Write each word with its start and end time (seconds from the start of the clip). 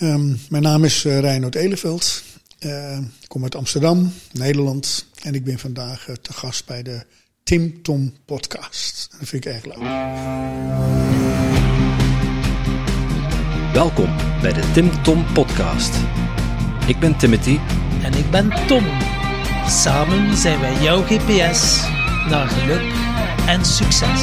Ehm, 0.00 0.34
mijn 0.48 0.62
naam 0.62 0.84
is 0.84 1.04
uh, 1.04 1.18
Reinoud 1.18 1.54
Eleveld. 1.54 2.22
Uh, 2.60 2.98
ik 2.98 3.28
kom 3.28 3.42
uit 3.42 3.54
Amsterdam, 3.54 4.12
Nederland. 4.32 5.06
En 5.22 5.34
ik 5.34 5.44
ben 5.44 5.58
vandaag 5.58 6.08
uh, 6.08 6.14
te 6.14 6.32
gast 6.32 6.66
bij 6.66 6.82
de 6.82 7.04
Tim 7.42 7.82
Tom 7.82 8.14
podcast. 8.24 9.08
Dat 9.18 9.28
vind 9.28 9.44
ik 9.44 9.52
erg 9.52 9.64
leuk. 9.64 9.88
Welkom 13.72 14.16
bij 14.42 14.52
de 14.52 14.70
Tim 14.72 15.02
Tom 15.02 15.32
podcast. 15.32 15.94
Ik 16.86 16.98
ben 16.98 17.18
Timothy. 17.18 17.58
En 18.02 18.14
ik 18.14 18.30
ben 18.30 18.66
Tom. 18.66 18.84
Samen 19.68 20.36
zijn 20.36 20.60
wij 20.60 20.82
jouw 20.82 21.02
GPS 21.02 21.80
naar 22.28 22.48
geluk 22.48 22.92
en 23.46 23.64
succes. 23.64 24.22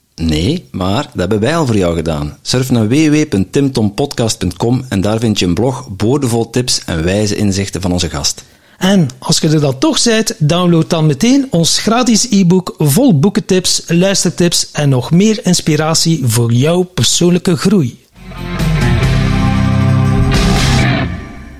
Nee, 0.21 0.67
maar 0.71 1.03
dat 1.03 1.19
hebben 1.19 1.39
wij 1.39 1.55
al 1.55 1.65
voor 1.65 1.77
jou 1.77 1.95
gedaan. 1.95 2.37
Surf 2.41 2.71
naar 2.71 2.87
www.timtompodcast.com 2.87 4.85
en 4.89 5.01
daar 5.01 5.19
vind 5.19 5.39
je 5.39 5.45
een 5.45 5.53
blog 5.53 5.87
boordevol 5.89 6.49
tips 6.49 6.81
en 6.85 7.03
wijze 7.03 7.35
inzichten 7.35 7.81
van 7.81 7.91
onze 7.91 8.09
gast. 8.09 8.43
En 8.77 9.07
als 9.19 9.39
je 9.39 9.49
er 9.49 9.59
dan 9.59 9.77
toch 9.77 10.03
bent, 10.03 10.33
download 10.37 10.89
dan 10.89 11.05
meteen 11.05 11.47
ons 11.49 11.79
gratis 11.79 12.27
e-book 12.29 12.75
vol 12.77 13.19
boekentips, 13.19 13.83
luistertips 13.87 14.71
en 14.71 14.89
nog 14.89 15.11
meer 15.11 15.45
inspiratie 15.45 16.21
voor 16.23 16.51
jouw 16.51 16.83
persoonlijke 16.83 17.57
groei. 17.57 17.99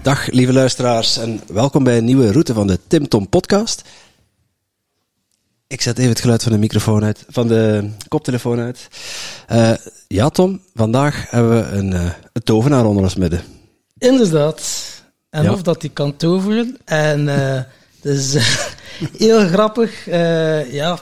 Dag 0.01 0.31
lieve 0.31 0.53
luisteraars 0.53 1.17
en 1.17 1.41
welkom 1.47 1.83
bij 1.83 1.97
een 1.97 2.05
nieuwe 2.05 2.31
route 2.31 2.53
van 2.53 2.67
de 2.67 2.79
Tim 2.87 3.07
Tom 3.07 3.29
podcast. 3.29 3.83
Ik 5.71 5.81
zet 5.81 5.97
even 5.97 6.09
het 6.09 6.21
geluid 6.21 6.43
van 6.43 6.51
de 6.51 6.57
microfoon 6.57 7.03
uit, 7.03 7.25
van 7.29 7.47
de 7.47 7.89
koptelefoon 8.07 8.59
uit. 8.59 8.87
Uh, 9.51 9.73
ja, 10.07 10.29
Tom, 10.29 10.61
vandaag 10.73 11.25
hebben 11.29 11.51
we 11.51 11.77
een, 11.77 11.91
uh, 11.91 12.11
een 12.33 12.43
tovenaar 12.43 12.85
onder 12.85 13.03
ons 13.03 13.15
midden. 13.15 13.41
Inderdaad. 13.97 14.61
En 15.29 15.43
ja. 15.43 15.51
of 15.51 15.61
dat 15.61 15.81
die 15.81 15.89
kan 15.89 16.17
toveren. 16.17 16.77
En 16.85 17.27
uh, 17.27 17.59
dus 18.01 18.37
heel 19.17 19.47
grappig. 19.47 20.05
ja, 20.71 20.99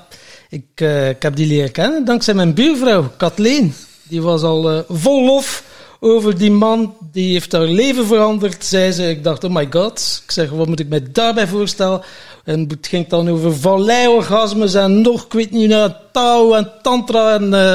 ik, 0.50 0.82
ik 1.10 1.22
heb 1.22 1.36
die 1.36 1.48
leren 1.48 1.72
kennen 1.72 2.06
dankzij 2.06 2.34
mijn 2.34 2.54
buurvrouw, 2.54 3.12
Kathleen. 3.18 3.74
Die 4.04 4.22
was 4.22 4.42
al 4.42 4.84
vol 4.88 5.26
lof 5.26 5.64
over 6.00 6.38
die 6.38 6.52
man, 6.52 6.96
die 7.12 7.32
heeft 7.32 7.52
haar 7.52 7.66
leven 7.66 8.06
veranderd, 8.06 8.66
zei 8.66 8.92
ze. 8.92 9.10
Ik 9.10 9.24
dacht, 9.24 9.44
oh 9.44 9.54
my 9.54 9.68
god. 9.70 10.22
Ik 10.26 10.32
zeg, 10.32 10.50
wat 10.50 10.68
moet 10.68 10.80
ik 10.80 10.90
mij 10.90 11.12
daarbij 11.12 11.48
voorstellen? 11.48 12.02
En 12.50 12.66
het 12.68 12.88
ging 12.88 13.08
dan 13.08 13.30
over 13.30 13.56
valleiorgasmes 13.56 14.74
en 14.74 15.02
nog, 15.02 15.26
ik 15.26 15.34
weet 15.34 15.52
niet, 15.52 15.70
nou, 15.70 15.92
touw 16.12 16.56
en 16.56 16.72
tantra. 16.82 17.34
En 17.34 17.44
uh, 17.44 17.74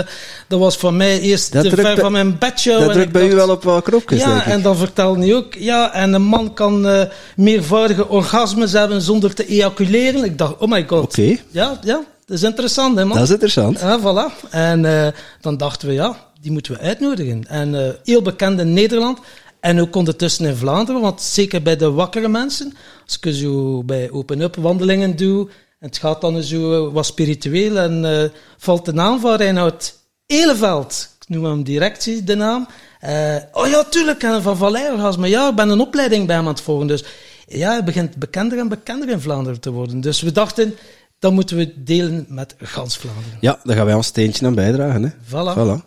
dat 0.48 0.58
was 0.58 0.77
voor 0.77 0.94
mij 0.94 1.20
eerst 1.20 1.53
dat 1.53 1.69
te 1.69 1.77
ver 1.77 1.98
van 1.98 2.12
mijn 2.12 2.39
bedshow. 2.39 2.80
Dat 2.80 2.92
drukt 2.92 3.12
bij 3.12 3.20
dacht, 3.22 3.33
u 3.33 3.36
wel 3.36 3.50
op 3.50 3.62
wat 3.62 3.84
knopjes, 3.84 4.20
Ja, 4.20 4.45
en 4.45 4.62
dan 4.62 4.77
vertelde 4.77 5.20
hij 5.20 5.34
ook, 5.34 5.55
ja, 5.55 5.92
en 5.92 6.12
een 6.12 6.22
man 6.22 6.55
kan 6.55 6.86
uh, 6.86 7.02
meervoudige 7.36 8.08
orgasmes 8.08 8.72
hebben 8.72 9.02
zonder 9.02 9.34
te 9.34 9.47
ejaculeren. 9.47 10.25
Ik 10.25 10.39
dacht, 10.39 10.58
oh 10.58 10.70
my 10.70 10.84
god. 10.86 11.02
Oké. 11.02 11.20
Okay. 11.20 11.41
Ja, 11.50 11.78
ja, 11.83 12.05
dat 12.27 12.36
is 12.36 12.42
interessant, 12.42 12.98
hè 12.98 13.05
man. 13.05 13.17
Dat 13.17 13.27
is 13.27 13.33
interessant. 13.33 13.80
Ja, 13.80 14.00
voilà. 14.00 14.48
En 14.51 14.85
uh, 14.85 15.06
dan 15.41 15.56
dachten 15.56 15.89
we, 15.89 15.95
ja, 15.95 16.17
die 16.41 16.52
moeten 16.52 16.73
we 16.73 16.79
uitnodigen. 16.79 17.45
En 17.48 17.98
heel 18.05 18.23
bekend 18.23 18.61
in 18.61 18.73
Nederland. 18.73 19.18
En 19.64 19.80
ook 19.80 19.97
ondertussen 19.97 20.47
in 20.47 20.57
Vlaanderen, 20.57 21.01
want 21.01 21.23
zeker 21.23 21.63
bij 21.63 21.77
de 21.77 21.91
wakkere 21.91 22.29
mensen, 22.29 22.75
als 23.05 23.19
ik 23.20 23.35
zo 23.35 23.83
bij 23.85 24.11
open-up 24.11 24.57
wandelingen 24.57 25.17
doe, 25.17 25.48
en 25.79 25.89
het 25.89 25.98
gaat 25.98 26.20
dan 26.20 26.42
zo 26.42 26.91
wat 26.92 27.07
spiritueel, 27.07 27.79
en 27.79 28.05
uh, 28.05 28.24
valt 28.58 28.85
de 28.85 28.92
naam 28.92 29.20
van 29.20 29.36
Reinhard 29.36 29.95
Eleveld, 30.27 31.08
ik 31.20 31.29
noem 31.29 31.45
hem 31.45 31.63
direct 31.63 32.27
de 32.27 32.35
naam. 32.35 32.67
Uh, 33.05 33.36
oh 33.53 33.67
ja, 33.67 33.85
tuurlijk, 33.85 34.23
en 34.23 34.42
van 34.42 34.57
Valleiorgasme. 34.57 35.29
Ja, 35.29 35.48
ik 35.48 35.55
ben 35.55 35.69
een 35.69 35.80
opleiding 35.80 36.27
bij 36.27 36.36
hem 36.36 36.45
aan 36.45 36.53
het 36.53 36.63
volgen. 36.63 36.86
Dus 36.86 37.05
ja, 37.47 37.70
hij 37.70 37.85
begint 37.85 38.17
bekender 38.17 38.58
en 38.58 38.69
bekender 38.69 39.08
in 39.08 39.20
Vlaanderen 39.20 39.61
te 39.61 39.70
worden. 39.70 40.01
Dus 40.01 40.20
we 40.20 40.33
dachten, 40.33 40.74
dat 41.19 41.33
moeten 41.33 41.57
we 41.57 41.83
delen 41.85 42.27
met 42.29 42.55
gans 42.58 42.97
Vlaanderen. 42.97 43.39
Ja, 43.41 43.61
daar 43.63 43.77
gaan 43.77 43.86
wij 43.86 43.95
ons 43.95 44.07
steentje 44.07 44.47
aan 44.47 44.55
bijdragen. 44.55 45.03
Hè? 45.03 45.11
Voilà. 45.11 45.58
voilà. 45.58 45.85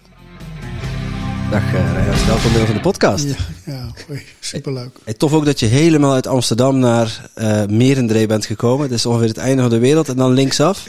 Dag 1.55 1.73
uh, 1.73 1.93
Rijn, 1.93 2.25
welkom 2.25 2.53
bij 2.53 2.73
de 2.73 2.79
podcast. 2.79 3.25
Ja, 3.25 3.35
ja 3.65 3.93
superleuk. 4.39 4.97
Hey, 5.03 5.13
tof 5.13 5.33
ook 5.33 5.45
dat 5.45 5.59
je 5.59 5.65
helemaal 5.65 6.13
uit 6.13 6.27
Amsterdam 6.27 6.79
naar 6.79 7.29
uh, 7.37 7.65
Merendree 7.65 8.27
bent 8.27 8.45
gekomen. 8.45 8.89
Dat 8.89 8.97
is 8.97 9.05
ongeveer 9.05 9.27
het 9.27 9.37
einde 9.37 9.61
van 9.61 9.71
de 9.71 9.77
wereld 9.77 10.09
en 10.09 10.15
dan 10.15 10.31
linksaf. 10.31 10.85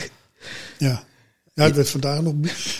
Ja, 0.79 1.05
ja 1.55 1.65
het 1.65 1.75
werd 1.75 1.91
vandaag 1.91 2.23
nog, 2.23 2.35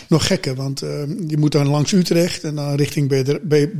nog 0.07 0.27
gekker, 0.27 0.55
want 0.55 0.83
uh, 0.83 0.89
je 1.27 1.37
moet 1.37 1.51
dan 1.51 1.67
langs 1.67 1.91
Utrecht 1.91 2.43
en 2.43 2.55
dan 2.55 2.75
richting 2.75 3.07
Bedra, 3.09 3.39
Be, 3.43 3.71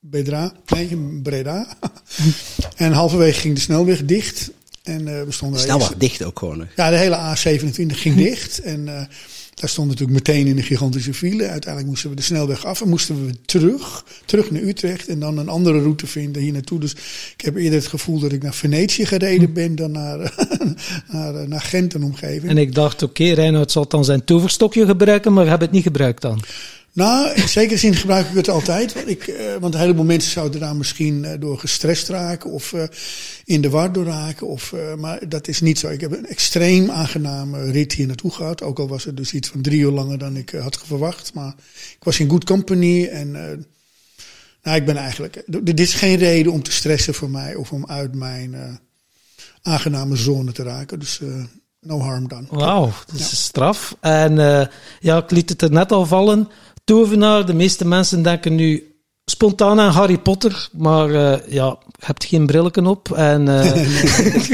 Bedra, 0.00 0.52
nee, 0.66 0.96
Breda. 1.22 1.76
en 2.76 2.92
halverwege 2.92 3.40
ging 3.40 3.54
de 3.54 3.60
snelweg 3.60 4.04
dicht. 4.04 4.50
En, 4.82 5.00
uh, 5.00 5.22
we 5.22 5.32
stonden 5.32 5.60
snelweg 5.60 5.94
dicht 5.96 6.24
ook 6.24 6.38
gewoon. 6.38 6.66
Ja, 6.76 6.90
de 6.90 6.96
hele 6.96 7.36
A27 7.36 7.86
ging 7.86 8.16
dicht 8.16 8.60
en... 8.60 9.08
Daar 9.60 9.68
stond 9.68 9.88
natuurlijk 9.88 10.18
meteen 10.26 10.46
in 10.46 10.56
een 10.56 10.62
gigantische 10.62 11.14
file. 11.14 11.46
Uiteindelijk 11.48 11.86
moesten 11.86 12.10
we 12.10 12.16
de 12.16 12.22
snelweg 12.22 12.64
af 12.64 12.80
en 12.80 12.88
moesten 12.88 13.26
we 13.26 13.32
terug, 13.44 14.04
terug 14.24 14.50
naar 14.50 14.62
Utrecht 14.62 15.08
en 15.08 15.20
dan 15.20 15.38
een 15.38 15.48
andere 15.48 15.80
route 15.80 16.06
vinden 16.06 16.42
hier 16.42 16.52
naartoe. 16.52 16.80
Dus 16.80 16.92
ik 17.36 17.44
heb 17.44 17.56
eerder 17.56 17.78
het 17.78 17.86
gevoel 17.86 18.18
dat 18.18 18.32
ik 18.32 18.42
naar 18.42 18.54
Venetië 18.54 19.06
gereden 19.06 19.52
ben 19.52 19.76
dan 19.76 19.90
naar, 19.90 20.34
naar, 21.12 21.48
naar 21.48 21.60
Gent 21.60 21.94
en 21.94 22.02
omgeving. 22.02 22.50
En 22.50 22.58
ik 22.58 22.74
dacht, 22.74 23.02
oké, 23.02 23.22
okay, 23.22 23.34
Reinoud 23.34 23.72
zal 23.72 23.88
dan 23.88 24.04
zijn 24.04 24.24
toverstokje 24.24 24.86
gebruiken, 24.86 25.32
maar 25.32 25.48
heb 25.48 25.60
het 25.60 25.70
niet 25.70 25.82
gebruikt 25.82 26.22
dan? 26.22 26.40
Nou, 26.98 27.32
in 27.34 27.48
zekere 27.48 27.78
zin 27.78 27.94
gebruik 27.94 28.28
ik 28.28 28.34
het 28.36 28.48
altijd. 28.48 28.92
Want, 28.92 29.08
ik, 29.08 29.26
uh, 29.26 29.56
want 29.60 29.74
een 29.74 29.80
heleboel 29.80 30.04
mensen 30.04 30.30
zouden 30.30 30.60
daar 30.60 30.76
misschien 30.76 31.24
uh, 31.24 31.30
door 31.38 31.58
gestrest 31.58 32.08
raken 32.08 32.50
of 32.50 32.72
uh, 32.72 32.82
in 33.44 33.60
de 33.60 33.70
war 33.70 33.92
door 33.92 34.04
raken. 34.04 34.46
Of, 34.46 34.74
maar 34.96 35.28
dat 35.28 35.48
is 35.48 35.60
niet 35.60 35.78
zo. 35.78 35.88
Ik 35.88 36.00
heb 36.00 36.12
een 36.12 36.26
extreem 36.26 36.90
aangename 36.90 37.70
rit 37.70 37.92
hier 37.92 38.06
naartoe 38.06 38.30
gehad. 38.30 38.62
Ook 38.62 38.78
al 38.78 38.88
was 38.88 39.04
het 39.04 39.16
dus 39.16 39.32
iets 39.32 39.48
van 39.48 39.60
drie 39.60 39.80
uur 39.80 39.90
langer 39.90 40.18
dan 40.18 40.36
ik 40.36 40.50
had 40.50 40.80
verwacht. 40.84 41.34
Maar 41.34 41.54
ik 41.98 42.04
was 42.04 42.20
in 42.20 42.28
good 42.30 42.44
company. 42.44 43.06
En 43.06 43.30
nou, 44.62 44.76
ik 44.76 44.84
ben 44.84 44.96
eigenlijk. 44.96 45.42
Dit 45.46 45.80
is 45.80 45.94
geen 45.94 46.16
reden 46.16 46.52
om 46.52 46.62
te 46.62 46.72
stressen 46.72 47.14
voor 47.14 47.30
mij 47.30 47.54
of 47.54 47.72
om 47.72 47.86
uit 47.86 48.14
mijn 48.14 48.80
aangename 49.62 50.16
zone 50.16 50.52
te 50.52 50.62
raken. 50.62 50.98
Dus 50.98 51.20
no 51.80 52.00
harm 52.00 52.28
done. 52.28 52.46
Wauw, 52.50 52.92
dat 53.06 53.20
is 53.20 53.30
ja. 53.30 53.36
straf. 53.36 53.96
En 54.00 54.36
ja, 55.00 55.16
ik 55.16 55.30
liet 55.30 55.48
het 55.48 55.62
er 55.62 55.70
net 55.70 55.92
al 55.92 56.06
vallen 56.06 56.48
tovenaar. 56.88 57.46
De 57.46 57.54
meeste 57.54 57.86
mensen 57.86 58.22
denken 58.22 58.54
nu 58.54 58.82
spontaan 59.24 59.80
aan 59.80 59.90
Harry 59.90 60.18
Potter, 60.18 60.68
maar 60.72 61.08
uh, 61.08 61.36
ja, 61.48 61.78
je 61.98 62.06
hebt 62.06 62.24
geen 62.24 62.46
brillen 62.46 62.86
op. 62.86 63.12
En, 63.12 63.46
uh... 63.48 63.76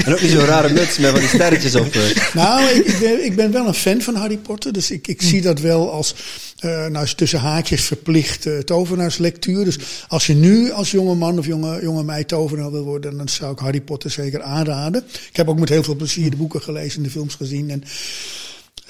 en 0.07 0.13
ook 0.13 0.21
niet 0.21 0.31
zo'n 0.31 0.45
rare 0.45 0.73
muts 0.73 0.99
met 0.99 1.11
van 1.11 1.21
die 1.21 1.29
sterretjes 1.29 1.75
op. 1.75 1.95
Uh. 1.95 2.03
Nou, 2.35 2.69
ik, 2.71 2.99
ben, 3.01 3.25
ik 3.25 3.37
ben 3.37 3.53
wel 3.53 3.67
een 3.67 3.75
fan 3.75 4.01
van 4.01 4.15
Harry 4.15 4.37
Potter, 4.37 4.73
dus 4.73 4.91
ik, 4.91 5.09
ik 5.09 5.23
zie 5.23 5.43
dat 5.43 5.61
wel 5.61 5.93
als, 5.93 6.15
nou, 6.89 7.07
tussen 7.17 7.39
haakjes 7.39 7.85
verplicht 7.85 8.67
tovenaarslectuur. 8.67 9.65
Dus 9.65 9.79
als 10.09 10.27
je 10.27 10.35
nu 10.35 10.71
als 10.71 10.91
jonge 10.91 11.15
man 11.15 11.39
of 11.39 11.47
jonge, 11.47 11.83
jonge 11.83 12.03
meid 12.03 12.29
tovenaar 12.29 12.71
wil 12.71 12.85
worden, 12.85 13.17
dan 13.17 13.29
zou 13.29 13.53
ik 13.53 13.59
Harry 13.59 13.81
Potter 13.81 14.11
zeker 14.11 14.43
aanraden. 14.43 15.05
Ik 15.31 15.37
heb 15.37 15.49
ook 15.49 15.59
met 15.59 15.69
heel 15.69 15.83
veel 15.83 15.97
plezier 15.97 16.31
de 16.31 16.37
boeken 16.37 16.63
gelezen 16.63 16.97
en 16.97 17.03
de 17.03 17.11
films 17.11 17.35
gezien. 17.35 17.71
En 17.71 17.83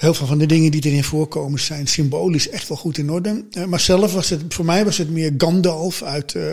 heel 0.05 0.13
veel 0.13 0.27
van 0.27 0.37
de 0.37 0.45
dingen 0.45 0.71
die 0.71 0.85
erin 0.85 1.03
voorkomen 1.03 1.59
zijn 1.59 1.87
symbolisch 1.87 2.49
echt 2.49 2.67
wel 2.67 2.77
goed 2.77 2.97
in 2.97 3.11
orde. 3.11 3.43
Uh, 3.57 3.65
maar 3.65 3.79
zelf 3.79 4.13
was 4.13 4.29
het, 4.29 4.41
voor 4.49 4.65
mij 4.65 4.85
was 4.85 4.97
het 4.97 5.09
meer 5.09 5.33
Gandalf 5.37 6.03
uit 6.03 6.33
uh, 6.33 6.43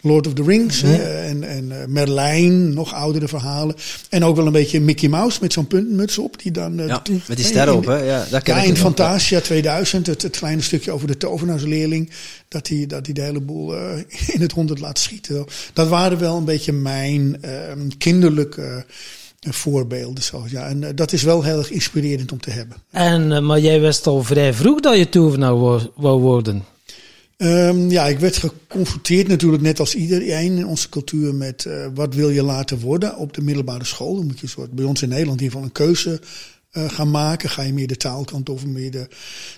Lord 0.00 0.26
of 0.26 0.32
the 0.32 0.42
Rings. 0.42 0.80
Ja. 0.80 0.88
Uh, 0.88 1.28
en 1.28 1.42
en 1.42 1.92
Merlijn, 1.92 2.74
nog 2.74 2.94
oudere 2.94 3.28
verhalen. 3.28 3.76
En 4.08 4.24
ook 4.24 4.36
wel 4.36 4.46
een 4.46 4.52
beetje 4.52 4.80
Mickey 4.80 5.08
Mouse 5.08 5.38
met 5.40 5.52
zo'n 5.52 5.66
puntmuts 5.66 6.18
op. 6.18 6.42
Die 6.42 6.52
dan, 6.52 6.76
ja, 6.76 7.02
met 7.26 7.36
die 7.36 7.46
sterren 7.46 7.76
op, 7.76 7.86
hè? 7.86 7.96
Ja, 7.96 8.26
dat 8.30 8.46
ja, 8.46 8.62
in 8.62 8.76
Fantasia 8.76 9.40
2000, 9.40 10.06
het, 10.06 10.22
het, 10.22 10.36
kleine 10.36 10.62
stukje 10.62 10.90
over 10.90 11.06
de 11.06 11.16
tovenaarsleerling. 11.16 12.10
Dat 12.48 12.68
hij 12.68 12.86
dat 12.86 13.04
die 13.04 13.14
de 13.14 13.22
hele 13.22 13.40
boel 13.40 13.74
in 14.34 14.40
het 14.40 14.52
honderd 14.52 14.80
laat 14.80 14.98
schieten. 14.98 15.46
Dat 15.72 15.88
waren 15.88 16.18
wel 16.18 16.36
een 16.36 16.44
beetje 16.44 16.72
mijn 16.72 17.42
ehm, 17.42 17.88
kinderlijke 17.98 18.84
voorbeelden. 19.40 20.22
Zo, 20.22 20.44
ja. 20.48 20.66
En 20.66 20.82
uh, 20.82 20.88
dat 20.94 21.12
is 21.12 21.22
wel 21.22 21.42
heel 21.42 21.58
erg 21.58 21.70
inspirerend 21.70 22.32
om 22.32 22.40
te 22.40 22.50
hebben. 22.50 22.76
En, 22.90 23.30
uh, 23.30 23.40
maar 23.40 23.60
jij 23.60 23.80
wist 23.80 24.06
al 24.06 24.22
vrij 24.22 24.54
vroeg 24.54 24.80
dat 24.80 24.96
je 24.96 25.08
tovenaar 25.08 25.58
wou, 25.58 25.82
wou 25.94 26.20
worden? 26.20 26.64
Ehm, 27.36 27.90
ja, 27.90 28.06
ik 28.06 28.18
werd 28.18 28.36
geconfronteerd 28.36 29.28
natuurlijk 29.28 29.62
net 29.62 29.80
als 29.80 29.94
iedereen 29.94 30.56
in 30.56 30.66
onze 30.66 30.88
cultuur 30.88 31.34
met 31.34 31.64
uh, 31.64 31.86
wat 31.94 32.14
wil 32.14 32.30
je 32.30 32.42
laten 32.42 32.80
worden 32.80 33.16
op 33.16 33.34
de 33.34 33.42
middelbare 33.42 33.84
school. 33.84 34.16
Dan 34.16 34.26
moet 34.26 34.40
je 34.40 34.46
soort, 34.46 34.72
bij 34.72 34.84
ons 34.84 35.02
in 35.02 35.08
Nederland 35.08 35.40
in 35.40 35.44
ieder 35.44 35.60
geval 35.60 35.74
een 35.74 35.86
keuze 35.86 36.20
uh, 36.72 36.90
gaan 36.90 37.10
maken. 37.10 37.50
Ga 37.50 37.62
je 37.62 37.72
meer 37.72 37.86
de 37.86 37.96
taalkant 37.96 38.48
of 38.48 38.66
meer 38.66 38.90
de 38.90 39.08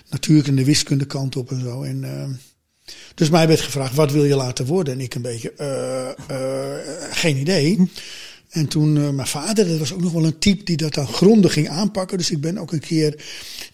natuurlijke 0.09 0.49
en 0.49 0.55
de 0.55 0.65
wiskunde 0.65 1.05
kant 1.05 1.35
op 1.35 1.51
en 1.51 1.61
zo. 1.61 1.83
En, 1.83 2.03
uh, 2.03 2.23
dus 3.15 3.29
mij 3.29 3.47
werd 3.47 3.61
gevraagd, 3.61 3.95
wat 3.95 4.11
wil 4.11 4.25
je 4.25 4.35
laten 4.35 4.65
worden? 4.65 4.93
En 4.93 5.01
ik 5.01 5.15
een 5.15 5.21
beetje, 5.21 5.53
geen 7.11 7.37
idee. 7.37 7.89
En 8.53 8.67
toen 8.67 8.95
uh, 8.95 9.09
mijn 9.09 9.27
vader, 9.27 9.67
dat 9.67 9.79
was 9.79 9.93
ook 9.93 10.01
nog 10.01 10.11
wel 10.11 10.25
een 10.25 10.39
type 10.39 10.63
die 10.63 10.77
dat 10.77 10.93
dan 10.93 11.07
grondig 11.07 11.53
ging 11.53 11.69
aanpakken. 11.69 12.17
Dus 12.17 12.31
ik 12.31 12.41
ben 12.41 12.57
ook 12.57 12.71
een 12.71 12.79
keer, 12.79 13.23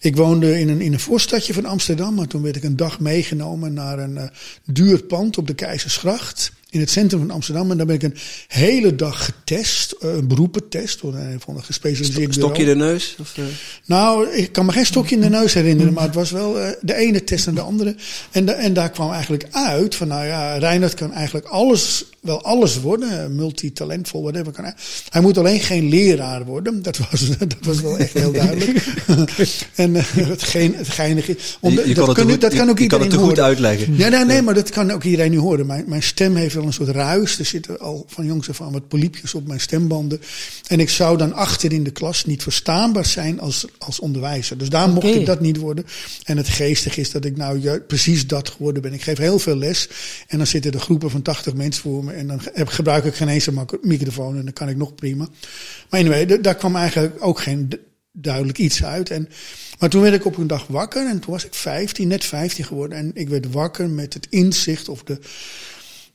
ik 0.00 0.16
woonde 0.16 0.60
in 0.60 0.68
een, 0.68 0.80
in 0.80 0.92
een 0.92 1.00
voorstadje 1.00 1.54
van 1.54 1.64
Amsterdam, 1.64 2.14
maar 2.14 2.26
toen 2.26 2.42
werd 2.42 2.56
ik 2.56 2.64
een 2.64 2.76
dag 2.76 3.00
meegenomen 3.00 3.72
naar 3.72 3.98
een 3.98 4.14
uh, 4.14 4.22
duur 4.64 5.02
pand 5.02 5.38
op 5.38 5.46
de 5.46 5.54
Keizersgracht 5.54 6.52
in 6.70 6.80
het 6.80 6.90
centrum 6.90 7.20
van 7.20 7.30
Amsterdam. 7.30 7.70
En 7.70 7.76
daar 7.76 7.86
ben 7.86 7.94
ik 7.94 8.02
een 8.02 8.16
hele 8.48 8.94
dag 8.94 9.24
getest, 9.24 9.94
uh, 10.00 10.14
een 10.14 10.28
beroepentest, 10.28 11.00
door 11.00 11.14
een 11.14 11.40
van 11.40 11.54
de 11.54 11.62
gespecialiseerde 11.62 12.32
Stok, 12.32 12.44
Stokje 12.44 12.64
de 12.64 12.74
neus? 12.74 13.16
Of, 13.20 13.36
uh... 13.36 13.44
Nou, 13.84 14.28
ik 14.28 14.52
kan 14.52 14.66
me 14.66 14.72
geen 14.72 14.86
stokje 14.86 15.14
in 15.14 15.20
de 15.20 15.28
neus 15.28 15.54
herinneren, 15.54 15.92
maar 15.92 16.04
het 16.04 16.14
was 16.14 16.30
wel 16.30 16.60
uh, 16.60 16.68
de 16.80 16.94
ene 16.94 17.24
test 17.24 17.46
en 17.46 17.54
de 17.54 17.60
andere. 17.60 17.94
En, 18.30 18.44
de, 18.44 18.52
en 18.52 18.74
daar 18.74 18.90
kwam 18.90 19.10
eigenlijk 19.10 19.46
uit 19.50 19.94
van, 19.94 20.08
nou 20.08 20.26
ja, 20.26 20.56
Reinhard 20.56 20.94
kan 20.94 21.12
eigenlijk 21.12 21.46
alles, 21.46 22.04
wel 22.20 22.42
alles 22.42 22.80
worden, 22.80 23.34
multitalentvol, 23.34 24.22
whatever. 24.22 24.52
Kan 24.52 24.64
hij. 24.64 24.74
hij 25.08 25.20
moet 25.20 25.38
alleen 25.38 25.60
geen 25.60 25.88
leraar 25.88 26.44
worden, 26.44 26.82
dat 26.82 26.98
was, 26.98 27.28
dat 27.38 27.56
was 27.62 27.80
wel 27.80 27.98
echt 27.98 28.12
heel 28.12 28.32
duidelijk. 28.32 28.86
en 29.74 29.94
het, 29.94 30.42
geen, 30.42 30.74
het 30.74 30.88
geinige, 30.88 31.36
om, 31.60 31.72
je, 31.72 31.88
je 31.88 31.94
dat, 31.94 32.14
kan, 32.14 32.30
goed, 32.30 32.40
dat 32.40 32.54
kan 32.54 32.70
ook 32.70 32.78
je, 32.78 32.82
iedereen 32.82 32.88
kan 32.88 33.00
het 33.00 33.10
te 33.10 33.16
horen. 33.16 33.28
goed 33.28 33.44
uitleggen. 33.44 33.96
Ja, 33.96 34.08
nee, 34.08 34.24
nee, 34.24 34.42
maar 34.42 34.54
dat 34.54 34.70
kan 34.70 34.90
ook 34.90 35.04
iedereen 35.04 35.30
nu 35.30 35.38
horen. 35.38 35.66
Mijn, 35.66 35.84
mijn 35.86 36.02
stem 36.02 36.36
heeft 36.36 36.56
wel 36.60 36.68
een 36.68 36.86
soort 36.86 36.96
ruis. 36.96 37.38
Er 37.38 37.44
zitten 37.44 37.78
al 37.78 38.04
van 38.08 38.26
jongs 38.26 38.48
af 38.48 38.60
aan 38.60 38.72
wat 38.72 38.88
poliepjes 38.88 39.34
op 39.34 39.46
mijn 39.46 39.60
stembanden. 39.60 40.20
En 40.66 40.80
ik 40.80 40.88
zou 40.88 41.18
dan 41.18 41.32
achter 41.32 41.72
in 41.72 41.84
de 41.84 41.90
klas 41.90 42.24
niet 42.24 42.42
verstaanbaar 42.42 43.06
zijn 43.06 43.40
als, 43.40 43.66
als 43.78 44.00
onderwijzer. 44.00 44.58
Dus 44.58 44.68
daar 44.68 44.88
mocht 44.88 45.06
ik 45.06 45.26
dat 45.26 45.40
niet 45.40 45.56
worden. 45.56 45.86
En 46.24 46.36
het 46.36 46.48
geestige 46.48 47.00
is 47.00 47.10
dat 47.10 47.24
ik 47.24 47.36
nou 47.36 47.78
precies 47.78 48.26
dat 48.26 48.48
geworden 48.48 48.82
ben. 48.82 48.92
Ik 48.92 49.02
geef 49.02 49.18
heel 49.18 49.38
veel 49.38 49.56
les. 49.56 49.88
En 50.26 50.38
dan 50.38 50.46
zitten 50.46 50.72
er 50.72 50.80
groepen 50.80 51.10
van 51.10 51.22
80 51.22 51.54
mensen 51.54 51.82
voor 51.82 52.04
me. 52.04 52.12
En 52.12 52.26
dan 52.26 52.40
heb, 52.52 52.68
gebruik 52.68 53.04
ik 53.04 53.14
geen 53.14 53.28
eens 53.28 53.46
een 53.46 53.68
microfoon. 53.82 54.36
En 54.36 54.44
dan 54.44 54.52
kan 54.52 54.68
ik 54.68 54.76
nog 54.76 54.94
prima. 54.94 55.28
Maar 55.90 56.00
anyway, 56.00 56.40
daar 56.40 56.54
kwam 56.54 56.76
eigenlijk 56.76 57.16
ook 57.24 57.40
geen 57.40 57.70
duidelijk 58.12 58.58
iets 58.58 58.84
uit. 58.84 59.10
En, 59.10 59.28
maar 59.78 59.88
toen 59.88 60.02
werd 60.02 60.14
ik 60.14 60.24
op 60.24 60.36
een 60.36 60.46
dag 60.46 60.66
wakker. 60.66 61.06
En 61.06 61.20
toen 61.20 61.32
was 61.32 61.44
ik 61.44 61.54
15, 61.54 62.08
net 62.08 62.24
15 62.24 62.64
geworden. 62.64 62.98
En 62.98 63.10
ik 63.14 63.28
werd 63.28 63.52
wakker 63.52 63.88
met 63.88 64.14
het 64.14 64.26
inzicht 64.30 64.88
of 64.88 65.02
de 65.02 65.18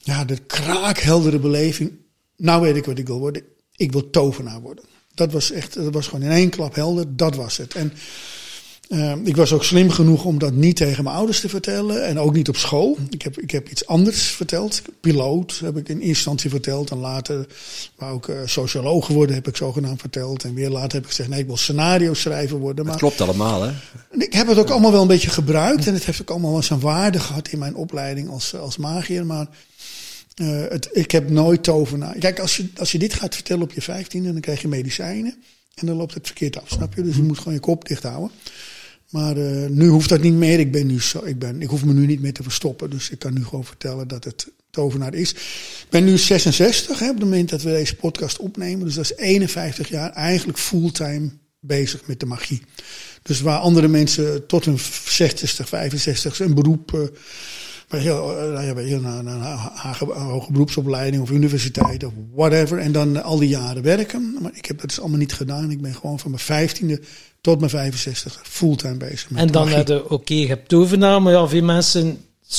ja, 0.06 0.26
de 0.26 0.38
kraakheldere 0.38 1.40
beleving. 1.40 1.92
Nou 2.38 2.62
weet 2.62 2.76
ik 2.76 2.86
wat 2.86 2.98
ik 2.98 3.08
wil 3.08 3.20
worden. 3.20 3.44
Ik 3.76 3.92
wil 3.92 4.10
tovenaar 4.10 4.62
worden. 4.62 4.84
Dat 5.14 5.32
was 5.32 5.52
echt, 5.52 5.74
dat 5.74 5.94
was 5.94 6.08
gewoon 6.08 6.26
in 6.26 6.32
één 6.32 6.50
klap 6.50 6.76
helder. 6.76 7.16
Dat 7.16 7.36
was 7.36 7.58
het. 7.58 7.74
En 7.74 7.94
uh, 8.90 9.14
ik 9.24 9.36
was 9.36 9.54
ook 9.54 9.64
slim 9.64 9.90
genoeg 9.90 10.26
om 10.26 10.40
dat 10.40 10.54
niet 10.54 10.76
tegen 10.76 11.04
mijn 11.04 11.16
ouders 11.16 11.40
te 11.40 11.50
vertellen. 11.50 12.06
En 12.06 12.20
ook 12.20 12.34
niet 12.34 12.50
op 12.50 12.56
school. 12.56 12.98
Ik 13.10 13.22
heb, 13.22 13.40
ik 13.40 13.52
heb 13.52 13.70
iets 13.70 13.86
anders 13.86 14.24
verteld. 14.24 14.82
Piloot 15.02 15.60
heb 15.64 15.78
ik 15.78 15.90
in 15.90 15.96
eerste 15.96 16.08
instantie 16.08 16.50
verteld. 16.50 16.92
En 16.92 16.98
later, 16.98 17.48
wou 17.96 18.18
ik 18.18 18.28
uh, 18.28 18.36
socioloog 18.46 19.08
worden, 19.08 19.36
heb 19.36 19.48
ik 19.48 19.56
zogenaamd 19.56 20.00
verteld. 20.00 20.44
En 20.44 20.54
weer 20.54 20.70
later 20.70 20.92
heb 20.92 21.04
ik 21.04 21.10
gezegd, 21.10 21.30
nee, 21.30 21.40
ik 21.40 21.48
wil 21.48 21.58
scenario 21.58 22.14
schrijver 22.14 22.58
worden. 22.58 22.86
Maar 22.86 22.98
klopt 22.98 23.22
allemaal, 23.22 23.62
hè? 23.62 23.72
ik 24.18 24.34
heb 24.34 24.48
het 24.48 24.58
ook 24.58 24.70
allemaal 24.70 24.92
wel 24.92 25.02
een 25.02 25.08
beetje 25.08 25.30
gebruikt. 25.30 25.88
En 25.88 25.94
het 25.94 26.06
heeft 26.06 26.22
ook 26.22 26.30
allemaal 26.30 26.52
wel 26.52 26.64
zijn 26.64 26.80
waarde 26.80 27.20
gehad 27.20 27.48
in 27.48 27.60
mijn 27.60 27.76
opleiding 27.76 28.30
als, 28.30 28.56
als 28.56 28.78
magier. 28.78 29.26
Maar 29.26 29.48
uh, 30.42 30.64
het, 30.70 30.90
ik 30.92 31.12
heb 31.12 31.30
nooit 31.30 31.64
tovenaar. 31.64 32.16
Kijk, 32.18 32.40
als 32.40 32.58
je, 32.58 32.68
als 32.78 32.92
je 32.92 33.00
dit 33.00 33.14
gaat 33.14 33.36
vertellen 33.36 33.64
op 33.64 33.72
je 33.72 33.82
vijftiende, 33.82 34.32
dan 34.32 34.42
krijg 34.42 34.62
je 34.62 34.68
medicijnen. 34.68 35.36
En 35.74 35.86
dan 35.86 35.96
loopt 35.96 36.14
het 36.14 36.26
verkeerd 36.26 36.62
af, 36.62 36.70
snap 36.70 36.96
je? 36.96 37.02
Dus 37.02 37.16
je 37.16 37.24
moet 37.24 37.38
gewoon 37.38 37.54
je 37.54 37.60
kop 37.60 37.88
dicht 37.88 38.04
houden. 38.04 38.32
Maar 39.10 39.38
uh, 39.38 39.70
nu 39.70 39.88
hoeft 39.88 40.10
dat 40.10 40.22
niet 40.22 40.34
meer. 40.34 40.60
Ik, 40.60 40.72
ben 40.72 40.88
nu 40.88 41.02
zo, 41.02 41.26
ik, 41.26 41.40
ben, 41.40 41.62
ik 41.62 41.68
hoef 41.68 41.86
me 41.86 41.94
nu 41.94 42.06
niet 42.06 42.22
meer 42.22 42.34
te 42.34 42.44
verstoppen. 42.44 42.90
Dus 42.90 43.10
ik 43.10 43.20
kan 43.20 43.34
nu 43.34 43.44
gewoon 43.44 43.66
vertellen 43.66 44.08
dat 44.08 44.24
het 44.24 44.48
tovenaar 44.70 45.14
is. 45.14 45.32
Ik 45.32 45.88
ben 45.90 46.04
nu 46.04 46.18
66 46.18 47.00
hè, 47.00 47.10
op 47.10 47.16
het 47.16 47.24
moment 47.24 47.50
dat 47.50 47.62
we 47.62 47.70
deze 47.70 47.96
podcast 47.96 48.38
opnemen. 48.38 48.86
Dus 48.86 48.96
dat 48.96 49.04
is 49.04 49.16
51 49.16 49.90
jaar 49.90 50.12
eigenlijk 50.12 50.58
fulltime 50.58 51.30
bezig 51.60 52.02
met 52.06 52.20
de 52.20 52.26
magie. 52.26 52.62
Dus 53.22 53.42
waar 53.42 53.60
andere 53.60 53.88
mensen 53.88 54.46
tot 54.46 54.66
hun 54.66 54.80
60, 55.08 55.68
65 55.68 56.40
een 56.40 56.54
beroep... 56.54 56.92
Uh, 56.92 57.02
bij 57.88 58.00
heel, 58.00 58.52
uh, 58.54 58.68
ja, 58.68 58.74
bij 58.74 58.84
heel, 58.84 59.00
naar, 59.00 59.24
naar 59.24 59.66
een 60.00 60.22
hoge 60.22 60.52
beroepsopleiding 60.52 61.22
of 61.22 61.30
universiteit 61.30 62.04
of 62.04 62.12
whatever. 62.34 62.78
En 62.78 62.92
dan 62.92 63.24
al 63.24 63.38
die 63.38 63.50
jaren 63.50 63.84
werken. 63.84 64.38
Maar 64.42 64.52
ik 64.56 64.66
heb 64.66 64.80
dat 64.80 64.90
dus 64.90 65.00
allemaal 65.00 65.18
niet 65.18 65.34
gedaan. 65.34 65.72
Ik 65.72 65.82
ben 65.82 65.96
gewoon 65.96 66.20
van 66.20 66.32
mijn 66.32 66.44
vijftiende 66.44 67.02
tot 67.42 67.60
mijn 67.60 67.72
65 67.72 68.42
fulltime 68.44 68.98
bezig. 68.98 69.30
Met 69.30 69.42
en 69.42 69.48
dan 69.48 69.68
heb 69.68 69.88
je, 69.88 70.04
oké, 70.04 70.14
okay, 70.14 70.38
je 70.38 70.48
hebt 70.48 70.72
maar 70.98 71.34
ja, 71.34 71.48
veel 71.48 71.64
mensen 71.64 72.18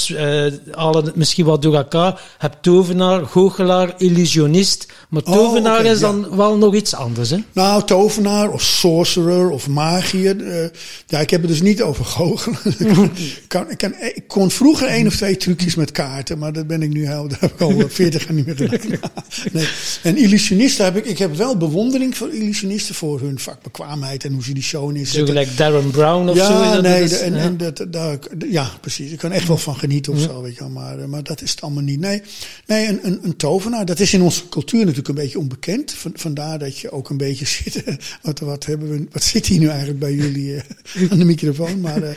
uh, 0.08 0.52
halen 0.70 1.04
het 1.04 1.16
misschien 1.16 1.44
wat 1.44 1.62
door 1.62 1.74
elkaar. 1.74 2.12
Je 2.12 2.20
hebt 2.38 2.62
tovenaar, 2.62 3.26
goochelaar, 3.26 3.94
illusionist. 3.98 4.86
Maar 5.08 5.22
tovenaar 5.22 5.74
oh, 5.74 5.80
okay, 5.80 5.92
is 5.92 6.00
dan 6.00 6.26
ja. 6.30 6.36
wel 6.36 6.56
nog 6.56 6.74
iets 6.74 6.94
anders, 6.94 7.30
hè? 7.30 7.38
Nou, 7.52 7.84
tovenaar 7.84 8.50
of 8.50 8.62
sorcerer 8.62 9.50
of 9.50 9.68
magier. 9.68 10.36
Uh, 10.36 10.68
ja, 11.06 11.18
ik 11.18 11.30
heb 11.30 11.40
het 11.40 11.50
dus 11.50 11.62
niet 11.62 11.82
over 11.82 12.04
goochelen. 12.04 12.58
ik, 13.18 13.44
kan, 13.48 13.70
ik, 13.70 13.78
kan, 13.78 13.94
ik, 14.14 14.22
kon 14.26 14.50
vroeger 14.50 14.88
één 14.88 15.06
of 15.06 15.16
twee 15.16 15.36
trucjes 15.36 15.74
met 15.74 15.92
kaarten, 15.92 16.38
maar 16.38 16.52
dat 16.52 16.66
ben 16.66 16.82
ik 16.82 16.92
nu 16.92 17.06
heel, 17.06 17.28
dat 17.28 17.40
heb 17.40 17.52
ik 17.52 17.60
al 17.60 17.82
veertig 17.88 18.24
jaar 18.24 18.32
niet 18.32 18.46
meer 18.46 18.56
gedaan. 18.56 19.10
nee. 19.52 19.68
En 20.02 20.16
illusionisten 20.16 20.84
heb 20.84 20.96
ik, 20.96 21.04
ik 21.04 21.18
heb 21.18 21.36
wel 21.36 21.56
bewondering 21.56 22.16
voor 22.16 22.34
illusionisten 22.34 22.94
voor 22.94 23.20
hun 23.20 23.38
vakbekwaamheid 23.38 24.24
en 24.24 24.32
hoe 24.32 24.42
ze 24.42 24.52
die 24.52 24.62
show 24.62 24.92
neerzetten. 24.92 25.26
Zo 25.26 25.32
gelijk 25.32 25.56
Darren 25.56 25.90
Brown 25.90 26.28
of 26.28 26.36
ja, 26.36 26.46
zo. 26.46 26.52
Ja, 26.52 26.80
nee, 26.80 27.02
is, 27.02 27.10
de, 27.10 27.16
en, 27.16 27.34
ja. 27.34 27.40
en 27.40 27.56
dat, 27.56 27.86
daar, 27.88 28.18
ja, 28.48 28.70
precies. 28.80 29.10
Ik 29.10 29.18
kan 29.18 29.32
echt 29.32 29.48
wel 29.48 29.56
van 29.56 29.76
genieten 29.86 30.12
of 30.12 30.20
zo, 30.20 30.42
weet 30.42 30.54
je 30.54 30.60
wel. 30.60 30.68
Maar, 30.68 31.08
maar 31.08 31.22
dat 31.22 31.42
is 31.42 31.50
het 31.50 31.60
allemaal 31.60 31.82
niet. 31.82 32.00
Nee, 32.00 32.22
nee 32.66 32.88
een, 32.88 32.98
een, 33.02 33.18
een 33.22 33.36
tovenaar, 33.36 33.84
dat 33.84 34.00
is 34.00 34.12
in 34.12 34.22
onze 34.22 34.48
cultuur 34.48 34.80
natuurlijk 34.80 35.08
een 35.08 35.14
beetje 35.14 35.38
onbekend. 35.38 35.94
Vandaar 36.14 36.58
dat 36.58 36.78
je 36.78 36.90
ook 36.90 37.10
een 37.10 37.16
beetje 37.16 37.46
zit. 37.62 37.84
Wat, 38.22 38.38
wat, 38.38 38.64
hebben 38.64 38.90
we, 38.90 39.06
wat 39.10 39.22
zit 39.22 39.46
hier 39.46 39.58
nu 39.58 39.68
eigenlijk 39.68 39.98
bij 39.98 40.14
jullie 40.14 40.62
uh, 40.94 41.10
aan 41.10 41.18
de 41.18 41.24
microfoon? 41.24 41.80
Maar 41.80 42.02
uh, 42.02 42.10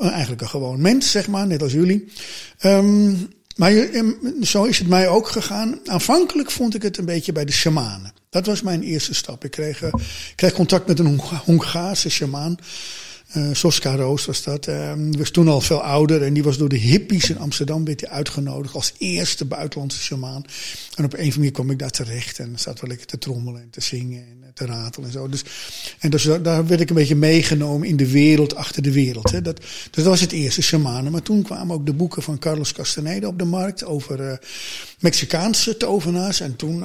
eigenlijk 0.00 0.40
een 0.40 0.48
gewoon 0.48 0.80
mens, 0.80 1.10
zeg 1.10 1.28
maar, 1.28 1.46
net 1.46 1.62
als 1.62 1.72
jullie. 1.72 2.08
Um, 2.64 3.28
maar 3.56 3.88
zo 4.42 4.64
is 4.64 4.78
het 4.78 4.88
mij 4.88 5.08
ook 5.08 5.28
gegaan. 5.28 5.78
Aanvankelijk 5.84 6.50
vond 6.50 6.74
ik 6.74 6.82
het 6.82 6.98
een 6.98 7.04
beetje 7.04 7.32
bij 7.32 7.44
de 7.44 7.52
shamanen. 7.52 8.12
Dat 8.30 8.46
was 8.46 8.62
mijn 8.62 8.82
eerste 8.82 9.14
stap. 9.14 9.44
Ik 9.44 9.50
kreeg, 9.50 9.82
uh, 9.82 9.88
ik 10.30 10.32
kreeg 10.36 10.52
contact 10.52 10.86
met 10.86 10.98
een 10.98 11.20
Hongaarse 11.44 12.10
shamaan. 12.10 12.56
Uh, 13.36 13.48
Soska 13.52 13.94
Roos 13.94 14.24
was 14.24 14.42
dat. 14.42 14.68
Uh, 14.68 14.92
die 14.96 15.18
was 15.18 15.30
toen 15.30 15.48
al 15.48 15.60
veel 15.60 15.82
ouder 15.82 16.22
en 16.22 16.32
die 16.32 16.42
was 16.42 16.58
door 16.58 16.68
de 16.68 16.76
hippies 16.76 17.30
in 17.30 17.38
Amsterdam 17.38 17.84
werd 17.84 18.08
uitgenodigd 18.08 18.74
als 18.74 18.92
eerste 18.98 19.44
buitenlandse 19.44 20.02
shamaan. 20.02 20.44
En 20.96 21.04
op 21.04 21.12
een 21.12 21.18
andere 21.18 21.36
manier 21.36 21.52
kwam 21.52 21.70
ik 21.70 21.78
daar 21.78 21.90
terecht 21.90 22.38
en 22.38 22.52
zat 22.58 22.80
wel 22.80 22.90
lekker 22.90 23.06
te 23.06 23.18
trommelen 23.18 23.60
en 23.60 23.70
te 23.70 23.80
zingen 23.80 24.18
en 24.18 24.50
te 24.54 24.66
ratelen 24.66 25.06
en 25.06 25.12
zo. 25.12 25.28
Dus, 25.28 25.44
en 25.98 26.10
dus 26.10 26.28
daar 26.42 26.66
werd 26.66 26.80
ik 26.80 26.88
een 26.88 26.94
beetje 26.94 27.14
meegenomen 27.14 27.88
in 27.88 27.96
de 27.96 28.10
wereld 28.10 28.54
achter 28.54 28.82
de 28.82 28.92
wereld. 28.92 29.30
Hè. 29.30 29.42
Dat, 29.42 29.60
dat 29.90 30.04
was 30.04 30.20
het 30.20 30.32
eerste 30.32 30.62
shamanen. 30.62 31.12
Maar 31.12 31.22
toen 31.22 31.42
kwamen 31.42 31.74
ook 31.74 31.86
de 31.86 31.94
boeken 31.94 32.22
van 32.22 32.38
Carlos 32.38 32.72
Castaneda 32.72 33.26
op 33.26 33.38
de 33.38 33.44
markt 33.44 33.84
over 33.84 34.40
Mexicaanse 34.98 35.76
tovenaars. 35.76 36.40
En 36.40 36.56
toen 36.56 36.80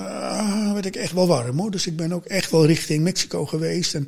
werd 0.74 0.86
ik 0.86 0.96
echt 0.96 1.14
wel 1.14 1.28
warm 1.28 1.60
hoor. 1.60 1.72
Dus 1.72 1.88
ik 1.88 1.96
ben 1.96 2.12
ook 2.12 2.26
echt 2.26 2.52
wel 2.52 2.66
richting 2.66 3.04
Mexico 3.04 3.46
geweest 3.46 3.96
en 3.96 4.08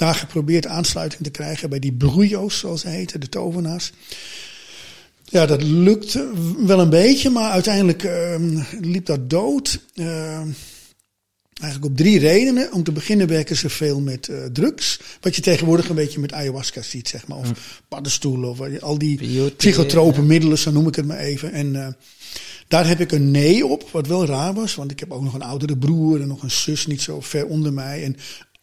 daar 0.00 0.14
geprobeerd 0.14 0.66
aansluiting 0.66 1.22
te 1.22 1.30
krijgen 1.30 1.70
bij 1.70 1.78
die 1.78 1.92
brujos, 1.92 2.58
zoals 2.58 2.80
ze 2.80 2.88
heten, 2.88 3.20
de 3.20 3.28
tovenaars. 3.28 3.92
Ja, 5.24 5.46
dat 5.46 5.62
lukte 5.62 6.30
wel 6.66 6.80
een 6.80 6.90
beetje, 6.90 7.30
maar 7.30 7.50
uiteindelijk 7.50 8.02
uh, 8.02 8.36
liep 8.80 9.06
dat 9.06 9.30
dood. 9.30 9.80
Uh, 9.94 10.40
eigenlijk 11.60 11.84
op 11.84 11.96
drie 11.96 12.18
redenen. 12.18 12.72
Om 12.72 12.82
te 12.82 12.92
beginnen 12.92 13.26
werken 13.26 13.56
ze 13.56 13.68
veel 13.68 14.00
met 14.00 14.28
uh, 14.28 14.44
drugs. 14.44 15.00
Wat 15.20 15.36
je 15.36 15.42
tegenwoordig 15.42 15.88
een 15.88 15.94
beetje 15.94 16.20
met 16.20 16.32
ayahuasca 16.32 16.82
ziet, 16.82 17.08
zeg 17.08 17.26
maar. 17.26 17.38
Of 17.38 17.48
mm. 17.48 17.54
paddenstoelen, 17.88 18.50
of 18.50 18.80
al 18.80 18.98
die 18.98 19.50
psychotrope 19.50 20.20
ja. 20.20 20.26
middelen, 20.26 20.58
zo 20.58 20.70
noem 20.70 20.88
ik 20.88 20.94
het 20.94 21.06
maar 21.06 21.18
even. 21.18 21.52
En 21.52 21.74
uh, 21.74 21.86
daar 22.68 22.88
heb 22.88 23.00
ik 23.00 23.12
een 23.12 23.30
nee 23.30 23.66
op, 23.66 23.88
wat 23.90 24.06
wel 24.06 24.26
raar 24.26 24.54
was. 24.54 24.74
Want 24.74 24.90
ik 24.90 25.00
heb 25.00 25.12
ook 25.12 25.22
nog 25.22 25.34
een 25.34 25.42
oudere 25.42 25.78
broer 25.78 26.20
en 26.20 26.28
nog 26.28 26.42
een 26.42 26.50
zus 26.50 26.86
niet 26.86 27.02
zo 27.02 27.20
ver 27.20 27.46
onder 27.46 27.72
mij. 27.72 28.04
En 28.04 28.16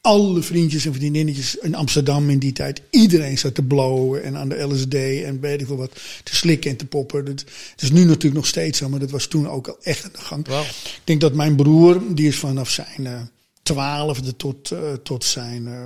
alle 0.07 0.41
vriendjes 0.41 0.85
en 0.85 0.93
vriendinnetjes 0.93 1.55
in 1.55 1.75
Amsterdam 1.75 2.29
in 2.29 2.39
die 2.39 2.51
tijd. 2.51 2.81
Iedereen 2.89 3.37
zat 3.37 3.55
te 3.55 3.63
blowen 3.63 4.23
en 4.23 4.37
aan 4.37 4.49
de 4.49 4.61
LSD 4.61 4.93
en 4.93 5.39
weet 5.39 5.61
ik 5.61 5.67
wel 5.67 5.77
wat 5.77 5.91
te 6.23 6.35
slikken 6.35 6.71
en 6.71 6.77
te 6.77 6.85
poppen. 6.85 7.25
Dat 7.25 7.43
is 7.77 7.91
nu 7.91 8.03
natuurlijk 8.03 8.35
nog 8.35 8.47
steeds 8.47 8.77
zo, 8.77 8.89
maar 8.89 8.99
dat 8.99 9.11
was 9.11 9.25
toen 9.25 9.49
ook 9.49 9.67
al 9.67 9.77
echt 9.81 10.03
aan 10.03 10.11
de 10.13 10.21
gang. 10.21 10.47
Wow. 10.47 10.61
Ik 10.61 11.01
denk 11.03 11.21
dat 11.21 11.33
mijn 11.33 11.55
broer, 11.55 12.01
die 12.15 12.27
is 12.27 12.37
vanaf 12.37 12.69
zijn 12.69 13.31
twaalfde 13.63 14.27
uh, 14.27 14.33
tot, 14.37 14.71
uh, 14.71 14.79
tot 15.03 15.23
zijn 15.23 15.65
uh, 15.65 15.85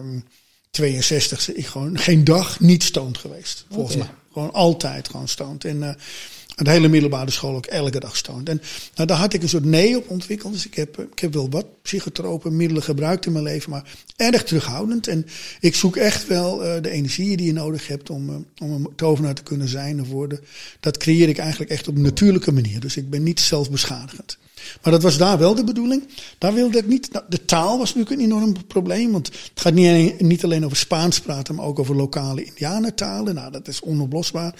62 0.72 1.54
ik 1.54 1.66
gewoon 1.66 1.98
geen 1.98 2.24
dag 2.24 2.60
niet 2.60 2.84
stoned 2.84 3.18
geweest, 3.18 3.66
volgens 3.70 3.96
okay. 3.96 4.08
mij. 4.08 4.16
Gewoon 4.34 4.54
altijd 4.54 5.10
gewoon 5.10 5.28
stoned. 5.28 5.66
En 5.66 5.78
uh, 5.78 5.90
de 6.56 6.70
hele 6.70 6.88
middelbare 6.88 7.32
school 7.32 7.56
ook 7.56 7.66
elke 7.66 8.00
dag 8.00 8.18
stoned. 8.18 8.50
En 8.50 8.62
nou, 8.96 9.08
daar 9.08 9.18
had 9.18 9.34
ik 9.34 9.42
een 9.42 9.50
soort 9.50 9.66
nee 9.66 9.98
op 9.98 10.10
ontwikkeld. 10.10 10.54
Dus 10.54 10.66
ik 10.66 10.76
heb, 10.76 11.00
ik 11.00 11.20
heb 11.20 11.34
wel 11.34 11.50
wat 11.50 11.66
psychotropen 11.82 12.56
middelen 12.56 12.84
gebruikt 12.84 13.26
in 13.26 13.32
mijn 13.32 13.44
leven, 13.44 13.70
maar 13.70 13.98
erg 14.16 14.44
terughoudend. 14.44 15.08
En 15.08 15.26
ik 15.60 15.76
zoek 15.76 15.96
echt 15.96 16.28
wel 16.28 16.66
uh, 16.66 16.82
de 16.82 16.90
energie 16.90 17.38
die 17.38 17.46
je 17.46 17.54
nodig 17.54 17.88
hebt 17.88 18.10
om, 18.10 18.30
uh, 18.30 18.36
om 18.62 18.72
een 18.72 18.90
tovenaar 18.96 19.34
te 19.34 19.44
kunnen 19.44 19.68
zijn 19.68 20.02
of 20.02 20.08
worden. 20.08 20.40
Dat 20.80 20.98
creëer 20.98 21.30
ik 21.30 21.38
eigenlijk 21.38 21.72
echt 21.72 21.88
op 21.88 21.96
een 21.96 22.02
natuurlijke 22.02 22.52
manier. 22.52 22.80
Dus 22.80 22.98
ik 22.98 23.10
ben 23.10 23.24
niet 23.24 23.40
zelfbeschadigend. 23.40 24.38
Maar 24.82 24.94
dat 24.94 25.04
was 25.04 25.18
daar 25.18 25.38
wel 25.38 25.56
de 25.56 25.64
bedoeling. 25.64 26.08
Daar 26.38 26.54
wilde 26.54 26.78
ik 26.78 26.88
niet. 26.88 27.12
Nou, 27.12 27.26
de 27.30 27.46
taal 27.46 27.78
was 27.78 27.94
natuurlijk 27.94 28.22
een 28.22 28.32
enorm 28.32 28.68
probleem. 28.68 29.12
Want 29.12 29.28
het 29.28 29.62
gaat 29.62 29.74
niet, 29.74 30.44
alleen 30.44 30.66
over 30.66 30.78
Spaans 30.78 31.20
praten, 31.20 31.56
maar 31.56 31.66
ook 31.66 31.80
over 31.80 31.96
lokale 31.96 32.44
Indianentalen. 32.44 33.36
Nou, 33.36 33.52
dat 33.52 33.68
is 33.68 33.82
onoplosbaar. 33.82 34.54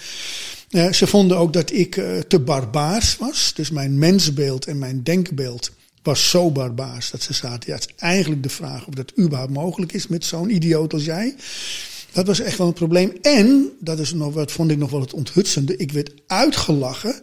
Uh, 0.70 0.92
ze 0.92 1.06
vonden 1.06 1.36
ook 1.36 1.52
dat 1.52 1.72
ik 1.72 1.96
uh, 1.96 2.18
te 2.18 2.38
barbaars 2.38 3.16
was. 3.16 3.52
Dus 3.54 3.70
mijn 3.70 3.98
mensbeeld 3.98 4.66
en 4.66 4.78
mijn 4.78 5.02
denkbeeld 5.02 5.70
was 6.02 6.30
zo 6.30 6.50
barbaars 6.50 7.10
dat 7.10 7.22
ze 7.22 7.32
zaten. 7.32 7.70
Ja, 7.70 7.74
het 7.74 7.88
is 7.88 7.94
eigenlijk 7.96 8.42
de 8.42 8.48
vraag 8.48 8.86
of 8.86 8.94
dat 8.94 9.12
überhaupt 9.18 9.52
mogelijk 9.52 9.92
is 9.92 10.06
met 10.06 10.24
zo'n 10.24 10.50
idioot 10.50 10.92
als 10.92 11.04
jij. 11.04 11.34
Dat 12.12 12.26
was 12.26 12.40
echt 12.40 12.58
wel 12.58 12.66
een 12.66 12.72
probleem. 12.72 13.12
En, 13.22 13.70
dat 13.80 13.98
is 13.98 14.12
nog 14.12 14.34
wat 14.34 14.52
vond 14.52 14.70
ik 14.70 14.78
nog 14.78 14.90
wel 14.90 15.00
het 15.00 15.12
onthutsende. 15.12 15.76
Ik 15.76 15.92
werd 15.92 16.12
uitgelachen 16.26 17.20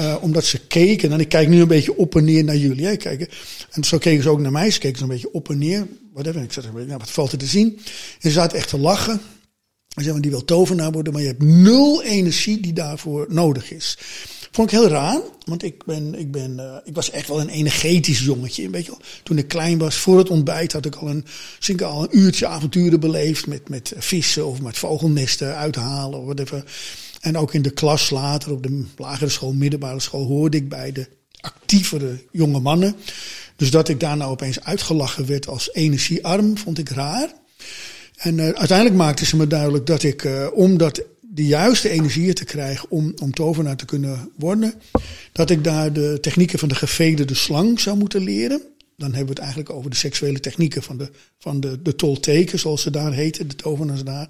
uh, 0.00 0.16
omdat 0.20 0.44
ze 0.44 0.66
keken, 0.66 1.12
en 1.12 1.20
ik 1.20 1.28
kijk 1.28 1.48
nu 1.48 1.60
een 1.60 1.68
beetje 1.68 1.96
op 1.96 2.16
en 2.16 2.24
neer 2.24 2.44
naar 2.44 2.56
jullie. 2.56 2.86
Hè, 2.86 2.96
kijken. 2.96 3.28
En 3.70 3.84
zo 3.84 3.98
keken 3.98 4.22
ze 4.22 4.28
ook 4.28 4.40
naar 4.40 4.52
mij, 4.52 4.70
ze 4.70 4.78
keken 4.78 4.96
ze 4.96 5.02
een 5.02 5.10
beetje 5.10 5.32
op 5.32 5.50
en 5.50 5.58
neer. 5.58 5.86
Whatever. 6.12 6.42
Ik 6.42 6.52
zei, 6.52 6.66
nou, 6.72 6.98
wat 6.98 7.10
valt 7.10 7.32
er 7.32 7.38
te 7.38 7.46
zien? 7.46 7.76
En 8.20 8.20
ze 8.20 8.30
zaten 8.30 8.58
echt 8.58 8.68
te 8.68 8.78
lachen. 8.78 9.20
En 9.94 10.04
zeggen, 10.04 10.22
die 10.22 10.30
wil 10.30 10.44
tovenaar 10.44 10.92
worden, 10.92 11.12
maar 11.12 11.22
je 11.22 11.28
hebt 11.28 11.42
nul 11.42 12.02
energie 12.02 12.60
die 12.60 12.72
daarvoor 12.72 13.26
nodig 13.28 13.72
is. 13.72 13.98
Vond 14.50 14.72
ik 14.72 14.78
heel 14.78 14.88
raar, 14.88 15.20
want 15.44 15.62
ik, 15.62 15.84
ben, 15.84 16.14
ik, 16.14 16.32
ben, 16.32 16.56
uh, 16.58 16.76
ik 16.84 16.94
was 16.94 17.10
echt 17.10 17.28
wel 17.28 17.40
een 17.40 17.48
energetisch 17.48 18.20
jongetje. 18.20 18.70
Weet 18.70 18.84
je 18.84 18.90
wel. 18.90 19.00
Toen 19.22 19.38
ik 19.38 19.48
klein 19.48 19.78
was, 19.78 19.96
voor 19.96 20.18
het 20.18 20.30
ontbijt, 20.30 20.72
had 20.72 20.84
ik 20.86 20.94
al 20.94 21.08
een, 21.08 21.24
ik 21.66 21.82
al 21.82 22.02
een 22.02 22.18
uurtje 22.18 22.46
avonturen 22.46 23.00
beleefd 23.00 23.46
met, 23.46 23.68
met 23.68 23.92
vissen 23.96 24.46
of 24.46 24.60
met 24.60 24.78
vogelnesten 24.78 25.56
uithalen 25.56 26.18
of 26.18 26.24
whatever. 26.24 26.64
En 27.24 27.36
ook 27.36 27.54
in 27.54 27.62
de 27.62 27.70
klas 27.70 28.10
later, 28.10 28.52
op 28.52 28.62
de 28.62 28.84
lagere 28.96 29.30
school, 29.30 29.52
middelbare 29.52 30.00
school, 30.00 30.26
hoorde 30.26 30.56
ik 30.56 30.68
bij 30.68 30.92
de 30.92 31.08
actievere 31.40 32.18
jonge 32.30 32.60
mannen. 32.60 32.94
Dus 33.56 33.70
dat 33.70 33.88
ik 33.88 34.00
daar 34.00 34.16
nou 34.16 34.30
opeens 34.30 34.64
uitgelachen 34.64 35.26
werd 35.26 35.48
als 35.48 35.72
energiearm, 35.72 36.58
vond 36.58 36.78
ik 36.78 36.88
raar. 36.88 37.32
En 38.16 38.38
uh, 38.38 38.44
uiteindelijk 38.44 38.96
maakte 38.96 39.24
ze 39.24 39.36
me 39.36 39.46
duidelijk 39.46 39.86
dat 39.86 40.02
ik, 40.02 40.24
uh, 40.24 40.46
om 40.52 40.78
dat, 40.78 41.02
de 41.20 41.46
juiste 41.46 41.88
energieën 41.88 42.34
te 42.34 42.44
krijgen 42.44 42.90
om, 42.90 43.14
om 43.22 43.32
tovenaar 43.32 43.76
te 43.76 43.84
kunnen 43.84 44.30
worden, 44.36 44.74
dat 45.32 45.50
ik 45.50 45.64
daar 45.64 45.92
de 45.92 46.18
technieken 46.20 46.58
van 46.58 46.68
de 46.68 46.74
gevederde 46.74 47.34
slang 47.34 47.80
zou 47.80 47.96
moeten 47.96 48.22
leren 48.22 48.62
dan 48.96 49.08
hebben 49.08 49.24
we 49.24 49.30
het 49.30 49.38
eigenlijk 49.38 49.70
over 49.70 49.90
de 49.90 49.96
seksuele 49.96 50.40
technieken 50.40 50.82
van 50.82 50.96
de, 50.96 51.10
van 51.38 51.60
de, 51.60 51.82
de 51.82 51.96
tolteken, 51.96 52.58
zoals 52.58 52.82
ze 52.82 52.90
daar 52.90 53.12
heten, 53.12 53.48
de 53.48 53.56
tovenaars 53.56 54.04
daar. 54.04 54.28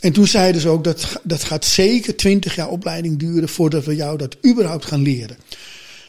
En 0.00 0.12
toen 0.12 0.26
zeiden 0.26 0.60
ze 0.60 0.68
ook 0.68 0.84
dat 0.84 1.20
dat 1.22 1.44
gaat 1.44 1.64
zeker 1.64 2.16
twintig 2.16 2.54
jaar 2.54 2.68
opleiding 2.68 3.18
duren 3.18 3.48
voordat 3.48 3.84
we 3.84 3.94
jou 3.94 4.18
dat 4.18 4.36
überhaupt 4.46 4.84
gaan 4.84 5.02
leren. 5.02 5.36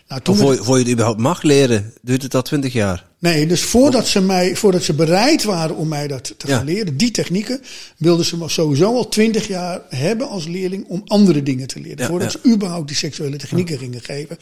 Nou, 0.09 0.21
toen 0.21 0.35
voor, 0.35 0.63
voor 0.63 0.77
je 0.77 0.83
het 0.83 0.91
überhaupt 0.91 1.19
mag 1.19 1.41
leren, 1.41 1.93
duurt 2.01 2.21
het 2.21 2.35
al 2.35 2.41
twintig 2.41 2.73
jaar? 2.73 3.05
Nee, 3.19 3.47
dus 3.47 3.61
voordat 3.61 4.07
ze, 4.07 4.21
mij, 4.21 4.55
voordat 4.55 4.83
ze 4.83 4.93
bereid 4.93 5.43
waren 5.43 5.75
om 5.75 5.87
mij 5.87 6.07
dat 6.07 6.33
te 6.37 6.47
gaan 6.47 6.65
leren, 6.65 6.97
die 6.97 7.11
technieken, 7.11 7.61
wilden 7.97 8.25
ze 8.25 8.37
me 8.37 8.49
sowieso 8.49 8.95
al 8.95 9.07
twintig 9.07 9.47
jaar 9.47 9.81
hebben 9.89 10.29
als 10.29 10.47
leerling 10.47 10.85
om 10.85 11.01
andere 11.05 11.43
dingen 11.43 11.67
te 11.67 11.79
leren. 11.79 12.05
voordat 12.05 12.31
ze 12.31 12.39
überhaupt 12.45 12.87
die 12.87 12.97
seksuele 12.97 13.37
technieken 13.37 13.77
gingen 13.77 14.01
geven. 14.01 14.37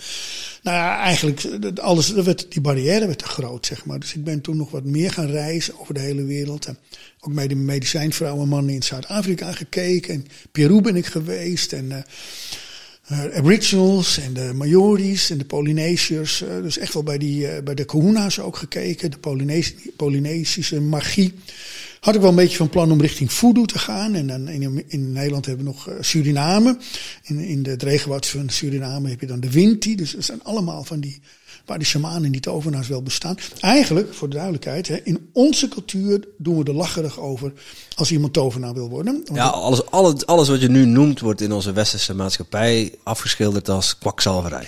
Nou 0.63 0.77
ja, 0.77 0.99
eigenlijk, 0.99 1.43
alles, 1.81 2.11
werd, 2.11 2.45
die 2.49 2.61
barrière 2.61 3.05
werd 3.05 3.19
te 3.19 3.25
groot, 3.25 3.65
zeg 3.65 3.85
maar. 3.85 3.99
Dus 3.99 4.13
ik 4.13 4.23
ben 4.23 4.41
toen 4.41 4.57
nog 4.57 4.71
wat 4.71 4.83
meer 4.83 5.11
gaan 5.11 5.29
reizen 5.29 5.79
over 5.79 5.93
de 5.93 5.99
hele 5.99 6.23
wereld. 6.23 6.65
En 6.65 6.77
ook 7.19 7.33
bij 7.33 7.47
de 7.47 7.55
medicijnvrouwen 7.55 8.47
mannen 8.47 8.73
in 8.73 8.83
Zuid-Afrika 8.83 9.51
gekeken. 9.51 10.13
En 10.13 10.25
Peru 10.51 10.81
ben 10.81 10.95
ik 10.95 11.05
geweest. 11.05 11.73
En... 11.73 11.85
Uh, 11.85 11.97
Aboriginals 13.09 14.19
en 14.19 14.33
de 14.33 14.51
Maoris 14.53 15.29
en 15.29 15.37
de 15.37 15.45
Polynesiërs. 15.45 16.41
Uh, 16.41 16.61
dus 16.61 16.77
echt 16.77 16.93
wel 16.93 17.03
bij, 17.03 17.17
die, 17.17 17.41
uh, 17.41 17.63
bij 17.63 17.75
de 17.75 17.85
Kahuna's 17.85 18.39
ook 18.39 18.55
gekeken. 18.55 19.11
De 19.11 19.17
Polynesi 19.17 19.75
Polynesische 19.95 20.81
magie. 20.81 21.33
Had 21.99 22.15
ik 22.15 22.21
wel 22.21 22.29
een 22.29 22.35
beetje 22.35 22.57
van 22.57 22.69
plan 22.69 22.91
om 22.91 23.01
richting 23.01 23.33
voodoo 23.33 23.65
te 23.65 23.79
gaan. 23.79 24.15
En 24.15 24.27
dan 24.27 24.47
in, 24.47 24.83
in 24.87 25.11
Nederland 25.11 25.45
hebben 25.45 25.65
we 25.65 25.71
nog 25.71 25.89
Suriname. 25.99 26.77
In, 27.23 27.39
in 27.39 27.63
de, 27.63 27.69
het 27.69 27.83
regenwoud 27.83 28.25
van 28.25 28.49
Suriname 28.49 29.09
heb 29.09 29.19
je 29.19 29.27
dan 29.27 29.39
de 29.39 29.51
Winti. 29.51 29.95
Dus 29.95 30.11
dat 30.11 30.23
zijn 30.23 30.43
allemaal 30.43 30.83
van 30.83 30.99
die 30.99 31.21
waar 31.67 31.77
die 31.77 31.87
shamanen 31.87 32.23
en 32.23 32.31
die 32.31 32.41
tovenaars 32.41 32.87
wel 32.87 33.03
bestaan. 33.03 33.37
Eigenlijk, 33.59 34.13
voor 34.13 34.29
de 34.29 34.35
duidelijkheid, 34.35 34.87
hè, 34.87 34.95
in 35.03 35.29
onze 35.33 35.67
cultuur 35.67 36.27
doen 36.37 36.57
we 36.57 36.63
er 36.63 36.75
lacherig 36.75 37.19
over 37.19 37.53
als 37.95 38.11
iemand 38.11 38.33
tovenaar 38.33 38.73
wil 38.73 38.89
worden. 38.89 39.23
Ja, 39.33 39.47
alles, 39.47 39.85
alles, 39.85 40.25
alles 40.25 40.47
wat 40.47 40.61
je 40.61 40.69
nu 40.69 40.85
noemt 40.85 41.19
wordt 41.19 41.41
in 41.41 41.51
onze 41.51 41.71
westerse 41.71 42.13
maatschappij 42.13 42.93
afgeschilderd 43.03 43.69
als 43.69 43.97
kwakzalverij. 43.97 44.67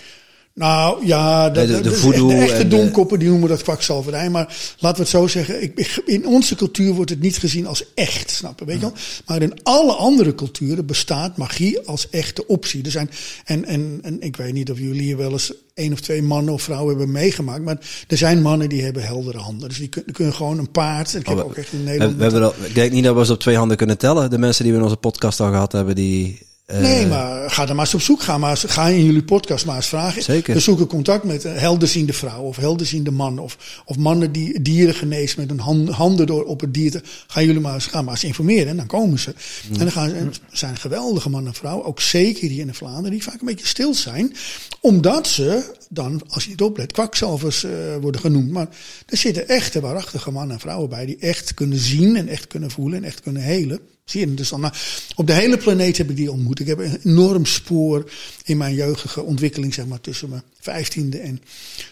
Nou 0.59 1.05
ja, 1.05 1.49
de, 1.49 1.65
de, 1.65 1.81
de, 1.81 1.91
voodoo 1.91 2.27
de 2.27 2.35
echte 2.35 2.67
domkoppen 2.67 3.19
die 3.19 3.29
noemen 3.29 3.49
dat 3.49 3.61
kwakzalverij. 3.61 4.29
Maar 4.29 4.57
laten 4.79 4.97
we 4.97 5.01
het 5.01 5.11
zo 5.11 5.27
zeggen, 5.27 5.63
ik, 5.63 6.01
in 6.05 6.27
onze 6.27 6.55
cultuur 6.55 6.93
wordt 6.93 7.09
het 7.09 7.21
niet 7.21 7.37
gezien 7.37 7.67
als 7.67 7.83
echt, 7.93 8.29
snappen, 8.31 8.65
weet 8.65 8.75
je 8.75 8.81
wel? 8.81 8.93
Maar 9.25 9.41
in 9.41 9.63
alle 9.63 9.91
andere 9.91 10.35
culturen 10.35 10.85
bestaat 10.85 11.37
magie 11.37 11.79
als 11.87 12.09
echte 12.09 12.47
optie. 12.47 12.83
Er 12.83 12.91
zijn, 12.91 13.09
en, 13.45 13.65
en, 13.65 13.99
en 14.01 14.21
ik 14.21 14.35
weet 14.35 14.53
niet 14.53 14.71
of 14.71 14.79
jullie 14.79 15.01
hier 15.01 15.17
wel 15.17 15.31
eens 15.31 15.53
één 15.73 15.93
of 15.93 15.99
twee 15.99 16.21
mannen 16.21 16.53
of 16.53 16.61
vrouwen 16.61 16.89
hebben 16.89 17.11
meegemaakt. 17.11 17.63
Maar 17.63 17.77
er 18.07 18.17
zijn 18.17 18.41
mannen 18.41 18.69
die 18.69 18.83
hebben 18.83 19.03
heldere 19.03 19.37
handen. 19.37 19.69
Dus 19.69 19.77
die 19.77 19.89
kunnen, 19.89 20.13
kunnen 20.13 20.33
gewoon 20.33 20.57
een 20.57 20.71
paard. 20.71 21.15
Ik 21.15 21.27
heb 21.27 21.37
oh, 21.37 21.43
ook 21.43 21.55
echt 21.55 21.73
in 21.73 21.83
Nederland. 21.83 22.11
We, 22.11 22.17
we 22.17 22.23
hebben 22.23 22.43
al, 22.43 22.53
ik 22.65 22.75
denk 22.75 22.91
niet 22.91 23.03
dat 23.03 23.15
we 23.15 23.25
ze 23.25 23.33
op 23.33 23.39
twee 23.39 23.57
handen 23.57 23.77
kunnen 23.77 23.97
tellen. 23.97 24.29
De 24.29 24.37
mensen 24.37 24.63
die 24.63 24.73
we 24.73 24.79
in 24.79 24.83
onze 24.83 24.97
podcast 24.97 25.39
al 25.39 25.49
gehad 25.49 25.71
hebben, 25.71 25.95
die 25.95 26.47
nee, 26.71 27.03
eh, 27.03 27.09
maar 27.09 27.51
ga 27.51 27.67
er 27.67 27.75
maar 27.75 27.85
eens 27.85 27.93
op 27.93 28.01
zoek. 28.01 28.21
Ga, 28.21 28.37
maar 28.37 28.57
ga 28.57 28.87
in 28.87 29.05
jullie 29.05 29.23
podcast 29.23 29.65
maar 29.65 29.75
eens 29.75 29.87
vragen. 29.87 30.23
Zeker. 30.23 30.53
We 30.53 30.59
zoeken 30.59 30.87
contact 30.87 31.23
met 31.23 31.43
een 31.43 31.57
helderziende 31.57 32.13
vrouw 32.13 32.41
of 32.41 32.57
helderziende 32.57 33.11
man. 33.11 33.39
Of, 33.39 33.81
of 33.85 33.97
mannen 33.97 34.31
die 34.31 34.61
dieren 34.61 34.93
genezen 34.93 35.39
met 35.39 35.49
hun 35.49 35.89
handen 35.89 36.27
door 36.27 36.43
op 36.43 36.61
het 36.61 36.73
dier. 36.73 36.91
Te, 36.91 37.01
gaan 37.27 37.45
jullie 37.45 37.61
maar 37.61 37.73
eens, 37.73 37.85
gaan 37.85 38.03
maar 38.03 38.13
eens 38.13 38.23
informeren 38.23 38.67
en 38.67 38.77
dan 38.77 38.87
komen 38.87 39.19
ze. 39.19 39.33
Mm. 39.67 39.73
En 39.73 39.79
dan 39.79 39.91
gaan 39.91 40.09
ze, 40.09 40.29
zijn 40.51 40.77
geweldige 40.77 41.29
mannen 41.29 41.51
en 41.51 41.57
vrouwen, 41.57 41.85
ook 41.85 42.01
zeker 42.01 42.49
hier 42.49 42.67
in 42.67 42.73
Vlaanderen, 42.73 43.11
die 43.11 43.23
vaak 43.23 43.39
een 43.39 43.47
beetje 43.47 43.67
stil 43.67 43.93
zijn. 43.93 44.35
Omdat 44.81 45.27
ze 45.27 45.77
dan, 45.89 46.21
als 46.27 46.45
je 46.45 46.51
het 46.51 46.61
oplet, 46.61 46.91
kwakzalvers 46.91 47.63
uh, 47.63 47.95
worden 47.95 48.21
genoemd. 48.21 48.51
Maar 48.51 48.67
er 49.05 49.17
zitten 49.17 49.47
echte, 49.47 49.79
waarachtige 49.79 50.31
mannen 50.31 50.55
en 50.55 50.61
vrouwen 50.61 50.89
bij 50.89 51.05
die 51.05 51.17
echt 51.17 51.53
kunnen 51.53 51.77
zien 51.77 52.15
en 52.15 52.27
echt 52.27 52.47
kunnen 52.47 52.71
voelen 52.71 52.97
en 52.97 53.03
echt 53.03 53.21
kunnen 53.21 53.41
helen. 53.41 53.79
Zie 54.03 54.19
je 54.19 54.33
dus 54.33 54.51
nou, 54.51 54.73
op 55.15 55.27
de 55.27 55.33
hele 55.33 55.57
planeet 55.57 55.97
heb 55.97 56.09
ik 56.09 56.15
die 56.15 56.31
ontmoet. 56.31 56.59
Ik 56.59 56.67
heb 56.67 56.79
een 56.79 56.99
enorm 57.03 57.45
spoor 57.45 58.11
in 58.43 58.57
mijn 58.57 58.75
jeugdige 58.75 59.23
ontwikkeling, 59.23 59.73
zeg 59.73 59.85
maar, 59.85 60.01
tussen 60.01 60.29
mijn 60.29 60.43
vijftiende 60.59 61.17
en 61.17 61.41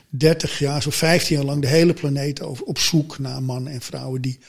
dertig 0.10 0.60
jaar, 0.60 0.82
zo 0.82 0.90
vijftien 0.90 1.36
jaar 1.36 1.46
lang, 1.46 1.62
de 1.62 1.68
hele 1.68 1.94
planeet 1.94 2.42
over, 2.42 2.66
op 2.66 2.80
zoek 2.80 3.20
naar 3.20 3.44
mannen 3.44 3.74
en 3.74 3.82
vrouwen 3.82 4.22
die 4.22 4.40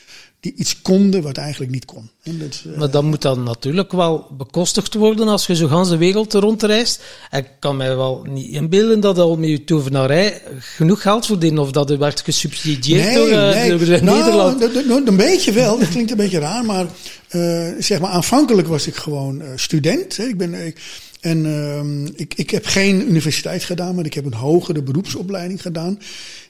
die 0.40 0.54
iets 0.57 0.83
konden 0.83 1.23
wat 1.23 1.37
eigenlijk 1.37 1.73
niet 1.73 1.85
kon. 1.85 2.11
Dat, 2.23 2.62
uh, 2.66 2.76
maar 2.76 2.90
dat 2.90 3.02
moet 3.02 3.23
dan 3.23 3.42
natuurlijk 3.42 3.92
wel 3.92 4.26
bekostigd 4.37 4.95
worden 4.95 5.28
als 5.28 5.47
je 5.47 5.57
zo 5.57 5.66
gans 5.68 5.88
de 5.88 5.97
wereld 5.97 6.35
rondreist. 6.35 7.02
Ik 7.30 7.47
kan 7.59 7.76
mij 7.76 7.97
wel 7.97 8.25
niet 8.28 8.50
inbeelden 8.50 9.00
dat 9.00 9.18
al 9.18 9.37
met 9.37 9.49
je 9.49 9.64
tovenarij 9.64 10.42
genoeg 10.59 11.02
geld 11.02 11.26
verdienen 11.26 11.62
of 11.62 11.71
dat 11.71 11.90
er 11.90 11.99
werd 11.99 12.21
gesubsidieerd 12.21 13.04
nee, 13.04 13.14
door, 13.14 13.28
uh, 13.28 13.50
nee. 13.54 13.78
door 13.78 14.02
nou, 14.02 14.18
Nederland. 14.18 15.09
Een 15.09 15.16
beetje 15.16 15.52
wel, 15.52 15.78
dat 15.78 15.88
klinkt 15.88 16.11
een 16.11 16.16
beetje 16.16 16.38
raar, 16.38 16.64
maar 16.64 16.87
uh, 17.30 17.68
zeg 17.78 18.00
maar 18.00 18.11
aanvankelijk 18.11 18.68
was 18.68 18.87
ik 18.87 18.97
gewoon 18.97 19.42
student. 19.57 20.16
Hè. 20.16 20.25
Ik 20.25 20.37
ben... 20.37 20.66
Ik, 20.66 20.80
en 21.21 21.45
uh, 21.45 22.11
ik, 22.14 22.35
ik 22.35 22.50
heb 22.50 22.66
geen 22.66 23.09
universiteit 23.09 23.64
gedaan, 23.64 23.95
maar 23.95 24.04
ik 24.04 24.14
heb 24.14 24.25
een 24.25 24.35
hogere 24.35 24.83
beroepsopleiding 24.83 25.62
gedaan. 25.62 25.99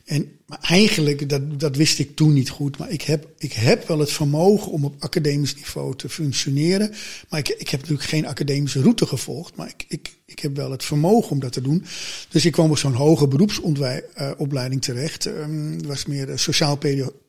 En 0.08 0.38
maar 0.46 0.58
eigenlijk, 0.60 1.28
dat, 1.28 1.60
dat 1.60 1.76
wist 1.76 1.98
ik 1.98 2.16
toen 2.16 2.32
niet 2.32 2.48
goed. 2.50 2.78
Maar 2.78 2.90
ik 2.90 3.02
heb, 3.02 3.28
ik 3.38 3.52
heb 3.52 3.88
wel 3.88 3.98
het 3.98 4.12
vermogen 4.12 4.72
om 4.72 4.84
op 4.84 4.94
academisch 4.98 5.54
niveau 5.54 5.96
te 5.96 6.08
functioneren. 6.08 6.92
Maar 7.28 7.38
ik, 7.38 7.48
ik 7.48 7.68
heb 7.68 7.80
natuurlijk 7.80 8.08
geen 8.08 8.26
academische 8.26 8.80
route 8.80 9.06
gevolgd. 9.06 9.56
Maar 9.56 9.68
ik, 9.68 9.84
ik, 9.88 10.16
ik 10.26 10.38
heb 10.38 10.56
wel 10.56 10.70
het 10.70 10.84
vermogen 10.84 11.30
om 11.30 11.40
dat 11.40 11.52
te 11.52 11.60
doen. 11.60 11.84
Dus 12.28 12.44
ik 12.44 12.52
kwam 12.52 12.70
op 12.70 12.78
zo'n 12.78 12.92
hoge 12.92 13.28
beroepsopleiding 13.28 14.82
terecht. 14.82 15.26
Um, 15.26 15.86
was 15.86 16.06
meer 16.06 16.38
sociaal 16.38 16.78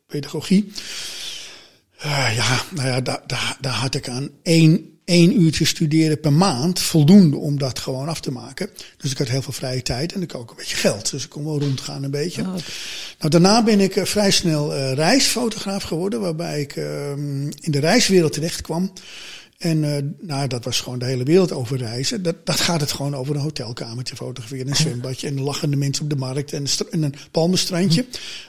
pedagogie. 0.08 0.72
Uh, 2.06 2.36
ja, 2.36 2.64
nou 2.76 2.88
ja, 2.88 3.02
daar, 3.02 3.24
daar, 3.28 3.58
daar 3.62 3.74
had 3.74 3.96
ik 3.96 4.10
aan 4.10 4.30
één 4.44 4.99
één 5.10 5.42
uurtje 5.42 5.66
studeren 5.66 6.20
per 6.20 6.34
maand 6.34 6.80
voldoende 6.80 7.38
om 7.38 7.60
dat 7.60 7.80
gewoon 7.80 8.08
af 8.08 8.20
te 8.20 8.32
maken. 8.32 8.70
Dus 8.98 9.12
ik 9.12 9.18
had 9.18 9.28
heel 9.28 9.42
veel 9.42 9.54
vrije 9.54 9.82
tijd 9.82 10.14
en 10.14 10.22
ik 10.22 10.36
ook 10.36 10.50
een 10.50 10.56
beetje 10.56 10.76
geld. 10.76 11.12
Dus 11.12 11.24
ik 11.24 11.30
kon 11.30 11.46
wel 11.46 11.60
rondgaan 11.60 12.04
een 12.04 12.12
beetje. 12.12 12.42
Oh, 12.42 12.48
nou, 13.20 13.30
daarna 13.30 13.64
ben 13.64 13.80
ik 13.80 13.96
uh, 13.96 14.06
vrij 14.06 14.32
snel 14.32 14.76
uh, 14.76 14.94
reisfotograaf 14.94 15.84
geworden, 15.84 16.20
waarbij 16.20 16.62
ik 16.62 16.76
uh, 16.76 17.12
in 17.60 17.72
de 17.72 17.80
reiswereld 17.80 18.34
terecht 18.34 18.62
kwam. 18.62 18.92
En 19.60 19.84
uh, 19.84 19.98
nou, 20.20 20.48
dat 20.48 20.64
was 20.64 20.82
gewoon 20.82 21.00
de 21.00 21.06
hele 21.06 21.24
wereld 21.24 21.52
over 21.52 21.78
reizen. 21.78 22.24
Dat, 22.24 22.46
dat 22.46 22.60
gaat 22.60 22.82
het 22.82 22.92
gewoon 22.92 23.16
over 23.16 23.36
een 23.36 23.42
hotelkamertje 23.42 24.16
fotograferen, 24.16 24.68
een 24.68 24.76
zwembadje 24.76 25.28
en 25.28 25.42
lachende 25.42 25.76
mensen 25.78 26.04
op 26.04 26.10
de 26.10 26.16
markt 26.16 26.54
en, 26.54 26.66
en 26.92 27.04
een 27.04 27.14
palmenstrandje. 27.32 28.06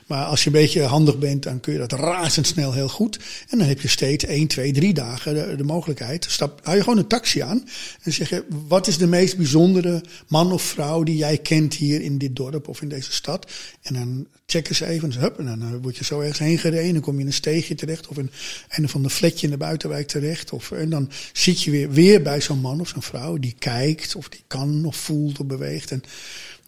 Maar 0.07 0.25
als 0.25 0.41
je 0.41 0.47
een 0.47 0.61
beetje 0.61 0.83
handig 0.83 1.19
bent, 1.19 1.43
dan 1.43 1.61
kun 1.61 1.73
je 1.73 1.79
dat 1.79 1.93
razendsnel 1.93 2.73
heel 2.73 2.89
goed. 2.89 3.19
En 3.49 3.59
dan 3.59 3.67
heb 3.67 3.81
je 3.81 3.89
steeds 3.89 4.25
één, 4.25 4.47
twee, 4.47 4.73
drie 4.73 4.95
dagen 4.95 5.35
de, 5.35 5.57
de 5.57 5.65
mogelijkheid. 5.65 6.27
Stap, 6.29 6.61
hou 6.63 6.77
je 6.77 6.83
gewoon 6.83 6.99
een 6.99 7.07
taxi 7.07 7.41
aan 7.41 7.69
en 8.03 8.13
zeg 8.13 8.29
je, 8.29 8.45
wat 8.69 8.87
is 8.87 8.99
de 8.99 9.07
meest 9.07 9.37
bijzondere 9.37 10.03
man 10.29 10.53
of 10.53 10.63
vrouw 10.63 11.03
die 11.03 11.17
jij 11.17 11.39
kent 11.39 11.75
hier 11.75 12.01
in 12.01 12.19
dit 12.19 12.37
dorp 12.37 12.69
of 12.69 12.83
in 12.83 12.89
deze 12.89 13.13
stad? 13.13 13.51
En 13.83 13.95
dan 13.95 14.27
checken 14.47 14.75
ze 14.75 14.87
even, 14.87 15.13
hup, 15.13 15.39
en 15.39 15.45
dan 15.45 15.63
eh, 15.63 15.69
word 15.83 15.97
je 15.97 16.05
zo 16.05 16.21
ergens 16.21 16.39
heen 16.39 16.59
gereden. 16.59 16.93
Dan 16.93 17.03
kom 17.03 17.15
je 17.15 17.21
in 17.21 17.27
een 17.27 17.33
steegje 17.33 17.75
terecht 17.75 18.09
of 18.09 18.19
in 18.19 18.31
een 18.69 18.85
of 18.85 18.95
ander 18.95 19.11
fletje 19.11 19.47
in 19.47 19.53
de 19.53 19.59
buitenwijk 19.59 20.09
terecht. 20.09 20.53
Of, 20.53 20.71
en 20.71 20.91
dan 20.91 21.00
zit 21.33 21.63
je 21.63 21.71
weer, 21.71 21.91
weer 21.91 22.23
bij 22.23 22.41
zo'n 22.41 22.61
man 22.61 22.81
of 22.81 22.89
zo'n 22.89 23.03
vrouw 23.03 23.39
die 23.39 23.55
kijkt 23.59 24.15
of 24.15 24.29
die 24.29 24.43
kan 24.47 24.85
of 24.85 24.97
voelt 24.97 25.41
of 25.41 25.47
beweegt. 25.47 25.91
En 25.91 26.03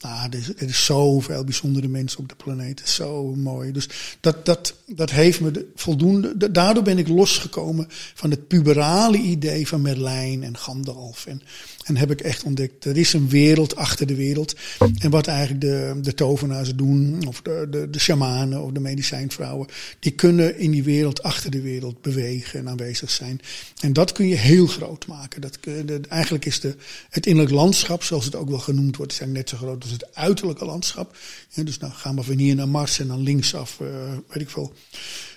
nou, 0.02 0.28
er, 0.30 0.38
is, 0.38 0.48
er 0.56 0.74
zoveel 0.74 1.44
bijzondere 1.44 1.88
mensen 1.88 2.18
op 2.18 2.28
de 2.28 2.34
planeet. 2.34 2.82
Zo 2.84 3.34
mooi. 3.34 3.72
Dus 3.72 3.88
dat, 4.20 4.46
dat, 4.46 4.74
dat 4.86 5.10
heeft 5.10 5.40
me 5.40 5.50
de, 5.50 5.66
voldoende. 5.74 6.50
Daardoor 6.52 6.82
ben 6.82 6.98
ik 6.98 7.08
losgekomen 7.08 7.86
van 8.14 8.30
het 8.30 8.48
puberale 8.48 9.18
idee 9.18 9.68
van 9.68 9.82
Merlijn 9.82 10.42
en 10.42 10.56
Gandalf. 10.56 11.26
En, 11.26 11.42
en 11.84 11.96
heb 11.96 12.10
ik 12.10 12.20
echt 12.20 12.42
ontdekt, 12.42 12.84
er 12.84 12.96
is 12.96 13.12
een 13.12 13.28
wereld 13.28 13.76
achter 13.76 14.06
de 14.06 14.14
wereld. 14.14 14.54
En 14.98 15.10
wat 15.10 15.26
eigenlijk 15.26 15.60
de, 15.60 15.98
de 16.02 16.14
tovenaars 16.14 16.74
doen, 16.74 17.26
of 17.26 17.42
de, 17.42 17.66
de, 17.70 17.90
de 17.90 17.98
shamanen 17.98 18.62
of 18.62 18.70
de 18.70 18.80
medicijnvrouwen, 18.80 19.68
die 19.98 20.12
kunnen 20.12 20.58
in 20.58 20.70
die 20.70 20.82
wereld 20.82 21.22
achter 21.22 21.50
de 21.50 21.60
wereld 21.60 22.02
bewegen 22.02 22.58
en 22.58 22.68
aanwezig 22.68 23.10
zijn. 23.10 23.40
En 23.80 23.92
dat 23.92 24.12
kun 24.12 24.28
je 24.28 24.34
heel 24.34 24.66
groot 24.66 25.06
maken. 25.06 25.40
Dat, 25.40 25.58
eigenlijk 26.08 26.44
is 26.44 26.60
de, 26.60 26.74
het 27.10 27.26
innerlijk 27.26 27.54
landschap, 27.54 28.02
zoals 28.02 28.24
het 28.24 28.34
ook 28.34 28.48
wel 28.48 28.58
genoemd 28.58 28.96
wordt, 28.96 29.12
is 29.12 29.20
net 29.26 29.48
zo 29.48 29.56
groot 29.56 29.82
als 29.82 29.91
het 29.92 30.14
uiterlijke 30.14 30.64
landschap. 30.64 31.16
Ja, 31.48 31.62
dus 31.62 31.78
dan 31.78 31.92
gaan 31.92 32.16
we 32.16 32.22
van 32.22 32.38
hier 32.38 32.54
naar 32.54 32.68
Mars 32.68 32.98
en 32.98 33.08
dan 33.08 33.22
linksaf, 33.22 33.78
uh, 33.82 33.88
weet 34.28 34.42
ik 34.42 34.50
veel. 34.50 34.72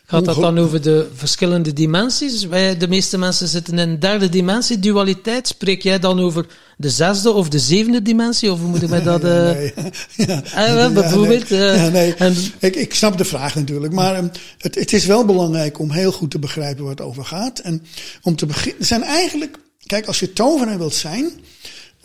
Gaat 0.07 0.25
dat 0.25 0.35
dan 0.35 0.57
over 0.57 0.81
de 0.81 1.07
verschillende 1.13 1.73
dimensies? 1.73 2.45
Wij, 2.45 2.77
de 2.77 2.87
meeste 2.87 3.17
mensen 3.17 3.47
zitten 3.47 3.77
in 3.77 3.89
een 3.89 3.99
derde 3.99 4.29
dimensie, 4.29 4.79
dualiteit. 4.79 5.47
Spreek 5.47 5.81
jij 5.81 5.99
dan 5.99 6.19
over 6.19 6.45
de 6.77 6.89
zesde 6.89 7.31
of 7.31 7.49
de 7.49 7.59
zevende 7.59 8.01
dimensie? 8.01 8.51
Of 8.51 8.59
moet 8.59 8.81
ik 8.81 8.89
mij 8.89 9.03
dat... 9.13 9.23
Uh... 9.23 9.51
nee. 9.51 9.73
ja. 10.27 10.89
Bijvoorbeeld. 10.89 11.47
Ja, 11.47 11.57
nee. 11.57 11.75
Ja, 11.75 11.89
nee. 11.89 12.13
En... 12.13 12.35
ik, 12.59 12.75
ik 12.75 12.93
snap 12.93 13.17
de 13.17 13.25
vraag 13.25 13.55
natuurlijk. 13.55 13.93
Maar 13.93 14.17
um, 14.17 14.31
het, 14.57 14.75
het 14.75 14.93
is 14.93 15.05
wel 15.05 15.25
belangrijk 15.25 15.79
om 15.79 15.91
heel 15.91 16.11
goed 16.11 16.31
te 16.31 16.39
begrijpen 16.39 16.83
waar 16.83 16.91
het 16.91 17.01
over 17.01 17.25
gaat. 17.25 17.59
En 17.59 17.85
om 18.21 18.35
te 18.35 18.45
beginnen... 18.45 18.79
Er 18.79 18.85
zijn 18.85 19.03
eigenlijk... 19.03 19.57
Kijk, 19.85 20.05
als 20.05 20.19
je 20.19 20.33
tovenaar 20.33 20.77
wilt 20.77 20.95
zijn 20.95 21.31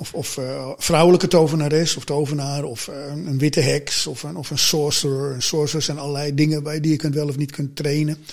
of, 0.00 0.14
of 0.14 0.36
uh, 0.36 0.70
vrouwelijke 0.76 1.28
tovenares 1.28 1.96
of 1.96 2.04
tovenaar. 2.04 2.64
Of 2.64 2.88
uh, 2.88 2.96
een 3.06 3.38
witte 3.38 3.60
heks. 3.60 4.06
Of 4.06 4.22
een, 4.22 4.36
of 4.36 4.50
een 4.50 4.58
sorcerer. 4.58 5.34
Een 5.34 5.42
sorcerer 5.42 5.82
zijn 5.82 5.98
allerlei 5.98 6.34
dingen 6.34 6.62
bij 6.62 6.80
die 6.80 6.90
je 6.90 6.96
kunt 6.96 7.14
wel 7.14 7.28
of 7.28 7.36
niet 7.36 7.50
kunt 7.50 7.76
trainen. 7.76 8.24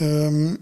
Um, 0.00 0.58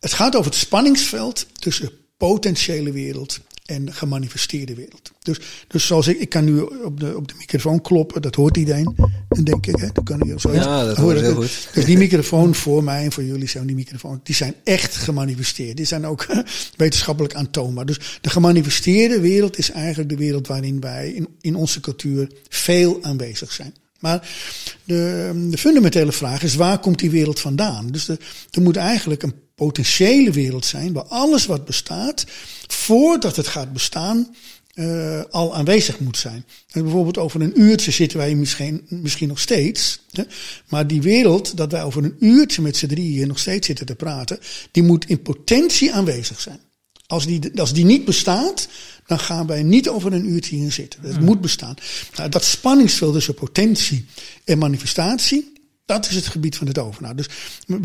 het 0.00 0.12
gaat 0.12 0.36
over 0.36 0.50
het 0.50 0.60
spanningsveld 0.60 1.46
tussen 1.52 1.90
potentiële 2.16 2.92
wereld 2.92 3.40
en 3.72 3.92
gemanifesteerde 3.92 4.74
wereld. 4.74 5.12
Dus, 5.18 5.40
dus 5.68 5.86
zoals 5.86 6.06
ik, 6.08 6.18
ik 6.18 6.28
kan 6.28 6.44
nu 6.44 6.60
op 6.60 7.00
de, 7.00 7.16
op 7.16 7.28
de 7.28 7.34
microfoon 7.38 7.80
kloppen, 7.80 8.22
dat 8.22 8.34
hoort 8.34 8.56
iedereen. 8.56 8.94
En 9.28 9.44
denk 9.44 9.66
ik, 9.66 9.76
hè, 9.76 9.88
dat 9.92 10.04
kan 10.04 10.20
je 10.26 10.34
zo. 10.36 10.52
Ja, 10.52 10.84
dat 10.84 10.96
hoort 10.96 11.20
heel 11.20 11.34
goed. 11.34 11.68
Dus 11.74 11.84
die 11.84 11.98
microfoon 11.98 12.54
voor 12.54 12.84
mij 12.84 13.04
en 13.04 13.12
voor 13.12 13.24
jullie 13.24 13.48
zijn 13.48 13.66
die 13.66 13.76
microfoon, 13.76 14.20
die 14.22 14.34
zijn 14.34 14.54
echt 14.64 14.96
gemanifesteerd. 14.96 15.76
Die 15.76 15.86
zijn 15.86 16.06
ook 16.06 16.26
wetenschappelijk 16.76 17.34
aantoonbaar. 17.34 17.86
Dus 17.86 18.18
de 18.20 18.30
gemanifesteerde 18.30 19.20
wereld 19.20 19.58
is 19.58 19.70
eigenlijk 19.70 20.08
de 20.08 20.16
wereld 20.16 20.46
waarin 20.46 20.80
wij 20.80 21.10
in, 21.10 21.28
in 21.40 21.56
onze 21.56 21.80
cultuur 21.80 22.28
veel 22.48 22.98
aanwezig 23.02 23.52
zijn. 23.52 23.74
Maar 24.02 24.28
de, 24.84 25.30
de 25.50 25.58
fundamentele 25.58 26.12
vraag 26.12 26.42
is, 26.42 26.54
waar 26.54 26.78
komt 26.78 26.98
die 26.98 27.10
wereld 27.10 27.40
vandaan? 27.40 27.88
Dus 27.90 28.04
de, 28.04 28.18
er 28.50 28.62
moet 28.62 28.76
eigenlijk 28.76 29.22
een 29.22 29.34
potentiële 29.54 30.30
wereld 30.30 30.64
zijn 30.64 30.92
waar 30.92 31.04
alles 31.04 31.46
wat 31.46 31.64
bestaat, 31.64 32.24
voordat 32.66 33.36
het 33.36 33.46
gaat 33.46 33.72
bestaan, 33.72 34.34
uh, 34.74 35.20
al 35.30 35.54
aanwezig 35.54 35.98
moet 35.98 36.16
zijn. 36.16 36.44
En 36.70 36.82
bijvoorbeeld 36.82 37.18
over 37.18 37.40
een 37.40 37.60
uurtje 37.60 37.90
zitten 37.90 38.18
wij 38.18 38.34
misschien, 38.34 38.86
misschien 38.88 39.28
nog 39.28 39.40
steeds. 39.40 40.00
Hè? 40.10 40.22
Maar 40.68 40.86
die 40.86 41.02
wereld, 41.02 41.56
dat 41.56 41.72
wij 41.72 41.82
over 41.82 42.04
een 42.04 42.16
uurtje 42.18 42.62
met 42.62 42.76
z'n 42.76 42.86
drieën 42.86 43.12
hier 43.12 43.26
nog 43.26 43.38
steeds 43.38 43.66
zitten 43.66 43.86
te 43.86 43.94
praten, 43.94 44.38
die 44.70 44.82
moet 44.82 45.08
in 45.08 45.22
potentie 45.22 45.92
aanwezig 45.92 46.40
zijn. 46.40 46.60
Als 47.06 47.26
die, 47.26 47.60
als 47.60 47.72
die 47.72 47.84
niet 47.84 48.04
bestaat, 48.04 48.68
dan 49.06 49.18
gaan 49.18 49.46
wij 49.46 49.62
niet 49.62 49.88
over 49.88 50.12
een 50.12 50.28
uurtje 50.28 50.56
hier 50.56 50.72
zitten. 50.72 51.00
Het 51.02 51.16
hmm. 51.16 51.24
moet 51.24 51.40
bestaan. 51.40 51.74
Nou, 52.16 52.28
dat 52.28 52.44
spanningsveld 52.44 53.12
tussen 53.12 53.34
potentie 53.34 54.06
en 54.44 54.58
manifestatie, 54.58 55.52
dat 55.84 56.08
is 56.08 56.14
het 56.14 56.26
gebied 56.26 56.56
van 56.56 56.66
het 56.66 56.76
tovenaar. 56.76 57.16
Dus 57.16 57.28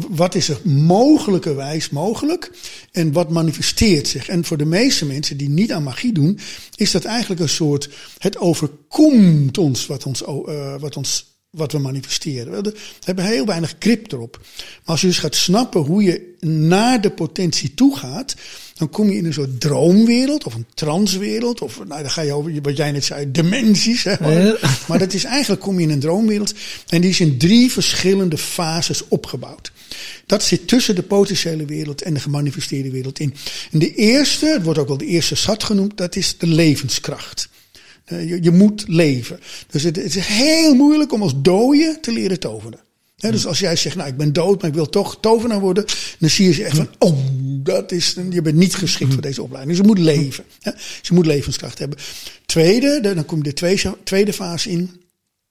wat 0.10 0.36
is 0.36 0.50
er 0.50 0.60
mogelijkerwijs 0.64 1.90
mogelijk 1.90 2.52
en 2.92 3.12
wat 3.12 3.30
manifesteert 3.30 4.08
zich? 4.08 4.28
En 4.28 4.46
voor 4.46 4.58
de 4.58 4.66
meeste 4.66 5.06
mensen 5.06 5.38
die 5.38 5.50
niet 5.50 5.72
aan 5.72 5.84
magie 5.84 6.14
doen, 6.14 6.40
is 6.76 6.92
dat 6.92 7.06
eigenlijk 7.06 7.42
een 7.42 7.50
soort, 7.50 7.90
het 8.18 8.38
overkomt 8.38 9.58
ons 9.58 9.86
wat 9.86 10.06
ons, 10.06 10.22
uh, 10.22 10.76
wat 10.80 10.98
ons 10.98 11.36
wat 11.50 11.72
we 11.72 11.78
manifesteren. 11.78 12.64
We 12.64 12.74
hebben 13.04 13.26
heel 13.26 13.46
weinig 13.46 13.76
grip 13.80 14.12
erop. 14.12 14.38
Maar 14.42 14.82
als 14.84 15.02
je 15.02 15.08
dus 15.08 15.20
gaat 15.20 15.36
snappen 15.36 15.82
hoe 15.82 16.04
je 16.04 16.36
naar 16.40 17.02
de 17.02 17.12
potentie 17.12 17.74
toe 17.74 17.98
gaat, 17.98 18.36
dan 18.78 18.90
kom 18.90 19.10
je 19.10 19.18
in 19.18 19.26
een 19.26 19.34
soort 19.34 19.60
droomwereld 19.60 20.44
of 20.44 20.54
een 20.54 20.66
transwereld. 20.74 21.62
Of 21.62 21.78
nou, 21.88 22.02
dan 22.02 22.12
ga 22.12 22.22
je 22.22 22.34
over 22.34 22.62
wat 22.62 22.78
jij 22.78 22.92
net 22.92 23.04
zei, 23.04 23.32
dimensies. 23.32 24.04
Hè, 24.04 24.16
maar, 24.20 24.82
maar 24.88 25.00
dat 25.00 25.14
is 25.14 25.24
eigenlijk 25.24 25.62
kom 25.62 25.80
je 25.80 25.86
in 25.86 25.92
een 25.92 26.00
droomwereld. 26.00 26.54
En 26.88 27.02
die 27.02 27.10
is 27.10 27.20
in 27.20 27.38
drie 27.38 27.72
verschillende 27.72 28.38
fases 28.38 29.08
opgebouwd. 29.08 29.72
Dat 30.26 30.44
zit 30.44 30.68
tussen 30.68 30.96
de 30.96 31.04
potentiële 31.04 31.66
wereld 31.66 32.02
en 32.02 32.14
de 32.14 32.20
gemanifesteerde 32.20 32.92
wereld 32.92 33.20
in. 33.20 33.34
En 33.72 33.80
de 33.80 33.96
eerste, 33.96 34.46
het 34.46 34.64
wordt 34.64 34.80
ook 34.80 34.88
wel 34.88 34.98
de 34.98 35.06
eerste 35.06 35.36
zat 35.36 35.64
genoemd, 35.64 35.98
dat 35.98 36.16
is 36.16 36.38
de 36.38 36.48
levenskracht. 36.48 37.50
Eh, 38.06 38.30
je, 38.30 38.44
je 38.44 38.52
moet 38.52 38.84
leven. 38.88 39.40
Dus 39.70 39.84
het, 39.84 39.96
het, 39.96 40.16
is 40.16 40.26
heel 40.26 40.74
moeilijk 40.74 41.14
om 41.14 41.22
als 41.22 41.34
dode 41.36 41.98
te 42.02 42.12
leren 42.12 42.40
toveren. 42.40 42.80
Dus 43.18 43.46
als 43.46 43.60
jij 43.60 43.76
zegt, 43.76 43.96
nou 43.96 44.10
ik 44.10 44.18
ben 44.18 44.34
dood, 44.34 44.62
maar 44.62 44.70
ik 44.70 44.76
wil 44.76 44.90
toch 44.90 45.18
tovenaar 45.20 45.60
worden, 45.60 45.86
dan 46.20 46.30
zie 46.30 46.46
je 46.46 46.54
ze 46.54 46.64
echt 46.64 46.76
van, 46.76 46.90
oh, 46.98 47.18
dat 47.64 47.92
is, 47.92 48.16
je 48.30 48.42
bent 48.42 48.56
niet 48.56 48.76
geschikt 48.76 49.14
voor 49.14 49.22
deze 49.22 49.44
opleiding. 49.44 49.78
Dus 49.78 49.86
je 49.86 49.94
moet 49.94 50.04
leven. 50.04 50.44
Dus 50.62 51.00
je 51.02 51.14
moet 51.14 51.26
levenskracht 51.26 51.80
hebben. 51.80 51.98
Tweede, 52.46 53.00
dan 53.02 53.26
kom 53.26 53.44
je 53.44 53.54
de 53.54 53.94
tweede 54.04 54.34
fase 54.34 54.70
in. 54.70 55.02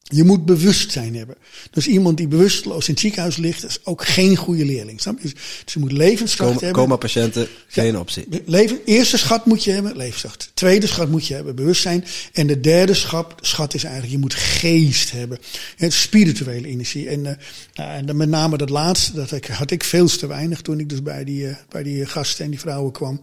Je 0.08 0.24
moet 0.24 0.44
bewustzijn 0.44 1.16
hebben. 1.16 1.36
Dus 1.70 1.86
iemand 1.86 2.16
die 2.16 2.28
bewusteloos 2.28 2.86
in 2.86 2.92
het 2.92 3.02
ziekenhuis 3.02 3.36
ligt, 3.36 3.64
is 3.64 3.78
ook 3.84 4.04
geen 4.04 4.36
goede 4.36 4.64
leerling. 4.64 5.00
Snap 5.00 5.18
je? 5.20 5.32
Dus 5.64 5.74
je 5.74 5.80
moet 5.80 5.92
levenskracht 5.92 6.52
Coma, 6.52 6.64
hebben. 6.64 6.82
Coma-patiënten, 6.82 7.48
geen 7.66 7.92
ja, 7.92 7.98
optie. 7.98 8.26
Leven, 8.44 8.80
eerste 8.84 9.18
schat 9.18 9.46
moet 9.46 9.64
je 9.64 9.70
hebben, 9.70 9.96
levenskracht. 9.96 10.50
Tweede 10.54 10.86
schat 10.86 11.08
moet 11.08 11.26
je 11.26 11.34
hebben, 11.34 11.54
bewustzijn. 11.54 12.04
En 12.32 12.46
de 12.46 12.60
derde 12.60 12.94
schat, 12.94 13.34
schat 13.40 13.74
is 13.74 13.82
eigenlijk, 13.84 14.12
je 14.12 14.20
moet 14.20 14.34
geest 14.34 15.10
hebben. 15.10 15.38
Het 15.76 15.92
spirituele 15.92 16.66
energie. 16.66 17.08
En, 17.08 17.24
uh, 17.24 17.96
en 17.96 18.16
met 18.16 18.28
name 18.28 18.56
dat 18.56 18.70
laatste, 18.70 19.12
dat 19.12 19.30
had 19.48 19.70
ik 19.70 19.84
veel 19.84 20.06
te 20.06 20.26
weinig 20.26 20.60
toen 20.60 20.80
ik 20.80 20.88
dus 20.88 21.02
bij 21.02 21.24
die, 21.24 21.44
uh, 21.44 21.56
bij 21.68 21.82
die 21.82 22.06
gasten 22.06 22.44
en 22.44 22.50
die 22.50 22.60
vrouwen 22.60 22.92
kwam. 22.92 23.20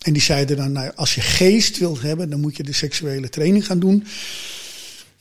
En 0.00 0.12
die 0.12 0.22
zeiden 0.22 0.56
dan, 0.56 0.72
nou, 0.72 0.92
als 0.94 1.14
je 1.14 1.20
geest 1.20 1.78
wilt 1.78 2.00
hebben, 2.00 2.30
dan 2.30 2.40
moet 2.40 2.56
je 2.56 2.62
de 2.62 2.72
seksuele 2.72 3.28
training 3.28 3.66
gaan 3.66 3.78
doen. 3.78 4.04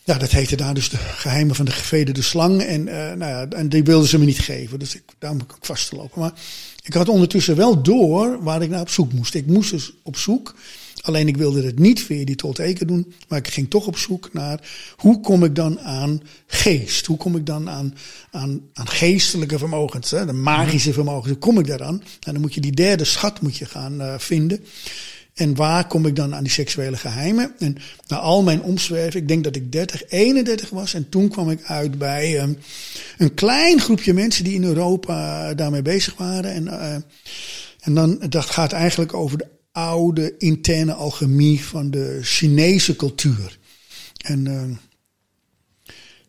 Ja, 0.09 0.17
dat 0.17 0.31
heette 0.31 0.55
daar 0.55 0.73
dus 0.73 0.89
de 0.89 0.97
geheimen 0.97 1.55
van 1.55 1.65
de 1.65 1.71
gevederde 1.71 2.21
slang. 2.21 2.61
En, 2.61 2.87
uh, 2.87 2.93
nou 2.93 3.17
ja, 3.17 3.47
en 3.49 3.69
die 3.69 3.83
wilden 3.83 4.09
ze 4.09 4.19
me 4.19 4.25
niet 4.25 4.39
geven. 4.39 4.79
Dus 4.79 4.95
ik, 4.95 5.03
daar 5.19 5.33
moet 5.33 5.41
ik 5.41 5.55
vast 5.61 5.89
te 5.89 5.95
lopen. 5.95 6.19
Maar 6.19 6.33
ik 6.83 6.93
had 6.93 7.09
ondertussen 7.09 7.55
wel 7.55 7.81
door 7.81 8.43
waar 8.43 8.61
ik 8.61 8.69
naar 8.69 8.81
op 8.81 8.89
zoek 8.89 9.13
moest. 9.13 9.33
Ik 9.33 9.45
moest 9.45 9.71
dus 9.71 9.93
op 10.03 10.17
zoek. 10.17 10.55
Alleen 11.01 11.27
ik 11.27 11.37
wilde 11.37 11.63
het 11.63 11.79
niet 11.79 12.03
via 12.03 12.25
die 12.25 12.35
tolteken 12.35 12.87
doen. 12.87 13.13
Maar 13.27 13.39
ik 13.39 13.47
ging 13.47 13.69
toch 13.69 13.87
op 13.87 13.97
zoek 13.97 14.33
naar 14.33 14.69
hoe 14.95 15.19
kom 15.19 15.43
ik 15.43 15.55
dan 15.55 15.79
aan 15.79 16.21
geest? 16.47 17.05
Hoe 17.05 17.17
kom 17.17 17.35
ik 17.35 17.45
dan 17.45 17.69
aan, 17.69 17.95
aan, 18.31 18.61
aan 18.73 18.87
geestelijke 18.87 19.57
vermogens? 19.57 20.11
Hè? 20.11 20.25
De 20.25 20.33
magische 20.33 20.93
vermogens. 20.93 21.27
Hoe 21.27 21.37
kom 21.37 21.59
ik 21.59 21.67
daaraan? 21.67 22.03
En 22.19 22.33
dan 22.33 22.41
moet 22.41 22.53
je 22.53 22.61
die 22.61 22.71
derde 22.71 23.03
schat 23.03 23.41
moet 23.41 23.57
je 23.57 23.65
gaan 23.65 24.01
uh, 24.01 24.13
vinden. 24.17 24.65
En 25.39 25.55
waar 25.55 25.87
kom 25.87 26.05
ik 26.05 26.15
dan 26.15 26.35
aan 26.35 26.43
die 26.43 26.51
seksuele 26.51 26.97
geheimen? 26.97 27.53
En 27.59 27.77
na 28.07 28.17
al 28.17 28.43
mijn 28.43 28.61
omzwerven, 28.61 29.19
ik 29.19 29.27
denk 29.27 29.43
dat 29.43 29.55
ik 29.55 29.71
30, 29.71 30.09
31 30.09 30.69
was. 30.69 30.93
En 30.93 31.09
toen 31.09 31.29
kwam 31.29 31.49
ik 31.49 31.63
uit 31.63 31.97
bij 31.97 32.41
um, 32.41 32.57
een 33.17 33.33
klein 33.33 33.79
groepje 33.79 34.13
mensen 34.13 34.43
die 34.43 34.53
in 34.53 34.63
Europa 34.63 35.53
daarmee 35.53 35.81
bezig 35.81 36.17
waren. 36.17 36.53
En, 36.53 36.65
uh, 36.65 36.93
en 37.79 37.93
dan, 37.93 38.19
dat 38.29 38.45
gaat 38.45 38.71
eigenlijk 38.71 39.13
over 39.13 39.37
de 39.37 39.47
oude 39.71 40.37
interne 40.37 40.93
alchemie 40.93 41.63
van 41.63 41.91
de 41.91 42.19
Chinese 42.21 42.95
cultuur. 42.95 43.57
En 44.17 44.45
uh, 44.45 44.61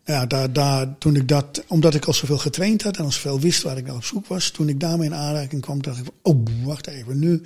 ja, 0.04 0.26
daar, 0.26 0.52
daar, 0.52 0.98
toen 0.98 1.16
ik 1.16 1.28
dat, 1.28 1.64
omdat 1.66 1.94
ik 1.94 2.04
al 2.04 2.14
zoveel 2.14 2.38
getraind 2.38 2.82
had 2.82 2.96
en 2.96 3.04
al 3.04 3.12
zoveel 3.12 3.40
wist 3.40 3.62
waar 3.62 3.76
ik 3.76 3.86
naar 3.86 3.96
op 3.96 4.04
zoek 4.04 4.26
was, 4.26 4.50
toen 4.50 4.68
ik 4.68 4.80
daarmee 4.80 5.06
in 5.06 5.14
aanraking 5.14 5.62
kwam, 5.62 5.82
dacht 5.82 5.98
ik: 5.98 6.06
Oh, 6.22 6.46
wacht 6.64 6.86
even, 6.86 7.18
nu 7.18 7.42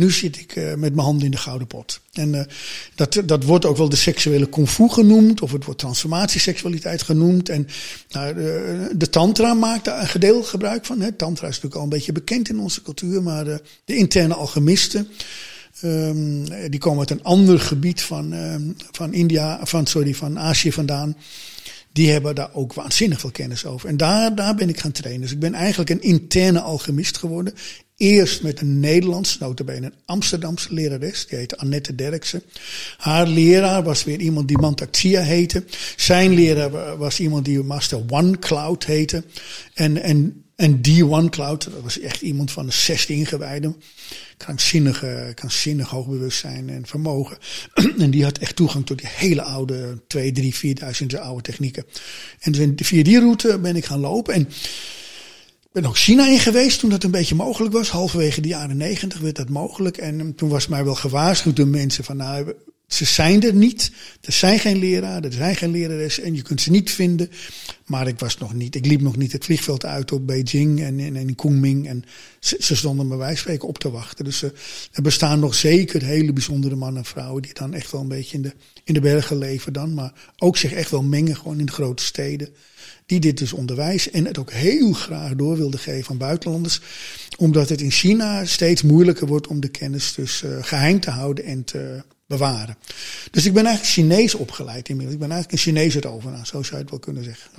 Nu 0.00 0.10
zit 0.10 0.38
ik 0.38 0.56
uh, 0.56 0.68
met 0.68 0.94
mijn 0.94 1.06
handen 1.06 1.24
in 1.24 1.30
de 1.30 1.36
gouden 1.36 1.66
pot. 1.66 2.00
En 2.12 2.34
uh, 2.34 2.40
dat, 2.94 3.22
dat 3.24 3.44
wordt 3.44 3.64
ook 3.64 3.76
wel 3.76 3.88
de 3.88 3.96
seksuele 3.96 4.46
kung 4.46 4.68
fu 4.68 4.88
genoemd, 4.88 5.42
of 5.42 5.52
het 5.52 5.64
wordt 5.64 5.80
transformatieseksualiteit 5.80 7.02
genoemd. 7.02 7.48
En 7.48 7.66
nou, 8.10 8.34
de, 8.34 8.90
de, 8.96 9.10
tantra 9.10 9.54
maakt 9.54 9.84
daar 9.84 10.00
een 10.00 10.06
gedeelte 10.06 10.48
gebruik 10.48 10.86
van. 10.86 11.00
Hè. 11.00 11.12
Tantra 11.12 11.46
is 11.46 11.54
natuurlijk 11.54 11.74
al 11.74 11.82
een 11.82 11.88
beetje 11.88 12.12
bekend 12.12 12.48
in 12.48 12.58
onze 12.58 12.82
cultuur, 12.82 13.22
maar 13.22 13.44
de, 13.44 13.62
de 13.84 13.96
interne 13.96 14.34
alchemisten. 14.34 15.08
Um, 15.82 16.44
die 16.70 16.80
komen 16.80 16.98
uit 16.98 17.10
een 17.10 17.24
ander 17.24 17.60
gebied 17.60 18.02
van, 18.02 18.32
um, 18.32 18.76
van 18.90 19.12
India, 19.12 19.60
van, 19.62 19.86
sorry, 19.86 20.14
van 20.14 20.38
Azië 20.38 20.72
vandaan 20.72 21.16
die 21.92 22.10
hebben 22.10 22.34
daar 22.34 22.50
ook 22.52 22.72
waanzinnig 22.72 23.20
veel 23.20 23.30
kennis 23.30 23.64
over. 23.64 23.88
En 23.88 23.96
daar, 23.96 24.34
daar 24.34 24.54
ben 24.54 24.68
ik 24.68 24.80
gaan 24.80 24.92
trainen. 24.92 25.20
Dus 25.20 25.32
ik 25.32 25.38
ben 25.38 25.54
eigenlijk 25.54 25.90
een 25.90 26.02
interne 26.02 26.60
alchemist 26.60 27.18
geworden. 27.18 27.54
Eerst 28.00 28.42
met 28.42 28.60
een 28.60 28.80
Nederlands, 28.80 29.38
notabene 29.38 29.86
een 29.86 29.92
Amsterdamse 30.04 30.74
lerares. 30.74 31.26
Die 31.26 31.38
heette 31.38 31.58
Annette 31.58 31.94
Derksen. 31.94 32.42
Haar 32.96 33.26
leraar 33.26 33.82
was 33.82 34.04
weer 34.04 34.20
iemand 34.20 34.48
die 34.48 34.58
Mantaxia 34.58 35.22
heette. 35.22 35.64
Zijn 35.96 36.34
leraar 36.34 36.96
was 36.96 37.20
iemand 37.20 37.44
die 37.44 37.62
Master 37.62 38.02
One 38.08 38.38
Cloud 38.38 38.84
heette. 38.84 39.24
En, 39.74 40.02
en, 40.02 40.44
en 40.56 40.82
die 40.82 41.06
One 41.06 41.28
Cloud, 41.28 41.64
dat 41.64 41.82
was 41.82 41.98
echt 41.98 42.20
iemand 42.20 42.50
van 42.50 42.66
de 42.66 42.72
16 42.72 43.16
ingewijden 43.16 43.76
krankzinnige, 44.36 45.32
krankzinnig 45.34 45.88
hoogbewustzijn 45.88 46.68
en 46.70 46.86
vermogen. 46.86 47.38
en 47.98 48.10
die 48.10 48.24
had 48.24 48.38
echt 48.38 48.56
toegang 48.56 48.86
tot 48.86 48.98
die 48.98 49.08
hele 49.10 49.42
oude, 49.42 49.98
2, 50.06 50.32
3, 50.32 50.54
4000 50.54 51.10
jaar 51.10 51.22
oude 51.22 51.42
technieken. 51.42 51.84
En 52.38 52.72
via 52.76 53.02
die 53.02 53.18
route 53.18 53.58
ben 53.58 53.76
ik 53.76 53.84
gaan 53.84 54.00
lopen. 54.00 54.34
En 54.34 54.48
ben 55.72 55.84
ook 55.84 55.98
China 55.98 56.28
in 56.28 56.38
geweest 56.38 56.78
toen 56.78 56.90
dat 56.90 57.04
een 57.04 57.10
beetje 57.10 57.34
mogelijk 57.34 57.72
was. 57.72 57.90
Halverwege 57.90 58.40
de 58.40 58.48
jaren 58.48 58.76
negentig 58.76 59.18
werd 59.18 59.36
dat 59.36 59.48
mogelijk. 59.48 59.96
En 59.96 60.34
toen 60.34 60.48
was 60.48 60.66
mij 60.66 60.84
wel 60.84 60.94
gewaarschuwd 60.94 61.56
door 61.56 61.66
mensen 61.66 62.04
van 62.04 62.16
nou, 62.16 62.54
ze 62.86 63.04
zijn 63.04 63.42
er 63.42 63.54
niet. 63.54 63.92
Er 64.20 64.32
zijn 64.32 64.58
geen 64.58 64.78
leraren, 64.78 65.24
er 65.24 65.32
zijn 65.32 65.56
geen 65.56 65.70
lerares 65.70 66.20
en 66.20 66.34
je 66.34 66.42
kunt 66.42 66.60
ze 66.60 66.70
niet 66.70 66.90
vinden. 66.90 67.30
Maar 67.86 68.08
ik 68.08 68.18
was 68.18 68.38
nog 68.38 68.54
niet, 68.54 68.74
ik 68.74 68.86
liep 68.86 69.00
nog 69.00 69.16
niet 69.16 69.32
het 69.32 69.44
vliegveld 69.44 69.84
uit 69.84 70.12
op 70.12 70.26
Beijing 70.26 70.80
en, 70.80 70.98
en, 71.00 71.16
in 71.16 71.34
Kunming. 71.34 71.88
En 71.88 72.04
ze, 72.40 72.76
stonden 72.76 73.08
bij 73.08 73.16
wijze 73.16 73.40
spreken 73.40 73.68
op 73.68 73.78
te 73.78 73.90
wachten. 73.90 74.24
Dus 74.24 74.42
uh, 74.42 74.50
er 74.92 75.02
bestaan 75.02 75.40
nog 75.40 75.54
zeker 75.54 76.02
hele 76.02 76.32
bijzondere 76.32 76.76
mannen 76.76 77.02
en 77.02 77.08
vrouwen 77.08 77.42
die 77.42 77.54
dan 77.54 77.74
echt 77.74 77.90
wel 77.90 78.00
een 78.00 78.08
beetje 78.08 78.36
in 78.36 78.42
de, 78.42 78.52
in 78.84 78.94
de 78.94 79.00
bergen 79.00 79.38
leven 79.38 79.72
dan. 79.72 79.94
Maar 79.94 80.12
ook 80.38 80.56
zich 80.56 80.72
echt 80.72 80.90
wel 80.90 81.02
mengen 81.02 81.36
gewoon 81.36 81.58
in 81.58 81.66
de 81.66 81.72
grote 81.72 82.04
steden. 82.04 82.48
Die 83.10 83.20
dit 83.20 83.38
dus 83.38 83.52
onderwijzen 83.52 84.12
en 84.12 84.26
het 84.26 84.38
ook 84.38 84.52
heel 84.52 84.92
graag 84.92 85.34
door 85.34 85.56
wilden 85.56 85.80
geven 85.80 86.10
aan 86.10 86.18
buitenlanders. 86.18 86.80
Omdat 87.38 87.68
het 87.68 87.80
in 87.80 87.90
China 87.90 88.44
steeds 88.44 88.82
moeilijker 88.82 89.26
wordt 89.26 89.46
om 89.46 89.60
de 89.60 89.68
kennis 89.68 90.14
dus 90.14 90.42
uh, 90.42 90.56
geheim 90.60 91.00
te 91.00 91.10
houden 91.10 91.44
en 91.44 91.64
te 91.64 92.02
bewaren. 92.26 92.76
Dus 93.30 93.46
ik 93.46 93.52
ben 93.52 93.66
eigenlijk 93.66 93.94
Chinees 93.94 94.34
opgeleid 94.34 94.88
inmiddels. 94.88 95.14
Ik 95.14 95.20
ben 95.20 95.30
eigenlijk 95.30 95.66
een 95.66 95.72
Chinese 95.72 96.00
tovenaar, 96.00 96.46
zo 96.46 96.62
zou 96.62 96.76
je 96.76 96.82
het 96.82 96.90
wel 96.90 96.98
kunnen 96.98 97.24
zeggen. 97.24 97.50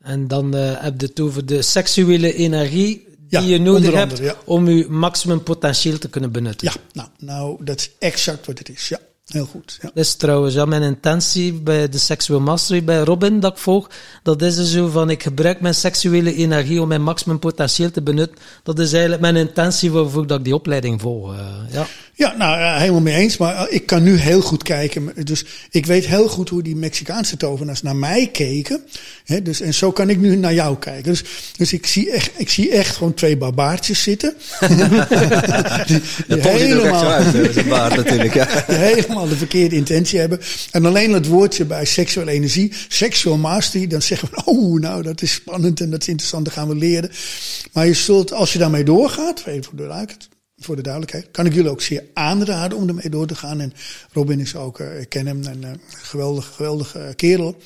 En 0.00 0.28
dan 0.28 0.56
uh, 0.56 0.82
heb 0.82 1.00
je 1.00 1.06
het 1.06 1.20
over 1.20 1.46
de 1.46 1.62
seksuele 1.62 2.34
energie 2.34 3.06
die 3.28 3.46
je 3.46 3.58
nodig 3.58 3.92
hebt 3.92 4.20
om 4.44 4.68
je 4.68 4.88
maximum 4.88 5.42
potentieel 5.42 5.98
te 5.98 6.08
kunnen 6.08 6.32
benutten. 6.32 6.68
Ja, 6.72 6.80
nou, 6.92 7.08
nou, 7.18 7.64
dat 7.64 7.78
is 7.78 7.90
exact 7.98 8.46
wat 8.46 8.58
het 8.58 8.68
is. 8.68 8.88
Ja. 8.88 8.98
Heel 9.28 9.46
goed. 9.46 9.78
Ja. 9.82 9.90
Dat 9.94 10.04
is 10.04 10.14
trouwens 10.14 10.54
ja, 10.54 10.64
mijn 10.64 10.82
intentie 10.82 11.52
bij 11.52 11.88
de 11.88 11.98
Sexual 11.98 12.40
Mastery 12.40 12.84
bij 12.84 12.98
Robin 12.98 13.40
dat 13.40 13.52
ik 13.52 13.58
volg. 13.58 13.90
Dat 14.22 14.42
is 14.42 14.56
dus 14.56 14.72
zo 14.72 14.88
van, 14.88 15.10
ik 15.10 15.22
gebruik 15.22 15.60
mijn 15.60 15.74
seksuele 15.74 16.34
energie 16.34 16.80
om 16.80 16.88
mijn 16.88 17.02
maximum 17.02 17.38
potentieel 17.38 17.90
te 17.90 18.02
benutten. 18.02 18.38
Dat 18.62 18.78
is 18.78 18.92
eigenlijk 18.92 19.22
mijn 19.22 19.36
intentie 19.36 19.90
waarvoor 19.90 20.26
dat 20.26 20.38
ik 20.38 20.44
die 20.44 20.54
opleiding 20.54 21.00
volg. 21.00 21.32
Uh, 21.32 21.38
ja. 21.70 21.86
Ja, 22.18 22.34
nou 22.36 22.80
helemaal 22.80 23.00
mee 23.00 23.14
eens. 23.14 23.36
Maar 23.36 23.70
ik 23.70 23.86
kan 23.86 24.02
nu 24.02 24.16
heel 24.16 24.40
goed 24.40 24.62
kijken. 24.62 25.12
Dus 25.24 25.44
ik 25.70 25.86
weet 25.86 26.06
heel 26.06 26.28
goed 26.28 26.48
hoe 26.48 26.62
die 26.62 26.76
Mexicaanse 26.76 27.36
tovenaars 27.36 27.82
naar 27.82 27.96
mij 27.96 28.28
keken. 28.32 28.80
He, 29.24 29.42
dus, 29.42 29.60
en 29.60 29.74
zo 29.74 29.92
kan 29.92 30.10
ik 30.10 30.18
nu 30.18 30.36
naar 30.36 30.54
jou 30.54 30.78
kijken. 30.78 31.02
Dus, 31.02 31.24
dus 31.56 31.72
ik, 31.72 31.86
zie 31.86 32.10
echt, 32.10 32.30
ik 32.36 32.50
zie 32.50 32.70
echt 32.70 32.96
gewoon 32.96 33.14
twee 33.14 33.36
barbaartjes 33.36 34.02
zitten. 34.02 34.34
die, 35.86 36.00
die 36.26 36.48
helemaal, 36.48 37.10
uit, 37.10 37.68
baard 37.68 37.96
natuurlijk. 37.96 38.34
Ja. 38.34 38.64
Die 38.66 38.76
helemaal 39.18 39.38
de 39.38 39.46
verkeerde 39.46 39.76
intentie 39.76 40.18
hebben. 40.18 40.40
En 40.70 40.86
alleen 40.86 41.12
het 41.12 41.26
woordje 41.26 41.64
bij 41.64 41.84
seksuele 41.84 42.30
energie, 42.30 42.72
sexual 42.88 43.36
mastery, 43.36 43.86
dan 43.86 44.02
zeggen 44.02 44.28
we, 44.30 44.44
oh, 44.44 44.80
nou, 44.80 45.02
dat 45.02 45.22
is 45.22 45.32
spannend 45.32 45.80
en 45.80 45.90
dat 45.90 46.00
is 46.00 46.08
interessant, 46.08 46.44
dat 46.44 46.54
gaan 46.54 46.68
we 46.68 46.74
leren. 46.74 47.10
Maar 47.72 47.86
je 47.86 47.94
zult, 47.94 48.32
als 48.32 48.52
je 48.52 48.58
daarmee 48.58 48.84
doorgaat, 48.84 49.42
even 49.46 49.64
voor 49.64 50.06
voor 50.60 50.76
de 50.76 50.82
duidelijkheid, 50.82 51.30
kan 51.30 51.46
ik 51.46 51.54
jullie 51.54 51.70
ook 51.70 51.80
zeer 51.80 52.04
aanraden 52.14 52.78
om 52.78 52.88
ermee 52.88 53.10
door 53.10 53.26
te 53.26 53.34
gaan. 53.34 53.60
En 53.60 53.72
Robin 54.12 54.40
is 54.40 54.56
ook, 54.56 54.78
uh, 54.78 54.88
ken 55.08 55.26
hem, 55.26 55.44
een 55.44 55.62
uh, 55.62 55.70
geweldige, 55.88 56.52
geweldige 56.52 57.12
kerel. 57.16 57.56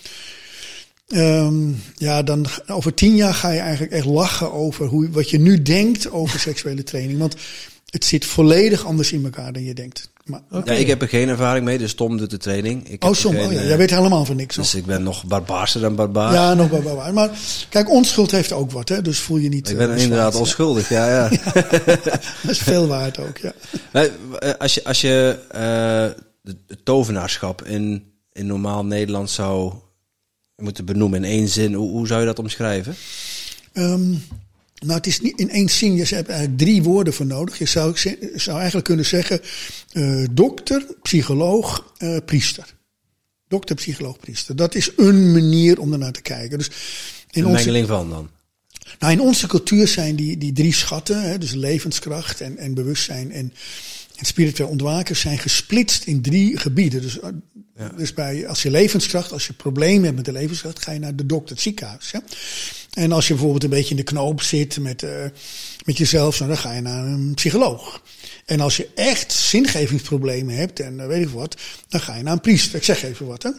Um, 1.09 1.83
ja, 1.97 2.23
dan 2.23 2.47
over 2.67 2.95
tien 2.95 3.17
jaar 3.17 3.35
ga 3.35 3.51
je 3.51 3.61
eigenlijk 3.61 3.93
echt 3.93 4.05
lachen 4.07 4.53
over 4.53 4.87
hoe, 4.87 5.11
wat 5.11 5.31
je 5.31 5.39
nu 5.39 5.63
denkt 5.63 6.11
over 6.11 6.41
seksuele 6.41 6.83
training. 6.83 7.19
Want 7.19 7.35
het 7.91 8.05
zit 8.05 8.25
volledig 8.25 8.85
anders 8.85 9.13
in 9.13 9.25
elkaar 9.25 9.53
dan 9.53 9.65
je 9.65 9.75
denkt. 9.75 10.12
Maar, 10.25 10.41
okay. 10.51 10.75
Ja, 10.75 10.81
ik 10.81 10.87
heb 10.87 11.03
er 11.03 11.09
geen 11.09 11.29
ervaring 11.29 11.65
mee, 11.65 11.79
dus 11.79 11.95
Tom 11.95 12.17
doet 12.17 12.31
de 12.31 12.37
training. 12.37 12.89
Ik 12.89 13.05
oh, 13.05 13.11
Tom, 13.11 13.37
oh, 13.37 13.53
ja. 13.53 13.63
jij 13.63 13.77
weet 13.77 13.91
helemaal 13.91 14.25
van 14.25 14.37
niks. 14.37 14.57
Dus 14.57 14.75
ik 14.75 14.87
ben 14.87 15.03
nog 15.03 15.25
barbaarser 15.25 15.81
dan 15.81 15.95
barbaar. 15.95 16.33
Ja, 16.33 16.55
nog 16.55 16.71
barbaar. 16.71 17.13
Maar 17.13 17.31
kijk, 17.69 17.91
onschuld 17.91 18.31
heeft 18.31 18.53
ook 18.53 18.71
wat, 18.71 18.89
hè? 18.89 19.03
dus 19.03 19.19
voel 19.19 19.37
je 19.37 19.49
niet... 19.49 19.71
Ik 19.71 19.77
ben 19.77 19.91
uh, 19.91 20.03
inderdaad 20.03 20.35
onschuldig, 20.35 20.89
ja. 20.89 21.09
ja. 21.09 21.31
ja. 21.31 22.11
dat 22.43 22.51
is 22.51 22.59
veel 22.59 22.87
waard 22.87 23.19
ook, 23.19 23.39
ja. 23.39 23.53
als 24.59 24.75
je, 24.75 24.85
als 24.85 25.01
je 25.01 25.39
uh, 25.55 26.25
het 26.67 26.85
tovenaarschap 26.85 27.65
in, 27.65 28.13
in 28.33 28.47
normaal 28.47 28.85
Nederland 28.85 29.31
zou 29.31 29.73
moeten 30.57 30.85
benoemen 30.85 31.25
in 31.25 31.31
één 31.31 31.49
zin, 31.49 31.75
hoe, 31.75 31.91
hoe 31.91 32.07
zou 32.07 32.21
je 32.21 32.27
dat 32.27 32.39
omschrijven? 32.39 32.95
Um, 33.73 34.23
nou, 34.83 34.97
het 34.97 35.07
is 35.07 35.21
niet 35.21 35.39
in 35.39 35.51
één 35.51 35.69
zin. 35.69 35.95
Je 35.95 36.15
hebt 36.15 36.29
eigenlijk 36.29 36.59
drie 36.59 36.83
woorden 36.83 37.15
voor 37.15 37.27
nodig. 37.27 37.59
Je 37.59 37.67
zou, 37.67 37.97
zou 38.35 38.57
eigenlijk 38.57 38.87
kunnen 38.87 39.07
zeggen: 39.07 39.41
uh, 39.93 40.27
dokter, 40.31 40.87
psycholoog, 41.03 41.93
uh, 41.99 42.17
priester. 42.25 42.75
Dokter, 43.49 43.77
psycholoog, 43.77 44.19
priester. 44.19 44.57
Dat 44.57 44.75
is 44.75 44.91
een 44.97 45.33
manier 45.33 45.81
om 45.81 45.93
ernaar 45.93 46.13
te 46.13 46.23
kijken. 46.23 46.59
Dus 46.59 46.71
in 47.31 47.45
een 47.45 47.53
mengeling 47.53 47.87
van 47.87 48.11
dan? 48.11 48.31
Nou, 48.99 49.13
in 49.13 49.21
onze 49.21 49.47
cultuur 49.47 49.89
zijn 49.89 50.17
die, 50.17 50.39
die 50.39 50.53
drie 50.53 50.73
schatten, 50.73 51.23
hè, 51.23 51.39
dus 51.39 51.53
levenskracht 51.53 52.41
en, 52.41 52.59
en 52.59 52.75
bewustzijn 52.75 53.33
en, 53.33 53.53
en 54.17 54.27
spiritueel 54.27 54.69
ontwaken, 54.69 55.17
zijn 55.17 55.39
gesplitst 55.39 56.05
in 56.05 56.23
drie 56.23 56.59
gebieden. 56.59 57.03
Dus, 57.03 57.21
eh, 57.21 57.29
ja. 57.77 57.89
dus 57.89 58.15
bij, 58.15 58.49
als 58.49 58.63
je 58.63 58.71
levenskracht, 58.71 59.33
als 59.33 59.47
je 59.47 59.53
problemen 59.53 60.05
hebt 60.05 60.17
met 60.17 60.25
de 60.25 60.33
levenskracht, 60.33 60.83
ga 60.83 60.93
je 60.93 60.99
naar 60.99 61.17
de 61.17 61.27
dokter, 61.27 61.55
het 61.55 61.63
ziekenhuis. 61.63 62.11
Ja? 62.11 62.23
En 62.93 63.13
als 63.13 63.27
je 63.27 63.33
bijvoorbeeld 63.33 63.65
een 63.65 63.71
beetje 63.71 63.91
in 63.91 63.97
de 63.97 64.03
knoop 64.03 64.43
zit 64.43 64.79
met, 64.79 65.03
uh, 65.03 65.11
met 65.85 65.99
jezelf, 65.99 66.37
dan 66.37 66.57
ga 66.57 66.73
je 66.73 66.81
naar 66.81 67.07
een 67.07 67.35
psycholoog. 67.35 68.03
En 68.45 68.61
als 68.61 68.77
je 68.77 68.89
echt 68.95 69.33
zingevingsproblemen 69.33 70.55
hebt 70.57 70.81
en 70.81 70.99
uh, 70.99 71.07
weet 71.07 71.23
ik 71.23 71.29
wat, 71.29 71.57
dan 71.89 72.01
ga 72.01 72.17
je 72.17 72.23
naar 72.23 72.33
een 72.33 72.41
priester. 72.41 72.77
Ik 72.77 72.85
zeg 72.85 73.03
even 73.03 73.27
wat, 73.27 73.43
hè. 73.43 73.51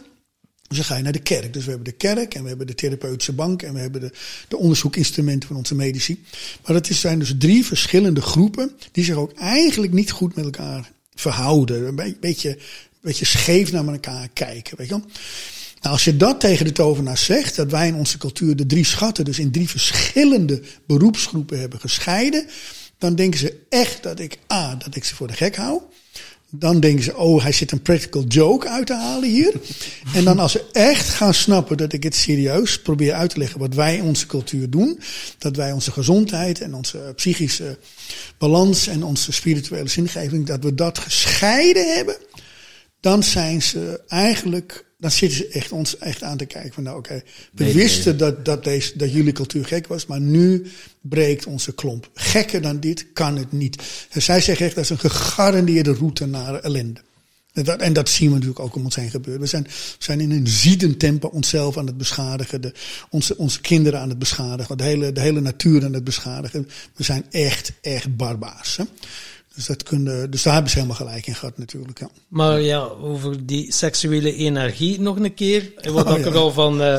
Dus 0.68 0.76
dan 0.76 0.84
ga 0.86 0.96
je 0.96 1.02
naar 1.02 1.12
de 1.12 1.18
kerk. 1.18 1.52
Dus 1.52 1.64
we 1.64 1.70
hebben 1.70 1.92
de 1.92 1.96
kerk 1.96 2.34
en 2.34 2.42
we 2.42 2.48
hebben 2.48 2.66
de 2.66 2.74
therapeutische 2.74 3.32
bank 3.32 3.62
en 3.62 3.74
we 3.74 3.80
hebben 3.80 4.00
de, 4.00 4.12
de 4.48 4.56
onderzoekinstrumenten 4.56 5.48
van 5.48 5.56
onze 5.56 5.74
medici. 5.74 6.24
Maar 6.66 6.72
dat 6.72 6.86
zijn 6.86 7.18
dus 7.18 7.34
drie 7.38 7.64
verschillende 7.64 8.20
groepen 8.20 8.70
die 8.92 9.04
zich 9.04 9.16
ook 9.16 9.32
eigenlijk 9.32 9.92
niet 9.92 10.10
goed 10.10 10.34
met 10.34 10.44
elkaar 10.44 10.90
verhouden. 11.14 11.86
Een 11.86 12.16
beetje, 12.20 12.50
een 12.50 12.58
beetje 13.00 13.24
scheef 13.24 13.72
naar 13.72 13.86
elkaar 13.86 14.28
kijken. 14.32 14.76
Weet 14.76 14.88
je 14.88 14.94
wel? 14.94 15.04
Nou, 15.84 15.96
als 15.96 16.04
je 16.04 16.16
dat 16.16 16.40
tegen 16.40 16.64
de 16.64 16.72
tovenaars 16.72 17.24
zegt, 17.24 17.56
dat 17.56 17.70
wij 17.70 17.86
in 17.86 17.94
onze 17.94 18.18
cultuur 18.18 18.56
de 18.56 18.66
drie 18.66 18.84
schatten 18.84 19.24
dus 19.24 19.38
in 19.38 19.50
drie 19.50 19.68
verschillende 19.68 20.62
beroepsgroepen 20.86 21.60
hebben 21.60 21.80
gescheiden, 21.80 22.46
dan 22.98 23.14
denken 23.14 23.38
ze 23.38 23.56
echt 23.68 24.02
dat 24.02 24.20
ik 24.20 24.38
A, 24.52 24.74
dat 24.74 24.96
ik 24.96 25.04
ze 25.04 25.14
voor 25.14 25.26
de 25.26 25.32
gek 25.32 25.56
hou. 25.56 25.80
Dan 26.50 26.80
denken 26.80 27.04
ze, 27.04 27.16
oh, 27.16 27.42
hij 27.42 27.52
zit 27.52 27.72
een 27.72 27.82
practical 27.82 28.24
joke 28.24 28.68
uit 28.68 28.86
te 28.86 28.94
halen 28.94 29.28
hier. 29.28 29.52
En 30.14 30.24
dan 30.24 30.38
als 30.38 30.52
ze 30.52 30.64
echt 30.72 31.08
gaan 31.08 31.34
snappen 31.34 31.76
dat 31.76 31.92
ik 31.92 32.02
het 32.02 32.14
serieus 32.14 32.80
probeer 32.80 33.12
uit 33.12 33.30
te 33.30 33.38
leggen 33.38 33.60
wat 33.60 33.74
wij 33.74 33.96
in 33.96 34.04
onze 34.04 34.26
cultuur 34.26 34.70
doen. 34.70 35.00
Dat 35.38 35.56
wij 35.56 35.72
onze 35.72 35.92
gezondheid 35.92 36.60
en 36.60 36.74
onze 36.74 37.12
psychische 37.16 37.78
balans 38.38 38.86
en 38.86 39.02
onze 39.02 39.32
spirituele 39.32 39.88
zingeving, 39.88 40.46
dat 40.46 40.64
we 40.64 40.74
dat 40.74 40.98
gescheiden 40.98 41.94
hebben. 41.94 42.16
Dan 43.00 43.22
zijn 43.22 43.62
ze 43.62 44.00
eigenlijk 44.08 44.84
dan 45.04 45.12
zitten 45.12 45.38
ze 45.38 45.48
echt 45.48 45.72
ons 45.72 45.98
echt 45.98 46.22
aan 46.22 46.36
te 46.36 46.44
kijken 46.44 46.72
van 46.72 46.82
nou 46.82 46.98
oké, 46.98 47.08
okay, 47.08 47.24
we 47.52 47.72
wisten 47.72 48.16
Dat, 48.18 48.44
dat, 48.44 48.64
deze, 48.64 48.96
dat 48.96 49.12
jullie 49.12 49.32
cultuur 49.32 49.64
gek 49.64 49.86
was, 49.86 50.06
maar 50.06 50.20
nu 50.20 50.66
breekt 51.00 51.46
onze 51.46 51.74
klomp. 51.74 52.10
Gekker 52.14 52.62
dan 52.62 52.80
dit 52.80 53.06
kan 53.12 53.36
het 53.36 53.52
niet. 53.52 53.82
En 54.10 54.22
zij 54.22 54.40
zeggen 54.40 54.66
echt 54.66 54.74
dat 54.74 54.84
is 54.84 54.90
een 54.90 54.98
gegarandeerde 54.98 55.92
route 55.94 56.26
naar 56.26 56.54
ellende. 56.54 57.00
En 57.52 57.64
dat, 57.64 57.80
en 57.80 57.92
dat 57.92 58.08
zien 58.08 58.28
we 58.28 58.34
natuurlijk 58.34 58.60
ook 58.60 58.74
om 58.74 58.84
ons 58.84 58.94
heen 58.94 59.10
gebeuren. 59.10 59.42
We 59.42 59.48
zijn, 59.48 59.62
we 59.62 59.70
zijn 59.98 60.20
in 60.20 60.30
een 60.30 60.46
ziedend 60.46 60.98
tempo 60.98 61.28
onszelf 61.28 61.78
aan 61.78 61.86
het 61.86 61.96
beschadigen, 61.96 62.60
de, 62.60 62.72
onze, 63.10 63.36
onze 63.36 63.60
kinderen 63.60 64.00
aan 64.00 64.08
het 64.08 64.18
beschadigen, 64.18 64.78
de 64.78 64.84
hele, 64.84 65.12
de 65.12 65.20
hele 65.20 65.40
natuur 65.40 65.84
aan 65.84 65.92
het 65.92 66.04
beschadigen. 66.04 66.68
We 66.96 67.02
zijn 67.02 67.24
echt, 67.30 67.72
echt 67.80 68.16
barbaars. 68.16 68.76
Hè? 68.76 68.84
Dus, 69.54 69.66
dat 69.66 69.82
kunnen, 69.82 70.30
dus 70.30 70.42
daar 70.42 70.52
hebben 70.52 70.70
ze 70.70 70.76
helemaal 70.78 70.98
gelijk 70.98 71.26
in 71.26 71.34
gehad 71.34 71.58
natuurlijk. 71.58 71.98
Ja. 71.98 72.08
Maar 72.28 72.60
ja, 72.60 72.78
over 72.78 73.46
die 73.46 73.72
seksuele 73.72 74.36
energie 74.36 75.00
nog 75.00 75.16
een 75.16 75.34
keer. 75.34 75.72
Wat 75.92 76.06
Oh, 76.06 76.18
ik 76.18 76.24
ja. 76.24 76.30
er 76.30 76.36
al 76.36 76.52
van 76.52 76.82
eh, 76.82 76.98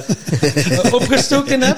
opgestoken 0.99 1.61
heb. 1.61 1.77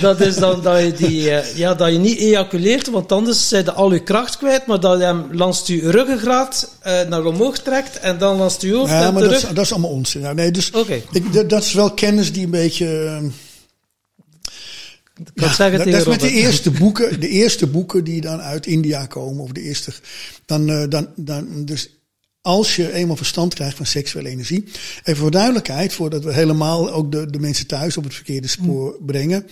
Dat 0.00 0.20
is 0.20 0.36
dan 0.36 0.62
dat 0.62 0.80
je, 0.80 0.92
die, 0.92 1.30
eh, 1.30 1.56
ja, 1.56 1.74
dat 1.74 1.92
je 1.92 1.98
niet 1.98 2.18
ejaculeert, 2.18 2.90
want 2.90 3.12
anders 3.12 3.48
zijn 3.48 3.64
je 3.64 3.72
al 3.72 3.92
je 3.92 4.02
kracht 4.02 4.36
kwijt. 4.38 4.66
Maar 4.66 4.80
dat 4.80 4.98
je 4.98 5.04
hem 5.04 5.28
langs 5.32 5.66
je 5.66 5.90
ruggengraat 5.90 6.70
eh, 6.80 7.02
naar 7.08 7.24
omhoog 7.24 7.58
trekt 7.58 7.98
en 7.98 8.18
dan 8.18 8.36
langs 8.36 8.56
je 8.60 8.74
hoofd 8.74 8.90
Ja, 8.90 9.10
maar 9.10 9.22
dat 9.22 9.32
is, 9.32 9.40
dat 9.40 9.64
is 9.64 9.72
allemaal 9.72 9.90
onzin. 9.90 10.20
Ja, 10.20 10.32
nee, 10.32 10.50
dus 10.50 10.70
ik, 11.12 11.32
dat, 11.32 11.50
dat 11.50 11.62
is 11.62 11.72
wel 11.72 11.90
kennis 11.90 12.32
die 12.32 12.44
een 12.44 12.50
beetje. 12.50 13.20
Eh, 15.14 15.26
Ik 15.26 15.34
kan 15.34 15.46
het 15.46 15.56
zeggen 15.56 15.78
dat, 15.78 15.86
tegen 15.86 16.04
dat 16.04 16.14
is 16.14 16.22
met 16.22 16.30
de 16.30 16.36
eerste 16.36 16.70
boeken, 16.70 17.20
de 17.20 17.28
eerste 17.28 17.66
boeken 17.66 18.04
die 18.04 18.20
dan 18.20 18.40
uit 18.40 18.66
India 18.66 19.06
komen, 19.06 19.42
of 19.42 19.52
de 19.52 19.60
eerste. 19.60 19.92
Dan, 20.46 20.70
eh, 20.70 20.88
dan, 20.88 21.08
dan, 21.16 21.64
dus 21.64 21.90
als 22.44 22.76
je 22.76 22.92
eenmaal 22.92 23.16
verstand 23.16 23.54
krijgt 23.54 23.76
van 23.76 23.86
seksuele 23.86 24.28
energie. 24.28 24.64
Even 25.04 25.20
voor 25.20 25.30
duidelijkheid, 25.30 25.92
voordat 25.92 26.24
we 26.24 26.32
helemaal 26.32 26.92
ook 26.92 27.12
de, 27.12 27.30
de 27.30 27.38
mensen 27.38 27.66
thuis 27.66 27.96
op 27.96 28.04
het 28.04 28.14
verkeerde 28.14 28.48
spoor 28.48 28.96
brengen. 29.00 29.46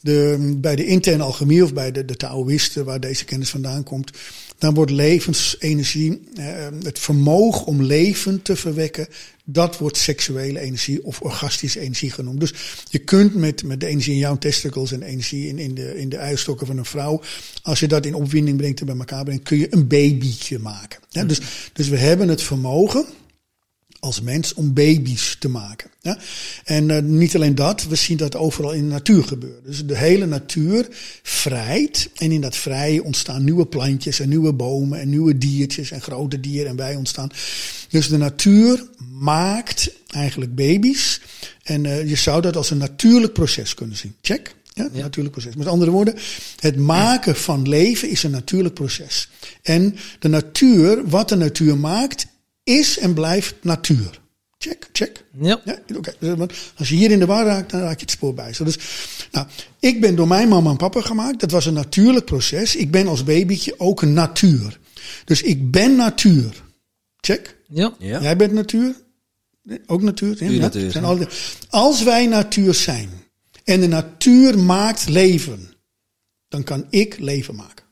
De, 0.00 0.54
bij 0.56 0.76
de 0.76 0.86
interne 0.86 1.22
alchemie 1.22 1.64
of 1.64 1.72
bij 1.72 1.92
de, 1.92 2.04
de 2.04 2.16
Taoïsten, 2.16 2.84
waar 2.84 3.00
deze 3.00 3.24
kennis 3.24 3.50
vandaan 3.50 3.82
komt, 3.82 4.10
dan 4.58 4.74
wordt 4.74 4.90
levensenergie, 4.90 6.20
eh, 6.34 6.46
het 6.82 6.98
vermogen 6.98 7.66
om 7.66 7.82
leven 7.82 8.42
te 8.42 8.56
verwekken, 8.56 9.08
dat 9.44 9.78
wordt 9.78 9.96
seksuele 9.96 10.60
energie 10.60 11.04
of 11.04 11.20
orgastische 11.20 11.80
energie 11.80 12.10
genoemd. 12.10 12.40
Dus 12.40 12.54
je 12.90 12.98
kunt 12.98 13.34
met, 13.34 13.64
met 13.64 13.80
de 13.80 13.86
energie 13.86 14.12
in 14.12 14.18
jouw 14.18 14.38
testicles 14.38 14.92
en 14.92 15.02
energie 15.02 15.48
in, 15.48 15.58
in, 15.58 15.74
de, 15.74 15.98
in 15.98 16.08
de 16.08 16.16
eierstokken 16.16 16.66
van 16.66 16.78
een 16.78 16.84
vrouw, 16.84 17.22
als 17.62 17.80
je 17.80 17.88
dat 17.88 18.06
in 18.06 18.14
opwinding 18.14 18.56
brengt 18.56 18.80
en 18.80 18.86
bij 18.86 18.96
elkaar 18.96 19.24
brengt, 19.24 19.42
kun 19.42 19.58
je 19.58 19.74
een 19.74 19.86
babytje 19.86 20.58
maken. 20.58 21.00
Ja, 21.08 21.24
dus, 21.24 21.40
dus 21.72 21.88
we 21.88 21.96
hebben 21.96 22.28
het 22.28 22.42
vermogen 22.42 23.06
als 24.02 24.20
mens 24.20 24.54
om 24.54 24.72
baby's 24.72 25.36
te 25.38 25.48
maken. 25.48 25.90
Ja? 26.00 26.18
En 26.64 26.88
uh, 26.88 26.98
niet 26.98 27.34
alleen 27.34 27.54
dat, 27.54 27.84
we 27.84 27.94
zien 27.94 28.16
dat 28.16 28.36
overal 28.36 28.72
in 28.72 28.82
de 28.82 28.88
natuur 28.88 29.24
gebeuren. 29.24 29.62
Dus 29.64 29.86
de 29.86 29.96
hele 29.96 30.26
natuur 30.26 30.86
vrijt. 31.22 32.10
En 32.14 32.32
in 32.32 32.40
dat 32.40 32.56
vrije 32.56 33.04
ontstaan 33.04 33.44
nieuwe 33.44 33.66
plantjes 33.66 34.20
en 34.20 34.28
nieuwe 34.28 34.52
bomen 34.52 35.00
en 35.00 35.08
nieuwe 35.08 35.38
diertjes 35.38 35.90
en 35.90 36.00
grote 36.00 36.40
dieren 36.40 36.70
en 36.70 36.76
wij 36.76 36.94
ontstaan. 36.94 37.30
Dus 37.88 38.08
de 38.08 38.16
natuur 38.16 38.86
maakt 39.12 39.90
eigenlijk 40.06 40.54
baby's. 40.54 41.20
En 41.62 41.84
uh, 41.84 42.08
je 42.08 42.16
zou 42.16 42.42
dat 42.42 42.56
als 42.56 42.70
een 42.70 42.78
natuurlijk 42.78 43.32
proces 43.32 43.74
kunnen 43.74 43.96
zien. 43.96 44.14
Check. 44.20 44.54
Ja, 44.74 44.88
ja. 44.92 45.02
natuurlijk 45.02 45.34
proces. 45.34 45.56
Met 45.56 45.66
andere 45.66 45.90
woorden, 45.90 46.14
het 46.60 46.76
maken 46.76 47.36
van 47.36 47.68
leven 47.68 48.08
is 48.08 48.22
een 48.22 48.30
natuurlijk 48.30 48.74
proces. 48.74 49.28
En 49.62 49.96
de 50.18 50.28
natuur, 50.28 51.08
wat 51.08 51.28
de 51.28 51.36
natuur 51.36 51.78
maakt, 51.78 52.26
is 52.64 52.98
en 52.98 53.14
blijft 53.14 53.54
natuur. 53.62 54.20
Check, 54.58 54.88
check. 54.92 55.24
Ja. 55.40 55.60
ja 55.64 55.78
Oké, 55.96 56.12
okay. 56.20 56.48
als 56.76 56.88
je 56.88 56.94
hier 56.94 57.10
in 57.10 57.18
de 57.18 57.26
war 57.26 57.46
raakt, 57.46 57.70
dan 57.70 57.80
raak 57.80 57.96
je 57.96 58.00
het 58.00 58.10
spoor 58.10 58.34
bij. 58.34 58.54
Dus, 58.64 58.78
nou, 59.30 59.46
ik 59.80 60.00
ben 60.00 60.14
door 60.14 60.28
mijn 60.28 60.48
mama 60.48 60.70
en 60.70 60.76
papa 60.76 61.00
gemaakt. 61.00 61.40
Dat 61.40 61.50
was 61.50 61.66
een 61.66 61.74
natuurlijk 61.74 62.24
proces. 62.24 62.76
Ik 62.76 62.90
ben 62.90 63.06
als 63.06 63.24
babytje 63.24 63.74
ook 63.78 64.02
een 64.02 64.12
natuur. 64.12 64.78
Dus 65.24 65.42
ik 65.42 65.70
ben 65.70 65.96
natuur. 65.96 66.62
Check. 67.20 67.56
Ja. 67.68 67.94
Ja. 67.98 68.22
Jij 68.22 68.36
bent 68.36 68.52
natuur. 68.52 68.94
Ook 69.86 70.02
natuur. 70.02 70.44
Ja, 70.44 70.60
natuur. 70.60 70.90
Zijn 70.90 71.28
als 71.68 72.02
wij 72.02 72.26
natuur 72.26 72.74
zijn 72.74 73.10
en 73.64 73.80
de 73.80 73.88
natuur 73.88 74.58
maakt 74.58 75.08
leven, 75.08 75.74
dan 76.48 76.62
kan 76.64 76.86
ik 76.90 77.18
leven 77.18 77.54
maken. 77.54 77.84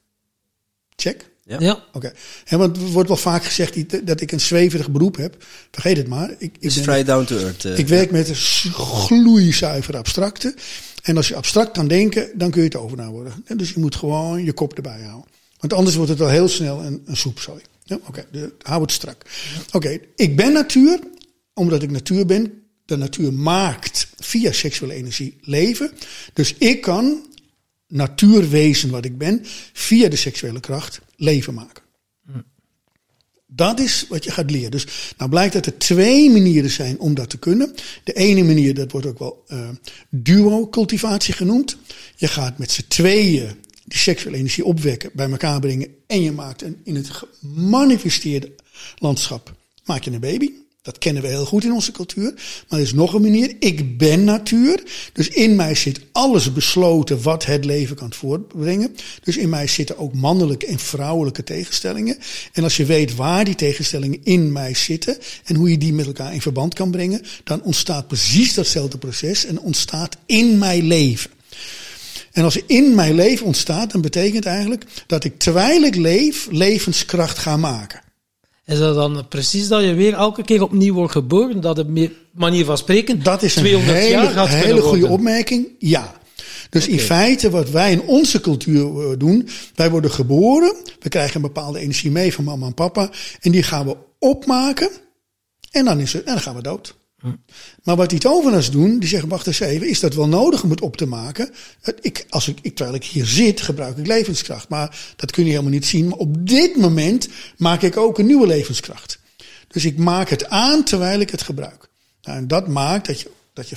Check. 0.96 1.29
Ja. 1.50 1.56
ja. 1.60 1.84
Oké. 1.92 2.12
Okay. 2.46 2.58
want 2.58 2.76
er 2.76 2.82
wordt 2.82 3.08
wel 3.08 3.16
vaak 3.16 3.44
gezegd 3.44 4.06
dat 4.06 4.20
ik 4.20 4.32
een 4.32 4.40
zweverig 4.40 4.90
beroep 4.90 5.16
heb. 5.16 5.44
Vergeet 5.70 5.96
het 5.96 6.08
maar. 6.08 6.34
Ik, 6.38 6.56
ik 6.60 6.84
ben, 6.84 7.06
down 7.06 7.24
to 7.24 7.36
earth. 7.36 7.64
Uh, 7.64 7.78
ik 7.78 7.88
werk 7.88 8.10
met 8.10 8.28
een 8.28 8.72
gloeizuiver 8.72 9.96
abstracte. 9.96 10.54
En 11.02 11.16
als 11.16 11.28
je 11.28 11.34
abstract 11.34 11.72
kan 11.72 11.88
denken, 11.88 12.30
dan 12.34 12.50
kun 12.50 12.60
je 12.60 12.68
het 12.68 12.76
overnaam 12.76 13.10
worden. 13.10 13.32
En 13.44 13.56
dus 13.56 13.72
je 13.72 13.80
moet 13.80 13.96
gewoon 13.96 14.44
je 14.44 14.52
kop 14.52 14.74
erbij 14.74 15.00
houden. 15.02 15.30
Want 15.58 15.72
anders 15.72 15.96
wordt 15.96 16.10
het 16.10 16.18
wel 16.18 16.28
heel 16.28 16.48
snel 16.48 16.80
een, 16.80 17.02
een 17.06 17.16
soepzooi. 17.16 17.62
Ja, 17.84 17.98
Oké, 18.06 18.24
okay, 18.32 18.50
hou 18.62 18.82
het 18.82 18.92
strak. 18.92 19.24
Oké, 19.66 19.76
okay, 19.76 20.00
ik 20.16 20.36
ben 20.36 20.52
natuur. 20.52 20.98
Omdat 21.54 21.82
ik 21.82 21.90
natuur 21.90 22.26
ben. 22.26 22.52
De 22.84 22.96
natuur 22.96 23.32
maakt 23.32 24.08
via 24.18 24.52
seksuele 24.52 24.94
energie 24.94 25.38
leven. 25.40 25.90
Dus 26.32 26.54
ik 26.58 26.80
kan 26.80 27.26
natuurwezen 27.86 28.90
wat 28.90 29.04
ik 29.04 29.18
ben, 29.18 29.40
via 29.72 30.08
de 30.08 30.16
seksuele 30.16 30.60
kracht 30.60 31.00
leven 31.20 31.54
maken. 31.54 31.82
Dat 33.52 33.80
is 33.80 34.06
wat 34.08 34.24
je 34.24 34.30
gaat 34.30 34.50
leren. 34.50 34.70
Dus 34.70 34.86
nou 35.16 35.30
blijkt 35.30 35.52
dat 35.52 35.66
er 35.66 35.78
twee 35.78 36.30
manieren 36.30 36.70
zijn 36.70 36.98
om 36.98 37.14
dat 37.14 37.30
te 37.30 37.38
kunnen. 37.38 37.74
De 38.04 38.12
ene 38.12 38.44
manier, 38.44 38.74
dat 38.74 38.92
wordt 38.92 39.06
ook 39.06 39.18
wel 39.18 39.44
uh, 39.48 39.68
duo-cultivatie 40.10 41.34
genoemd. 41.34 41.76
Je 42.16 42.28
gaat 42.28 42.58
met 42.58 42.70
z'n 42.70 42.84
tweeën 42.88 43.54
die 43.84 43.98
seksuele 43.98 44.36
energie 44.36 44.64
opwekken, 44.64 45.10
bij 45.14 45.30
elkaar 45.30 45.60
brengen. 45.60 45.88
En 46.06 46.22
je 46.22 46.32
maakt 46.32 46.62
een, 46.62 46.80
in 46.84 46.94
het 46.94 47.10
gemanifesteerde 47.10 48.52
landschap, 48.98 49.54
maak 49.84 50.02
je 50.02 50.10
een 50.10 50.20
baby. 50.20 50.50
Dat 50.82 50.98
kennen 50.98 51.22
we 51.22 51.28
heel 51.28 51.44
goed 51.44 51.64
in 51.64 51.72
onze 51.72 51.92
cultuur. 51.92 52.34
Maar 52.68 52.78
er 52.78 52.84
is 52.84 52.92
nog 52.92 53.12
een 53.12 53.22
manier. 53.22 53.56
Ik 53.58 53.98
ben 53.98 54.24
natuur. 54.24 54.82
Dus 55.12 55.28
in 55.28 55.56
mij 55.56 55.74
zit 55.74 56.00
alles 56.12 56.52
besloten 56.52 57.22
wat 57.22 57.44
het 57.44 57.64
leven 57.64 57.96
kan 57.96 58.12
voortbrengen. 58.12 58.96
Dus 59.22 59.36
in 59.36 59.48
mij 59.48 59.66
zitten 59.66 59.98
ook 59.98 60.14
mannelijke 60.14 60.66
en 60.66 60.78
vrouwelijke 60.78 61.44
tegenstellingen. 61.44 62.18
En 62.52 62.62
als 62.62 62.76
je 62.76 62.84
weet 62.84 63.14
waar 63.14 63.44
die 63.44 63.54
tegenstellingen 63.54 64.20
in 64.22 64.52
mij 64.52 64.74
zitten 64.74 65.18
en 65.44 65.54
hoe 65.54 65.70
je 65.70 65.78
die 65.78 65.92
met 65.92 66.06
elkaar 66.06 66.34
in 66.34 66.42
verband 66.42 66.74
kan 66.74 66.90
brengen, 66.90 67.22
dan 67.44 67.62
ontstaat 67.62 68.06
precies 68.06 68.54
datzelfde 68.54 68.98
proces 68.98 69.44
en 69.44 69.60
ontstaat 69.60 70.16
in 70.26 70.58
mij 70.58 70.82
leven. 70.82 71.30
En 72.32 72.44
als 72.44 72.58
in 72.66 72.94
mijn 72.94 73.14
leven 73.14 73.46
ontstaat, 73.46 73.92
dan 73.92 74.00
betekent 74.00 74.46
eigenlijk 74.46 74.84
dat 75.06 75.24
ik 75.24 75.38
terwijl 75.38 75.82
ik 75.82 75.94
leef, 75.94 76.48
levenskracht 76.50 77.38
ga 77.38 77.56
maken. 77.56 78.00
Is 78.70 78.78
dat 78.78 78.94
dan 78.94 79.28
precies 79.28 79.68
dat 79.68 79.82
je 79.82 79.94
weer 79.94 80.14
elke 80.14 80.42
keer 80.42 80.62
opnieuw 80.62 80.94
wordt 80.94 81.12
geboren? 81.12 81.60
Dat 81.60 81.76
de 81.76 82.10
manier 82.32 82.64
van 82.64 82.78
spreken 82.78 83.22
dat 83.22 83.42
is 83.42 83.56
een 83.56 83.62
200 83.62 83.98
hele, 83.98 84.10
jaar 84.10 84.26
gaat 84.26 84.48
hele 84.48 84.80
goede 84.80 84.98
worden. 84.98 85.10
opmerking. 85.10 85.68
Ja. 85.78 86.14
Dus 86.70 86.84
okay. 86.84 86.94
in 86.94 87.00
feite 87.00 87.50
wat 87.50 87.70
wij 87.70 87.92
in 87.92 88.02
onze 88.02 88.40
cultuur 88.40 89.18
doen, 89.18 89.48
wij 89.74 89.90
worden 89.90 90.10
geboren, 90.10 90.74
we 91.00 91.08
krijgen 91.08 91.36
een 91.36 91.42
bepaalde 91.42 91.78
energie 91.78 92.10
mee 92.10 92.32
van 92.34 92.44
mama 92.44 92.66
en 92.66 92.74
papa 92.74 93.10
en 93.40 93.50
die 93.50 93.62
gaan 93.62 93.86
we 93.86 93.96
opmaken 94.18 94.90
en 95.70 95.84
dan, 95.84 96.00
is 96.00 96.12
het, 96.12 96.24
en 96.24 96.32
dan 96.32 96.42
gaan 96.42 96.54
we 96.54 96.62
dood. 96.62 96.94
Maar 97.82 97.96
wat 97.96 98.10
die 98.10 98.18
tovenaars 98.18 98.70
doen, 98.70 98.98
die 98.98 99.08
zeggen, 99.08 99.28
wacht 99.28 99.46
eens 99.46 99.60
even, 99.60 99.88
is 99.88 100.00
dat 100.00 100.14
wel 100.14 100.28
nodig 100.28 100.62
om 100.62 100.70
het 100.70 100.80
op 100.80 100.96
te 100.96 101.06
maken? 101.06 101.50
Ik, 102.00 102.26
als 102.28 102.48
ik, 102.48 102.58
ik, 102.62 102.76
terwijl 102.76 102.96
ik 102.96 103.04
hier 103.04 103.26
zit, 103.26 103.60
gebruik 103.60 103.96
ik 103.96 104.06
levenskracht. 104.06 104.68
Maar 104.68 105.12
dat 105.16 105.30
kun 105.30 105.44
je 105.44 105.50
helemaal 105.50 105.72
niet 105.72 105.86
zien. 105.86 106.08
Maar 106.08 106.18
op 106.18 106.48
dit 106.48 106.76
moment 106.76 107.28
maak 107.56 107.82
ik 107.82 107.96
ook 107.96 108.18
een 108.18 108.26
nieuwe 108.26 108.46
levenskracht. 108.46 109.18
Dus 109.68 109.84
ik 109.84 109.98
maak 109.98 110.28
het 110.28 110.48
aan 110.48 110.84
terwijl 110.84 111.20
ik 111.20 111.30
het 111.30 111.42
gebruik. 111.42 111.88
Nou, 112.22 112.38
en 112.38 112.48
dat 112.48 112.68
maakt 112.68 113.06
dat 113.06 113.20
je, 113.20 113.30
dat 113.52 113.68
je 113.68 113.76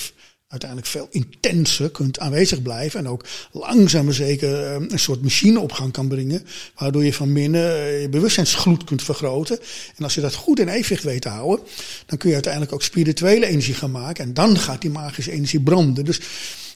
uiteindelijk 0.54 0.90
veel 0.90 1.08
intenser 1.12 1.90
kunt 1.90 2.20
aanwezig 2.20 2.62
blijven. 2.62 3.00
En 3.00 3.08
ook 3.08 3.26
langzaam 3.52 4.06
maar 4.06 4.14
zeker 4.14 4.72
een 4.72 5.00
soort 5.00 5.22
machine 5.22 5.60
op 5.60 5.72
gang 5.72 5.92
kan 5.92 6.08
brengen. 6.08 6.46
Waardoor 6.76 7.04
je 7.04 7.14
van 7.14 7.34
binnen 7.34 8.02
je 8.02 8.10
bewustzijnsgloed 8.10 8.84
kunt 8.84 9.04
vergroten. 9.04 9.60
En 9.96 10.04
als 10.04 10.16
je 10.16 10.22
dat 10.22 10.34
goed 10.34 10.60
in 10.60 10.68
evenwicht 10.68 11.04
weet 11.04 11.22
te 11.22 11.30
houden. 11.30 11.66
Dan 12.06 12.18
kun 12.18 12.28
je 12.28 12.34
uiteindelijk 12.34 12.74
ook 12.74 12.84
spirituele 12.84 13.46
energie 13.46 13.74
gaan 13.74 13.92
maken. 13.92 14.24
En 14.24 14.34
dan 14.34 14.58
gaat 14.58 14.82
die 14.82 14.90
magische 14.90 15.32
energie 15.32 15.62
branden. 15.62 16.06
Dus, 16.06 16.20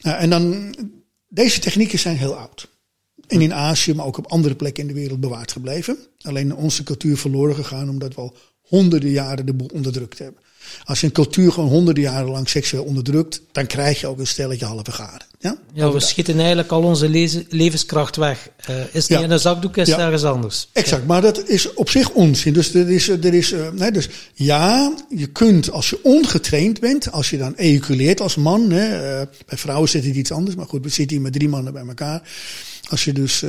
uh, 0.02 0.22
en 0.22 0.30
dan, 0.30 0.76
deze 1.28 1.60
technieken 1.60 2.00
zijn 2.00 2.18
heel 2.18 2.36
oud. 2.36 2.68
En 3.28 3.42
in 3.42 3.54
Azië, 3.54 3.94
maar 3.94 4.06
ook 4.06 4.18
op 4.18 4.28
andere 4.28 4.56
plekken 4.56 4.82
in 4.82 4.94
de 4.94 5.00
wereld 5.00 5.20
bewaard 5.20 5.52
gebleven. 5.52 5.98
Alleen 6.22 6.56
onze 6.56 6.84
cultuur 6.84 7.18
verloren 7.18 7.56
gegaan 7.56 7.90
omdat 7.90 8.16
we 8.16 8.22
al 8.22 8.36
honderden 8.62 9.10
jaren 9.10 9.46
de 9.46 9.54
boel 9.54 9.70
onderdrukt 9.74 10.20
hebben. 10.20 10.42
Als 10.84 11.00
je 11.00 11.06
een 11.06 11.12
cultuur 11.12 11.52
gewoon 11.52 11.70
honderden 11.70 12.04
jaren 12.04 12.30
lang 12.30 12.50
seksueel 12.50 12.84
onderdrukt, 12.84 13.42
dan 13.52 13.68
krijg 13.68 14.00
je 14.00 14.08
ook 14.08 14.20
een 14.20 14.28
stelletje 14.28 14.66
halve 14.66 14.92
garen. 14.92 15.26
Ja, 15.40 15.58
ja 15.74 15.92
we 15.92 16.00
schieten 16.00 16.38
eigenlijk 16.38 16.72
al 16.72 16.84
onze 16.84 17.10
le 17.10 17.46
levenskracht 17.50 18.16
weg. 18.16 18.50
Uh, 18.70 18.76
is 18.80 19.08
niet 19.08 19.20
ja. 19.20 19.24
in 19.24 19.32
een 19.32 19.40
zakdoek, 19.40 19.78
is 19.78 19.88
ja. 19.88 20.00
ergens 20.00 20.24
anders. 20.24 20.68
Exact, 20.74 21.08
maar 21.08 21.22
dat 21.22 21.48
is 21.50 21.74
op 21.74 21.90
zich 21.90 22.10
onzin. 22.10 22.54
Dus, 22.54 22.74
er 22.74 22.90
is, 22.90 23.10
er 23.10 23.34
is, 23.34 23.52
uh, 23.52 23.70
nee, 23.70 23.92
dus 23.92 24.10
ja, 24.34 24.94
je 25.10 25.28
kunt 25.28 25.72
als 25.72 25.90
je 25.90 26.00
ongetraind 26.04 26.80
bent, 26.80 27.12
als 27.12 27.30
je 27.30 27.38
dan 27.38 27.54
ejaculeert 27.56 28.22
als 28.22 28.36
man, 28.36 28.72
hè, 28.72 29.20
uh, 29.20 29.28
bij 29.46 29.58
vrouwen 29.58 29.90
zit 29.90 30.06
het 30.06 30.16
iets 30.16 30.32
anders, 30.32 30.56
maar 30.56 30.68
goed, 30.68 30.84
we 30.84 30.90
zitten 30.90 31.16
hier 31.16 31.26
met 31.26 31.34
drie 31.34 31.50
mannen 31.50 31.74
bij 31.74 31.88
elkaar. 31.88 32.22
Als 32.90 33.06
je 33.06 33.14
dus 33.14 33.40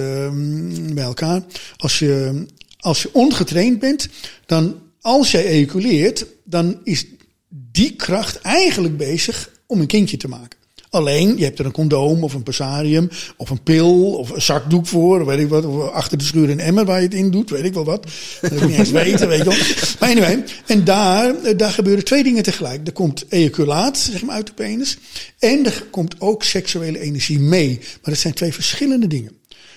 bij 0.92 1.04
elkaar, 1.04 1.42
als 1.76 1.98
je, 1.98 2.44
als 2.78 3.02
je 3.02 3.08
ongetraind 3.12 3.78
bent, 3.78 4.08
dan 4.46 4.74
als 5.00 5.30
jij 5.30 5.46
ejaculeert, 5.46 6.26
dan 6.44 6.80
is 6.84 7.06
die 7.48 7.92
kracht 7.92 8.40
eigenlijk 8.40 8.96
bezig 8.96 9.50
om 9.66 9.80
een 9.80 9.86
kindje 9.86 10.16
te 10.16 10.28
maken. 10.28 10.58
Alleen, 10.90 11.36
je 11.36 11.44
hebt 11.44 11.58
er 11.58 11.64
een 11.64 11.72
condoom 11.72 12.24
of 12.24 12.34
een 12.34 12.42
passarium 12.42 13.08
of 13.36 13.50
een 13.50 13.62
pil 13.62 14.14
of 14.14 14.30
een 14.30 14.42
zakdoek 14.42 14.86
voor, 14.86 15.26
weet 15.26 15.38
ik 15.38 15.48
wat, 15.48 15.64
of 15.64 15.90
achter 15.90 16.18
de 16.18 16.24
schuur 16.24 16.50
een 16.50 16.60
emmer 16.60 16.84
waar 16.84 16.98
je 16.98 17.04
het 17.04 17.14
in 17.14 17.30
doet, 17.30 17.50
weet 17.50 17.64
ik 17.64 17.74
wel 17.74 17.84
wat. 17.84 18.06
Dat 18.40 18.52
ik 18.52 18.66
niet 18.66 18.78
eens 18.78 18.90
weten, 18.90 19.28
weet 19.28 19.38
je 19.38 19.44
wel. 19.44 19.58
Maar 20.00 20.08
anyway, 20.08 20.44
en 20.66 20.84
daar, 20.84 21.56
daar 21.56 21.70
gebeuren 21.70 22.04
twee 22.04 22.22
dingen 22.22 22.42
tegelijk. 22.42 22.86
Er 22.86 22.92
komt 22.92 23.24
ejaculaat, 23.28 23.98
zeg 23.98 24.22
maar, 24.22 24.34
uit 24.34 24.46
de 24.46 24.52
penis. 24.52 24.98
En 25.38 25.66
er 25.66 25.86
komt 25.90 26.20
ook 26.20 26.44
seksuele 26.44 27.00
energie 27.00 27.38
mee. 27.38 27.78
Maar 27.78 27.98
dat 28.12 28.18
zijn 28.18 28.34
twee 28.34 28.52
verschillende 28.52 29.06
dingen. 29.06 29.32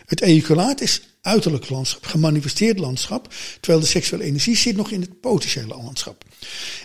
Het 0.06 0.22
ejaculaat 0.22 0.82
is 0.82 1.02
uiterlijk 1.22 1.70
landschap, 1.70 2.06
gemanifesteerd 2.06 2.80
landschap, 2.80 3.34
terwijl 3.60 3.84
de 3.84 3.90
seksuele 3.90 4.24
energie 4.24 4.56
zit 4.56 4.76
nog 4.76 4.92
in 4.92 5.02
het 5.02 5.20
potentiële 5.20 5.68
landschap. 5.68 6.24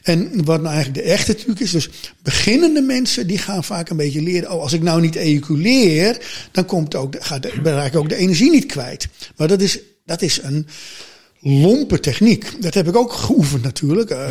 En 0.03 0.45
wat 0.45 0.63
nou 0.63 0.75
eigenlijk 0.75 1.05
de 1.05 1.13
echte 1.13 1.35
truc 1.35 1.59
is, 1.61 1.71
dus 1.71 1.89
beginnende 2.23 2.81
mensen 2.81 3.27
die 3.27 3.39
gaan 3.39 3.65
vaak 3.65 3.89
een 3.89 3.97
beetje 3.97 4.23
leren, 4.23 4.51
oh 4.51 4.63
als 4.63 4.73
ik 4.73 4.83
nou 4.83 5.01
niet 5.01 5.15
ejaculeer, 5.15 6.27
dan 6.51 6.65
komt 6.65 6.95
ook, 6.95 7.17
gaat 7.19 7.45
raak 7.45 7.93
ik 7.93 7.97
ook 7.97 8.09
de 8.09 8.17
energie 8.17 8.51
niet 8.51 8.67
kwijt. 8.67 9.09
Maar 9.37 9.49
dat 9.49 9.61
is, 9.61 9.79
dat 10.05 10.23
is 10.23 10.43
een, 10.43 10.67
lompe 11.47 12.01
techniek. 12.01 12.63
Dat 12.63 12.75
heb 12.75 12.89
ik 12.89 12.97
ook 12.97 13.13
geoefend 13.13 13.63
natuurlijk. 13.63 14.11
Uh, 14.11 14.31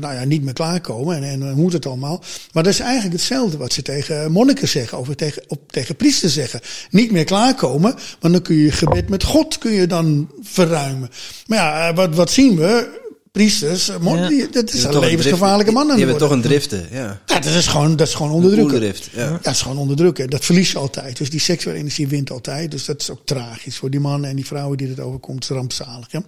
nou 0.00 0.14
ja, 0.14 0.24
niet 0.24 0.42
meer 0.42 0.52
klaarkomen 0.52 1.16
en, 1.16 1.22
en 1.22 1.42
hoe 1.42 1.62
moet 1.62 1.72
het 1.72 1.86
allemaal. 1.86 2.22
Maar 2.52 2.62
dat 2.62 2.72
is 2.72 2.80
eigenlijk 2.80 3.12
hetzelfde 3.12 3.56
wat 3.56 3.72
ze 3.72 3.82
tegen 3.82 4.32
monniken 4.32 4.68
zeggen, 4.68 4.98
of 4.98 5.08
tegen, 5.14 5.42
op, 5.46 5.72
tegen 5.72 5.96
priesters 5.96 6.32
zeggen. 6.32 6.60
Niet 6.90 7.10
meer 7.10 7.24
klaarkomen, 7.24 7.94
want 8.20 8.34
dan 8.34 8.42
kun 8.42 8.56
je 8.56 8.72
gebed 8.72 9.08
met 9.08 9.24
God 9.24 9.58
kun 9.58 9.72
je 9.72 9.86
dan 9.86 10.30
verruimen. 10.42 11.10
Maar 11.46 11.58
ja, 11.58 11.94
wat, 11.94 12.14
wat 12.14 12.30
zien 12.30 12.56
we? 12.56 13.06
Priesters, 13.38 13.86
ja. 13.86 14.28
die, 14.28 14.48
dat 14.48 14.72
is 14.72 14.82
een 14.82 14.98
levensgevaarlijke 14.98 15.72
man. 15.72 15.88
Die 15.88 15.98
hebben 15.98 16.16
toch 16.16 16.30
een 16.30 16.40
driften, 16.40 16.86
ja. 16.90 17.20
ja. 17.26 17.38
dat 17.38 17.54
is 17.54 17.66
gewoon, 17.66 17.96
dat 17.96 18.08
is 18.08 18.14
gewoon 18.14 18.32
onderdrukken. 18.32 18.80
Ja. 18.82 18.92
ja. 19.12 19.38
dat 19.42 19.52
is 19.52 19.62
gewoon 19.62 19.78
onderdrukken. 19.78 20.30
Dat 20.30 20.44
verlies 20.44 20.72
je 20.72 20.78
altijd. 20.78 21.16
Dus 21.16 21.30
die 21.30 21.40
seksuele 21.40 21.78
energie 21.78 22.08
wint 22.08 22.30
altijd. 22.30 22.70
Dus 22.70 22.84
dat 22.84 23.00
is 23.00 23.10
ook 23.10 23.20
tragisch 23.24 23.76
voor 23.76 23.90
die 23.90 24.00
mannen 24.00 24.30
en 24.30 24.36
die 24.36 24.46
vrouwen 24.46 24.78
die 24.78 24.88
het 24.88 25.00
overkomt. 25.00 25.42
Is 25.42 25.48
rampzalig. 25.48 26.06
Ja. 26.10 26.22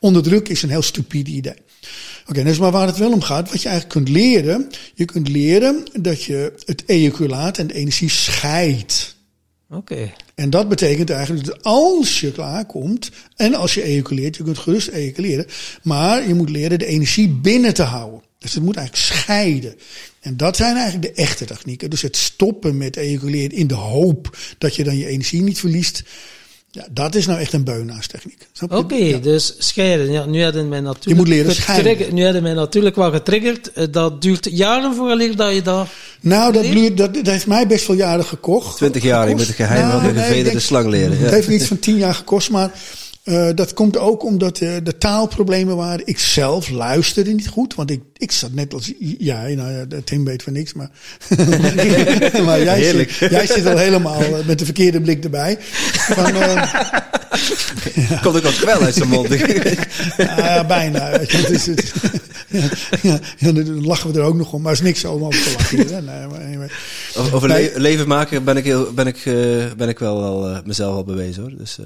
Onderdruk 0.00 0.48
is 0.48 0.62
een 0.62 0.70
heel 0.70 0.82
stupide 0.82 1.30
idee. 1.30 1.56
Oké, 2.26 2.42
dus 2.42 2.58
maar 2.58 2.70
waar 2.70 2.86
het 2.86 2.98
wel 2.98 3.12
om 3.12 3.22
gaat, 3.22 3.50
wat 3.50 3.62
je 3.62 3.68
eigenlijk 3.68 3.98
kunt 3.98 4.16
leren, 4.16 4.70
je 4.94 5.04
kunt 5.04 5.28
leren 5.28 5.84
dat 6.00 6.22
je 6.22 6.52
het 6.64 6.82
ejaculaat 6.86 7.58
en 7.58 7.66
de 7.66 7.74
energie 7.74 8.10
scheidt. 8.10 9.15
Oké. 9.70 10.12
En 10.34 10.50
dat 10.50 10.68
betekent 10.68 11.10
eigenlijk 11.10 11.46
dat 11.46 11.62
als 11.62 12.20
je 12.20 12.32
klaarkomt 12.32 13.10
en 13.36 13.54
als 13.54 13.74
je 13.74 13.82
ejaculeert, 13.82 14.36
je 14.36 14.42
kunt 14.42 14.58
gerust 14.58 14.88
ejaculeren, 14.88 15.46
maar 15.82 16.28
je 16.28 16.34
moet 16.34 16.50
leren 16.50 16.78
de 16.78 16.86
energie 16.86 17.28
binnen 17.28 17.74
te 17.74 17.82
houden. 17.82 18.22
Dus 18.38 18.54
het 18.54 18.62
moet 18.62 18.76
eigenlijk 18.76 19.06
scheiden. 19.06 19.74
En 20.20 20.36
dat 20.36 20.56
zijn 20.56 20.76
eigenlijk 20.76 21.14
de 21.14 21.22
echte 21.22 21.44
technieken. 21.44 21.90
Dus 21.90 22.02
het 22.02 22.16
stoppen 22.16 22.76
met 22.76 22.96
ejaculeren 22.96 23.56
in 23.56 23.66
de 23.66 23.74
hoop 23.74 24.38
dat 24.58 24.76
je 24.76 24.84
dan 24.84 24.96
je 24.96 25.06
energie 25.06 25.42
niet 25.42 25.58
verliest. 25.58 26.02
Ja, 26.76 26.86
dat 26.90 27.14
is 27.14 27.26
nou 27.26 27.40
echt 27.40 27.52
een 27.52 27.64
beunaarstechniek. 27.64 28.48
Oké, 28.68 29.20
dus 29.20 29.54
scheiden. 29.58 30.12
Ja, 30.12 30.24
nu 30.24 30.42
hadden 30.42 30.68
mij 30.68 30.80
natuurlijk. 30.80 31.08
Je 31.08 31.14
moet 31.14 31.28
leren 31.28 31.54
scheiden. 31.54 32.14
Nu 32.14 32.24
hadden 32.24 32.42
mij 32.42 32.54
natuurlijk 32.54 32.96
wel 32.96 33.10
getriggerd. 33.10 33.72
Eh, 33.72 33.86
dat 33.90 34.22
duurt 34.22 34.48
jaren 34.50 34.94
vooraleer 34.94 35.36
dat 35.36 35.54
je 35.54 35.62
dat. 35.62 35.86
Nou, 36.20 36.52
dat, 36.52 36.62
duurt, 36.62 36.96
dat, 36.96 37.14
dat 37.14 37.26
heeft 37.26 37.46
mij 37.46 37.66
best 37.66 37.86
wel 37.86 37.96
jaren 37.96 38.24
gekocht. 38.24 38.76
Twintig 38.76 39.02
jaar, 39.02 39.28
je 39.28 39.34
moet 39.34 39.46
het 39.46 39.56
geheim 39.56 39.88
nou, 39.88 40.00
van 40.02 40.14
de 40.14 40.20
gevederde 40.20 40.60
slang 40.60 40.88
leren. 40.88 41.18
Het 41.18 41.30
heeft 41.30 41.48
iets 41.48 41.66
van 41.66 41.78
tien 41.78 41.96
jaar 41.96 42.14
gekost, 42.14 42.50
maar 42.50 42.70
uh, 43.26 43.48
dat 43.54 43.74
komt 43.74 43.98
ook 43.98 44.24
omdat 44.24 44.60
uh, 44.60 44.76
de 44.82 44.98
taalproblemen 44.98 45.76
waren. 45.76 46.06
Ik 46.06 46.18
zelf 46.18 46.70
luisterde 46.70 47.32
niet 47.32 47.48
goed, 47.48 47.74
want 47.74 47.90
ik, 47.90 48.00
ik 48.16 48.32
zat 48.32 48.52
net 48.52 48.74
als 48.74 48.92
jij. 49.18 49.54
Nou 49.54 49.72
ja, 49.72 49.84
Tim 50.04 50.24
weet 50.24 50.42
van 50.42 50.52
niks, 50.52 50.72
maar, 50.72 50.90
maar 52.44 52.62
jij, 52.62 52.78
Heerlijk. 52.78 53.10
zit, 53.10 53.30
jij 53.30 53.46
zit 53.46 53.66
al 53.66 53.76
helemaal 53.76 54.22
uh, 54.22 54.46
met 54.46 54.58
de 54.58 54.64
verkeerde 54.64 55.00
blik 55.00 55.24
erbij. 55.24 55.56
Van, 55.60 56.34
ja. 56.34 57.08
Komt 58.22 58.36
ook 58.36 58.42
wat 58.42 58.58
kwel 58.58 58.80
uit 58.80 58.94
zijn 58.94 59.08
mond. 59.08 59.28
ja, 60.16 60.64
bijna. 60.66 61.18
Weet 61.18 61.30
je, 61.30 61.36
het 61.36 61.50
is, 61.50 61.66
het, 61.66 61.92
ja, 63.02 63.18
ja, 63.38 63.52
dan 63.52 63.86
lachen 63.86 64.12
we 64.12 64.18
er 64.18 64.24
ook 64.24 64.36
nog 64.36 64.52
om, 64.52 64.62
maar 64.62 64.72
er 64.72 64.78
is 64.78 64.84
niks 64.84 65.04
om 65.04 65.24
over 65.24 65.42
te 65.42 65.52
lachen. 65.56 66.04
Nee, 66.04 66.26
maar 66.26 66.40
anyway. 66.40 66.70
Over 67.32 67.80
leven 67.80 68.08
maken 68.08 68.44
ben 68.44 68.56
ik, 68.56 68.64
heel, 68.64 68.92
ben 68.92 69.06
ik, 69.06 69.22
ben 69.76 69.88
ik 69.88 69.98
wel, 69.98 70.20
wel 70.20 70.60
mezelf 70.64 70.94
al 70.94 71.04
bewezen 71.04 71.42
hoor. 71.42 71.56
Dus, 71.56 71.78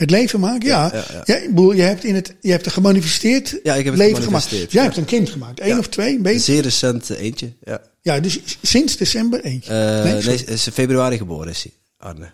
het 0.00 0.10
leven 0.10 0.40
maken, 0.40 0.68
ja. 0.68 0.90
ja, 0.92 1.04
ja, 1.26 1.40
ja. 1.54 1.74
je 1.74 1.82
hebt 1.82 2.04
in 2.04 2.14
het, 2.14 2.34
je 2.40 2.50
hebt 2.50 2.66
een 2.66 2.72
gemanifesteerd 2.72 3.58
ja, 3.62 3.74
ik 3.74 3.84
heb 3.84 3.94
het 3.94 4.02
leven 4.02 4.22
gemaakt. 4.22 4.48
Jij 4.48 4.82
hebt 4.82 4.96
een 4.96 5.04
kind 5.04 5.30
gemaakt, 5.30 5.60
één 5.60 5.78
of 5.78 5.88
twee, 5.88 6.16
een 6.16 6.22
beetje. 6.22 6.52
Zeer 6.52 6.62
recent 6.62 7.10
eentje, 7.10 7.52
ja. 7.64 7.80
Ja, 8.02 8.20
dus 8.20 8.40
sinds 8.62 8.96
december 8.96 9.44
eentje. 9.44 9.72
Uh, 9.72 10.12
nee, 10.12 10.22
nee, 10.22 10.44
is 10.44 10.68
februari 10.72 11.16
geboren 11.16 11.48
is 11.48 11.62
hij. 11.62 11.72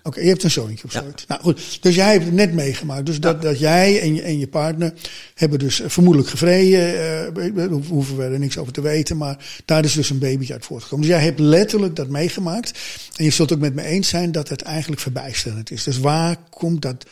Oké, 0.03 0.21
je 0.21 0.29
hebt 0.29 0.43
een 0.43 0.51
zoontje 0.51 0.89
zo. 0.91 1.03
Nou 1.29 1.41
goed, 1.41 1.83
dus 1.83 1.95
jij 1.95 2.13
hebt 2.13 2.25
het 2.25 2.35
net 2.35 2.53
meegemaakt. 2.53 3.07
Dus 3.07 3.21
dat, 3.21 3.43
dat 3.43 3.59
jij 3.59 4.01
en 4.01 4.15
je, 4.15 4.23
en 4.23 4.39
je 4.39 4.49
partner 4.49 4.93
hebben 5.35 5.59
dus 5.59 5.83
vermoedelijk 5.87 6.31
gevreden. 6.31 6.95
Uh, 7.57 7.89
hoeven 7.89 8.17
we 8.17 8.25
er 8.25 8.39
niks 8.39 8.59
over 8.59 8.73
te 8.73 8.81
weten. 8.81 9.17
Maar 9.17 9.63
daar 9.65 9.85
is 9.85 9.93
dus 9.93 10.11
een 10.11 10.19
babytje 10.19 10.53
uit 10.53 10.65
voortgekomen. 10.65 11.07
Dus 11.07 11.15
jij 11.15 11.25
hebt 11.25 11.39
letterlijk 11.39 11.97
dat 11.97 12.09
meegemaakt. 12.09 12.79
En 13.17 13.25
je 13.25 13.31
zult 13.31 13.53
ook 13.53 13.59
met 13.59 13.75
me 13.75 13.83
eens 13.83 14.09
zijn 14.09 14.33
dat 14.33 14.49
het 14.49 14.63
eigenlijk 14.63 15.01
verbijsterend 15.01 15.71
is. 15.71 15.83
Dus 15.83 15.99
waar 15.99 16.37
komt 16.51 16.83
dat? 16.83 17.07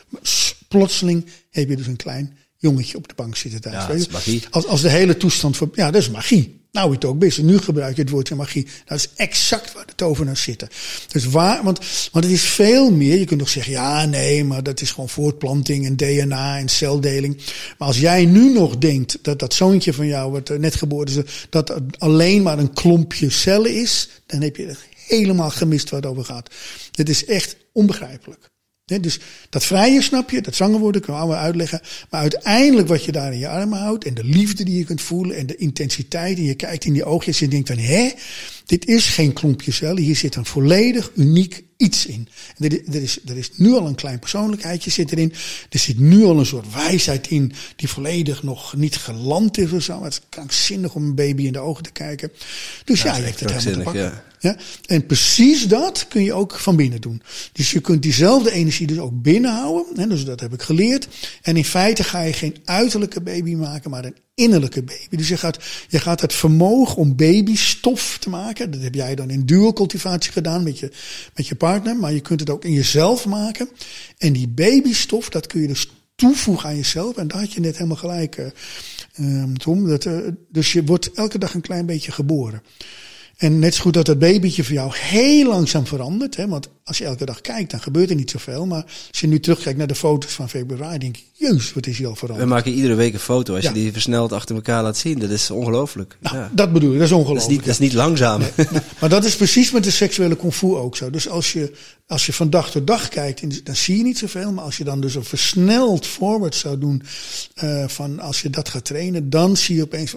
Plotseling 0.68 1.26
heb 1.50 1.68
je 1.68 1.76
dus 1.76 1.86
een 1.86 1.96
klein 1.96 2.36
jongetje 2.64 2.96
op 2.96 3.08
de 3.08 3.14
bank 3.14 3.36
zitten 3.36 3.60
thuis. 3.60 3.82
Ja, 3.82 3.86
dat 3.86 3.96
is 3.96 4.08
magie. 4.08 4.42
Als, 4.50 4.66
als 4.66 4.80
de 4.80 4.88
hele 4.88 5.16
toestand... 5.16 5.56
Voor, 5.56 5.68
ja, 5.72 5.90
dat 5.90 6.02
is 6.02 6.10
magie. 6.10 6.62
Nou, 6.72 6.92
het 6.92 7.04
ook 7.04 7.18
best. 7.18 7.42
Nu 7.42 7.58
gebruik 7.58 7.96
je 7.96 8.02
het 8.02 8.10
woordje 8.10 8.34
magie. 8.34 8.66
Dat 8.84 8.98
is 8.98 9.08
exact 9.16 9.72
waar 9.72 9.86
de 9.86 9.94
tovenaars 9.94 10.42
zitten. 10.42 10.68
Dus 11.08 11.24
waar, 11.24 11.64
want, 11.64 11.78
want 12.12 12.24
het 12.24 12.34
is 12.34 12.42
veel 12.42 12.90
meer. 12.90 13.18
Je 13.18 13.24
kunt 13.24 13.40
nog 13.40 13.48
zeggen, 13.48 13.72
ja, 13.72 14.04
nee, 14.04 14.44
maar 14.44 14.62
dat 14.62 14.80
is 14.80 14.90
gewoon 14.90 15.08
voortplanting 15.08 15.86
en 15.86 15.96
DNA 15.96 16.58
en 16.58 16.68
celdeling. 16.68 17.36
Maar 17.78 17.88
als 17.88 17.98
jij 17.98 18.24
nu 18.24 18.52
nog 18.52 18.78
denkt 18.78 19.18
dat 19.22 19.38
dat 19.38 19.54
zoontje 19.54 19.92
van 19.92 20.06
jou, 20.06 20.32
wat 20.32 20.48
net 20.58 20.74
geboren 20.74 21.06
is, 21.06 21.46
dat 21.50 21.74
alleen 21.98 22.42
maar 22.42 22.58
een 22.58 22.72
klompje 22.72 23.30
cellen 23.30 23.74
is, 23.74 24.08
dan 24.26 24.40
heb 24.40 24.56
je 24.56 24.66
het 24.66 24.78
helemaal 25.06 25.50
gemist 25.50 25.90
waar 25.90 26.00
het 26.00 26.10
over 26.10 26.24
gaat. 26.24 26.54
Dit 26.90 27.08
is 27.08 27.24
echt 27.24 27.56
onbegrijpelijk 27.72 28.52
dus 28.84 29.18
dat 29.50 29.64
vrije 29.64 30.02
snap 30.02 30.30
je, 30.30 30.40
dat 30.40 30.54
zwanger 30.54 30.78
worden, 30.78 31.00
kunnen 31.00 31.20
we 31.20 31.26
allemaal 31.26 31.44
uitleggen. 31.44 31.80
Maar 32.10 32.20
uiteindelijk 32.20 32.88
wat 32.88 33.04
je 33.04 33.12
daar 33.12 33.32
in 33.32 33.38
je 33.38 33.48
armen 33.48 33.78
houdt 33.78 34.04
en 34.04 34.14
de 34.14 34.24
liefde 34.24 34.64
die 34.64 34.78
je 34.78 34.84
kunt 34.84 35.00
voelen 35.00 35.36
en 35.36 35.46
de 35.46 35.56
intensiteit 35.56 36.36
en 36.36 36.44
je 36.44 36.54
kijkt 36.54 36.84
in 36.84 36.92
die 36.92 37.04
oogjes 37.04 37.40
en 37.40 37.44
je 37.44 37.50
denkt 37.50 37.68
van 37.68 37.78
hé, 37.78 38.12
dit 38.66 38.86
is 38.86 39.06
geen 39.06 39.32
klompje 39.32 39.72
cellen, 39.72 40.02
hier 40.02 40.16
zit 40.16 40.34
een 40.34 40.44
volledig 40.44 41.10
uniek 41.14 41.64
iets 41.76 42.06
in. 42.06 42.28
En 42.56 42.70
er, 42.70 42.94
er, 42.94 43.02
is, 43.02 43.18
er 43.26 43.36
is 43.36 43.50
nu 43.56 43.72
al 43.72 43.86
een 43.86 43.94
klein 43.94 44.18
persoonlijkheidje 44.18 44.90
zit 44.90 45.12
erin. 45.12 45.32
Er 45.70 45.78
zit 45.78 45.98
nu 45.98 46.24
al 46.24 46.38
een 46.38 46.46
soort 46.46 46.72
wijsheid 46.72 47.28
in 47.28 47.52
die 47.76 47.88
volledig 47.88 48.42
nog 48.42 48.76
niet 48.76 48.96
geland 48.96 49.58
is 49.58 49.72
of 49.72 49.82
zo. 49.82 50.02
Het 50.02 50.12
is 50.12 50.20
krankzinnig 50.28 50.94
om 50.94 51.04
een 51.04 51.14
baby 51.14 51.46
in 51.46 51.52
de 51.52 51.58
ogen 51.58 51.82
te 51.82 51.92
kijken. 51.92 52.32
Dus 52.84 53.02
ja, 53.02 53.12
ja 53.12 53.16
je 53.18 53.24
hebt 53.24 53.40
het 53.40 53.50
helemaal 53.50 53.76
te 53.76 53.82
pakken. 53.82 54.02
Ja. 54.02 54.24
Ja? 54.44 54.56
En 54.86 55.06
precies 55.06 55.68
dat 55.68 56.08
kun 56.08 56.22
je 56.22 56.32
ook 56.32 56.58
van 56.58 56.76
binnen 56.76 57.00
doen. 57.00 57.22
Dus 57.52 57.70
je 57.70 57.80
kunt 57.80 58.02
diezelfde 58.02 58.50
energie 58.50 58.86
dus 58.86 58.98
ook 58.98 59.22
binnenhouden. 59.22 60.00
Hè, 60.00 60.06
dus 60.06 60.24
dat 60.24 60.40
heb 60.40 60.52
ik 60.52 60.62
geleerd. 60.62 61.08
En 61.42 61.56
in 61.56 61.64
feite 61.64 62.04
ga 62.04 62.20
je 62.20 62.32
geen 62.32 62.56
uiterlijke 62.64 63.20
baby 63.20 63.54
maken, 63.54 63.90
maar 63.90 64.04
een 64.04 64.16
innerlijke 64.34 64.82
baby. 64.82 65.16
Dus 65.16 65.28
je 65.28 65.36
gaat, 65.36 65.58
je 65.88 65.98
gaat 65.98 66.20
het 66.20 66.32
vermogen 66.32 66.96
om 66.96 67.16
babystof 67.16 68.16
te 68.20 68.28
maken. 68.28 68.70
Dat 68.70 68.82
heb 68.82 68.94
jij 68.94 69.14
dan 69.14 69.30
in 69.30 69.46
dualcultivatie 69.46 70.32
gedaan 70.32 70.62
met 70.62 70.78
je, 70.78 70.90
met 71.34 71.46
je 71.46 71.54
partner. 71.54 71.96
Maar 71.96 72.12
je 72.12 72.20
kunt 72.20 72.40
het 72.40 72.50
ook 72.50 72.64
in 72.64 72.72
jezelf 72.72 73.26
maken. 73.26 73.68
En 74.18 74.32
die 74.32 74.48
babystof, 74.48 75.28
dat 75.28 75.46
kun 75.46 75.60
je 75.60 75.66
dus 75.66 75.90
toevoegen 76.14 76.68
aan 76.68 76.76
jezelf. 76.76 77.16
En 77.16 77.28
daar 77.28 77.40
had 77.40 77.52
je 77.52 77.60
net 77.60 77.74
helemaal 77.76 77.96
gelijk, 77.96 78.52
uh, 79.16 79.42
Tom. 79.52 79.88
Dat, 79.88 80.04
uh, 80.04 80.18
dus 80.48 80.72
je 80.72 80.84
wordt 80.84 81.12
elke 81.12 81.38
dag 81.38 81.54
een 81.54 81.60
klein 81.60 81.86
beetje 81.86 82.12
geboren. 82.12 82.62
En 83.36 83.58
net 83.58 83.74
zo 83.74 83.82
goed 83.82 83.94
dat 83.94 84.06
dat 84.06 84.18
babytje 84.18 84.64
voor 84.64 84.74
jou 84.74 84.90
heel 84.94 85.48
langzaam 85.48 85.86
verandert. 85.86 86.36
Hè, 86.36 86.48
want 86.48 86.68
als 86.84 86.98
je 86.98 87.04
elke 87.04 87.24
dag 87.24 87.40
kijkt, 87.40 87.70
dan 87.70 87.80
gebeurt 87.80 88.10
er 88.10 88.16
niet 88.16 88.30
zoveel. 88.30 88.66
Maar 88.66 88.84
als 89.10 89.20
je 89.20 89.26
nu 89.26 89.40
terugkijkt 89.40 89.78
naar 89.78 89.86
de 89.86 89.94
foto's 89.94 90.32
van 90.32 90.48
februari, 90.48 90.98
denk 90.98 91.16
ik, 91.16 91.24
jeus, 91.32 91.72
wat 91.72 91.86
is 91.86 91.98
hier 91.98 92.06
al 92.06 92.16
veranderd. 92.16 92.48
We 92.48 92.54
maken 92.54 92.72
iedere 92.72 92.94
week 92.94 93.12
een 93.12 93.18
foto. 93.18 93.54
Als 93.54 93.64
je 93.64 93.72
die 93.72 93.92
versneld 93.92 94.32
achter 94.32 94.54
elkaar 94.54 94.82
laat 94.82 94.96
zien, 94.96 95.18
dat 95.18 95.30
is 95.30 95.50
ongelooflijk. 95.50 96.16
Nou, 96.20 96.36
ja. 96.36 96.50
Dat 96.52 96.72
bedoel 96.72 96.92
ik, 96.92 96.98
dat 96.98 97.06
is 97.06 97.12
ongelooflijk. 97.12 97.40
Dat 97.40 97.50
is 97.50 97.56
niet, 97.56 97.66
dat 97.66 97.74
is 97.74 97.80
niet 97.80 97.92
langzaam. 97.92 98.42
maar 99.00 99.08
dat 99.08 99.24
is 99.24 99.36
precies 99.36 99.70
met 99.70 99.84
de 99.84 99.90
seksuele 99.90 100.36
kung 100.36 100.54
fu 100.54 100.66
ook 100.66 100.96
zo. 100.96 101.10
Dus 101.10 101.28
als 101.28 101.52
je, 101.52 101.72
als 102.06 102.26
je 102.26 102.32
van 102.32 102.50
dag 102.50 102.70
tot 102.70 102.86
dag 102.86 103.08
kijkt, 103.08 103.66
dan 103.66 103.76
zie 103.76 103.96
je 103.96 104.02
niet 104.02 104.18
zoveel. 104.18 104.52
Maar 104.52 104.64
als 104.64 104.76
je 104.76 104.84
dan 104.84 105.00
dus 105.00 105.14
een 105.14 105.24
versneld 105.24 106.06
forward 106.06 106.54
zou 106.54 106.78
doen, 106.78 107.02
uh, 107.62 107.88
van 107.88 108.20
als 108.20 108.42
je 108.42 108.50
dat 108.50 108.68
gaat 108.68 108.84
trainen, 108.84 109.30
dan 109.30 109.56
zie 109.56 109.76
je 109.76 109.82
opeens, 109.82 110.14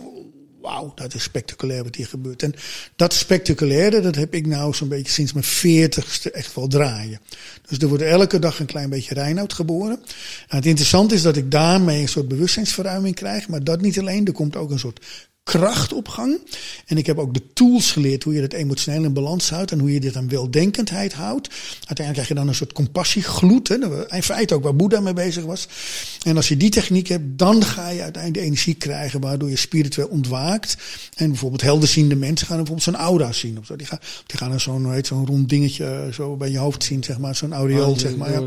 wauw, 0.68 0.92
dat 0.96 1.14
is 1.14 1.24
spectaculair 1.24 1.84
wat 1.84 1.96
hier 1.96 2.08
gebeurt. 2.08 2.44
En 2.44 2.54
dat 2.96 3.14
spectaculaire, 3.14 4.00
dat 4.00 4.16
heb 4.16 4.34
ik 4.34 4.46
nou 4.46 4.74
zo'n 4.74 4.88
beetje 4.88 5.12
sinds 5.12 5.34
mijn 5.34 5.46
veertigste 5.46 6.32
echt 6.32 6.56
wel 6.56 6.68
draaien. 6.68 7.20
Dus 7.68 7.78
er 7.78 7.88
wordt 7.88 8.04
elke 8.04 8.40
dag 8.40 8.60
een 8.60 8.66
klein 8.66 8.90
beetje 8.90 9.14
Reinoud 9.14 9.54
geboren. 9.54 10.00
En 10.48 10.56
het 10.56 10.66
interessante 10.66 11.16
is 11.16 11.22
dat 11.22 11.38
ik 11.38 11.52
daarmee 11.52 12.02
een 12.02 12.08
soort 12.08 12.28
bewustzijnsverruiming 12.28 13.16
krijg. 13.16 13.48
Maar 13.48 13.64
dat 13.64 13.82
niet 13.82 14.00
alleen, 14.00 14.26
er 14.26 14.34
komt 14.34 14.56
ook 14.56 14.72
een 14.72 14.80
soort 14.80 15.06
krachtopgang. 15.48 16.40
En 16.86 16.98
ik 16.98 17.06
heb 17.06 17.18
ook 17.18 17.34
de 17.34 17.42
tools 17.54 17.92
geleerd 17.92 18.24
hoe 18.24 18.34
je 18.34 18.42
het 18.42 18.54
emotioneel 18.54 19.04
in 19.04 19.14
balans 19.14 19.50
houdt 19.50 19.72
en 19.72 19.80
hoe 19.80 19.94
je 19.94 20.00
dit 20.00 20.16
aan 20.16 20.30
weldenkendheid 20.30 21.14
houdt. 21.14 21.48
Uiteindelijk 21.74 22.14
krijg 22.14 22.28
je 22.28 22.34
dan 22.34 22.48
een 22.48 22.56
soort 22.56 22.74
compassiegloed. 22.74 23.68
Hè, 23.68 23.76
in 24.16 24.24
feite 24.24 24.56
ook 24.56 24.64
waar 24.64 24.76
Boeddha 24.76 25.00
mee 25.00 25.14
bezig 25.14 25.44
was. 25.44 25.68
En 26.24 26.36
als 26.36 26.48
je 26.48 26.58
die 26.58 26.70
techniek 26.70 27.08
hebt, 27.08 27.24
dan 27.38 27.64
ga 27.64 27.90
je 27.90 28.02
uiteindelijk 28.02 28.34
de 28.34 28.50
energie 28.50 28.74
krijgen 28.74 29.20
waardoor 29.20 29.50
je 29.50 29.56
spiritueel 29.56 30.08
ontwaakt. 30.08 30.78
En 31.16 31.30
bijvoorbeeld 31.30 31.62
helderziende 31.62 32.16
mensen 32.16 32.48
gaan 32.48 32.58
bijvoorbeeld 32.58 32.96
zo'n 32.96 33.06
aura 33.06 33.32
zien. 33.32 33.60
Of 33.60 33.66
zo. 33.66 33.76
Die 33.76 33.88
gaan, 33.88 34.00
die 34.26 34.38
gaan 34.38 34.60
zo'n 34.60 35.02
zo'n 35.02 35.26
rond 35.26 35.50
dingetje 35.50 35.86
eh, 35.86 36.14
zo 36.14 36.36
bij 36.36 36.52
je 36.52 36.58
hoofd 36.58 36.84
zien, 36.84 37.04
zeg 37.04 37.18
maar. 37.18 37.36
Zo'n 37.36 37.54
aureool, 37.54 38.00
zeg 38.00 38.16
maar. 38.16 38.32
Ja. 38.32 38.42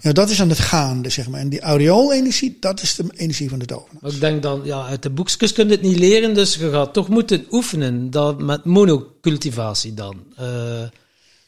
ja. 0.00 0.12
dat 0.12 0.30
is 0.30 0.40
aan 0.40 0.48
het 0.48 0.58
gaande, 0.58 1.08
zeg 1.08 1.28
maar. 1.28 1.40
En 1.40 1.48
die 1.48 1.60
aureoolenergie, 1.60 2.56
dat 2.60 2.82
is 2.82 2.94
de 2.94 3.04
energie 3.16 3.48
van 3.48 3.58
de 3.58 3.64
tovenaar. 3.64 4.12
Ik 4.12 4.20
denk 4.20 4.42
dan, 4.42 4.60
ja, 4.64 4.86
uit 4.86 5.02
de 5.02 5.10
boekjes 5.10 5.52
kun 5.52 5.66
je 5.66 5.72
het 5.72 5.82
niet 5.82 5.98
leren, 5.98 6.15
dus 6.20 6.54
je 6.54 6.70
gaat 6.70 6.92
toch 6.92 7.08
moeten 7.08 7.46
oefenen. 7.50 8.10
Dat 8.10 8.42
met 8.42 8.64
monocultivatie 8.64 9.94
dan. 9.94 10.16
Uh, 10.40 10.46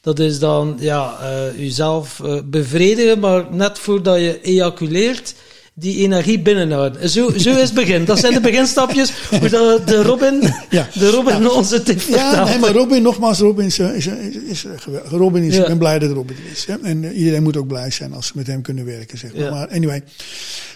dat 0.01 0.19
is 0.19 0.39
dan, 0.39 0.77
ja, 0.81 1.19
uh, 1.23 1.59
jezelf 1.59 2.21
uh, 2.25 2.41
bevredigen, 2.45 3.19
maar 3.19 3.47
net 3.51 3.79
voordat 3.79 4.19
je 4.19 4.41
ejaculeert, 4.41 5.35
die 5.75 5.99
energie 5.99 6.41
binnenhouden. 6.41 7.09
Zo, 7.09 7.31
zo 7.31 7.51
is 7.51 7.61
het 7.61 7.75
begin. 7.75 8.05
Dat 8.05 8.19
zijn 8.19 8.33
de 8.33 8.41
beginstapjes 8.41 9.13
hoe 9.41 9.49
de, 9.49 9.81
de 9.85 10.03
Robin, 10.03 10.55
ja. 10.71 10.89
de 10.95 11.11
Robin 11.11 11.43
ja. 11.43 11.49
onze 11.49 11.83
tip 11.83 12.01
Ja, 12.01 12.45
nee, 12.45 12.59
maar 12.59 12.73
Robin, 12.73 13.03
nogmaals, 13.03 13.39
Robin 13.39 13.67
is, 13.67 13.79
is, 13.79 14.07
is, 14.07 14.65
is 14.65 14.65
Robin 15.05 15.43
is, 15.43 15.55
ja. 15.55 15.61
ik 15.61 15.67
ben 15.67 15.79
blij 15.79 15.99
dat 15.99 16.11
Robin 16.11 16.37
is. 16.53 16.65
Hè? 16.67 16.75
En 16.83 17.13
iedereen 17.13 17.43
moet 17.43 17.57
ook 17.57 17.67
blij 17.67 17.91
zijn 17.91 18.13
als 18.13 18.27
ze 18.27 18.33
met 18.35 18.47
hem 18.47 18.63
kunnen 18.63 18.85
werken, 18.85 19.19
zeg 19.19 19.35
maar. 19.35 19.51
Maar 19.51 19.69
anyway, 19.69 20.03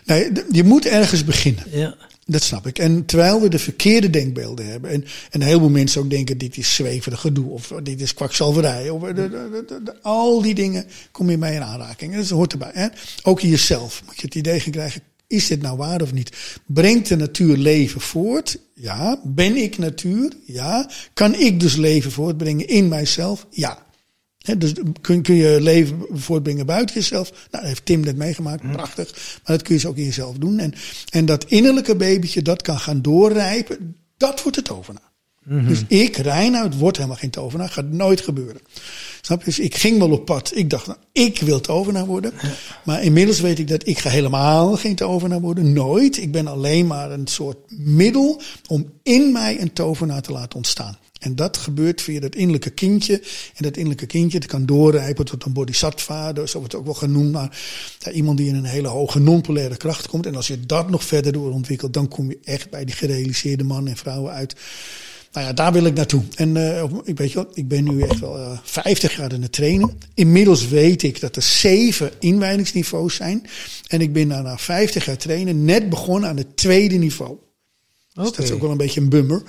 nee, 0.04 0.32
je 0.50 0.64
moet 0.64 0.86
ergens 0.86 1.24
beginnen. 1.24 1.64
Ja. 1.70 1.94
Dat 2.26 2.42
snap 2.42 2.66
ik. 2.66 2.78
En 2.78 3.04
terwijl 3.04 3.40
we 3.40 3.48
de 3.48 3.58
verkeerde 3.58 4.10
denkbeelden 4.10 4.66
hebben. 4.66 4.90
En, 4.90 5.04
en 5.30 5.40
een 5.40 5.46
heleboel 5.46 5.68
mensen 5.68 6.00
ook 6.02 6.10
denken: 6.10 6.38
dit 6.38 6.56
is 6.56 6.74
zweverig 6.74 7.20
gedoe. 7.20 7.50
Of 7.50 7.72
dit 7.82 8.00
is 8.00 8.14
kwakzalverij. 8.14 8.90
Of 8.90 9.02
de, 9.02 9.14
de, 9.14 9.80
de, 9.84 10.02
al 10.02 10.42
die 10.42 10.54
dingen 10.54 10.86
kom 11.10 11.30
je 11.30 11.38
mee 11.38 11.54
in 11.54 11.62
aanraking. 11.62 12.16
Dat 12.16 12.28
hoort 12.28 12.52
erbij. 12.52 12.70
Hè? 12.72 12.86
Ook 13.22 13.40
jezelf 13.40 14.02
moet 14.06 14.16
je 14.16 14.26
het 14.26 14.34
idee 14.34 14.60
gaan 14.60 14.72
krijgen: 14.72 15.02
is 15.26 15.46
dit 15.46 15.62
nou 15.62 15.76
waar 15.76 16.02
of 16.02 16.12
niet? 16.12 16.60
Brengt 16.66 17.08
de 17.08 17.16
natuur 17.16 17.56
leven 17.56 18.00
voort? 18.00 18.58
Ja. 18.74 19.20
Ben 19.24 19.56
ik 19.56 19.78
natuur? 19.78 20.32
Ja. 20.44 20.90
Kan 21.14 21.34
ik 21.34 21.60
dus 21.60 21.76
leven 21.76 22.12
voortbrengen 22.12 22.68
in 22.68 22.88
mijzelf? 22.88 23.46
Ja. 23.50 23.86
Dus 24.58 24.72
kun, 25.00 25.22
kun 25.22 25.34
je 25.34 25.60
leven 25.60 26.06
voortbrengen 26.10 26.66
buiten 26.66 26.94
jezelf? 26.94 27.30
Nou, 27.30 27.46
dat 27.50 27.62
heeft 27.62 27.84
Tim 27.84 28.00
net 28.00 28.16
meegemaakt, 28.16 28.70
prachtig. 28.72 29.12
Maar 29.14 29.56
dat 29.56 29.62
kun 29.62 29.74
je 29.74 29.80
dus 29.80 29.90
ook 29.90 29.96
in 29.96 30.04
jezelf 30.04 30.36
doen. 30.36 30.58
En, 30.58 30.74
en 31.10 31.26
dat 31.26 31.44
innerlijke 31.44 31.96
babytje, 31.96 32.42
dat 32.42 32.62
kan 32.62 32.78
gaan 32.78 33.02
doorrijpen, 33.02 33.96
dat 34.16 34.42
wordt 34.42 34.56
het 34.56 34.66
tovenaar. 34.66 35.10
Mm 35.44 35.68
Dus 35.68 35.82
ik, 35.88 36.16
Reinoud, 36.16 36.78
word 36.78 36.96
helemaal 36.96 37.16
geen 37.16 37.30
tovenaar, 37.30 37.68
gaat 37.68 37.90
nooit 37.90 38.20
gebeuren. 38.20 38.60
Snap 39.20 39.38
je? 39.38 39.44
Dus 39.44 39.58
ik 39.58 39.74
ging 39.74 39.98
wel 39.98 40.10
op 40.10 40.24
pad. 40.24 40.52
Ik 40.54 40.70
dacht, 40.70 40.86
nou, 40.86 40.98
ik 41.12 41.38
wil 41.38 41.60
tovenaar 41.60 42.06
worden. 42.06 42.32
Maar 42.84 43.02
inmiddels 43.02 43.40
weet 43.40 43.58
ik 43.58 43.68
dat 43.68 43.86
ik 43.86 43.98
ga 43.98 44.10
helemaal 44.10 44.76
geen 44.76 44.94
tovenaar 44.94 45.40
worden. 45.40 45.72
Nooit. 45.72 46.16
Ik 46.16 46.32
ben 46.32 46.46
alleen 46.46 46.86
maar 46.86 47.10
een 47.10 47.26
soort 47.26 47.58
middel 47.68 48.40
om 48.68 48.92
in 49.02 49.32
mij 49.32 49.60
een 49.60 49.72
tovenaar 49.72 50.22
te 50.22 50.32
laten 50.32 50.56
ontstaan. 50.56 50.96
En 51.22 51.36
dat 51.36 51.56
gebeurt 51.56 52.02
via 52.02 52.20
dat 52.20 52.34
innerlijke 52.34 52.70
kindje. 52.70 53.14
En 53.54 53.62
dat 53.62 53.74
innerlijke 53.76 54.06
kindje 54.06 54.38
dat 54.38 54.48
kan 54.48 54.66
doorrijpen 54.66 55.24
tot 55.24 55.44
een 55.44 55.52
bodhisattva. 55.52 56.34
Zo 56.34 56.58
wordt 56.58 56.72
het 56.72 56.74
ook 56.74 56.84
wel 56.84 56.94
genoemd. 56.94 57.32
Maar 57.32 57.58
ja, 57.98 58.10
iemand 58.10 58.38
die 58.38 58.48
in 58.48 58.54
een 58.54 58.64
hele 58.64 58.88
hoge 58.88 59.18
non-polaire 59.18 59.76
kracht 59.76 60.08
komt. 60.08 60.26
En 60.26 60.34
als 60.34 60.46
je 60.46 60.66
dat 60.66 60.90
nog 60.90 61.04
verder 61.04 61.32
doorontwikkelt, 61.32 61.94
dan 61.94 62.08
kom 62.08 62.28
je 62.28 62.38
echt 62.44 62.70
bij 62.70 62.84
die 62.84 62.94
gerealiseerde 62.94 63.64
mannen 63.64 63.92
en 63.92 63.98
vrouwen 63.98 64.32
uit. 64.32 64.54
Nou 65.32 65.46
ja, 65.46 65.52
daar 65.52 65.72
wil 65.72 65.84
ik 65.84 65.94
naartoe. 65.94 66.22
En 66.34 66.56
uh, 66.56 66.84
ik 67.04 67.18
weet 67.18 67.32
je 67.32 67.34
wel, 67.34 67.50
ik 67.54 67.68
ben 67.68 67.84
nu 67.84 68.02
echt 68.02 68.20
wel 68.20 68.38
uh, 68.38 68.58
50 68.62 69.16
jaar 69.16 69.32
in 69.32 69.42
het 69.42 69.52
trainen. 69.52 69.98
Inmiddels 70.14 70.68
weet 70.68 71.02
ik 71.02 71.20
dat 71.20 71.36
er 71.36 71.42
zeven 71.42 72.10
inwijdingsniveaus 72.18 73.14
zijn. 73.14 73.46
En 73.86 74.00
ik 74.00 74.12
ben 74.12 74.26
na 74.26 74.58
50 74.58 75.04
jaar 75.04 75.16
trainen 75.16 75.64
net 75.64 75.88
begonnen 75.88 76.28
aan 76.28 76.36
het 76.36 76.56
tweede 76.56 76.96
niveau. 76.96 77.30
Okay. 77.30 78.24
Dus 78.24 78.36
dat 78.36 78.44
is 78.44 78.50
ook 78.50 78.60
wel 78.60 78.70
een 78.70 78.76
beetje 78.76 79.00
een 79.00 79.08
bummer. 79.08 79.42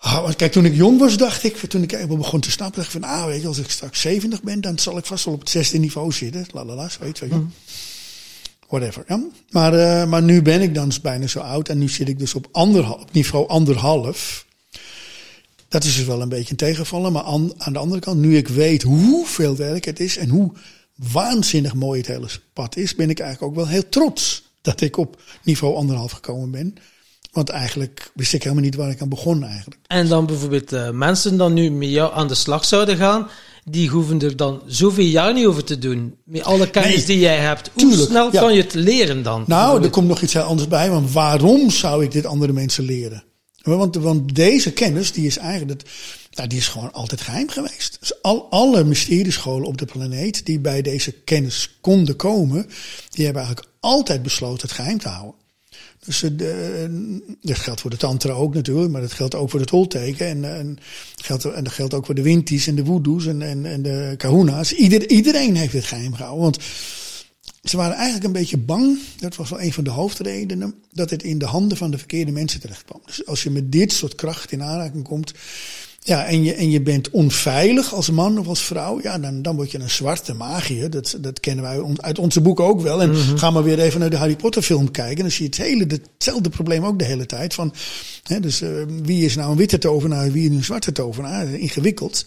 Ah, 0.00 0.22
want 0.22 0.36
kijk, 0.36 0.52
toen 0.52 0.64
ik 0.64 0.74
jong 0.74 0.98
was, 0.98 1.16
dacht 1.16 1.44
ik, 1.44 1.56
toen 1.56 1.82
ik 1.82 1.92
even 1.92 2.18
begon 2.18 2.40
te 2.40 2.50
snappen, 2.50 2.80
dacht 2.80 2.94
ik 2.94 3.00
van, 3.00 3.10
ah, 3.10 3.26
weet 3.26 3.40
je, 3.40 3.46
als 3.46 3.58
ik 3.58 3.70
straks 3.70 4.00
70 4.00 4.42
ben, 4.42 4.60
dan 4.60 4.78
zal 4.78 4.98
ik 4.98 5.04
vast 5.04 5.24
wel 5.24 5.34
op 5.34 5.40
het 5.40 5.50
zesde 5.50 5.78
niveau 5.78 6.12
zitten. 6.12 6.46
Lalala, 6.52 6.90
weet 7.00 7.18
je. 7.18 7.26
Mm. 7.26 7.52
Whatever. 8.68 9.04
Ja. 9.08 9.24
Maar, 9.50 9.74
uh, 9.74 10.10
maar 10.10 10.22
nu 10.22 10.42
ben 10.42 10.60
ik 10.60 10.74
dan 10.74 10.92
bijna 11.02 11.26
zo 11.26 11.38
oud 11.38 11.68
en 11.68 11.78
nu 11.78 11.88
zit 11.88 12.08
ik 12.08 12.18
dus 12.18 12.34
op, 12.34 12.48
anderhalf, 12.52 13.00
op 13.00 13.12
niveau 13.12 13.48
anderhalf. 13.48 14.46
Dat 15.68 15.84
is 15.84 15.96
dus 15.96 16.04
wel 16.04 16.22
een 16.22 16.28
beetje 16.28 16.50
een 16.50 16.56
tegenvallen. 16.56 17.12
Maar 17.12 17.22
aan, 17.22 17.52
aan 17.56 17.72
de 17.72 17.78
andere 17.78 18.00
kant, 18.00 18.20
nu 18.20 18.36
ik 18.36 18.48
weet 18.48 18.82
hoeveel 18.82 19.56
werk 19.56 19.84
het 19.84 20.00
is 20.00 20.16
en 20.16 20.28
hoe 20.28 20.52
waanzinnig 20.94 21.74
mooi 21.74 21.98
het 22.00 22.08
hele 22.08 22.28
pad 22.52 22.76
is, 22.76 22.94
ben 22.94 23.10
ik 23.10 23.20
eigenlijk 23.20 23.50
ook 23.52 23.58
wel 23.58 23.68
heel 23.68 23.88
trots 23.88 24.42
dat 24.60 24.80
ik 24.80 24.96
op 24.96 25.22
niveau 25.42 25.76
anderhalf 25.76 26.12
gekomen 26.12 26.50
ben. 26.50 26.74
Want 27.30 27.48
eigenlijk 27.48 28.10
wist 28.14 28.32
ik 28.32 28.42
helemaal 28.42 28.64
niet 28.64 28.74
waar 28.74 28.90
ik 28.90 29.00
aan 29.00 29.08
begon 29.08 29.44
eigenlijk. 29.44 29.80
En 29.86 30.08
dan 30.08 30.26
bijvoorbeeld 30.26 30.72
uh, 30.72 30.90
mensen 30.90 31.36
dan 31.36 31.52
nu 31.52 31.70
met 31.70 31.88
jou 31.88 32.14
aan 32.14 32.28
de 32.28 32.34
slag 32.34 32.64
zouden 32.64 32.96
gaan, 32.96 33.28
die 33.64 33.88
hoeven 33.88 34.20
er 34.20 34.36
dan 34.36 34.62
zoveel 34.66 35.04
jaar 35.04 35.34
niet 35.34 35.46
over 35.46 35.64
te 35.64 35.78
doen. 35.78 36.14
Met 36.24 36.44
alle 36.44 36.70
kennis 36.70 36.96
nee, 36.96 37.06
die 37.06 37.18
jij 37.18 37.38
hebt. 37.38 37.70
Hoe 37.74 37.82
tuurlijk, 37.82 38.08
snel 38.08 38.32
ja. 38.32 38.40
kan 38.40 38.54
je 38.54 38.62
het 38.62 38.74
leren 38.74 39.22
dan? 39.22 39.44
Nou, 39.46 39.82
er 39.82 39.90
komt 39.90 40.08
nog 40.08 40.22
iets 40.22 40.32
heel 40.32 40.42
anders 40.42 40.68
bij. 40.68 40.90
Want 40.90 41.12
waarom 41.12 41.70
zou 41.70 42.04
ik 42.04 42.12
dit 42.12 42.26
andere 42.26 42.52
mensen 42.52 42.84
leren? 42.84 43.24
Want, 43.62 43.96
want 43.96 44.34
deze 44.34 44.72
kennis, 44.72 45.12
die 45.12 45.26
is 45.26 45.36
eigenlijk, 45.36 45.82
nou, 46.30 46.48
die 46.48 46.58
is 46.58 46.68
gewoon 46.68 46.92
altijd 46.92 47.20
geheim 47.20 47.48
geweest. 47.48 47.96
Dus 48.00 48.22
al, 48.22 48.46
alle 48.50 48.84
mysteriescholen 48.84 49.66
op 49.66 49.78
de 49.78 49.84
planeet 49.84 50.46
die 50.46 50.58
bij 50.58 50.82
deze 50.82 51.12
kennis 51.12 51.78
konden 51.80 52.16
komen, 52.16 52.66
die 53.10 53.24
hebben 53.24 53.42
eigenlijk 53.42 53.72
altijd 53.80 54.22
besloten 54.22 54.68
het 54.68 54.76
geheim 54.76 54.98
te 54.98 55.08
houden. 55.08 55.37
Dus 56.08 56.22
uh, 56.22 56.30
dat 57.40 57.58
geldt 57.58 57.80
voor 57.80 57.90
de 57.90 57.96
tantra 57.96 58.32
ook 58.32 58.54
natuurlijk, 58.54 58.92
maar 58.92 59.00
dat 59.00 59.12
geldt 59.12 59.34
ook 59.34 59.50
voor 59.50 59.60
het 59.60 59.70
holteken. 59.70 60.26
En, 60.26 60.56
en, 60.56 60.78
geldt, 61.16 61.44
en 61.44 61.64
dat 61.64 61.72
geldt 61.72 61.94
ook 61.94 62.06
voor 62.06 62.14
de 62.14 62.22
winties 62.22 62.66
en 62.66 62.74
de 62.74 62.84
woedoes 62.84 63.26
en, 63.26 63.42
en, 63.42 63.66
en 63.66 63.82
de 63.82 64.14
kahuna's. 64.16 64.72
Ieder, 64.72 65.10
iedereen 65.10 65.56
heeft 65.56 65.72
het 65.72 65.84
geheim 65.84 66.14
gehouden. 66.14 66.42
Want 66.42 66.58
ze 67.62 67.76
waren 67.76 67.96
eigenlijk 67.96 68.24
een 68.24 68.32
beetje 68.32 68.58
bang, 68.58 68.98
dat 69.18 69.36
was 69.36 69.50
wel 69.50 69.60
een 69.60 69.72
van 69.72 69.84
de 69.84 69.90
hoofdredenen, 69.90 70.74
dat 70.92 71.10
het 71.10 71.22
in 71.22 71.38
de 71.38 71.46
handen 71.46 71.78
van 71.78 71.90
de 71.90 71.98
verkeerde 71.98 72.32
mensen 72.32 72.60
terecht 72.60 72.84
kwam. 72.84 73.00
Dus 73.06 73.26
als 73.26 73.42
je 73.42 73.50
met 73.50 73.72
dit 73.72 73.92
soort 73.92 74.14
kracht 74.14 74.52
in 74.52 74.62
aanraking 74.62 75.04
komt, 75.04 75.32
ja, 76.08 76.24
en 76.24 76.44
je, 76.44 76.54
en 76.54 76.70
je 76.70 76.80
bent 76.80 77.10
onveilig 77.10 77.94
als 77.94 78.10
man 78.10 78.38
of 78.38 78.46
als 78.46 78.62
vrouw, 78.62 79.00
ja, 79.02 79.18
dan, 79.18 79.42
dan 79.42 79.56
word 79.56 79.70
je 79.70 79.78
een 79.78 79.90
zwarte 79.90 80.34
magier. 80.34 80.90
Dat, 80.90 81.16
dat 81.20 81.40
kennen 81.40 81.64
wij 81.64 81.96
uit 81.96 82.18
onze 82.18 82.40
boeken 82.40 82.64
ook 82.64 82.80
wel. 82.80 83.02
En 83.02 83.10
mm-hmm. 83.10 83.38
ga 83.38 83.50
maar 83.50 83.62
weer 83.62 83.78
even 83.78 84.00
naar 84.00 84.10
de 84.10 84.16
Harry 84.16 84.36
Potter 84.36 84.62
film 84.62 84.90
kijken. 84.90 85.22
Dan 85.22 85.30
zie 85.30 85.42
je 85.42 85.48
het 85.48 85.68
hele, 85.68 85.86
hetzelfde 86.12 86.48
probleem 86.48 86.84
ook 86.84 86.98
de 86.98 87.04
hele 87.04 87.26
tijd. 87.26 87.54
Van, 87.54 87.74
hè, 88.22 88.40
dus 88.40 88.62
uh, 88.62 88.82
wie 89.02 89.24
is 89.24 89.36
nou 89.36 89.50
een 89.50 89.56
witte 89.56 89.78
tovenaar, 89.78 90.32
wie 90.32 90.50
is 90.50 90.56
een 90.56 90.64
zwarte 90.64 90.92
tovenaar? 90.92 91.48
Ingewikkeld. 91.48 92.26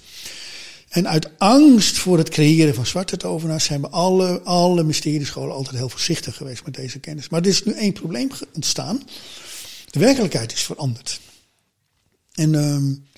En 0.89 1.07
uit 1.07 1.29
angst 1.37 1.97
voor 1.97 2.17
het 2.17 2.29
creëren 2.29 2.75
van 2.75 2.85
zwarte 2.85 3.17
tovenaars 3.17 3.65
zijn 3.65 3.81
we 3.81 3.89
alle, 3.89 4.41
alle 4.41 4.83
mysteriescholen 4.83 5.55
altijd 5.55 5.75
heel 5.75 5.89
voorzichtig 5.89 6.35
geweest 6.35 6.65
met 6.65 6.73
deze 6.73 6.99
kennis. 6.99 7.29
Maar 7.29 7.41
er 7.41 7.47
is 7.47 7.63
nu 7.63 7.73
één 7.73 7.93
probleem 7.93 8.29
ontstaan. 8.53 9.03
De 9.89 9.99
werkelijkheid 9.99 10.53
is 10.53 10.61
veranderd. 10.61 11.19
En 12.31 12.53
um, 12.53 13.09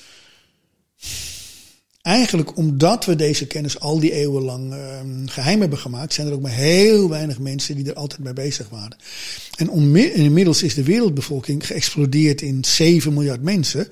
eigenlijk 2.03 2.57
omdat 2.57 3.05
we 3.05 3.15
deze 3.15 3.47
kennis 3.47 3.79
al 3.79 3.99
die 3.99 4.11
eeuwen 4.11 4.43
lang 4.43 4.73
uh, 4.73 4.79
geheim 5.25 5.59
hebben 5.59 5.79
gemaakt, 5.79 6.13
zijn 6.13 6.27
er 6.27 6.33
ook 6.33 6.41
maar 6.41 6.51
heel 6.51 7.09
weinig 7.09 7.39
mensen 7.39 7.75
die 7.75 7.89
er 7.89 7.93
altijd 7.93 8.23
mee 8.23 8.33
bezig 8.33 8.69
waren. 8.69 8.97
En 9.57 9.95
inmiddels 10.13 10.63
is 10.63 10.73
de 10.73 10.83
wereldbevolking 10.83 11.67
geëxplodeerd 11.67 12.41
in 12.41 12.63
7 12.63 13.13
miljard 13.13 13.41
mensen. 13.41 13.87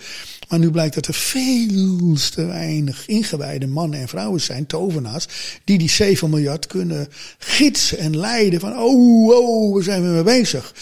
Maar 0.50 0.60
nu 0.60 0.72
blijkt 0.72 0.96
dat 0.96 1.08
er 1.08 1.14
veel 1.14 2.16
te 2.34 2.46
weinig 2.46 3.08
ingewijde 3.08 3.68
mannen 3.68 4.00
en 4.00 4.08
vrouwen 4.08 4.42
zijn, 4.42 4.66
tovenaars, 4.66 5.28
die 5.64 5.78
die 5.78 5.90
7 5.90 6.30
miljard 6.30 6.68
kunnen 6.68 7.08
gidsen 7.38 7.98
en 7.98 8.18
leiden 8.18 8.60
van, 8.60 8.78
oh, 8.78 9.28
oh, 9.28 9.74
waar 9.74 9.84
zijn 9.84 10.04
we 10.04 10.10
mee 10.10 10.24
bezig? 10.24 10.74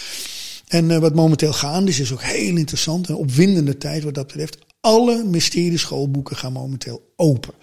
En 0.67 0.89
uh, 0.89 0.97
wat 0.97 1.15
momenteel 1.15 1.53
gaande 1.53 1.91
is, 1.91 1.99
is 1.99 2.11
ook 2.11 2.23
heel 2.23 2.55
interessant. 2.55 3.09
Een 3.09 3.15
opwindende 3.15 3.77
tijd 3.77 4.03
wat 4.03 4.13
dat 4.13 4.27
betreft. 4.27 4.57
Alle 4.81 5.23
mysterieschoolboeken 5.23 6.35
gaan 6.35 6.53
momenteel 6.53 7.11
open. 7.15 7.53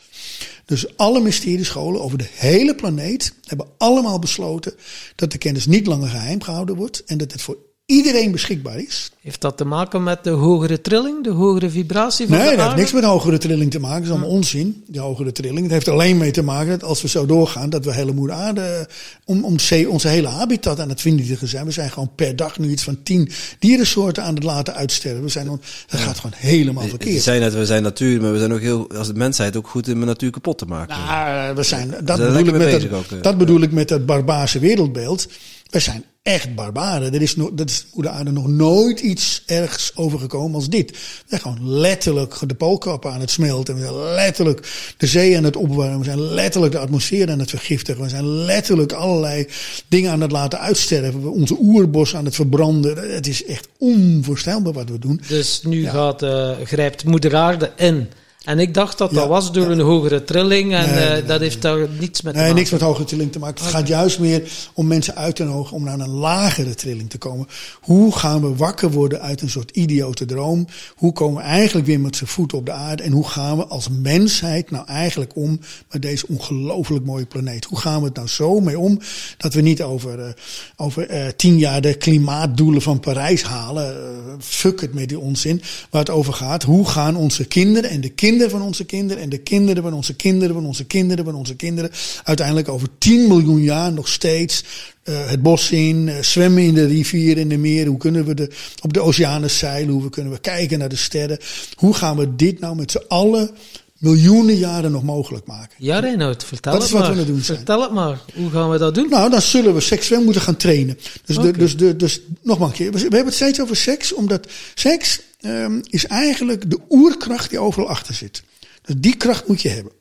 Dus 0.65 0.97
alle 0.97 1.21
mysteriescholen 1.21 2.03
over 2.03 2.19
de 2.19 2.29
hele 2.31 2.75
planeet 2.75 3.35
hebben 3.45 3.69
allemaal 3.79 4.19
besloten 4.19 4.75
dat 5.15 5.33
de 5.33 5.39
kennis 5.39 5.67
niet 5.67 5.87
langer 5.87 6.09
geheim 6.09 6.43
gehouden 6.43 6.77
wordt 6.77 7.05
en 7.05 7.19
dat 7.19 7.33
het 7.33 7.43
voor 7.43 7.59
iedereen 7.87 8.31
beschikbaar 8.33 8.79
is. 8.79 9.11
Heeft 9.21 9.41
dat 9.41 9.57
te 9.57 9.65
maken 9.65 10.03
met 10.03 10.25
de 10.25 10.31
hogere 10.31 10.81
trilling, 10.81 11.25
de 11.25 11.31
hogere 11.31 11.71
vibratie 11.71 12.27
van 12.27 12.37
Nee, 12.37 12.45
de 12.45 12.51
dat 12.51 12.57
heeft 12.59 12.69
aarde? 12.71 12.81
niks 12.81 12.93
met 12.93 13.05
hogere 13.05 13.39
trilling 13.39 13.71
te 13.71 13.79
maken. 13.81 13.97
Dat 13.97 14.05
is 14.05 14.11
allemaal 14.11 14.29
onzin, 14.31 14.85
die 14.87 15.01
hogere 15.01 15.33
trilling. 15.33 15.63
Het 15.63 15.71
heeft 15.71 15.89
alleen 15.89 16.17
mee 16.17 16.31
te 16.31 16.43
maken 16.43 16.69
dat 16.71 16.83
als 16.85 17.03
we 17.03 17.09
zo 17.09 17.27
doorgaan, 17.27 17.71
dat 17.71 17.85
we 17.85 17.93
hele 17.95 18.13
moeder 18.13 18.37
aarde, 18.37 18.89
om, 19.25 19.45
om 19.45 19.59
zee- 19.59 19.89
onze 19.91 20.09
hele 20.09 20.29
habitat 20.29 20.81
aan 20.81 20.89
het 20.89 21.01
vernietigen 21.01 21.49
zijn. 21.49 21.65
We 21.67 21.71
zijn 21.71 21.91
gewoon 21.91 22.11
per 22.15 22.37
dag 22.37 22.59
nu 22.59 22.71
iets 22.71 22.83
van 22.83 23.03
tien 23.03 23.31
dierensoorten 23.59 24.23
aan 24.23 24.35
het 24.35 24.43
laten 24.45 24.75
uitsterven. 24.75 25.23
We 25.23 25.29
zijn, 25.29 25.51
on- 25.51 25.61
dat 25.87 26.01
gaat 26.01 26.17
gewoon 26.19 26.37
helemaal 26.39 26.83
Je 26.83 26.89
verkeerd. 26.89 27.23
zei 27.23 27.41
net, 27.41 27.55
we 27.55 27.67
zijn 27.67 27.83
natuur, 27.83 28.21
maar 28.21 28.33
we 28.33 28.39
zijn 28.39 28.53
ook 28.53 28.61
heel, 28.61 28.91
als 28.97 29.07
de 29.09 29.15
mensheid 29.15 29.57
ook 29.57 29.69
goed 29.69 29.89
in 29.89 30.01
de 30.01 30.07
natuur 30.07 30.31
kapot 30.31 30.59
te 30.59 30.67
maken. 30.67 30.97
Nou, 31.07 31.55
we 31.55 31.63
zijn, 31.63 31.89
dat, 32.05 32.19
bedoel 32.19 32.39
ik, 32.39 32.53
met 32.53 32.71
dat, 32.83 32.93
ook, 32.93 33.05
eh. 33.11 33.23
dat 33.23 33.39
bedoel 33.39 33.61
ik 33.61 33.73
met 33.73 33.89
dat 33.89 34.07
barbaarse 34.07 34.59
wereldbeeld. 34.59 35.27
We 35.71 35.79
zijn 35.79 36.05
echt 36.23 36.55
barbaren. 36.55 37.15
Er 37.15 37.23
is, 37.23 37.37
no, 37.37 37.55
dat 37.55 37.71
is 37.71 37.87
moeder 37.95 38.13
aarde 38.13 38.33
nog 38.33 38.49
nooit 38.49 39.01
iets 39.01 39.43
ergs 39.47 39.93
overgekomen 39.95 40.55
als 40.55 40.69
dit. 40.69 40.91
We 40.91 40.97
zijn 41.27 41.41
gewoon 41.41 41.71
letterlijk 41.71 42.39
de 42.47 42.55
poolkappen 42.55 43.13
aan 43.13 43.21
het 43.21 43.31
smelten. 43.31 43.75
We 43.75 43.81
zijn 43.81 43.95
letterlijk 43.95 44.95
de 44.97 45.07
zee 45.07 45.37
aan 45.37 45.45
het 45.45 45.57
opwarmen. 45.57 45.99
We 45.99 46.05
zijn 46.05 46.21
letterlijk 46.21 46.73
de 46.73 46.79
atmosfeer 46.79 47.31
aan 47.31 47.39
het 47.39 47.51
vergiftigen. 47.51 48.03
We 48.03 48.09
zijn 48.09 48.27
letterlijk 48.27 48.93
allerlei 48.93 49.47
dingen 49.89 50.11
aan 50.11 50.21
het 50.21 50.33
laten 50.33 50.61
uitsterven. 50.61 51.23
We 51.23 51.29
onze 51.29 51.57
oerbos 51.61 52.17
aan 52.17 52.25
het 52.25 52.35
verbranden. 52.35 53.15
Het 53.15 53.27
is 53.27 53.45
echt 53.45 53.69
onvoorstelbaar 53.79 54.73
wat 54.73 54.91
we 54.91 54.99
doen. 54.99 55.21
Dus 55.29 55.61
nu 55.63 55.89
gaat, 55.89 56.23
eh, 56.23 56.51
grijpt 56.65 57.05
moeder 57.05 57.37
aarde 57.37 57.73
in. 57.77 58.09
En 58.47 58.59
ik 58.59 58.75
dacht 58.75 58.99
dat 58.99 59.11
dat 59.11 59.23
Ja, 59.23 59.29
was 59.29 59.53
door 59.53 59.67
een 59.71 59.81
hogere 59.81 60.25
trilling 60.25 60.75
en 60.75 60.91
Nee, 60.95 61.05
eh, 61.05 61.11
nee, 61.11 61.21
dat 61.25 61.39
nee. 61.41 61.49
heeft 61.49 61.63
daar 61.63 61.87
niets 61.99 62.23
met 62.23 62.33
te 62.33 62.39
Nee, 62.39 62.41
maken. 62.41 62.55
niks 62.55 62.71
met 62.71 62.81
hoge 62.81 63.05
trilling 63.05 63.33
te 63.33 63.39
maken. 63.39 63.65
Het 63.65 63.73
gaat 63.75 63.89
juist 63.89 64.19
meer 64.19 64.43
om 64.73 64.87
mensen 64.87 65.15
uit 65.17 65.37
te 65.37 65.45
nodigen 65.45 65.77
om 65.77 65.85
naar 65.85 65.99
een 66.01 66.09
lagere 66.09 66.75
trilling 66.75 67.11
te 67.11 67.19
komen. 67.19 67.47
Hoe 67.81 68.13
gaan 68.17 68.41
we 68.41 68.57
wakker 68.57 68.91
worden 68.91 69.21
uit 69.21 69.41
een 69.41 69.51
soort 69.51 69.71
idiote 69.71 70.25
droom? 70.25 70.67
Hoe 70.95 71.13
komen 71.13 71.43
we 71.43 71.49
eigenlijk 71.49 71.87
weer 71.87 72.01
met 72.01 72.17
z'n 72.17 72.25
voeten 72.25 72.59
op 72.59 72.67
de 72.67 72.73
aarde? 72.73 73.03
En 73.03 73.13
hoe 73.13 73.29
gaan 73.29 73.57
we 73.57 73.67
als 73.67 73.89
mensheid 73.89 74.71
nou 74.71 74.87
eigenlijk 74.87 75.31
om 75.37 75.61
met 75.91 76.03
deze 76.03 76.27
ongelooflijk 76.29 77.05
mooie 77.05 77.27
planeet? 77.27 77.65
Hoe 77.65 77.79
gaan 77.79 77.99
we 78.01 78.07
het 78.07 78.17
nou 78.17 78.29
zo 78.29 78.61
mee 78.61 78.79
om 78.79 78.99
dat 79.37 79.55
we 79.55 79.61
niet 79.61 79.83
over, 79.83 80.21
eh, 80.21 80.29
over 80.77 81.09
eh, 81.09 81.27
tien 81.37 81.59
jaar 81.59 81.81
de 81.81 81.95
klimaatdoelen 81.95 82.83
van 82.83 83.01
Parijs 83.01 83.43
halen? 83.43 83.97
Fuck 84.39 84.81
het 84.81 84.95
met 84.95 85.09
die 85.09 85.19
onzin. 85.19 85.63
Waar 85.91 86.01
het 86.01 86.11
over 86.11 86.33
gaat. 86.33 86.63
Hoe 86.63 86.89
gaan 86.89 87.17
onze 87.17 87.45
kinderen 87.45 87.91
en 87.91 88.01
de 88.01 88.09
kinderen 88.09 88.35
van 88.41 88.63
onze 88.63 88.85
kinderen 88.85 89.23
en 89.23 89.29
de 89.29 89.39
kinderen 89.39 89.83
van 89.83 89.93
onze 89.93 90.15
kinderen 90.15 90.55
van 90.55 90.67
onze 90.67 90.85
kinderen 90.85 91.25
van 91.25 91.35
onze 91.35 91.57
kinderen 91.57 91.91
uiteindelijk 92.25 92.69
over 92.69 92.89
10 92.99 93.29
miljoen 93.29 93.63
jaar 93.63 93.93
nog 93.93 94.09
steeds 94.09 94.65
eh, 95.03 95.29
het 95.29 95.43
bos 95.43 95.71
in, 95.71 96.09
eh, 96.09 96.23
zwemmen 96.23 96.63
in 96.63 96.75
de 96.75 96.87
rivier, 96.87 97.39
in 97.39 97.49
de 97.49 97.57
meer. 97.57 97.87
Hoe 97.87 97.99
kunnen 97.99 98.25
we 98.25 98.35
de, 98.35 98.51
op 98.83 98.93
de 98.93 99.01
oceanen 99.01 99.51
zeilen? 99.51 99.95
Hoe 99.95 100.11
kunnen 100.11 100.33
we 100.33 100.39
kijken 100.39 100.79
naar 100.79 100.89
de 100.89 100.97
sterren? 100.97 101.39
Hoe 101.75 101.95
gaan 101.95 102.17
we 102.17 102.37
dit 102.37 102.61
nou 102.61 102.77
met 102.77 102.91
z'n 102.91 103.05
allen 103.09 103.51
miljoenen 103.99 104.57
jaren 104.57 104.93
nog 104.93 105.03
mogelijk 105.03 105.47
maken? 105.47 105.77
Ja, 105.79 105.99
Reinoud, 105.99 106.45
vertel 106.45 106.73
Dat 106.73 106.81
het 106.83 106.91
is 106.91 106.97
wat 106.97 107.07
maar. 107.07 107.15
we 107.15 107.21
aan 107.21 107.27
doen 107.27 107.41
zijn. 107.41 107.57
Vertel 107.57 107.83
het 107.83 107.93
maar. 107.93 108.21
Hoe 108.35 108.51
gaan 108.51 108.71
we 108.71 108.79
dat 108.79 108.95
doen? 108.95 109.09
Nou, 109.11 109.31
dan 109.31 109.43
zullen 109.43 109.75
we 109.75 109.81
seksueel 109.81 110.23
moeten 110.23 110.43
gaan 110.43 110.57
trainen. 110.57 110.99
Dus, 111.25 111.37
de, 111.37 111.49
Oké. 111.49 111.59
dus, 111.59 111.77
de, 111.77 111.97
dus 111.97 112.21
nog 112.43 112.59
maar 112.59 112.69
een 112.69 112.75
keer. 112.75 112.93
We 112.93 112.99
we 112.99 113.03
hebben 113.03 113.25
het 113.25 113.35
steeds 113.35 113.61
over 113.61 113.77
seks, 113.77 114.13
omdat 114.13 114.47
seks 114.75 115.21
ehm, 115.47 115.81
is 115.91 116.07
eigenlijk 116.07 116.71
de 116.71 116.79
oerkracht 116.89 117.51
die 117.51 117.59
overal 117.59 117.89
achter 117.89 118.15
zit. 118.15 118.43
Dus 118.83 118.95
die 118.99 119.17
kracht 119.17 119.49
moet 119.49 119.63
je 119.63 119.69
hebben. 119.69 119.93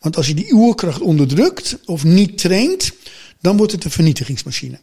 Want 0.00 0.16
als 0.16 0.26
je 0.26 0.34
die 0.34 0.52
oerkracht 0.52 1.00
onderdrukt 1.00 1.78
of 1.84 2.04
niet 2.04 2.38
traint, 2.38 2.92
dan 3.40 3.56
wordt 3.56 3.72
het 3.72 3.84
een 3.84 3.90
vernietigingsmachine. 3.90 4.78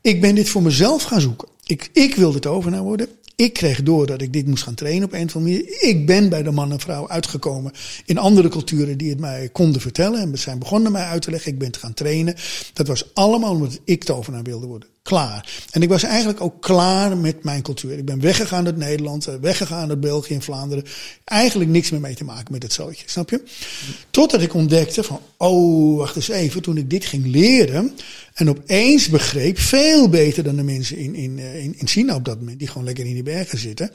Ik 0.00 0.20
ben 0.20 0.34
dit 0.34 0.48
voor 0.48 0.62
mezelf 0.62 1.02
gaan 1.02 1.20
zoeken. 1.20 1.48
Ik, 1.64 1.90
ik 1.92 2.14
wil 2.14 2.44
overnemen 2.44 2.84
worden. 2.84 3.08
Ik 3.36 3.52
kreeg 3.52 3.82
door 3.82 4.06
dat 4.06 4.22
ik 4.22 4.32
dit 4.32 4.46
moest 4.46 4.62
gaan 4.62 4.74
trainen 4.74 5.04
op 5.04 5.12
een 5.12 5.26
of 5.26 5.36
andere 5.36 5.54
manier. 5.54 5.82
Ik 5.82 6.06
ben 6.06 6.28
bij 6.28 6.42
de 6.42 6.50
man 6.50 6.72
en 6.72 6.80
vrouw 6.80 7.08
uitgekomen 7.08 7.72
in 8.04 8.18
andere 8.18 8.48
culturen 8.48 8.98
die 8.98 9.10
het 9.10 9.20
mij 9.20 9.48
konden 9.52 9.80
vertellen. 9.80 10.20
En 10.20 10.38
zijn 10.38 10.58
begonnen 10.58 10.92
mij 10.92 11.04
uit 11.04 11.22
te 11.22 11.30
leggen. 11.30 11.52
Ik 11.52 11.58
ben 11.58 11.70
te 11.72 11.78
gaan 11.78 11.94
trainen. 11.94 12.34
Dat 12.72 12.86
was 12.86 13.14
allemaal 13.14 13.50
omdat 13.50 13.80
ik 13.84 14.04
tovenaar 14.04 14.42
wilde 14.42 14.66
worden. 14.66 14.88
Klaar. 15.08 15.64
En 15.70 15.82
ik 15.82 15.88
was 15.88 16.02
eigenlijk 16.02 16.40
ook 16.40 16.62
klaar 16.62 17.16
met 17.16 17.44
mijn 17.44 17.62
cultuur. 17.62 17.98
Ik 17.98 18.04
ben 18.04 18.20
weggegaan 18.20 18.66
uit 18.66 18.76
Nederland, 18.76 19.26
eh, 19.26 19.34
weggegaan 19.40 19.88
uit 19.88 20.00
België 20.00 20.34
en 20.34 20.42
Vlaanderen. 20.42 20.84
Eigenlijk 21.24 21.70
niks 21.70 21.90
meer 21.90 22.00
mee 22.00 22.14
te 22.14 22.24
maken 22.24 22.52
met 22.52 22.62
het 22.62 22.72
zootje, 22.72 23.04
snap 23.08 23.30
je? 23.30 23.42
Totdat 24.10 24.42
ik 24.42 24.54
ontdekte 24.54 25.02
van, 25.02 25.20
oh, 25.36 25.96
wacht 25.96 26.16
eens 26.16 26.28
even. 26.28 26.62
Toen 26.62 26.76
ik 26.76 26.90
dit 26.90 27.04
ging 27.04 27.26
leren 27.26 27.92
en 28.34 28.48
opeens 28.48 29.08
begreep, 29.08 29.58
veel 29.58 30.08
beter 30.08 30.44
dan 30.44 30.56
de 30.56 30.62
mensen 30.62 30.96
in, 30.96 31.14
in, 31.14 31.38
eh, 31.38 31.64
in, 31.64 31.74
in 31.78 31.86
China 31.86 32.14
op 32.14 32.24
dat 32.24 32.38
moment, 32.38 32.58
die 32.58 32.68
gewoon 32.68 32.84
lekker 32.84 33.06
in 33.06 33.14
die 33.14 33.22
bergen 33.22 33.58
zitten. 33.58 33.90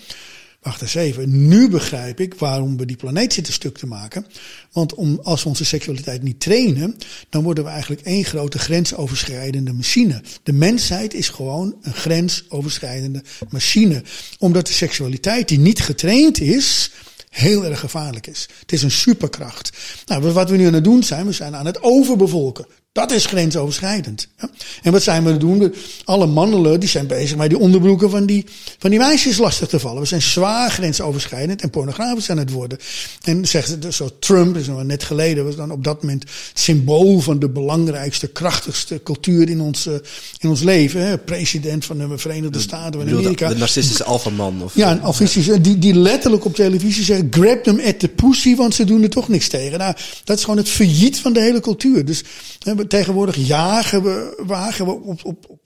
Wacht 0.61 0.81
eens 0.81 0.95
even, 0.95 1.47
nu 1.47 1.69
begrijp 1.69 2.19
ik 2.19 2.33
waarom 2.33 2.77
we 2.77 2.85
die 2.85 2.95
planeet 2.95 3.33
zitten 3.33 3.53
stuk 3.53 3.77
te 3.77 3.87
maken. 3.87 4.25
Want 4.71 4.93
om, 4.93 5.19
als 5.23 5.43
we 5.43 5.49
onze 5.49 5.65
seksualiteit 5.65 6.23
niet 6.23 6.39
trainen, 6.39 6.97
dan 7.29 7.43
worden 7.43 7.63
we 7.63 7.69
eigenlijk 7.69 8.01
één 8.01 8.23
grote 8.23 8.59
grensoverschrijdende 8.59 9.73
machine. 9.73 10.21
De 10.43 10.53
mensheid 10.53 11.13
is 11.13 11.29
gewoon 11.29 11.75
een 11.81 11.93
grensoverschrijdende 11.93 13.23
machine. 13.49 14.03
Omdat 14.39 14.67
de 14.67 14.73
seksualiteit 14.73 15.47
die 15.47 15.59
niet 15.59 15.81
getraind 15.81 16.39
is, 16.39 16.91
heel 17.29 17.65
erg 17.65 17.79
gevaarlijk 17.79 18.27
is. 18.27 18.47
Het 18.59 18.71
is 18.71 18.83
een 18.83 18.91
superkracht. 18.91 19.77
Nou, 20.05 20.31
wat 20.31 20.49
we 20.49 20.57
nu 20.57 20.65
aan 20.65 20.73
het 20.73 20.83
doen 20.83 21.03
zijn, 21.03 21.25
we 21.25 21.31
zijn 21.31 21.55
aan 21.55 21.65
het 21.65 21.81
overbevolken. 21.81 22.65
Dat 22.91 23.11
is 23.11 23.25
grensoverschrijdend. 23.25 24.27
Ja? 24.39 24.49
En 24.81 24.91
wat 24.91 25.03
zijn 25.03 25.21
we 25.21 25.27
aan 25.27 25.33
het 25.33 25.41
doen? 25.41 25.73
Alle 26.05 26.25
mannen 26.25 26.79
die 26.79 26.89
zijn 26.89 27.07
bezig 27.07 27.37
met 27.37 27.49
die 27.49 27.59
onderbroeken 27.59 28.09
van 28.09 28.25
die, 28.25 28.45
van 28.77 28.89
die 28.89 28.99
meisjes 28.99 29.37
lastig 29.37 29.67
te 29.67 29.79
vallen. 29.79 30.01
We 30.01 30.07
zijn 30.07 30.21
zwaar 30.21 30.71
grensoverschrijdend 30.71 31.61
en 31.61 31.69
pornografisch 31.69 32.29
aan 32.29 32.37
het 32.37 32.51
worden. 32.51 32.77
En 33.23 33.47
zegt 33.47 33.67
ze, 33.67 33.91
zo 33.91 34.09
Trump, 34.19 34.57
is 34.57 34.67
nog 34.67 34.83
net 34.83 35.03
geleden, 35.03 35.45
was 35.45 35.55
dan 35.55 35.71
op 35.71 35.83
dat 35.83 36.01
moment 36.01 36.23
het 36.23 36.59
symbool 36.59 37.19
van 37.19 37.39
de 37.39 37.49
belangrijkste, 37.49 38.27
krachtigste 38.27 39.01
cultuur 39.03 39.49
in 39.49 39.61
ons, 39.61 39.85
eh, 39.85 39.93
in 40.39 40.49
ons 40.49 40.61
leven. 40.61 41.07
Hè? 41.07 41.17
President 41.17 41.85
van 41.85 41.97
de 41.97 42.17
Verenigde 42.17 42.59
Staten 42.59 42.99
van 42.99 43.09
Amerika. 43.09 43.49
de 43.49 43.55
narcistische 43.55 44.03
alfaman. 44.03 44.63
Of, 44.63 44.75
Ja, 44.75 44.91
een 44.91 45.01
alfistische, 45.01 45.53
eh, 45.53 45.59
die, 45.63 45.77
die 45.77 45.95
letterlijk 45.95 46.45
op 46.45 46.55
televisie 46.55 47.03
zeggen: 47.03 47.27
grab 47.31 47.63
them 47.63 47.79
at 47.79 47.99
the 47.99 48.07
pussy, 48.07 48.55
want 48.55 48.75
ze 48.75 48.83
doen 48.83 49.03
er 49.03 49.09
toch 49.09 49.27
niks 49.27 49.47
tegen. 49.47 49.79
Nou, 49.79 49.95
dat 50.23 50.37
is 50.37 50.43
gewoon 50.43 50.59
het 50.59 50.69
failliet 50.69 51.19
van 51.19 51.33
de 51.33 51.41
hele 51.41 51.59
cultuur. 51.59 52.05
Dus 52.05 52.23
hè, 52.59 52.75
we- 52.81 52.87
tegenwoordig 52.87 53.35
jagen 53.35 54.03
we, 54.03 54.43
wagen 54.45 54.85
we 54.85 54.91
op, 54.91 55.25
op, 55.25 55.45
op 55.49 55.59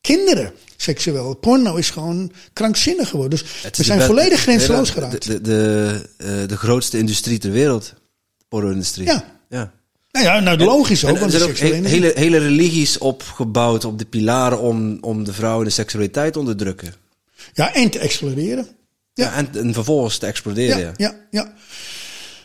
kinderen 0.00 0.52
seksueel. 0.76 1.34
Porno 1.34 1.74
is 1.76 1.90
gewoon 1.90 2.32
krankzinnig 2.52 3.08
geworden. 3.08 3.38
Dus 3.38 3.48
Het 3.62 3.76
we 3.76 3.82
zijn 3.84 4.00
volledig 4.00 4.40
grenzeloos 4.40 4.90
geraakt. 4.90 5.26
De, 5.26 5.40
de, 5.40 5.40
de, 5.40 6.00
eh, 6.16 6.48
de 6.48 6.56
grootste 6.56 6.98
industrie 6.98 7.38
ter 7.38 7.50
wereld. 7.50 7.94
De 8.38 8.44
porno-industrie. 8.48 9.06
Ja. 9.06 9.24
ja. 9.48 9.72
nou 10.10 10.24
ja, 10.24 10.40
nou 10.40 10.58
logisch 10.58 11.04
ook. 11.04 11.14
En 11.14 11.20
want 11.20 11.42
ook 11.42 11.56
he- 11.56 11.80
hele, 11.88 12.12
hele 12.14 12.38
religies 12.38 12.98
opgebouwd 12.98 13.84
op 13.84 13.98
de 13.98 14.04
pilaren 14.04 14.60
om, 14.60 14.98
om 15.00 15.24
de 15.24 15.32
vrouw 15.32 15.58
en 15.58 15.64
de 15.64 15.70
seksualiteit 15.70 16.32
te 16.32 16.38
onderdrukken. 16.38 16.94
Ja, 17.54 17.74
en 17.74 17.90
te 17.90 17.98
exploreren. 17.98 18.66
Ja. 19.14 19.24
Ja. 19.24 19.34
en, 19.34 19.48
en 19.52 19.72
vervolgens 19.74 20.18
te 20.18 20.26
exploderen. 20.26 20.94
Ja, 20.96 21.14
ja. 21.30 21.52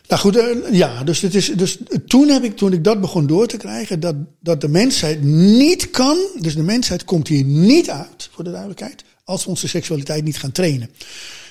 Nou 0.09 0.21
goed, 0.21 0.37
eh, 0.37 0.71
ja, 0.71 1.03
dus, 1.03 1.21
het 1.21 1.35
is, 1.35 1.47
dus 1.47 1.77
toen, 2.07 2.27
heb 2.27 2.43
ik, 2.43 2.57
toen 2.57 2.73
ik 2.73 2.83
dat 2.83 3.01
begon 3.01 3.27
door 3.27 3.47
te 3.47 3.57
krijgen, 3.57 3.99
dat, 3.99 4.15
dat 4.39 4.61
de 4.61 4.67
mensheid 4.67 5.23
niet 5.23 5.91
kan, 5.91 6.17
dus 6.39 6.55
de 6.55 6.63
mensheid 6.63 7.03
komt 7.03 7.27
hier 7.27 7.43
niet 7.43 7.89
uit, 7.89 8.29
voor 8.31 8.43
de 8.43 8.49
duidelijkheid, 8.49 9.03
als 9.23 9.43
we 9.43 9.49
onze 9.49 9.67
seksualiteit 9.67 10.23
niet 10.23 10.37
gaan 10.37 10.51
trainen. 10.51 10.89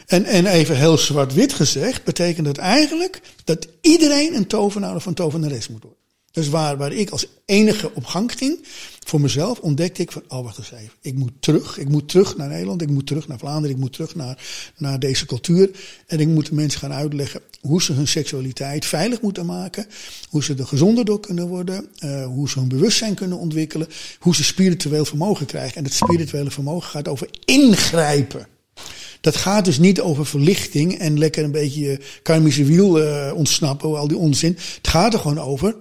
En, 0.07 0.25
en 0.25 0.47
even 0.47 0.77
heel 0.77 0.99
zwart-wit 0.99 1.53
gezegd, 1.53 2.05
betekent 2.05 2.47
dat 2.47 2.57
eigenlijk 2.57 3.21
dat 3.45 3.67
iedereen 3.81 4.35
een 4.35 4.47
tovenaar 4.47 4.95
of 4.95 5.07
een 5.07 5.15
tovenares 5.15 5.69
moet 5.69 5.83
worden. 5.83 5.98
Dus 6.39 6.49
waar, 6.49 6.77
waar 6.77 6.93
ik 6.93 7.11
als 7.11 7.27
enige 7.45 7.91
op 7.95 8.05
gang 8.05 8.33
ging, 8.33 8.59
voor 9.05 9.21
mezelf 9.21 9.59
ontdekte 9.59 10.03
ik 10.03 10.13
van, 10.13 10.23
oh 10.29 10.43
wacht 10.45 10.59
eens 10.59 10.73
even, 10.73 10.93
ik 11.01 11.15
moet 11.15 11.33
terug. 11.41 11.79
Ik 11.79 11.89
moet 11.89 12.09
terug 12.09 12.37
naar 12.37 12.49
Nederland, 12.49 12.83
ik 12.83 12.91
moet 12.91 13.07
terug 13.07 13.29
naar 13.29 13.39
Vlaanderen, 13.39 13.77
ik 13.77 13.83
moet 13.83 13.93
terug 13.93 14.15
naar, 14.15 14.39
naar 14.77 14.99
deze 14.99 15.27
cultuur. 15.27 15.71
En 16.07 16.21
ik 16.21 16.27
moet 16.27 16.47
de 16.47 16.55
mensen 16.55 16.81
gaan 16.81 16.93
uitleggen 16.93 17.41
hoe 17.61 17.83
ze 17.83 17.93
hun 17.93 18.09
seksualiteit 18.09 18.87
veilig 18.87 19.21
moeten 19.21 19.47
maken. 19.47 19.87
Hoe 20.29 20.45
ze 20.45 20.55
er 20.55 20.67
gezonder 20.67 21.05
door 21.05 21.21
kunnen 21.21 21.49
worden. 21.49 21.89
eh, 21.99 22.27
hoe 22.27 22.49
ze 22.49 22.59
hun 22.59 22.69
bewustzijn 22.69 23.15
kunnen 23.15 23.39
ontwikkelen. 23.39 23.89
Hoe 24.19 24.35
ze 24.35 24.45
spiritueel 24.45 25.05
vermogen 25.05 25.47
krijgen. 25.47 25.77
En 25.77 25.85
het 25.85 25.95
spirituele 25.95 26.51
vermogen 26.51 26.91
gaat 26.91 27.09
over 27.09 27.29
ingrijpen. 27.45 28.47
Dat 29.21 29.37
gaat 29.37 29.65
dus 29.65 29.79
niet 29.79 30.01
over 30.01 30.27
verlichting 30.27 30.99
en 30.99 31.19
lekker 31.19 31.45
een 31.45 31.51
beetje 31.51 32.01
karmische 32.23 32.65
wiel 32.65 33.03
eh, 33.03 33.33
ontsnappen, 33.35 33.99
al 33.99 34.09
die 34.09 34.17
onzin. 34.17 34.57
Het 34.77 34.89
gaat 34.89 35.15
er 35.15 35.21
gewoon 35.21 35.41
over. 35.41 35.77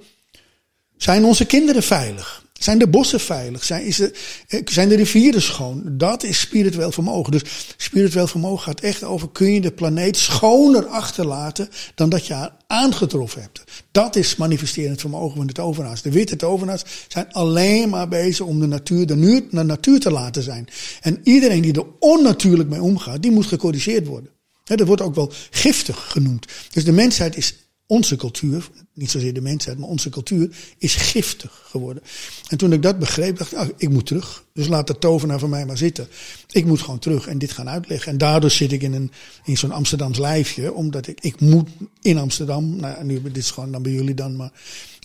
Zijn 0.98 1.24
onze 1.24 1.46
kinderen 1.46 1.84
veilig? 1.84 2.46
Zijn 2.60 2.78
de 2.78 2.88
bossen 2.88 3.20
veilig? 3.20 3.64
Zijn, 3.64 3.86
is 3.86 4.00
er, 4.00 4.12
eh, 4.48 4.62
zijn 4.66 4.90
de 4.90 4.96
rivieren 4.96 5.42
schoon? 5.42 5.84
Dat 5.86 6.24
is 6.24 6.40
spiritueel 6.40 6.92
vermogen. 6.92 7.32
Dus 7.32 7.42
spiritueel 7.78 8.28
vermogen 8.28 8.64
gaat 8.64 8.80
echt 8.80 9.04
over: 9.04 9.30
kun 9.30 9.54
je 9.54 9.62
de 9.62 9.72
planeet 9.72 10.18
schoner 10.18 10.86
achterlaten 10.86 11.70
dan 11.96 12.10
dat 12.10 12.28
je 12.28 12.34
haar 12.34 12.56
aangetroffen 12.68 13.42
hebt? 13.42 13.64
Dat 13.92 14.16
is 14.16 14.36
manifesterend 14.36 15.00
vermogen 15.00 15.38
van 15.38 15.48
de 15.48 15.54
tovenaars. 15.54 16.02
De 16.02 16.12
witte 16.12 16.36
tovenaars 16.36 16.84
zijn 17.08 17.32
alleen 17.32 17.90
maar 17.90 18.08
bezig 18.08 18.46
om 18.46 18.60
de 18.60 18.68
natuur 18.68 19.06
de, 19.06 19.16
natuur, 19.50 19.94
de 19.94 20.00
te 20.00 20.12
laten 20.12 20.44
zijn. 20.44 20.68
En 21.02 21.20
iedereen 21.24 21.62
die 21.62 21.74
er 21.74 21.86
onnatuurlijk 22.00 22.70
mee 22.70 22.82
omgaat, 22.82 23.22
die 23.22 23.32
moet 23.32 23.46
gecorrigeerd 23.46 24.08
worden. 24.08 24.32
dat 24.64 24.88
wordt 24.88 25.02
ook 25.02 25.16
wel 25.16 25.32
giftig 25.50 26.12
genoemd. 26.12 26.46
Dus 26.72 26.84
de 26.84 26.92
mensheid 26.92 27.38
is 27.38 27.56
onze 27.88 28.16
cultuur, 28.16 28.70
niet 28.94 29.12
zozeer 29.12 29.34
de 29.34 29.42
mensheid, 29.42 29.78
maar 29.78 29.90
onze 29.90 30.10
cultuur 30.10 30.50
is 30.78 30.96
giftig 30.96 31.62
geworden. 31.66 32.04
En 32.48 32.58
toen 32.58 32.74
ik 32.74 32.82
dat 32.82 33.00
begreep, 33.00 33.38
dacht 33.38 33.52
ik, 33.52 33.60
oh, 33.60 33.68
ik 33.78 33.90
moet 33.90 34.06
terug. 34.06 34.44
Dus 34.54 34.68
laat 34.68 34.88
de 34.88 34.98
tovenaar 34.98 35.40
van 35.40 35.50
mij 35.50 35.66
maar 35.66 35.78
zitten. 35.78 36.08
Ik 36.52 36.66
moet 36.66 36.82
gewoon 36.82 37.00
terug 37.00 37.28
en 37.28 37.38
dit 37.38 37.52
gaan 37.52 37.70
uitleggen. 37.70 38.12
En 38.12 38.18
daardoor 38.18 38.52
zit 38.52 38.72
ik 38.72 38.82
in, 38.82 38.94
een, 38.94 39.12
in 39.44 39.58
zo'n 39.58 39.72
Amsterdams 39.72 40.18
lijfje, 40.18 40.74
omdat 40.74 41.08
ik, 41.08 41.22
ik 41.22 41.40
moet 41.40 41.70
in 42.02 42.18
Amsterdam, 42.18 42.76
nou 42.76 43.04
nu, 43.04 43.22
dit 43.22 43.38
is 43.38 43.52
gewoon 43.52 43.72
dan 43.72 43.82
bij 43.82 43.92
jullie 43.92 44.16
dan, 44.16 44.36
maar 44.36 44.52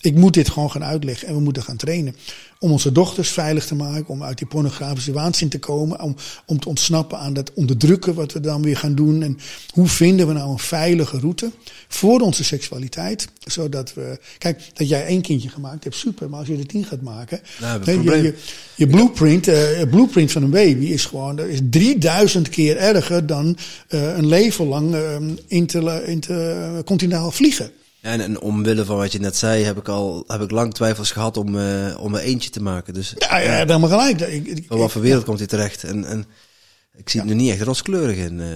ik 0.03 0.14
moet 0.14 0.34
dit 0.34 0.50
gewoon 0.50 0.70
gaan 0.70 0.84
uitleggen 0.84 1.28
en 1.28 1.34
we 1.34 1.40
moeten 1.40 1.62
gaan 1.62 1.76
trainen. 1.76 2.16
Om 2.59 2.70
onze 2.70 2.92
dochters 2.92 3.28
veilig 3.28 3.66
te 3.66 3.74
maken, 3.74 4.09
om 4.09 4.22
uit 4.22 4.38
die 4.38 4.46
pornografische 4.46 5.12
waanzin 5.12 5.48
te 5.48 5.59
komen, 5.59 6.00
om, 6.00 6.16
om 6.46 6.61
te 6.61 6.68
ontsnappen 6.68 7.18
aan 7.18 7.32
dat 7.32 7.53
onderdrukken 7.55 8.14
wat 8.14 8.32
we 8.32 8.40
dan 8.40 8.62
weer 8.62 8.76
gaan 8.76 8.94
doen. 8.94 9.22
En 9.22 9.38
hoe 9.72 9.88
vinden 9.88 10.26
we 10.26 10.32
nou 10.32 10.50
een 10.50 10.59
veilige 10.59 11.18
route 11.18 11.50
voor 11.88 12.20
onze 12.20 12.44
seksualiteit, 12.44 13.28
zodat 13.38 13.94
we, 13.94 14.18
kijk, 14.38 14.62
dat 14.74 14.88
jij 14.88 15.07
één 15.07 15.22
kindje 15.22 15.48
gemaakt 15.48 15.84
hebt, 15.84 15.96
super, 15.96 16.30
maar 16.30 16.38
als 16.38 16.48
je 16.48 16.57
er 16.57 16.66
tien 16.66 16.84
gaat 16.84 17.03
maken, 17.03 17.40
Nou, 17.61 17.84
je, 17.84 18.22
je, 18.22 18.34
je, 18.74 18.86
blueprint, 18.86 19.48
uh, 19.48 19.82
blueprint 19.90 20.32
van 20.32 20.42
een 20.42 20.50
baby 20.50 20.84
is 20.84 21.05
gewoon, 21.05 21.38
is 21.38 21.61
3000 21.70 22.48
keer 22.48 22.76
erger 22.76 23.26
dan 23.26 23.57
uh, 23.88 24.16
een 24.16 24.26
leven 24.26 24.66
lang 24.66 24.94
uh, 24.94 25.16
inter, 25.46 26.09
inter, 26.09 26.84
continentaal 26.84 27.30
vliegen. 27.30 27.70
En, 28.03 28.20
en 28.20 28.40
omwille 28.40 28.84
van 28.84 28.96
wat 28.96 29.12
je 29.12 29.18
net 29.18 29.36
zei, 29.36 29.64
heb 29.64 29.78
ik 29.78 29.88
al 29.88 30.24
heb 30.26 30.40
ik 30.40 30.50
lang 30.50 30.74
twijfels 30.74 31.11
gehad 31.11 31.36
om, 31.36 31.55
uh, 31.55 31.96
om 32.00 32.14
er 32.14 32.20
eentje 32.20 32.50
te 32.50 32.62
maken. 32.62 32.94
Dus, 32.94 33.14
ja, 33.18 33.38
ja, 33.38 33.44
ja. 33.44 33.57
helemaal 33.57 33.88
gelijk. 33.88 34.20
Ik, 34.20 34.46
ik, 34.46 34.64
van 34.68 34.78
wat 34.78 34.92
voor 34.92 35.03
wereld 35.03 35.20
ja. 35.20 35.26
komt 35.26 35.38
hij 35.38 35.48
terecht? 35.48 35.84
En, 35.84 36.05
en 36.05 36.26
ik 36.96 37.09
zie 37.09 37.20
het 37.20 37.28
nu 37.28 37.34
niet 37.34 37.50
echt 37.50 37.62
rooskleurig 37.62 38.16
in. 38.16 38.38
Uh. 38.38 38.46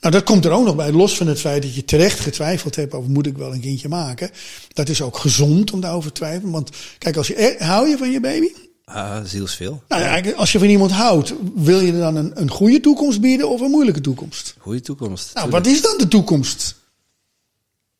Nou, 0.00 0.14
dat 0.14 0.22
komt 0.22 0.44
er 0.44 0.50
ook 0.50 0.64
nog 0.64 0.76
bij. 0.76 0.92
Los 0.92 1.16
van 1.16 1.26
het 1.26 1.40
feit 1.40 1.62
dat 1.62 1.74
je 1.74 1.84
terecht 1.84 2.20
getwijfeld 2.20 2.76
hebt 2.76 2.94
over 2.94 3.10
moet 3.10 3.26
ik 3.26 3.36
wel 3.36 3.52
een 3.52 3.60
kindje 3.60 3.88
maken. 3.88 4.30
Dat 4.72 4.88
is 4.88 5.02
ook 5.02 5.18
gezond 5.18 5.72
om 5.72 5.80
daarover 5.80 6.12
te 6.12 6.20
twijfelen. 6.20 6.52
Want 6.52 6.70
kijk, 6.98 7.16
als 7.16 7.26
je, 7.26 7.56
hou 7.58 7.88
je 7.88 7.96
van 7.96 8.10
je 8.10 8.20
baby? 8.20 8.48
Ah, 8.84 9.16
zielsveel. 9.24 9.82
Nou 9.88 10.02
ja, 10.02 10.32
als 10.32 10.52
je 10.52 10.58
van 10.58 10.68
iemand 10.68 10.90
houdt, 10.90 11.34
wil 11.54 11.80
je 11.80 11.98
dan 11.98 12.16
een, 12.16 12.40
een 12.40 12.50
goede 12.50 12.80
toekomst 12.80 13.20
bieden 13.20 13.48
of 13.48 13.60
een 13.60 13.70
moeilijke 13.70 14.00
toekomst? 14.00 14.54
Goede 14.58 14.80
toekomst. 14.80 15.34
Nou, 15.34 15.50
wat 15.50 15.66
is 15.66 15.82
dan 15.82 15.98
de 15.98 16.08
toekomst? 16.08 16.82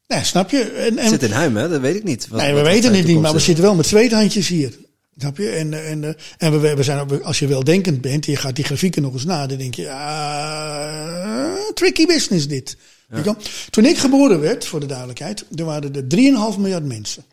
Nee, 0.07 0.25
snap 0.25 0.51
je? 0.51 0.63
En, 0.63 0.99
en, 0.99 1.09
zit 1.09 1.23
in 1.23 1.31
Huim, 1.31 1.57
hè? 1.57 1.69
Dat 1.69 1.81
weet 1.81 1.97
ik 1.97 2.05
niet. 2.05 2.29
Wat, 2.29 2.41
nee, 2.41 2.53
we 2.53 2.61
wat 2.61 2.67
weten 2.67 2.95
het 2.95 3.07
niet, 3.07 3.21
maar 3.21 3.33
we 3.33 3.39
zitten 3.39 3.65
wel 3.65 3.75
met 3.75 3.87
zweethandjes 3.87 4.49
hier. 4.49 4.73
Snap 5.19 5.37
je? 5.37 5.49
En, 5.49 5.87
en, 5.87 6.17
en 6.39 6.61
we, 6.61 6.75
we 6.75 6.83
zijn 6.83 6.99
ook, 6.99 7.21
als 7.21 7.39
je 7.39 7.47
weldenkend 7.47 8.01
bent, 8.01 8.27
je 8.27 8.37
gaat 8.37 8.57
die 8.57 8.65
grafieken 8.65 9.03
nog 9.03 9.13
eens 9.13 9.25
na, 9.25 9.47
dan 9.47 9.59
denk 9.59 9.75
je, 9.75 9.83
ja, 9.83 11.57
tricky 11.75 12.07
business 12.07 12.49
dit. 12.49 12.77
Ja. 13.25 13.37
Toen 13.71 13.85
ik 13.85 13.99
geboren 13.99 14.41
werd, 14.41 14.67
voor 14.67 14.81
de 14.81 14.87
duidelijkheid, 14.87 15.45
er 15.55 15.65
waren 15.65 15.95
er 15.95 16.03
3,5 16.55 16.61
miljard 16.61 16.85
mensen. 16.85 17.25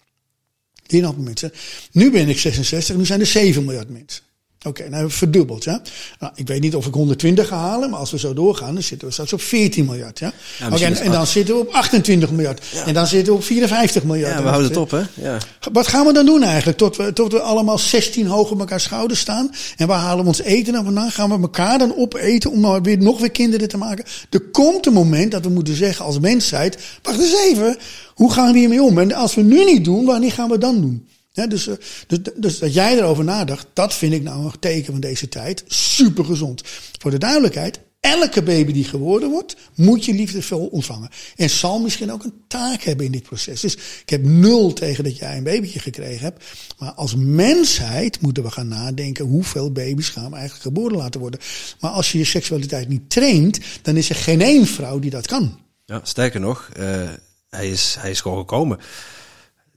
3,5 0.96 1.00
mensen. 1.18 1.52
Nu 1.92 2.12
ben 2.12 2.30
ik 2.30 2.40
66, 2.40 2.96
nu 2.96 3.06
zijn 3.06 3.20
er 3.20 3.26
7 3.26 3.66
miljard 3.66 3.90
mensen. 3.90 4.24
Oké, 4.64 4.70
okay, 4.70 4.84
nou 4.84 4.96
hebben 4.96 5.12
we 5.12 5.18
verdubbeld. 5.18 5.64
Ja? 5.64 5.82
Nou, 6.20 6.34
ik 6.36 6.48
weet 6.48 6.62
niet 6.62 6.76
of 6.76 6.86
ik 6.86 6.94
120 6.94 7.48
ga 7.48 7.58
halen, 7.58 7.90
maar 7.90 8.00
als 8.00 8.12
we 8.12 8.20
zo 8.20 8.34
doorgaan, 8.34 8.74
dan 8.74 8.84
zitten 8.84 9.08
we 9.08 9.14
straks 9.14 9.34
op 9.34 9.42
14 9.42 9.86
miljard. 9.86 10.20
Ja? 10.20 10.34
okay, 10.66 10.82
en, 10.82 10.96
en, 10.96 11.12
dan 11.12 11.28
zitten 11.28 11.56
we 11.56 11.62
op 11.62 11.70
28 11.70 12.32
miljard. 12.32 12.66
Ja. 12.74 12.86
En 12.86 12.94
dan 12.94 13.08
zitten 13.08 13.34
we 13.34 13.40
op 13.40 13.46
54 13.46 14.04
miljard. 14.04 14.34
Ja, 14.34 14.42
we 14.42 14.48
houden 14.48 14.70
het 14.70 14.80
op, 14.80 14.92
hè? 14.92 15.02
Ja. 15.14 15.38
Wat 15.72 15.88
gaan 15.88 16.06
we 16.06 16.14
dan 16.14 16.26
doen 16.26 16.44
eigenlijk? 16.44 16.78
Tot 16.78 16.98
we, 16.98 17.14
tot 17.14 17.32
we 17.32 17.40
allemaal 17.42 17.78
16 17.78 18.28
hoog 18.28 18.52
op 18.52 18.60
elkaar 18.60 18.80
schouders 18.80 19.20
staan. 19.20 19.52
En 19.78 19.88
waar 19.88 20.00
halen 20.00 20.24
we 20.24 20.28
ons 20.28 20.42
eten 20.42 20.74
dan 20.74 20.84
vandaan? 20.84 21.12
Gaan 21.12 21.30
we 21.30 21.42
elkaar 21.42 21.78
dan 21.78 21.96
opeten 21.96 22.52
om 22.52 22.60
nou 22.60 22.82
weer, 22.82 22.98
nog 22.98 23.20
weer 23.20 23.32
kinderen 23.32 23.68
te 23.68 23.78
maken? 23.78 24.06
Er 24.30 24.42
komt 24.42 24.86
een 24.86 24.94
moment 24.94 25.32
dat 25.32 25.44
we 25.44 25.50
moeten 25.50 25.76
zeggen 25.76 26.06
als 26.06 26.20
mensheid, 26.20 26.78
wacht 27.02 27.20
eens 27.20 27.36
even, 27.50 27.78
hoe 28.14 28.32
gaan 28.32 28.54
we 28.54 28.60
hiermee 28.60 28.84
om? 28.84 28.98
En 29.00 29.14
als 29.14 29.36
we 29.36 29.42
nu 29.42 29.64
niet 29.64 29.86
doen, 29.86 30.06
wanneer 30.06 30.32
gaan 30.32 30.50
we 30.50 30.58
dan 30.58 30.82
doen? 30.82 31.08
Ja, 31.32 31.48
dus, 31.48 31.70
dus, 32.08 32.20
dus 32.36 32.60
dat 32.60 32.74
jij 32.74 32.98
erover 32.98 33.24
nadacht, 33.24 33.68
dat 33.74 33.94
vind 33.94 34.14
ik 34.14 34.24
nou 34.24 34.46
een 34.46 34.60
teken 34.60 34.92
van 34.92 35.02
deze 35.02 35.30
tijd. 35.30 35.64
Super 35.68 36.26
gezond. 36.26 36.62
Voor 37.00 37.12
de 37.12 37.18
duidelijkheid, 37.18 37.80
elke 38.00 38.44
baby 38.44 38.72
die 38.72 38.84
geboren 38.84 39.30
wordt, 39.30 39.56
moet 39.76 40.06
je 40.06 40.14
liefdevol 40.14 40.66
ontvangen. 40.66 41.10
En 41.36 41.50
zal 41.50 41.80
misschien 41.80 42.12
ook 42.12 42.24
een 42.24 42.44
taak 42.48 42.82
hebben 42.82 43.06
in 43.06 43.12
dit 43.12 43.24
proces. 43.24 43.62
Dus 43.62 43.76
ik 43.76 44.10
heb 44.10 44.24
nul 44.24 44.74
tegen 44.74 45.04
dat 45.04 45.18
jij 45.18 45.38
een 45.38 45.44
babytje 45.44 45.80
gekregen 45.80 46.24
hebt. 46.24 46.44
Maar 46.78 46.92
als 46.92 47.16
mensheid 47.16 48.22
moeten 48.22 48.44
we 48.44 48.52
gaan 48.52 48.68
nadenken 48.68 49.26
hoeveel 49.26 49.72
baby's 49.72 50.10
gaan 50.10 50.34
eigenlijk 50.34 50.64
geboren 50.64 50.98
laten 50.98 51.20
worden. 51.20 51.40
Maar 51.80 51.92
als 51.92 52.12
je 52.12 52.18
je 52.18 52.26
seksualiteit 52.26 52.88
niet 52.88 53.10
traint, 53.10 53.60
dan 53.82 53.98
is 53.98 54.10
er 54.10 54.16
geen 54.16 54.42
één 54.42 54.66
vrouw 54.66 55.00
die 55.00 55.12
dat 55.12 55.28
kan. 55.28 55.60
Ja, 55.86 56.00
sterker 56.04 56.40
nog, 56.40 56.70
uh, 56.80 57.10
hij, 57.50 57.70
is, 57.70 57.96
hij 58.00 58.10
is 58.10 58.22
gewoon 58.22 58.38
gekomen. 58.38 58.80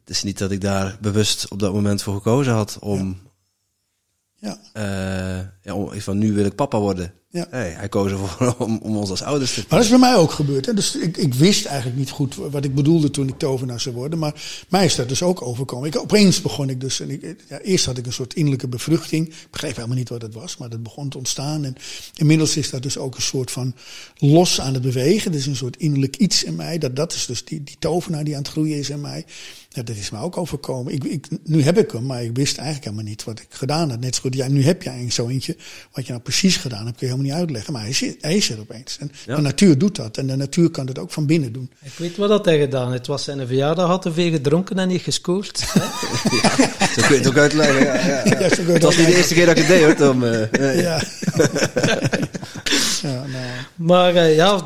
Het 0.05 0.17
is 0.17 0.23
niet 0.23 0.39
dat 0.39 0.51
ik 0.51 0.61
daar 0.61 0.99
bewust 1.01 1.49
op 1.49 1.59
dat 1.59 1.73
moment 1.73 2.03
voor 2.03 2.15
gekozen 2.15 2.53
had 2.53 2.79
om. 2.81 3.21
Ja. 4.39 4.59
Uh, 4.77 5.47
ja 5.63 5.75
om, 5.75 6.01
van 6.01 6.19
nu 6.19 6.33
wil 6.33 6.45
ik 6.45 6.55
papa 6.55 6.79
worden. 6.79 7.15
Ja. 7.35 7.49
Nee, 7.51 7.71
hij 7.71 7.89
koos 7.89 8.11
ervoor 8.11 8.55
om, 8.67 8.79
om 8.83 8.97
ons 8.97 9.11
als 9.11 9.23
ouders 9.23 9.55
te. 9.55 9.61
Maar 9.61 9.69
dat 9.69 9.83
is 9.83 9.89
bij 9.89 9.99
mij 9.99 10.15
ook 10.15 10.31
gebeurd. 10.31 10.67
Hè? 10.67 10.75
Dus 10.75 10.97
ik, 10.97 11.17
ik 11.17 11.35
wist 11.35 11.65
eigenlijk 11.65 11.99
niet 11.99 12.11
goed 12.11 12.35
wat 12.35 12.65
ik 12.65 12.75
bedoelde 12.75 13.11
toen 13.11 13.29
ik 13.29 13.39
tovenaar 13.39 13.81
zou 13.81 13.95
worden. 13.95 14.19
Maar 14.19 14.65
mij 14.69 14.85
is 14.85 14.95
dat 14.95 15.09
dus 15.09 15.23
ook 15.23 15.43
overkomen. 15.43 15.89
Ik, 15.89 15.99
opeens 15.99 16.41
begon 16.41 16.69
ik 16.69 16.81
dus. 16.81 17.01
En 17.01 17.11
ik, 17.11 17.37
ja, 17.49 17.61
eerst 17.61 17.85
had 17.85 17.99
ik 17.99 18.07
een 18.07 18.13
soort 18.13 18.35
innerlijke 18.35 18.69
bevruchting. 18.69 19.29
Ik 19.29 19.49
begreep 19.51 19.75
helemaal 19.77 19.97
niet 19.97 20.09
wat 20.09 20.23
het 20.23 20.35
was, 20.35 20.57
maar 20.57 20.69
dat 20.69 20.83
begon 20.83 21.09
te 21.09 21.19
ontstaan. 21.19 21.65
En 21.65 21.77
inmiddels 22.15 22.57
is 22.57 22.71
dat 22.71 22.83
dus 22.83 22.99
ook 22.99 23.15
een 23.15 23.23
soort 23.23 23.51
van 23.51 23.75
los 24.17 24.61
aan 24.61 24.75
het 24.75 24.83
bewegen. 24.83 25.35
Is 25.35 25.47
een 25.47 25.57
soort 25.57 25.77
innerlijk 25.77 26.17
iets 26.17 26.45
in 26.45 26.57
mij. 26.57 26.79
Dat, 26.79 26.97
dat 26.97 27.13
is 27.13 27.27
dus 27.27 27.45
die, 27.45 27.63
die 27.63 27.77
tovenaar 27.79 28.25
die 28.25 28.35
aan 28.35 28.43
het 28.43 28.51
groeien 28.51 28.79
is 28.79 28.91
in 28.91 29.01
mij. 29.01 29.25
Ja, 29.75 29.83
dat 29.83 29.97
is 29.97 30.11
me 30.11 30.19
ook 30.19 30.37
overkomen. 30.37 30.93
Ik, 30.93 31.05
ik, 31.05 31.27
nu 31.45 31.63
heb 31.63 31.79
ik 31.79 31.91
hem, 31.91 32.07
maar 32.07 32.23
ik 32.23 32.31
wist 32.37 32.57
eigenlijk 32.57 32.87
helemaal 32.87 33.11
niet 33.11 33.25
wat 33.25 33.41
ik 33.41 33.47
gedaan 33.49 33.91
had. 33.91 34.01
Net 34.01 34.15
zo 34.15 34.21
goed, 34.21 34.35
ja, 34.35 34.49
nu 34.49 34.65
heb 34.65 34.83
jij 34.83 35.11
zo 35.11 35.29
eentje. 35.29 35.57
Wat 35.93 36.05
je 36.07 36.11
nou 36.11 36.23
precies 36.23 36.57
gedaan 36.57 36.85
hebt, 36.85 36.99
kun 36.99 37.07
je 37.07 37.13
helemaal 37.13 37.33
niet 37.33 37.43
uitleggen. 37.43 37.73
Maar 37.73 37.83
hij 37.83 37.91
is, 37.91 38.01
hij 38.21 38.37
is 38.37 38.51
er 38.51 38.61
opeens. 38.61 38.97
En 39.01 39.11
ja. 39.27 39.37
de 39.37 39.43
natuur 39.43 39.79
doet 39.79 39.97
dat. 39.97 40.17
En 40.17 40.27
de 40.27 40.37
natuur 40.37 40.71
kan 40.71 40.87
het 40.87 40.99
ook 40.99 41.11
van 41.11 41.27
binnen 41.27 41.53
doen. 41.53 41.71
Ik 41.83 41.93
weet 41.97 42.17
wat 42.17 42.29
dat 42.29 42.45
hij 42.45 42.59
gedaan 42.59 42.93
Het 42.93 43.07
was 43.07 43.25
zijn 43.25 43.47
verjaardag, 43.47 43.87
had 43.87 44.03
te 44.03 44.13
veel 44.13 44.31
gedronken 44.31 44.79
en 44.79 44.89
niet 44.89 45.03
gescoord. 45.03 45.59
ja, 46.43 46.51
zo 46.87 47.03
kun 47.07 47.11
je 47.11 47.15
het 47.15 47.27
ook 47.27 47.39
uitleggen. 47.39 47.85
Ja, 47.85 47.95
ja, 47.95 48.23
ja. 48.25 48.37
ja 48.39 48.73
het 48.73 48.83
was 48.83 48.97
niet 48.97 49.07
de 49.07 49.17
eerste 49.17 49.35
keer 49.35 49.47
dat 49.47 49.57
ik 49.57 49.65
het 49.67 49.71
deed 49.71 49.85
hoor, 49.85 49.95
Tom. 49.95 50.25
Ja. 50.61 51.03
ja. 53.03 53.25
Maar 53.75 54.15
uh, 54.15 54.37
ja, 54.37 54.63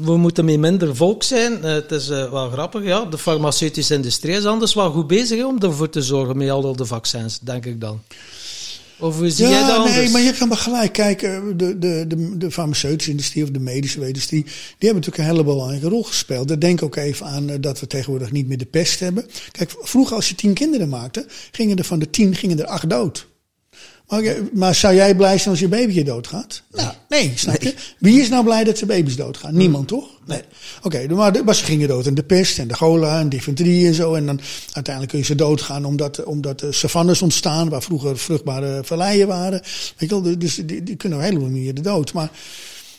we 0.00 0.16
moeten 0.16 0.44
met 0.44 0.58
minder 0.58 0.96
volk 0.96 1.22
zijn. 1.22 1.52
Uh, 1.52 1.72
het 1.72 1.90
is 1.90 2.08
wel 2.08 2.50
grappig, 2.50 2.84
ja. 2.84 3.04
De 3.04 3.18
farmaceutische 3.18 3.94
industrie 3.94 4.36
is 4.36 4.44
anders 4.44 4.74
wel 4.74 4.90
goed 4.90 5.06
bezig 5.06 5.38
hè, 5.38 5.46
om 5.46 5.58
ervoor 5.58 5.88
te 5.88 6.02
zorgen 6.02 6.36
met 6.36 6.50
al 6.50 6.76
de 6.76 6.86
vaccins, 6.86 7.38
denk 7.38 7.66
ik 7.66 7.80
dan. 7.80 8.00
Of 9.02 9.18
hoe 9.18 9.30
zie 9.30 9.46
ja, 9.46 9.50
jij 9.50 9.66
dat 9.66 9.76
anders? 9.76 9.96
nee, 9.96 10.08
maar 10.10 10.20
je 10.20 10.32
kan 10.32 10.48
maar 10.48 10.56
gelijk 10.56 10.92
kijken. 10.92 11.56
De, 11.56 11.78
de, 11.78 12.04
de, 12.08 12.36
de 12.38 12.50
farmaceutische 12.50 13.10
industrie 13.10 13.42
of 13.42 13.50
de 13.50 13.58
medische 13.58 14.06
industrie, 14.06 14.42
die 14.42 14.52
hebben 14.78 14.94
natuurlijk 14.94 15.18
een 15.18 15.34
hele 15.34 15.44
belangrijke 15.44 15.88
rol 15.88 16.02
gespeeld. 16.02 16.60
Denk 16.60 16.82
ook 16.82 16.96
even 16.96 17.26
aan 17.26 17.60
dat 17.60 17.80
we 17.80 17.86
tegenwoordig 17.86 18.30
niet 18.30 18.48
meer 18.48 18.58
de 18.58 18.66
pest 18.66 19.00
hebben. 19.00 19.26
Kijk, 19.52 19.74
vroeger 19.78 20.16
als 20.16 20.28
je 20.28 20.34
tien 20.34 20.54
kinderen 20.54 20.88
maakte, 20.88 21.26
gingen 21.50 21.76
er 21.76 21.84
van 21.84 21.98
de 21.98 22.10
tien 22.10 22.34
gingen 22.34 22.58
er 22.58 22.66
acht 22.66 22.90
dood. 22.90 23.26
Maar, 24.12 24.22
maar 24.52 24.74
zou 24.74 24.94
jij 24.94 25.14
blij 25.14 25.38
zijn 25.38 25.50
als 25.50 25.60
je 25.60 25.68
babyje 25.68 26.04
doodgaat? 26.04 26.62
Nou, 26.70 26.92
nee, 27.08 27.32
snap 27.34 27.62
je? 27.62 27.74
Wie 27.98 28.20
is 28.20 28.28
nou 28.28 28.44
blij 28.44 28.64
dat 28.64 28.78
zijn 28.78 28.90
baby's 28.90 29.16
doodgaan? 29.16 29.56
Niemand, 29.56 29.88
toch? 29.88 30.08
Nee. 30.26 30.42
Oké, 30.82 31.06
okay, 31.06 31.32
maar, 31.42 31.54
ze 31.54 31.64
gingen 31.64 31.88
dood 31.88 32.06
aan 32.06 32.14
de 32.14 32.22
pest 32.22 32.58
en 32.58 32.68
de 32.68 32.74
chola 32.74 33.20
en 33.20 33.28
difterie 33.28 33.86
en 33.86 33.94
zo. 33.94 34.14
En 34.14 34.26
dan 34.26 34.40
uiteindelijk 34.64 35.08
kun 35.08 35.18
je 35.18 35.24
ze 35.24 35.34
doodgaan 35.34 35.84
omdat, 35.84 36.24
omdat 36.24 36.60
de 36.60 36.72
savannes 36.72 37.22
ontstaan, 37.22 37.68
waar 37.68 37.82
vroeger 37.82 38.18
vruchtbare 38.18 38.80
valleien 38.84 39.26
waren. 39.26 39.60
Weet 39.96 40.10
je 40.10 40.22
wel, 40.22 40.38
dus 40.38 40.54
die, 40.54 40.82
die 40.82 40.96
kunnen 40.96 41.18
op 41.18 41.24
een 41.24 41.30
heleboel 41.30 41.50
manieren 41.50 41.82
dood. 41.82 42.12
Maar 42.12 42.30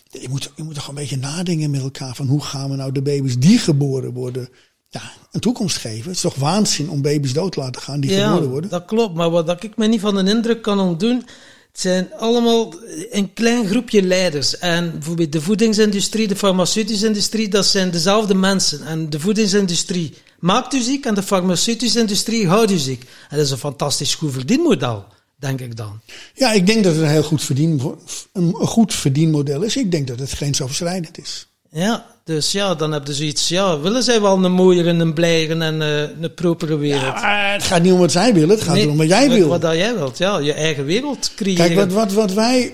je 0.10 0.30
moet, 0.30 0.52
je 0.56 0.64
moet 0.64 0.76
toch 0.76 0.88
een 0.88 0.96
beetje 0.96 1.18
nadenken 1.18 1.72
met 1.72 1.82
elkaar 1.82 2.16
van 2.16 2.28
hoe 2.28 2.42
gaan 2.42 2.70
we 2.70 2.76
nou 2.76 2.92
de 2.92 3.02
baby's 3.02 3.38
die 3.38 3.58
geboren 3.58 4.14
worden 4.14 4.50
ja, 4.94 5.02
een 5.32 5.40
toekomst 5.40 5.78
geven. 5.78 6.06
Het 6.06 6.16
is 6.16 6.22
toch 6.22 6.36
waanzin 6.36 6.90
om 6.90 7.02
baby's 7.02 7.34
dood 7.34 7.52
te 7.52 7.60
laten 7.60 7.82
gaan 7.82 8.00
die 8.00 8.12
ja, 8.12 8.28
geboren 8.28 8.50
worden? 8.50 8.70
dat 8.70 8.86
klopt. 8.86 9.16
Maar 9.16 9.30
wat 9.30 9.64
ik 9.64 9.78
me 9.78 9.88
niet 9.88 10.02
van 10.02 10.18
een 10.18 10.28
indruk 10.28 10.62
kan 10.62 10.80
ontdoen... 10.80 11.26
Het 11.72 11.82
zijn 11.82 12.14
allemaal 12.14 12.74
een 13.12 13.34
klein 13.34 13.68
groepje 13.68 14.02
leiders. 14.02 14.58
En 14.58 14.92
bijvoorbeeld 14.92 15.32
de 15.32 15.42
voedingsindustrie, 15.42 16.28
de 16.28 16.36
farmaceutische 16.36 17.06
industrie, 17.06 17.48
dat 17.50 17.66
zijn 17.66 17.92
dezelfde 17.92 18.34
mensen. 18.34 18.86
En 18.86 19.10
de 19.10 19.20
voedingsindustrie 19.20 20.14
maakt 20.40 20.74
u 20.74 20.82
ziek 20.82 21.06
en 21.06 21.16
de 21.16 21.24
farmaceutische 21.24 22.00
industrie 22.00 22.48
houdt 22.48 22.72
u 22.72 22.78
ziek. 22.78 23.04
En 23.30 23.38
dat 23.38 23.46
is 23.46 23.52
een 23.52 23.58
fantastisch 23.58 24.16
goed 24.16 24.32
verdienmodel, 24.32 25.06
denk 25.36 25.60
ik 25.62 25.78
dan. 25.78 26.00
Ja, 26.34 26.52
ik 26.52 26.66
denk 26.66 26.84
dat 26.84 26.94
het 26.94 27.02
een 27.02 27.10
heel 27.10 27.24
goed, 27.24 27.44
verdien, 27.44 27.98
een 28.34 28.54
goed 28.54 28.94
verdienmodel 28.94 29.62
is. 29.62 29.76
Ik 29.76 29.92
denk 29.92 30.08
dat 30.08 30.20
het 30.20 30.32
grensoverschrijdend 30.32 31.18
is. 31.18 31.48
Ja, 31.74 32.06
dus 32.24 32.52
ja, 32.52 32.76
dan 32.76 32.92
heb 32.92 33.08
je 33.08 33.14
zoiets. 33.14 33.48
Ja, 33.48 33.80
willen 33.80 34.04
zij 34.04 34.22
wel 34.22 34.44
een 34.44 34.52
mooiere, 34.52 34.90
een 34.90 35.14
blijere 35.14 35.56
en 35.64 35.82
uh, 35.82 36.22
een 36.24 36.34
propere 36.34 36.78
wereld? 36.78 37.02
Ja, 37.20 37.52
het 37.54 37.64
gaat 37.64 37.82
niet 37.82 37.92
om 37.94 38.00
wat 38.00 38.12
zij 38.12 38.34
willen, 38.34 38.50
het 38.50 38.62
gaat 38.62 38.74
Nee, 38.76 38.84
erom 38.84 38.98
wat 38.98 39.08
jij 39.08 39.30
wil. 39.30 39.48
Wat 39.48 39.62
dat 39.62 39.76
jij 39.76 39.96
wilt, 39.96 40.18
ja. 40.18 40.38
Je 40.38 40.54
eigen 40.54 40.86
wereld 40.86 41.32
creëren. 41.36 41.66
Kijk, 41.66 41.76
wat, 41.80 41.92
wat, 41.92 42.12
wat 42.12 42.34
wij. 42.34 42.74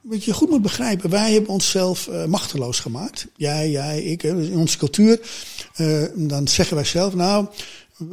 Wat 0.00 0.24
je 0.24 0.32
goed 0.32 0.50
moet 0.50 0.62
begrijpen, 0.62 1.10
wij 1.10 1.32
hebben 1.32 1.50
onszelf 1.50 2.08
eh, 2.08 2.24
machteloos 2.24 2.80
gemaakt. 2.80 3.26
Jij, 3.36 3.70
jij, 3.70 4.02
ik. 4.02 4.22
Hè, 4.22 4.42
in 4.42 4.56
onze 4.56 4.78
cultuur. 4.78 5.20
eh, 5.74 6.02
dan 6.14 6.48
zeggen 6.48 6.76
wij 6.76 6.84
zelf, 6.84 7.14
nou. 7.14 7.46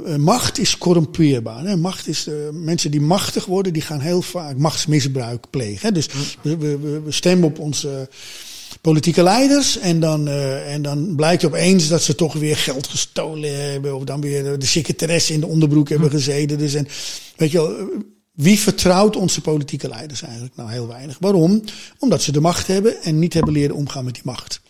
eh, 0.06 0.16
Macht 0.16 0.58
is 0.60 0.78
corrumpeerbaar. 0.78 1.64
Hè? 1.66 1.76
Macht 1.76 2.08
is, 2.08 2.28
eh, 2.28 2.34
mensen 2.52 2.92
die 2.92 3.02
machtig 3.02 3.46
worden, 3.46 3.74
die 3.74 3.82
gaan 3.82 4.00
heel 4.00 4.22
vaak 4.22 4.58
machtsmisbruik 4.58 5.50
plegen. 5.50 5.88
Hè? 5.88 5.92
Dus 5.92 6.08
we, 6.42 6.58
we, 6.58 6.78
we 6.80 7.02
we 7.02 7.12
stemmen 7.12 7.48
op 7.48 7.60
onze 7.60 8.10
politieke 8.88 9.24
leiders. 9.24 9.78
En 9.78 10.00
dan, 10.00 10.28
eh, 10.28 10.74
en 10.74 10.82
dan 10.82 11.16
blijkt 11.16 11.46
opeens 11.46 11.88
dat 11.88 12.04
ze 12.04 12.16
toch 12.16 12.34
weer 12.34 12.58
geld 12.58 12.88
gestolen 12.88 13.72
hebben. 13.72 13.96
Of 13.96 14.04
dan 14.04 14.22
weer 14.22 14.60
de, 14.60 14.66
secretaresse 14.66 15.34
in 15.34 15.40
de 15.40 15.48
onderbroek 15.48 15.90
hebben 15.90 16.10
gezeten. 16.10 16.58
Dus 16.58 16.74
en, 16.74 16.88
weet 17.36 17.52
je 17.52 17.58
wel, 17.58 17.78
eh, 17.78 17.84
wie 18.32 18.60
vertrouwt 18.60 19.16
onze 19.16 19.42
politieke 19.42 19.88
leiders 19.88 20.22
eigenlijk? 20.22 20.56
Nou, 20.56 20.72
heel 20.72 20.88
weinig. 20.88 21.18
Waarom? 21.20 21.64
Omdat 22.00 22.22
ze 22.22 22.32
de 22.32 22.42
macht 22.42 22.68
hebben 22.68 23.02
en 23.02 23.20
niet 23.20 23.34
hebben 23.34 23.54
leren 23.54 23.76
omgaan 23.76 24.06
met 24.06 24.14
die 24.14 24.24
macht. 24.26 24.62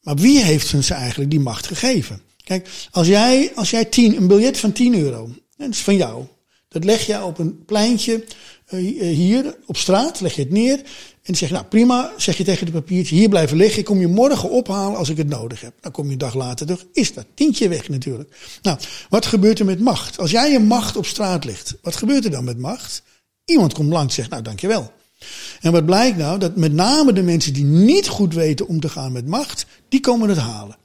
Maar 0.00 0.16
wie 0.16 0.44
heeft 0.44 0.66
ze 0.66 0.94
eigenlijk 0.94 1.30
die 1.30 1.40
macht 1.40 1.66
gegeven? 1.66 2.20
Kijk, 2.44 2.68
als 2.90 3.06
jij, 3.06 3.52
als 3.54 3.70
jij 3.70 3.84
tien, 3.84 4.16
een 4.16 4.26
biljet 4.26 4.58
van 4.58 4.72
10 4.72 4.98
euro, 4.98 5.30
dat 5.56 5.68
is 5.68 5.80
van 5.80 5.96
jou. 5.96 6.24
Dat 6.68 6.84
leg 6.84 7.06
je 7.06 7.24
op 7.24 7.38
een 7.38 7.64
pleintje 7.64 8.24
eh, 8.66 8.78
hier 8.98 9.56
op 9.66 9.76
straat, 9.76 10.20
leg 10.20 10.34
je 10.34 10.42
het 10.42 10.50
neer. 10.50 10.80
En 11.26 11.34
je, 11.36 11.48
nou 11.50 11.64
prima, 11.64 12.12
zeg 12.16 12.36
je 12.36 12.44
tegen 12.44 12.66
de 12.66 12.72
papiertje, 12.72 13.14
hier 13.14 13.28
blijven 13.28 13.56
liggen. 13.56 13.78
Ik 13.78 13.84
kom 13.84 14.00
je 14.00 14.06
morgen 14.06 14.50
ophalen 14.50 14.98
als 14.98 15.08
ik 15.08 15.16
het 15.16 15.28
nodig 15.28 15.60
heb. 15.60 15.74
Dan 15.80 15.92
kom 15.92 16.06
je 16.06 16.12
een 16.12 16.18
dag 16.18 16.34
later 16.34 16.66
terug, 16.66 16.86
is 16.92 17.14
dat 17.14 17.26
tientje 17.34 17.68
weg 17.68 17.88
natuurlijk. 17.88 18.58
Nou, 18.62 18.78
wat 19.08 19.26
gebeurt 19.26 19.58
er 19.58 19.64
met 19.64 19.80
macht? 19.80 20.18
Als 20.18 20.30
jij 20.30 20.50
je 20.50 20.58
macht 20.58 20.96
op 20.96 21.06
straat 21.06 21.44
legt, 21.44 21.76
wat 21.82 21.96
gebeurt 21.96 22.24
er 22.24 22.30
dan 22.30 22.44
met 22.44 22.58
macht? 22.58 23.02
Iemand 23.44 23.72
komt 23.72 23.92
langs 23.92 24.08
en 24.08 24.14
zegt, 24.14 24.30
nou 24.30 24.42
dankjewel. 24.42 24.92
En 25.60 25.72
wat 25.72 25.86
blijkt 25.86 26.16
nou? 26.16 26.38
Dat 26.38 26.56
met 26.56 26.72
name 26.72 27.12
de 27.12 27.22
mensen 27.22 27.52
die 27.52 27.64
niet 27.64 28.08
goed 28.08 28.34
weten 28.34 28.66
om 28.66 28.80
te 28.80 28.88
gaan 28.88 29.12
met 29.12 29.26
macht, 29.26 29.66
die 29.88 30.00
komen 30.00 30.28
het 30.28 30.38
halen. 30.38 30.76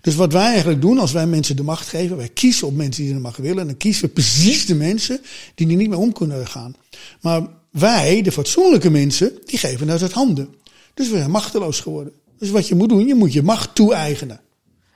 Dus 0.00 0.14
wat 0.14 0.32
wij 0.32 0.46
eigenlijk 0.46 0.80
doen 0.80 0.98
als 0.98 1.12
wij 1.12 1.26
mensen 1.26 1.56
de 1.56 1.62
macht 1.62 1.88
geven, 1.88 2.16
wij 2.16 2.28
kiezen 2.28 2.66
op 2.66 2.74
mensen 2.74 3.04
die 3.04 3.12
de 3.12 3.18
macht 3.20 3.38
willen. 3.38 3.60
En 3.60 3.66
dan 3.66 3.76
kiezen 3.76 4.04
we 4.04 4.08
precies 4.08 4.66
de 4.66 4.74
mensen 4.74 5.20
die 5.54 5.68
er 5.68 5.76
niet 5.76 5.88
meer 5.88 5.98
om 5.98 6.12
kunnen 6.12 6.46
gaan. 6.46 6.74
Maar 7.20 7.42
wij, 7.78 8.22
de 8.22 8.32
fatsoenlijke 8.32 8.90
mensen, 8.90 9.38
die 9.44 9.58
geven 9.58 9.86
dat 9.86 10.02
uit 10.02 10.12
handen. 10.12 10.54
Dus 10.94 11.10
we 11.10 11.16
zijn 11.16 11.30
machteloos 11.30 11.80
geworden. 11.80 12.12
Dus 12.38 12.50
wat 12.50 12.68
je 12.68 12.74
moet 12.74 12.88
doen, 12.88 13.06
je 13.06 13.14
moet 13.14 13.32
je 13.32 13.42
macht 13.42 13.74
toe-eigenen. 13.74 14.40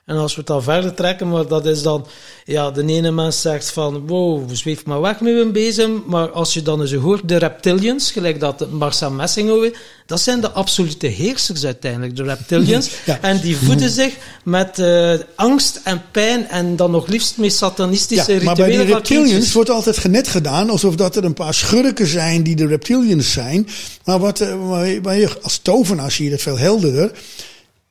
En 0.09 0.17
als 0.17 0.33
we 0.33 0.39
het 0.39 0.47
dan 0.47 0.63
verder 0.63 0.95
trekken, 0.95 1.29
maar 1.29 1.47
dat 1.47 1.67
is 1.67 1.83
dan, 1.83 2.07
ja, 2.45 2.71
de 2.71 2.85
ene 2.87 3.11
mens 3.11 3.41
zegt 3.41 3.71
van, 3.71 4.07
wow, 4.07 4.51
zweef 4.53 4.85
maar 4.85 5.01
weg 5.01 5.21
met 5.21 5.35
een 5.35 5.53
bezem. 5.53 6.03
Maar 6.07 6.31
als 6.31 6.55
je 6.55 6.63
dan 6.63 6.81
eens 6.81 6.93
hoort, 6.95 7.29
de 7.29 7.37
reptilians, 7.37 8.11
gelijk 8.11 8.41
dat 8.41 8.71
Marcel 8.71 9.11
Messing 9.11 9.75
dat 10.07 10.21
zijn 10.21 10.41
de 10.41 10.51
absolute 10.51 11.07
heersers 11.07 11.65
uiteindelijk, 11.65 12.17
de 12.17 12.23
reptilians. 12.23 12.91
Ja. 13.05 13.19
En 13.21 13.41
die 13.41 13.57
voeden 13.57 13.91
zich 13.91 14.15
met 14.45 14.79
eh, 14.79 15.13
angst 15.35 15.81
en 15.85 16.03
pijn 16.11 16.49
en 16.49 16.77
dan 16.77 16.91
nog 16.91 17.07
liefst 17.07 17.37
met 17.37 17.53
satanistische 17.53 18.33
Ja, 18.33 18.43
maar 18.43 18.55
bij 18.55 18.77
van 18.77 18.87
reptilians 18.87 19.53
wordt 19.53 19.71
altijd 19.71 19.99
genet 19.99 20.29
gedaan 20.29 20.71
alsof 20.71 20.97
dat 20.97 21.17
er 21.17 21.25
een 21.25 21.35
paar 21.35 21.55
schurken 21.55 22.07
zijn 22.07 22.43
die 22.43 22.57
de 22.57 22.67
reptilians 22.67 23.33
zijn. 23.33 23.69
Maar 24.05 24.19
wat, 24.19 24.41
eh, 24.41 24.55
waar 25.03 25.19
je, 25.19 25.41
als 25.43 25.59
tovenaar 25.59 26.11
zie 26.11 26.25
je 26.25 26.31
dat 26.31 26.41
veel 26.41 26.59
helderder. 26.59 27.13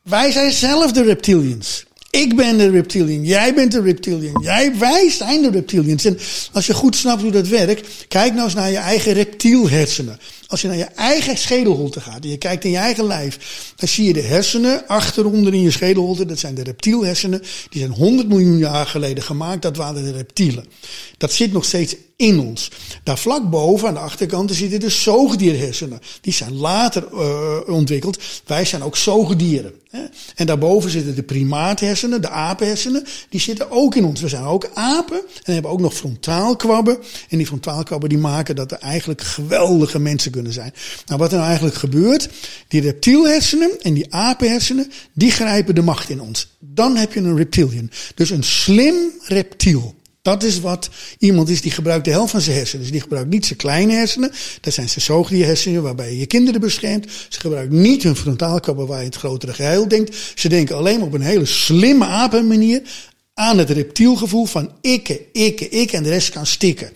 Wij 0.02 0.32
zijn 0.32 0.52
zelf 0.52 0.92
de 0.92 1.04
reptilians. 1.04 1.86
Ik 2.10 2.36
ben 2.36 2.58
de 2.58 2.70
reptilian, 2.70 3.24
jij 3.24 3.54
bent 3.54 3.72
de 3.72 3.82
reptilian, 3.82 4.42
jij, 4.42 4.78
wij 4.78 5.10
zijn 5.10 5.42
de 5.42 5.50
reptilians. 5.50 6.06
En 6.06 6.18
als 6.52 6.68
je 6.68 6.74
goed 6.74 6.96
snapt 6.96 7.22
hoe 7.22 7.32
dat 7.32 7.48
werkt, 7.48 7.88
kijk 8.08 8.34
nou 8.34 8.44
eens 8.44 8.54
naar 8.54 8.72
je 8.72 8.78
eigen 8.78 9.14
reptielhersenen. 9.14 10.20
Als 10.48 10.62
je 10.62 10.68
naar 10.68 10.78
je 10.78 10.84
eigen 10.84 11.38
schedelholte 11.38 12.02
gaat 12.02 12.24
en 12.24 12.30
je 12.30 12.38
kijkt 12.38 12.64
in 12.64 12.72
je 12.72 12.78
eigen 12.78 13.08
lijf, 13.08 13.38
dan 13.76 13.88
zie 13.88 14.06
je 14.06 14.14
de 14.14 14.22
hersenen 14.22 14.88
achteronder 14.88 15.54
in 15.54 15.62
je 15.62 15.72
schedelholte. 15.72 16.26
Dat 16.26 16.40
zijn 16.40 16.56
de 16.56 16.64
reptielhersenen. 16.64 17.42
Die 17.70 17.80
zijn 17.80 17.92
100 17.92 18.28
miljoen 18.28 18.58
jaar 18.58 18.86
geleden 18.86 19.24
gemaakt. 19.24 19.62
Dat 19.62 19.78
waren 19.78 20.04
de 20.04 20.12
reptielen. 20.12 20.66
Dat 21.18 21.34
zit 21.34 21.52
nog 21.52 21.66
steeds 21.66 21.96
in 22.18 22.40
ons. 22.40 22.72
Daar 23.04 23.18
vlak 23.18 23.50
boven 23.50 23.88
aan 23.88 23.94
de 23.94 24.00
achterkant 24.00 24.52
zitten 24.52 24.80
de 24.80 24.90
zoogdierhersenen. 24.90 26.00
Die 26.22 26.34
zijn 26.34 26.56
later 26.56 27.08
uh, 27.14 27.58
ontwikkeld. 27.68 28.20
Wij 28.46 28.66
zijn 28.66 28.84
ook 28.84 28.98
zoogdieren. 28.98 29.74
Hè? 29.90 30.00
En 30.36 30.46
daarboven 30.46 30.90
zitten 30.90 31.16
de 31.16 31.24
primaathersenen, 31.24 32.22
de 32.22 32.30
apenhersenen. 32.30 33.06
Die 33.30 33.40
zitten 33.40 33.72
ook 33.72 33.96
in 33.96 34.06
ons. 34.06 34.22
We 34.22 34.28
zijn 34.28 34.44
ook 34.44 34.70
apen 34.74 35.22
en 35.44 35.54
hebben 35.54 35.72
ook 35.72 35.80
nog 35.80 35.94
frontaalkwabben. 35.94 36.98
En 37.30 37.38
die 37.38 37.48
frontaalkwabben 37.48 38.10
die 38.10 38.18
maken 38.18 38.56
dat 38.56 38.72
er 38.72 38.80
eigenlijk 38.80 39.22
geweldige 39.22 40.00
mensen 40.00 40.32
kunnen 40.32 40.54
zijn. 40.54 40.74
Nou, 41.06 41.20
wat 41.20 41.30
er 41.30 41.36
nou 41.36 41.48
eigenlijk 41.48 41.78
gebeurt, 41.78 42.30
die 42.68 42.82
reptielhersenen 42.82 43.82
en 43.82 43.94
die 43.94 44.14
apenhersenen, 44.14 44.92
die 45.14 45.32
grijpen 45.32 45.76
de 45.76 45.82
macht 45.82 46.10
in 46.10 46.22
ons. 46.22 46.48
Dan 46.60 46.96
heb 46.96 47.14
je 47.14 47.20
een 47.20 47.38
reptilian. 47.38 47.92
Dus 48.16 48.30
een 48.30 48.44
slim 48.44 48.96
reptiel. 49.22 49.96
Dat 50.28 50.44
is 50.44 50.60
wat 50.60 50.90
iemand 51.18 51.50
is 51.50 51.62
die 51.62 51.72
gebruikt 51.72 52.06
de 52.06 52.12
helft 52.12 52.32
van 52.32 52.42
zijn 52.42 52.56
hersenen. 52.56 52.82
Dus 52.82 52.92
die 52.92 53.02
gebruikt 53.02 53.30
niet 53.30 53.46
zijn 53.46 53.60
kleine 53.60 53.94
hersenen. 53.94 54.32
Dat 54.62 54.74
zijn 54.74 54.90
zijn 54.90 55.06
zoogdierhersenen 55.06 55.82
waarbij 55.82 56.10
je 56.10 56.20
je 56.20 56.26
kinderen 56.26 56.62
beschermt. 56.62 57.12
Ze 57.30 57.40
gebruiken 57.40 57.82
niet 57.82 58.04
hun 58.04 58.16
frontaalkabel 58.16 58.88
waar 58.88 59.00
je 59.00 59.06
het 59.06 59.16
grotere 59.16 59.54
geheel 59.54 59.88
denkt. 59.88 60.16
Ze 60.36 60.50
denken 60.50 60.76
alleen 60.76 61.02
op 61.02 61.14
een 61.14 61.22
hele 61.22 61.46
slimme 61.46 62.06
apenmanier 62.06 62.82
aan 63.34 63.58
het 63.58 63.70
reptielgevoel 63.70 64.46
van 64.46 64.72
ikke, 64.82 65.22
ikke, 65.32 65.70
ik 65.70 65.92
en 65.92 66.04
de 66.04 66.10
rest 66.10 66.30
kan 66.30 66.46
stikken. 66.46 66.92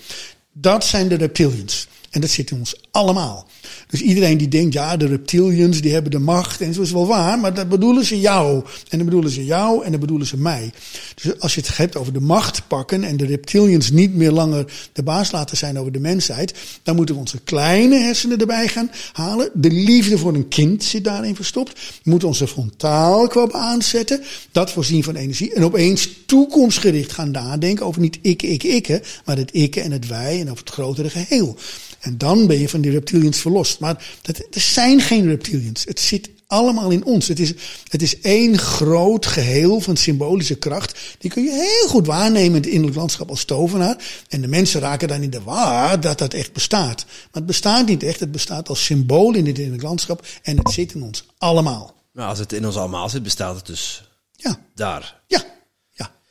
Dat 0.53 0.85
zijn 0.85 1.07
de 1.07 1.15
reptilians. 1.15 1.87
En 2.11 2.21
dat 2.21 2.29
zit 2.29 2.51
in 2.51 2.57
ons 2.57 2.75
allemaal. 2.91 3.47
Dus 3.87 4.01
iedereen 4.01 4.37
die 4.37 4.47
denkt, 4.47 4.73
ja, 4.73 4.97
de 4.97 5.05
reptilians 5.05 5.81
die 5.81 5.93
hebben 5.93 6.11
de 6.11 6.19
macht. 6.19 6.61
En 6.61 6.73
zo 6.73 6.81
is 6.81 6.91
wel 6.91 7.07
waar, 7.07 7.39
maar 7.39 7.53
dat 7.53 7.69
bedoelen 7.69 8.05
ze 8.05 8.19
jou. 8.19 8.63
En 8.89 8.97
dan 8.97 9.05
bedoelen 9.05 9.31
ze 9.31 9.45
jou 9.45 9.83
en 9.85 9.91
dan 9.91 9.99
bedoelen 9.99 10.27
ze 10.27 10.37
mij. 10.37 10.71
Dus 11.15 11.39
als 11.39 11.55
je 11.55 11.61
het 11.61 11.77
hebt 11.77 11.95
over 11.95 12.13
de 12.13 12.19
macht 12.19 12.67
pakken 12.67 13.03
en 13.03 13.17
de 13.17 13.25
reptilians 13.25 13.91
niet 13.91 14.15
meer 14.15 14.31
langer 14.31 14.73
de 14.93 15.03
baas 15.03 15.31
laten 15.31 15.57
zijn 15.57 15.79
over 15.79 15.91
de 15.91 15.99
mensheid. 15.99 16.53
Dan 16.83 16.95
moeten 16.95 17.15
we 17.15 17.21
onze 17.21 17.39
kleine 17.39 17.99
hersenen 17.99 18.37
erbij 18.37 18.67
gaan 18.67 18.91
halen. 19.13 19.49
De 19.53 19.71
liefde 19.71 20.17
voor 20.17 20.33
een 20.33 20.47
kind 20.47 20.83
zit 20.83 21.03
daarin 21.03 21.35
verstopt. 21.35 21.73
We 22.03 22.09
moeten 22.09 22.27
onze 22.27 22.47
frontaalkwab 22.47 23.53
aanzetten. 23.53 24.21
Dat 24.51 24.71
voorzien 24.71 25.03
van 25.03 25.15
energie. 25.15 25.53
En 25.53 25.63
opeens 25.63 26.09
toekomstgericht 26.25 27.11
gaan 27.11 27.31
nadenken 27.31 27.85
over 27.85 28.01
niet 28.01 28.19
ik, 28.21 28.41
ik, 28.41 28.63
ik. 28.63 29.21
Maar 29.25 29.37
het 29.37 29.49
ik 29.53 29.75
en 29.75 29.91
het 29.91 30.07
wij 30.07 30.39
en 30.39 30.51
over 30.51 30.63
het 30.63 30.73
grotere 30.73 31.09
geheel. 31.09 31.57
En 32.01 32.17
dan 32.17 32.47
ben 32.47 32.59
je 32.59 32.69
van 32.69 32.81
die 32.81 32.91
reptilians 32.91 33.37
verlost. 33.39 33.79
Maar 33.79 34.05
dat, 34.21 34.37
er 34.37 34.61
zijn 34.61 35.01
geen 35.01 35.25
reptilians. 35.27 35.83
Het 35.85 35.99
zit 35.99 36.29
allemaal 36.47 36.89
in 36.89 37.05
ons. 37.05 37.27
Het 37.27 37.39
is, 37.39 37.53
het 37.87 38.01
is 38.01 38.19
één 38.19 38.57
groot 38.57 39.25
geheel 39.25 39.79
van 39.79 39.97
symbolische 39.97 40.55
kracht. 40.55 40.99
Die 41.19 41.31
kun 41.31 41.43
je 41.43 41.51
heel 41.51 41.89
goed 41.89 42.05
waarnemen 42.05 42.45
in 42.47 42.53
het 42.53 42.65
innerlijk 42.65 42.95
landschap 42.97 43.29
als 43.29 43.45
tovenaar. 43.45 44.23
En 44.29 44.41
de 44.41 44.47
mensen 44.47 44.81
raken 44.81 45.07
dan 45.07 45.21
in 45.21 45.29
de 45.29 45.41
war 45.41 45.99
dat 45.99 46.17
dat 46.17 46.33
echt 46.33 46.53
bestaat. 46.53 47.05
Maar 47.05 47.27
het 47.31 47.45
bestaat 47.45 47.87
niet 47.87 48.03
echt. 48.03 48.19
Het 48.19 48.31
bestaat 48.31 48.69
als 48.69 48.85
symbool 48.85 49.33
in 49.33 49.45
het 49.45 49.57
innerlijk 49.57 49.83
landschap. 49.83 50.25
En 50.41 50.57
het 50.57 50.71
zit 50.71 50.93
in 50.93 51.03
ons 51.03 51.25
allemaal. 51.37 51.93
Maar 52.11 52.27
als 52.27 52.39
het 52.39 52.53
in 52.53 52.65
ons 52.65 52.75
allemaal 52.75 53.09
zit, 53.09 53.23
bestaat 53.23 53.55
het 53.55 53.65
dus 53.65 54.09
Ja, 54.35 54.59
daar. 54.75 55.21
ja, 55.27 55.43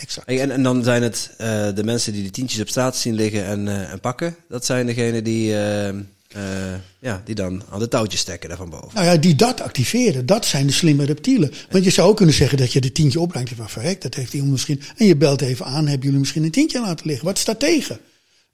exact. 0.01 0.29
En, 0.29 0.51
en 0.51 0.63
dan 0.63 0.85
zijn 0.85 1.03
het 1.03 1.31
eh, 1.39 1.75
de 1.75 1.85
mensen 1.85 2.13
die 2.13 2.23
de 2.23 2.31
tientjes 2.31 2.61
op 2.61 2.69
straat 2.69 2.97
zien 2.97 3.15
liggen 3.15 3.47
en, 3.47 3.69
eh, 3.69 3.93
en 3.93 4.01
pakken. 4.01 4.37
Dat 4.49 4.65
zijn 4.65 4.87
degenen 4.87 5.25
die, 5.25 5.57
eh, 5.57 5.91
ja, 6.99 7.23
die 7.25 7.35
dan 7.35 7.63
aan 7.71 7.79
de 7.79 7.89
touwtjes 7.89 8.21
stekken 8.21 8.49
daar 8.49 8.59
van 8.59 8.71
boven. 8.71 8.91
Nou 8.95 9.07
ja, 9.07 9.17
die 9.17 9.35
dat 9.35 9.61
activeren, 9.61 10.27
dat 10.27 10.47
zijn 10.47 10.67
de 10.67 10.73
slimme 10.73 11.05
reptielen. 11.05 11.53
Want 11.71 11.85
je 11.85 11.91
zou 11.91 12.09
ook 12.09 12.17
kunnen 12.17 12.35
zeggen 12.35 12.59
dat 12.59 12.73
je 12.73 12.81
de 12.81 12.93
tientje 12.93 13.21
opbrengt. 13.21 13.53
Van 13.57 13.71
verrek, 13.71 14.03
dat 14.03 14.15
heeft 14.15 14.33
iemand 14.33 14.53
misschien. 14.53 14.83
En 14.97 15.07
je 15.07 15.17
belt 15.17 15.41
even 15.41 15.67
aan, 15.67 15.87
hebben 15.87 16.05
jullie 16.05 16.19
misschien 16.19 16.45
een 16.45 16.51
tientje 16.51 16.81
laten 16.81 17.07
liggen? 17.07 17.27
Wat 17.27 17.39
staat 17.39 17.61
tegen? 17.61 18.01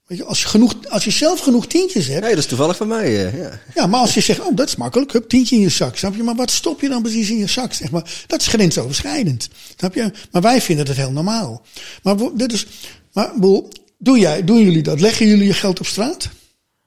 Weet 0.07 0.17
je, 0.17 0.23
als, 0.23 0.41
je 0.41 0.47
genoeg, 0.47 0.73
als 0.89 1.03
je 1.03 1.11
zelf 1.11 1.39
genoeg 1.39 1.67
tientjes 1.67 2.07
hebt. 2.07 2.21
Nee, 2.21 2.29
dat 2.29 2.39
is 2.39 2.45
toevallig 2.45 2.77
van 2.77 2.87
mij. 2.87 3.25
eh, 3.25 3.39
ja. 3.39 3.59
Ja, 3.75 3.87
maar 3.87 3.99
als 3.99 4.13
je 4.13 4.21
zegt, 4.21 4.39
oh, 4.39 4.55
dat 4.55 4.67
is 4.67 4.75
makkelijk, 4.75 5.11
hup, 5.11 5.29
tientje 5.29 5.55
in 5.55 5.61
je 5.61 5.69
zak. 5.69 5.97
Snap 5.97 6.15
je? 6.15 6.23
Maar 6.23 6.35
wat 6.35 6.51
stop 6.51 6.81
je 6.81 6.89
dan 6.89 7.01
precies 7.01 7.29
in 7.29 7.37
je 7.37 7.47
zak? 7.47 7.73
Zeg 7.73 7.91
maar, 7.91 8.23
dat 8.27 8.41
is 8.41 8.47
grensoverschrijdend. 8.47 9.49
Snap 9.77 9.93
je? 9.93 10.11
Maar 10.31 10.41
wij 10.41 10.61
vinden 10.61 10.85
dat 10.85 10.95
heel 10.95 11.11
normaal. 11.11 11.65
Maar 12.03 12.15
dit 12.33 12.53
is, 12.53 12.65
maar 13.13 13.31
boel, 13.35 13.69
doe 13.97 14.19
jij, 14.19 14.43
doen 14.43 14.59
jullie 14.63 14.83
dat? 14.83 14.99
Leggen 14.99 15.27
jullie 15.27 15.45
je 15.47 15.53
geld 15.53 15.79
op 15.79 15.85
straat? 15.85 16.29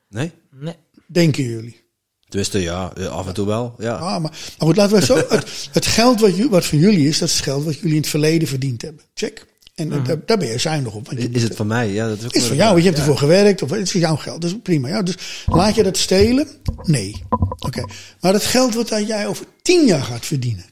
Nee? 0.08 0.30
Nee. 0.50 0.74
Denken 1.06 1.44
jullie? 1.44 1.80
Tenminste, 2.28 2.58
ja, 2.60 2.92
eh, 2.96 3.06
af 3.06 3.26
en 3.26 3.34
toe 3.34 3.46
wel. 3.46 3.74
Ja. 3.78 3.94
Ah, 3.94 4.00
maar, 4.00 4.20
maar 4.20 4.32
goed, 4.58 4.76
laten 4.76 4.92
we 4.92 4.98
het 4.98 5.06
zo. 5.06 5.16
Het, 5.36 5.68
het 5.72 5.86
geld 5.86 6.20
wat, 6.20 6.36
wat 6.36 6.64
van 6.64 6.78
jullie 6.78 7.08
is, 7.08 7.18
dat 7.18 7.28
is 7.28 7.34
het 7.34 7.44
geld 7.44 7.64
wat 7.64 7.74
jullie 7.74 7.94
in 7.94 8.00
het 8.00 8.10
verleden 8.10 8.48
verdiend 8.48 8.82
hebben. 8.82 9.04
Check. 9.14 9.46
En 9.80 9.92
eh, 9.92 10.04
daar, 10.04 10.24
daar 10.26 10.38
ben 10.38 10.48
je 10.48 10.58
zuinig 10.58 10.94
op. 10.94 11.06
Want 11.06 11.22
je 11.22 11.30
Is 11.30 11.42
het 11.42 11.56
van 11.56 11.66
mij? 11.66 11.88
Ja, 11.92 12.08
dat 12.08 12.18
is 12.18 12.24
ook 12.24 12.32
is 12.32 12.44
van 12.44 12.56
jou, 12.56 12.70
want 12.70 12.82
je 12.82 12.88
hebt 12.88 13.00
ervoor 13.00 13.18
gewerkt, 13.18 13.62
of 13.62 13.70
het 13.70 13.80
is 13.80 13.92
jouw 13.92 14.16
geld, 14.16 14.40
dus 14.40 14.54
prima. 14.62 14.88
Ja, 14.88 15.02
dus 15.02 15.44
laat 15.46 15.74
je 15.74 15.82
dat 15.82 15.96
stelen? 15.96 16.48
Nee. 16.82 17.22
Oké. 17.58 17.84
Maar 18.20 18.32
het 18.32 18.44
geld 18.44 18.74
wat 18.74 18.88
dat 18.88 19.06
jij 19.06 19.26
over 19.26 19.46
tien 19.62 19.86
jaar 19.86 20.02
gaat 20.02 20.26
verdienen, 20.26 20.64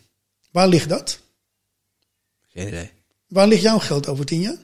waar 0.51 0.69
ligt 0.69 0.89
dat? 0.89 1.21
Geen 2.49 2.67
idee. 2.67 2.91
Waar 3.29 3.49
ligt 3.49 3.63
jouw 3.63 3.79
geld 3.79 4.09
over 4.09 4.25
tien 4.25 4.41
jaar? 4.41 4.57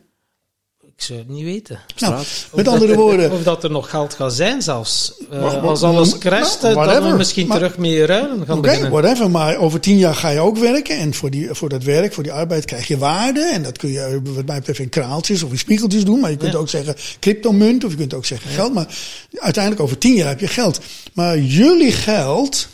Ik 0.97 1.03
zou 1.03 1.19
het 1.19 1.29
niet 1.29 1.45
weten. 1.45 1.81
Nou, 1.99 2.15
met 2.55 2.67
Of 2.69 2.73
andere 2.75 2.93
dat- 2.93 2.97
woorden, 3.03 3.33
Of 3.33 3.43
dat 3.43 3.65
er 3.65 3.71
nog 3.71 3.91
geld 3.91 4.15
gaat 4.15 4.33
zijn 4.33 4.63
zelfs. 4.63 5.15
Eh, 5.19 5.29
Maar- 5.31 5.41
maar- 5.41 5.61
als 5.61 5.83
alles 5.83 6.09
nou, 6.09 6.21
crasht, 6.21 6.61
dat 6.61 6.75
whatever. 6.75 7.11
we 7.11 7.17
misschien 7.17 7.47
Maar- 7.47 7.57
terug 7.57 7.79
mee 7.79 8.07
ruilen 8.07 8.47
gaan 8.47 8.59
Oké, 8.59 8.67
beginnen. 8.69 8.91
whatever. 8.91 9.31
Maar 9.31 9.57
over 9.57 9.81
tien 9.81 9.99
jaar 9.99 10.15
ga 10.15 10.29
je 10.29 10.41
ook 10.41 10.59
werken. 10.59 10.99
En 10.99 11.15
voor, 11.15 11.31
die, 11.31 11.49
voor 11.55 11.69
dat 11.69 11.83
werk, 11.83 12.13
voor 12.15 12.23
die 12.23 12.33
arbeid, 12.33 12.65
krijg 12.65 12.87
je 12.87 12.99
waarde. 12.99 13.41
En 13.53 13.63
dat 13.63 13.79
kun 13.79 13.91
je, 13.91 14.01
eh, 14.01 14.17
wat 14.35 14.47
mij 14.47 14.59
betreft, 14.59 14.79
in 14.79 14.89
kraaltjes 14.89 15.43
of 15.43 15.51
in 15.51 15.59
spiegeltjes 15.59 16.05
doen. 16.05 16.21
Maar 16.21 16.31
je 16.31 16.37
kunt 16.37 16.53
Ja. 16.53 16.59
ook 16.59 16.69
zeggen 16.69 16.97
cryptomunt 17.21 17.85
of 17.85 17.91
je 17.91 17.97
kunt 17.97 18.15
ook 18.15 18.25
zeggen 18.27 18.51
geld. 18.51 18.75
Maar 18.75 18.87
uiteindelijk 19.35 19.83
over 19.83 19.99
tien 19.99 20.15
jaar 20.15 20.29
heb 20.29 20.41
je 20.41 20.49
geld. 20.49 20.81
Maar 21.13 21.39
jullie 21.39 21.93
geld, 21.93 22.69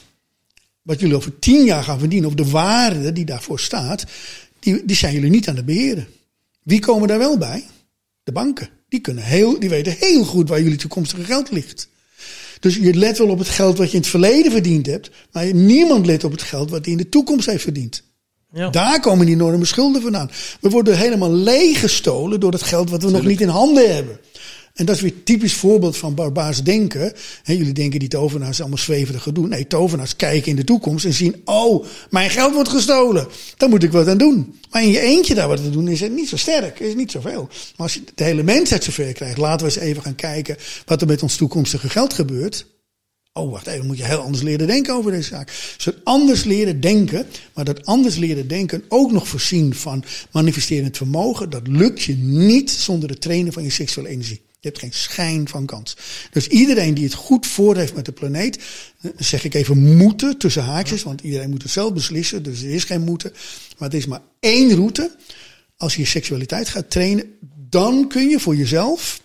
wat 0.82 1.00
jullie 1.00 1.16
over 1.16 1.38
tien 1.38 1.64
jaar 1.64 1.82
gaan 1.84 1.98
verdienen, 1.98 2.28
of 2.28 2.34
de 2.34 2.50
waarde 2.50 3.12
die 3.12 3.24
daarvoor 3.24 3.60
staat, 3.60 4.04
die, 4.58 4.82
die 4.84 4.96
zijn 4.96 5.14
jullie 5.14 5.30
niet 5.30 5.48
aan 5.48 5.56
het 5.56 5.64
beheren. 5.66 6.06
Wie 6.62 6.80
komen 6.80 7.08
daar 7.08 7.18
wel 7.18 7.38
bij? 7.38 7.64
De 8.22 8.32
banken. 8.32 8.68
Die, 8.88 9.00
kunnen 9.00 9.24
heel, 9.24 9.60
die 9.60 9.68
weten 9.68 9.96
heel 9.98 10.24
goed 10.24 10.48
waar 10.48 10.62
jullie 10.62 10.78
toekomstige 10.78 11.24
geld 11.24 11.50
ligt. 11.50 11.88
Dus 12.60 12.76
je 12.76 12.94
let 12.94 13.18
wel 13.18 13.28
op 13.28 13.38
het 13.38 13.48
geld 13.48 13.78
wat 13.78 13.86
je 13.86 13.94
in 13.96 14.00
het 14.00 14.10
verleden 14.10 14.52
verdiend 14.52 14.86
hebt, 14.86 15.10
maar 15.32 15.54
niemand 15.54 16.06
let 16.06 16.24
op 16.24 16.30
het 16.32 16.42
geld 16.42 16.70
wat 16.70 16.84
hij 16.84 16.92
in 16.92 16.98
de 16.98 17.08
toekomst 17.08 17.46
heeft 17.46 17.62
verdiend. 17.62 18.02
Ja. 18.52 18.70
Daar 18.70 19.00
komen 19.00 19.26
die 19.26 19.34
enorme 19.34 19.64
schulden 19.64 20.02
vandaan. 20.02 20.30
We 20.60 20.68
worden 20.68 20.98
helemaal 20.98 21.32
leeggestolen 21.32 22.40
door 22.40 22.52
het 22.52 22.62
geld 22.62 22.90
wat 22.90 23.02
we 23.02 23.10
nog 23.10 23.24
niet 23.24 23.40
in 23.40 23.48
handen 23.48 23.94
hebben. 23.94 24.20
En 24.80 24.86
dat 24.86 24.96
is 24.96 25.02
weer 25.02 25.22
typisch 25.22 25.54
voorbeeld 25.54 25.96
van 25.96 26.14
barbaars 26.14 26.62
denken. 26.62 27.12
Jullie 27.44 27.72
denken 27.72 27.98
die 27.98 28.08
tovenaars 28.08 28.60
allemaal 28.60 28.78
zweverig 28.78 29.32
doen. 29.32 29.48
Nee, 29.48 29.66
tovenaars 29.66 30.16
kijken 30.16 30.50
in 30.50 30.56
de 30.56 30.64
toekomst 30.64 31.04
en 31.04 31.12
zien... 31.12 31.40
oh, 31.44 31.84
mijn 32.10 32.30
geld 32.30 32.54
wordt 32.54 32.68
gestolen. 32.68 33.28
Daar 33.56 33.68
moet 33.68 33.82
ik 33.82 33.92
wat 33.92 34.08
aan 34.08 34.18
doen. 34.18 34.54
Maar 34.70 34.82
in 34.82 34.90
je 34.90 35.00
eentje 35.00 35.34
daar 35.34 35.48
wat 35.48 35.58
aan 35.58 35.70
doen 35.70 35.88
is 35.88 36.00
het 36.00 36.12
niet 36.12 36.28
zo 36.28 36.36
sterk. 36.36 36.80
Is 36.80 36.94
niet 36.94 37.10
zoveel. 37.10 37.42
Maar 37.42 37.76
als 37.76 37.94
je 37.94 38.02
de 38.14 38.24
hele 38.24 38.42
mensheid 38.42 38.84
zover 38.84 39.12
krijgt... 39.12 39.38
laten 39.38 39.66
we 39.66 39.72
eens 39.72 39.82
even 39.82 40.02
gaan 40.02 40.14
kijken 40.14 40.56
wat 40.84 41.00
er 41.00 41.06
met 41.06 41.22
ons 41.22 41.36
toekomstige 41.36 41.88
geld 41.88 42.12
gebeurt... 42.12 42.66
Oh, 43.32 43.50
wacht 43.50 43.66
even, 43.66 43.78
dan 43.78 43.86
moet 43.86 43.98
je 43.98 44.04
heel 44.04 44.20
anders 44.20 44.42
leren 44.42 44.66
denken 44.66 44.94
over 44.94 45.10
deze 45.10 45.28
zaak. 45.28 45.46
Dus 45.76 45.94
anders 46.04 46.44
leren 46.44 46.80
denken, 46.80 47.26
maar 47.54 47.64
dat 47.64 47.86
anders 47.86 48.16
leren 48.16 48.48
denken 48.48 48.84
ook 48.88 49.12
nog 49.12 49.28
voorzien 49.28 49.74
van 49.74 50.04
manifesterend 50.30 50.96
vermogen, 50.96 51.50
dat 51.50 51.66
lukt 51.66 52.02
je 52.02 52.16
niet 52.16 52.70
zonder 52.70 53.08
het 53.08 53.20
trainen 53.20 53.52
van 53.52 53.62
je 53.62 53.70
seksuele 53.70 54.08
energie. 54.08 54.40
Je 54.60 54.68
hebt 54.68 54.78
geen 54.78 54.92
schijn 54.92 55.48
van 55.48 55.66
kans. 55.66 55.96
Dus 56.30 56.48
iedereen 56.48 56.94
die 56.94 57.04
het 57.04 57.14
goed 57.14 57.46
voor 57.46 57.76
heeft 57.76 57.94
met 57.94 58.04
de 58.04 58.12
planeet, 58.12 58.58
eh, 59.00 59.10
zeg 59.18 59.44
ik 59.44 59.54
even 59.54 59.96
moeten 59.96 60.38
tussen 60.38 60.62
haakjes, 60.62 61.02
want 61.02 61.20
iedereen 61.20 61.50
moet 61.50 61.62
het 61.62 61.72
zelf 61.72 61.92
beslissen, 61.92 62.42
dus 62.42 62.62
er 62.62 62.70
is 62.70 62.84
geen 62.84 63.04
moeten. 63.04 63.32
Maar 63.78 63.88
het 63.88 63.98
is 63.98 64.06
maar 64.06 64.22
één 64.40 64.74
route. 64.74 65.16
Als 65.76 65.94
je 65.94 66.00
je 66.00 66.06
seksualiteit 66.06 66.68
gaat 66.68 66.90
trainen, 66.90 67.24
dan 67.68 68.08
kun 68.08 68.28
je 68.28 68.40
voor 68.40 68.56
jezelf 68.56 69.20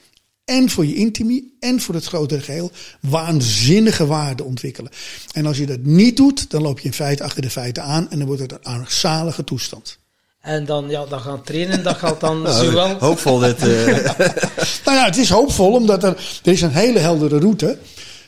en 0.46 0.70
voor 0.70 0.86
je 0.86 0.96
intimie 0.96 1.56
en 1.60 1.82
voor 1.82 1.96
het 1.96 2.06
grotere 2.06 2.42
geheel 2.42 2.72
waanzinnige 3.02 4.06
waarden 4.06 4.46
ontwikkelen. 4.46 4.92
En 5.34 5.46
als 5.46 5.58
je 5.58 5.66
dat 5.66 5.84
niet 5.84 6.18
doet, 6.18 6.50
dan 6.50 6.62
loop 6.62 6.80
je 6.80 6.86
in 6.86 6.94
feite 6.94 7.24
achter 7.24 7.42
de 7.42 7.50
feiten 7.50 7.84
aan 7.84 8.12
en 8.12 8.18
dan 8.18 8.28
wordt 8.28 8.42
het 8.42 8.52
een 8.52 8.64
armzalige 8.64 9.44
toestand. 9.44 10.00
En 10.46 10.66
dan, 10.66 10.90
ja, 10.90 11.06
dan 11.06 11.20
gaan 11.20 11.44
trainen, 11.44 11.84
dat 11.84 11.96
gaat 11.98 12.20
dan 12.20 12.42
Nou, 12.42 12.66
zowel... 12.66 12.98
Hoopvol 13.00 13.40
dit. 13.40 13.58
eh, 13.62 13.86
Nou 14.86 14.98
ja, 14.98 15.06
het 15.06 15.18
is 15.18 15.30
hoopvol, 15.30 15.72
omdat 15.74 16.04
er, 16.04 16.10
er 16.44 16.52
is 16.52 16.62
een 16.62 16.72
hele 16.72 17.00
heldere 17.00 17.40
route. 17.40 17.78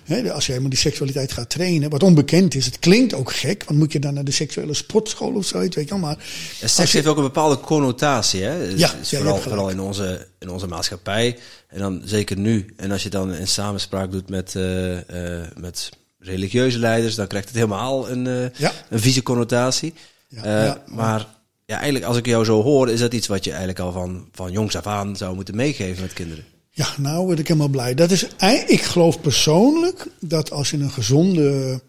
Hè, 0.04 0.32
als 0.34 0.44
je 0.46 0.50
helemaal 0.52 0.70
die 0.72 0.80
seksualiteit 0.80 1.32
gaat 1.32 1.50
trainen, 1.50 1.90
wat 1.90 2.04
onbekend 2.04 2.56
is, 2.56 2.66
het 2.66 2.80
klinkt 2.80 3.14
ook 3.14 3.34
gek, 3.34 3.64
want 3.64 3.80
moet 3.80 3.92
je 3.92 4.00
dan 4.00 4.14
naar 4.14 4.24
de 4.24 4.32
seksuele 4.32 4.74
sportschool 4.74 5.34
of 5.34 5.46
zoiets, 5.46 5.76
weet 5.76 5.84
je 5.88 5.90
wel. 5.90 6.00
Maar 6.00 6.18
Ja, 6.60 6.68
Seks 6.68 6.94
heeft 6.94 7.08
ook 7.08 7.18
een 7.18 7.24
bepaalde 7.24 7.60
connotatie, 7.60 8.44
hè? 8.44 8.54
Ja, 8.64 8.64
is 8.66 8.80
ja, 8.80 8.92
je 9.10 9.16
vooral, 9.18 9.38
vooral 9.38 9.70
in 9.70 9.80
onze, 9.80 10.28
in 10.40 10.50
onze 10.50 10.68
maatschappij. 10.68 11.38
En 11.68 11.80
dan 11.80 12.02
zeker 12.06 12.38
nu. 12.38 12.74
En 12.78 12.92
als 12.92 13.04
je 13.04 13.10
dan 13.10 13.34
in 13.34 13.48
samenspraak 13.48 14.12
doet 14.12 14.30
met, 14.30 14.56
eh, 14.56 15.42
eh, 15.42 15.48
met 15.58 15.90
religieuze 16.20 16.80
leiders, 16.80 17.16
dan 17.16 17.28
krijgt 17.28 17.48
het 17.48 17.56
helemaal 17.56 18.10
een, 18.10 18.28
eh, 18.28 18.60
Ja. 18.60 18.72
een 18.90 19.00
vieze 19.00 19.24
connotatie. 19.24 19.94
Ja, 20.28 20.44
Eh, 20.44 20.64
ja. 20.66 20.84
Maar 20.86 21.26
ja, 21.68 21.76
eigenlijk 21.76 22.06
als 22.06 22.18
ik 22.18 22.26
jou 22.26 22.46
zo 22.46 22.62
hoor, 22.62 22.90
is 22.90 23.00
dat 23.00 23.14
iets 23.14 23.28
wat 23.28 23.44
je 23.44 23.50
eigenlijk 23.50 23.80
al 23.80 23.92
van, 23.92 24.28
van 24.32 24.52
jongs 24.52 24.76
af 24.76 24.88
aan 24.88 25.16
zou 25.16 25.36
moeten 25.36 25.56
meegeven 25.56 26.02
met 26.02 26.14
kinderen. 26.14 26.44
Ja, 26.70 26.88
nou 26.98 27.26
word 27.26 27.40
ik 27.40 27.48
helemaal 27.48 27.68
blij. 27.68 27.94
Dat 27.94 28.12
is, 28.12 28.28
ik 28.68 28.82
geloof 28.82 29.22
persoonlijk 29.22 30.08
dat 30.20 30.52
als 30.52 30.70
je 30.70 30.78
een 30.78 30.92
gezonde 30.92 31.82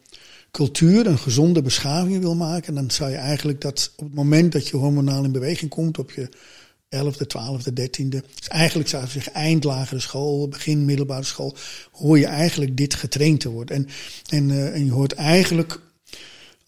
cultuur, 0.51 1.07
een 1.07 1.19
gezonde 1.19 1.63
beschaving 1.63 2.21
wil 2.21 2.35
maken, 2.35 2.75
dan 2.75 2.91
zou 2.91 3.11
je 3.11 3.17
eigenlijk 3.17 3.61
dat 3.61 3.93
op 3.97 4.05
het 4.05 4.15
moment 4.15 4.53
dat 4.53 4.69
je 4.69 4.77
hormonaal 4.77 5.25
in 5.25 5.33
beweging 5.33 5.71
komt, 5.71 5.99
op 5.99 6.11
je 6.11 6.29
11e, 6.97 7.27
12e, 7.37 7.73
13e, 7.73 8.09
dus 8.09 8.49
eigenlijk 8.49 8.89
zou 8.89 9.05
ik 9.05 9.11
zeggen 9.11 9.35
eind 9.35 9.65
lagere 9.65 10.01
school, 10.01 10.49
begin 10.49 10.85
middelbare 10.85 11.25
school, 11.25 11.57
hoor 11.93 12.19
je 12.19 12.27
eigenlijk 12.27 12.77
dit 12.77 12.95
getraind 12.95 13.41
te 13.41 13.51
worden. 13.51 13.77
En, 13.77 13.89
en, 14.29 14.51
eh, 14.51 14.75
en 14.75 14.85
je 14.85 14.93
hoort 14.93 15.13
eigenlijk 15.13 15.81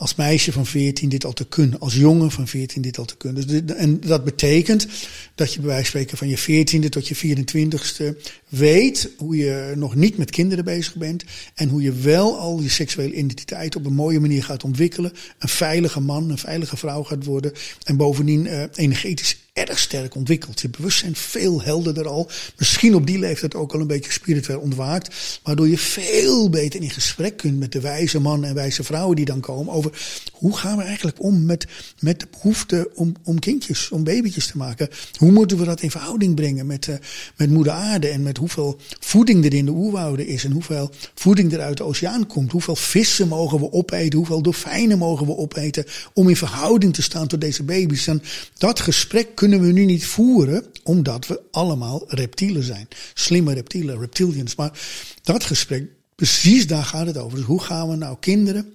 als 0.01 0.15
meisje 0.15 0.53
van 0.53 0.67
14 0.67 1.09
dit 1.09 1.25
al 1.25 1.33
te 1.33 1.47
kunnen. 1.47 1.79
Als 1.79 1.95
jongen 1.95 2.31
van 2.31 2.49
14 2.49 2.83
dit 2.83 2.99
al 2.99 3.05
te 3.05 3.17
kunnen. 3.17 3.47
Dus 3.47 3.75
en 3.77 4.01
dat 4.01 4.25
betekent 4.25 4.87
dat 5.35 5.55
je 5.55 5.61
bij 5.61 5.69
wijze 5.69 5.91
van 5.91 6.01
spreken 6.01 6.19
van 6.19 6.29
je 6.29 6.65
14e 6.85 6.89
tot 6.89 7.09
je 7.09 7.37
24ste 7.37 8.31
weet 8.49 9.11
hoe 9.17 9.37
je 9.37 9.73
nog 9.77 9.95
niet 9.95 10.17
met 10.17 10.31
kinderen 10.31 10.65
bezig 10.65 10.95
bent. 10.95 11.25
En 11.55 11.69
hoe 11.69 11.83
je 11.83 11.93
wel 11.93 12.39
al 12.39 12.61
je 12.61 12.69
seksuele 12.69 13.15
identiteit 13.15 13.77
op 13.77 13.87
een 13.87 13.95
mooie 13.95 14.21
manier 14.21 14.45
gaat 14.45 14.65
ontwikkelen. 14.65 15.13
Een 15.39 15.49
veilige 15.49 16.01
man, 16.01 16.31
een 16.31 16.39
veilige 16.39 16.77
vrouw 16.77 17.03
gaat 17.03 17.25
worden. 17.25 17.53
En 17.85 17.97
bovendien 17.97 18.47
eh, 18.47 18.63
energetisch 18.75 19.50
erg 19.53 19.79
sterk 19.79 20.15
ontwikkeld. 20.15 20.61
Je 20.61 20.69
bewustzijn 20.69 21.17
veel 21.17 21.63
helderder 21.63 22.09
al. 22.09 22.31
Misschien 22.57 22.95
op 22.95 23.07
die 23.07 23.19
leeftijd 23.19 23.55
ook 23.55 23.73
al 23.73 23.81
een 23.81 23.87
beetje 23.87 24.13
spiritueel 24.13 24.61
ontwaakt. 24.61 25.41
Waardoor 25.43 25.69
je 25.69 25.79
veel 25.79 26.51
beter 26.51 26.83
in 26.83 26.91
gesprek 26.91 27.37
kunt 27.37 27.59
met 27.59 27.73
de 27.73 27.81
wijze 27.81 28.21
mannen 28.21 28.49
en 28.49 28.55
wijze 28.55 28.85
vrouwen 28.85 29.17
die 29.17 29.25
dan 29.25 29.41
komen. 29.41 29.73
Over 29.73 29.93
hoe 30.33 30.57
gaan 30.57 30.77
we 30.77 30.83
eigenlijk 30.83 31.23
om 31.23 31.45
met, 31.45 31.67
met 31.99 32.21
de 32.21 32.27
behoefte 32.31 32.91
om, 32.95 33.15
om 33.25 33.39
kindjes, 33.39 33.91
om 33.91 34.05
babytjes 34.05 34.47
te 34.47 34.57
maken. 34.57 34.89
Hoe 35.17 35.31
moeten 35.31 35.59
we 35.59 35.65
dat 35.65 35.81
in 35.81 35.91
verhouding 35.91 36.35
brengen 36.35 36.67
met, 36.67 36.89
eh, 36.89 36.95
met 37.37 37.51
moeder 37.51 37.73
aarde. 37.73 38.09
En 38.09 38.23
met 38.23 38.37
hoeveel 38.37 38.79
voeding 39.01 39.45
er 39.45 39.55
in 39.55 39.65
de 39.65 39.71
oerwouden 39.71 40.27
is. 40.27 40.45
En 40.45 40.53
hoeveel 40.53 40.91
voeding 41.15 41.53
er 41.53 41.61
uit 41.61 41.77
de 41.77 41.85
oceaan 41.85 42.27
komt. 42.27 42.53
Hoeveel 42.53 42.77
vissen 42.77 43.29
mogen 43.29 43.59
we 43.59 43.73
opeten. 43.73 44.19
Hoeveel 44.19 44.43
dolfijnen 44.43 44.99
mogen 44.99 45.27
we 45.27 45.37
opeten. 45.37 45.85
Om 46.15 46.29
in 46.29 46.37
verhouding 46.37 46.95
te 46.95 47.03
staan 47.03 47.27
tot 47.27 47.41
deze 47.41 47.63
baby's. 47.63 48.07
En 48.07 48.23
dat 48.59 48.81
gesprek 48.81 49.35
kunnen 49.41 49.61
we 49.61 49.73
nu 49.73 49.85
niet 49.85 50.07
voeren. 50.07 50.65
Omdat 50.83 51.27
we 51.27 51.41
allemaal 51.51 52.05
reptielen 52.09 52.63
zijn. 52.63 52.89
Slimme 53.15 53.55
reptielen, 53.55 53.99
reptilians. 53.99 54.55
Maar 54.55 54.81
dat 55.23 55.45
gesprek, 55.45 55.91
precies 56.15 56.67
daar 56.67 56.85
gaat 56.85 57.07
het 57.07 57.17
over. 57.17 57.39
Dus 57.39 57.47
hoe 57.47 57.61
gaan 57.61 57.89
we 57.89 57.97
nou 57.97 58.17
kinderen 58.21 58.75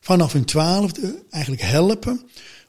vanaf 0.00 0.32
hun 0.32 0.44
twaalfde 0.44 1.22
eigenlijk 1.30 1.62
helpen 1.62 2.20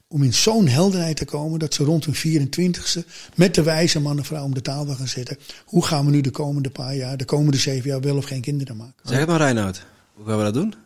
om 0.08 0.24
in 0.24 0.34
zo'n 0.34 0.68
helderheid 0.68 1.18
te 1.18 1.26
komen 1.26 1.60
dat 1.60 1.74
ze 1.74 1.84
rond 1.84 2.06
hun 2.06 2.16
24ste 2.16 3.08
met 3.36 3.56
de 3.56 3.64
wijze 3.64 4.00
man 4.00 4.18
en 4.18 4.26
vrouw 4.26 4.44
om 4.44 4.54
de 4.54 4.62
tafel 4.62 4.96
gaan 4.96 5.08
zitten. 5.08 5.38
Hoe 5.66 5.86
gaan 5.86 6.06
we 6.06 6.12
nu 6.12 6.22
de 6.22 6.32
komende 6.32 6.70
paar 6.70 6.96
jaar, 6.96 7.18
de 7.18 7.26
komende 7.26 7.58
zeven 7.58 7.90
jaar 7.90 8.02
wel 8.02 8.18
of 8.18 8.26
geen 8.26 8.42
kinderen 8.42 8.78
maken? 8.78 9.02
Zeg 9.04 9.28
maar, 9.28 9.38
Reinoud. 9.38 9.86
Hoe 10.14 10.26
gaan 10.26 10.38
we 10.38 10.44
dat 10.44 10.54
doen? 10.54 10.85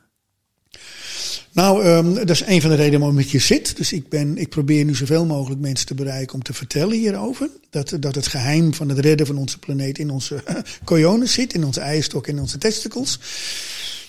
Nou, 1.52 1.86
um, 1.86 2.14
dat 2.14 2.30
is 2.30 2.44
een 2.46 2.62
van 2.62 2.70
de 2.70 2.76
redenen 2.76 3.00
waarom 3.00 3.20
ik 3.20 3.32
hier 3.32 3.42
zit. 3.42 3.78
Dus 3.78 3.94
ik, 3.94 4.10
ben, 4.10 4.38
ik 4.38 4.50
probeer 4.50 4.86
nu 4.86 4.96
zoveel 4.96 5.26
mogelijk 5.26 5.62
mensen 5.62 5.88
te 5.88 5.94
bereiken 5.94 6.36
om 6.36 6.44
te 6.44 6.54
vertellen 6.54 6.98
hierover. 6.98 7.50
Dat, 7.70 7.98
dat 8.00 8.16
het 8.16 8.28
geheim 8.28 8.74
van 8.74 8.90
het 8.90 9.00
redden 9.00 9.26
van 9.26 9.38
onze 9.38 9.60
planeet 9.60 9.98
in 9.98 10.10
onze 10.10 10.44
kojonen 10.84 11.30
zit, 11.30 11.54
in 11.54 11.64
onze 11.64 11.80
eierstok 11.80 12.28
en 12.28 12.36
in 12.36 12.42
onze 12.42 12.58
testicles. 12.58 13.20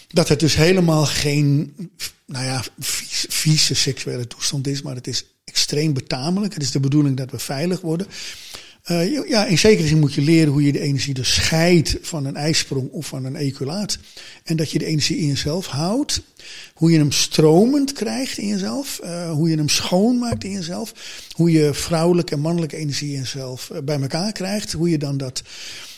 Dat 0.09 0.29
het 0.29 0.41
dus 0.41 0.55
helemaal 0.55 1.07
geen, 1.07 1.75
nou 2.27 2.45
ja, 2.45 2.65
vies, 2.79 3.27
vieze 3.29 3.75
seksuele 3.75 4.27
toestand 4.27 4.67
is, 4.67 4.83
maar 4.83 4.95
het 4.95 5.07
is 5.07 5.25
extreem 5.45 5.93
betamelijk. 5.93 6.55
Het 6.55 6.63
is 6.63 6.71
de 6.71 6.81
bedoeling 6.81 7.17
dat 7.17 7.31
we 7.31 7.39
veilig 7.39 7.81
worden. 7.81 8.07
Uh, 8.91 9.29
ja, 9.29 9.47
in 9.47 9.59
zekere 9.59 9.89
zin 9.89 9.99
moet 9.99 10.15
je 10.15 10.21
leren 10.21 10.53
hoe 10.53 10.63
je 10.63 10.73
de 10.73 10.81
energie 10.81 11.15
dus 11.15 11.35
scheidt 11.35 11.97
van 12.01 12.25
een 12.25 12.37
ijsprong 12.37 12.91
of 12.91 13.07
van 13.07 13.25
een 13.25 13.37
eculaat. 13.37 13.99
En 14.45 14.57
dat 14.57 14.71
je 14.71 14.79
de 14.79 14.85
energie 14.85 15.17
in 15.17 15.27
jezelf 15.27 15.67
houdt. 15.67 16.23
Hoe 16.75 16.91
je 16.91 16.99
hem 16.99 17.13
stromend 17.13 17.93
krijgt 17.93 18.39
in 18.39 18.47
jezelf. 18.47 19.01
Uh, 19.05 19.31
hoe 19.31 19.49
je 19.51 19.57
hem 19.57 19.69
schoonmaakt 19.69 20.45
in 20.45 20.51
jezelf. 20.51 20.93
Hoe 21.33 21.51
je 21.51 21.75
vrouwelijke 21.75 22.35
en 22.35 22.41
mannelijke 22.41 22.77
energie 22.77 23.13
in 23.13 23.19
jezelf 23.19 23.71
uh, 23.73 23.79
bij 23.79 24.01
elkaar 24.01 24.33
krijgt. 24.33 24.73
Hoe 24.73 24.91
je 24.91 24.99
dan 24.99 25.17
dat, 25.17 25.43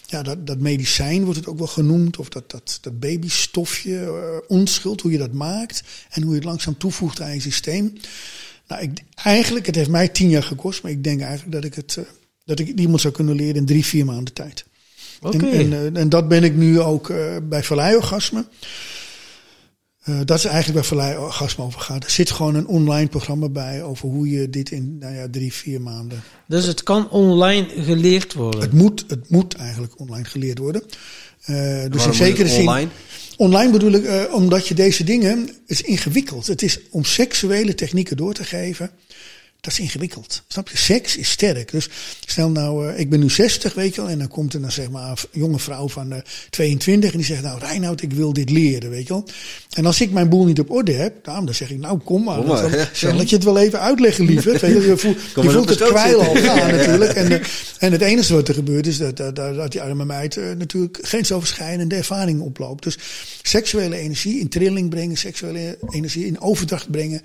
ja, 0.06 0.22
dat, 0.22 0.46
dat 0.46 0.58
medicijn 0.58 1.24
wordt 1.24 1.38
het 1.38 1.48
ook 1.48 1.58
wel 1.58 1.66
genoemd. 1.66 2.16
Of 2.16 2.28
dat, 2.28 2.50
dat, 2.50 2.78
dat 2.80 3.00
babystofje, 3.00 4.42
onschuld, 4.48 5.00
hoe 5.00 5.12
je 5.12 5.18
dat 5.18 5.32
maakt. 5.32 5.82
En 6.10 6.22
hoe 6.22 6.30
je 6.30 6.36
het 6.36 6.48
langzaam 6.48 6.78
toevoegt 6.78 7.20
aan 7.20 7.34
je 7.34 7.40
systeem. 7.40 7.92
Nou, 8.68 8.82
ik, 8.82 8.90
eigenlijk, 9.14 9.66
het 9.66 9.74
heeft 9.74 9.90
mij 9.90 10.08
tien 10.08 10.28
jaar 10.28 10.42
gekost. 10.42 10.82
Maar 10.82 10.92
ik 10.92 11.04
denk 11.04 11.20
eigenlijk 11.20 11.52
dat 11.52 11.64
ik 11.64 11.74
het 11.74 11.98
Dat 12.44 12.58
ik 12.58 12.78
iemand 12.78 13.00
zou 13.00 13.14
kunnen 13.14 13.34
leren 13.34 13.54
in 13.54 13.66
drie, 13.66 13.84
vier 13.84 14.04
maanden 14.04 14.34
tijd. 14.34 14.64
Oké. 15.22 15.46
En, 15.46 15.72
en, 15.72 15.72
eh, 15.72 16.00
en 16.00 16.08
dat 16.08 16.28
ben 16.28 16.44
ik 16.44 16.54
nu 16.54 16.80
ook 16.80 17.10
eh, 17.10 17.36
bij 17.42 17.62
Vallei 17.62 17.96
Orgasme. 17.96 18.46
Eh, 20.02 20.20
dat 20.24 20.38
is 20.38 20.44
eigenlijk 20.44 20.74
waar 20.74 20.98
Vallei 20.98 21.16
Orgasme 21.16 21.64
over 21.64 21.80
gaat. 21.80 22.04
Er 22.04 22.10
zit 22.10 22.30
gewoon 22.30 22.54
een 22.54 22.66
online 22.66 23.08
programma 23.08 23.48
bij 23.48 23.82
over 23.82 24.08
hoe 24.08 24.30
je 24.30 24.50
dit 24.50 24.70
in 24.70 24.98
nou 24.98 25.14
ja, 25.14 25.26
drie, 25.30 25.52
vier 25.52 25.80
maanden. 25.80 26.22
Dus 26.48 26.66
het 26.66 26.82
kan 26.82 27.10
online 27.10 27.66
geleerd 27.76 28.32
worden. 28.32 28.60
Het 28.60 28.72
moet, 28.72 29.04
het 29.08 29.30
moet 29.30 29.54
eigenlijk 29.54 30.00
online 30.00 30.24
geleerd 30.24 30.58
worden. 30.58 30.82
Dus 31.90 32.06
in 32.06 32.14
zekere 32.14 32.48
zin. 32.48 32.60
online? 32.60 32.88
Online 33.36 33.72
bedoel 33.72 33.92
ik, 33.92 34.34
omdat 34.34 34.68
je 34.68 34.74
deze 34.74 35.04
dingen. 35.04 35.38
Het 35.38 35.50
is 35.66 35.82
ingewikkeld. 35.82 36.46
Het 36.46 36.62
is 36.62 36.80
om 36.90 37.04
seksuele 37.04 37.74
technieken 37.74 38.16
door 38.16 38.34
te 38.34 38.44
geven. 38.44 38.90
Dat 39.62 39.72
is 39.72 39.80
ingewikkeld. 39.80 40.42
Snap 40.48 40.68
je? 40.68 40.76
Seks 40.76 41.16
is 41.16 41.30
sterk. 41.30 41.70
Dus 41.70 41.88
stel 42.26 42.50
nou, 42.50 42.88
eh, 42.88 42.98
ik 42.98 43.10
ben 43.10 43.20
nu 43.20 43.30
60, 43.30 43.74
weet 43.74 43.94
je 43.94 44.00
wel. 44.00 44.10
En 44.10 44.18
dan 44.18 44.28
komt 44.28 44.54
er 44.54 44.60
dan 44.60 44.72
zeg 44.72 44.90
maar 44.90 45.08
een 45.08 45.40
jonge 45.40 45.58
vrouw 45.58 45.88
van 45.88 46.12
eh 46.12 46.18
22. 46.50 47.10
En 47.10 47.16
die 47.16 47.26
zegt, 47.26 47.42
nou 47.42 47.58
Reinoud, 47.58 48.02
ik 48.02 48.12
wil 48.12 48.32
dit 48.32 48.50
leren, 48.50 48.90
weet 48.90 49.06
je 49.06 49.12
wel. 49.12 49.24
En 49.70 49.86
als 49.86 50.00
ik 50.00 50.10
mijn 50.10 50.28
boel 50.28 50.44
niet 50.44 50.60
op 50.60 50.70
orde 50.70 50.92
heb, 50.92 51.26
nou, 51.26 51.44
dan 51.44 51.54
zeg 51.54 51.70
ik, 51.70 51.78
nou 51.78 51.98
kom 51.98 52.24
maar. 52.24 52.36
Kom 52.36 52.46
maar, 52.46 52.62
Dan 52.62 52.70
ja. 52.70 52.88
zal 52.92 53.20
ik 53.20 53.28
je 53.28 53.34
het 53.34 53.44
wel 53.44 53.58
even 53.58 53.80
uitleggen, 53.80 54.24
lieve. 54.24 54.50
Weet 54.60 54.60
je, 54.60 54.80
je 54.80 54.96
voelt, 54.96 55.18
je 55.34 55.50
voelt 55.50 55.68
het 55.68 55.82
kwijlen 55.82 56.28
al 56.28 56.34
gaan 56.34 56.70
natuurlijk. 56.76 57.12
En, 57.12 57.32
eh, 57.32 57.46
en 57.78 57.92
het 57.92 58.00
enige 58.00 58.34
wat 58.34 58.48
er 58.48 58.54
gebeurt 58.54 58.86
is 58.86 58.98
dat, 58.98 59.16
dat, 59.16 59.36
dat, 59.36 59.54
dat 59.54 59.72
die 59.72 59.82
arme 59.82 60.04
meid 60.04 60.36
eh, 60.36 60.44
natuurlijk 60.58 60.98
grensoverschrijdende 61.02 61.94
ervaring 61.94 62.40
oploopt. 62.40 62.82
Dus 62.82 62.98
seksuele 63.42 63.96
energie 63.96 64.40
in 64.40 64.48
trilling 64.48 64.90
brengen, 64.90 65.16
seksuele 65.16 65.78
energie 65.90 66.26
in 66.26 66.40
overdracht 66.40 66.90
brengen, 66.90 67.22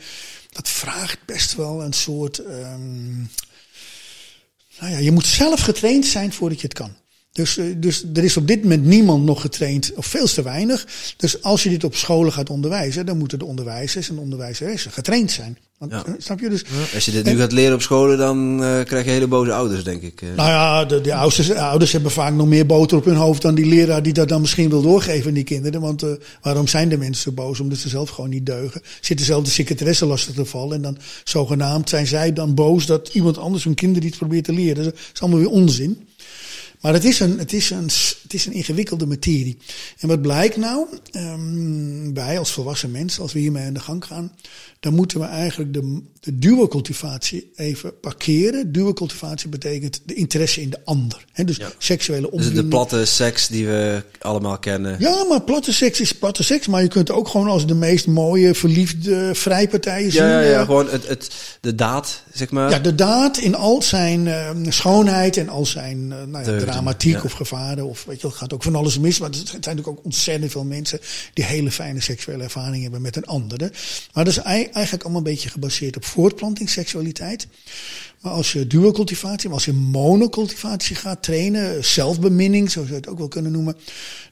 dat 0.58 0.70
vraagt 0.70 1.20
best 1.26 1.56
wel 1.56 1.84
een 1.84 1.94
soort. 1.94 2.38
ehm, 2.38 3.18
nou 4.80 4.92
ja, 4.92 4.98
je 4.98 5.12
moet 5.12 5.26
zelf 5.26 5.62
getraind 5.62 6.06
zijn 6.06 6.34
voordat 6.34 6.62
je 6.62 6.68
het 6.68 6.78
kan. 6.78 6.96
Dus, 7.32 7.58
eh, 7.58 7.66
dus 7.78 8.04
er 8.14 8.24
is 8.24 8.38
op 8.38 8.48
dit 8.48 8.64
moment 8.64 8.86
niemand 8.86 9.24
nog 9.24 9.42
getraind, 9.42 9.94
of 9.94 10.06
veel 10.06 10.28
te 10.28 10.42
weinig. 10.42 10.88
Dus 11.18 11.42
als 11.44 11.64
je 11.64 11.70
dit 11.70 11.84
op 11.84 11.96
scholen 11.96 12.34
gaat 12.34 12.50
onderwijzen, 12.50 13.06
dan 13.06 13.18
moeten 13.18 13.40
de 13.40 13.46
onderwijzers 13.46 14.10
en 14.10 14.18
onderwijzeressen 14.18 14.92
getraind 14.92 15.32
zijn. 15.32 15.58
Want, 15.78 15.92
Ja. 15.92 16.04
eh, 16.06 16.14
Snap 16.18 16.40
je? 16.40 16.50
Dus 16.50 16.64
Als 16.94 17.06
je 17.06 17.12
dit 17.12 17.26
nu 17.26 17.38
gaat 17.38 17.52
leren 17.52 17.74
op 17.74 17.82
scholen, 17.82 18.18
dan 18.18 18.64
eh, 18.64 18.84
krijg 18.86 19.06
je 19.06 19.12
hele 19.12 19.28
boze 19.28 19.54
ouders, 19.54 19.84
denk 19.84 20.02
ik. 20.02 20.22
eh. 20.22 20.28
Nou 20.36 20.50
ja, 20.50 20.86
de, 20.86 21.02
de 21.02 21.14
ouders, 21.14 21.48
de 21.48 21.60
ouders 21.60 21.92
hebben 21.92 22.12
vaak 22.12 22.34
nog 22.34 22.48
meer 22.48 22.66
boter 22.66 22.98
op 22.98 23.06
hun 23.06 23.16
hoofd 23.16 23.42
dan 23.42 23.56
die 23.56 23.66
leraar 23.66 24.04
die 24.04 24.14
dat 24.14 24.30
dan 24.30 24.42
misschien 24.42 24.70
wil 24.70 24.82
doorgeven 24.82 25.28
aan 25.28 25.34
die 25.34 25.44
kinderen. 25.44 25.82
Want 25.82 26.04
waarom 26.42 26.68
zijn 26.68 26.90
de 26.90 26.98
mensen 26.98 27.24
zo 27.24 27.32
boos? 27.32 27.60
Omdat 27.60 27.78
ze 27.78 27.90
zelf 27.90 28.10
gewoon 28.10 28.30
niet 28.30 28.46
deugen. 28.46 28.82
Zitten 29.02 29.26
zelf 29.26 29.44
de 29.44 29.50
secretaresse 29.50 30.06
lastig 30.06 30.34
te 30.36 30.46
vallen. 30.46 30.76
En 30.76 30.82
dan 30.82 30.98
zogenaamd 31.24 31.90
zijn 31.90 32.08
zij 32.08 32.34
dan 32.34 32.54
boos 32.54 32.86
dat 32.86 33.10
iemand 33.14 33.38
anders 33.38 33.64
hun 33.64 33.76
kinderen 33.76 34.08
iets 34.08 34.18
probeert 34.18 34.44
te 34.46 34.54
leren. 34.54 34.84
Dat 34.84 34.94
is 35.14 35.22
allemaal 35.22 35.40
weer 35.40 35.50
onzin. 35.50 36.08
Maar 36.82 36.94
het 36.94 37.06
is, 37.06 37.20
een, 37.20 37.38
het, 37.40 37.54
is 37.54 37.70
een, 37.70 37.90
het 38.28 38.36
is 38.36 38.46
een 38.46 38.54
ingewikkelde 38.54 39.06
materie. 39.06 39.58
En 40.00 40.08
wat 40.08 40.22
blijkt 40.22 40.58
nou? 40.58 40.88
Ehm, 41.12 42.14
wij 42.14 42.40
als 42.40 42.52
volwassen 42.52 42.92
mensen, 42.92 43.22
als 43.22 43.34
we 43.34 43.40
hiermee 43.40 43.66
aan 43.66 43.74
de 43.74 43.80
gang 43.80 44.06
gaan, 44.06 44.32
dan 44.80 44.94
moeten 44.94 45.20
we 45.20 45.26
eigenlijk 45.26 45.74
de, 45.74 46.02
de 46.20 46.38
duocultivatie 46.40 47.52
even 47.56 48.00
parkeren. 48.00 48.72
Duocultivatie 48.72 49.50
betekent 49.50 50.02
de 50.06 50.14
interesse 50.14 50.62
in 50.62 50.70
de 50.70 50.80
ander. 50.86 51.26
Hè? 51.32 51.44
Dus 51.44 51.58
Ja. 51.58 51.72
seksuele 51.78 52.22
dus 52.22 52.32
opwinding. 52.32 52.62
de 52.62 52.68
platte 52.68 53.06
seks 53.06 53.48
die 53.48 53.66
we 53.66 54.04
allemaal 54.20 54.58
kennen. 54.60 54.96
Ja, 55.00 55.24
maar 55.30 55.42
platte 55.42 55.74
seks 55.74 56.02
is 56.02 56.14
platte 56.14 56.44
seks. 56.44 56.68
Maar 56.68 56.82
je 56.82 56.88
kunt 56.88 57.12
ook 57.12 57.28
gewoon 57.28 57.48
als 57.48 57.68
de 57.68 57.76
meest 57.76 58.08
mooie, 58.08 58.54
verliefde 58.56 59.36
vrijpartijen 59.36 60.12
zien. 60.12 60.24
Ja, 60.24 60.42
ja, 60.42 60.48
ja, 60.48 60.60
eh, 60.60 60.66
gewoon 60.66 60.90
het, 60.90 61.08
het, 61.08 61.32
de 61.62 61.76
daad, 61.76 62.24
zeg 62.34 62.50
maar. 62.52 62.70
Ja, 62.70 62.80
de 62.80 62.96
daad 62.96 63.38
in 63.38 63.56
al 63.56 63.82
zijn 63.82 64.28
eh, 64.28 64.50
schoonheid 64.70 65.38
en 65.38 65.50
al 65.50 65.66
zijn 65.66 66.12
eh, 66.12 66.24
nou 66.24 66.52
ja, 66.52 66.60
dramatiek 66.60 67.24
of 67.24 67.32
gevaren. 67.32 67.86
Of 67.90 68.06
het 68.22 68.34
gaat 68.34 68.54
ook 68.54 68.64
van 68.64 68.76
alles 68.76 69.00
mis. 69.00 69.20
Maar 69.20 69.30
er 69.30 69.36
zijn 69.36 69.48
natuurlijk 69.52 69.88
ook 69.88 70.04
ontzettend 70.04 70.52
veel 70.52 70.64
mensen 70.64 71.00
die 71.34 71.46
hele 71.46 71.72
fijne 71.72 72.02
seksuele 72.02 72.44
ervaring 72.44 72.82
hebben 72.84 73.02
met 73.02 73.16
een 73.16 73.26
ander. 73.26 73.58
Maar 74.14 74.24
dat 74.24 74.34
is 74.34 74.38
ei- 74.40 74.70
eigenlijk 74.72 75.04
allemaal 75.04 75.22
een 75.22 75.32
beetje 75.34 75.50
gebaseerd 75.50 75.96
op 75.96 76.06
voortplantingsseksualiteit. 76.06 77.48
Maar 78.22 78.32
als 78.32 78.52
je 78.54 78.68
duocultivatie, 78.68 79.48
maar 79.48 79.58
als 79.58 79.66
je 79.66 79.74
monocultivatie 79.74 80.96
gaat 80.96 81.24
trainen, 81.24 81.86
zelfbeminning, 81.86 82.72
zo 82.72 82.80
zou 82.80 82.90
je 82.90 82.96
het 82.96 83.08
ook 83.08 83.18
wel 83.18 83.28
kunnen 83.28 83.52
noemen, 83.52 83.76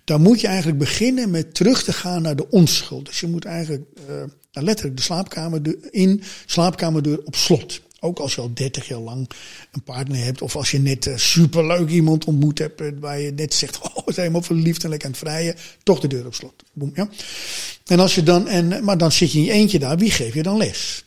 dan 0.04 0.22
moet 0.22 0.42
je 0.42 0.48
eigenlijk 0.48 0.78
beginnen 0.78 1.30
met 1.30 1.56
terug 1.56 1.84
te 1.84 1.94
gaan 1.94 2.22
naar 2.22 2.36
de 2.36 2.50
onschuld. 2.50 3.06
Dus 3.06 3.20
je 3.20 3.28
moet 3.28 3.46
eigenlijk 3.46 3.84
eh, 4.08 4.24
letterlijk 4.52 4.98
de 4.98 5.04
slaapkamer 5.04 5.62
in, 5.92 6.24
slaapkamerdeur 6.46 7.20
op 7.24 7.36
slot. 7.36 7.82
Ook 8.06 8.20
als 8.20 8.36
je 8.36 8.42
al 8.42 8.54
30 8.54 8.88
jaar 8.88 9.00
lang 9.00 9.30
een 9.72 9.84
partner 9.84 10.24
hebt, 10.24 10.42
of 10.42 10.56
als 10.56 10.72
je 10.72 10.80
net 10.80 11.08
eh, 11.08 11.18
superleuk 11.18 11.90
iemand 11.90 12.26
ontmoet 12.26 12.60
hebt, 12.60 12.82
eh, 12.82 12.88
waar 13.00 13.20
je 13.20 13.32
net 13.32 13.54
zegt, 13.54 13.82
oh, 13.82 13.96
we 13.96 14.02
zijn 14.14 14.16
helemaal 14.16 14.42
verliefd 14.42 14.84
en 14.84 14.90
lekker 14.90 15.08
aan 15.08 15.14
het 15.14 15.24
vrijen, 15.24 15.56
toch 15.84 16.00
de 16.00 16.08
deur 16.08 16.26
op 16.26 16.34
slot. 16.34 16.64
Ja. 16.94 17.10
En 17.86 18.00
als 18.00 18.16
je 18.16 18.24
dan, 18.24 18.48
en, 18.48 18.84
maar 18.84 18.98
dan 18.98 19.12
zit 19.12 19.32
je 19.32 19.38
in 19.38 19.44
je 19.44 19.52
eentje 19.52 19.80
daar, 19.80 19.98
wie 19.98 20.12
geeft 20.12 20.34
je 20.34 20.44
dan 20.44 20.58
les? 20.58 21.06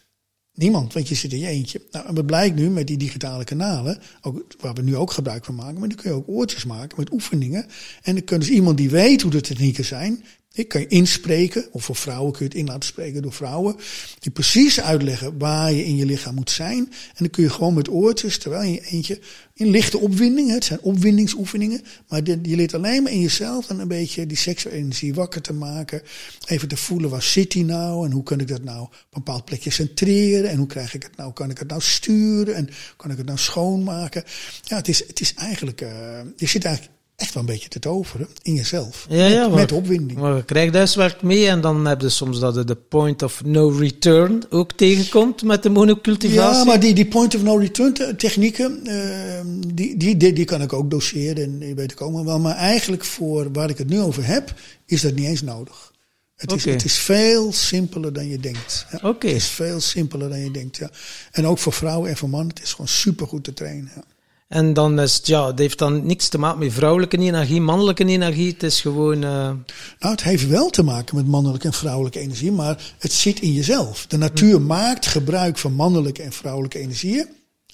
Niemand, 0.55 0.93
want 0.93 1.09
je 1.09 1.15
zit 1.15 1.33
in 1.33 1.39
je 1.39 1.47
eentje. 1.47 1.83
Nou, 1.91 2.07
en 2.07 2.15
wat 2.15 2.27
blijkt 2.27 2.57
nu 2.57 2.71
met 2.71 2.87
die 2.87 2.97
digitale 2.97 3.45
kanalen, 3.45 3.99
ook, 4.23 4.45
waar 4.61 4.75
we 4.75 4.83
nu 4.83 4.97
ook 4.97 5.13
gebruik 5.13 5.45
van 5.45 5.55
maken, 5.55 5.79
maar 5.79 5.89
die 5.89 5.99
kun 5.99 6.11
je 6.11 6.17
ook 6.17 6.29
oortjes 6.29 6.65
maken 6.65 6.99
met 6.99 7.13
oefeningen. 7.13 7.67
En 8.03 8.15
dan 8.15 8.25
kun 8.25 8.39
dus 8.39 8.49
iemand 8.49 8.77
die 8.77 8.91
weet 8.91 9.23
hoe 9.23 9.31
de 9.31 9.41
technieken 9.41 9.85
zijn, 9.85 10.25
ik 10.59 10.69
kan 10.69 10.81
je 10.81 10.87
inspreken, 10.87 11.67
of 11.71 11.85
voor 11.85 11.97
vrouwen 11.97 12.33
kun 12.33 12.45
je 12.45 12.51
het 12.51 12.61
in 12.61 12.67
laten 12.67 12.89
spreken 12.89 13.23
door 13.23 13.33
vrouwen, 13.33 13.77
die 14.19 14.33
precies 14.33 14.81
uitleggen 14.81 15.39
waar 15.39 15.73
je 15.73 15.85
in 15.85 15.97
je 15.97 16.07
lichaam 16.07 16.35
moet 16.35 16.51
zijn. 16.51 16.79
En 16.79 17.17
dan 17.17 17.31
kun 17.31 17.43
je 17.43 17.51
gewoon 17.51 17.75
met 17.75 17.91
oortjes, 17.91 18.39
terwijl 18.39 18.71
je 18.71 18.81
eentje, 18.81 19.21
in 19.55 19.71
lichte 19.71 19.99
opwinding, 19.99 20.51
het 20.51 20.65
zijn 20.65 20.81
opwindingsoefeningen, 20.81 21.83
maar 22.09 22.21
je 22.25 22.57
leert 22.57 22.75
alleen 22.75 23.03
maar 23.03 23.13
in 23.13 23.21
jezelf 23.21 23.67
dan 23.67 23.81
een 23.81 23.89
beetje 23.89 24.27
die 24.27 24.37
seksuele 24.37 24.79
energie 24.79 25.15
wakker 25.15 25.41
te 25.41 25.53
maken. 25.53 26.03
Even 26.47 26.69
te 26.69 26.77
voelen, 26.77 27.11
waar 27.11 27.23
zit 27.23 27.51
die 27.51 27.65
nou 27.65 28.07
en 28.07 28.13
hoe 28.13 28.23
kan 28.23 28.41
ik 28.41 28.49
dat 28.49 28.65
nou 28.65 28.81
op 28.81 28.93
een 28.93 29.09
bepaald 29.11 29.45
plekje 29.45 29.71
centreren 29.71 30.51
en 30.51 30.57
hoe 30.57 30.67
krijg 30.67 30.95
ik 30.95 31.03
het 31.03 31.17
nou, 31.17 31.33
kan 31.33 31.51
ik 31.51 31.59
het 31.59 31.69
nou 31.69 31.81
sturen 31.81 32.55
en 32.55 32.69
kan 32.97 33.11
ik 33.11 33.17
het 33.17 33.27
nou 33.27 33.39
schoonmaken. 33.39 34.25
Ja, 34.63 34.77
het 34.77 34.89
is, 34.89 35.07
het 35.07 35.21
is 35.21 35.35
eigenlijk, 35.35 35.81
eh, 35.81 36.21
je 36.37 36.47
zit 36.47 36.65
eigenlijk 36.65 36.98
echt 37.19 37.35
wel 37.35 37.43
een 37.43 37.49
beetje 37.49 37.69
te 37.69 37.79
toveren 37.79 38.29
in 38.43 38.55
jezelf. 38.55 39.07
Ja, 39.09 39.27
ja, 39.27 39.41
met, 39.41 39.49
maar- 39.49 39.59
met 39.59 39.73
opwinding. 39.73 40.19
Maar 40.19 40.37
je 40.37 40.45
krijgt 40.45 40.75
huiswerk 40.75 41.23
mee 41.23 41.49
en 41.49 41.61
dan 41.61 41.85
heb 41.87 42.01
je 42.01 42.09
soms 42.09 42.39
dat 42.41 42.55
je 42.55 42.65
de 42.65 42.75
point 42.77 43.23
of 43.23 43.45
no 43.45 43.69
return 43.69 44.43
ook 44.51 44.73
tegenkomt 44.73 45.43
met 45.43 45.63
de 45.63 45.69
monocultivatie. 45.71 46.59
Ja, 46.59 46.65
maar 46.65 46.81
die, 46.81 46.95
die 46.95 47.07
point 47.07 47.35
of 47.35 47.43
no 47.43 47.57
return 47.57 47.93
te- 47.93 48.15
technieken, 48.17 48.87
eh, 48.87 49.41
die, 49.75 49.97
die, 49.97 50.17
die, 50.17 50.33
die 50.33 50.45
kan 50.45 50.63
ik 50.63 50.73
ook 50.73 50.91
doseren 50.91 51.43
en 51.45 51.59
die 51.59 51.75
weet 51.75 51.93
ik 51.93 52.01
ook 52.01 52.25
wel. 52.25 52.39
Maar 52.39 52.57
eigenlijk 52.57 53.05
voor 53.05 53.53
waar 53.53 53.71
ik 53.71 53.79
het 53.79 53.89
nu 53.89 54.01
over 54.01 54.27
heb, 54.27 54.55
is 54.87 55.01
dat 55.01 55.15
niet 55.15 55.27
eens 55.27 55.43
nodig. 55.43 55.93
Het, 56.37 56.53
is, 56.53 56.63
Oké. 56.63 56.71
het 56.73 56.85
is 56.85 56.95
veel 56.99 57.53
simpeler 57.53 58.13
dan 58.13 58.29
je 58.29 58.39
denkt. 58.39 58.87
Ja, 58.93 59.09
Oké. 59.09 59.27
Het 59.27 59.37
is 59.37 59.47
veel 59.47 59.81
simpeler 59.81 60.29
dan 60.29 60.39
je 60.41 60.51
denkt, 60.51 60.77
ja. 60.77 60.91
En 61.33 61.47
ook 61.47 61.59
voor 61.59 61.73
vrouwen 61.73 62.11
en 62.11 62.17
voor 62.17 62.29
mannen, 62.29 62.49
het 62.55 62.63
is 62.63 62.71
gewoon 62.71 62.89
supergoed 62.89 63.45
te 63.45 63.53
trainen. 63.55 63.91
Ja. 63.95 64.03
En 64.49 64.73
dan 64.75 65.01
is 65.01 65.15
het, 65.17 65.27
ja, 65.27 65.47
het 65.47 65.59
heeft 65.59 65.79
dan 65.79 66.07
niks 66.07 66.29
te 66.29 66.39
maken 66.39 66.59
met 66.59 66.73
vrouwelijke 66.73 67.19
energie, 67.19 67.61
mannelijke 67.61 68.05
energie. 68.05 68.53
Het 68.53 68.63
is 68.63 68.81
gewoon, 68.81 69.25
eh, 69.25 69.51
Nou, 69.99 70.15
het 70.15 70.23
heeft 70.23 70.49
wel 70.49 70.71
te 70.71 70.83
maken 70.83 71.17
met 71.17 71.27
mannelijke 71.27 71.67
en 71.67 71.73
vrouwelijke 71.73 72.19
energie, 72.19 72.53
maar 72.53 72.95
het 72.99 73.13
zit 73.13 73.41
in 73.41 73.53
jezelf. 73.53 74.07
De 74.07 74.17
natuur 74.17 74.61
maakt 74.61 75.07
gebruik 75.07 75.59
van 75.59 75.73
mannelijke 75.73 76.23
en 76.23 76.33
vrouwelijke 76.33 76.79
energieën. 76.79 77.27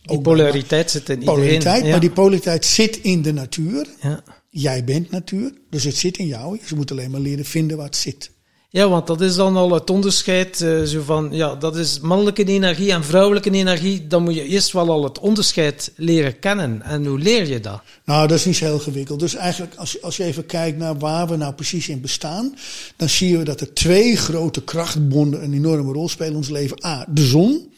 die 0.03 0.21
polariteit 0.21 0.91
zit 0.91 1.09
in 1.09 1.19
iedereen. 1.21 1.41
polariteit, 1.41 1.85
ja. 1.85 1.91
maar 1.91 2.01
die 2.01 2.11
polariteit 2.11 2.65
zit 2.65 2.97
in 2.97 3.23
de 3.23 3.33
natuur. 3.33 3.87
Ja. 4.03 4.23
Jij 4.51 4.85
bent 4.85 5.11
natuur, 5.11 5.53
dus 5.71 5.85
het 5.85 5.97
zit 5.97 6.19
in 6.19 6.27
jou. 6.27 6.59
Je 6.67 6.75
moet 6.75 6.91
alleen 6.91 7.11
maar 7.11 7.21
leren 7.21 7.45
vinden 7.45 7.77
waar 7.77 7.87
het 7.87 7.97
zit. 7.97 8.31
Ja, 8.75 8.89
want 8.89 9.07
dat 9.07 9.21
is 9.21 9.35
dan 9.35 9.57
al 9.57 9.73
het 9.73 9.91
onderscheid. 9.91 10.61
eh, 10.61 10.83
zo 10.83 11.03
van, 11.03 11.29
ja, 11.31 11.55
dat 11.55 11.77
is 11.77 12.01
mannelijke 12.01 12.45
energie 12.45 12.93
en 12.93 13.05
vrouwelijke 13.05 13.51
energie. 13.51 14.07
Dan 14.07 14.23
moet 14.23 14.35
je 14.35 14.45
eerst 14.45 14.73
wel 14.73 14.91
al 14.91 15.05
het 15.05 15.19
onderscheid 15.19 15.93
leren 15.97 16.39
kennen. 16.39 16.83
En 16.83 17.07
hoe 17.07 17.19
leer 17.19 17.47
je 17.49 17.61
dat? 17.61 17.81
Nou, 18.05 18.29
dat 18.29 18.39
is 18.39 18.45
niet 18.45 18.57
zo 18.57 18.65
heel 18.65 18.79
gewikkeld. 18.79 19.21
Dus 19.21 19.35
eigenlijk, 19.35 19.75
als, 19.75 20.03
als 20.03 20.17
je 20.17 20.25
even 20.25 20.47
kijkt 20.47 20.79
naar 20.79 20.99
waar 20.99 21.29
we 21.29 21.37
nou 21.37 21.55
precies 21.55 21.89
in 21.89 22.01
bestaan, 22.01 22.55
dan 22.97 23.09
zien 23.09 23.39
we 23.39 23.45
dat 23.45 23.61
er 23.61 23.75
twee 23.75 24.17
grote 24.17 24.63
krachtbonden 24.63 25.45
een 25.45 25.55
enorme 25.55 25.93
rol 25.93 26.09
spelen 26.09 26.31
in 26.31 26.37
ons 26.37 26.49
leven. 26.49 26.85
A, 26.85 27.07
de 27.09 27.25
zon. 27.27 27.73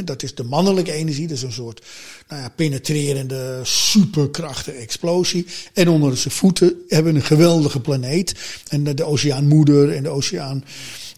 Dat 0.00 0.22
is 0.22 0.34
de 0.34 0.42
mannelijke 0.44 0.92
energie, 0.92 1.26
dat 1.26 1.36
is 1.36 1.42
een 1.42 1.52
soort 1.52 1.84
nou 2.28 2.42
ja, 2.42 2.48
penetrerende, 2.48 3.60
superkrachtige 3.62 4.76
explosie. 4.76 5.46
En 5.72 5.88
onder 5.88 6.16
zijn 6.16 6.34
voeten 6.34 6.74
hebben 6.88 7.12
we 7.12 7.18
een 7.18 7.24
geweldige 7.24 7.80
planeet. 7.80 8.34
En 8.68 8.84
de, 8.84 8.94
de 8.94 9.04
oceaanmoeder 9.04 9.92
en 9.94 10.02
de 10.02 10.08
oceaan. 10.08 10.64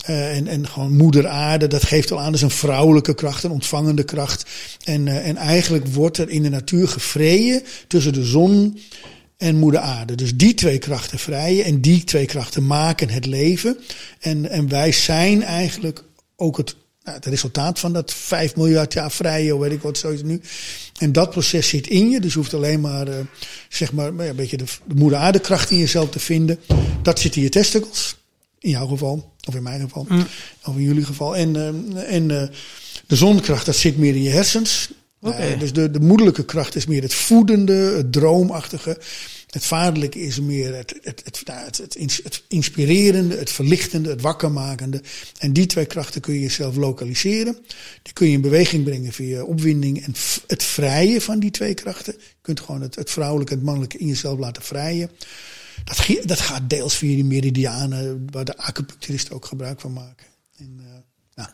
eh, 0.04 0.36
en, 0.36 0.46
en 0.46 0.68
gewoon 0.68 0.96
moeder 0.96 1.26
aarde, 1.26 1.66
dat 1.66 1.84
geeft 1.84 2.10
al 2.12 2.18
aan, 2.18 2.24
dat 2.24 2.34
is 2.34 2.42
een 2.42 2.50
vrouwelijke 2.50 3.14
kracht, 3.14 3.44
een 3.44 3.50
ontvangende 3.50 4.04
kracht. 4.04 4.50
En, 4.84 5.08
eh, 5.08 5.28
en 5.28 5.36
eigenlijk 5.36 5.86
wordt 5.86 6.18
er 6.18 6.28
in 6.28 6.42
de 6.42 6.48
natuur 6.48 6.88
gevreden 6.88 7.62
tussen 7.88 8.12
de 8.12 8.24
zon 8.24 8.78
en 9.36 9.56
moeder 9.56 9.80
aarde. 9.80 10.14
Dus 10.14 10.36
die 10.36 10.54
twee 10.54 10.78
krachten 10.78 11.18
vrijen 11.18 11.64
en 11.64 11.80
die 11.80 12.04
twee 12.04 12.26
krachten 12.26 12.66
maken 12.66 13.08
het 13.08 13.26
leven. 13.26 13.78
En, 14.20 14.50
en 14.50 14.68
wij 14.68 14.92
zijn 14.92 15.42
eigenlijk 15.42 16.04
ook 16.36 16.56
het, 16.56 16.76
nou, 17.04 17.16
het 17.16 17.26
resultaat 17.26 17.78
van 17.78 17.92
dat 17.92 18.12
5 18.12 18.56
miljard 18.56 18.92
jaar 18.92 19.10
vrije, 19.10 19.58
weet 19.58 19.72
ik 19.72 19.82
wat, 19.82 19.98
zoiets 19.98 20.22
nu. 20.22 20.40
En 20.98 21.12
dat 21.12 21.30
proces 21.30 21.68
zit 21.68 21.86
in 21.86 22.10
je, 22.10 22.20
dus 22.20 22.32
je 22.32 22.38
hoeft 22.38 22.54
alleen 22.54 22.80
maar, 22.80 23.08
uh, 23.08 23.14
zeg 23.68 23.92
maar, 23.92 24.14
ja, 24.14 24.28
een 24.28 24.36
beetje 24.36 24.56
de, 24.56 24.64
de 24.84 24.94
moeder 24.94 25.18
aardekracht 25.18 25.70
in 25.70 25.78
jezelf 25.78 26.10
te 26.10 26.18
vinden. 26.18 26.58
Dat 27.02 27.18
zit 27.18 27.36
in 27.36 27.42
je 27.42 27.48
testicles, 27.48 28.16
in 28.58 28.70
jouw 28.70 28.86
geval, 28.86 29.32
of 29.44 29.54
in 29.54 29.62
mijn 29.62 29.80
geval, 29.80 30.06
mm. 30.08 30.26
of 30.64 30.76
in 30.76 30.82
jullie 30.82 31.04
geval. 31.04 31.36
En, 31.36 31.54
uh, 31.54 32.14
en 32.14 32.28
uh, 32.30 32.42
de 33.06 33.16
zonkracht, 33.16 33.66
dat 33.66 33.76
zit 33.76 33.98
meer 33.98 34.14
in 34.14 34.22
je 34.22 34.30
hersens. 34.30 34.90
Okay. 35.20 35.58
dus 35.58 35.72
de, 35.72 35.90
de 35.90 36.00
moederlijke 36.00 36.44
kracht 36.44 36.74
is 36.74 36.86
meer 36.86 37.02
het 37.02 37.14
voedende, 37.14 37.72
het 37.72 38.12
droomachtige. 38.12 38.98
Het 39.54 39.64
vaderlijke 39.64 40.20
is 40.20 40.40
meer 40.40 40.74
het, 40.76 40.94
het, 41.02 41.22
het, 41.24 41.42
het, 41.46 41.96
het, 42.22 42.42
inspirerende, 42.48 43.36
het 43.36 43.50
verlichtende, 43.50 44.10
het 44.10 44.20
wakkermakende. 44.20 45.02
En 45.38 45.52
die 45.52 45.66
twee 45.66 45.86
krachten 45.86 46.20
kun 46.20 46.34
je 46.34 46.40
jezelf 46.40 46.76
lokaliseren. 46.76 47.56
Die 48.02 48.12
kun 48.12 48.26
je 48.26 48.32
in 48.32 48.40
beweging 48.40 48.84
brengen 48.84 49.12
via 49.12 49.42
opwinding 49.42 50.04
en 50.04 50.14
het 50.46 50.62
vrije 50.62 51.20
van 51.20 51.38
die 51.38 51.50
twee 51.50 51.74
krachten. 51.74 52.14
Je 52.18 52.34
kunt 52.40 52.60
gewoon 52.60 52.80
het, 52.80 52.94
het 52.94 53.10
vrouwelijke 53.10 53.52
en 53.52 53.58
het 53.58 53.66
mannelijke 53.66 53.98
in 53.98 54.06
jezelf 54.06 54.38
laten 54.38 54.62
vrijen. 54.62 55.10
Dat, 55.84 56.06
dat 56.24 56.40
gaat 56.40 56.70
deels 56.70 56.94
via 56.94 57.14
die 57.14 57.24
meridianen, 57.24 58.26
waar 58.30 58.44
de 58.44 58.56
acupuncturisten 58.56 59.34
ook 59.34 59.44
gebruik 59.44 59.80
van 59.80 59.92
maken. 59.92 60.26
En, 60.56 60.76
uh, 60.80 60.86
nou, 61.34 61.48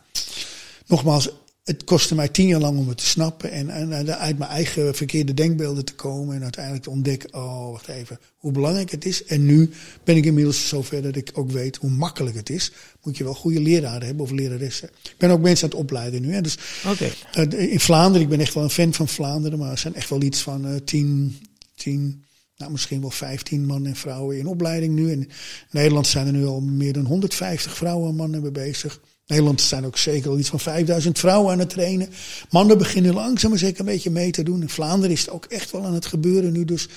nogmaals, 0.86 1.28
het 1.64 1.84
kostte 1.84 2.14
mij 2.14 2.28
tien 2.28 2.46
jaar 2.46 2.60
lang 2.60 2.78
om 2.78 2.88
het 2.88 2.98
te 2.98 3.06
snappen 3.06 3.50
en, 3.50 3.70
en, 3.70 4.18
uit 4.18 4.38
mijn 4.38 4.50
eigen 4.50 4.94
verkeerde 4.94 5.34
denkbeelden 5.34 5.84
te 5.84 5.94
komen 5.94 6.36
en 6.36 6.42
uiteindelijk 6.42 6.84
te 6.84 6.90
ontdekken, 6.90 7.34
oh 7.34 7.70
wacht 7.70 7.88
even, 7.88 8.18
hoe 8.36 8.52
belangrijk 8.52 8.90
het 8.90 9.04
is. 9.04 9.24
En 9.24 9.46
nu 9.46 9.70
ben 10.04 10.16
ik 10.16 10.24
inmiddels 10.24 10.68
zover 10.68 11.02
dat 11.02 11.16
ik 11.16 11.30
ook 11.32 11.50
weet 11.50 11.76
hoe 11.76 11.90
makkelijk 11.90 12.36
het 12.36 12.50
is. 12.50 12.72
Moet 13.02 13.16
je 13.16 13.24
wel 13.24 13.34
goede 13.34 13.60
leraren 13.60 14.06
hebben 14.06 14.24
of 14.24 14.30
leraressen. 14.30 14.88
Ik 15.02 15.14
ben 15.18 15.30
ook 15.30 15.40
mensen 15.40 15.64
aan 15.64 15.70
het 15.70 15.80
opleiden 15.80 16.22
nu. 16.22 16.32
Hè. 16.32 16.40
Dus 16.40 16.58
okay. 16.86 17.12
uh, 17.52 17.72
in 17.72 17.80
Vlaanderen, 17.80 18.22
ik 18.22 18.28
ben 18.28 18.40
echt 18.40 18.54
wel 18.54 18.62
een 18.62 18.70
fan 18.70 18.94
van 18.94 19.08
Vlaanderen, 19.08 19.58
maar 19.58 19.70
er 19.70 19.78
zijn 19.78 19.94
echt 19.94 20.10
wel 20.10 20.22
iets 20.22 20.40
van 20.40 20.66
uh, 20.66 20.76
tien, 20.84 21.38
tien, 21.74 22.24
nou 22.56 22.72
misschien 22.72 23.00
wel 23.00 23.10
15 23.10 23.66
mannen 23.66 23.90
en 23.90 23.96
vrouwen 23.96 24.38
in 24.38 24.46
opleiding 24.46 24.94
nu. 24.94 25.12
En 25.12 25.18
in 25.18 25.30
Nederland 25.70 26.06
zijn 26.06 26.26
er 26.26 26.32
nu 26.32 26.46
al 26.46 26.60
meer 26.60 26.92
dan 26.92 27.04
150 27.04 27.76
vrouwen 27.76 28.08
en 28.08 28.16
mannen 28.16 28.42
mee 28.42 28.50
bezig. 28.50 29.00
Nederland 29.30 29.60
zijn 29.60 29.86
ook 29.86 29.96
zeker 29.96 30.30
al 30.30 30.38
iets 30.38 30.48
van 30.48 30.60
5000 30.60 31.18
vrouwen 31.18 31.52
aan 31.52 31.58
het 31.58 31.70
trainen. 31.70 32.08
Mannen 32.50 32.78
beginnen 32.78 33.14
langzaam 33.14 33.50
maar 33.50 33.58
zeker 33.58 33.80
een 33.80 33.86
beetje 33.86 34.10
mee 34.10 34.30
te 34.30 34.42
doen. 34.42 34.60
In 34.60 34.68
Vlaanderen 34.68 35.10
is 35.10 35.20
het 35.20 35.30
ook 35.30 35.44
echt 35.44 35.70
wel 35.70 35.84
aan 35.84 35.94
het 35.94 36.06
gebeuren 36.06 36.52
nu. 36.52 36.64
Dus 36.64 36.88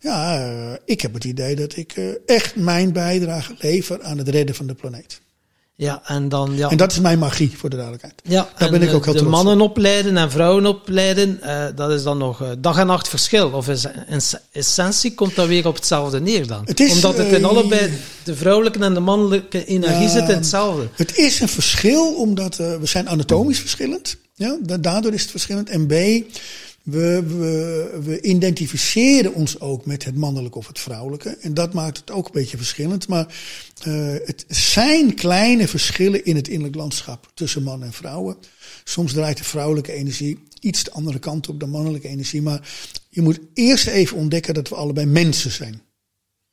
ja, 0.00 0.48
uh, 0.48 0.72
ik 0.84 1.00
heb 1.00 1.14
het 1.14 1.24
idee 1.24 1.54
dat 1.54 1.76
ik 1.76 1.96
uh, 1.96 2.10
echt 2.26 2.56
mijn 2.56 2.92
bijdrage 2.92 3.54
lever 3.58 4.02
aan 4.02 4.18
het 4.18 4.28
redden 4.28 4.54
van 4.54 4.66
de 4.66 4.74
planeet. 4.74 5.20
Ja, 5.76 6.02
en 6.04 6.28
dan... 6.28 6.56
Ja. 6.56 6.70
En 6.70 6.76
dat 6.76 6.92
is 6.92 7.00
mijn 7.00 7.18
magie, 7.18 7.52
voor 7.56 7.70
de 7.70 7.76
duidelijkheid. 7.76 8.22
Ja, 8.24 8.48
Daar 8.58 8.70
ben 8.70 8.82
ik 8.82 8.92
ook 8.92 9.04
heel 9.04 9.14
de 9.14 9.22
mannen 9.22 9.60
opleiden 9.60 10.16
en 10.16 10.30
vrouwen 10.30 10.66
opleiden, 10.66 11.40
uh, 11.42 11.64
dat 11.74 11.90
is 11.90 12.02
dan 12.02 12.18
nog 12.18 12.42
uh, 12.42 12.48
dag 12.58 12.78
en 12.78 12.86
nacht 12.86 13.08
verschil. 13.08 13.50
Of 13.50 13.68
is, 13.68 13.84
in 14.08 14.20
essentie 14.52 15.14
komt 15.14 15.34
dat 15.34 15.46
weer 15.46 15.66
op 15.66 15.74
hetzelfde 15.74 16.20
neer 16.20 16.46
dan? 16.46 16.62
Het 16.64 16.80
is, 16.80 16.92
Omdat 16.92 17.16
het 17.16 17.32
in 17.32 17.40
uh, 17.40 17.46
allebei, 17.46 17.92
de 18.24 18.34
vrouwelijke 18.34 18.78
en 18.78 18.94
de 18.94 19.00
mannelijke 19.00 19.64
energie 19.64 20.08
zit 20.08 20.28
in 20.28 20.34
hetzelfde. 20.34 20.88
Het 20.94 21.16
is 21.16 21.40
een 21.40 21.48
verschil, 21.48 22.14
omdat 22.14 22.56
we 22.56 22.78
zijn 22.82 23.08
anatomisch 23.08 23.60
verschillend. 23.60 24.16
Ja, 24.34 24.58
daardoor 24.80 25.12
is 25.12 25.22
het 25.22 25.30
verschillend. 25.30 25.68
En 25.68 25.86
B, 25.86 25.92
we, 26.84 27.22
we, 27.26 28.00
we, 28.04 28.20
identificeren 28.20 29.34
ons 29.34 29.60
ook 29.60 29.86
met 29.86 30.04
het 30.04 30.16
mannelijke 30.16 30.58
of 30.58 30.66
het 30.66 30.78
vrouwelijke. 30.78 31.28
En 31.28 31.54
dat 31.54 31.72
maakt 31.72 31.96
het 31.96 32.10
ook 32.10 32.26
een 32.26 32.32
beetje 32.32 32.56
verschillend. 32.56 33.08
Maar 33.08 33.26
uh, 33.86 34.14
het 34.24 34.44
zijn 34.48 35.14
kleine 35.14 35.68
verschillen 35.68 36.24
in 36.24 36.36
het 36.36 36.48
innerlijk 36.48 36.76
landschap 36.76 37.30
tussen 37.34 37.62
mannen 37.62 37.88
en 37.88 37.94
vrouwen. 37.94 38.36
Soms 38.84 39.12
draait 39.12 39.36
de 39.36 39.44
vrouwelijke 39.44 39.92
energie 39.92 40.38
iets 40.60 40.84
de 40.84 40.92
andere 40.92 41.18
kant 41.18 41.48
op 41.48 41.60
dan 41.60 41.70
mannelijke 41.70 42.08
energie. 42.08 42.42
Maar 42.42 42.68
je 43.08 43.22
moet 43.22 43.40
eerst 43.54 43.86
even 43.86 44.16
ontdekken 44.16 44.54
dat 44.54 44.68
we 44.68 44.74
allebei 44.74 45.06
mensen 45.06 45.50
zijn. 45.50 45.82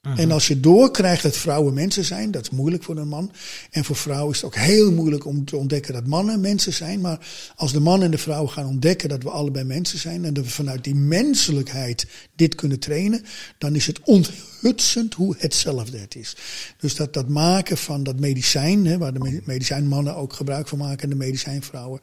En 0.02 0.32
als 0.32 0.48
je 0.48 0.60
doorkrijgt 0.60 1.24
dat 1.24 1.38
vrouwen 1.38 1.74
mensen 1.74 2.06
zijn, 2.06 2.32
dat 2.32 2.42
is 2.42 2.50
moeilijk 2.50 2.84
voor 2.84 2.98
een 2.98 3.08
man. 3.08 3.32
En 3.72 3.84
voor 3.84 3.96
vrouwen 3.96 4.34
is 4.34 4.42
het 4.42 4.46
ook 4.46 4.56
heel 4.56 4.92
moeilijk 4.92 5.26
om 5.26 5.46
te 5.46 5.56
ontdekken 5.56 5.94
dat 5.94 6.08
mannen 6.08 6.40
mensen 6.40 6.74
zijn. 6.74 7.02
Maar 7.02 7.28
als 7.56 7.72
de 7.72 7.80
man 7.80 8.04
en 8.04 8.12
de 8.12 8.18
vrouw 8.18 8.48
gaan 8.48 8.66
ontdekken 8.66 9.10
dat 9.10 9.24
we 9.24 9.30
allebei 9.30 9.66
mensen 9.66 10.00
zijn 10.00 10.26
en 10.26 10.34
dat 10.34 10.44
we 10.44 10.50
vanuit 10.50 10.84
die 10.84 10.96
menselijkheid 10.96 12.08
dit 12.36 12.56
kunnen 12.56 12.80
trainen, 12.80 13.26
dan 13.58 13.76
is 13.76 13.88
het 13.88 14.00
onthutsend 14.04 15.14
hoe 15.14 15.36
hetzelfde 15.38 15.98
het 15.98 16.16
is. 16.16 16.36
Dus 16.78 16.96
dat, 16.96 17.14
dat 17.14 17.30
maken 17.30 17.78
van 17.78 18.04
dat 18.04 18.20
medicijn, 18.20 18.86
hè, 18.86 18.98
waar 18.98 19.14
de 19.14 19.42
medicijnmannen 19.46 20.16
ook 20.16 20.34
gebruik 20.34 20.68
van 20.68 20.78
maken 20.78 21.04
en 21.04 21.10
de 21.10 21.26
medicijnvrouwen, 21.26 22.00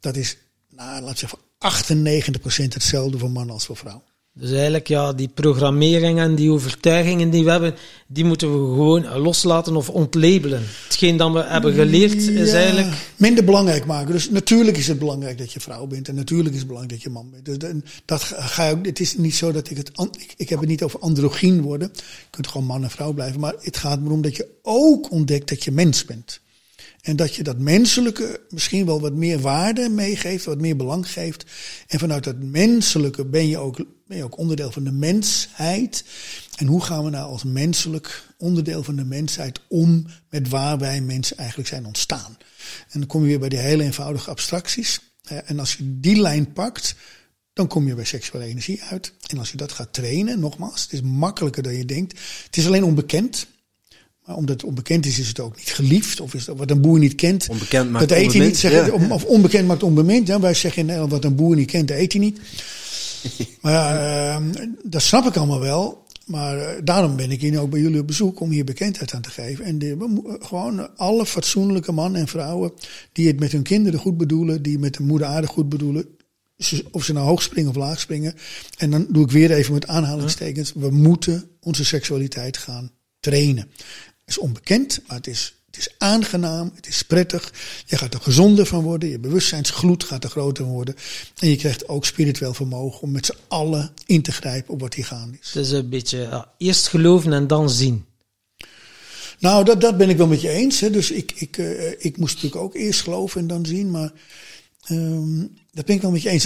dat 0.00 0.16
is, 0.16 0.36
nou, 0.70 1.02
laat 1.02 1.18
zeggen, 1.18 1.38
98% 1.38 2.72
hetzelfde 2.72 3.18
voor 3.18 3.30
mannen 3.30 3.54
als 3.54 3.66
voor 3.66 3.76
vrouwen. 3.76 4.09
Dus 4.40 4.50
eigenlijk, 4.50 4.88
ja, 4.88 5.12
die 5.12 5.28
programmering 5.28 6.18
en 6.18 6.34
die 6.34 6.50
overtuigingen 6.50 7.30
die 7.30 7.44
we 7.44 7.50
hebben, 7.50 7.74
die 8.06 8.24
moeten 8.24 8.52
we 8.52 8.74
gewoon 8.74 9.18
loslaten 9.18 9.76
of 9.76 9.88
ontlabelen. 9.88 10.62
Hetgeen 10.84 11.16
dat 11.16 11.32
we 11.32 11.42
hebben 11.42 11.74
geleerd 11.74 12.14
is 12.14 12.52
eigenlijk... 12.52 12.88
Minder 13.16 13.44
belangrijk 13.44 13.86
maken. 13.86 14.12
Dus 14.12 14.30
natuurlijk 14.30 14.76
is 14.76 14.86
het 14.86 14.98
belangrijk 14.98 15.38
dat 15.38 15.52
je 15.52 15.60
vrouw 15.60 15.86
bent 15.86 16.08
en 16.08 16.14
natuurlijk 16.14 16.54
is 16.54 16.58
het 16.58 16.68
belangrijk 16.68 17.02
dat 17.02 17.12
je 17.12 17.18
man 17.18 17.30
bent. 17.30 17.60
Dus 17.60 17.72
dat 18.04 18.22
ga 18.22 18.66
je 18.66 18.72
ook, 18.72 18.86
het 18.86 19.00
is 19.00 19.16
niet 19.16 19.34
zo 19.34 19.52
dat 19.52 19.70
ik 19.70 19.76
het... 19.76 19.90
Ik, 20.18 20.34
ik 20.36 20.48
heb 20.48 20.60
het 20.60 20.68
niet 20.68 20.82
over 20.82 21.00
androgyn 21.00 21.62
worden. 21.62 21.90
Je 21.94 22.02
kunt 22.30 22.46
gewoon 22.46 22.66
man 22.66 22.82
en 22.82 22.90
vrouw 22.90 23.12
blijven. 23.12 23.40
Maar 23.40 23.54
het 23.60 23.76
gaat 23.76 24.00
erom 24.04 24.22
dat 24.22 24.36
je 24.36 24.46
ook 24.62 25.10
ontdekt 25.10 25.48
dat 25.48 25.64
je 25.64 25.70
mens 25.70 26.04
bent. 26.04 26.40
En 27.02 27.16
dat 27.16 27.34
je 27.34 27.42
dat 27.42 27.58
menselijke 27.58 28.40
misschien 28.48 28.86
wel 28.86 29.00
wat 29.00 29.14
meer 29.14 29.40
waarde 29.40 29.88
meegeeft, 29.88 30.44
wat 30.44 30.60
meer 30.60 30.76
belang 30.76 31.12
geeft. 31.12 31.44
En 31.86 31.98
vanuit 31.98 32.24
dat 32.24 32.42
menselijke 32.42 33.24
ben 33.24 33.48
je 33.48 33.58
ook, 33.58 33.76
ben 34.06 34.16
je 34.16 34.24
ook 34.24 34.38
onderdeel 34.38 34.70
van 34.70 34.84
de 34.84 34.92
mensheid. 34.92 36.04
En 36.56 36.66
hoe 36.66 36.82
gaan 36.82 37.04
we 37.04 37.10
nou 37.10 37.30
als 37.30 37.44
menselijk 37.44 38.26
onderdeel 38.38 38.82
van 38.82 38.96
de 38.96 39.04
mensheid 39.04 39.60
om 39.68 40.06
met 40.30 40.48
waar 40.48 40.78
wij 40.78 41.00
mensen 41.00 41.36
eigenlijk 41.36 41.68
zijn 41.68 41.86
ontstaan? 41.86 42.36
En 42.90 42.98
dan 42.98 43.08
kom 43.08 43.20
je 43.22 43.28
weer 43.28 43.38
bij 43.38 43.48
die 43.48 43.58
hele 43.58 43.82
eenvoudige 43.82 44.30
abstracties. 44.30 45.00
En 45.44 45.58
als 45.58 45.74
je 45.74 46.00
die 46.00 46.20
lijn 46.20 46.52
pakt, 46.52 46.94
dan 47.52 47.66
kom 47.66 47.86
je 47.86 47.94
bij 47.94 48.04
seksuele 48.04 48.44
energie 48.44 48.82
uit. 48.82 49.12
En 49.26 49.38
als 49.38 49.50
je 49.50 49.56
dat 49.56 49.72
gaat 49.72 49.92
trainen, 49.92 50.40
nogmaals, 50.40 50.82
het 50.82 50.92
is 50.92 51.02
makkelijker 51.02 51.62
dan 51.62 51.74
je 51.74 51.84
denkt. 51.84 52.18
Het 52.44 52.56
is 52.56 52.66
alleen 52.66 52.84
onbekend. 52.84 53.46
Maar 54.30 54.38
omdat 54.38 54.60
het 54.60 54.64
onbekend 54.64 55.06
is, 55.06 55.18
is 55.18 55.28
het 55.28 55.40
ook 55.40 55.56
niet 55.56 55.70
geliefd. 55.70 56.20
Of 56.20 56.34
is 56.34 56.44
dat 56.44 56.56
wat 56.56 56.70
een 56.70 56.80
boer 56.80 56.98
niet 56.98 57.14
kent, 57.14 57.48
onbekend 57.48 57.90
maakt 57.90 58.08
dat 58.08 58.18
eet 58.18 58.32
hij 58.32 58.46
niet. 58.46 58.56
Zeggen, 58.56 59.00
ja. 59.00 59.14
Of 59.14 59.24
onbekend 59.24 59.66
maakt 59.66 59.82
onbemind. 59.82 60.26
Ja, 60.26 60.40
wij 60.40 60.54
zeggen 60.54 60.80
in 60.80 60.86
Nederland, 60.86 61.12
wat 61.12 61.24
een 61.24 61.34
boer 61.34 61.56
niet 61.56 61.70
kent, 61.70 61.88
dat 61.88 61.96
eet 61.96 62.12
hij 62.12 62.20
niet. 62.20 62.40
maar 63.62 63.72
ja, 63.72 64.40
uh, 64.40 64.46
dat 64.82 65.02
snap 65.02 65.26
ik 65.26 65.36
allemaal 65.36 65.60
wel. 65.60 66.06
Maar 66.26 66.56
uh, 66.56 66.68
daarom 66.84 67.16
ben 67.16 67.30
ik 67.30 67.40
hier 67.40 67.60
ook 67.60 67.70
bij 67.70 67.80
jullie 67.80 68.00
op 68.00 68.06
bezoek 68.06 68.40
om 68.40 68.50
hier 68.50 68.64
bekendheid 68.64 69.12
aan 69.14 69.20
te 69.20 69.30
geven. 69.30 69.64
En 69.64 69.78
de, 69.78 69.96
we, 69.96 70.36
gewoon 70.40 70.96
alle 70.96 71.26
fatsoenlijke 71.26 71.92
mannen 71.92 72.20
en 72.20 72.28
vrouwen 72.28 72.72
die 73.12 73.26
het 73.26 73.40
met 73.40 73.52
hun 73.52 73.62
kinderen 73.62 74.00
goed 74.00 74.16
bedoelen, 74.16 74.62
die 74.62 74.78
met 74.78 74.94
de 74.94 75.02
moeder 75.02 75.26
aarde 75.26 75.46
goed 75.46 75.68
bedoelen, 75.68 76.06
of 76.90 77.04
ze 77.04 77.12
nou 77.12 77.26
hoog 77.26 77.42
springen 77.42 77.70
of 77.70 77.76
laag 77.76 78.00
springen. 78.00 78.34
En 78.78 78.90
dan 78.90 79.06
doe 79.08 79.24
ik 79.24 79.30
weer 79.30 79.50
even 79.50 79.72
met 79.72 79.86
aanhalingstekens. 79.86 80.72
We 80.72 80.90
moeten 80.90 81.44
onze 81.60 81.84
seksualiteit 81.84 82.56
gaan 82.56 82.90
trainen 83.20 83.70
is 84.30 84.38
onbekend, 84.38 85.00
maar 85.06 85.16
het 85.16 85.26
is, 85.26 85.54
het 85.66 85.76
is 85.76 85.94
aangenaam, 85.98 86.72
het 86.74 86.86
is 86.86 87.02
prettig. 87.02 87.52
Je 87.86 87.96
gaat 87.96 88.14
er 88.14 88.20
gezonder 88.20 88.66
van 88.66 88.82
worden, 88.82 89.08
je 89.08 89.18
bewustzijnsgloed 89.18 90.04
gaat 90.04 90.24
er 90.24 90.30
groter 90.30 90.64
worden. 90.64 90.94
En 91.38 91.48
je 91.48 91.56
krijgt 91.56 91.88
ook 91.88 92.04
spiritueel 92.04 92.54
vermogen 92.54 93.02
om 93.02 93.10
met 93.10 93.26
z'n 93.26 93.36
allen 93.48 93.92
in 94.06 94.22
te 94.22 94.32
grijpen 94.32 94.74
op 94.74 94.80
wat 94.80 94.94
hier 94.94 95.04
gaande 95.04 95.36
is. 95.40 95.52
Het 95.52 95.64
is 95.64 95.70
een 95.70 95.88
beetje 95.88 96.18
ja, 96.18 96.52
eerst 96.58 96.88
geloven 96.88 97.32
en 97.32 97.46
dan 97.46 97.70
zien. 97.70 98.04
Nou, 99.38 99.64
dat, 99.64 99.80
dat 99.80 99.96
ben 99.96 100.08
ik 100.08 100.16
wel 100.16 100.26
met 100.26 100.40
je 100.40 100.48
eens. 100.48 100.80
Hè. 100.80 100.90
Dus 100.90 101.10
ik, 101.10 101.32
ik, 101.34 101.56
uh, 101.56 101.90
ik 101.98 102.16
moest 102.16 102.34
natuurlijk 102.34 102.62
ook 102.62 102.74
eerst 102.74 103.00
geloven 103.00 103.40
en 103.40 103.46
dan 103.46 103.66
zien. 103.66 103.90
Maar 103.90 104.12
um, 104.90 105.56
dat 105.72 105.84
ben 105.84 105.96
ik 105.96 106.02
wel 106.02 106.10
met 106.10 106.22
je 106.22 106.28
eens. 106.28 106.44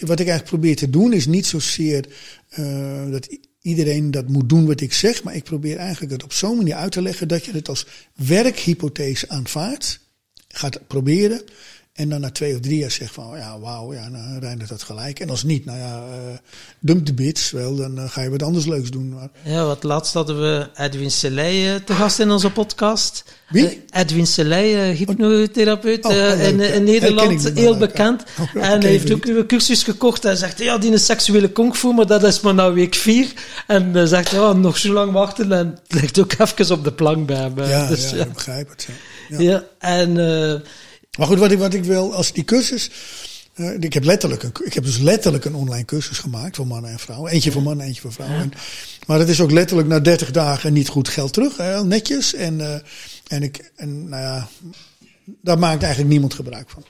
Wat 0.00 0.20
ik 0.20 0.28
eigenlijk 0.28 0.44
probeer 0.44 0.76
te 0.76 0.90
doen 0.90 1.12
is 1.12 1.26
niet 1.26 1.46
zozeer 1.46 2.06
uh, 2.58 3.10
dat 3.10 3.38
iedereen 3.64 4.10
dat 4.10 4.28
moet 4.28 4.48
doen 4.48 4.66
wat 4.66 4.80
ik 4.80 4.92
zeg. 4.92 5.22
Maar 5.22 5.34
ik 5.34 5.44
probeer 5.44 5.76
eigenlijk 5.76 6.12
het 6.12 6.24
op 6.24 6.32
zo'n 6.32 6.56
manier 6.56 6.74
uit 6.74 6.92
te 6.92 7.02
leggen 7.02 7.28
dat 7.28 7.44
je 7.44 7.52
het 7.52 7.68
als 7.68 7.86
werkhypothese 8.14 9.28
aanvaardt. 9.28 10.00
Gaat 10.48 10.86
proberen. 10.86 11.42
En 11.94 12.08
dan 12.08 12.20
na 12.20 12.30
twee 12.30 12.54
of 12.54 12.60
drie 12.60 12.78
jaar 12.78 12.90
zegt 12.90 13.12
van, 13.12 13.36
ja, 13.36 13.58
wauw, 13.58 13.92
ja, 13.92 14.08
nou, 14.08 14.38
Reindert 14.38 14.68
dat 14.68 14.82
gelijk. 14.82 15.20
En 15.20 15.30
als 15.30 15.42
niet, 15.42 15.64
nou 15.64 15.78
ja, 15.78 15.98
uh, 15.98 16.36
dump 16.78 17.06
de 17.06 17.14
bits, 17.14 17.50
wel, 17.50 17.76
dan 17.76 17.98
uh, 17.98 18.10
ga 18.10 18.22
je 18.22 18.30
wat 18.30 18.42
anders 18.42 18.66
leuks 18.66 18.90
doen. 18.90 19.08
Maar... 19.08 19.28
Ja, 19.42 19.64
wat 19.64 19.82
laatst 19.82 20.14
hadden 20.14 20.40
we 20.40 20.68
Edwin 20.76 21.10
Selei 21.10 21.84
te 21.84 21.92
gast 21.92 22.18
in 22.18 22.30
onze 22.30 22.50
podcast. 22.50 23.24
Wie? 23.48 23.84
Edwin 23.90 24.26
Selei, 24.26 24.76
hypnotherapeut 24.76 26.04
oh, 26.04 26.12
oh, 26.12 26.42
in, 26.42 26.60
in, 26.60 26.84
Nederland, 26.84 27.50
heel 27.54 27.76
bekend. 27.76 28.22
Oh, 28.38 28.64
en 28.64 28.80
hij 28.80 28.90
heeft 28.90 29.12
ook 29.12 29.24
een 29.24 29.46
cursus 29.46 29.82
gekocht 29.82 30.24
en 30.24 30.36
zegt, 30.36 30.58
ja, 30.58 30.78
die 30.78 30.92
is 30.92 31.04
seksuele 31.04 31.50
kungfu, 31.50 31.92
maar 31.92 32.06
dat 32.06 32.22
is 32.22 32.40
maar 32.40 32.54
nou 32.54 32.74
week 32.74 32.94
vier. 32.94 33.32
En 33.66 34.08
zegt, 34.08 34.30
ja, 34.30 34.52
nog 34.52 34.78
zo 34.78 34.92
lang 34.92 35.12
wachten 35.12 35.52
en 35.52 35.78
het 35.88 36.00
ligt 36.00 36.18
ook 36.18 36.32
even 36.38 36.76
op 36.76 36.84
de 36.84 36.92
plank 36.92 37.26
bij 37.26 37.36
hem. 37.36 37.60
Ja, 37.60 37.88
dus, 37.88 38.10
ja, 38.10 38.16
ja, 38.16 38.26
begrijp 38.26 38.68
het. 38.68 38.88
Ja, 39.28 39.40
ja. 39.40 39.64
en... 39.78 40.16
Maar 41.18 41.26
goed, 41.26 41.38
wat 41.38 41.50
ik, 41.50 41.58
wat 41.58 41.74
ik 41.74 41.84
wil, 41.84 42.14
als 42.14 42.32
die 42.32 42.44
cursus. 42.44 42.90
Uh, 43.54 43.74
ik, 43.80 43.92
heb 43.92 44.04
letterlijk 44.04 44.42
een, 44.42 44.52
ik 44.64 44.74
heb 44.74 44.84
dus 44.84 44.98
letterlijk 44.98 45.44
een 45.44 45.54
online 45.54 45.84
cursus 45.84 46.18
gemaakt 46.18 46.56
voor 46.56 46.66
mannen 46.66 46.90
en 46.90 46.98
vrouwen. 46.98 47.32
Eentje 47.32 47.52
voor 47.52 47.62
mannen, 47.62 47.86
eentje 47.86 48.00
voor 48.00 48.12
vrouwen. 48.12 48.40
En, 48.40 48.52
maar 49.06 49.18
het 49.18 49.28
is 49.28 49.40
ook 49.40 49.50
letterlijk 49.50 49.88
na 49.88 50.00
30 50.00 50.30
dagen 50.30 50.72
niet 50.72 50.88
goed 50.88 51.08
geld 51.08 51.32
terug. 51.32 51.56
Hè, 51.56 51.84
netjes. 51.84 52.34
En, 52.34 52.58
uh, 52.58 52.74
en, 53.26 53.42
ik, 53.42 53.70
en 53.76 54.08
nou 54.08 54.22
ja, 54.22 54.48
daar 55.40 55.58
maakt 55.58 55.82
eigenlijk 55.82 56.12
niemand 56.12 56.34
gebruik 56.34 56.70
van. 56.70 56.84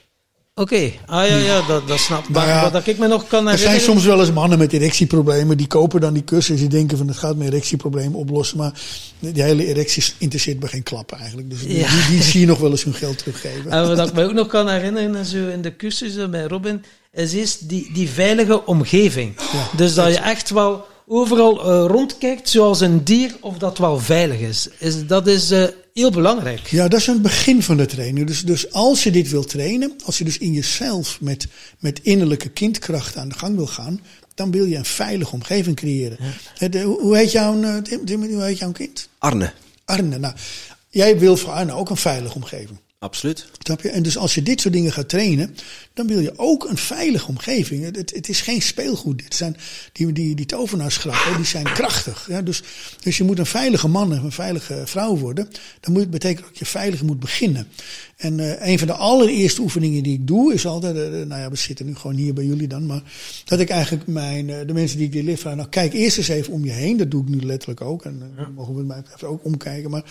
Oké, 0.56 0.74
okay. 0.74 1.00
ah 1.06 1.28
ja, 1.28 1.36
ja, 1.36 1.66
dat, 1.66 1.88
dat 1.88 1.98
snap 1.98 2.22
ik. 2.22 2.28
Nou 2.28 2.48
ja, 2.48 2.70
wat 2.70 2.86
ik 2.86 2.98
me 2.98 3.06
nog 3.06 3.26
kan 3.26 3.46
herinneren... 3.46 3.74
Er 3.74 3.80
zijn 3.80 3.80
soms 3.80 4.04
wel 4.04 4.20
eens 4.20 4.32
mannen 4.32 4.58
met 4.58 4.72
erectieproblemen, 4.72 5.56
die 5.56 5.66
kopen 5.66 6.00
dan 6.00 6.14
die 6.14 6.24
cursus. 6.24 6.58
Die 6.58 6.68
denken 6.68 6.98
van 6.98 7.08
het 7.08 7.16
gaat 7.16 7.36
mijn 7.36 7.50
erectieprobleem 7.50 8.14
oplossen. 8.14 8.58
Maar 8.58 8.72
die 9.18 9.42
hele 9.42 9.66
erectie 9.66 10.04
interesseert 10.18 10.60
me 10.60 10.66
geen 10.66 10.82
klappen 10.82 11.18
eigenlijk. 11.18 11.50
Dus 11.50 11.60
die, 11.60 11.86
die, 12.10 12.22
zie 12.22 12.40
je 12.40 12.46
nog 12.46 12.58
wel 12.58 12.70
eens 12.70 12.84
hun 12.84 12.94
geld 12.94 13.18
teruggeven. 13.18 13.70
En 13.70 13.96
wat 13.96 14.08
ik 14.08 14.14
me 14.14 14.24
ook 14.24 14.32
nog 14.32 14.46
kan 14.46 14.68
herinneren 14.68 15.24
zo 15.24 15.48
in 15.48 15.62
de 15.62 15.76
cursussen 15.76 16.30
bij 16.30 16.44
Robin, 16.44 16.84
is, 17.12 17.34
is 17.34 17.58
die, 17.58 17.90
die 17.92 18.08
veilige 18.08 18.66
omgeving. 18.66 19.34
Ja, 19.52 19.68
dus 19.76 19.94
dat 19.94 20.12
je 20.12 20.18
echt 20.18 20.50
wel 20.50 20.86
overal 21.06 21.58
uh, 21.58 21.90
rondkijkt 21.90 22.48
zoals 22.48 22.80
een 22.80 23.04
dier 23.04 23.36
of 23.40 23.58
dat 23.58 23.78
wel 23.78 23.98
veilig 23.98 24.38
is. 24.38 24.68
is 24.78 25.06
dat 25.06 25.26
is 25.26 25.52
uh, 25.52 25.64
heel 25.94 26.10
belangrijk. 26.10 26.66
Ja, 26.66 26.88
dat 26.88 27.00
is 27.00 27.06
het 27.06 27.22
begin 27.22 27.62
van 27.62 27.76
de 27.76 27.86
training. 27.86 28.26
Dus, 28.26 28.42
dus 28.42 28.72
als 28.72 29.02
je 29.02 29.10
dit 29.10 29.30
wil 29.30 29.44
trainen, 29.44 29.96
als 30.04 30.18
je 30.18 30.24
dus 30.24 30.38
in 30.38 30.52
jezelf 30.52 31.20
met, 31.20 31.46
met 31.78 32.00
innerlijke 32.02 32.48
kindkracht 32.48 33.16
aan 33.16 33.28
de 33.28 33.38
gang 33.38 33.56
wil 33.56 33.66
gaan, 33.66 34.00
dan 34.34 34.50
wil 34.50 34.64
je 34.64 34.76
een 34.76 34.84
veilige 34.84 35.32
omgeving 35.32 35.76
creëren. 35.76 36.18
Ja. 36.58 36.68
De, 36.68 36.82
hoe, 36.82 37.16
heet 37.16 37.32
jouw, 37.32 37.82
Tim, 38.04 38.24
hoe 38.24 38.42
heet 38.42 38.58
jouw 38.58 38.72
kind? 38.72 39.08
Arne. 39.18 39.52
Arne. 39.84 40.18
Nou, 40.18 40.34
jij 40.88 41.18
wil 41.18 41.36
voor 41.36 41.50
Arne 41.50 41.72
ook 41.72 41.90
een 41.90 41.96
veilige 41.96 42.34
omgeving. 42.34 42.78
Absoluut. 43.04 43.46
Snap 43.58 43.80
je? 43.80 43.88
En 43.88 44.02
dus 44.02 44.16
als 44.16 44.34
je 44.34 44.42
dit 44.42 44.60
soort 44.60 44.74
dingen 44.74 44.92
gaat 44.92 45.08
trainen, 45.08 45.56
dan 45.92 46.06
wil 46.06 46.20
je 46.20 46.32
ook 46.38 46.68
een 46.68 46.76
veilige 46.76 47.28
omgeving. 47.28 47.96
Het, 47.96 48.10
het 48.14 48.28
is 48.28 48.40
geen 48.40 48.62
speelgoed. 48.62 49.18
Dit 49.18 49.34
zijn, 49.34 49.56
die, 49.92 50.12
die, 50.12 50.34
die 50.34 50.46
tovenaarsgrappen, 50.46 51.36
die 51.36 51.44
zijn 51.44 51.64
krachtig. 51.64 52.26
Ja? 52.28 52.42
Dus, 52.42 52.62
dus 53.00 53.16
je 53.16 53.24
moet 53.24 53.38
een 53.38 53.46
veilige 53.46 53.88
man 53.88 54.12
en 54.12 54.24
een 54.24 54.32
veilige 54.32 54.82
vrouw 54.84 55.16
worden. 55.16 55.48
Dan 55.80 55.92
moet 55.92 56.02
het 56.02 56.10
betekenen 56.10 56.48
dat 56.48 56.58
je 56.58 56.64
veilig 56.64 57.02
moet 57.02 57.20
beginnen. 57.20 57.68
En 58.16 58.38
uh, 58.38 58.66
een 58.66 58.78
van 58.78 58.86
de 58.86 58.94
allereerste 58.94 59.60
oefeningen 59.60 60.02
die 60.02 60.14
ik 60.14 60.26
doe, 60.26 60.54
is 60.54 60.66
altijd, 60.66 60.96
uh, 60.96 61.02
nou 61.02 61.40
ja, 61.40 61.50
we 61.50 61.56
zitten 61.56 61.86
nu 61.86 61.94
gewoon 61.94 62.16
hier 62.16 62.34
bij 62.34 62.44
jullie 62.44 62.68
dan, 62.68 62.86
maar 62.86 63.02
dat 63.44 63.60
ik 63.60 63.68
eigenlijk 63.68 64.06
mijn, 64.06 64.48
uh, 64.48 64.56
de 64.66 64.72
mensen 64.72 64.96
die 64.96 65.06
ik 65.06 65.12
die 65.12 65.22
lift 65.22 65.40
vraag, 65.40 65.54
nou 65.54 65.68
kijk 65.68 65.92
eerst 65.92 66.18
eens 66.18 66.28
even 66.28 66.52
om 66.52 66.64
je 66.64 66.72
heen. 66.72 66.96
Dat 66.96 67.10
doe 67.10 67.22
ik 67.22 67.28
nu 67.28 67.40
letterlijk 67.40 67.80
ook. 67.80 68.04
En 68.04 68.34
uh, 68.38 68.46
mogen 68.54 68.74
we 68.74 68.82
mij 68.82 69.02
ook 69.22 69.44
omkijken. 69.44 69.90
Maar 69.90 70.04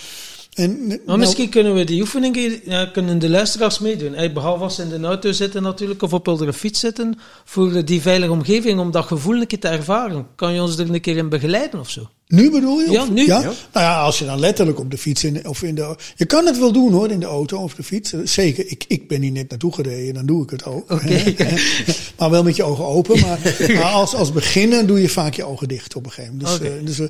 en, 0.55 0.87
maar 0.87 0.99
nou, 1.05 1.19
misschien 1.19 1.49
kunnen 1.49 1.73
we 1.73 1.83
die 1.83 2.01
oefeningen, 2.01 2.59
ja, 2.65 2.85
kunnen 2.85 3.19
de 3.19 3.29
luisteraars 3.29 3.79
meedoen. 3.79 4.13
Hey, 4.13 4.33
behalve 4.33 4.63
als 4.63 4.75
ze 4.75 4.81
in 4.81 4.89
de 4.89 5.07
auto 5.07 5.31
zitten 5.31 5.63
natuurlijk, 5.63 6.01
of 6.01 6.13
op 6.13 6.25
de 6.25 6.53
fiets 6.53 6.79
zitten, 6.79 7.19
voor 7.45 7.85
die 7.85 8.01
veilige 8.01 8.31
omgeving, 8.31 8.79
om 8.79 8.91
dat 8.91 9.05
gevoel 9.05 9.35
een 9.35 9.47
keer 9.47 9.59
te 9.59 9.67
ervaren. 9.67 10.27
Kan 10.35 10.53
je 10.53 10.61
ons 10.61 10.77
er 10.77 10.93
een 10.93 11.01
keer 11.01 11.17
in 11.17 11.29
begeleiden 11.29 11.79
of 11.79 11.89
zo? 11.89 12.09
Nu 12.27 12.51
bedoel 12.51 12.79
je? 12.79 12.91
Ja, 12.91 13.05
nu. 13.05 13.25
Ja? 13.25 13.41
Nou 13.41 13.55
ja, 13.73 14.01
als 14.01 14.19
je 14.19 14.25
dan 14.25 14.39
letterlijk 14.39 14.79
op 14.79 14.91
de 14.91 14.97
fiets 14.97 15.23
in, 15.23 15.47
of 15.47 15.63
in 15.63 15.75
de. 15.75 15.95
Je 16.15 16.25
kan 16.25 16.45
het 16.45 16.59
wel 16.59 16.71
doen 16.71 16.91
hoor, 16.91 17.11
in 17.11 17.19
de 17.19 17.25
auto 17.25 17.57
of 17.57 17.75
de 17.75 17.83
fiets. 17.83 18.13
Zeker, 18.23 18.67
ik, 18.67 18.85
ik 18.87 19.07
ben 19.07 19.21
hier 19.21 19.31
net 19.31 19.49
naartoe 19.49 19.73
gereden, 19.73 20.13
dan 20.13 20.25
doe 20.25 20.43
ik 20.43 20.49
het 20.49 20.65
ook. 20.65 20.91
Okay. 20.91 21.35
maar 22.17 22.29
wel 22.29 22.43
met 22.43 22.55
je 22.55 22.63
ogen 22.63 22.85
open. 22.85 23.19
Maar, 23.19 23.39
maar, 23.73 23.83
als, 23.83 24.15
als 24.15 24.31
beginner 24.31 24.87
doe 24.87 25.01
je 25.01 25.09
vaak 25.09 25.33
je 25.33 25.43
ogen 25.43 25.67
dicht 25.67 25.95
op 25.95 26.05
een 26.05 26.11
gegeven 26.11 26.37
moment. 26.37 26.59
Dus, 26.59 26.67
okay. 26.67 26.79
uh, 26.79 26.85
dus, 26.85 26.99
uh, 26.99 27.07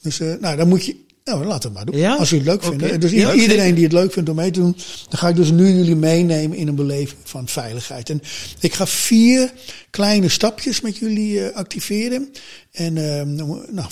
dus 0.00 0.20
uh, 0.20 0.34
nou, 0.40 0.56
dan 0.56 0.68
moet 0.68 0.84
je 0.84 0.96
nou, 1.24 1.44
laat 1.44 1.62
het 1.62 1.72
maar 1.72 1.84
doen. 1.84 1.96
Ja? 1.96 2.16
Als 2.16 2.32
u 2.32 2.36
het 2.36 2.46
leuk 2.46 2.62
vindt. 2.62 2.82
Okay. 2.82 2.98
Dus 2.98 3.10
ja, 3.10 3.32
iedereen 3.32 3.74
die 3.74 3.84
het 3.84 3.92
leuk 3.92 4.12
vindt 4.12 4.28
om 4.28 4.36
mee 4.36 4.50
te 4.50 4.60
doen, 4.60 4.76
dan 5.08 5.18
ga 5.18 5.28
ik 5.28 5.36
dus 5.36 5.50
nu 5.50 5.68
jullie 5.68 5.96
meenemen 5.96 6.56
in 6.56 6.68
een 6.68 6.74
beleving 6.74 7.20
van 7.24 7.48
veiligheid. 7.48 8.10
En 8.10 8.22
ik 8.60 8.74
ga 8.74 8.86
vier 8.86 9.52
kleine 9.90 10.28
stapjes 10.28 10.80
met 10.80 10.96
jullie 10.96 11.32
uh, 11.32 11.50
activeren. 11.54 12.32
En 12.72 12.96
uh, 12.96 13.22
nou, 13.22 13.88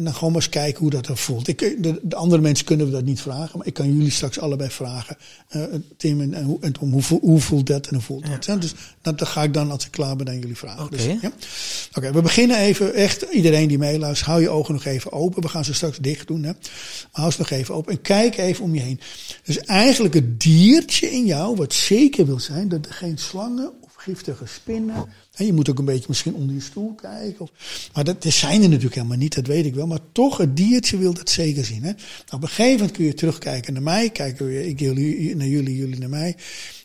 en 0.00 0.06
dan 0.06 0.14
gewoon 0.14 0.32
maar 0.32 0.42
eens 0.42 0.50
kijken 0.50 0.80
hoe 0.80 0.90
dat 0.90 1.06
er 1.06 1.16
voelt. 1.16 1.48
Ik, 1.48 1.58
de, 1.58 2.00
de, 2.02 2.16
andere 2.16 2.42
mensen 2.42 2.66
kunnen 2.66 2.86
we 2.86 2.92
dat 2.92 3.04
niet 3.04 3.20
vragen, 3.20 3.58
maar 3.58 3.66
ik 3.66 3.74
kan 3.74 3.92
jullie 3.92 4.10
straks 4.10 4.38
allebei 4.38 4.70
vragen. 4.70 5.16
Uh, 5.56 5.64
Tim 5.96 6.20
en, 6.20 6.34
en, 6.34 6.56
en 6.60 6.72
Tom, 6.72 6.92
hoe, 6.92 7.02
hoe, 7.20 7.40
voelt 7.40 7.66
dat 7.66 7.86
en 7.86 7.94
hoe 7.94 8.02
voelt 8.02 8.26
dat? 8.26 8.44
Ja. 8.44 8.56
Dus 8.56 8.74
dat, 9.02 9.18
dat, 9.18 9.28
ga 9.28 9.42
ik 9.42 9.54
dan, 9.54 9.70
als 9.70 9.84
ik 9.84 9.90
klaar 9.90 10.16
ben, 10.16 10.28
aan 10.28 10.38
jullie 10.38 10.56
vragen. 10.56 10.84
Oké, 10.84 10.94
okay. 10.94 11.06
dus, 11.06 11.20
ja? 11.20 11.32
okay, 11.94 12.12
we 12.12 12.22
beginnen 12.22 12.58
even, 12.58 12.94
echt 12.94 13.22
iedereen 13.22 13.68
die 13.68 13.78
meeluistert, 13.78 14.28
hou 14.28 14.40
je 14.40 14.48
ogen 14.48 14.74
nog 14.74 14.84
even 14.84 15.12
open. 15.12 15.42
We 15.42 15.48
gaan 15.48 15.64
ze 15.64 15.74
straks 15.74 15.98
dicht 15.98 16.26
doen, 16.26 16.42
hè? 16.42 16.52
maar 16.52 17.08
hou 17.10 17.30
ze 17.32 17.38
nog 17.38 17.50
even 17.50 17.74
open. 17.74 17.92
En 17.92 18.00
kijk 18.00 18.36
even 18.36 18.64
om 18.64 18.74
je 18.74 18.80
heen. 18.80 19.00
Dus 19.44 19.58
eigenlijk 19.58 20.14
het 20.14 20.40
diertje 20.40 21.10
in 21.10 21.26
jou, 21.26 21.56
wat 21.56 21.72
zeker 21.72 22.26
wil 22.26 22.40
zijn, 22.40 22.68
dat 22.68 22.86
er 22.86 22.94
geen 22.94 23.18
slangen 23.18 23.72
of 23.80 23.94
giftige 23.94 24.46
spinnen 24.46 25.08
je 25.46 25.52
moet 25.52 25.70
ook 25.70 25.78
een 25.78 25.84
beetje 25.84 26.04
misschien 26.08 26.34
onder 26.34 26.54
je 26.54 26.60
stoel 26.60 26.94
kijken. 26.94 27.40
Of, 27.40 27.50
maar 27.94 28.04
dat, 28.04 28.24
zijn 28.28 28.62
er 28.62 28.68
natuurlijk 28.68 28.94
helemaal 28.94 29.16
niet, 29.16 29.34
dat 29.34 29.46
weet 29.46 29.66
ik 29.66 29.74
wel. 29.74 29.86
Maar 29.86 29.98
toch, 30.12 30.36
het 30.36 30.56
diertje 30.56 30.98
wil 30.98 31.14
dat 31.14 31.30
zeker 31.30 31.64
zien. 31.64 31.82
Hè? 31.82 31.90
Nou, 31.90 31.96
op 32.30 32.42
een 32.42 32.48
gegeven 32.48 32.72
moment 32.72 32.92
kun 32.92 33.04
je 33.04 33.14
terugkijken 33.14 33.72
naar 33.72 33.82
mij. 33.82 34.10
Kijken 34.10 34.46
we, 34.46 34.68
ik 34.68 34.80
jullie, 34.80 35.36
naar 35.36 35.46
jullie, 35.46 35.76
jullie 35.76 35.98
naar 35.98 36.08
mij. 36.08 36.36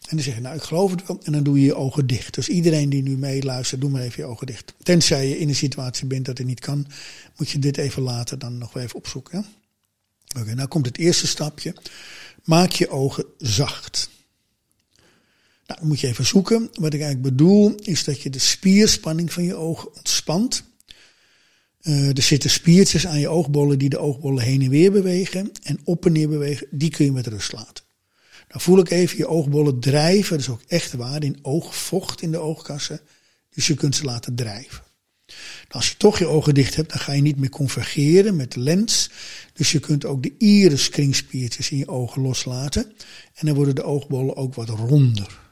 En 0.02 0.16
dan 0.16 0.20
zeg 0.20 0.36
je, 0.36 0.42
nou, 0.42 0.56
ik 0.56 0.62
geloof 0.62 0.92
het 0.92 1.08
wel. 1.08 1.20
En 1.24 1.32
dan 1.32 1.44
doe 1.44 1.60
je 1.60 1.66
je 1.66 1.76
ogen 1.76 2.08
dicht. 2.08 2.34
Dus 2.34 2.50
iedereen 2.50 2.90
die 2.90 3.04
nu 3.04 3.18
meeluistert, 3.18 3.82
doe 3.82 3.90
maar 3.90 4.02
even 4.02 4.24
je 4.24 4.30
ogen 4.30 4.48
dicht. 4.48 4.74
Tenzij 4.84 5.28
je 5.28 5.40
in 5.40 5.50
een 5.50 5.56
situatie 5.56 6.08
bent 6.08 6.26
dat 6.26 6.38
het 6.38 6.48
niet 6.48 6.60
kan, 6.60 6.88
moet 7.38 7.50
je 7.50 7.60
dit 7.60 7.78
even 7.78 8.02
later 8.02 8.40
dan 8.40 8.58
nog 8.58 8.78
even 8.78 8.96
opzoeken. 8.96 9.46
Oké, 10.40 10.54
nou 10.54 10.68
komt 10.68 10.86
het 10.86 10.98
eerste 10.98 11.28
stapje. 11.28 11.76
Maak 12.44 12.72
je 12.72 12.90
ogen 12.90 13.26
zacht. 13.38 14.10
Nou, 15.66 15.80
dan 15.80 15.88
moet 15.88 16.00
je 16.00 16.08
even 16.08 16.26
zoeken. 16.26 16.70
Wat 16.74 16.94
ik 16.94 17.02
eigenlijk 17.02 17.22
bedoel, 17.22 17.76
is 17.76 18.04
dat 18.04 18.22
je 18.22 18.30
de 18.30 18.40
spierspanning 18.40 19.34
van 19.34 19.44
je 19.44 19.56
ogen 19.56 19.96
ontspant. 19.96 20.64
Uh, 21.82 22.18
er 22.18 22.22
zitten 22.22 22.50
spiertjes 22.50 23.08
aan 23.08 23.20
je 23.20 23.30
oogbollen 23.30 23.80
die 23.80 23.90
de 23.90 23.98
oogbollen 23.98 24.44
heen 24.44 24.62
en 24.62 24.70
weer 24.70 24.92
bewegen. 24.92 25.52
En 25.64 25.80
op 25.84 26.06
en 26.06 26.12
neer 26.12 26.30
bewegen, 26.30 26.68
die 26.72 26.90
kun 26.90 27.06
je 27.06 27.12
met 27.12 27.28
rust 27.28 27.52
laten. 27.52 27.84
Nou 28.48 28.62
voel 28.62 28.80
ik 28.80 28.90
even 28.90 29.18
je 29.18 29.28
oogbollen 29.28 29.80
drijven. 29.80 30.30
Dat 30.30 30.40
is 30.40 30.50
ook 30.50 30.64
echt 30.68 30.94
waar, 30.94 31.24
in 31.24 31.40
oogvocht 31.42 32.22
in 32.22 32.32
de 32.32 32.38
oogkassen. 32.38 33.00
Dus 33.50 33.68
je 33.68 33.74
kunt 33.74 33.96
ze 33.96 34.04
laten 34.04 34.36
drijven. 34.36 34.84
Nou, 35.28 35.70
als 35.70 35.90
je 35.90 35.98
toch 35.98 36.20
je 36.20 36.28
ogen 36.28 36.54
dicht 36.54 36.76
hebt, 36.76 36.90
dan 36.90 37.00
ga 37.00 37.12
je 37.12 37.22
niet 37.22 37.38
meer 37.38 37.50
convergeren 37.50 38.36
met 38.36 38.52
de 38.52 38.60
lens. 38.60 39.10
Dus 39.54 39.72
je 39.72 39.80
kunt 39.80 40.06
ook 40.06 40.24
de 40.24 40.34
iriskringspiertjes 40.38 41.72
in 41.72 41.78
je 41.78 41.88
ogen 41.88 42.22
loslaten. 42.22 42.94
En 43.34 43.46
dan 43.46 43.56
worden 43.56 43.76
de 43.76 43.84
oogbollen 43.84 44.36
ook 44.36 44.54
wat 44.54 44.70
ronder 44.70 45.44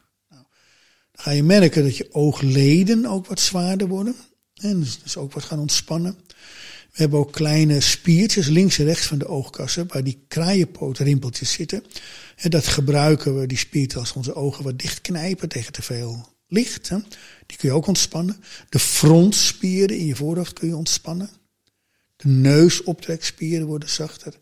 ga 1.23 1.31
je 1.31 1.43
merken 1.43 1.83
dat 1.83 1.97
je 1.97 2.07
oogleden 2.11 3.05
ook 3.05 3.27
wat 3.27 3.39
zwaarder 3.39 3.87
worden. 3.87 4.15
En 4.53 4.79
dus, 4.79 4.99
dus 5.03 5.17
ook 5.17 5.33
wat 5.33 5.43
gaan 5.43 5.59
ontspannen. 5.59 6.15
We 6.91 7.01
hebben 7.01 7.19
ook 7.19 7.31
kleine 7.31 7.81
spiertjes 7.81 8.47
links 8.47 8.79
en 8.79 8.85
rechts 8.85 9.05
van 9.05 9.17
de 9.17 9.27
oogkassen, 9.27 9.87
waar 9.87 10.03
die 10.03 10.23
kraaienpootrimpeltjes 10.27 11.51
zitten. 11.51 11.83
En 12.35 12.49
dat 12.49 12.67
gebruiken 12.67 13.39
we, 13.39 13.47
die 13.47 13.57
spiertjes, 13.57 13.99
als 13.99 14.13
onze 14.13 14.35
ogen 14.35 14.63
wat 14.63 14.79
dichtknijpen 14.79 15.49
tegen 15.49 15.73
te 15.73 15.81
veel 15.81 16.27
licht. 16.47 16.89
Hè. 16.89 16.97
Die 17.45 17.57
kun 17.57 17.69
je 17.69 17.75
ook 17.75 17.87
ontspannen. 17.87 18.43
De 18.69 18.79
frontspieren 18.79 19.97
in 19.97 20.05
je 20.05 20.15
voorhoofd 20.15 20.53
kun 20.53 20.67
je 20.67 20.75
ontspannen. 20.75 21.29
De 22.15 22.27
neusoptrekspieren 22.27 23.67
worden 23.67 23.89
zachter. 23.89 24.33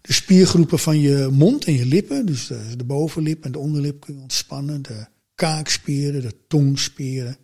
De 0.00 0.12
spiergroepen 0.12 0.78
van 0.78 1.00
je 1.00 1.28
mond 1.32 1.64
en 1.64 1.74
je 1.74 1.86
lippen, 1.86 2.26
dus 2.26 2.46
de, 2.46 2.84
bovenlip 2.84 3.44
en 3.44 3.52
de 3.52 3.58
onderlip 3.58 4.00
kun 4.00 4.14
je 4.14 4.20
ontspannen. 4.20 4.82
De 4.82 5.06
kaakspieren, 5.42 6.22
de 6.22 6.46
tongspieren. 6.48 7.36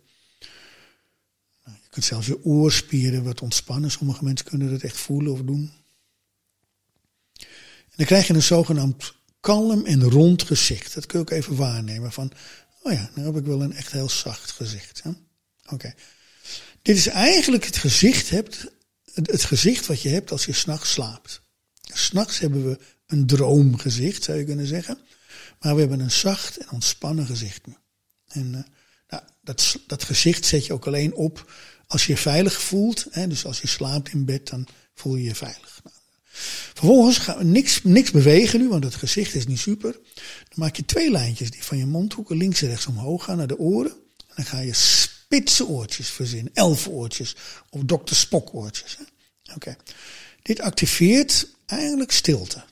Nou, 1.63 1.77
je 1.83 1.89
kunt 1.89 2.05
zelfs 2.05 2.27
je 2.27 2.43
oorspieren 2.43 3.23
wat 3.23 3.41
ontspannen. 3.41 3.91
Sommige 3.91 4.23
mensen 4.23 4.45
kunnen 4.45 4.69
dat 4.69 4.81
echt 4.81 4.97
voelen 4.97 5.31
of 5.31 5.41
doen. 5.41 5.71
En 7.35 7.95
dan 7.95 8.05
krijg 8.05 8.27
je 8.27 8.33
een 8.33 8.43
zogenaamd 8.43 9.13
kalm 9.39 9.85
en 9.85 10.03
rond 10.03 10.43
gezicht. 10.43 10.93
Dat 10.93 11.05
kun 11.05 11.19
je 11.19 11.25
ook 11.25 11.31
even 11.31 11.55
waarnemen. 11.55 12.11
Van, 12.11 12.31
oh 12.83 12.91
ja, 12.91 13.09
nu 13.15 13.23
heb 13.23 13.35
ik 13.35 13.45
wel 13.45 13.61
een 13.61 13.73
echt 13.73 13.91
heel 13.91 14.09
zacht 14.09 14.51
gezicht. 14.51 15.01
Oké. 15.69 15.93
Dit 16.81 16.97
is 16.97 17.07
eigenlijk 17.07 17.65
het 17.65 17.77
gezicht, 17.77 18.29
hebt, 18.29 18.65
het 19.13 19.43
gezicht 19.43 19.85
wat 19.85 20.01
je 20.01 20.09
hebt 20.09 20.31
als 20.31 20.45
je 20.45 20.53
s'nachts 20.53 20.91
slaapt. 20.91 21.41
S'nachts 21.81 22.39
hebben 22.39 22.69
we 22.69 22.79
een 23.07 23.27
droomgezicht, 23.27 24.23
zou 24.23 24.37
je 24.37 24.45
kunnen 24.45 24.67
zeggen. 24.67 24.97
Maar 25.59 25.73
we 25.73 25.79
hebben 25.79 25.99
een 25.99 26.11
zacht 26.11 26.57
en 26.57 26.71
ontspannen 26.71 27.25
gezicht. 27.25 27.61
En 28.29 28.45
uh, 28.45 28.61
nou, 29.09 29.23
dat, 29.43 29.79
dat 29.87 30.03
gezicht 30.03 30.45
zet 30.45 30.65
je 30.65 30.73
ook 30.73 30.87
alleen 30.87 31.13
op 31.13 31.51
als 31.87 32.05
je 32.05 32.13
je 32.13 32.19
veilig 32.19 32.61
voelt. 32.61 33.07
Hè, 33.09 33.27
dus 33.27 33.45
als 33.45 33.61
je 33.61 33.67
slaapt 33.67 34.09
in 34.09 34.25
bed, 34.25 34.47
dan 34.47 34.67
voel 34.93 35.15
je 35.15 35.23
je 35.23 35.35
veilig. 35.35 35.81
Nou, 35.83 35.95
vervolgens 36.73 37.17
gaan 37.17 37.37
we 37.37 37.43
niks, 37.43 37.83
niks 37.83 38.11
bewegen 38.11 38.59
nu, 38.59 38.69
want 38.69 38.83
het 38.83 38.95
gezicht 38.95 39.35
is 39.35 39.47
niet 39.47 39.59
super. 39.59 39.91
Dan 40.13 40.55
maak 40.55 40.75
je 40.75 40.85
twee 40.85 41.11
lijntjes 41.11 41.51
die 41.51 41.63
van 41.63 41.77
je 41.77 41.85
mondhoeken 41.85 42.37
links 42.37 42.61
en 42.61 42.67
rechts 42.67 42.85
omhoog 42.85 43.23
gaan 43.23 43.37
naar 43.37 43.47
de 43.47 43.59
oren. 43.59 43.91
En 43.91 44.35
dan 44.35 44.45
ga 44.45 44.59
je 44.59 44.73
spitse 44.73 45.65
oortjes 45.65 46.09
verzinnen, 46.09 46.53
elfenoortjes 46.53 47.35
of 47.69 47.81
dokter 47.81 48.15
Spock 48.15 48.53
oortjes. 48.53 48.97
Oké. 49.55 49.75
Dit 50.41 50.61
activeert 50.61 51.47
eigenlijk 51.65 52.11
stilte. 52.11 52.63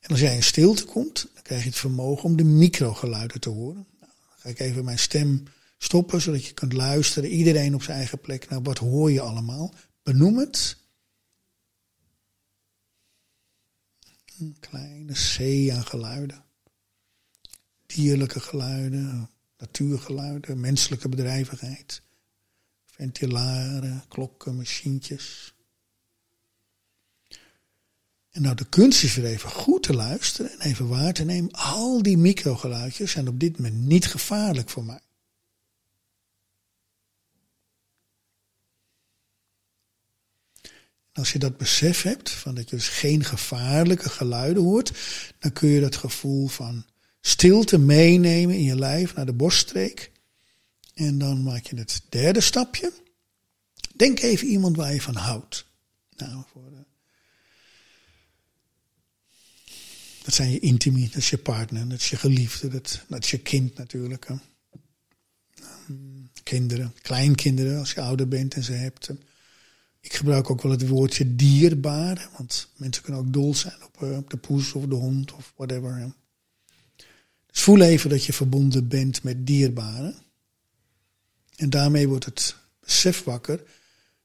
En 0.00 0.10
als 0.10 0.20
jij 0.20 0.34
in 0.34 0.42
stilte 0.42 0.84
komt, 0.84 1.26
krijg 1.48 1.62
je 1.62 1.68
het 1.68 1.78
vermogen 1.78 2.24
om 2.24 2.36
de 2.36 2.44
microgeluiden 2.44 3.40
te 3.40 3.48
horen. 3.48 3.86
Nou, 4.00 4.12
dan 4.28 4.38
ga 4.38 4.48
ik 4.48 4.58
even 4.58 4.84
mijn 4.84 4.98
stem 4.98 5.42
stoppen, 5.78 6.20
zodat 6.20 6.44
je 6.44 6.54
kunt 6.54 6.72
luisteren. 6.72 7.30
Iedereen 7.30 7.74
op 7.74 7.82
zijn 7.82 7.96
eigen 7.96 8.20
plek. 8.20 8.48
Nou, 8.48 8.62
wat 8.62 8.78
hoor 8.78 9.10
je 9.10 9.20
allemaal? 9.20 9.74
Benoem 10.02 10.38
het. 10.38 10.76
Een 14.38 14.56
kleine 14.60 15.14
zee 15.14 15.74
aan 15.74 15.86
geluiden. 15.86 16.44
Dierlijke 17.86 18.40
geluiden, 18.40 19.30
natuurgeluiden, 19.58 20.60
menselijke 20.60 21.08
bedrijvigheid. 21.08 22.02
Ventilaren, 22.84 24.04
klokken, 24.08 24.56
machientjes. 24.56 25.54
En 28.38 28.44
nou, 28.44 28.56
de 28.56 28.68
kunst 28.68 29.02
is 29.02 29.14
weer 29.14 29.24
even 29.24 29.50
goed 29.50 29.82
te 29.82 29.94
luisteren 29.94 30.50
en 30.50 30.60
even 30.60 30.88
waar 30.88 31.12
te 31.12 31.24
nemen. 31.24 31.50
Al 31.52 32.02
die 32.02 32.16
microgeluidjes 32.16 33.10
zijn 33.10 33.28
op 33.28 33.40
dit 33.40 33.58
moment 33.58 33.86
niet 33.86 34.06
gevaarlijk 34.06 34.68
voor 34.68 34.84
mij. 34.84 35.00
als 41.12 41.32
je 41.32 41.38
dat 41.38 41.56
besef 41.56 42.02
hebt, 42.02 42.30
van 42.30 42.54
dat 42.54 42.70
je 42.70 42.76
dus 42.76 42.88
geen 42.88 43.24
gevaarlijke 43.24 44.08
geluiden 44.08 44.62
hoort, 44.62 44.92
dan 45.38 45.52
kun 45.52 45.68
je 45.68 45.80
dat 45.80 45.96
gevoel 45.96 46.46
van 46.46 46.84
stilte 47.20 47.78
meenemen 47.78 48.54
in 48.54 48.64
je 48.64 48.78
lijf 48.78 49.14
naar 49.14 49.26
de 49.26 49.32
borststreek. 49.32 50.12
En 50.94 51.18
dan 51.18 51.42
maak 51.42 51.66
je 51.66 51.76
het 51.76 52.02
derde 52.08 52.40
stapje. 52.40 52.92
Denk 53.96 54.20
even 54.20 54.46
iemand 54.46 54.76
waar 54.76 54.94
je 54.94 55.02
van 55.02 55.16
houdt. 55.16 55.66
Nou, 56.16 56.44
voor 56.52 56.70
de... 56.70 56.86
Dat 60.28 60.36
zijn 60.36 60.50
je 60.50 60.58
intimie, 60.58 61.08
dat 61.08 61.16
is 61.16 61.30
je 61.30 61.38
partner, 61.38 61.88
dat 61.88 61.98
is 61.98 62.10
je 62.10 62.16
geliefde, 62.16 62.68
dat, 62.68 63.04
is 63.18 63.30
je 63.30 63.38
kind 63.38 63.76
natuurlijk. 63.76 64.26
Hè. 64.28 64.34
Kinderen, 66.42 66.94
kleinkinderen 67.02 67.78
als 67.78 67.92
je 67.92 68.00
ouder 68.00 68.28
bent 68.28 68.54
en 68.54 68.62
ze 68.62 68.72
hebt. 68.72 69.10
Ik 70.00 70.12
gebruik 70.12 70.50
ook 70.50 70.62
wel 70.62 70.72
het 70.72 70.88
woordje 70.88 71.36
dierbaar, 71.36 72.28
want 72.36 72.68
mensen 72.76 73.02
kunnen 73.02 73.20
ook 73.20 73.32
dol 73.32 73.54
zijn 73.54 73.82
op, 73.84 74.02
eh, 74.02 74.16
op 74.16 74.30
de 74.30 74.36
poes 74.36 74.72
of 74.72 74.84
de 74.84 74.94
hond 74.94 75.32
of 75.32 75.52
whatever. 75.56 76.14
Dus 77.46 77.62
voel 77.62 77.80
even 77.80 78.10
dat 78.10 78.24
je 78.24 78.32
verbonden 78.32 78.88
bent 78.88 79.22
met 79.22 79.46
dierbaren. 79.46 80.16
En 81.56 81.70
daarmee 81.70 82.08
wordt 82.08 82.24
het 82.24 82.56
besef 82.80 83.24
wakker 83.24 83.62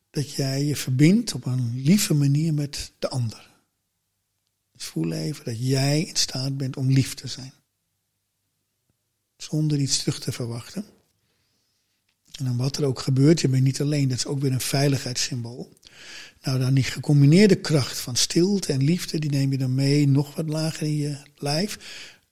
dat 0.09 0.31
jij 0.31 0.63
je 0.65 0.75
verbindt 0.75 1.33
op 1.33 1.45
een 1.45 1.81
lieve 1.81 2.13
manier 2.13 2.53
met 2.53 2.91
de 2.99 3.09
ander. 3.09 3.52
Voel 4.75 5.11
even 5.11 5.45
dat 5.45 5.67
jij 5.67 6.01
in 6.01 6.15
staat 6.15 6.57
bent 6.57 6.77
om 6.77 6.91
lief 6.91 7.13
te 7.13 7.27
zijn. 7.27 7.53
Zonder 9.37 9.79
iets 9.79 9.99
terug 9.99 10.19
te 10.19 10.31
verwachten. 10.31 10.85
En 12.31 12.45
dan 12.45 12.57
wat 12.57 12.77
er 12.77 12.85
ook 12.85 12.99
gebeurt, 12.99 13.41
je 13.41 13.47
bent 13.47 13.63
niet 13.63 13.81
alleen, 13.81 14.07
dat 14.07 14.17
is 14.17 14.25
ook 14.25 14.39
weer 14.39 14.51
een 14.51 14.61
veiligheidssymbool. 14.61 15.73
Nou, 16.41 16.59
dan 16.59 16.73
die 16.73 16.83
gecombineerde 16.83 17.55
kracht 17.55 17.97
van 17.97 18.15
stilte 18.15 18.73
en 18.73 18.83
liefde, 18.83 19.19
die 19.19 19.29
neem 19.29 19.51
je 19.51 19.57
dan 19.57 19.75
mee 19.75 20.07
nog 20.07 20.35
wat 20.35 20.49
lager 20.49 20.87
in 20.87 20.95
je 20.95 21.17
lijf. 21.35 21.79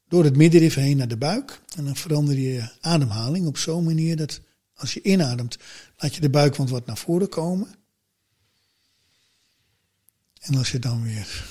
Door 0.07 0.23
het 0.23 0.35
middenrif 0.35 0.73
heen 0.73 0.97
naar 0.97 1.07
de 1.07 1.17
buik. 1.17 1.61
En 1.75 1.85
dan 1.85 1.95
verander 1.95 2.35
je 2.35 2.53
je 2.53 2.69
ademhaling 2.81 3.47
op 3.47 3.57
zo'n 3.57 3.83
manier 3.83 4.15
dat 4.15 4.41
als 4.73 4.93
je 4.93 5.01
inademt, 5.01 5.57
laat 5.97 6.15
je 6.15 6.21
de 6.21 6.29
buikwand 6.29 6.69
wat 6.69 6.85
naar 6.85 6.97
voren 6.97 7.29
komen. 7.29 7.67
En 10.39 10.55
als 10.55 10.71
je 10.71 10.79
dan 10.79 11.03
weer 11.03 11.45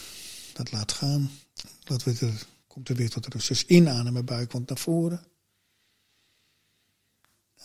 dat 0.64 0.72
laat 0.72 0.92
gaan, 0.92 1.30
dat 1.84 2.04
er, 2.04 2.46
komt 2.66 2.88
er 2.88 2.94
weer 2.94 3.10
tot 3.10 3.26
rust. 3.26 3.48
Dus 3.48 3.66
inademen, 3.66 4.24
buikwand 4.24 4.68
naar 4.68 4.78
voren. 4.78 5.24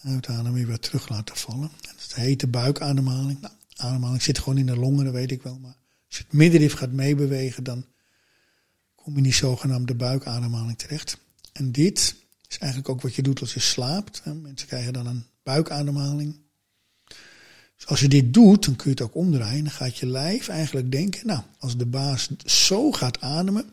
Uitademen 0.04 0.68
weer 0.68 0.80
terug 0.80 1.10
laten 1.10 1.36
vallen. 1.36 1.70
En 1.70 1.96
dat 1.96 2.14
heet 2.14 2.40
de 2.40 2.48
buikademhaling. 2.48 3.42
Nou, 3.42 3.54
ademhaling 3.76 4.22
zit 4.22 4.40
gewoon 4.40 4.58
in 4.58 4.66
de 4.66 4.78
longen, 4.78 5.06
dat 5.06 5.14
weet 5.14 5.32
ik 5.32 5.42
wel. 5.42 5.60
Maar 5.60 5.78
als 6.08 6.18
je 6.18 6.24
het 6.24 6.34
middenrif 6.34 6.74
gaat 6.74 6.92
meebewegen, 6.92 7.64
dan 7.64 7.86
kom 8.96 9.12
je 9.12 9.18
in 9.18 9.24
die 9.24 9.34
zogenaamde 9.34 9.96
buikademhaling 9.96 10.78
terecht. 10.78 11.18
En 11.52 11.72
dit 11.72 12.16
is 12.48 12.58
eigenlijk 12.58 12.90
ook 12.90 13.02
wat 13.02 13.16
je 13.16 13.22
doet 13.22 13.42
als 13.42 13.54
je 13.54 13.60
slaapt. 13.60 14.26
Mensen 14.26 14.68
krijgen 14.68 14.94
dan 14.94 15.08
een 15.08 15.26
buikademhaling. 15.44 16.40
Dus 17.76 17.86
als 17.86 18.00
je 18.00 18.08
dit 18.08 18.34
doet, 18.34 18.66
dan 18.66 18.76
kun 18.76 18.86
je 18.86 18.96
het 18.96 19.02
ook 19.02 19.16
omdraaien. 19.16 19.64
Dan 19.64 19.74
gaat 19.74 19.98
je 19.98 20.06
lijf 20.06 20.48
eigenlijk 20.48 20.92
denken, 20.92 21.28
nou, 21.28 21.42
als 21.60 21.78
de 21.78 21.86
baas 21.86 22.30
zo 22.46 22.92
gaat 22.92 23.22
ademen, 23.22 23.70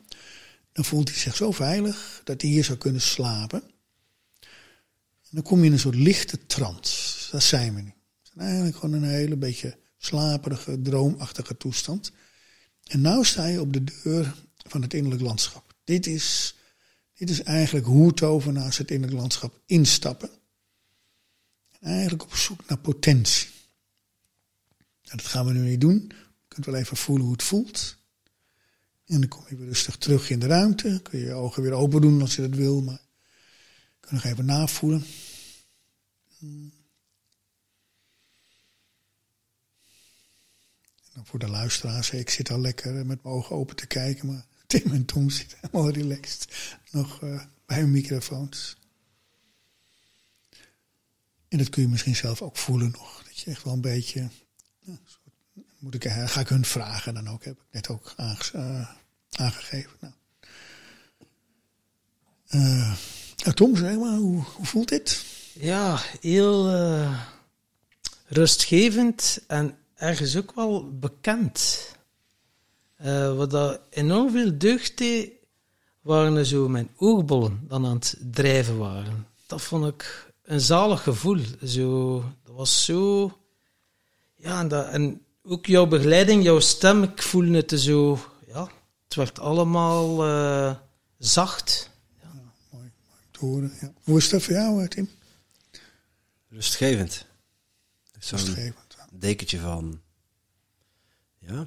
dan 0.73 0.85
voelt 0.85 1.09
hij 1.09 1.19
zich 1.19 1.37
zo 1.37 1.51
veilig 1.51 2.21
dat 2.25 2.43
hij 2.43 2.51
hier 2.51 2.65
zou 2.65 2.79
kunnen 2.79 3.01
slapen 3.01 3.63
dan 5.33 5.43
kom 5.43 5.59
je 5.59 5.67
in 5.67 5.73
een 5.73 5.79
soort 5.79 5.95
lichte 5.95 6.47
trance. 6.47 7.31
Dat 7.31 7.43
zijn 7.43 7.75
we 7.75 7.81
nu. 7.81 7.93
eigenlijk 8.37 8.77
gewoon 8.77 9.03
een 9.03 9.09
hele 9.09 9.37
beetje 9.37 9.79
slaperige, 9.99 10.83
droomachtige 10.83 11.57
toestand. 11.57 12.13
En 12.87 13.01
nu 13.01 13.25
sta 13.25 13.47
je 13.47 13.61
op 13.61 13.73
de 13.73 13.85
deur 13.85 14.35
van 14.57 14.83
het 14.83 14.95
innerlijk 14.95 15.23
landschap. 15.23 15.75
Dit 15.85 16.07
is, 16.07 16.55
dit 17.15 17.31
is 17.31 17.43
eigenlijk 17.43 17.87
hoe 17.87 18.15
tovenaars 18.15 18.79
het 18.79 18.91
innerlijk 18.91 19.21
landschap 19.21 19.61
instappen. 19.67 20.31
En 21.81 21.91
eigenlijk 21.91 22.23
op 22.23 22.35
zoek 22.35 22.69
naar 22.69 22.79
potentie. 22.79 23.49
Dat 25.17 25.27
gaan 25.27 25.47
we 25.47 25.53
nu 25.53 25.69
niet 25.69 25.81
doen. 25.81 26.05
Je 26.09 26.49
kunt 26.49 26.67
wel 26.67 26.75
even 26.75 26.97
voelen 26.97 27.25
hoe 27.25 27.35
het 27.35 27.43
voelt. 27.43 27.97
En 29.07 29.21
dan 29.21 29.29
kom 29.29 29.45
je 29.49 29.57
weer 29.57 29.67
rustig 29.67 29.97
terug 29.97 30.31
in 30.31 30.39
de 30.39 30.47
ruimte. 30.47 31.01
Kun 31.03 31.19
je 31.19 31.25
je 31.25 31.33
ogen 31.33 31.63
weer 31.63 31.73
open 31.73 32.01
doen 32.01 32.21
als 32.21 32.37
je 32.37 32.43
dat 32.43 32.59
wil. 32.59 32.83
Maar 32.83 33.01
kun 34.01 34.15
nog 34.15 34.25
even 34.25 34.45
navoelen. 34.45 35.05
En 41.13 41.27
voor 41.27 41.39
de 41.39 41.49
luisteraars, 41.49 42.11
ik 42.11 42.31
zit 42.31 42.51
al 42.51 42.61
lekker 42.61 42.93
met 42.93 43.07
mijn 43.07 43.23
ogen 43.23 43.57
open 43.57 43.77
te 43.77 43.87
kijken, 43.87 44.27
maar 44.27 44.47
Tim 44.67 44.93
en 44.93 45.05
Tom 45.05 45.31
zitten 45.31 45.59
helemaal 45.61 45.91
relaxed 45.91 46.77
nog 46.91 47.23
uh, 47.23 47.43
bij 47.67 47.79
hun 47.79 47.91
microfoons. 47.91 48.77
En 51.49 51.59
dat 51.59 51.69
kun 51.69 51.83
je 51.83 51.89
misschien 51.89 52.17
zelf 52.17 52.43
ook 52.43 52.57
voelen 52.57 52.91
nog. 52.91 53.23
Dat 53.25 53.39
je 53.39 53.51
echt 53.51 53.65
wel 53.65 53.73
een 53.73 53.81
beetje. 53.81 54.31
Moet 55.83 55.95
ik, 55.95 56.05
ga 56.05 56.41
ik 56.41 56.49
hun 56.49 56.65
vragen 56.65 57.15
dan 57.15 57.29
ook, 57.29 57.45
heb 57.45 57.55
ik 57.55 57.67
net 57.71 57.89
ook 57.89 58.15
uh, 58.21 58.89
aangegeven. 59.31 59.91
Nou. 60.01 60.13
Uh, 62.51 62.93
Tom, 63.55 63.77
zeg 63.77 63.97
maar, 63.97 64.17
hoe, 64.17 64.43
voelt 64.61 64.89
dit? 64.89 65.25
Ja, 65.53 65.99
heel 66.21 66.71
rustgevend 68.27 69.41
en 69.47 69.79
ergens 69.95 70.37
ook 70.37 70.55
wel 70.55 70.99
bekend. 70.99 71.89
Wat 73.37 73.51
dat 73.51 73.81
enorm 73.91 74.31
veel 74.31 74.59
deugd 74.59 75.03
waren 76.01 76.47
zo 76.47 76.69
mijn 76.69 76.91
oogbollen 76.97 77.65
dan 77.69 77.87
aan 77.87 77.95
het 77.95 78.17
drijven 78.31 78.79
waren. 78.79 79.27
Dat 79.47 79.63
vond 79.63 79.87
ik 79.87 80.33
een 80.43 80.61
zalig 80.61 81.03
gevoel. 81.03 81.41
Zo, 81.65 82.21
dat 82.45 82.55
was 82.55 82.85
zo... 82.85 83.33
Ja, 84.37 84.61
en, 84.61 84.69
dat, 84.69 84.89
en 84.89 85.21
ook 85.43 85.67
jouw 85.67 85.87
begeleiding, 85.87 86.43
jouw 86.43 86.61
stem, 86.61 87.03
ik 87.03 87.23
voelde 87.23 87.57
het 87.57 87.81
zo... 87.81 88.19
Ja, 88.47 88.71
het 89.05 89.15
werd 89.15 89.39
allemaal 89.39 90.27
uh, 90.29 90.77
zacht. 91.19 91.91
Ja. 92.21 92.29
ja 92.33 92.53
mooi, 92.71 92.93
mooi 93.09 93.21
te 93.31 93.39
horen. 93.39 93.73
Ja. 93.81 93.93
Hoe 94.03 94.19
is 94.19 94.29
dat 94.29 94.43
voor 94.43 94.55
jou, 94.55 94.89
Tim? 94.89 95.11
Rustgevend. 96.49 97.27
Zo'n 98.19 98.75
dekentje 99.13 99.59
van, 99.59 100.01
ja, 101.39 101.67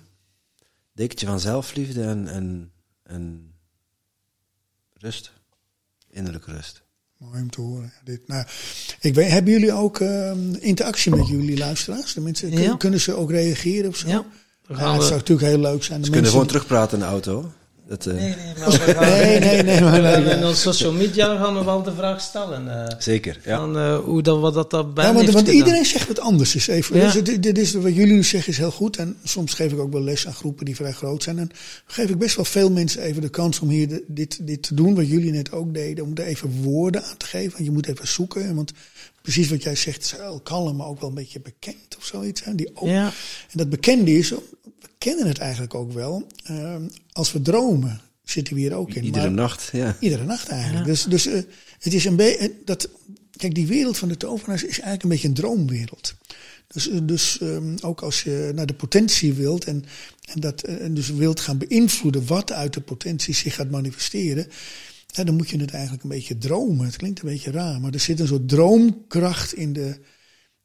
dekentje 0.91 1.26
van 1.26 1.39
zelfliefde 1.39 2.03
en, 2.03 2.27
en, 2.27 2.72
en 3.03 3.53
rust. 4.93 5.31
Innerlijke 6.07 6.52
rust. 6.52 6.84
Mooi 7.31 7.41
om 7.41 7.49
te 7.49 7.61
horen. 7.61 7.93
Dit, 8.03 8.27
nou, 8.27 8.45
ik 8.99 9.15
weet, 9.15 9.30
hebben 9.30 9.52
jullie 9.52 9.73
ook 9.73 9.99
uh, 9.99 10.31
interactie 10.60 11.15
met 11.15 11.27
jullie 11.27 11.57
luisteraars? 11.57 12.14
De 12.14 12.22
mensen, 12.22 12.52
ja. 12.52 12.76
Kunnen 12.76 13.02
ze 13.02 13.14
ook 13.14 13.31
reageren 13.31 13.89
of 13.89 13.95
zo? 13.95 14.07
Ja. 14.07 14.26
Ja, 14.68 14.93
het 14.93 15.03
zou 15.03 15.15
natuurlijk 15.15 15.47
heel 15.47 15.60
leuk 15.60 15.84
zijn. 15.84 15.99
De 15.99 16.06
ze 16.06 16.11
kunnen 16.11 16.31
gewoon 16.31 16.47
terugpraten 16.47 16.97
in 16.97 17.03
de 17.03 17.10
auto. 17.10 17.52
Dat, 17.87 18.05
uh... 18.05 18.13
nee, 18.13 18.35
nee, 18.35 18.53
maar 18.59 18.71
gaan, 18.95 19.09
nee, 19.09 19.39
nee, 19.39 19.63
nee, 19.63 19.81
maar, 19.81 20.01
nee, 20.01 20.35
In 20.35 20.45
onze 20.45 20.61
social 20.61 20.91
media 20.91 21.35
gaan 21.35 21.57
we 21.57 21.63
wel 21.63 21.83
de 21.83 21.93
vraag 21.93 22.21
stellen. 22.21 22.65
Uh, 22.65 22.99
Zeker, 22.99 23.39
ja. 23.43 23.57
Van, 23.57 23.77
uh, 23.77 23.97
hoe 23.97 24.21
dan, 24.21 24.39
wat 24.39 24.53
dat 24.53 24.71
daarbij 24.71 25.05
ja, 25.05 25.13
want, 25.13 25.29
want 25.29 25.47
iedereen 25.47 25.85
zegt 25.85 26.07
wat 26.07 26.19
anders 26.19 26.55
is. 26.55 26.67
Even. 26.67 26.97
Ja. 26.97 27.11
Dus, 27.11 27.23
dit, 27.23 27.43
dit 27.43 27.57
is, 27.57 27.73
wat 27.73 27.95
jullie 27.95 28.13
nu 28.13 28.23
zeggen 28.23 28.51
is 28.51 28.57
heel 28.57 28.71
goed. 28.71 28.97
En 28.97 29.17
soms 29.23 29.53
geef 29.53 29.71
ik 29.71 29.79
ook 29.79 29.91
wel 29.91 30.01
les 30.01 30.27
aan 30.27 30.33
groepen 30.33 30.65
die 30.65 30.75
vrij 30.75 30.91
groot 30.91 31.23
zijn. 31.23 31.39
En 31.39 31.51
geef 31.85 32.09
ik 32.09 32.17
best 32.17 32.35
wel 32.35 32.45
veel 32.45 32.71
mensen 32.71 33.01
even 33.01 33.21
de 33.21 33.29
kans 33.29 33.59
om 33.59 33.69
hier 33.69 33.87
de, 33.87 34.03
dit, 34.07 34.47
dit 34.47 34.61
te 34.61 34.73
doen. 34.73 34.95
Wat 34.95 35.07
jullie 35.07 35.31
net 35.31 35.51
ook 35.51 35.73
deden. 35.73 36.05
Om 36.05 36.11
er 36.15 36.25
even 36.25 36.61
woorden 36.61 37.03
aan 37.03 37.17
te 37.17 37.25
geven. 37.25 37.51
Want 37.51 37.65
je 37.65 37.71
moet 37.71 37.87
even 37.87 38.07
zoeken. 38.07 38.55
Want 38.55 38.71
precies 39.21 39.49
wat 39.49 39.63
jij 39.63 39.75
zegt, 39.75 40.01
is 40.03 40.11
heel 40.11 40.39
kalm, 40.43 40.75
maar 40.75 40.87
ook 40.87 40.99
wel 40.99 41.09
een 41.09 41.15
beetje 41.15 41.39
bekend 41.39 41.95
of 41.97 42.05
zoiets. 42.05 42.43
Hè? 42.43 42.55
Die 42.55 42.69
ook, 42.73 42.87
ja. 42.87 43.05
En 43.51 43.57
dat 43.57 43.69
bekende 43.69 44.17
is, 44.17 44.29
we 44.29 44.64
kennen 45.06 45.27
het 45.27 45.38
eigenlijk 45.38 45.73
ook 45.73 45.91
wel. 45.91 46.27
Uh, 46.52 46.76
als 47.11 47.32
we 47.32 47.41
dromen 47.41 48.02
zitten 48.23 48.53
we 48.53 48.60
hier 48.60 48.73
ook 48.73 48.94
in. 48.94 49.03
Iedere 49.03 49.26
Maar- 49.26 49.34
nacht, 49.34 49.69
ja. 49.72 49.98
Iedere 49.99 50.23
nacht 50.23 50.48
eigenlijk. 50.48 50.86
Dus, 50.86 51.03
dus 51.03 51.26
eh, 51.26 51.41
het 51.80 51.94
is 51.94 52.06
een 52.06 52.15
beetje. 52.15 52.52
dat 52.65 52.90
Kijk, 53.38 53.56
die 53.56 53.68
wereld 53.68 53.98
van 53.98 54.07
de 54.07 54.18
tovenaars 54.18 54.64
is 54.64 54.69
eigenlijk 54.69 55.03
een 55.03 55.10
beetje 55.10 55.27
een 55.27 55.34
droomwereld. 55.34 56.15
Dus, 56.68 56.90
eh, 56.90 56.99
dus 57.03 57.40
ehm, 57.40 57.76
ook 57.82 58.02
als 58.02 58.23
je 58.23 58.52
naar 58.56 58.65
de 58.65 58.73
potentie 58.73 59.34
wilt 59.34 59.65
en, 59.65 59.86
en 60.34 60.40
dat 60.40 60.64
eh, 60.64 60.82
en 60.82 60.94
dus 60.94 61.10
wilt 61.10 61.40
gaan 61.40 61.57
beïnvloeden 61.57 62.26
wat 62.26 62.52
uit 62.52 62.73
de 62.73 62.82
potentie 62.82 63.34
zich 63.34 63.56
gaat 63.56 63.69
manifesteren. 63.69 64.48
Ja, 65.07 65.23
dan 65.23 65.36
moet 65.36 65.49
je 65.49 65.57
het 65.57 65.72
eigenlijk 65.72 66.03
een 66.03 66.10
beetje 66.10 66.38
dromen. 66.38 66.86
Het 66.86 66.95
klinkt 66.95 67.22
een 67.22 67.30
beetje 67.30 67.52
raar, 67.52 67.82
maar 67.82 67.94
er 67.94 67.99
zit 67.99 68.19
een 68.19 68.27
soort 68.27 68.49
droomkracht 68.49 69.53
in 69.53 69.73
de, 69.73 69.99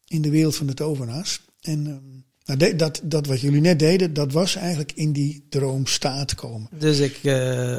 in 0.06 0.22
de 0.22 0.30
wereld 0.30 0.56
van 0.56 0.66
de 0.66 0.74
tovenaars. 0.74 1.40
En 1.60 1.86
ehm, 1.86 2.19
nou, 2.44 2.58
de- 2.58 2.76
dat, 2.76 3.00
dat 3.04 3.26
wat 3.26 3.40
jullie 3.40 3.60
net 3.60 3.78
deden, 3.78 4.14
dat 4.14 4.32
was 4.32 4.54
eigenlijk 4.56 4.92
in 4.94 5.12
die 5.12 5.46
droomstaat 5.48 6.34
komen. 6.34 6.68
Dus 6.78 6.98
ik, 6.98 7.18
eh, 7.22 7.76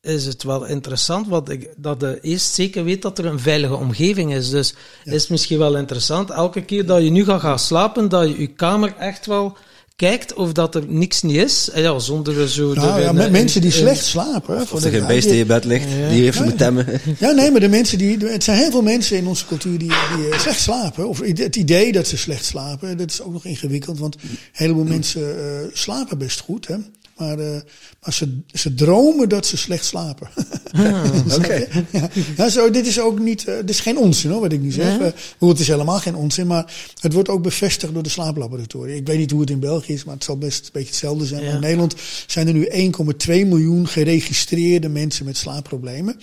is 0.00 0.24
het 0.26 0.42
wel 0.42 0.64
interessant, 0.66 1.28
want 1.28 1.48
ik, 1.50 1.74
dat 1.76 2.00
je 2.00 2.18
eerst 2.20 2.54
zeker 2.54 2.84
weet 2.84 3.02
dat 3.02 3.18
er 3.18 3.26
een 3.26 3.40
veilige 3.40 3.74
omgeving 3.76 4.34
is. 4.34 4.50
Dus 4.50 4.74
is 5.04 5.20
het 5.20 5.30
misschien 5.30 5.58
wel 5.58 5.76
interessant, 5.76 6.30
elke 6.30 6.64
keer 6.64 6.86
dat 6.86 7.02
je 7.02 7.10
nu 7.10 7.24
gaat 7.24 7.40
gaan 7.40 7.58
slapen, 7.58 8.08
dat 8.08 8.28
je 8.28 8.40
je 8.40 8.46
kamer 8.46 8.96
echt 8.96 9.26
wel 9.26 9.56
kijkt 9.96 10.34
of 10.34 10.52
dat 10.52 10.74
er 10.74 10.84
niks 10.88 11.22
niet 11.22 11.36
is. 11.36 11.68
Ja, 11.74 11.98
zonder 11.98 12.48
zo... 12.48 12.72
Nou 12.74 13.00
ja, 13.00 13.08
een- 13.08 13.14
met 13.14 13.30
mensen 13.30 13.60
die 13.60 13.70
een- 13.70 13.76
slecht 13.76 14.04
slapen. 14.04 14.66
voor 14.66 14.74
Als 14.74 14.84
er 14.84 14.90
de- 14.90 14.98
geen 14.98 15.06
beest 15.06 15.26
in 15.28 15.36
je 15.36 15.44
bed 15.46 15.64
ligt, 15.64 15.86
die 16.08 16.22
je 16.22 16.26
even 16.26 16.44
moet 16.44 16.58
temmen. 16.58 16.86
Ja, 17.18 17.30
nee, 17.30 17.50
maar 17.50 17.60
de 17.60 17.68
mensen 17.68 17.98
die. 17.98 18.16
Het 18.18 18.44
zijn 18.44 18.58
heel 18.58 18.70
veel 18.70 18.82
mensen 18.82 19.16
in 19.16 19.26
onze 19.26 19.46
cultuur 19.46 19.78
die, 19.78 19.88
die 20.16 20.28
eh, 20.30 20.38
slecht 20.38 20.60
slapen. 20.60 21.08
Of 21.08 21.20
het 21.20 21.56
idee 21.56 21.92
dat 21.92 22.06
ze 22.06 22.16
slecht 22.16 22.44
slapen, 22.44 22.96
dat 22.96 23.10
is 23.10 23.22
ook 23.22 23.32
nog 23.32 23.44
ingewikkeld. 23.44 23.98
Want 23.98 24.14
een 24.22 24.38
heleboel 24.52 24.84
mensen 24.84 25.38
eh, 25.38 25.66
slapen 25.72 26.18
best 26.18 26.40
goed, 26.40 26.66
hè. 26.68 26.74
Maar, 27.22 27.38
eh, 27.38 27.60
maar 28.02 28.12
ze, 28.12 28.38
ze 28.46 28.74
dromen 28.74 29.28
dat 29.28 29.46
ze 29.46 29.56
slecht 29.56 29.84
slapen. 29.84 30.28
Oké. 31.38 31.66
ja, 31.90 32.08
ja, 32.36 32.48
zo, 32.48 32.70
dit 32.70 32.86
is 32.86 33.00
ook 33.00 33.18
niet, 33.18 33.44
eh, 33.44 33.54
dit 33.56 33.70
is 33.70 33.80
geen 33.80 33.98
onzin 33.98 34.30
hoor, 34.30 34.40
wat 34.40 34.52
ik 34.52 34.60
nu 34.60 34.70
zeg. 34.70 34.98
Eh, 34.98 35.06
hoe 35.38 35.48
het 35.48 35.58
is 35.58 35.68
helemaal 35.68 35.98
geen 35.98 36.14
onzin, 36.14 36.46
maar 36.46 36.74
het 37.00 37.12
wordt 37.12 37.28
ook 37.28 37.42
bevestigd 37.42 37.94
door 37.94 38.02
de 38.02 38.08
slaaplaboratoria. 38.08 38.94
Ik 38.94 39.06
weet 39.06 39.18
niet 39.18 39.30
hoe 39.30 39.40
het 39.40 39.50
in 39.50 39.60
België 39.60 39.92
is, 39.92 40.04
maar 40.04 40.14
het 40.14 40.24
zal 40.24 40.38
best 40.38 40.64
een 40.64 40.70
beetje 40.72 40.88
hetzelfde 40.88 41.26
zijn. 41.26 41.44
Ja. 41.44 41.52
In 41.52 41.60
Nederland 41.60 41.94
zijn 42.26 42.46
er 42.46 42.52
nu 42.54 42.68
1,2 42.70 43.46
miljoen 43.46 43.88
geregistreerde 43.88 44.88
mensen 44.88 45.24
met 45.24 45.36
slaapproblemen. 45.36 46.14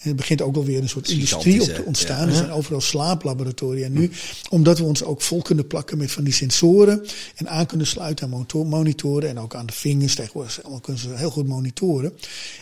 En 0.00 0.08
het 0.08 0.16
begint 0.16 0.42
ook 0.42 0.56
alweer 0.56 0.80
een 0.82 0.88
soort 0.88 1.08
industrie 1.08 1.62
op 1.62 1.68
te 1.68 1.82
ontstaan. 1.84 2.26
Ja. 2.26 2.30
Er 2.30 2.36
zijn 2.36 2.50
overal 2.50 2.80
slaaplaboratoria 2.80 3.88
nu. 3.88 4.10
Omdat 4.50 4.78
we 4.78 4.84
ons 4.84 5.04
ook 5.04 5.22
vol 5.22 5.42
kunnen 5.42 5.66
plakken 5.66 5.98
met 5.98 6.10
van 6.10 6.24
die 6.24 6.32
sensoren. 6.32 7.04
En 7.34 7.48
aan 7.48 7.66
kunnen 7.66 7.86
sluiten 7.86 8.24
aan 8.24 8.30
motor- 8.30 8.66
monitoren. 8.66 9.28
En 9.28 9.38
ook 9.38 9.54
aan 9.54 9.66
de 9.66 9.72
vingers. 9.72 10.14
Tegenwoordig 10.14 10.47
allemaal 10.62 10.80
kunnen 10.80 11.02
ze 11.02 11.08
heel 11.14 11.30
goed 11.30 11.46
monitoren. 11.46 12.12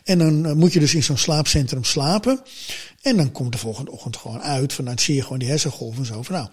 En 0.05 0.19
dan 0.19 0.47
eh, 0.47 0.53
moet 0.53 0.73
je 0.73 0.81
dus 0.81 0.95
in 0.95 1.03
zo'n 1.03 1.17
slaapcentrum 1.17 1.85
slapen. 1.85 2.41
En 3.03 3.17
dan 3.17 3.33
komt 3.33 3.53
de 3.53 3.59
volgende 3.59 3.91
ochtend 3.91 4.17
gewoon 4.17 4.43
uit. 4.43 4.73
Van 4.73 4.85
dan 4.85 4.99
zie 4.99 5.15
je 5.15 5.23
gewoon 5.23 5.39
die 5.39 5.49
hersengolven 5.49 5.99
en 5.99 6.07
zo. 6.07 6.23
Van 6.23 6.35
nou, 6.35 6.49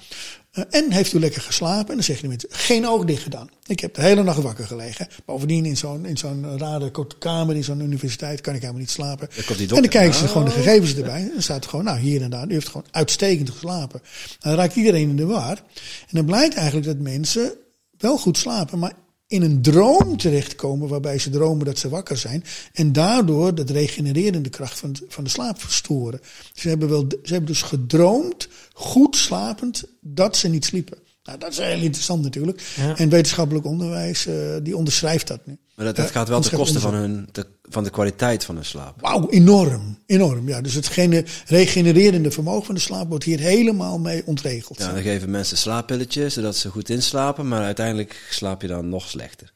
eh, 0.51 0.63
en 0.69 0.91
heeft 0.91 1.13
u 1.13 1.19
lekker 1.19 1.41
geslapen? 1.41 1.87
En 1.89 1.95
dan 1.95 2.03
zeggen 2.03 2.29
die 2.29 2.37
mensen, 2.37 2.59
geen 2.59 2.87
oog 2.87 3.05
dicht 3.05 3.23
gedaan. 3.23 3.49
Ik 3.65 3.79
heb 3.79 3.93
de 3.93 4.01
hele 4.01 4.23
nacht 4.23 4.41
wakker 4.41 4.65
gelegen. 4.65 5.07
Bovendien 5.25 5.65
in 5.65 5.77
zo'n, 5.77 6.05
in 6.05 6.17
zo'n 6.17 6.57
rare 6.57 6.91
korte 6.91 7.17
kamer, 7.17 7.55
in 7.55 7.63
zo'n 7.63 7.79
universiteit, 7.81 8.41
kan 8.41 8.53
ik 8.53 8.61
helemaal 8.61 8.81
niet 8.81 8.91
slapen. 8.91 9.29
En 9.47 9.67
dan 9.67 9.87
kijken 9.87 10.13
ze 10.13 10.23
Oh. 10.23 10.29
gewoon 10.29 10.45
de 10.45 10.51
gegevens 10.51 10.95
erbij. 10.95 11.21
En 11.21 11.29
dan 11.33 11.41
staat 11.41 11.63
er 11.63 11.69
gewoon, 11.69 11.85
nou 11.85 11.99
hier 11.99 12.21
en 12.21 12.29
daar, 12.29 12.47
u 12.47 12.53
heeft 12.53 12.67
gewoon 12.67 12.85
uitstekend 12.91 13.49
geslapen. 13.49 14.01
Dan 14.39 14.53
raakt 14.55 14.75
iedereen 14.75 15.09
in 15.09 15.15
de 15.15 15.25
war. 15.25 15.57
En 15.99 16.11
dan 16.11 16.25
blijkt 16.25 16.55
eigenlijk 16.55 16.85
dat 16.85 16.97
mensen 16.97 17.53
wel 17.97 18.17
goed 18.17 18.37
slapen, 18.37 18.79
maar 18.79 18.93
in 19.33 19.41
een 19.41 19.61
droom 19.61 20.17
terechtkomen 20.17 20.87
waarbij 20.87 21.19
ze 21.19 21.29
dromen 21.29 21.65
dat 21.65 21.77
ze 21.77 21.89
wakker 21.89 22.17
zijn. 22.17 22.43
En 22.73 22.91
daardoor 22.91 23.55
dat 23.55 23.69
regenererende 23.69 24.49
kracht 24.49 24.79
van, 24.79 24.95
van 25.07 25.23
de 25.23 25.29
slaap 25.29 25.61
verstoren. 25.61 26.21
Ze 26.53 26.69
hebben, 26.69 26.89
wel, 26.89 27.05
ze 27.09 27.33
hebben 27.33 27.51
dus 27.51 27.61
gedroomd, 27.61 28.47
goed 28.73 29.15
slapend, 29.15 29.83
dat 29.99 30.37
ze 30.37 30.47
niet 30.47 30.65
sliepen. 30.65 30.97
Nou, 31.23 31.37
dat 31.39 31.51
is 31.51 31.57
heel 31.57 31.81
interessant 31.81 32.23
natuurlijk. 32.23 32.61
Ja. 32.75 32.97
En 32.97 33.09
wetenschappelijk 33.09 33.65
onderwijs, 33.65 34.25
eh, 34.25 34.35
die 34.63 34.77
onderschrijft 34.77 35.27
dat 35.27 35.45
nu. 35.45 35.57
Maar 35.75 35.85
dat, 35.85 35.95
dat 35.95 36.05
Ja, 36.05 36.11
gaat 36.11 36.27
wel 36.27 36.41
ten 36.41 36.57
koste 36.57 36.79
van, 36.79 36.93
hun, 36.93 37.29
de, 37.31 37.45
van 37.69 37.83
de 37.83 37.89
kwaliteit 37.89 38.43
van 38.43 38.55
hun 38.55 38.65
slaap. 38.65 39.01
Wauw, 39.01 39.29
enorm. 39.29 39.97
Enorm, 40.05 40.47
ja. 40.47 40.61
Dus 40.61 40.73
hetgene 40.73 41.25
regenererende 41.45 42.31
vermogen 42.31 42.65
van 42.65 42.75
de 42.75 42.81
slaap 42.81 43.09
wordt 43.09 43.23
hier 43.23 43.39
helemaal 43.39 43.99
mee 43.99 44.21
ontregeld. 44.25 44.77
Ja, 44.77 44.93
dan 44.93 45.01
geven 45.01 45.29
mensen 45.29 45.57
slaappilletjes, 45.57 46.33
zodat 46.33 46.55
ze 46.55 46.69
goed 46.69 46.89
inslapen, 46.89 47.47
maar 47.47 47.63
uiteindelijk 47.63 48.27
slaap 48.29 48.61
je 48.61 48.67
dan 48.67 48.89
nog 48.89 49.09
slechter. 49.09 49.52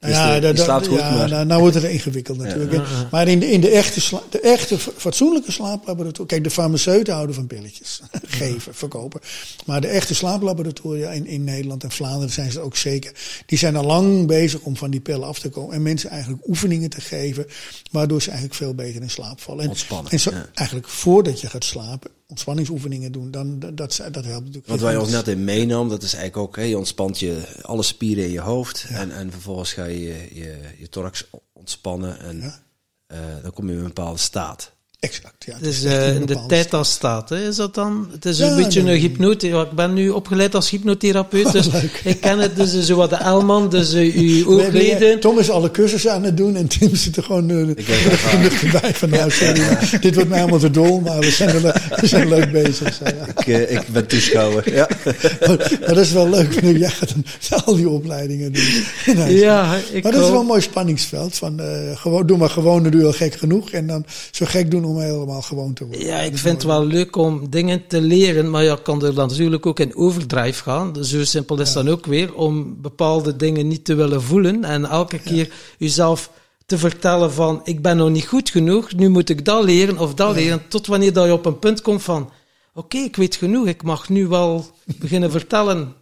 Dus 0.00 0.10
ja, 0.10 0.34
de- 0.34 0.40
dat- 0.52 0.58
slaapt 0.64 0.86
goed, 0.86 0.98
ja, 0.98 1.14
maar... 1.14 1.28
nou, 1.28 1.46
nou 1.46 1.60
wordt 1.60 1.74
het 1.74 1.84
ingewikkeld 1.84 2.38
natuurlijk. 2.38 2.82
Maar 3.10 3.28
in 3.28 3.38
de, 3.40 3.50
in 3.50 3.60
de 3.60 3.68
echte, 3.70 4.00
sla- 4.00 4.22
de 4.30 4.40
echte 4.40 4.78
fa- 4.78 4.90
fatsoenlijke 4.96 5.52
slaaplaboratoria... 5.52 6.26
Kijk, 6.26 6.44
de 6.44 6.50
farmaceuten 6.50 7.14
houden 7.14 7.34
van 7.34 7.46
pilletjes. 7.46 8.00
Geven, 8.26 8.74
verkopen. 8.74 9.20
Maar 9.66 9.80
de 9.80 9.86
echte 9.86 10.14
slaaplaboratoria 10.14 11.10
in, 11.10 11.26
in 11.26 11.44
Nederland 11.44 11.82
en 11.84 11.90
Vlaanderen 11.90 12.30
zijn 12.30 12.52
ze 12.52 12.60
ook 12.60 12.76
zeker. 12.76 13.12
Die 13.46 13.58
zijn 13.58 13.76
al 13.76 13.84
lang 13.84 14.26
bezig 14.26 14.60
om 14.60 14.76
van 14.76 14.90
die 14.90 15.00
pillen 15.00 15.26
af 15.26 15.38
te 15.38 15.48
komen. 15.48 15.74
En 15.74 15.82
mensen 15.82 16.10
eigenlijk 16.10 16.48
oefeningen 16.48 16.90
te 16.90 17.00
geven... 17.00 17.46
waardoor 17.90 18.22
ze 18.22 18.28
eigenlijk 18.28 18.58
veel 18.58 18.74
beter 18.74 19.02
in 19.02 19.10
slaap 19.10 19.40
vallen. 19.40 19.62
En, 19.62 19.68
Ontspannen, 19.68 20.12
En 20.12 20.20
zo, 20.20 20.30
ja. 20.30 20.46
eigenlijk 20.54 20.88
voordat 20.88 21.40
je 21.40 21.46
gaat 21.48 21.64
slapen... 21.64 22.10
ontspanningsoefeningen 22.30 23.12
doen, 23.12 23.30
dan, 23.30 23.58
dat, 23.58 23.76
dat, 23.76 23.96
dat 24.12 24.24
helpt 24.24 24.44
natuurlijk. 24.44 24.66
Wat 24.66 24.80
wij 24.80 24.96
ons 24.96 25.10
net 25.10 25.28
in 25.28 25.44
meenam, 25.44 25.88
dat 25.88 26.02
is 26.02 26.14
eigenlijk 26.14 26.48
ook, 26.48 26.56
hè, 26.56 26.62
je 26.62 26.78
ontspant 26.78 27.18
je 27.18 27.58
alle 27.62 27.82
spieren 27.82 28.24
in 28.24 28.30
je 28.30 28.40
hoofd. 28.40 28.86
En, 28.88 29.10
en 29.14 29.30
vervolgens 29.30 29.72
ga 29.72 29.84
je 29.84 30.00
je, 30.00 30.28
je, 30.34 30.58
je 30.78 30.88
thorax 30.88 31.26
ontspannen. 31.52 32.20
En 32.20 32.40
Ja. 32.40 32.62
eh, 33.06 33.18
dan 33.42 33.52
kom 33.52 33.66
je 33.66 33.72
in 33.72 33.78
een 33.78 33.84
bepaalde 33.84 34.18
staat. 34.18 34.72
Exact, 35.00 35.44
ja. 35.44 35.54
Dus 35.60 35.82
eh, 35.84 36.08
in 36.08 36.20
de 36.20 36.26
bepaalde 36.26 36.48
tijd 36.48 36.74
als 36.74 36.90
staat, 36.92 37.28
hè, 37.28 37.48
is 37.48 37.56
dat 37.56 37.74
dan? 37.74 38.08
Het 38.12 38.24
is 38.24 38.38
Ja, 38.38 38.46
een 38.50 38.56
beetje 38.56 38.82
nee. 38.82 38.94
een 38.94 39.00
hypnote. 39.00 39.46
Ja, 39.48 39.60
ik 39.62 39.70
ben 39.70 39.94
nu 39.94 40.08
opgeleid 40.08 40.54
als 40.54 40.70
hypnotherapeut, 40.70 41.52
dus 41.52 41.66
Leuk. 41.72 42.00
ik 42.04 42.20
ken 42.20 42.38
het. 42.38 42.56
Dus 42.56 42.80
zo 42.80 42.96
wat 42.96 43.10
de 43.10 43.16
Elman, 43.16 43.68
dus 43.68 43.92
eh, 43.92 44.00
uw 44.00 44.10
Nee, 44.12 44.44
nee, 44.44 44.46
oogleden. 44.46 45.20
Tom 45.20 45.38
is 45.38 45.50
alle 45.50 45.70
cursussen 45.70 46.12
aan 46.12 46.22
het 46.22 46.36
doen 46.36 46.56
en 46.56 46.66
Tim 46.66 46.94
zit 46.94 47.16
er 47.16 47.22
gewoon 47.22 47.50
uh, 47.50 47.68
Ik 47.68 47.86
heb 47.86 48.12
ervaring. 48.12 48.80
bij 48.80 48.94
van 48.94 49.08
nou, 49.10 49.30
sorry, 49.30 49.60
dit 50.00 50.14
wordt 50.14 50.28
mij 50.28 50.38
helemaal 50.38 50.60
te 50.60 50.70
dol, 50.70 51.00
maar 51.00 51.18
we 51.18 51.30
zijn, 51.30 51.62
wel, 51.62 51.72
we 52.00 52.06
zijn 52.06 52.28
leuk 52.28 52.52
bezig. 52.52 52.94
Zo, 52.94 53.04
ja. 53.04 53.26
Ik, 53.26 53.46
eh, 53.46 53.72
ik 53.76 53.86
ben 53.88 54.06
toeschouwer. 54.06 54.74
Ja. 54.74 54.88
maar, 55.04 55.56
maar 55.80 55.88
dat 55.94 55.98
is 55.98 56.12
wel 56.12 56.28
leuk, 56.28 56.62
nu 56.62 56.78
jij 56.78 56.90
gaat 56.90 57.14
dan 57.48 57.64
al 57.64 57.74
die 57.76 57.88
opleidingen 57.88 58.52
doen. 58.52 58.64
Nou, 59.16 59.30
Ja, 59.30 59.76
ik 59.92 60.02
maar 60.02 60.12
dat 60.12 60.24
is 60.24 60.30
wel 60.30 60.40
een 60.40 60.46
mooi 60.46 60.60
spanningsveld. 60.60 61.34
Van, 61.36 61.60
eh, 61.60 61.66
gewoon, 61.94 62.26
doe 62.26 62.36
maar 62.36 62.50
gewoon, 62.50 62.82
dan 62.82 62.90
doe 62.92 63.00
je 63.00 63.06
al 63.06 63.12
gek 63.12 63.34
genoeg. 63.34 63.70
En 63.70 63.86
dan 63.86 64.04
zo 64.30 64.46
gek 64.48 64.70
doen 64.70 64.88
om 64.90 65.00
helemaal 65.00 65.42
gewoon 65.42 65.72
te 65.72 65.86
worden. 65.86 66.06
Ja, 66.06 66.18
ik 66.18 66.38
vind 66.38 66.54
het 66.54 66.64
wel 66.64 66.86
leuk 66.86 67.16
om 67.16 67.50
dingen 67.50 67.86
te 67.86 68.00
leren, 68.00 68.50
maar 68.50 68.64
je 68.64 68.82
kan 68.82 69.04
er 69.04 69.14
dan 69.14 69.28
natuurlijk 69.28 69.66
ook 69.66 69.80
in 69.80 69.96
overdrive 69.96 70.62
gaan. 70.62 70.92
Dus 70.92 71.10
zo 71.10 71.24
simpel 71.24 71.60
is 71.60 71.72
dan 71.72 71.88
ook 71.88 72.06
weer, 72.06 72.34
om 72.34 72.80
bepaalde 72.80 73.36
dingen 73.36 73.68
niet 73.68 73.84
te 73.84 73.94
willen 73.94 74.22
voelen 74.22 74.64
en 74.64 74.84
elke 74.84 75.18
keer 75.18 75.52
jezelf 75.78 76.30
te 76.66 76.78
vertellen 76.78 77.32
van, 77.32 77.60
ik 77.64 77.82
ben 77.82 77.96
nog 77.96 78.10
niet 78.10 78.26
goed 78.26 78.50
genoeg, 78.50 78.94
nu 78.94 79.08
moet 79.08 79.28
ik 79.28 79.44
dat 79.44 79.64
leren 79.64 79.98
of 79.98 80.14
dat 80.14 80.34
leren, 80.34 80.62
tot 80.68 80.86
wanneer 80.86 81.12
dat 81.12 81.26
je 81.26 81.32
op 81.32 81.46
een 81.46 81.58
punt 81.58 81.82
komt 81.82 82.02
van, 82.02 82.30
oké, 82.74 82.96
ik 82.98 83.16
weet 83.16 83.36
genoeg, 83.36 83.66
ik 83.66 83.82
mag 83.82 84.08
nu 84.08 84.26
wel 84.26 84.66
beginnen 84.98 85.30
vertellen, 85.30 85.94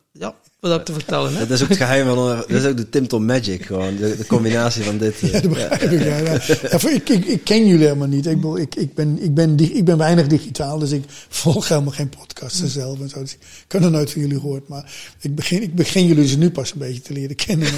wat 0.60 0.78
ik 0.78 0.84
te 0.84 0.92
vertellen 0.92 1.30
heb. 1.36 1.48
Dat 1.48 1.56
is 1.56 1.62
ook 1.62 1.68
het 1.68 1.78
geheim 1.78 2.06
van, 2.06 2.16
dat 2.26 2.50
is 2.50 2.64
ook 2.64 2.76
de 2.76 2.88
Tim 2.88 3.08
Tom 3.08 3.24
Magic 3.24 3.64
gewoon. 3.64 3.96
De, 3.96 4.16
de 4.16 4.26
combinatie 4.26 4.82
van 4.82 4.98
dit. 4.98 5.14
eh, 5.22 5.32
Ja, 5.32 5.40
dat 5.40 5.50
begrijp 5.50 5.82
ik. 5.82 5.90
Ja, 6.04 6.16
ja. 6.16 6.32
Ja, 6.70 6.78
voor- 6.78 6.90
ik, 6.90 7.08
ik, 7.08 7.24
ik 7.24 7.44
ken 7.44 7.66
jullie 7.66 7.84
helemaal 7.86 8.08
niet. 8.08 8.26
Ik, 8.26 8.34
bedoel, 8.34 8.58
ik, 8.58 8.74
ik, 8.74 8.94
ben, 8.94 9.18
ik, 9.22 9.34
ben, 9.34 9.56
ik 9.76 9.84
ben 9.84 9.98
weinig 9.98 10.26
digitaal, 10.26 10.78
dus 10.78 10.90
ik 10.90 11.02
volg 11.28 11.68
helemaal 11.68 11.92
geen 11.92 12.08
podcasten 12.08 12.68
zelf 12.68 13.00
en 13.00 13.08
zo. 13.08 13.20
Dus 13.20 13.32
ik 13.32 13.38
kan 13.66 13.82
er 13.82 13.90
nooit 13.90 14.10
van 14.12 14.20
jullie 14.20 14.40
gehoord. 14.40 14.68
Maar 14.68 14.92
ik 15.20 15.34
begin, 15.34 15.62
ik 15.62 15.74
begin 15.74 16.06
jullie 16.06 16.22
dus 16.22 16.36
nu 16.36 16.50
pas 16.50 16.72
een 16.72 16.78
beetje 16.78 17.00
te 17.00 17.12
leren 17.12 17.36
kennen. 17.36 17.68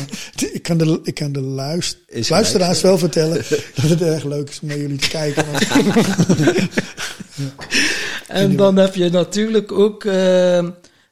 Ik 0.52 0.62
kan 0.62 0.78
de, 0.78 1.01
ik 1.02 1.15
kan 1.15 1.32
de 1.32 1.40
luist, 1.40 1.98
Is 2.09 2.28
luisteraars 2.28 2.81
wel 2.81 2.98
vertellen 2.98 3.43
dat 3.74 3.90
het 3.90 4.02
erg 4.02 4.24
leuk 4.24 4.48
is 4.48 4.59
om 4.62 4.69
naar 4.69 4.78
jullie 4.78 4.97
te 4.98 5.09
kijken. 5.09 5.44
En 8.28 8.57
dan 8.57 8.77
heb 8.77 8.94
je 8.94 9.11
natuurlijk 9.11 9.73
ook 9.73 10.05
eh, 10.05 10.66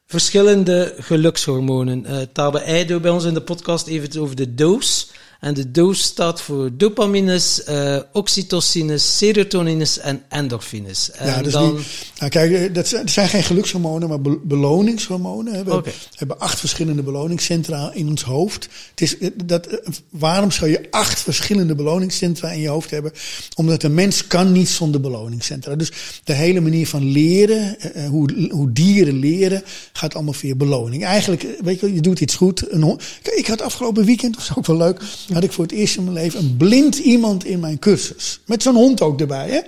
verschillende 0.09 0.95
gelukshormonen. 0.99 2.05
Eh 2.05 2.17
Tabe 2.31 2.59
Eido 2.59 2.99
bij 2.99 3.11
ons 3.11 3.25
in 3.25 3.33
de 3.33 3.41
podcast 3.41 3.87
even 3.87 4.21
over 4.21 4.35
de 4.35 4.53
dose. 4.53 5.05
En 5.39 5.53
de 5.53 5.71
dose 5.71 6.03
staat 6.03 6.41
voor 6.41 6.69
dopamines, 6.77 7.63
eh, 7.63 7.97
oxytocines, 8.13 9.17
serotonines 9.17 9.99
en 9.99 10.21
endorfines. 10.29 11.11
En 11.11 11.27
ja, 11.27 11.41
dus 11.41 11.53
dan, 11.53 11.75
die, 11.75 11.85
nou 12.17 12.31
kijk, 12.31 12.51
eh, 12.51 12.73
dat 12.73 12.87
zijn, 13.05 13.29
geen 13.29 13.43
gelukshormonen, 13.43 14.09
maar 14.09 14.21
be- 14.21 14.39
beloningshormonen. 14.43 15.53
hè. 15.53 15.63
We 15.63 15.81
hebben 16.15 16.39
acht 16.39 16.59
verschillende 16.59 17.03
beloningscentra 17.03 17.91
in 17.93 18.09
ons 18.09 18.23
hoofd. 18.23 18.67
Het 18.89 19.01
is, 19.01 19.17
eh, 19.17 19.29
dat, 19.45 19.81
waarom 20.09 20.51
zou 20.51 20.71
je 20.71 20.87
acht 20.89 21.19
verschillende 21.19 21.75
beloningscentra 21.75 22.51
in 22.51 22.61
je 22.61 22.69
hoofd 22.69 22.89
hebben? 22.91 23.11
Omdat 23.55 23.83
een 23.83 23.93
mens 23.93 24.27
kan 24.27 24.51
niet 24.51 24.69
zonder 24.69 25.01
beloningscentra. 25.01 25.75
Dus 25.75 25.91
de 26.23 26.33
hele 26.33 26.59
manier 26.59 26.87
van 26.87 27.11
leren, 27.11 27.77
hoe, 28.09 28.47
hoe 28.51 28.71
dieren 28.71 29.19
leren, 29.19 29.63
gaat 29.93 30.15
allemaal 30.15 30.33
via 30.33 30.55
beloning. 30.55 31.03
Eigenlijk, 31.03 31.45
weet 31.61 31.79
je, 31.79 31.93
je 31.93 32.01
doet 32.01 32.19
iets 32.19 32.35
goed. 32.35 32.71
Een 32.71 32.99
ik 33.35 33.47
had 33.47 33.61
afgelopen 33.61 34.05
weekend, 34.05 34.35
dat 34.35 34.47
was 34.47 34.57
ook 34.57 34.65
wel 34.65 34.77
leuk, 34.77 35.01
had 35.33 35.43
ik 35.43 35.51
voor 35.51 35.63
het 35.63 35.73
eerst 35.73 35.97
in 35.97 36.03
mijn 36.03 36.15
leven 36.15 36.39
een 36.39 36.57
blind 36.57 36.97
iemand 36.97 37.45
in 37.45 37.59
mijn 37.59 37.79
cursus. 37.79 38.39
Met 38.45 38.63
zo'n 38.63 38.75
hond 38.75 39.01
ook 39.01 39.19
erbij. 39.19 39.49
Hè? 39.49 39.59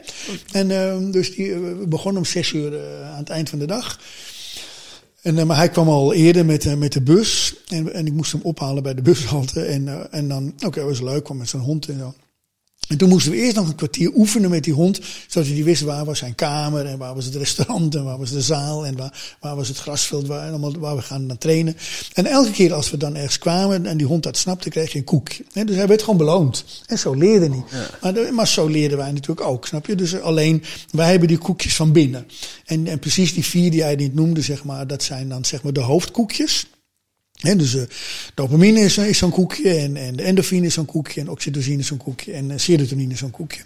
En 0.52 0.70
uh, 0.70 1.12
dus 1.12 1.36
die 1.36 1.54
we 1.54 1.88
begonnen 1.88 2.22
om 2.22 2.28
zes 2.28 2.52
uur 2.52 2.74
uh, 2.74 3.12
aan 3.12 3.20
het 3.20 3.30
eind 3.30 3.50
van 3.50 3.60
de 3.60 3.66
dag. 3.66 4.00
En, 5.22 5.38
uh, 5.38 5.44
maar 5.44 5.58
hij 5.58 5.70
kwam 5.70 5.90
al 5.90 6.14
eerder 6.14 6.46
met, 6.46 6.78
met 6.78 6.94
de 6.94 7.02
bus. 7.02 7.56
En, 7.68 7.94
en 7.94 8.06
ik 8.06 8.14
moest 8.14 8.32
hem 8.32 8.42
ophalen 8.42 8.84
bij 8.84 8.94
de 8.94 9.02
bushalte. 9.02 9.62
En, 9.62 10.12
en 10.12 10.28
dan, 10.28 10.54
oké, 10.56 10.66
okay, 10.66 10.84
was 10.84 11.02
leuk, 11.02 11.24
kwam 11.24 11.38
met 11.38 11.50
zijn 11.50 11.62
hond 11.62 11.88
en 11.88 11.98
zo. 12.00 12.14
En 12.91 12.97
toen 12.97 13.09
moesten 13.09 13.31
we 13.31 13.38
eerst 13.38 13.55
nog 13.55 13.68
een 13.68 13.76
kwartier 13.76 14.11
oefenen 14.15 14.49
met 14.49 14.63
die 14.63 14.73
hond. 14.73 14.99
Zodat 15.27 15.49
hij 15.49 15.63
wist 15.63 15.81
waar 15.81 16.05
was 16.05 16.19
zijn 16.19 16.35
kamer 16.35 16.85
en 16.85 16.97
waar 16.97 17.15
was 17.15 17.26
het 17.26 17.35
restaurant 17.35 17.95
en 17.95 18.03
waar 18.03 18.18
was 18.18 18.31
de 18.31 18.41
zaal 18.41 18.85
en 18.85 18.97
waar, 18.97 19.35
waar 19.39 19.55
was 19.55 19.68
het 19.68 19.77
grasveld 19.77 20.27
waar, 20.27 20.49
allemaal, 20.49 20.80
waar 20.80 20.95
we 20.95 21.01
gaan 21.01 21.27
dan 21.27 21.38
trainen. 21.38 21.77
En 22.13 22.26
elke 22.26 22.51
keer 22.51 22.73
als 22.73 22.91
we 22.91 22.97
dan 22.97 23.15
ergens 23.15 23.38
kwamen 23.38 23.85
en 23.85 23.97
die 23.97 24.07
hond 24.07 24.23
dat 24.23 24.38
snapte, 24.38 24.69
kreeg 24.69 24.91
je 24.91 24.97
een 24.97 25.03
koekje. 25.03 25.43
dus 25.65 25.76
hij 25.76 25.88
werd 25.88 26.01
gewoon 26.01 26.18
beloond. 26.18 26.65
En 26.85 26.99
zo 26.99 27.13
leerde 27.13 27.49
hij. 27.49 27.63
Ja. 27.72 28.11
Maar, 28.11 28.34
maar 28.34 28.47
zo 28.47 28.68
leerden 28.68 28.97
wij 28.97 29.11
natuurlijk 29.11 29.47
ook, 29.47 29.68
snap 29.68 29.85
je? 29.85 29.95
Dus 29.95 30.19
alleen, 30.19 30.63
wij 30.91 31.09
hebben 31.09 31.27
die 31.27 31.38
koekjes 31.38 31.76
van 31.76 31.91
binnen. 31.91 32.27
En, 32.65 32.88
en 32.88 32.99
precies 32.99 33.34
die 33.34 33.45
vier 33.45 33.72
die 33.72 33.80
jij 33.80 33.95
niet 33.95 34.15
noemde, 34.15 34.41
zeg 34.41 34.63
maar, 34.63 34.88
dat 34.88 35.03
zijn 35.03 35.30
dan 35.30 35.45
zeg 35.45 35.63
maar 35.63 35.73
de 35.73 35.80
hoofdkoekjes. 35.80 36.65
He, 37.41 37.55
dus 37.55 37.76
uh, 37.76 37.81
dopamine 38.34 38.80
is, 38.80 38.97
is 38.97 39.18
zo'n 39.18 39.30
koekje 39.30 39.73
en, 39.73 39.97
en 39.97 40.15
de 40.15 40.23
endorfine 40.23 40.65
is 40.65 40.73
zo'n 40.73 40.85
koekje 40.85 41.22
en 41.22 41.30
oxytocine 41.30 41.80
is 41.80 41.88
zo'n 41.88 41.97
koekje 41.97 42.31
en 42.31 42.49
uh, 42.49 42.53
serotonine 42.57 43.13
is 43.13 43.19
zo'n 43.19 43.31
koekje. 43.31 43.61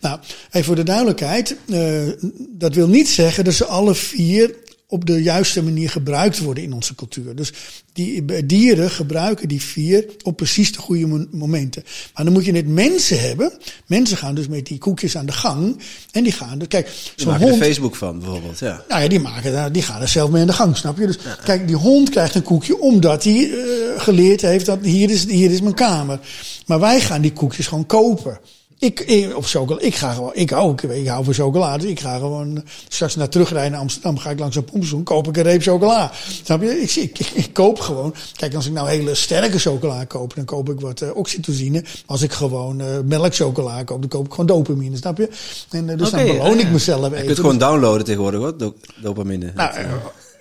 Nou, 0.00 0.18
even 0.46 0.64
voor 0.64 0.76
de 0.76 0.82
duidelijkheid, 0.82 1.56
uh, 1.66 2.02
dat 2.50 2.74
wil 2.74 2.88
niet 2.88 3.08
zeggen 3.08 3.44
dat 3.44 3.54
ze 3.54 3.64
alle 3.64 3.94
vier 3.94 4.54
op 4.94 5.06
de 5.06 5.22
juiste 5.22 5.62
manier 5.62 5.90
gebruikt 5.90 6.38
worden 6.38 6.62
in 6.64 6.72
onze 6.72 6.94
cultuur. 6.94 7.36
Dus 7.36 7.52
die 7.92 8.24
dieren 8.46 8.90
gebruiken 8.90 9.48
die 9.48 9.62
vier 9.62 10.04
op 10.22 10.36
precies 10.36 10.72
de 10.72 10.78
goede 10.78 11.26
momenten. 11.30 11.82
Maar 12.14 12.24
dan 12.24 12.32
moet 12.32 12.44
je 12.44 12.52
net 12.52 12.68
mensen 12.68 13.20
hebben. 13.20 13.52
Mensen 13.86 14.16
gaan 14.16 14.34
dus 14.34 14.48
met 14.48 14.66
die 14.66 14.78
koekjes 14.78 15.16
aan 15.16 15.26
de 15.26 15.32
gang. 15.32 15.78
En 16.10 16.22
die 16.22 16.32
gaan, 16.32 16.58
dus, 16.58 16.68
kijk, 16.68 16.88
zo'n 17.16 17.36
hond. 17.36 17.52
er 17.52 17.58
Facebook 17.58 17.96
van 17.96 18.18
bijvoorbeeld, 18.18 18.58
ja. 18.58 18.84
Nou 18.88 19.02
ja, 19.02 19.08
die, 19.08 19.20
maken, 19.20 19.72
die 19.72 19.82
gaan 19.82 20.00
er 20.00 20.08
zelf 20.08 20.30
mee 20.30 20.40
aan 20.40 20.46
de 20.46 20.52
gang, 20.52 20.76
snap 20.76 20.98
je? 20.98 21.06
Dus 21.06 21.18
ja. 21.24 21.38
kijk, 21.44 21.66
die 21.66 21.76
hond 21.76 22.10
krijgt 22.10 22.34
een 22.34 22.42
koekje 22.42 22.80
omdat 22.80 23.24
hij 23.24 23.48
uh, 23.48 23.56
geleerd 23.96 24.40
heeft 24.40 24.66
dat 24.66 24.78
hier 24.82 25.10
is, 25.10 25.24
hier 25.24 25.50
is 25.50 25.60
mijn 25.60 25.74
kamer. 25.74 26.18
Maar 26.66 26.80
wij 26.80 27.00
gaan 27.00 27.20
die 27.20 27.32
koekjes 27.32 27.66
gewoon 27.66 27.86
kopen. 27.86 28.38
Ik, 28.84 29.00
ik, 29.00 29.36
of 29.36 29.48
chocola, 29.50 29.80
ik 29.80 29.94
ga 29.94 30.12
gewoon, 30.12 30.30
ik 30.34 30.50
hou, 30.50 30.74
ik 30.88 31.06
hou 31.06 31.24
van 31.24 31.34
chocolade. 31.34 31.90
Ik 31.90 32.00
ga 32.00 32.18
gewoon 32.18 32.64
straks 32.88 33.16
naar 33.16 33.28
terugrijden 33.28 33.70
naar 33.70 33.80
Amsterdam. 33.80 34.18
Ga 34.18 34.30
ik 34.30 34.38
langs 34.38 34.56
een 34.56 34.64
pompschoen, 34.64 35.02
koop 35.02 35.28
ik 35.28 35.36
een 35.36 35.42
reep 35.42 35.62
chocola. 35.62 36.12
Snap 36.44 36.62
je? 36.62 36.80
Ik, 36.80 36.94
ik, 36.94 37.18
ik, 37.18 37.52
koop 37.52 37.80
gewoon. 37.80 38.14
Kijk, 38.36 38.54
als 38.54 38.66
ik 38.66 38.72
nou 38.72 38.88
hele 38.88 39.14
sterke 39.14 39.58
chocola 39.58 40.04
koop, 40.04 40.34
dan 40.34 40.44
koop 40.44 40.68
ik 40.70 40.80
wat 40.80 41.00
uh, 41.00 41.16
oxytocine. 41.16 41.84
Als 42.06 42.22
ik 42.22 42.32
gewoon 42.32 42.80
uh, 42.80 42.86
melkchocola 43.04 43.82
koop, 43.82 44.00
dan 44.00 44.08
koop 44.08 44.24
ik 44.24 44.30
gewoon 44.30 44.46
dopamine. 44.46 44.96
Snap 44.96 45.18
je? 45.18 45.28
En 45.70 45.88
uh, 45.88 45.96
dus 45.98 46.08
okay, 46.08 46.26
dan 46.26 46.36
beloon 46.36 46.58
ik 46.58 46.70
mezelf 46.70 47.04
even. 47.04 47.18
Je 47.18 47.24
kunt 47.24 47.38
gewoon 47.38 47.58
downloaden 47.58 48.04
tegenwoordig 48.04 48.40
hoor, 48.40 48.58
Do 48.58 48.74
dopamine. 49.02 49.52
Nou, 49.54 49.70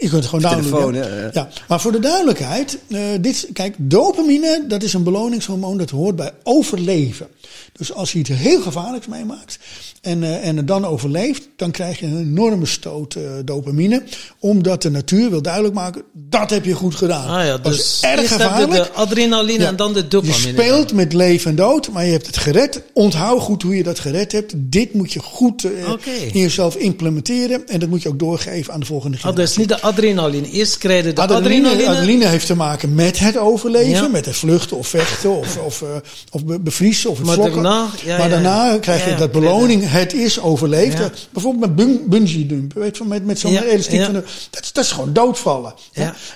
je 0.04 0.10
kunt 0.10 0.24
het 0.24 0.34
gewoon 0.34 0.52
downloaden. 0.52 1.02
Telefoon, 1.02 1.22
ja. 1.24 1.30
ja. 1.34 1.50
Maar 1.68 1.82
voor 1.82 1.92
de 1.92 2.00
duidelijkheid, 2.00 2.78
uh, 2.88 3.00
dit, 3.22 3.48
kijk, 3.54 3.76
dopamine, 3.78 4.66
dat 4.68 4.84
is 4.84 4.94
een 4.94 5.04
beloningshormoon 5.04 5.78
dat 5.78 5.90
hoort 5.90 6.16
bij 6.16 6.32
overleven. 6.44 7.28
Dus 7.72 7.94
als 7.94 8.12
je 8.12 8.20
iets 8.20 8.30
heel 8.30 8.62
gevaarlijks 8.62 9.08
meemaakt 9.08 9.60
en, 10.04 10.22
uh, 10.22 10.48
en 10.48 10.58
het 10.58 10.68
dan 10.68 10.86
overleeft, 10.86 11.48
dan 11.56 11.72
krijg 11.72 12.00
je 12.00 12.06
een 12.06 12.18
enorme 12.18 12.66
stoot 12.66 13.16
uh, 13.16 13.24
dopamine. 13.46 14.04
Omdat 14.40 14.82
de 14.82 14.90
natuur 14.90 15.30
wil 15.30 15.42
duidelijk 15.42 15.74
maken, 15.74 16.04
dat 16.14 16.50
heb 16.50 16.66
je 16.66 16.74
goed 16.74 16.96
gedaan. 16.96 17.40
Ah 17.40 17.46
ja, 17.46 17.58
dus 17.58 17.78
is 17.78 18.00
erg 18.02 18.28
gevaarlijk. 18.28 18.72
de 18.72 18.92
adrenaline 18.92 19.64
ja, 19.64 19.68
en 19.68 19.76
dan 19.76 19.94
de 19.94 20.08
dopamine. 20.08 20.48
Je 20.48 20.54
speelt 20.54 20.94
met 20.94 21.14
leven 21.14 21.50
en 21.50 21.56
dood, 21.56 21.92
maar 21.92 22.06
je 22.06 22.12
hebt 22.12 22.26
het 22.26 22.38
gered. 22.38 22.82
Onthoud 22.94 23.42
goed 23.42 23.62
hoe 23.62 23.76
je 23.76 23.84
dat 23.84 24.00
gered 24.00 24.32
hebt. 24.32 24.54
Dit 24.56 24.94
moet 24.94 25.14
je 25.14 25.20
goed 25.20 25.64
uh, 25.64 25.92
okay. 25.92 26.14
in 26.32 26.40
jezelf 26.40 26.76
implementeren. 26.76 27.68
En 27.68 27.80
dat 27.80 27.90
moet 27.90 28.02
je 28.02 28.10
ook 28.10 28.20
doorgeven 28.20 28.74
aan 28.74 28.80
de 28.80 28.86
volgende 28.86 29.18
generatie. 29.18 29.44
Oh, 29.44 29.48
dus 29.50 29.58
niet 29.58 29.70
de 29.70 29.82
adrenaline. 29.82 30.50
Eerst 30.50 30.78
krijg 30.78 31.06
je 31.06 31.14
de 31.14 31.22
adrenaline. 31.22 31.68
Adrenaline, 31.68 31.90
adrenaline 31.90 32.28
heeft 32.28 32.46
te 32.46 32.56
maken 32.56 32.96
met 32.96 33.20
het 33.20 33.38
overleven. 33.38 33.90
Ja. 33.90 34.08
Met 34.08 34.26
het 34.26 34.36
vluchten 34.36 34.78
of 34.78 34.88
vechten 34.88 35.38
of, 35.38 35.58
of, 35.58 35.84
of 36.32 36.44
bevriezen 36.62 37.10
of 37.10 37.18
het 37.18 37.28
maar 37.28 37.38
daarna, 37.38 37.88
ja, 38.06 38.18
maar 38.18 38.30
daarna 38.30 38.78
krijg 38.78 39.10
je 39.10 39.16
dat 39.16 39.32
beloning. 39.32 39.92
Het 39.94 40.14
is 40.14 40.40
overleefd. 40.40 41.30
Bijvoorbeeld 41.32 41.76
met 41.76 42.10
bungee 42.10 42.45
dumpen. 42.45 42.82
Weet 42.82 42.98
je, 42.98 43.03
met, 43.03 43.26
met 43.26 43.40
zo'n 43.40 43.57
elastiek. 43.57 44.03
Van 44.03 44.14
de, 44.14 44.24
dat, 44.49 44.70
dat, 44.74 44.84
is 44.84 44.91
gewoon 44.91 45.14
doodvallen. 45.14 45.74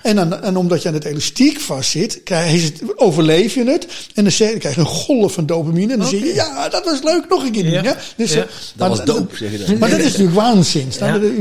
En, 0.03 0.15
dan, 0.15 0.41
en 0.41 0.57
omdat 0.57 0.81
je 0.81 0.87
aan 0.87 0.93
het 0.93 1.05
elastiek 1.05 1.59
vastzit, 1.59 2.21
krijg 2.23 2.51
je 2.51 2.61
het, 2.61 2.97
overleef 2.97 3.53
je 3.53 3.63
het. 3.63 3.87
En 4.13 4.23
dan 4.23 4.33
krijg 4.33 4.75
je 4.75 4.79
een 4.79 4.85
golf 4.85 5.33
van 5.33 5.45
dopamine. 5.45 5.93
En 5.93 5.99
dan 5.99 6.07
okay. 6.07 6.19
zeg 6.19 6.29
je, 6.29 6.35
ja, 6.35 6.69
dat 6.69 6.85
was 6.85 7.03
leuk, 7.03 7.25
nog 7.29 7.43
een 7.43 7.51
keer 7.51 7.63
doen. 7.63 7.83
Ja. 7.83 7.97
Dus, 8.15 8.33
dat 8.33 8.47
maar, 8.75 8.89
was 8.89 9.05
doop, 9.05 9.35
zeg 9.35 9.51
je. 9.51 9.77
Maar 9.77 9.89
dat 9.89 9.99
is 9.99 10.05
natuurlijk 10.05 10.35
waanzin. 10.35 10.91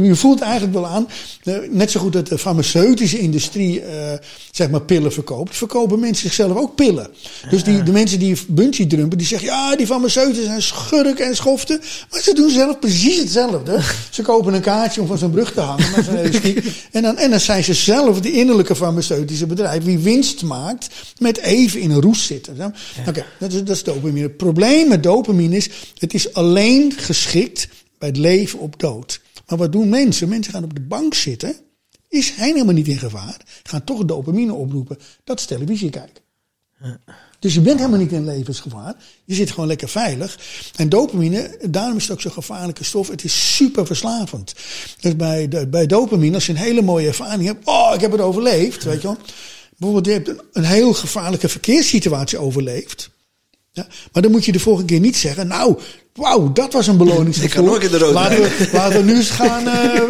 Je 0.03 0.15
voelt 0.15 0.41
eigenlijk 0.41 0.75
wel 0.75 0.87
aan, 0.87 1.09
net 1.71 1.91
zo 1.91 2.01
goed 2.01 2.13
dat 2.13 2.29
de 2.29 2.39
farmaceutische 2.39 3.19
industrie, 3.19 3.81
uh, 3.81 3.87
zeg 4.51 4.71
maar, 4.71 4.83
pillen 4.83 5.13
verkoopt, 5.13 5.57
verkopen 5.57 6.01
mensen 6.01 6.23
zichzelf 6.29 6.57
ook 6.57 6.75
pillen. 6.75 7.09
Dus 7.51 7.65
die, 7.65 7.83
de 7.83 7.93
mensen 7.93 8.19
die 8.19 8.37
bungee 8.49 8.87
dumpen, 8.87 9.19
die 9.19 9.27
zeggen, 9.27 9.49
ja, 9.49 9.77
die 9.77 9.87
farmaceuten 9.87 10.45
zijn 10.45 10.63
schurken 10.63 11.27
en 11.27 11.37
schoften. 11.37 11.81
Maar 12.11 12.21
ze 12.23 12.35
doen 12.35 12.51
zelf 12.51 12.79
precies 12.79 13.19
hetzelfde. 13.19 13.81
Ze 14.11 14.23
kopen 14.23 14.55
een 14.55 14.61
kaartje 14.61 15.01
om 15.01 15.07
van 15.07 15.19
zo'n 15.19 15.31
brug 15.31 15.53
te 15.53 15.61
hangen 15.61 15.91
met 15.97 16.05
zo'n 16.05 16.17
elastiek. 16.17 16.87
En 16.93 17.03
dan, 17.03 17.17
en 17.17 17.31
dan 17.31 17.41
zijn 17.41 17.65
ze 17.65 17.75
zelf 17.75 18.21
de 18.21 18.33
innerlijke 18.33 18.77
farmaceutische 18.77 19.47
bedrijf 19.47 19.85
die 19.85 19.99
winst 19.99 20.43
maakt 20.43 20.89
met 21.19 21.39
even 21.39 21.81
in 21.81 21.91
een 21.91 22.01
roes 22.01 22.27
zitten. 22.27 22.57
Ja. 22.57 22.73
Oké, 22.99 23.09
okay, 23.09 23.25
dat, 23.39 23.53
is, 23.53 23.65
dat 23.65 23.77
is 23.77 23.85
dopamine. 23.85 24.27
Het 24.27 24.37
probleem 24.37 24.89
met 24.89 25.03
dopamine 25.03 25.57
is, 25.57 25.71
het 25.99 26.15
is 26.15 26.35
alleen 26.35 26.93
geschikt 26.93 27.69
bij 27.99 28.09
het 28.09 28.17
leven 28.17 28.59
op 28.59 28.81
dood. 28.81 29.21
Maar 29.47 29.59
wat 29.59 29.73
doen 29.73 29.89
mensen? 29.89 30.29
Mensen 30.29 30.53
gaan 30.53 30.65
op 30.65 30.75
de 30.75 30.81
bank 30.81 31.15
zitten, 31.15 31.57
is 32.09 32.33
hij 32.35 32.49
helemaal 32.49 32.75
niet 32.75 32.89
in 32.89 32.99
gevaar, 32.99 33.37
gaan 33.63 33.85
toch 33.85 34.05
dopamine 34.05 34.53
oproepen. 34.53 34.99
Dat 35.25 35.39
is 35.39 35.47
televisie 35.47 35.91
kijken. 35.91 36.25
Dus 37.47 37.55
je 37.55 37.61
bent 37.61 37.79
helemaal 37.79 37.99
niet 37.99 38.13
in 38.13 38.25
levensgevaar. 38.25 38.95
Je 39.25 39.35
zit 39.35 39.51
gewoon 39.51 39.67
lekker 39.67 39.89
veilig. 39.89 40.39
En 40.77 40.89
dopamine, 40.89 41.59
daarom 41.71 41.97
is 41.97 42.03
het 42.03 42.13
ook 42.13 42.21
zo'n 42.21 42.33
gevaarlijke 42.33 42.85
stof. 42.85 43.09
Het 43.09 43.25
is 43.25 43.57
super 43.57 43.87
verslavend. 43.87 44.55
Dus 45.01 45.17
bij, 45.17 45.49
de, 45.49 45.67
bij 45.67 45.87
dopamine, 45.87 46.35
als 46.35 46.47
je 46.47 46.53
een 46.53 46.59
hele 46.59 46.83
mooie 46.83 47.07
ervaring 47.07 47.47
hebt. 47.47 47.67
Oh, 47.67 47.91
ik 47.95 48.01
heb 48.01 48.13
het 48.13 48.21
overleefd. 48.21 48.85
Weet 48.85 49.03
je 49.03 49.07
wel. 49.07 49.17
Bijvoorbeeld, 49.77 50.07
je 50.07 50.13
hebt 50.13 50.29
een, 50.29 50.41
een 50.53 50.65
heel 50.65 50.93
gevaarlijke 50.93 51.49
verkeerssituatie 51.49 52.39
overleefd. 52.39 53.11
Ja, 53.77 53.87
maar 54.13 54.23
dan 54.23 54.31
moet 54.31 54.45
je 54.45 54.53
de 54.53 54.61
volgende 54.61 54.93
keer 54.93 55.01
niet 55.01 55.17
zeggen, 55.17 55.47
nou, 55.47 55.79
wauw, 56.15 56.53
dat 56.53 56.73
was 56.73 56.87
een 56.87 56.97
beloningsgevoel. 56.97 57.49
Ik 57.51 57.55
kan 57.55 57.65
nooit 57.65 57.83
in 57.85 57.91
de 57.91 57.99
rood 57.99 58.13
laten 58.13 58.43
we, 58.43 58.69
laten 58.73 58.99
we 58.99 59.05
nu 59.05 59.17
eens 59.17 59.31
gaan, 59.41 59.67
uh, 59.67 60.03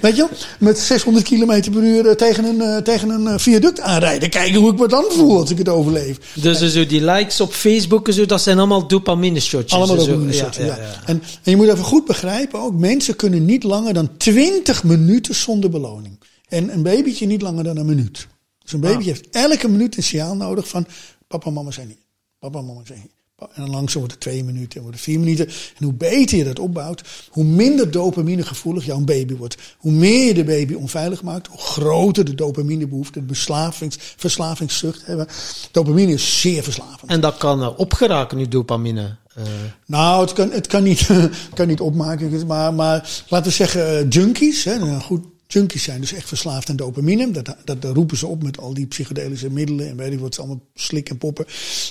weet 0.00 0.16
je 0.16 0.28
met 0.58 0.78
600 0.78 1.24
km 1.24 1.70
per 1.70 1.82
uur 1.82 2.06
uh, 2.06 2.12
tegen 2.12 2.44
een, 2.44 2.56
uh, 2.56 2.76
tegen 2.76 3.10
een 3.10 3.40
viaduct 3.40 3.80
aanrijden. 3.80 4.30
Kijken 4.30 4.60
hoe 4.60 4.72
ik 4.72 4.78
me 4.78 4.88
dan 4.88 5.04
voel 5.08 5.38
als 5.38 5.50
ik 5.50 5.58
het 5.58 5.68
overleef. 5.68 6.18
Dus 6.34 6.60
ja. 6.60 6.68
zo 6.68 6.86
die 6.86 7.04
likes 7.04 7.40
op 7.40 7.52
Facebook 7.52 8.08
en 8.08 8.14
zo, 8.14 8.26
dat 8.26 8.42
zijn 8.42 8.58
allemaal 8.58 8.88
dopamine 8.88 9.40
shotjes. 9.40 9.72
Allemaal 9.72 9.96
dopamine 9.96 10.32
shotjes, 10.32 10.66
ja, 10.66 10.76
ja, 10.76 10.82
ja. 10.82 11.02
En, 11.06 11.22
en 11.42 11.50
je 11.50 11.56
moet 11.56 11.68
even 11.68 11.84
goed 11.84 12.04
begrijpen 12.04 12.60
ook, 12.60 12.74
mensen 12.74 13.16
kunnen 13.16 13.44
niet 13.44 13.62
langer 13.62 13.94
dan 13.94 14.16
20 14.16 14.84
minuten 14.84 15.34
zonder 15.34 15.70
beloning. 15.70 16.18
En 16.48 16.72
een 16.72 16.82
babytje 16.82 17.26
niet 17.26 17.42
langer 17.42 17.64
dan 17.64 17.76
een 17.76 17.86
minuut. 17.86 18.26
Dus 18.62 18.72
een 18.72 18.80
baby 18.80 18.98
ah. 18.98 19.04
heeft 19.04 19.28
elke 19.30 19.68
minuut 19.68 19.96
een 19.96 20.02
signaal 20.02 20.36
nodig 20.36 20.68
van 20.68 20.86
papa 21.28 21.46
en 21.46 21.52
mama 21.52 21.70
zijn 21.70 21.86
hier. 21.86 22.08
Papa 22.40 22.60
mama 22.60 22.80
hier. 22.84 23.10
En 23.38 23.62
dan 23.62 23.70
langzaam 23.70 23.98
wordt 23.98 24.12
het 24.12 24.22
twee 24.22 24.44
minuten 24.44 24.76
en 24.76 24.82
wordt 24.82 24.96
het 24.96 25.04
vier 25.04 25.20
minuten. 25.20 25.46
En 25.46 25.84
hoe 25.84 25.92
beter 25.92 26.38
je 26.38 26.44
dat 26.44 26.58
opbouwt, 26.58 27.02
hoe 27.30 27.44
minder 27.44 27.90
dopamine 27.90 28.42
gevoelig 28.42 28.84
jouw 28.84 29.00
baby 29.00 29.36
wordt. 29.36 29.56
Hoe 29.78 29.92
meer 29.92 30.26
je 30.26 30.34
de 30.34 30.44
baby 30.44 30.74
onveilig 30.74 31.22
maakt, 31.22 31.46
hoe 31.46 31.58
groter 31.58 32.24
de 32.24 32.34
dopaminebehoefte, 32.34 33.18
de 33.18 33.24
beslavings, 33.24 33.96
verslavingszucht 34.16 35.06
hebben. 35.06 35.26
Dopamine 35.70 36.12
is 36.12 36.40
zeer 36.40 36.62
verslavend. 36.62 37.10
En 37.10 37.20
dat 37.20 37.36
kan 37.36 37.60
uh, 37.60 37.78
opgeraken, 37.78 38.36
nu 38.36 38.48
dopamine. 38.48 39.16
Uh. 39.38 39.44
Nou, 39.86 40.20
het 40.20 40.32
kan, 40.32 40.50
het 40.50 40.66
kan, 40.66 40.82
niet, 40.82 41.08
kan 41.54 41.66
niet 41.66 41.80
opmaken, 41.80 42.46
maar, 42.46 42.74
maar 42.74 43.22
laten 43.28 43.48
we 43.48 43.56
zeggen 43.56 44.04
uh, 44.04 44.10
junkies. 44.10 44.64
Hè, 44.64 45.00
goed, 45.00 45.24
junkies 45.52 45.82
zijn 45.82 46.00
dus 46.00 46.12
echt 46.12 46.28
verslaafd 46.28 46.70
aan 46.70 46.76
dopamine. 46.76 47.30
Dat, 47.30 47.56
dat, 47.64 47.82
dat, 47.82 47.94
roepen 47.94 48.16
ze 48.16 48.26
op 48.26 48.42
met 48.42 48.58
al 48.58 48.74
die 48.74 48.86
psychedelische 48.86 49.50
middelen 49.50 49.88
en 49.88 49.96
weet 49.96 50.12
ik 50.12 50.18
wat, 50.18 50.34
ze 50.34 50.40
allemaal 50.40 50.60
slik 50.74 51.10
en 51.10 51.18
poppen. 51.18 51.46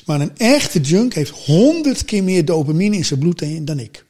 Maar 0.05 0.21
een 0.21 0.37
echte 0.37 0.79
junk 0.79 1.13
heeft 1.13 1.31
honderd 1.45 2.05
keer 2.05 2.23
meer 2.23 2.45
dopamine 2.45 2.95
in 2.95 3.05
zijn 3.05 3.19
bloed 3.19 3.67
dan 3.67 3.79
ik. 3.79 4.05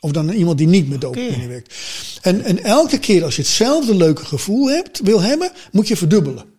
Of 0.00 0.12
dan 0.12 0.28
iemand 0.28 0.58
die 0.58 0.66
niet 0.66 0.88
met 0.88 1.00
dopamine 1.00 1.34
okay. 1.34 1.48
werkt. 1.48 1.74
En, 2.22 2.44
en 2.44 2.64
elke 2.64 2.98
keer 2.98 3.24
als 3.24 3.36
je 3.36 3.42
hetzelfde 3.42 3.94
leuke 3.94 4.24
gevoel 4.24 4.70
hebt, 4.70 5.00
wil 5.00 5.20
hebben, 5.20 5.52
moet 5.72 5.88
je 5.88 5.96
verdubbelen. 5.96 6.51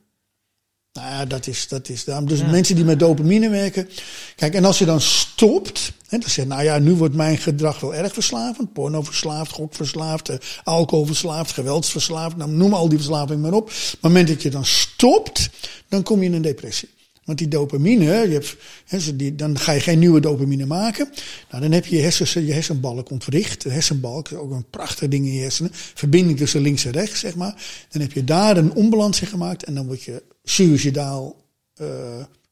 Nou 0.94 1.08
ja, 1.08 1.26
dat 1.26 1.48
is, 1.48 1.68
dat 1.68 1.90
is 1.90 2.04
daarom. 2.04 2.28
Dus 2.28 2.40
ja. 2.40 2.50
mensen 2.50 2.76
die 2.76 2.86
met 2.86 3.00
dopamine 3.00 3.50
werken. 3.50 3.90
Kijk, 4.36 4.54
en 4.54 4.66
als 4.66 4.80
je 4.80 4.86
dan 4.86 5.02
stopt. 5.02 5.92
En 6.10 6.20
dan 6.20 6.30
zegt, 6.30 6.48
nou 6.48 6.64
ja, 6.64 6.80
nu 6.80 6.94
wordt 6.94 7.16
mijn 7.16 7.38
gedrag 7.38 7.80
wel 7.80 7.96
erg 7.96 8.14
verslavend. 8.14 8.74
Porno 8.74 9.02
verslaafd, 9.02 9.52
gokverslaafd, 9.52 10.30
uh, 10.30 10.36
alcoholverslaafd, 10.64 11.52
geweldsverslaafd. 11.52 12.36
Nou, 12.38 12.52
noem 12.52 12.74
al 12.74 12.90
die 12.90 12.98
verslavingen 12.98 13.42
maar 13.42 13.54
op. 13.54 13.66
Maar 13.66 13.76
op 13.76 13.92
het 13.92 14.02
moment 14.02 14.28
dat 14.28 14.42
je 14.42 14.50
dan 14.50 14.66
stopt, 14.66 15.50
dan 15.90 16.04
kom 16.04 16.20
je 16.20 16.26
in 16.26 16.34
een 16.34 16.42
depressie. 16.42 16.90
Want 17.24 17.38
die 17.38 17.48
dopamine, 17.48 18.04
je 18.04 18.34
hebt, 18.34 18.56
hè, 18.86 19.00
ze- 19.00 19.16
die, 19.16 19.36
dan 19.36 19.60
ga 19.60 19.72
je 19.72 19.80
geen 19.80 20.00
nieuwe 20.00 20.20
dopamine 20.20 20.66
maken. 20.66 21.10
Nou, 21.50 21.64
dan 21.64 21.72
heb 21.72 21.86
je 21.86 21.96
je, 21.96 22.02
hersens, 22.02 22.34
je 22.34 22.54
hersenbalk 22.54 23.10
ontwricht. 23.12 23.62
De 23.64 23.70
hersenbalk 23.70 24.30
is 24.30 24.38
ook 24.38 24.52
een 24.52 24.66
prachtig 24.70 25.08
ding 25.10 25.26
in 25.26 25.34
je 25.34 25.42
hersenen. 25.42 25.72
Verbinding 25.74 26.38
tussen 26.38 26.62
links 26.62 26.86
en 26.86 26.92
rechts, 26.92 27.20
zeg 27.20 27.36
maar. 27.36 27.56
Dan 27.90 28.02
heb 28.02 28.12
je 28.12 28.24
daar 28.24 28.58
een 28.58 28.74
onbalans 28.74 29.22
in 29.22 29.28
gemaakt. 29.28 29.64
En 29.64 29.74
dan 29.76 29.86
word 29.86 30.04
je 30.04 30.24
suicidaal 30.44 31.36
eh, 31.76 31.88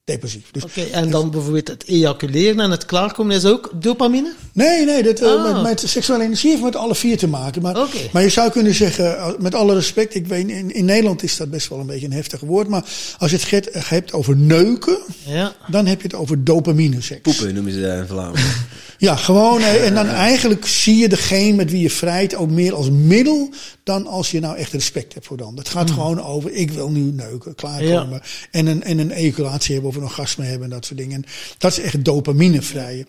depressief. 0.03 0.51
Dus 0.51 0.63
Oké, 0.63 0.81
en 0.81 1.09
dan 1.09 1.31
bijvoorbeeld 1.31 1.67
het 1.67 1.83
ejaculeren 1.87 2.59
en 2.59 2.71
het 2.71 2.85
klaarkomen 2.85 3.35
is 3.35 3.45
ook 3.45 3.71
dopamine? 3.73 4.33
Nee, 4.53 4.85
nee, 4.85 5.03
dat, 5.03 5.19
eh, 5.19 5.27
Ah. 5.27 5.53
met, 5.53 5.63
met 5.63 5.83
seksuele 5.89 6.23
energie 6.23 6.49
heeft 6.49 6.63
met 6.63 6.75
alle 6.75 6.95
vier 6.95 7.17
te 7.17 7.27
maken. 7.27 7.61
Maar, 7.61 7.81
Oké. 7.81 7.97
maar 8.11 8.21
je 8.21 8.29
zou 8.29 8.51
kunnen 8.51 8.73
zeggen, 8.73 9.17
eh, 9.17 9.29
met 9.39 9.55
alle 9.55 9.73
respect, 9.73 10.15
ik 10.15 10.27
weet, 10.27 10.47
in, 10.49 10.71
in 10.73 10.85
Nederland 10.85 11.23
is 11.23 11.37
dat 11.37 11.49
best 11.49 11.67
wel 11.69 11.79
een 11.79 11.85
beetje 11.85 12.05
een 12.05 12.11
heftig 12.13 12.39
woord. 12.39 12.67
Maar 12.67 12.85
als 13.17 13.31
je 13.31 13.37
het 13.37 13.45
get- 13.45 13.69
hebt 13.73 14.13
over 14.13 14.35
neuken, 14.37 14.97
Ja. 15.25 15.53
dan 15.67 15.85
heb 15.85 16.01
je 16.01 16.07
het 16.07 16.15
over 16.17 16.43
dopamine 16.43 17.01
seks. 17.01 17.21
Poepen 17.21 17.53
noemen 17.53 17.73
ze 17.73 17.81
dat 17.81 17.97
in 17.97 18.07
Vlaanderen. 18.07 18.49
Ja, 18.97 19.15
gewoon. 19.15 19.61
En 19.61 19.93
dan 19.93 20.07
eigenlijk 20.07 20.65
zie 20.67 20.97
je 20.97 21.09
degene 21.09 21.55
met 21.55 21.71
wie 21.71 21.81
je 21.81 21.89
vrijt 21.89 22.35
ook 22.35 22.49
meer 22.49 22.73
als 22.73 22.89
middel 22.89 23.53
dan 23.83 24.07
als 24.07 24.31
je 24.31 24.39
nou 24.39 24.57
echt 24.57 24.71
respect 24.71 25.13
hebt 25.13 25.25
voor 25.25 25.37
de 25.37 25.43
ander. 25.43 25.63
Het 25.63 25.73
gaat 25.73 25.91
gewoon 25.91 26.21
over, 26.21 26.51
ik 26.51 26.71
wil 26.71 26.89
nu 26.89 27.01
neuken, 27.01 27.55
klaarkomen. 27.55 28.21
En, 28.51 28.67
een, 28.67 28.83
en 28.83 28.97
een 28.97 29.11
ejaculatie 29.11 29.73
hebben 29.73 29.91
of 29.91 29.97
een 29.97 30.03
orgasme 30.03 30.45
hebben 30.45 30.63
en 30.63 30.73
dat 30.73 30.85
soort 30.85 30.99
dingen. 30.99 31.15
En 31.15 31.25
dat 31.57 31.71
is 31.71 31.79
echt 31.79 32.05
dopamine 32.05 32.61
vrijen. 32.61 33.07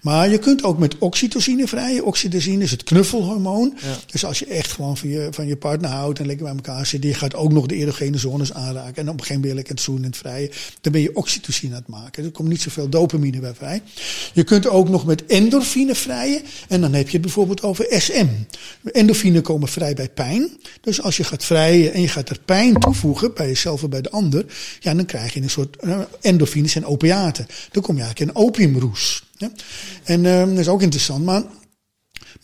Maar 0.00 0.30
je 0.30 0.38
kunt 0.38 0.62
ook 0.62 0.78
met 0.78 0.98
oxytocine 0.98 1.66
vrijen. 1.66 2.04
Oxytocine 2.04 2.62
is 2.62 2.70
het 2.70 2.82
knuffelhormoon. 2.82 3.78
Ja. 3.82 3.96
Dus 4.06 4.24
als 4.24 4.38
je 4.38 4.46
echt 4.46 4.72
gewoon 4.72 4.96
van 4.96 5.08
je, 5.08 5.28
van 5.30 5.46
je 5.46 5.56
partner 5.56 5.90
houdt 5.90 6.18
en 6.18 6.26
lekker 6.26 6.44
bij 6.44 6.54
elkaar 6.54 6.86
zit, 6.86 7.02
die 7.02 7.14
gaat 7.14 7.34
ook 7.34 7.52
nog 7.52 7.66
de 7.66 7.74
erogene 7.74 8.18
zones 8.18 8.52
aanraken. 8.52 8.96
En 8.96 9.08
op 9.08 9.14
een 9.14 9.20
gegeven 9.20 9.34
moment 9.34 9.54
lekker 9.54 9.74
het 9.74 9.82
zoenen 9.82 10.04
en 10.04 10.10
het 10.10 10.18
vrijen. 10.18 10.50
Dan 10.80 10.92
ben 10.92 11.00
je 11.00 11.16
oxytocine 11.16 11.74
aan 11.74 11.80
het 11.80 11.88
maken. 11.88 12.24
Er 12.24 12.30
komt 12.30 12.48
niet 12.48 12.62
zoveel 12.62 12.88
dopamine 12.88 13.40
bij 13.40 13.54
vrij. 13.54 13.82
Je 14.32 14.44
kunt 14.44 14.66
ook 14.66 14.88
nog 14.88 15.06
met 15.06 15.26
endorfine 15.26 15.94
vrijen. 15.94 16.42
En 16.68 16.80
dan 16.80 16.92
heb 16.92 17.06
je 17.06 17.12
het 17.12 17.22
bijvoorbeeld 17.22 17.62
over 17.62 17.86
SM. 17.88 18.26
Endorfine 18.92 19.40
komen 19.40 19.68
vrij 19.68 19.94
bij 19.94 20.08
pijn. 20.14 20.50
Dus 20.80 21.02
als 21.02 21.16
je 21.16 21.24
gaat 21.24 21.44
vrijen 21.44 21.92
en 21.92 22.00
je 22.00 22.08
gaat 22.08 22.28
er 22.28 22.38
pijn 22.44 22.74
toevoegen 22.78 23.34
bij 23.34 23.46
jezelf 23.46 23.82
of 23.82 23.88
bij 23.88 24.02
de 24.02 24.10
ander. 24.10 24.44
Ja, 24.80 24.94
dan 24.94 25.06
krijg 25.06 25.34
je 25.34 25.42
een 25.42 25.50
soort 25.50 25.76
eh, 25.76 26.00
endorfines 26.20 26.74
en 26.74 26.84
opiaten. 26.84 27.46
Dan 27.70 27.82
kom 27.82 27.96
je 27.96 28.02
eigenlijk 28.02 28.30
in 28.30 28.42
opiumroes. 28.42 29.24
Ja? 29.36 29.50
En 30.04 30.26
eh, 30.26 30.48
dat 30.48 30.58
is 30.58 30.68
ook 30.68 30.82
interessant. 30.82 31.24
Maar 31.24 31.42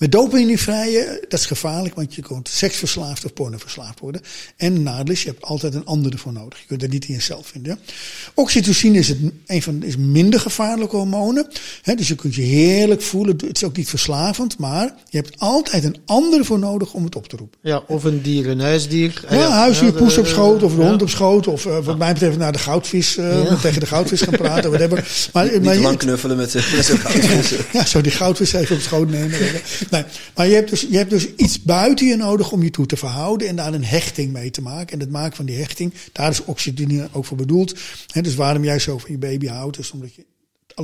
met 0.01 0.13
dopamine 0.13 0.59
vrijen, 0.59 1.19
dat 1.29 1.41
is 1.41 1.47
gevaarlijk, 1.47 1.95
want 1.95 2.15
je 2.15 2.23
kunt 2.23 2.49
seksverslaafd 2.49 3.25
of 3.25 3.33
pornoverslaafd 3.33 4.01
worden. 4.01 4.21
En 4.57 4.83
nadeel 4.83 5.13
is, 5.15 5.23
je 5.23 5.29
hebt 5.29 5.45
altijd 5.45 5.75
een 5.75 5.85
andere 5.85 6.19
voor 6.19 6.33
nodig. 6.33 6.59
Je 6.59 6.67
kunt 6.67 6.81
dat 6.81 6.91
niet 6.91 7.09
in 7.09 7.15
jezelf 7.15 7.47
vinden. 7.47 7.79
ja. 7.87 7.93
Oxytocine 8.35 8.99
is, 8.99 9.09
het, 9.09 9.19
een 9.47 9.63
van, 9.63 9.83
is 9.83 9.97
minder 9.97 10.41
gevaarlijke 10.41 10.97
hormonen. 10.97 11.47
Hè, 11.83 11.95
dus 11.95 12.09
je 12.09 12.15
kunt 12.15 12.35
je 12.35 12.43
heerlijk 12.43 13.03
voelen. 13.03 13.37
Het 13.47 13.57
is 13.57 13.65
ook 13.65 13.77
niet 13.77 13.89
verslavend, 13.89 14.59
maar 14.59 14.95
je 15.09 15.17
hebt 15.17 15.39
altijd 15.39 15.85
een 15.85 15.97
andere 16.07 16.45
voor 16.45 16.59
nodig 16.59 16.93
om 16.93 17.05
het 17.05 17.17
op 17.17 17.29
te 17.29 17.37
roepen. 17.37 17.59
Ja, 17.63 17.83
of 17.87 18.05
een 18.05 18.23
dier, 18.23 18.49
een 18.49 18.61
huisdier. 18.61 19.23
Ah, 19.29 19.33
Ja, 19.39 19.51
huisdier, 19.51 19.93
poes 19.93 20.19
op 20.19 20.27
schoot 20.27 20.63
of 20.63 20.75
de 20.75 20.81
ja. 20.83 20.89
hond 20.89 21.03
op 21.03 21.09
schoot. 21.09 21.47
Of 21.47 21.67
eh, 21.67 21.79
wat 21.85 21.99
mij 21.99 22.13
betreft 22.13 22.37
naar 22.39 22.53
de 22.53 22.59
goudvis, 22.59 23.17
eh, 23.17 23.45
Ja. 23.45 23.57
tegen 23.63 23.81
de 23.81 23.87
goudvis 23.87 24.21
gaan 24.21 24.37
praten. 24.37 24.71
Whatever. 24.71 25.29
Maar, 25.33 25.45
Niet 25.45 25.63
maar 25.63 25.73
te 25.73 25.79
je- 25.79 25.85
lang 25.85 25.99
knuffelen 25.99 26.37
met 26.37 26.55
met 26.55 26.85
zo'n 26.85 26.99
goudvis. 27.07 27.53
ja, 27.73 27.85
zo 27.87 28.01
die 28.01 28.13
goudvis 28.13 28.53
even 28.53 28.77
op 28.77 28.83
schoot 28.83 29.11
nemen. 29.11 29.39
Nee, 29.91 30.05
maar 30.35 30.47
je 30.47 30.55
hebt, 30.55 30.71
dus, 30.71 30.81
je 30.81 30.97
hebt 30.97 31.11
dus 31.11 31.35
iets 31.35 31.63
buiten 31.63 32.07
je 32.07 32.17
nodig 32.17 32.53
om 32.53 32.63
je 32.63 32.71
toe 32.71 32.87
te 32.87 32.97
verhouden 32.97 33.49
en 33.49 33.57
daar 33.57 33.75
een 33.75 33.85
hechting 33.85 34.33
mee 34.33 34.51
te 34.51 34.63
maken. 34.63 34.93
En 34.93 35.01
het 35.01 35.11
maken 35.11 35.37
van 35.37 35.45
die 35.45 35.57
hechting, 35.57 35.95
daar 36.13 36.31
is 36.31 36.45
oxytocine 36.45 37.09
ook 37.13 37.25
voor 37.25 37.37
bedoeld. 37.37 37.79
Dus 38.21 38.35
waarom 38.35 38.65
jij 38.65 38.79
zo 38.79 38.99
van 38.99 39.11
je 39.11 39.19
baby 39.19 39.47
houdt, 39.47 39.79
is 39.79 39.91
omdat 39.91 40.15
je 40.15 40.25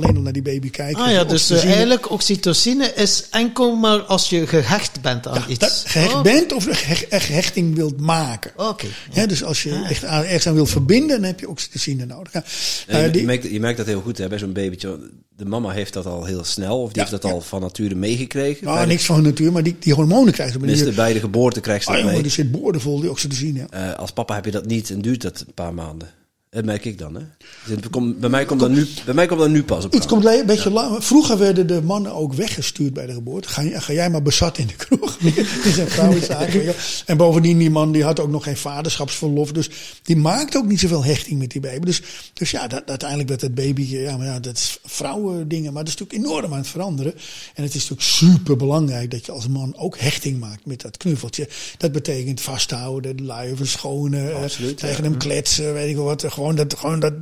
alleen 0.03 0.15
al 0.15 0.21
naar 0.21 0.33
die 0.33 0.41
baby 0.41 0.69
kijkt. 0.69 0.99
Ah 0.99 1.11
ja, 1.11 1.23
dus 1.23 1.27
eh, 1.27 1.31
oxytocine. 1.55 1.71
eigenlijk 1.71 2.11
oxytocine 2.11 2.93
is 2.95 3.25
enkel 3.31 3.75
maar 3.75 3.99
als 4.01 4.29
je 4.29 4.47
gehecht 4.47 5.01
bent 5.01 5.27
aan 5.27 5.33
Ja, 5.41 5.47
iets. 5.47 5.59
dat 5.59 5.83
gehecht 5.87 6.13
Oh, 6.13 6.21
bent 6.21 6.53
of 6.53 6.67
echt 7.09 7.27
hechting 7.27 7.75
wilt 7.75 7.99
maken. 7.99 8.51
Oké. 8.55 8.85
Hè, 9.11 9.25
dus 9.27 9.43
als 9.43 9.63
je 9.63 9.71
Ah. 9.73 9.89
echt 9.89 10.05
aan, 10.05 10.23
ergens 10.23 10.47
aan 10.47 10.53
wilt 10.53 10.69
verbinden, 10.69 11.07
dan 11.21 11.23
heb 11.29 11.39
je 11.39 11.49
oxytocine 11.49 12.05
nodig. 12.05 12.33
Ja, 12.33 12.43
Ja, 12.87 12.97
je, 12.97 13.11
die- 13.11 13.19
je, 13.21 13.25
merkt, 13.27 13.43
je 13.51 13.59
merkt 13.59 13.77
dat 13.77 13.85
heel 13.85 14.01
goed 14.01 14.17
hè, 14.17 14.27
bij 14.27 14.37
zo'n 14.39 14.53
babytje. 14.53 14.99
De 15.35 15.45
mama 15.45 15.69
heeft 15.71 15.93
dat 15.93 16.05
al 16.05 16.25
heel 16.25 16.43
snel, 16.43 16.81
of 16.81 16.87
die 16.91 17.03
Ja, 17.03 17.09
heeft 17.09 17.21
dat 17.21 17.31
ja. 17.31 17.37
al 17.37 17.41
van 17.41 17.61
nature 17.61 17.95
meegekregen. 17.95 18.65
nou, 18.65 18.79
de, 18.79 18.85
niks 18.85 19.05
van 19.05 19.21
natuur, 19.21 19.51
maar 19.51 19.63
die, 19.63 19.75
die 19.79 19.93
hormonen 19.93 20.33
krijgen 20.33 20.53
ze. 20.53 20.59
tenminste, 20.65 20.91
bij 20.91 21.13
de 21.13 21.19
geboorte 21.19 21.59
krijgt 21.59 21.83
ze 21.83 21.89
ah, 21.89 21.95
dat 21.95 22.03
jongen, 22.03 22.21
mee. 22.21 22.27
die 22.27 22.43
zit 22.43 22.51
boordevol, 22.51 22.99
die 22.99 23.09
oxytocine. 23.09 23.59
ja. 23.71 23.91
Eh, 23.91 23.99
als 23.99 24.11
papa 24.11 24.35
heb 24.35 24.45
je 24.45 24.51
dat 24.51 24.65
niet 24.65 24.89
en 24.89 25.01
duurt 25.01 25.21
dat 25.21 25.43
een 25.47 25.53
paar 25.53 25.73
maanden. 25.73 26.09
Dat 26.57 26.65
merk 26.65 26.85
ik 26.85 26.97
dan. 26.97 27.15
Hè. 27.15 27.21
Dus 27.65 27.75
het 27.75 27.89
komt- 27.89 28.19
bij, 28.19 28.29
mij 28.29 28.45
komt 28.45 28.59
dat 28.59 28.69
nu, 28.69 28.87
bij 29.05 29.13
mij 29.13 29.25
komt 29.25 29.39
dat 29.39 29.49
nu 29.49 29.63
pas 29.63 29.85
op. 29.85 29.91
Gang. 29.91 30.05
komt 30.05 30.25
een 30.25 30.45
beetje 30.45 30.71
lang. 30.71 31.03
Vroeger 31.03 31.37
werden 31.37 31.67
de 31.67 31.81
mannen 31.81 32.13
ook 32.13 32.33
weggestuurd 32.33 32.93
bij 32.93 33.05
de 33.05 33.13
geboorte. 33.13 33.49
Ga, 33.49 33.79
ga 33.79 33.93
jij 33.93 34.09
maar 34.09 34.21
bezat 34.21 34.57
in 34.57 34.67
de 34.67 34.75
kroeg. 34.75 35.17
Die 35.63 35.73
zijn 35.73 36.63
wel. 36.65 36.73
En 37.05 37.17
bovendien, 37.17 37.57
die 37.57 37.69
man 37.69 37.91
die 37.91 38.03
had 38.03 38.19
ook 38.19 38.29
nog 38.29 38.43
geen 38.43 38.57
vaderschapsverlof. 38.57 39.51
Dus 39.51 39.69
die 40.03 40.15
maakte 40.15 40.57
ook 40.57 40.65
niet 40.65 40.79
zoveel 40.79 41.03
hechting 41.03 41.39
met 41.39 41.51
die 41.51 41.61
baby. 41.61 41.85
Dus, 41.85 42.01
dus 42.33 42.51
ja, 42.51 42.67
dat, 42.67 42.83
uiteindelijk 42.85 43.29
werd 43.29 43.41
het 43.41 43.55
baby, 43.55 43.81
ja, 43.81 44.17
maar 44.17 44.25
ja, 44.25 44.39
dat 44.39 44.57
is 44.57 44.79
vrouwendingen. 44.83 45.73
Maar 45.73 45.83
dat 45.83 45.93
is 45.93 45.99
natuurlijk 45.99 46.29
enorm 46.29 46.51
aan 46.51 46.59
het 46.59 46.67
veranderen. 46.67 47.13
En 47.53 47.63
het 47.63 47.75
is 47.75 47.89
natuurlijk 47.89 48.07
super 48.07 48.57
belangrijk 48.57 49.11
dat 49.11 49.25
je 49.25 49.31
als 49.31 49.47
man 49.47 49.73
ook 49.77 49.97
hechting 49.97 50.39
maakt 50.39 50.65
met 50.65 50.81
dat 50.81 50.97
knuffeltje. 50.97 51.47
Dat 51.77 51.91
betekent 51.91 52.41
vasthouden, 52.41 53.17
de 53.17 53.23
luier 53.23 53.57
verschonen, 53.57 54.31
eh, 54.31 54.43
Absoluut, 54.43 54.77
tegen 54.77 55.03
ja. 55.03 55.09
hem 55.09 55.17
kletsen, 55.17 55.73
weet 55.73 55.89
ik 55.89 55.95
wel 55.95 56.05
wat. 56.05 56.25
Gewoon 56.27 56.46
dat, 56.55 56.75
gewoon 56.77 56.99
dat, 56.99 57.13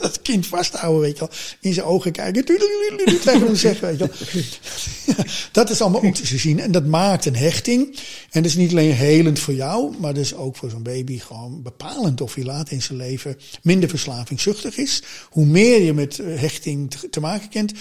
dat 0.00 0.22
kind 0.22 0.46
vasthouden, 0.46 1.00
weet 1.00 1.18
je 1.18 1.18
wel. 1.18 1.30
In 1.60 1.72
zijn 1.72 1.86
ogen 1.86 2.12
kijken, 2.12 2.44
tegen 2.44 3.46
hem 3.46 3.56
zeggen, 3.56 3.88
weet 3.88 3.98
je 3.98 4.06
wel. 4.06 4.44
Dat 5.52 5.70
is 5.70 5.80
allemaal 5.80 6.00
oxytocine 6.00 6.62
en 6.62 6.72
dat 6.72 6.86
maakt 6.86 7.26
een 7.26 7.36
hechting. 7.36 7.98
En 8.30 8.42
dat 8.42 8.50
is 8.50 8.56
niet 8.56 8.70
alleen 8.70 8.92
helend 8.92 9.38
voor 9.38 9.54
jou, 9.54 9.94
maar 10.00 10.14
dus 10.14 10.34
ook 10.34 10.56
voor 10.56 10.70
zo'n 10.70 10.82
baby 10.82 11.18
gewoon 11.18 11.62
bepalend 11.62 12.20
of 12.20 12.34
hij 12.34 12.44
later 12.44 12.72
in 12.72 12.82
zijn 12.82 12.98
leven 12.98 13.36
minder 13.62 13.88
verslavingszuchtig 13.88 14.76
is. 14.76 15.02
Hoe 15.30 15.46
meer 15.46 15.82
je 15.82 15.92
met 15.92 16.18
eh, 16.18 16.40
hechting 16.40 16.90
te, 16.90 17.08
te 17.08 17.20
maken 17.20 17.48
kent, 17.48 17.72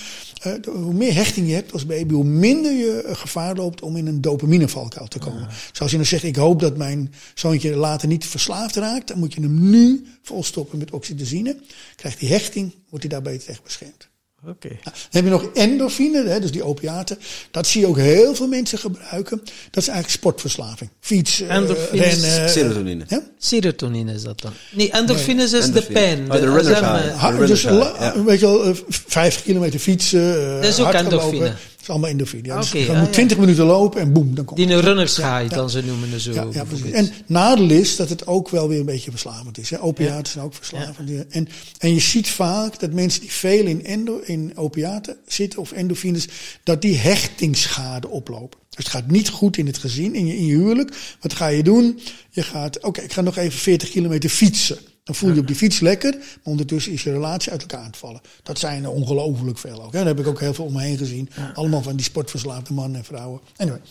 eh, 0.42 0.54
hoe 0.66 0.94
meer 0.94 1.14
hechting 1.14 1.48
je 1.48 1.54
hebt 1.54 1.74
als 1.74 1.86
baby, 1.86 2.14
hoe 2.14 2.24
minder 2.24 2.72
je 2.72 3.02
eh, 3.02 3.16
gevaar 3.16 3.56
loopt 3.56 3.82
om 3.82 3.98
in 3.98 4.08
een 4.08 4.22
dopaminevalkuil 4.22 5.08
te 5.08 5.20
komen. 5.20 5.48
Dus 5.72 5.82
als 5.82 5.92
je 5.92 5.98
dan 5.98 6.06
zegt, 6.06 6.24
ik 6.24 6.36
hoop 6.36 6.60
dat 6.60 6.78
mijn 6.78 7.14
zoontje 7.34 7.76
later 7.76 8.08
niet 8.08 8.26
verslaafd 8.26 8.76
raakt, 8.76 9.08
dan 9.08 9.20
moet 9.20 9.34
je 9.34 9.42
hem 9.42 9.70
nu 9.70 10.06
volstoppen 10.26 10.78
met 10.78 10.92
oxytocine. 10.92 11.56
Krijgt 11.96 12.20
hij 12.20 12.30
hechting, 12.30 12.74
wordt 12.90 13.06
hij 13.06 13.14
daar 13.14 13.22
beter 13.32 13.46
tegen 13.46 13.64
beschermd. 13.64 14.08
Oké. 14.50 14.68
Nou, 14.68 14.80
dan 14.84 14.94
heb 15.10 15.24
je 15.24 15.30
nog 15.30 15.50
endorfine, 15.54 16.24
hè, 16.28 16.40
dus 16.40 16.52
die 16.52 16.64
opiaten. 16.64 17.18
Dat 17.52 17.68
zie 17.68 17.82
je 17.82 17.88
ook 17.88 17.98
heel 17.98 18.36
veel 18.36 18.48
mensen 18.48 18.78
gebruiken. 18.78 19.38
Dat 19.72 19.82
is 19.84 19.88
eigenlijk 19.88 20.10
sportverslaving. 20.10 20.90
Fietsen, 21.00 21.50
eh, 21.50 21.56
Endorfines. 21.56 22.22
rennen. 22.22 22.50
Serotonine. 22.50 23.04
hè? 23.08 23.18
Serotonine 23.38 24.14
is 24.14 24.22
dat 24.24 24.42
dan? 24.42 24.52
Nee, 24.72 24.92
endorfines 24.92 25.52
is 25.54 25.64
endorfine. 25.66 25.94
de 25.94 26.00
pijn. 26.00 26.26
Oh, 26.32 26.40
de 26.40 26.40
runners 26.40 26.68
high. 26.80 27.26
eh, 27.42 27.48
dus 27.48 27.62
ja. 27.62 28.24
weet 28.24 28.40
je 28.40 28.46
wel, 28.46 28.64
eh, 28.66 28.76
50 28.88 29.44
kilometer 29.44 29.80
fietsen, 29.80 30.46
eh, 30.48 30.56
Dat 30.62 30.64
is 30.66 30.80
ook 30.80 30.86
hardlopen. 30.94 31.20
endorfine. 31.20 31.54
Is 31.86 31.92
allemaal 31.92 32.10
endorfine. 32.10 32.48
Ja, 32.48 32.60
dus 32.60 32.72
je 32.72 32.80
moet 32.80 32.88
ja. 32.88 33.08
20 33.08 33.38
minuten 33.38 33.66
lopen 33.66 34.02
en 34.02 34.14
boem, 34.14 34.36
dan 34.36 34.46
komt 34.46 34.60
Die 34.60 34.70
een 34.70 34.82
runners 34.82 35.16
ja. 35.16 35.44
dan 35.44 35.70
ze 35.70 35.82
noemen 35.82 36.20
ze 36.20 36.34
zo. 36.34 36.50
Ja. 36.54 36.66
En 36.92 37.12
nadeel 37.26 37.70
is 37.70 37.96
dat 37.96 38.10
het 38.10 38.28
ook 38.28 38.50
wel 38.50 38.68
weer 38.68 38.80
een 38.80 38.86
beetje 38.86 39.12
verslavend 39.12 39.58
is. 39.58 39.70
Hè. 39.70 39.82
Opiaten 39.82 40.32
zijn 40.32 40.46
ook 40.46 40.54
verslavend. 40.54 41.28
En, 41.30 41.48
en 41.78 41.94
je 41.94 42.00
ziet 42.00 42.30
vaak 42.30 42.80
dat 42.80 42.92
mensen 42.92 43.22
die 43.22 43.32
veel 43.32 43.66
in, 43.66 43.86
endo, 43.86 44.20
in 44.24 44.52
opiaten 44.56 45.18
zitten 45.28 45.60
of 45.60 45.72
endorfines, 45.72 46.28
dat 46.64 46.82
die 46.82 46.96
hechtingsschade 46.98 48.08
oplopen. 48.08 48.60
Dus 48.70 48.84
het 48.84 48.94
gaat 48.94 49.12
niet 49.12 49.30
goed 49.30 49.58
in 49.58 49.66
het 49.66 49.78
gezin, 49.78 50.16
in 50.16 50.26
je, 50.26 50.38
in 50.38 50.46
je 50.46 50.56
huwelijk. 50.56 50.96
Wat 51.22 51.34
ga 51.34 51.48
je 51.48 51.64
doen? 51.64 52.00
Je 52.30 52.44
gaat, 52.44 52.84
oké, 52.84 53.02
ik 53.02 53.14
ga 53.14 53.22
nog 53.22 53.38
even 53.38 53.60
40 53.60 53.90
kilometer 53.90 54.30
fietsen. 54.30 54.78
Dan 55.06 55.16
voel 55.16 55.34
je 55.34 55.40
op 55.40 55.48
die 55.48 55.56
fiets 55.56 55.80
lekker, 55.80 56.12
maar 56.18 56.28
ondertussen 56.44 56.92
is 56.92 57.04
je 57.04 57.12
relatie 57.12 57.52
uit 57.52 57.62
elkaar 57.62 57.80
aan 57.80 57.86
het 57.86 57.98
vallen. 57.98 58.22
Dat 58.44 58.60
zijn 58.60 58.84
er 58.84 58.90
ongelooflijk 58.90 59.58
veel 59.58 59.84
ook. 59.84 59.92
Hè. 59.92 59.98
Daar 59.98 60.08
heb 60.08 60.20
ik 60.20 60.28
ook 60.28 60.40
heel 60.40 60.54
veel 60.54 60.66
om 60.66 60.74
me 60.74 60.82
heen 60.82 60.98
gezien. 60.98 61.30
Allemaal 61.54 61.82
van 61.82 61.96
die 61.96 62.06
sportverslaafde 62.06 62.74
mannen 62.74 62.98
en 62.98 63.06
vrouwen. 63.06 63.40
Anyway. 63.56 63.82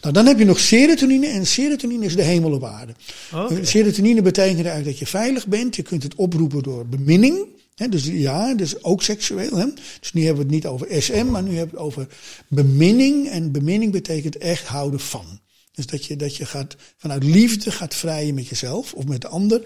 Nou, 0.00 0.14
dan 0.14 0.26
heb 0.26 0.38
je 0.38 0.44
nog 0.44 0.58
serotonine. 0.58 1.26
En 1.26 1.46
serotonine 1.46 2.04
is 2.04 2.16
de 2.16 2.22
hemel 2.22 2.52
op 2.52 2.64
aarde. 2.64 2.94
Oké. 3.34 3.64
Serotonine 3.64 4.22
betekent 4.22 4.66
eigenlijk 4.66 4.86
dat 4.86 4.98
je 4.98 5.06
veilig 5.06 5.46
bent. 5.46 5.76
Je 5.76 5.82
kunt 5.82 6.02
het 6.02 6.14
oproepen 6.14 6.62
door 6.62 6.86
beminning. 6.86 7.46
Dus 7.88 8.06
ja, 8.06 8.54
dus 8.54 8.82
ook 8.84 9.02
seksueel. 9.02 9.56
Hè. 9.56 9.66
Dus 10.00 10.12
nu 10.12 10.24
hebben 10.24 10.46
we 10.46 10.54
het 10.54 10.62
niet 10.62 10.66
over 10.66 11.02
SM, 11.02 11.26
maar 11.26 11.42
nu 11.42 11.56
hebben 11.56 11.74
we 11.74 11.76
het 11.76 11.86
over 11.86 12.06
beminning. 12.48 13.28
En 13.28 13.52
beminning 13.52 13.92
betekent 13.92 14.38
echt 14.38 14.66
houden 14.66 15.00
van. 15.00 15.40
Dus 15.72 15.86
dat 15.86 16.04
je, 16.04 16.16
dat 16.16 16.36
je 16.36 16.46
gaat, 16.46 16.76
vanuit 16.96 17.24
liefde 17.24 17.70
gaat 17.70 17.94
vrijen 17.94 18.34
met 18.34 18.48
jezelf 18.48 18.92
of 18.92 19.06
met 19.06 19.20
de 19.20 19.28
ander. 19.28 19.62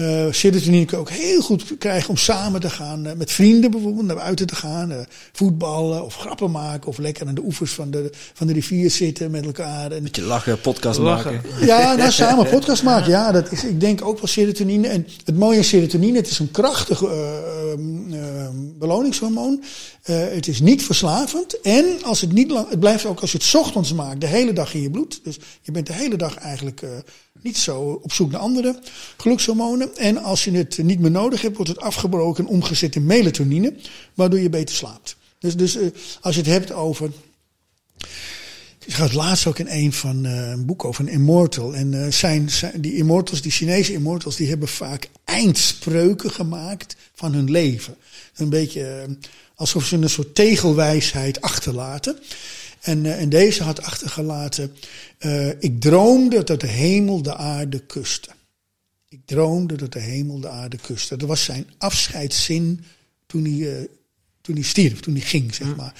Uh, 0.00 0.26
serotonine 0.30 0.84
kun 0.84 0.96
je 0.96 1.02
ook 1.02 1.10
heel 1.10 1.40
goed 1.40 1.78
krijgen 1.78 2.10
om 2.10 2.16
samen 2.16 2.60
te 2.60 2.70
gaan. 2.70 3.06
Uh, 3.06 3.12
met 3.12 3.32
vrienden 3.32 3.70
bijvoorbeeld, 3.70 4.06
naar 4.06 4.16
buiten 4.16 4.46
te 4.46 4.54
gaan. 4.54 4.90
Uh, 4.92 4.98
voetballen 5.32 6.04
of 6.04 6.14
grappen 6.14 6.50
maken. 6.50 6.88
Of 6.88 6.98
lekker 6.98 7.26
aan 7.26 7.34
de 7.34 7.44
oevers 7.44 7.72
van 7.72 7.90
de, 7.90 8.10
van 8.34 8.46
de 8.46 8.52
rivier 8.52 8.90
zitten 8.90 9.30
met 9.30 9.44
elkaar. 9.46 9.92
En, 9.92 10.02
Beetje 10.02 10.22
lachen, 10.22 10.60
podcast 10.60 10.98
lachen. 10.98 11.32
maken. 11.34 11.66
Ja, 11.66 11.94
nou 11.94 12.10
samen 12.10 12.48
podcast 12.48 12.82
maken. 12.82 13.10
Ja, 13.10 13.32
dat 13.32 13.52
is 13.52 13.64
ik 13.64 13.80
denk 13.80 14.04
ook 14.04 14.16
wel 14.18 14.26
serotonine. 14.26 14.88
En 14.88 15.06
het 15.24 15.36
mooie 15.36 15.58
aan 15.58 15.64
serotonine, 15.64 16.16
het 16.16 16.30
is 16.30 16.38
een 16.38 16.50
krachtig 16.50 17.02
beloningshormoon. 18.78 19.62
het 20.02 20.48
is 20.48 20.60
niet 20.60 20.82
verslavend. 20.82 21.60
En 21.60 21.84
als 22.02 22.20
het 22.20 22.32
niet 22.32 22.50
lang, 22.50 22.68
het 22.68 22.80
blijft 22.80 23.04
ook 23.04 23.20
als 23.20 23.32
je 23.32 23.38
het 23.38 23.54
ochtends 23.54 23.92
maakt, 23.92 24.20
de 24.20 24.26
hele 24.26 24.52
dag 24.52 24.74
in 24.74 24.82
je 24.82 24.90
bloed. 24.90 25.20
Dus 25.22 25.38
je 25.62 25.72
bent 25.72 25.86
de 25.86 25.92
hele 25.92 26.16
dag 26.16 26.36
eigenlijk 26.36 26.82
niet 27.42 27.58
zo 27.58 28.00
op 28.02 28.12
zoek 28.12 28.30
naar 28.30 28.40
andere 28.40 28.78
gelukshormonen. 29.16 29.96
En 29.96 30.16
als 30.22 30.44
je 30.44 30.50
het 30.50 30.78
niet 30.82 31.00
meer 31.00 31.10
nodig 31.10 31.42
hebt, 31.42 31.56
wordt 31.56 31.70
het 31.70 31.80
afgebroken 31.80 32.44
en 32.44 32.50
omgezet 32.50 32.94
in 32.94 33.06
melatonine, 33.06 33.74
waardoor 34.14 34.40
je 34.40 34.48
beter 34.48 34.74
slaapt. 34.74 35.16
Dus, 35.38 35.56
dus 35.56 35.76
uh, 35.76 35.86
als 36.20 36.34
je 36.34 36.40
het 36.40 36.50
hebt 36.50 36.72
over. 36.72 37.10
Ik 38.84 38.94
had 38.94 39.12
laatst 39.12 39.46
ook 39.46 39.58
in 39.58 39.68
een 39.68 39.92
van 39.92 40.26
uh, 40.26 40.50
een 40.50 40.66
boek 40.66 40.84
over 40.84 41.04
een 41.04 41.12
immortal. 41.12 41.74
En 41.74 41.92
uh, 41.92 42.10
zijn, 42.10 42.50
zijn, 42.50 42.80
die 42.80 42.96
immortals, 42.96 43.42
die 43.42 43.52
Chinese 43.52 43.92
immortals, 43.92 44.36
die 44.36 44.48
hebben 44.48 44.68
vaak 44.68 45.08
eindspreuken 45.24 46.30
gemaakt 46.30 46.96
van 47.14 47.32
hun 47.32 47.50
leven. 47.50 47.96
Een 48.36 48.48
beetje 48.48 49.16
alsof 49.54 49.84
ze 49.84 49.96
een 49.96 50.10
soort 50.10 50.34
tegelwijsheid 50.34 51.40
achterlaten. 51.40 52.18
En, 52.80 53.04
uh, 53.04 53.20
en 53.20 53.28
deze 53.28 53.62
had 53.62 53.82
achtergelaten: 53.82 54.76
uh, 55.18 55.48
Ik 55.48 55.80
droomde 55.80 56.44
dat 56.44 56.60
de 56.60 56.66
hemel 56.66 57.22
de 57.22 57.36
aarde 57.36 57.78
kuste. 57.78 58.28
Ik 59.08 59.20
droomde 59.24 59.76
dat 59.76 59.92
de 59.92 60.00
hemel 60.00 60.40
de 60.40 60.48
aarde 60.48 60.76
kuste. 60.76 61.16
Dat 61.16 61.28
was 61.28 61.44
zijn 61.44 61.66
afscheidszin 61.78 62.84
toen 63.26 63.44
hij, 63.44 63.52
uh, 63.52 63.88
toen 64.40 64.54
hij 64.54 64.64
stierf, 64.64 65.00
toen 65.00 65.14
hij 65.14 65.24
ging, 65.24 65.54
zeg 65.54 65.76
maar. 65.76 65.94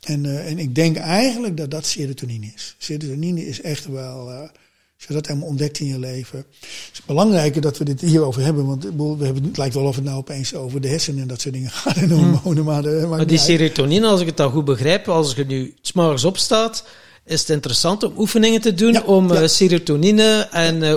En, 0.00 0.44
en 0.44 0.58
ik 0.58 0.74
denk 0.74 0.96
eigenlijk 0.96 1.56
dat 1.56 1.70
dat 1.70 1.86
serotonine 1.86 2.52
is. 2.54 2.74
Serotonine 2.78 3.46
is 3.46 3.60
echt 3.60 3.86
wel 3.86 4.50
als 4.98 5.06
je 5.06 5.12
dat 5.12 5.26
helemaal 5.26 5.48
ontdekt 5.48 5.78
in 5.78 5.86
je 5.86 5.98
leven. 5.98 6.38
Het 6.38 6.90
is 6.92 7.02
belangrijker 7.06 7.60
dat 7.60 7.78
we 7.78 7.84
dit 7.84 8.00
hierover 8.00 8.42
hebben. 8.42 8.66
Want 8.66 8.84
we 8.84 9.24
hebben, 9.24 9.44
het 9.44 9.56
lijkt 9.56 9.74
wel 9.74 9.84
of 9.84 9.94
het 9.94 10.04
nou 10.04 10.16
opeens 10.16 10.54
over 10.54 10.80
de 10.80 10.88
hersenen 10.88 11.22
en 11.22 11.28
dat 11.28 11.40
soort 11.40 11.54
dingen 11.54 11.70
gaat. 11.70 11.96
En 11.96 12.10
hormonen, 12.10 12.64
maar, 12.64 12.82
de, 12.82 13.06
maar 13.08 13.26
die 13.26 13.38
serotonine, 13.38 14.06
als 14.06 14.20
ik 14.20 14.26
het 14.26 14.36
dan 14.36 14.50
goed 14.50 14.64
begrijp, 14.64 15.08
als 15.08 15.34
je 15.34 15.44
nu 15.44 15.74
s'morgens 15.80 16.24
opstaat, 16.24 16.84
is 17.24 17.40
het 17.40 17.48
interessant 17.48 18.02
om 18.02 18.12
oefeningen 18.16 18.60
te 18.60 18.74
doen 18.74 18.92
ja, 18.92 19.02
om 19.02 19.32
ja. 19.32 19.42
uh, 19.42 19.48
serotonine 19.48 20.48
en 20.50 20.82
uh, 20.82 20.96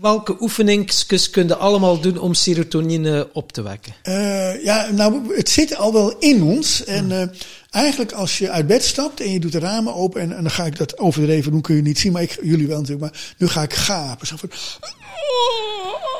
welke 0.00 0.36
oefeningetjes 0.40 1.30
kun 1.30 1.46
je 1.46 1.56
allemaal 1.56 2.00
doen 2.00 2.18
om 2.18 2.34
serotonine 2.34 3.28
op 3.32 3.52
te 3.52 3.62
wekken? 3.62 3.94
Uh, 4.04 4.64
ja, 4.64 4.90
nou, 4.90 5.36
het 5.36 5.48
zit 5.48 5.76
al 5.76 5.92
wel 5.92 6.18
in 6.18 6.42
ons. 6.42 6.84
En 6.84 7.10
uh, 7.10 7.22
eigenlijk 7.70 8.12
als 8.12 8.38
je 8.38 8.50
uit 8.50 8.66
bed 8.66 8.84
stapt 8.84 9.20
en 9.20 9.32
je 9.32 9.40
doet 9.40 9.52
de 9.52 9.58
ramen 9.58 9.94
open... 9.94 10.20
en, 10.20 10.36
en 10.36 10.42
dan 10.42 10.50
ga 10.50 10.64
ik 10.64 10.76
dat 10.76 10.98
overdreven 10.98 11.52
doen, 11.52 11.60
kun 11.60 11.76
je 11.76 11.82
niet 11.82 11.98
zien, 11.98 12.12
maar 12.12 12.22
ik, 12.22 12.38
jullie 12.42 12.66
wel 12.66 12.80
natuurlijk. 12.80 13.12
Maar 13.12 13.34
nu 13.38 13.48
ga 13.48 13.62
ik 13.62 13.74
gapen. 13.74 14.26
Zo 14.26 14.36
van... 14.36 14.50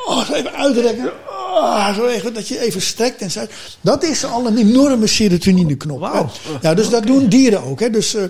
Oh, 0.07 0.27
zo 0.27 0.33
even 0.33 0.55
uitrekken. 0.55 1.12
Oh, 1.29 1.95
zo 1.95 2.07
even, 2.07 2.35
dat 2.35 2.49
je 2.49 2.61
even 2.61 2.83
strekt 2.83 3.20
en 3.20 3.31
zo. 3.31 3.47
Dat 3.81 4.03
is 4.05 4.24
al 4.24 4.47
een 4.47 4.59
enorme 4.59 5.07
serotonine-knop. 5.07 5.99
Wow. 5.99 6.29
Ja, 6.62 6.74
dus 6.74 6.87
okay. 6.87 7.01
dat 7.01 7.09
doen 7.09 7.29
dieren 7.29 7.65
ook. 7.65 7.81
Hè. 7.81 7.91
Dus 7.91 8.15
uh, 8.15 8.23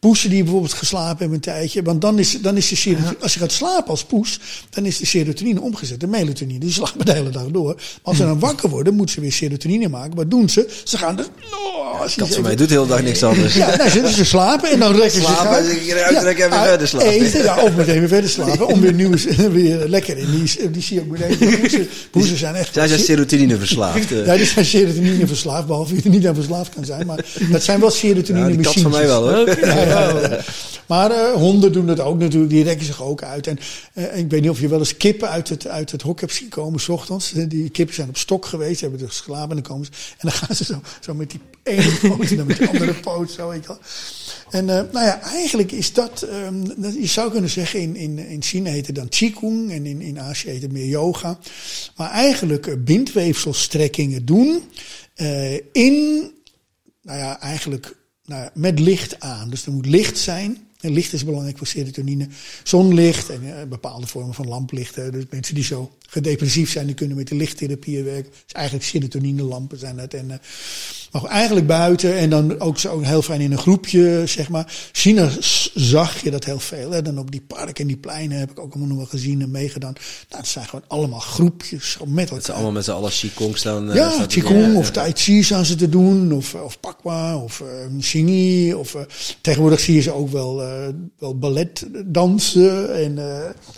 poesen 0.00 0.30
die 0.30 0.42
bijvoorbeeld 0.42 0.72
geslapen 0.72 1.18
hebben 1.18 1.34
een 1.34 1.40
tijdje. 1.40 1.82
Want 1.82 2.00
dan 2.00 2.18
is, 2.18 2.40
dan 2.40 2.56
is 2.56 2.68
de 2.68 2.76
serotonine, 2.76 3.16
als 3.20 3.34
je 3.34 3.40
gaat 3.40 3.52
slapen 3.52 3.88
als 3.88 4.04
poes, 4.04 4.40
dan 4.70 4.84
is 4.84 4.98
de 4.98 5.06
serotonine 5.06 5.60
omgezet. 5.60 6.00
De 6.00 6.06
melatonine. 6.06 6.58
Die 6.58 6.72
slapen 6.72 7.06
de 7.06 7.12
hele 7.12 7.30
dag 7.30 7.46
door. 7.46 7.74
Maar 7.74 8.00
als 8.02 8.16
ze 8.16 8.22
dan 8.22 8.38
wakker 8.38 8.68
worden, 8.68 8.94
moeten 8.94 9.14
ze 9.14 9.20
weer 9.20 9.32
serotonine 9.32 9.88
maken. 9.88 10.14
Wat 10.14 10.30
doen 10.30 10.48
ze? 10.48 10.68
Ze 10.84 10.98
gaan 10.98 11.16
dus. 11.16 11.26
Oh, 11.26 12.00
Kat 12.16 12.34
van 12.34 12.42
mij 12.42 12.56
doet 12.56 12.68
de 12.68 12.74
hele 12.74 12.86
dag 12.86 13.02
niks 13.02 13.22
anders. 13.22 13.54
Ja, 13.54 13.76
nou, 13.76 13.90
ze, 13.90 14.12
ze 14.12 14.24
slapen 14.34 14.70
en 14.70 14.78
dan 14.78 14.94
rekken 14.94 15.20
slapen, 15.20 15.64
ze 15.64 15.70
zich 15.70 15.92
uit. 15.92 16.14
Uitrekken 16.16 16.44
en 16.44 16.50
weer 16.50 16.68
verder 16.68 16.88
slapen. 16.88 17.08
Eten, 17.08 17.42
ja, 17.42 17.62
of 17.62 17.76
meteen 17.76 17.98
weer 17.98 18.08
verder 18.08 18.30
slapen. 18.30 18.66
Om 18.66 18.80
weer 18.80 18.92
nieuw, 18.92 19.10
weer 19.50 19.88
lekker 19.88 20.16
in. 20.20 20.30
Die, 20.30 20.70
die 20.70 20.82
zie 20.82 20.96
je 20.96 21.00
ook. 21.00 21.38
Poesen, 21.60 21.88
poesen 22.10 22.36
zijn 22.36 22.54
echt. 22.54 22.72
Zij 22.72 22.88
zijn 22.88 23.00
serotonine 23.00 23.56
verslaafd. 23.56 24.08
Ja, 24.30 24.36
die 24.36 24.46
zijn 24.46 24.64
serotonine 24.64 25.26
verslaafd. 25.26 25.66
Behalve 25.66 25.94
je 25.94 26.02
er 26.02 26.10
niet 26.10 26.26
aan 26.26 26.34
verslaafd 26.34 26.74
kan 26.74 26.84
zijn. 26.84 27.06
Maar 27.06 27.24
dat 27.50 27.62
zijn 27.62 27.80
wel 27.80 27.90
serotonine 27.90 28.48
ja, 28.48 28.56
machines. 28.56 28.72
kat 28.72 28.82
van 28.82 28.90
mij 28.90 29.06
wel 29.06 29.28
hoor. 29.28 29.40
Okay. 29.40 29.58
Ja, 29.80 30.18
ja, 30.20 30.40
maar 30.86 31.10
uh, 31.10 31.32
honden 31.32 31.72
doen 31.72 31.86
dat 31.86 32.00
ook 32.00 32.18
natuurlijk. 32.18 32.50
Die 32.50 32.64
rekken 32.64 32.86
zich 32.86 33.02
ook 33.02 33.22
uit. 33.22 33.46
En 33.46 33.58
uh, 33.94 34.16
ik 34.16 34.30
weet 34.30 34.40
niet 34.40 34.50
of 34.50 34.60
je 34.60 34.68
wel 34.68 34.78
eens 34.78 34.96
kippen 34.96 35.28
uit 35.28 35.48
het, 35.48 35.66
uit 35.66 35.90
het 35.90 36.02
hok 36.02 36.20
hebt 36.20 36.34
zien 36.34 36.48
komen 36.48 36.80
s 36.80 36.88
ochtends. 36.88 37.32
Die 37.32 37.70
kippen 37.70 37.94
zijn 37.94 38.08
op 38.08 38.16
stok 38.16 38.46
geweest. 38.46 38.80
Hebben 38.80 38.98
dus 38.98 39.08
geslapen. 39.08 39.48
En 39.48 39.62
dan 39.62 39.62
komen 39.62 39.86
ze. 39.86 39.92
En 39.92 40.28
dan 40.28 40.32
gaan 40.32 40.56
ze 40.56 40.64
zo, 40.64 40.80
zo 41.00 41.14
met 41.14 41.30
die 41.30 41.40
ene 41.62 41.92
poot 42.08 42.30
en 42.30 42.36
dan 42.36 42.46
met 42.46 42.58
die 42.58 42.68
andere 42.68 42.94
poot. 42.94 43.30
Zo, 43.30 43.48
weet 43.48 43.62
je 43.62 43.68
wel. 43.68 43.78
En 44.50 44.64
uh, 44.64 44.92
nou 44.92 45.06
ja, 45.06 45.20
eigenlijk 45.20 45.72
is 45.72 45.92
dat, 45.92 46.26
um, 46.46 46.64
dat, 46.76 46.94
je 46.94 47.06
zou 47.06 47.30
kunnen 47.30 47.50
zeggen, 47.50 47.80
in, 47.80 47.96
in, 47.96 48.18
in 48.18 48.42
China 48.42 48.70
heet 48.70 48.86
het 48.86 48.94
dan 48.94 49.08
Qigong 49.08 49.70
en 49.70 49.86
in, 49.86 50.00
in 50.00 50.09
Azië 50.18 50.48
heet 50.48 50.62
het 50.62 50.72
meer 50.72 50.86
yoga. 50.86 51.38
Maar 51.96 52.10
eigenlijk 52.10 52.66
uh, 52.66 52.74
bindweefselstrekkingen 52.78 54.24
doen 54.24 54.62
uh, 55.16 55.52
in, 55.72 56.30
nou 57.02 57.18
ja, 57.18 57.40
eigenlijk 57.40 57.96
nou 58.24 58.50
met 58.54 58.78
licht 58.78 59.20
aan. 59.20 59.50
Dus 59.50 59.66
er 59.66 59.72
moet 59.72 59.86
licht 59.86 60.18
zijn. 60.18 60.68
En 60.80 60.92
licht 60.92 61.12
is 61.12 61.24
belangrijk 61.24 61.58
voor 61.58 61.66
serotonine. 61.66 62.28
Zonlicht 62.62 63.30
en 63.30 63.42
uh, 63.42 63.62
bepaalde 63.68 64.06
vormen 64.06 64.34
van 64.34 64.48
lamplichten. 64.48 65.12
Dus 65.12 65.24
mensen 65.30 65.54
die 65.54 65.64
zo 65.64 65.90
gedepressief 66.10 66.70
zijn, 66.70 66.86
die 66.86 66.94
kunnen 66.94 67.16
met 67.16 67.28
de 67.28 67.34
lichttherapieën 67.34 68.04
werken. 68.04 68.30
Dus 68.30 68.52
eigenlijk 68.52 68.84
serotonine 68.84 69.42
lampen 69.42 69.78
zijn 69.78 69.96
dat. 69.96 70.14
En, 70.14 70.24
uh, 70.24 70.34
maar 71.12 71.30
eigenlijk 71.30 71.66
buiten 71.66 72.16
en 72.16 72.30
dan 72.30 72.60
ook 72.60 72.78
zo 72.78 73.00
heel 73.00 73.22
fijn 73.22 73.40
in 73.40 73.52
een 73.52 73.58
groepje, 73.58 74.22
zeg 74.26 74.48
maar. 74.48 74.72
China 74.92 75.30
zag 75.74 76.22
je 76.22 76.30
dat 76.30 76.44
heel 76.44 76.60
veel. 76.60 76.90
Hè. 76.90 77.02
Dan 77.02 77.18
op 77.18 77.30
die 77.30 77.40
parken 77.46 77.74
en 77.74 77.86
die 77.86 77.96
pleinen 77.96 78.38
heb 78.38 78.50
ik 78.50 78.58
ook 78.58 78.70
allemaal 78.70 78.88
nog 78.88 78.96
wel 78.96 79.06
gezien 79.06 79.42
en 79.42 79.50
meegedaan. 79.50 79.92
Nou, 80.28 80.42
het 80.42 80.50
zijn 80.50 80.64
gewoon 80.64 80.84
allemaal 80.88 81.18
groepjes 81.18 81.96
met 82.06 82.28
elkaar. 82.30 82.44
Ze 82.44 82.52
allemaal 82.52 82.72
met 82.72 82.84
z'n 82.84 82.90
allen 82.90 83.10
Qigong 83.10 83.56
staan. 83.56 83.88
Uh, 83.88 83.94
ja, 83.94 84.26
Qigong 84.26 84.76
of 84.76 84.90
Tai 84.90 85.12
Chi 85.14 85.42
staan 85.42 85.64
ze 85.64 85.74
te 85.74 85.88
doen. 85.88 86.32
Of, 86.32 86.54
of 86.54 86.80
Pakwa 86.80 87.36
of 87.36 87.60
uh, 87.60 88.00
Xingyi. 88.00 88.74
Of, 88.74 88.94
uh, 88.94 89.00
tegenwoordig 89.40 89.80
zie 89.80 89.94
je 89.94 90.00
ze 90.00 90.12
ook 90.12 90.30
wel, 90.30 90.62
uh, 90.62 90.88
wel 91.18 91.38
ballet 91.38 91.86
dansen. 92.04 92.94
En, 92.94 93.18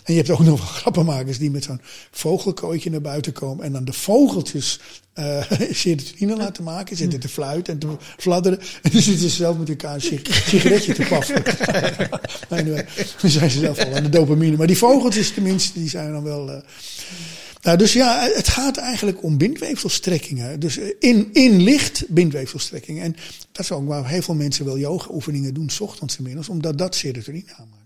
en 0.05 0.15
je 0.15 0.15
hebt 0.15 0.31
ook 0.31 0.39
nog 0.39 0.59
wel 0.59 0.67
grappenmakers 0.67 1.39
die 1.39 1.51
met 1.51 1.65
zo'n 1.65 1.81
vogelkooitje 2.23 2.91
naar 2.91 3.01
buiten 3.01 3.33
komen. 3.33 3.65
En 3.65 3.73
dan 3.73 3.85
de 3.85 3.93
vogeltjes 3.93 4.81
uh, 5.19 5.51
serotonine 5.83 6.37
laten 6.37 6.65
maken. 6.65 6.97
Zitten 6.97 7.21
te 7.21 7.29
fluiten 7.29 7.73
en 7.73 7.79
te 7.79 7.89
fladderen. 8.17 8.59
En 8.83 8.91
dan 8.91 9.03
zitten 9.03 9.31
ze 9.31 9.37
zelf 9.37 9.59
met 9.59 9.69
elkaar 9.69 9.95
een 9.95 10.01
sigaretje 10.47 10.95
te 10.95 11.07
paffen. 11.09 11.43
anyway, 12.49 12.87
dan 13.21 13.31
zijn 13.31 13.51
ze 13.51 13.59
zelf 13.59 13.79
al 13.79 13.95
aan 13.95 14.03
de 14.03 14.09
dopamine. 14.09 14.57
Maar 14.57 14.67
die 14.67 14.79
vogeltjes 14.79 15.33
tenminste, 15.33 15.79
die 15.79 15.89
zijn 15.89 16.13
dan 16.13 16.23
wel... 16.23 16.49
Uh, 16.49 16.57
nou, 17.63 17.79
dus 17.79 17.93
ja, 17.93 18.29
het 18.35 18.49
gaat 18.49 18.77
eigenlijk 18.77 19.23
om 19.23 19.39
bindweefselstrekkingen. 19.39 20.61
Dus 20.61 20.79
in, 20.99 21.29
in 21.33 21.63
licht 21.63 22.05
bindweefselstrekkingen. 22.09 23.03
En 23.03 23.17
dat 23.53 23.65
is 23.65 23.73
ook 23.73 23.89
waar 23.89 24.09
heel 24.09 24.23
veel 24.23 24.35
mensen 24.35 24.65
wel 24.65 24.79
yoga-oefeningen 24.79 25.55
doen, 25.55 25.71
s 25.71 25.81
ochtends 25.81 26.17
inmiddels, 26.17 26.49
omdat 26.49 26.79
dat 26.79 26.95
serotonine 26.95 27.53
aanmaakt. 27.57 27.82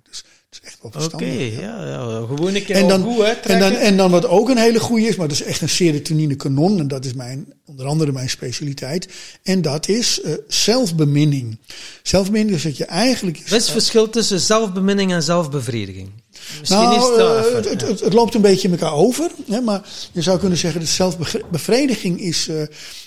Is 0.62 0.68
echt 0.68 0.78
wel 0.82 0.90
verstandig. 0.90 1.28
Oké, 1.28 1.38
okay, 1.38 1.60
ja. 1.60 1.86
Ja, 1.86 2.26
gewoon 2.26 2.54
een 2.54 2.64
keer 2.64 2.76
en 2.76 2.88
dan, 2.88 3.02
goed, 3.02 3.24
hè, 3.24 3.32
en, 3.32 3.60
dan, 3.60 3.72
en 3.72 3.96
dan 3.96 4.10
wat 4.10 4.26
ook 4.26 4.48
een 4.48 4.58
hele 4.58 4.80
goede 4.80 5.06
is, 5.06 5.16
maar 5.16 5.28
dat 5.28 5.36
is 5.36 5.42
echt 5.42 5.60
een 5.60 5.68
serotonine 5.68 6.34
kanon. 6.34 6.78
En 6.78 6.88
dat 6.88 7.04
is 7.04 7.14
mijn, 7.14 7.52
onder 7.66 7.86
andere 7.86 8.12
mijn 8.12 8.30
specialiteit. 8.30 9.08
En 9.42 9.62
dat 9.62 9.88
is 9.88 10.20
uh, 10.24 10.34
zelfbeminning. 10.48 11.58
Zelfbeminning 12.02 12.56
is 12.56 12.62
dat 12.62 12.76
je 12.76 12.84
eigenlijk... 12.84 13.38
Wat 13.38 13.58
is 13.58 13.64
het 13.64 13.70
verschil 13.70 14.10
tussen 14.10 14.40
zelfbeminning 14.40 15.12
en 15.12 15.22
zelfbevrediging? 15.22 16.10
Misschien 16.60 16.82
nou, 16.82 16.96
is 16.96 17.18
uh, 17.18 17.54
het, 17.54 17.88
het, 17.88 18.00
het, 18.00 18.12
loopt 18.12 18.34
een 18.34 18.40
beetje 18.40 18.68
in 18.68 18.74
elkaar 18.74 18.94
over. 18.94 19.30
Hè, 19.46 19.60
maar 19.60 19.80
je 20.12 20.22
zou 20.22 20.38
kunnen 20.38 20.58
zeggen 20.58 20.80
dat 20.80 20.88
zelfbevrediging 20.88 22.20
is... 22.20 22.48
Uh, 22.48 22.62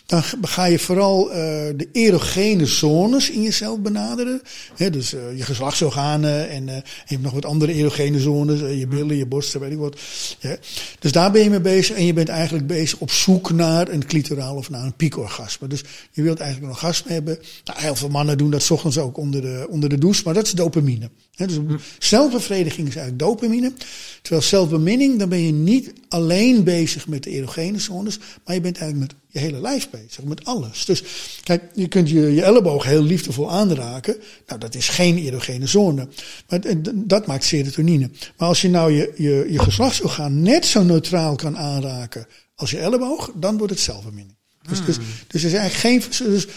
dan 0.06 0.24
ga 0.42 0.66
je 0.66 0.80
vooral 0.80 1.30
uh, 1.30 1.36
de 1.76 1.88
erogene 1.92 2.66
zones 2.66 3.30
in 3.30 3.42
jezelf 3.42 3.80
benaderen. 3.80 4.42
Hè, 4.76 4.90
dus 4.90 5.14
uh, 5.14 5.38
je 5.38 5.44
geslachtsorganen 5.44 6.50
en 6.50 6.66
je 6.66 6.82
hebt 7.06 7.22
nog 7.22 7.34
wat 7.34 7.46
andere 7.46 7.74
erogene 7.74 8.20
zones. 8.20 8.60
je 8.60 8.88
billen, 8.88 9.18
je 9.18 9.26
borsten, 9.26 9.60
weet 9.60 9.72
ik 9.72 9.78
wat. 9.78 10.00
Ja. 10.40 10.58
Dus 11.00 11.12
daar 11.12 11.32
ben 11.32 11.44
je 11.44 11.50
mee 11.50 11.62
bezig. 11.62 11.96
En 11.96 12.06
je 12.06 12.14
bent 12.14 12.30
eigenlijk 12.30 12.68
bezig 12.68 13.00
op 13.00 13.12
zoek 13.12 13.52
naar 13.52 13.90
een 13.90 14.06
clitoraal 14.06 14.56
of 14.56 14.70
naar 14.70 14.84
een 14.84 14.96
piekorgasme. 14.96 15.68
Dus 15.68 15.84
je 16.12 16.22
wilt 16.22 16.40
eigenlijk 16.40 16.72
een 16.72 16.80
orgasme 16.80 17.12
hebben. 17.12 17.40
Nou, 17.64 17.80
heel 17.80 17.96
veel 17.96 18.10
mannen 18.10 18.38
doen 18.38 18.52
dat 18.52 18.64
's 18.64 18.72
ochtends 18.72 18.98
ook 18.98 19.18
onder 19.18 19.42
de, 19.42 19.68
onder 19.70 19.90
de 19.90 19.98
douche. 19.98 20.22
Maar 20.26 20.34
dat 20.34 20.46
is 20.46 20.52
dopamine. 20.52 21.10
Dus 21.48 21.60
zelfbevrediging 22.00 22.88
is 22.88 22.96
eigenlijk 22.96 23.20
dopamine. 23.20 23.74
Terwijl 24.22 24.44
zelfbeminning, 24.44 25.20
dan 25.20 25.30
ben 25.30 25.42
je 25.42 25.52
niet 25.52 25.94
alleen 26.10 26.64
bezig 26.64 27.08
met 27.08 27.24
de 27.24 27.30
erogene 27.30 27.80
zones, 27.80 28.20
maar 28.46 28.56
je 28.56 28.62
bent 28.62 28.78
eigenlijk 28.78 29.12
met 29.12 29.22
je 29.28 29.40
hele 29.40 29.62
lijf 29.62 29.90
bezig, 29.90 30.24
met 30.24 30.46
alles. 30.46 30.86
Dus 30.86 31.04
kijk, 31.44 31.64
je 31.74 31.88
kunt 31.88 32.10
je, 32.10 32.34
je 32.34 32.44
elleboog 32.44 32.84
heel 32.84 33.04
liefdevol 33.04 33.52
aanraken. 33.52 34.16
Nou, 34.48 34.60
dat 34.60 34.76
is 34.76 34.90
geen 34.90 35.18
erogene 35.18 35.68
zone. 35.68 36.08
Maar 36.50 36.60
dat 36.94 37.28
maakt 37.28 37.44
serotonine. 37.44 38.10
Maar 38.38 38.48
als 38.48 38.62
je 38.62 38.70
nou 38.70 38.92
je, 38.92 39.14
je, 39.18 39.46
je 39.50 39.60
geslachtsorgaan 39.60 40.42
net 40.42 40.66
zo 40.66 40.84
neutraal 40.84 41.36
kan 41.36 41.58
aanraken 41.58 42.28
als 42.56 42.72
je 42.72 42.78
elleboog, 42.78 43.32
dan 43.36 43.58
wordt 43.58 43.74
het 43.74 43.82
zelfbeminning. 43.82 44.38
Dus, 44.70 44.86
dus, 44.86 44.98
dus 45.28 45.44
er 45.44 45.50
is 45.50 45.56
eigenlijk 45.58 45.74
geen. 45.74 46.28
Dus 46.32 46.48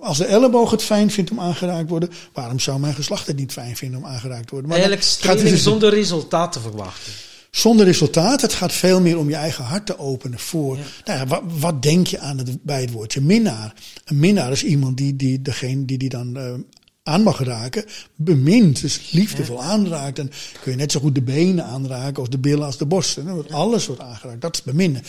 als 0.00 0.18
de 0.18 0.24
elleboog 0.24 0.70
het 0.70 0.82
fijn 0.82 1.10
vindt 1.10 1.30
om 1.30 1.40
aangeraakt 1.40 1.84
te 1.84 1.90
worden, 1.90 2.10
waarom 2.32 2.58
zou 2.58 2.80
mijn 2.80 2.94
geslacht 2.94 3.26
het 3.26 3.36
niet 3.36 3.52
fijn 3.52 3.76
vinden 3.76 3.98
om 3.98 4.06
aangeraakt 4.06 4.46
te 4.46 4.50
worden? 4.50 4.68
Maar 4.70 4.78
Eigenlijk 4.78 5.08
training 5.08 5.48
dus 5.48 5.62
zonder 5.62 5.90
resultaat 5.90 6.52
te 6.52 6.60
verwachten. 6.60 7.12
Zonder 7.50 7.86
resultaat. 7.86 8.40
Het 8.40 8.52
gaat 8.52 8.72
veel 8.72 9.00
meer 9.00 9.18
om 9.18 9.28
je 9.28 9.34
eigen 9.34 9.64
hart 9.64 9.86
te 9.86 9.98
openen 9.98 10.38
voor. 10.38 10.78
Nou 11.04 11.18
ja, 11.18 11.26
wat, 11.26 11.42
wat, 11.58 11.82
denk 11.82 12.06
je 12.06 12.18
aan 12.18 12.38
het, 12.38 12.62
bij 12.62 12.80
het 12.80 12.90
woordje 12.90 13.20
minnaar? 13.20 13.74
Een 14.04 14.18
minnaar 14.18 14.52
is 14.52 14.64
iemand 14.64 14.96
die, 14.96 15.16
die 15.16 15.42
degene 15.42 15.84
die 15.84 15.98
die 15.98 16.08
dan 16.08 16.38
uh, 16.38 16.52
aan 17.02 17.22
mag 17.22 17.44
raken, 17.44 17.84
bemint. 18.14 18.80
Dus 18.80 19.10
liefdevol 19.10 19.62
aanraakt. 19.62 20.18
En 20.18 20.30
kun 20.62 20.70
je 20.70 20.78
net 20.78 20.92
zo 20.92 21.00
goed 21.00 21.14
de 21.14 21.22
benen 21.22 21.64
aanraken 21.64 22.16
als 22.16 22.30
de 22.30 22.38
billen 22.38 22.66
als 22.66 22.78
de 22.78 22.86
borsten. 22.86 23.50
Alles 23.50 23.86
wordt 23.86 24.02
aangeraakt. 24.02 24.40
Dat 24.40 24.54
is 24.54 24.62
beminnen. 24.62 25.02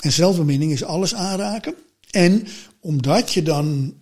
En 0.00 0.12
zelfbeminning 0.12 0.72
is 0.72 0.84
alles 0.84 1.14
aanraken. 1.14 1.74
En 2.10 2.46
omdat 2.80 3.32
je 3.32 3.42
dan 3.42 3.94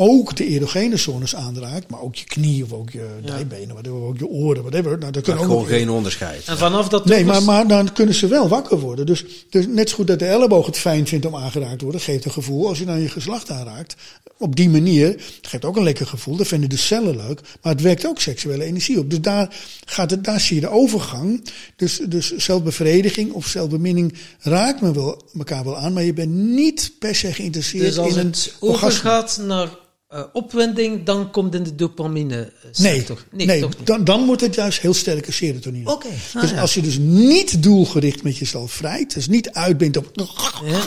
ook 0.00 0.36
de 0.36 0.46
erogene 0.46 0.96
zones 0.96 1.34
aanraakt, 1.34 1.90
maar 1.90 2.00
ook 2.00 2.14
je 2.14 2.24
knieën 2.24 2.64
of 2.64 2.72
ook 2.72 2.90
je 2.90 3.06
dijbenen, 3.24 3.68
whatever, 3.68 4.02
ook 4.02 4.18
je 4.18 4.26
oren, 4.26 4.62
whatever. 4.62 4.98
Nou, 4.98 5.12
dat 5.12 5.22
kan 5.22 5.36
ook 5.36 5.42
gewoon 5.42 5.66
geen 5.66 5.90
onderscheid. 5.90 6.44
En 6.44 6.58
vanaf 6.58 6.88
dat 6.88 7.04
nee, 7.04 7.24
maar, 7.24 7.42
maar 7.42 7.66
dan 7.66 7.92
kunnen 7.92 8.14
ze 8.14 8.26
wel 8.26 8.48
wakker 8.48 8.78
worden. 8.78 9.06
Dus, 9.06 9.24
dus 9.50 9.66
net 9.66 9.88
zo 9.88 9.94
goed 9.96 10.06
dat 10.06 10.18
de 10.18 10.26
elleboog 10.26 10.66
het 10.66 10.78
fijn 10.78 11.06
vindt 11.06 11.26
om 11.26 11.36
aangeraakt 11.36 11.78
te 11.78 11.84
worden, 11.84 12.00
geeft 12.00 12.24
een 12.24 12.30
gevoel. 12.30 12.68
Als 12.68 12.78
je 12.78 12.84
dan 12.84 13.00
je 13.00 13.08
geslacht 13.08 13.50
aanraakt, 13.50 13.96
op 14.38 14.56
die 14.56 14.68
manier, 14.68 15.20
geeft 15.42 15.64
ook 15.64 15.76
een 15.76 15.82
lekker 15.82 16.06
gevoel. 16.06 16.36
Dat 16.36 16.46
vinden 16.46 16.68
de 16.68 16.76
cellen 16.76 17.16
leuk, 17.16 17.40
maar 17.62 17.72
het 17.72 17.82
werkt 17.82 18.06
ook 18.06 18.20
seksuele 18.20 18.64
energie 18.64 18.98
op. 18.98 19.10
Dus 19.10 19.20
daar, 19.20 19.56
gaat 19.84 20.10
het, 20.10 20.24
daar 20.24 20.40
zie 20.40 20.54
je 20.54 20.60
de 20.60 20.70
overgang. 20.70 21.44
Dus, 21.76 22.00
dus 22.08 22.36
zelfbevrediging 22.36 23.32
of 23.32 23.46
zelfbeminning 23.46 24.14
raakt 24.40 24.80
me 24.80 24.92
wel, 24.92 25.22
elkaar 25.38 25.64
wel 25.64 25.76
aan, 25.76 25.92
maar 25.92 26.04
je 26.04 26.12
bent 26.12 26.34
niet 26.34 26.92
per 26.98 27.14
se 27.14 27.32
geïnteresseerd 27.32 27.84
dus 27.84 27.98
als 27.98 28.16
in 28.16 28.26
het 28.26 28.54
overgaat 28.58 29.40
naar 29.46 29.68
uh, 30.14 30.22
opwinding, 30.32 31.04
dan 31.04 31.30
komt 31.30 31.54
in 31.54 31.62
de 31.62 31.74
dopamine 31.74 32.52
sector. 32.70 33.24
Nee, 33.30 33.46
nee, 33.46 33.60
nee 33.60 33.70
dan, 33.84 34.04
dan 34.04 34.26
wordt 34.26 34.40
het 34.40 34.54
juist 34.54 34.80
heel 34.80 34.94
sterke 34.94 35.32
serotonine. 35.32 35.90
Oké. 35.90 36.08
Ah, 36.34 36.40
dus 36.40 36.56
als 36.56 36.74
je 36.74 36.82
dus 36.82 36.98
niet 36.98 37.62
doelgericht 37.62 38.22
met 38.22 38.38
jezelf 38.38 38.72
vrijt, 38.72 39.14
dus 39.14 39.28
niet 39.28 39.50
uitbindt 39.50 39.96
op 39.96 40.10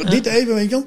dit 0.09 0.25
even, 0.25 0.53
weet 0.53 0.69
je 0.69 0.75
wel. 0.75 0.85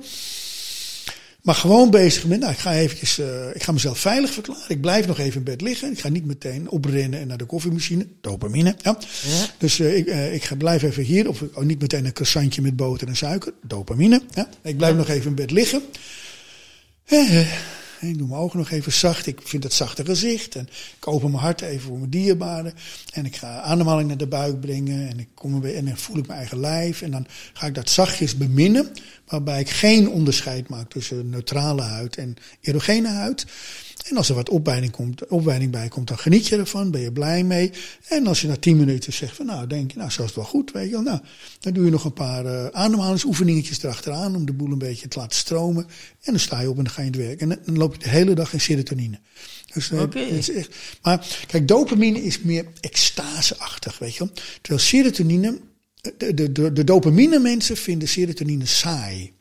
Maar 1.45 1.55
gewoon 1.55 1.91
bezig 1.91 2.25
met, 2.25 2.41
nou, 2.41 2.53
ik 2.53 2.59
ga 2.59 2.75
eventjes, 2.75 3.19
uh, 3.19 3.55
ik 3.55 3.63
ga 3.63 3.73
mezelf 3.73 3.99
veilig 3.99 4.31
verklaren. 4.31 4.65
Ik 4.69 4.81
blijf 4.81 5.07
nog 5.07 5.19
even 5.19 5.37
in 5.37 5.45
bed 5.45 5.61
liggen. 5.61 5.93
Ik 5.93 6.01
ga 6.01 6.09
niet 6.09 6.25
meteen 6.25 6.71
oprennen 6.71 7.21
en 7.21 7.27
naar 7.27 7.39
de 7.39 7.45
koffiemachine. 7.45 8.07
Dopamine, 8.21 8.75
ja. 8.83 8.99
ja. 9.27 9.47
Dus 9.59 9.79
uh, 9.79 9.97
ik, 9.97 10.07
uh, 10.07 10.35
ik 10.35 10.45
ga 10.45 10.55
blijf 10.55 10.83
even 10.83 11.03
hier. 11.03 11.29
Of 11.29 11.43
oh, 11.55 11.65
niet 11.65 11.81
meteen 11.81 12.05
een 12.05 12.13
croissantje 12.13 12.63
met 12.63 12.77
boter 12.77 13.09
en 13.09 13.17
suiker. 13.17 13.53
Dopamine, 13.63 14.23
ja. 14.35 14.49
Ik 14.63 14.77
blijf 14.77 14.97
nog 14.97 15.09
even 15.09 15.29
in 15.29 15.35
bed 15.35 15.51
liggen. 15.51 15.83
Ik 18.09 18.19
doe 18.19 18.29
mijn 18.29 18.41
ogen 18.41 18.59
nog 18.59 18.71
even 18.71 18.93
zacht. 18.93 19.27
Ik 19.27 19.41
vind 19.45 19.63
het 19.63 19.73
zachte 19.73 20.05
gezicht. 20.05 20.55
En 20.55 20.69
ik 20.97 21.09
open 21.09 21.31
mijn 21.31 21.43
hart 21.43 21.61
even 21.61 21.81
voor 21.81 21.99
mijn 21.99 22.11
dierbaren. 22.11 22.75
En 23.13 23.27
ik 23.27 23.37
ga 23.37 23.61
ademhaling 23.61 24.09
naar 24.09 24.17
de 24.17 24.27
buik 24.27 24.61
brengen. 24.61 25.09
En, 25.09 25.19
ik 25.19 25.29
kom 25.35 25.61
weer, 25.61 25.77
en 25.77 25.85
dan 25.85 25.97
voel 25.97 26.17
ik 26.17 26.27
mijn 26.27 26.39
eigen 26.39 26.61
lijf. 26.61 27.03
En 27.03 27.11
dan 27.11 27.27
ga 27.53 27.67
ik 27.67 27.75
dat 27.75 27.91
zachtjes 27.91 28.37
beminnen. 28.37 28.93
Waarbij 29.27 29.61
ik 29.61 29.71
geen 29.71 30.09
onderscheid 30.09 30.69
maak 30.69 30.91
tussen 30.91 31.31
neutrale 31.31 31.83
huid 31.83 32.17
en 32.17 32.37
erogene 32.61 33.09
huid. 33.09 33.47
En 34.05 34.17
als 34.17 34.29
er 34.29 34.35
wat 34.35 34.49
opleiding, 34.49 34.93
komt, 34.93 35.27
opleiding 35.27 35.71
bij 35.71 35.89
komt, 35.89 36.09
dan 36.09 36.19
geniet 36.19 36.47
je 36.47 36.57
ervan, 36.57 36.91
ben 36.91 37.01
je 37.01 37.13
blij 37.13 37.45
mee. 37.45 37.71
En 38.09 38.27
als 38.27 38.41
je 38.41 38.49
na 38.49 38.57
tien 38.57 38.77
minuten 38.77 39.13
zegt 39.13 39.37
van 39.37 39.47
nou, 39.47 39.67
denk 39.67 39.93
je, 39.93 39.99
nou, 39.99 40.11
zo 40.11 40.21
is 40.21 40.27
het 40.27 40.37
wel 40.37 40.45
goed, 40.45 40.73
weet 40.73 40.85
je 40.85 40.91
wel. 40.91 41.03
Nou, 41.03 41.21
dan 41.61 41.73
doe 41.73 41.85
je 41.85 41.91
nog 41.91 42.05
een 42.05 42.13
paar 42.13 42.45
uh, 42.45 42.67
ademhalingsoefeningetjes 42.67 43.83
erachteraan 43.83 44.37
om 44.37 44.47
de 44.47 44.53
boel 44.53 44.73
een 44.73 44.79
beetje 44.79 45.09
te 45.09 45.19
laten 45.19 45.39
stromen. 45.39 45.85
En 46.21 46.33
dan 46.33 46.39
sta 46.39 46.61
je 46.61 46.71
op 46.71 46.79
en 46.79 46.85
dan 46.85 46.93
ga 46.93 47.01
je 47.01 47.07
het 47.07 47.17
werk. 47.17 47.41
En 47.41 47.49
dan 47.49 47.77
loop 47.77 47.93
je 47.93 47.99
de 47.99 48.09
hele 48.09 48.35
dag 48.35 48.53
in 48.53 48.61
serotonine. 48.61 49.21
Dus, 49.73 49.91
uh, 49.91 50.03
is 50.15 50.51
echt, 50.51 50.75
maar 51.03 51.27
kijk, 51.47 51.69
dopamine 51.69 52.23
is 52.23 52.41
meer 52.41 52.67
extaseachtig, 52.81 53.99
weet 53.99 54.15
je 54.15 54.19
wel. 54.19 54.33
Terwijl 54.61 54.85
serotonine, 54.85 55.61
de, 56.17 56.35
de, 56.35 56.53
de, 56.53 56.73
de 56.73 56.85
dopamine 56.85 57.39
mensen 57.39 57.77
vinden 57.77 58.09
serotonine 58.09 58.67
saai. 58.67 59.33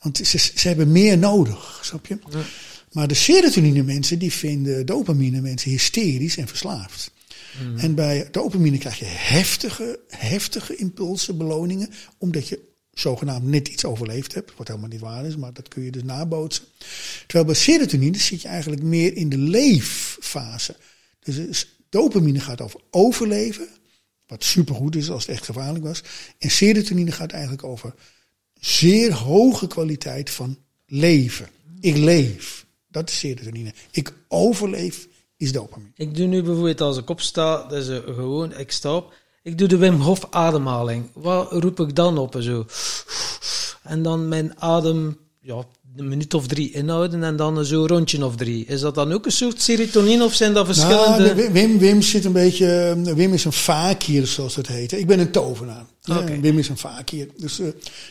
Want 0.00 0.16
ze, 0.16 0.38
ze 0.38 0.68
hebben 0.68 0.92
meer 0.92 1.18
nodig, 1.18 1.80
snap 1.82 2.06
je? 2.06 2.18
Ja. 2.30 2.40
Maar 2.92 3.08
de 3.08 3.14
serotonine 3.14 3.82
mensen, 3.82 4.18
die 4.18 4.32
vinden 4.32 4.86
dopamine 4.86 5.40
mensen 5.40 5.70
hysterisch 5.70 6.36
en 6.36 6.48
verslaafd. 6.48 7.12
Mm. 7.62 7.78
En 7.78 7.94
bij 7.94 8.28
dopamine 8.30 8.78
krijg 8.78 8.98
je 8.98 9.04
heftige, 9.04 10.00
heftige 10.08 10.76
impulsen, 10.76 11.36
beloningen, 11.38 11.90
omdat 12.18 12.48
je 12.48 12.70
zogenaamd 12.92 13.44
net 13.44 13.68
iets 13.68 13.84
overleefd 13.84 14.34
hebt, 14.34 14.52
wat 14.56 14.68
helemaal 14.68 14.88
niet 14.88 15.00
waar 15.00 15.26
is, 15.26 15.36
maar 15.36 15.52
dat 15.52 15.68
kun 15.68 15.82
je 15.82 15.90
dus 15.90 16.02
nabootsen. 16.02 16.64
Terwijl 17.26 17.44
bij 17.44 17.54
serotonine 17.54 18.18
zit 18.18 18.42
je 18.42 18.48
eigenlijk 18.48 18.82
meer 18.82 19.16
in 19.16 19.28
de 19.28 19.38
leeffase. 19.38 20.76
Dus 21.20 21.76
dopamine 21.88 22.40
gaat 22.40 22.60
over 22.60 22.80
overleven, 22.90 23.68
wat 24.26 24.44
supergoed 24.44 24.96
is 24.96 25.10
als 25.10 25.26
het 25.26 25.34
echt 25.34 25.44
gevaarlijk 25.44 25.84
was. 25.84 26.02
En 26.38 26.50
serotonine 26.50 27.12
gaat 27.12 27.32
eigenlijk 27.32 27.64
over 27.64 27.94
zeer 28.60 29.12
hoge 29.12 29.66
kwaliteit 29.66 30.30
van 30.30 30.58
leven. 30.86 31.48
Ik 31.80 31.96
leef. 31.96 32.61
Dat 32.92 33.08
is 33.08 33.18
serotonine. 33.18 33.72
Ik 33.90 34.12
overleef 34.28 35.08
is 35.36 35.52
dopamine. 35.52 35.90
Ik 35.94 36.16
doe 36.16 36.26
nu 36.26 36.42
bijvoorbeeld 36.42 36.80
als 36.80 36.98
ik 36.98 37.10
opsta, 37.10 37.66
dat 37.68 37.88
is 37.88 38.00
gewoon, 38.04 38.58
ik 38.58 38.72
stop. 38.72 39.12
Ik 39.42 39.58
doe 39.58 39.68
de 39.68 39.76
Wim 39.76 40.00
Hof 40.00 40.26
ademhaling. 40.30 41.10
Wat 41.14 41.52
roep 41.52 41.80
ik 41.80 41.96
dan 41.96 42.18
op 42.18 42.34
en 42.34 42.42
zo? 42.42 42.66
En 43.82 44.02
dan 44.02 44.28
mijn 44.28 44.60
adem, 44.60 45.18
ja, 45.40 45.64
een 45.96 46.08
minuut 46.08 46.34
of 46.34 46.46
drie 46.46 46.72
inhouden 46.72 47.24
en 47.24 47.36
dan 47.36 47.64
zo'n 47.64 47.86
rondje 47.86 48.24
of 48.24 48.36
drie. 48.36 48.64
Is 48.66 48.80
dat 48.80 48.94
dan 48.94 49.12
ook 49.12 49.26
een 49.26 49.32
soort 49.32 49.62
serotonine 49.62 50.24
of 50.24 50.34
zijn 50.34 50.54
dat 50.54 50.66
verschillende... 50.66 51.34
Nou, 51.34 51.52
Wim, 51.52 51.78
Wim 51.78 52.02
zit 52.02 52.24
een 52.24 52.32
beetje... 52.32 52.96
Wim 53.14 53.32
is 53.32 53.44
een 53.44 53.52
vakier, 53.52 54.26
zoals 54.26 54.56
het 54.56 54.66
heet. 54.66 54.92
Ik 54.92 55.06
ben 55.06 55.18
een 55.18 55.30
tovenaar. 55.30 55.84
Okay. 56.10 56.40
Wim 56.40 56.58
is 56.58 56.68
een 56.68 56.76
vakier. 56.76 57.28
Dus 57.36 57.60
uh, 57.60 57.66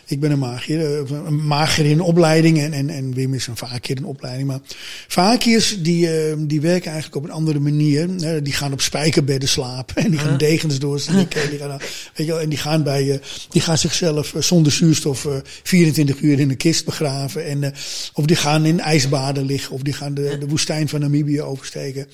ik 0.05 0.19
ben 0.19 0.31
een 0.31 0.39
magier. 0.39 1.01
Uh, 1.01 1.09
een 1.25 1.47
magier 1.47 1.85
in 1.85 2.01
opleiding. 2.01 2.59
En, 2.59 2.73
en, 2.73 2.89
en 2.89 3.13
Wim 3.13 3.33
is 3.33 3.47
een 3.47 3.57
vakier 3.57 3.97
in 3.97 4.05
opleiding. 4.05 4.47
Maar 4.47 4.59
vakiers 5.07 5.81
die, 5.81 6.29
uh, 6.29 6.33
die 6.37 6.61
werken 6.61 6.91
eigenlijk 6.91 7.15
op 7.15 7.23
een 7.23 7.35
andere 7.35 7.59
manier. 7.59 8.07
die 8.43 8.53
gaan 8.53 8.73
op 8.73 8.81
spijkerbedden 8.81 9.49
slapen. 9.49 9.95
En 10.03 10.11
die 10.11 10.19
gaan 10.19 10.37
degens 10.37 10.79
doorslikken. 10.79 11.49
die 11.49 11.59
gaan, 11.59 11.77
weet 12.15 12.27
je 12.27 12.31
wel, 12.31 12.39
en 12.39 12.49
die 12.49 12.57
gaan, 12.57 12.83
bij, 12.83 13.21
die 13.49 13.61
gaan 13.61 13.77
zichzelf 13.77 14.33
zonder 14.39 14.71
zuurstof 14.71 15.27
24 15.63 16.21
uur 16.21 16.39
in 16.39 16.49
een 16.49 16.57
kist 16.57 16.85
begraven. 16.85 17.45
En, 17.45 17.73
of 18.13 18.25
die 18.25 18.35
gaan 18.35 18.65
in 18.65 18.79
ijsbaden 18.79 19.45
liggen. 19.45 19.75
Of 19.75 19.81
die 19.81 19.93
gaan 19.93 20.13
de, 20.13 20.37
de 20.37 20.47
woestijn 20.47 20.89
van 20.89 20.99
Namibië 20.99 21.41
oversteken. 21.41 22.07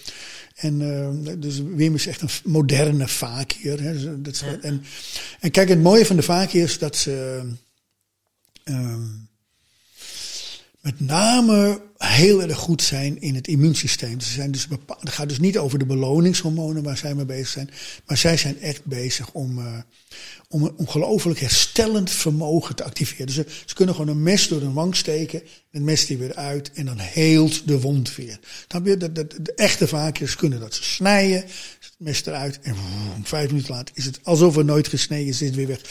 En 0.58 0.80
uh, 0.80 1.34
dus 1.38 1.62
Wim 1.62 1.96
is 1.96 2.08
echt 2.08 2.22
een 2.22 2.30
moderne 2.44 3.08
vakier. 3.08 3.82
Hè. 3.82 4.22
Dus, 4.22 4.40
dat, 4.40 4.60
en, 4.62 4.84
en 5.40 5.52
kijk, 5.52 5.70
het 5.70 5.82
mooie 5.82 6.06
van 6.06 6.16
de 6.16 6.22
vakier 6.22 6.64
is 6.64 6.78
dat 6.80 6.96
ze 6.96 7.42
uh, 8.66 8.96
met 10.88 11.00
name 11.00 11.82
heel 11.98 12.42
erg 12.42 12.58
goed 12.58 12.82
zijn 12.82 13.22
in 13.22 13.36
het 13.36 13.48
immuunsysteem. 13.48 14.20
Ze 14.20 14.32
zijn 14.32 14.52
dus 14.52 14.68
bepaald, 14.68 15.02
het 15.02 15.10
gaat 15.10 15.30
dus 15.30 15.40
niet 15.40 15.58
over 15.58 15.80
de 15.80 15.86
beloningshormonen 15.86 16.84
waar 16.84 16.98
zij 16.98 17.16
mee 17.16 17.26
bezig 17.26 17.48
zijn. 17.48 17.70
Maar 18.06 18.18
zij 18.18 18.38
zijn 18.38 18.62
echt 18.62 18.86
bezig 18.86 19.32
om, 19.32 19.60
uh, 19.60 19.66
om 20.50 20.64
een 20.64 20.74
ongelooflijk 20.76 21.40
herstellend 21.40 22.10
vermogen 22.10 22.76
te 22.76 22.84
activeren. 22.84 23.34
Ze, 23.34 23.46
ze 23.66 23.76
kunnen 23.76 23.96
gewoon 23.96 24.16
een 24.16 24.24
mes 24.24 24.48
door 24.48 24.62
een 24.62 24.74
wang 24.74 24.96
steken, 24.96 25.42
het 25.72 25.82
mes 25.82 26.06
die 26.06 26.18
weer 26.18 26.36
uit 26.36 26.72
en 26.74 26.86
dan 26.86 27.00
heelt 27.00 27.68
de 27.68 27.80
wond 27.80 28.16
weer. 28.16 28.40
Dan 28.68 28.84
weer 28.84 29.00
de, 29.00 29.12
de, 29.12 29.28
de 29.42 29.54
echte 29.54 29.88
vaakjes 29.88 30.36
kunnen 30.36 30.60
dat. 30.60 30.76
Ze 30.76 30.84
snijden, 30.84 31.44
mes 31.98 32.26
eruit 32.26 32.60
en 32.62 32.76
vijf 33.24 33.48
minuten 33.48 33.74
later 33.74 33.96
is 33.96 34.06
het 34.06 34.20
alsof 34.24 34.58
er 34.58 34.66
nooit 34.66 34.88
gesneden 34.88 35.28
is, 35.28 35.40
het 35.40 35.56
weer 35.56 35.68
weg. 35.68 35.82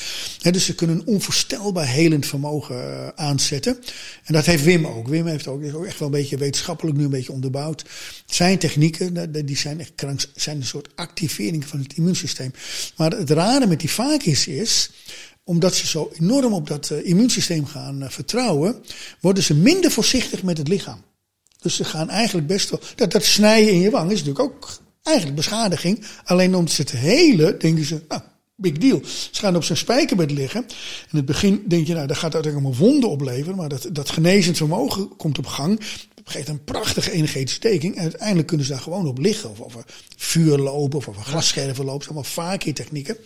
dus 0.53 0.65
ze 0.65 0.75
kunnen 0.75 0.97
een 0.97 1.07
onvoorstelbaar 1.07 1.87
helend 1.87 2.27
vermogen 2.27 2.77
uh, 2.77 3.09
aanzetten. 3.09 3.79
En 4.25 4.35
dat 4.35 4.47
heeft 4.47 4.65
Wim 4.65 4.87
ook. 4.87 5.09
Wim 5.09 5.27
heeft 5.27 5.47
ook, 5.47 5.63
is 5.63 5.73
ook 5.73 5.85
echt 5.85 5.99
wel 5.99 6.09
een 6.09 6.15
beetje 6.15 6.37
wetenschappelijk 6.37 6.97
nu 6.97 7.05
een 7.05 7.11
beetje 7.11 7.33
onderbouwd. 7.33 7.85
Zijn 8.27 8.59
technieken, 8.59 9.33
die 9.47 9.57
zijn 9.57 9.81
echt 9.81 9.93
krank, 9.95 10.21
zijn 10.35 10.57
een 10.57 10.67
soort 10.67 10.89
activering 10.95 11.65
van 11.65 11.79
het 11.79 11.93
immuunsysteem. 11.93 12.53
Maar 12.97 13.11
het 13.11 13.31
rare 13.31 13.67
met 13.67 13.81
die 13.81 13.91
vaakjes 13.91 14.47
is, 14.47 14.91
omdat 15.45 15.75
ze 15.75 15.87
zo 15.87 16.11
enorm 16.19 16.53
op 16.53 16.67
dat 16.67 16.91
uh, 16.91 17.07
immuunsysteem 17.07 17.67
gaan 17.67 18.03
uh, 18.03 18.09
vertrouwen, 18.09 18.83
worden 19.21 19.43
ze 19.43 19.55
minder 19.55 19.91
voorzichtig 19.91 20.43
met 20.43 20.59
het 20.59 20.69
lichaam. 20.69 21.05
Dus 21.61 21.77
ze 21.77 21.85
gaan 21.85 22.11
eigenlijk 22.11 22.47
best 22.47 22.71
wel. 22.71 22.81
Dat, 22.95 23.13
dat 23.13 23.25
snijden 23.25 23.73
in 23.73 23.81
je 23.81 23.91
wang 23.91 24.11
is 24.11 24.19
natuurlijk 24.25 24.55
ook 24.55 24.85
eigenlijk 25.07 25.37
beschadiging. 25.37 26.05
Alleen 26.25 26.55
omdat 26.55 26.75
ze 26.75 26.81
het 26.81 26.91
hele, 26.91 27.57
denken 27.57 27.85
ze, 27.85 28.03
nou, 28.09 28.21
big 28.57 28.73
deal. 28.73 29.01
Ze 29.31 29.41
gaan 29.41 29.57
op 29.57 29.65
zijn 29.65 29.79
spijkerbed 29.79 30.31
liggen. 30.31 30.61
In 31.11 31.17
het 31.17 31.25
begin 31.25 31.65
denk 31.69 31.87
je, 31.87 31.95
nou, 31.95 32.07
dat 32.07 32.17
gaat 32.17 32.35
uiteindelijk 32.35 32.75
allemaal 32.75 32.91
wonden 32.91 33.11
opleveren. 33.11 33.57
Maar 33.57 33.69
dat, 33.69 33.89
dat 33.93 34.11
genezend 34.11 34.57
vermogen 34.57 35.17
komt 35.17 35.39
op 35.39 35.47
gang. 35.47 35.81
Geeft 36.25 36.49
een 36.49 36.65
prachtige 36.65 37.11
energetische 37.11 37.57
steking. 37.57 37.97
En 37.97 38.03
uiteindelijk 38.03 38.47
kunnen 38.47 38.67
ze 38.67 38.73
daar 38.73 38.83
gewoon 38.83 39.07
op 39.07 39.19
liggen. 39.19 39.51
Of 39.51 39.61
over 39.61 39.85
vuur 40.17 40.59
lopen, 40.59 40.99
of 40.99 41.09
over 41.09 41.23
glasscherven 41.23 41.85
lopen. 41.85 42.07
Dat 42.07 42.17
zijn 42.17 42.37
allemaal 42.37 42.51
vaak 42.59 42.75
technieken. 42.75 43.17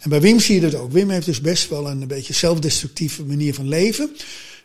En 0.00 0.10
bij 0.10 0.20
Wim 0.20 0.40
zie 0.40 0.54
je 0.54 0.60
dat 0.60 0.74
ook. 0.74 0.92
Wim 0.92 1.10
heeft 1.10 1.26
dus 1.26 1.40
best 1.40 1.68
wel 1.68 1.90
een 1.90 2.06
beetje 2.06 2.32
zelfdestructieve 2.32 3.24
manier 3.24 3.54
van 3.54 3.68
leven. 3.68 4.10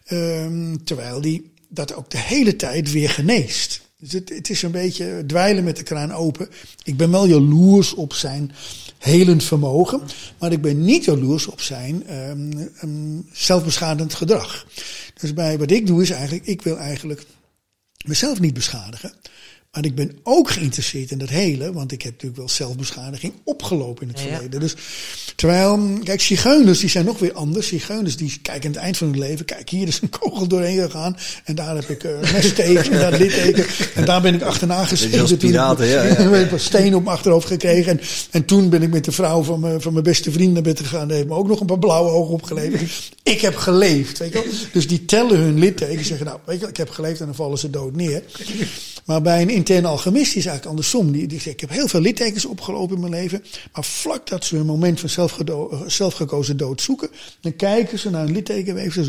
Ehm, 0.05 0.75
terwijl 0.83 1.21
die 1.21 1.51
dat 1.69 1.93
ook 1.93 2.09
de 2.09 2.17
hele 2.17 2.55
tijd 2.55 2.91
weer 2.91 3.09
geneest. 3.09 3.81
Dus 4.01 4.11
het, 4.11 4.29
het, 4.29 4.49
is 4.49 4.61
een 4.61 4.71
beetje 4.71 5.23
dweilen 5.27 5.63
met 5.63 5.77
de 5.77 5.83
kraan 5.83 6.11
open. 6.11 6.49
Ik 6.83 6.97
ben 6.97 7.11
wel 7.11 7.27
jaloers 7.27 7.93
op 7.93 8.13
zijn 8.13 8.51
helend 8.97 9.43
vermogen, 9.43 10.01
maar 10.37 10.51
ik 10.51 10.61
ben 10.61 10.81
niet 10.81 11.05
jaloers 11.05 11.47
op 11.47 11.61
zijn 11.61 12.13
um, 12.83 13.27
zelfbeschadigend 13.31 14.13
gedrag. 14.13 14.65
Dus 15.19 15.33
bij 15.33 15.57
wat 15.57 15.71
ik 15.71 15.87
doe 15.87 16.01
is 16.01 16.09
eigenlijk, 16.09 16.45
ik 16.45 16.61
wil 16.61 16.77
eigenlijk 16.77 17.25
mezelf 18.05 18.39
niet 18.39 18.53
beschadigen. 18.53 19.13
Maar 19.71 19.85
ik 19.85 19.95
ben 19.95 20.17
ook 20.23 20.49
geïnteresseerd 20.49 21.11
in 21.11 21.17
dat 21.17 21.29
hele, 21.29 21.73
want 21.73 21.91
ik 21.91 22.01
heb 22.01 22.11
natuurlijk 22.11 22.39
wel 22.39 22.49
zelfbeschadiging 22.49 23.33
opgelopen 23.43 24.07
in 24.07 24.13
het 24.13 24.21
verleden. 24.21 24.59
Dus 24.59 24.75
terwijl, 25.35 25.99
kijk, 26.03 26.21
zigeuners 26.21 26.79
die 26.79 26.89
zijn 26.89 27.05
nog 27.05 27.19
weer 27.19 27.33
anders. 27.33 27.67
Zigeuners 27.67 28.17
die 28.17 28.39
kijken 28.41 28.65
aan 28.65 28.75
het 28.75 28.81
eind 28.81 28.97
van 28.97 29.07
hun 29.07 29.19
leven, 29.19 29.45
kijk, 29.45 29.69
hier 29.69 29.87
is 29.87 30.01
een 30.01 30.09
kogel 30.09 30.47
doorheen 30.47 30.81
gegaan 30.81 31.17
en 31.43 31.55
daar 31.55 31.75
heb 31.75 31.89
ik 31.89 32.03
uh, 32.03 32.11
een 32.11 32.19
messteken 32.33 32.91
en 32.91 32.99
daar 32.99 33.19
litteken 33.19 33.65
en 33.95 34.05
daar 34.05 34.21
ben 34.21 34.33
ik 34.33 34.41
achterna 34.41 34.85
geschieten. 34.85 35.37
Piraten, 35.37 35.87
ja, 35.87 36.03
ja, 36.03 36.09
ja. 36.21 36.29
heb 36.29 36.51
een 36.51 36.59
steen 36.59 36.95
op 36.95 37.03
mijn 37.03 37.15
achterhoofd 37.15 37.47
gekregen 37.47 37.91
en, 37.91 38.05
en 38.31 38.45
toen 38.45 38.69
ben 38.69 38.81
ik 38.81 38.89
met 38.89 39.05
de 39.05 39.11
vrouw 39.11 39.43
van 39.43 39.59
mijn, 39.59 39.81
van 39.81 39.93
mijn 39.93 40.03
beste 40.03 40.31
vriend 40.31 40.53
naar 40.53 40.61
bed 40.61 40.79
gegaan. 40.79 41.07
Die 41.07 41.15
heeft 41.15 41.27
me 41.27 41.35
ook 41.35 41.47
nog 41.47 41.59
een 41.59 41.65
paar 41.65 41.79
blauwe 41.79 42.11
ogen 42.11 42.33
opgeleverd. 42.33 43.11
ik 43.23 43.41
heb 43.41 43.55
geleefd, 43.55 44.17
weet 44.17 44.33
je 44.33 44.41
wel. 44.43 44.53
Dus 44.73 44.87
die 44.87 45.05
tellen 45.05 45.39
hun 45.39 45.59
littekens, 45.59 46.07
zeggen 46.07 46.25
nou, 46.25 46.39
weet 46.45 46.59
je 46.59 46.67
ik 46.67 46.77
heb 46.77 46.89
geleefd 46.89 47.19
en 47.19 47.25
dan 47.25 47.35
vallen 47.35 47.57
ze 47.57 47.69
dood 47.69 47.95
neer. 47.95 48.23
Maar 49.05 49.21
bij 49.21 49.41
een 49.41 49.49
interne 49.59 49.87
alchemist 49.87 50.35
is 50.35 50.45
eigenlijk 50.45 50.65
andersom. 50.65 51.11
Die, 51.11 51.27
die 51.27 51.39
zegt, 51.39 51.53
ik 51.53 51.59
heb 51.59 51.69
heel 51.69 51.87
veel 51.87 52.01
littekens 52.01 52.45
opgelopen 52.45 52.95
in 52.95 53.01
mijn 53.01 53.13
leven. 53.13 53.43
Maar 53.73 53.83
vlak 53.83 54.27
dat 54.27 54.45
ze 54.45 54.57
een 54.57 54.65
moment 54.65 54.99
van 54.99 55.31
zelfgekozen 55.87 56.57
dood 56.57 56.81
zoeken, 56.81 57.09
dan 57.41 57.55
kijken 57.55 57.99
ze 57.99 58.09
naar 58.09 58.25
een 58.25 58.31
littekenweefsel. 58.31 59.05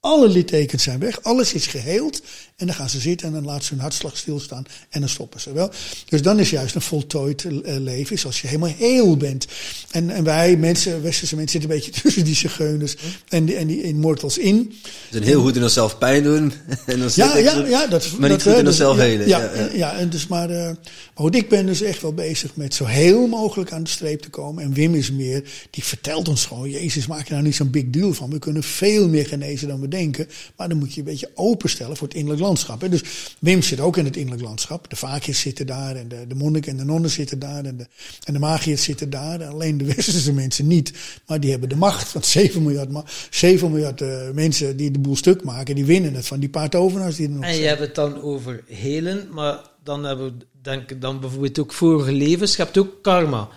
Alle 0.00 0.28
littekens 0.28 0.82
zijn 0.82 0.98
weg, 0.98 1.22
alles 1.22 1.52
is 1.52 1.66
geheeld. 1.66 2.22
En 2.56 2.66
dan 2.66 2.74
gaan 2.74 2.90
ze 2.90 3.00
zitten 3.00 3.26
en 3.26 3.32
dan 3.32 3.44
laten 3.44 3.64
ze 3.64 3.72
hun 3.72 3.82
hartslag 3.82 4.16
stilstaan 4.16 4.64
en 4.90 5.00
dan 5.00 5.08
stoppen 5.08 5.40
ze 5.40 5.52
wel. 5.52 5.70
Dus 6.08 6.22
dan 6.22 6.38
is 6.38 6.50
juist 6.50 6.74
een 6.74 6.80
voltooid 6.80 7.44
eh, 7.44 7.76
leven, 7.78 8.16
is 8.16 8.26
als 8.26 8.40
je 8.40 8.46
helemaal 8.46 8.72
heel 8.76 9.16
bent. 9.16 9.46
En, 9.90 10.10
en 10.10 10.24
wij 10.24 10.56
mensen, 10.56 11.02
westerse 11.02 11.36
mensen, 11.36 11.60
zitten 11.60 11.70
een 11.70 11.76
beetje 11.76 12.00
tussen 12.02 12.24
die 12.24 12.34
zigeuners 12.34 12.96
en 13.28 13.44
die, 13.44 13.56
en 13.56 13.66
die 13.66 13.82
immortals 13.82 14.38
in. 14.38 14.74
Ze 14.82 14.88
zijn 15.10 15.22
heel 15.22 15.42
goed 15.42 15.56
in 15.56 15.62
onszelf 15.62 15.98
pijn 15.98 16.22
doen. 16.22 16.52
En 16.86 16.98
dan 16.98 17.10
ja, 17.14 17.36
ja, 17.36 17.66
ja, 17.66 17.86
dat, 17.86 18.10
maar 18.18 18.30
niet 18.30 18.44
dat, 18.44 18.52
goed 18.52 18.58
in 18.58 18.64
dus, 18.64 18.68
onszelf 18.68 18.96
ja, 18.96 19.02
helen. 19.02 19.28
Ja, 19.28 19.50
ja, 19.54 19.68
ja, 19.72 19.96
en 19.96 20.10
dus 20.10 20.26
maar, 20.26 20.50
uh, 20.50 20.56
maar 20.56 20.76
goed, 21.14 21.34
ik 21.34 21.48
ben 21.48 21.66
dus 21.66 21.82
echt 21.82 22.02
wel 22.02 22.12
bezig 22.12 22.56
met 22.56 22.74
zo 22.74 22.84
heel 22.84 23.26
mogelijk 23.26 23.72
aan 23.72 23.82
de 23.82 23.90
streep 23.90 24.22
te 24.22 24.30
komen. 24.30 24.62
En 24.62 24.72
Wim 24.72 24.94
is 24.94 25.10
meer, 25.10 25.44
die 25.70 25.84
vertelt 25.84 26.28
ons 26.28 26.46
gewoon, 26.46 26.70
Jezus, 26.70 27.06
maak 27.06 27.26
je 27.26 27.32
nou 27.32 27.44
niet 27.44 27.54
zo'n 27.54 27.70
big 27.70 27.84
deal 27.86 28.12
van. 28.12 28.30
We 28.30 28.38
kunnen 28.38 28.62
veel 28.62 29.08
meer 29.08 29.26
genezen 29.26 29.68
dan 29.68 29.80
we 29.80 29.88
denken. 29.88 30.28
Maar 30.56 30.68
dan 30.68 30.78
moet 30.78 30.94
je 30.94 31.00
een 31.00 31.06
beetje 31.06 31.30
openstellen 31.34 31.96
voor 31.96 32.06
het 32.06 32.16
innerlijk 32.16 32.42
landschap. 32.44 32.80
Hè. 32.80 32.88
Dus 32.88 33.02
Wim 33.38 33.62
zit 33.62 33.80
ook 33.80 33.96
in 33.96 34.04
het 34.04 34.16
innerlijk 34.16 34.42
landschap. 34.44 34.90
De 34.90 34.96
vaakjes 34.96 35.40
zitten 35.40 35.66
daar 35.66 35.96
en 35.96 36.08
de, 36.08 36.24
de 36.28 36.34
monniken 36.34 36.70
en 36.72 36.76
de 36.76 36.84
nonnen 36.84 37.10
zitten 37.10 37.38
daar 37.38 37.64
en 37.64 37.76
de, 37.76 37.86
en 38.24 38.32
de 38.32 38.38
magiërs 38.38 38.82
zitten 38.82 39.10
daar. 39.10 39.44
Alleen 39.44 39.78
de 39.78 39.84
westerse 39.94 40.32
mensen 40.32 40.66
niet. 40.66 40.92
Maar 41.26 41.40
die 41.40 41.50
hebben 41.50 41.68
de 41.68 41.76
macht. 41.76 42.12
Want 42.12 42.26
7 42.26 42.62
miljard, 42.62 42.88
7 43.30 43.70
miljard 43.70 44.00
uh, 44.00 44.08
mensen 44.32 44.76
die 44.76 44.90
de 44.90 44.98
boel 44.98 45.16
stuk 45.16 45.44
maken, 45.44 45.74
die 45.74 45.84
winnen 45.84 46.14
het 46.14 46.26
van 46.26 46.40
die 46.40 46.48
paar 46.48 46.70
tovenaars 46.70 47.16
die 47.16 47.26
er 47.26 47.32
nog 47.32 47.42
En 47.44 47.48
je 47.50 47.54
zijn. 47.56 47.68
hebt 47.68 47.80
het 47.80 47.94
dan 47.94 48.22
over 48.22 48.62
helen, 48.68 49.28
maar 49.32 49.58
dan 49.84 50.04
hebben 50.04 50.26
we 50.26 50.44
denk 50.62 50.90
ik 50.90 51.00
dan 51.00 51.20
bijvoorbeeld 51.20 51.58
ook 51.58 51.72
vorige 51.72 52.12
levens. 52.12 52.56
Je 52.56 52.62
hebt 52.62 52.78
ook 52.78 53.02
karma. 53.02 53.48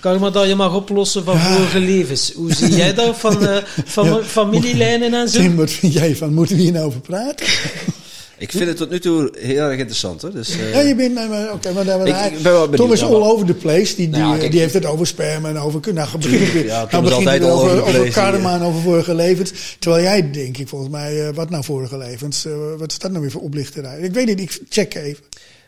Karma 0.00 0.30
dat 0.30 0.48
je 0.48 0.54
mag 0.54 0.74
oplossen 0.74 1.24
van 1.24 1.34
Ja. 1.36 1.56
vorige 1.56 1.78
levens. 1.78 2.32
Hoe 2.32 2.54
zie 2.54 2.76
jij 2.76 2.94
dat 2.94 3.16
van, 3.18 3.46
eh, 3.46 3.56
van 3.96 4.06
Ja. 4.06 4.22
familielijnen 4.22 5.14
en 5.14 5.28
zo? 5.28 5.38
Tim, 5.40 5.56
wat 5.56 5.70
vind 5.70 5.92
jij 5.92 6.16
van? 6.16 6.34
Moeten 6.34 6.56
we 6.56 6.62
hier 6.62 6.72
nou 6.72 6.86
over 6.86 7.00
praten? 7.00 7.46
Ik 8.38 8.50
vind 8.50 8.66
het 8.68 8.76
tot 8.76 8.90
nu 8.90 9.00
toe 9.00 9.34
heel 9.38 9.62
erg 9.64 9.78
interessant. 9.78 10.22
Hoor. 10.22 10.30
Dus, 10.32 10.50
eh, 10.58 10.72
Ja, 10.72 10.80
je 10.80 10.94
bent, 10.94 11.14
maar 11.14 11.52
oké, 11.52 11.72
maar 11.72 11.84
daar 11.84 12.06
Ik- 12.06 12.32
ik 12.36 12.42
ben 12.42 12.52
wel 12.52 12.68
Tom 12.70 12.92
is 12.92 13.02
all 13.02 13.22
over 13.22 13.46
the 13.46 13.54
place. 13.54 13.96
Die, 13.96 14.08
die, 14.10 14.20
Nou 14.20 14.32
eh, 14.34 14.38
kijk, 14.38 14.50
die 14.50 14.60
heeft 14.60 14.74
het 14.74 14.84
over 14.86 15.06
sperma 15.06 15.48
en 15.48 15.58
over, 15.58 15.94
nou, 15.94 16.18
begin 16.18 16.64
Ja, 16.64 16.88
nou 16.90 17.10
altijd 17.12 17.42
over, 17.42 17.70
over 17.82 18.00
over 18.00 18.10
karma 18.12 18.50
ja. 18.50 18.56
en 18.60 18.62
over 18.62 18.80
vorige 18.80 19.14
levens. 19.14 19.76
Terwijl 19.78 20.02
jij, 20.02 20.30
denk 20.30 20.56
ik, 20.58 20.68
volgens 20.68 20.90
mij, 20.90 21.28
eh, 21.28 21.34
wat 21.34 21.50
nou 21.50 21.64
vorige 21.64 21.98
levens? 21.98 22.44
eh, 22.44 22.52
wat 22.78 22.90
is 22.90 22.98
dat 22.98 23.10
nou 23.10 23.22
weer 23.22 23.30
voor 23.30 23.42
oplichterij? 23.42 24.00
Ik 24.00 24.12
weet 24.12 24.26
niet, 24.26 24.40
ik 24.40 24.60
check 24.68 24.94
even. 24.94 25.24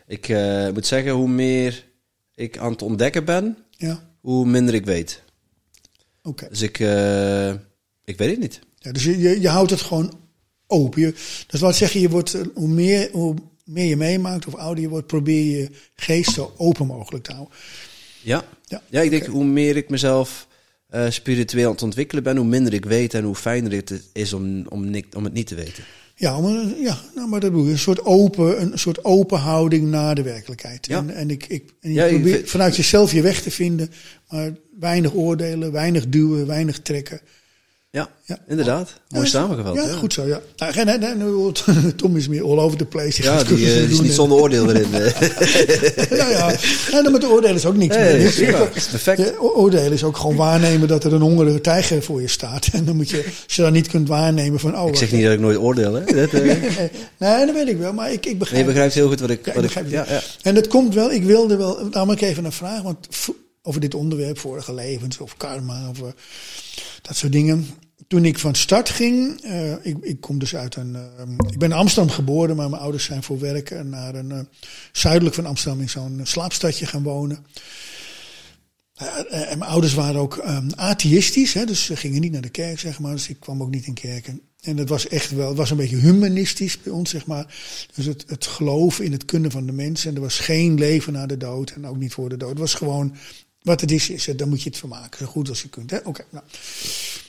Ik 0.07 0.29
eh, 0.29 0.69
moet 0.73 0.85
zeggen, 0.87 1.11
hoe 1.11 1.27
meer 1.29 1.83
ik 2.35 2.57
aan 2.57 2.71
het 2.71 2.81
ontdekken 2.81 3.25
ben, 3.25 3.57
Ja, 3.71 3.99
hoe 4.21 4.45
minder 4.45 4.73
ik 4.75 4.85
weet. 4.85 5.21
oké. 6.23 6.47
Dus 6.49 6.61
ik, 6.61 6.79
eh, 6.79 7.49
ik 8.05 8.17
weet 8.17 8.29
het 8.29 8.39
niet. 8.39 8.59
Ja, 8.79 8.91
dus 8.91 9.03
je, 9.03 9.17
je, 9.19 9.41
je 9.41 9.49
houdt 9.49 9.71
het 9.71 9.81
gewoon 9.81 10.13
open. 10.67 11.01
Je, 11.01 11.13
dus 11.47 11.59
wat 11.59 11.75
zeg 11.75 11.93
je, 11.93 11.99
je 11.99 12.09
wordt, 12.09 12.33
eh, 12.33 12.41
hoe, 12.53 12.67
meer, 12.67 13.09
hoe 13.11 13.35
meer 13.63 13.85
je 13.85 13.97
meemaakt 13.97 14.47
of 14.47 14.55
ouder 14.55 14.83
je 14.83 14.89
wordt, 14.89 15.07
probeer 15.07 15.59
je 15.59 15.69
geest 15.95 16.33
zo 16.33 16.53
open 16.57 16.85
mogelijk 16.85 17.23
te 17.23 17.33
houden. 17.33 17.55
Ja, 18.21 18.45
Ja, 18.65 18.81
ja 18.89 19.01
ik 19.01 19.09
denk 19.09 19.25
hoe 19.25 19.45
meer 19.45 19.75
ik 19.75 19.89
mezelf 19.89 20.47
eh, 20.87 21.09
spiritueel 21.09 21.65
aan 21.65 21.71
het 21.71 21.81
ontwikkelen 21.81 22.23
ben, 22.23 22.37
hoe 22.37 22.45
minder 22.45 22.73
ik 22.73 22.85
weet 22.85 23.13
en 23.13 23.23
hoe 23.23 23.35
fijner 23.35 23.71
het 23.71 24.01
is 24.13 24.33
om, 24.33 24.67
om, 24.67 24.95
om 25.15 25.23
het 25.23 25.33
niet 25.33 25.47
te 25.47 25.55
weten. 25.55 25.83
Ja, 26.15 26.39
maar, 26.39 26.65
ja 26.81 27.01
nou, 27.15 27.27
maar 27.29 27.39
dat 27.39 27.51
bedoel 27.51 27.65
je. 27.65 27.71
Een 27.71 27.79
soort 27.79 28.05
open, 28.05 28.61
een 28.61 28.79
soort 28.79 29.03
open 29.05 29.39
houding 29.39 29.87
naar 29.87 30.15
de 30.15 30.21
werkelijkheid. 30.21 30.85
Ja. 30.85 30.97
En, 30.97 31.09
en 31.09 31.29
ik, 31.29 31.45
ik, 31.47 31.63
en 31.81 31.93
je 31.93 31.95
Ja, 31.95 32.07
probeert 32.07 32.49
vanuit 32.49 32.75
jezelf 32.75 33.11
je 33.11 33.21
weg 33.21 33.41
te 33.41 33.51
vinden, 33.51 33.91
maar 34.29 34.51
weinig 34.79 35.13
oordelen, 35.13 35.71
weinig 35.71 36.07
duwen, 36.07 36.47
weinig 36.47 36.79
trekken. 36.79 37.21
Ja, 37.89 38.09
Ja. 38.25 38.37
inderdaad. 38.47 38.93
Mooi 39.09 39.27
samengevat. 39.27 39.75
Ja, 39.75 39.87
goed 39.87 40.13
zo, 40.13 40.25
ja. 40.25 40.39
Nou, 40.57 40.73
geen- 40.73 40.85
nee, 40.85 40.97
nee, 40.97 41.51
Tom 41.95 42.17
is 42.17 42.27
meer 42.27 42.43
all 42.43 42.57
over 42.59 42.77
the 42.77 42.85
place. 42.85 43.23
Ja, 43.23 43.43
die, 43.43 43.55
eh, 43.55 43.57
die 43.57 43.65
is 43.83 43.89
doen 43.89 43.99
niet 44.01 44.07
en- 44.09 44.13
zonder 44.13 44.37
oordeel 44.37 44.69
erin. 44.69 44.93
eh. 44.93 45.21
Ja, 46.17 46.29
ja. 46.91 47.01
dan 47.03 47.11
met 47.11 47.25
oordelen 47.25 47.55
is 47.55 47.65
ook 47.65 47.75
niks 47.75 47.95
Nee, 47.95 48.17
meer. 48.17 48.31
Prima. 48.31 48.57
Dat 48.57 48.75
is 48.75 48.85
perfect. 48.87 49.17
Ja, 49.19 49.31
o- 49.39 49.53
oordelen 49.55 49.91
is 49.91 50.03
ook 50.03 50.17
gewoon 50.17 50.35
waarnemen 50.35 50.87
dat 50.87 51.03
er 51.03 51.13
een 51.13 51.21
hongerige 51.21 51.61
tijger 51.61 52.03
voor 52.03 52.21
je 52.21 52.27
staat. 52.27 52.67
En 52.73 52.85
dan 52.85 52.95
moet 52.95 53.09
je, 53.09 53.23
als 53.45 53.55
je 53.55 53.61
dat 53.61 53.71
niet 53.71 53.87
kunt 53.87 54.07
waarnemen 54.07 54.59
van... 54.59 54.79
Oh, 54.79 54.87
Ik 54.87 54.95
zeg 54.95 55.11
niet 55.11 55.23
dat 55.23 55.33
ik 55.33 55.39
nooit 55.39 55.57
oordeel, 55.57 55.93
hè. 55.93 56.03
Dat, 56.05 56.29
eh, 56.33 56.41
Nee, 56.43 56.89
nee, 57.17 57.45
dat 57.45 57.55
weet 57.55 57.67
ik 57.67 57.77
wel, 57.77 57.93
maar 57.93 58.07
ik, 58.11 58.13
ik 58.17 58.23
nee, 58.25 58.35
begrijp 58.35 58.61
je 58.61 58.67
begrijpt 58.71 58.93
heel 58.93 59.07
goed 59.07 59.19
wat 59.19 59.29
ik... 59.29 59.39
Ik 59.39 59.45
wat 59.45 59.55
ik 59.55 59.61
begrijp 59.61 59.89
ja, 59.89 59.99
het. 59.99 60.09
ja. 60.09 60.21
En 60.41 60.55
dat 60.55 60.67
komt 60.67 60.93
wel, 60.93 61.11
ik 61.11 61.23
wilde 61.23 61.55
wel, 61.55 61.91
ik 62.11 62.21
even 62.21 62.45
een 62.45 62.51
vraag, 62.51 62.81
want 62.81 63.07
over 63.67 63.81
dit 63.81 63.93
onderwerp, 63.93 64.39
vorige 64.39 64.73
levens 64.73 65.17
of 65.17 65.37
karma 65.37 65.89
of 65.89 66.01
eh, 66.01 66.07
dat 67.01 67.15
soort 67.15 67.31
dingen. 67.31 67.67
Toen 68.07 68.25
ik 68.25 68.39
van 68.39 68.55
start 68.55 68.89
ging, 68.89 69.41
eh, 69.41 69.85
ik, 69.85 69.97
ik 70.01 70.21
kom 70.21 70.39
dus 70.39 70.55
uit 70.55 70.75
een, 70.75 70.95
eh, 70.95 71.01
ik 71.51 71.57
ben 71.57 71.71
in 71.71 71.77
Amsterdam 71.77 72.13
geboren, 72.13 72.55
maar 72.55 72.69
mijn 72.69 72.81
ouders 72.81 73.03
zijn 73.03 73.23
voor 73.23 73.39
werk 73.39 73.83
naar 73.83 74.15
een 74.15 74.47
zuidelijk 74.91 75.35
van 75.35 75.45
Amsterdam 75.45 75.81
in 75.81 75.89
zo'n 75.89 76.19
slaapstadje 76.23 76.85
gaan 76.85 77.03
wonen. 77.03 77.45
En 79.29 79.57
mijn 79.57 79.71
ouders 79.71 79.93
waren 79.93 80.21
ook 80.21 80.37
ehm 80.37 80.69
atheïstisch, 80.75 81.53
hè, 81.53 81.65
dus 81.65 81.85
ze 81.85 81.95
gingen 81.95 82.21
niet 82.21 82.31
naar 82.31 82.41
de 82.41 82.49
kerk, 82.49 82.79
zeg 82.79 82.99
maar. 82.99 83.11
Dus 83.11 83.29
ik 83.29 83.39
kwam 83.39 83.61
ook 83.61 83.69
niet 83.69 83.85
in 83.85 83.93
kerken. 83.93 84.41
En 84.61 84.75
dat 84.75 84.89
was 84.89 85.07
echt 85.07 85.31
wel, 85.31 85.47
het 85.47 85.57
was 85.57 85.71
een 85.71 85.77
beetje 85.77 85.95
humanistisch 85.95 86.81
bij 86.81 86.93
ons, 86.93 87.09
zeg 87.09 87.25
maar. 87.25 87.55
Dus 87.95 88.05
het, 88.05 88.23
het 88.27 88.45
geloof 88.45 88.99
in 88.99 89.11
het 89.11 89.25
kunnen 89.25 89.51
van 89.51 89.65
de 89.65 89.71
mensen. 89.71 90.09
En 90.09 90.15
er 90.15 90.21
was 90.21 90.39
geen 90.39 90.77
leven 90.77 91.13
na 91.13 91.25
de 91.25 91.37
dood 91.37 91.69
en 91.69 91.87
ook 91.87 91.97
niet 91.97 92.13
voor 92.13 92.29
de 92.29 92.37
dood. 92.37 92.49
Het 92.49 92.59
was 92.59 92.73
gewoon, 92.73 93.15
wat 93.67 93.81
het 93.81 93.91
is, 93.91 94.09
is 94.09 94.25
het. 94.25 94.37
Dan 94.37 94.49
moet 94.49 94.61
je 94.61 94.69
het 94.69 94.77
vermaken, 94.77 95.19
zo 95.19 95.25
goed 95.25 95.49
als 95.49 95.61
je 95.61 95.69
kunt. 95.69 96.03
Oké, 96.03 96.25
nou. 96.29 96.45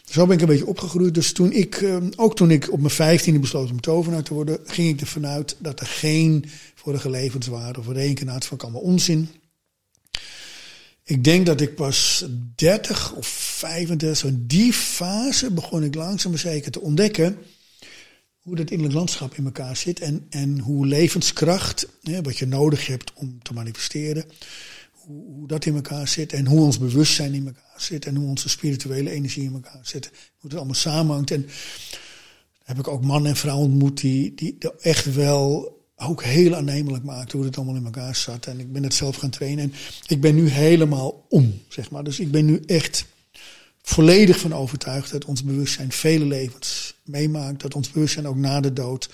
Zo 0.04 0.26
ben 0.26 0.34
ik 0.34 0.42
een 0.42 0.48
beetje 0.48 0.66
opgegroeid. 0.66 1.14
Dus 1.14 1.32
toen 1.32 1.52
ik, 1.52 1.74
ehm, 1.74 2.10
ook 2.16 2.36
toen 2.36 2.50
ik 2.50 2.72
op 2.72 2.78
mijn 2.78 2.90
vijftiende 2.90 3.40
besloot 3.40 3.70
om 3.70 3.80
tovenaar 3.80 4.22
te 4.22 4.34
worden, 4.34 4.58
ging 4.64 4.88
ik 4.88 5.00
ervan 5.00 5.26
uit 5.26 5.56
dat 5.58 5.80
er 5.80 5.86
geen 5.86 6.44
vorige 6.74 7.10
levens 7.10 7.46
waren 7.46 7.78
of 7.78 7.88
reïncarnatie 7.88 8.48
van 8.48 8.58
allemaal 8.58 8.80
onzin. 8.80 9.28
Ik 11.04 11.24
denk 11.24 11.46
dat 11.46 11.60
ik 11.60 11.74
pas 11.74 12.24
30 12.54 13.12
of 13.12 13.26
35, 13.26 14.16
zo 14.18 14.26
in 14.26 14.44
die 14.46 14.72
fase 14.72 15.50
begon 15.50 15.82
ik 15.82 15.94
langzaam 15.94 16.30
maar 16.30 16.40
zeker 16.40 16.70
te 16.70 16.80
ontdekken 16.80 17.38
hoe 18.48 18.56
dat 18.56 18.70
innerlijk 18.70 18.96
landschap 18.96 19.34
in 19.34 19.44
elkaar 19.44 19.76
zit 19.76 20.00
en, 20.00 20.26
en 20.30 20.58
hoe 20.58 20.86
levenskracht, 20.86 21.88
hè, 22.02 22.22
wat 22.22 22.38
je 22.38 22.46
nodig 22.46 22.86
hebt 22.86 23.12
om 23.14 23.42
te 23.42 23.52
manifesteren, 23.52 24.24
hoe, 25.08 25.24
hoe 25.34 25.46
dat 25.46 25.64
in 25.64 25.74
elkaar 25.74 26.08
zit 26.08 26.32
en 26.32 26.46
hoe 26.46 26.60
ons 26.60 26.78
bewustzijn 26.78 27.34
in 27.34 27.46
elkaar 27.46 27.80
zit 27.80 28.06
en 28.06 28.16
hoe 28.16 28.28
onze 28.28 28.48
spirituele 28.48 29.10
energie 29.10 29.44
in 29.44 29.52
elkaar 29.52 29.80
zit, 29.82 30.06
hoe 30.06 30.50
het 30.50 30.54
allemaal 30.54 30.74
samenhangt. 30.74 31.30
En 31.30 31.46
heb 32.64 32.78
ik 32.78 32.88
ook 32.88 33.04
mannen 33.04 33.30
en 33.30 33.36
vrouwen 33.36 33.66
ontmoet 33.66 34.00
die, 34.00 34.34
die 34.34 34.56
echt 34.80 35.14
wel 35.14 35.76
ook 35.96 36.22
heel 36.22 36.54
aannemelijk 36.54 37.04
maakte 37.04 37.36
hoe 37.36 37.46
het 37.46 37.56
allemaal 37.56 37.76
in 37.76 37.84
elkaar 37.84 38.16
zat. 38.16 38.46
En 38.46 38.60
ik 38.60 38.72
ben 38.72 38.82
het 38.82 38.94
zelf 38.94 39.16
gaan 39.16 39.30
trainen. 39.30 39.64
En 39.64 39.72
ik 40.06 40.20
ben 40.20 40.34
nu 40.34 40.48
helemaal 40.48 41.26
om, 41.28 41.60
zeg 41.68 41.90
maar. 41.90 42.04
Dus 42.04 42.20
ik 42.20 42.30
ben 42.30 42.44
nu 42.44 42.60
echt 42.66 43.06
volledig 43.82 44.38
van 44.38 44.52
overtuigd 44.52 45.10
dat 45.10 45.24
ons 45.24 45.44
bewustzijn 45.44 45.92
vele 45.92 46.24
levens 46.24 46.94
meemaakt. 47.08 47.60
Dat 47.60 47.74
ons 47.74 47.90
bewustzijn 47.90 48.26
ook 48.26 48.36
na 48.36 48.60
de 48.60 48.72
dood 48.72 49.10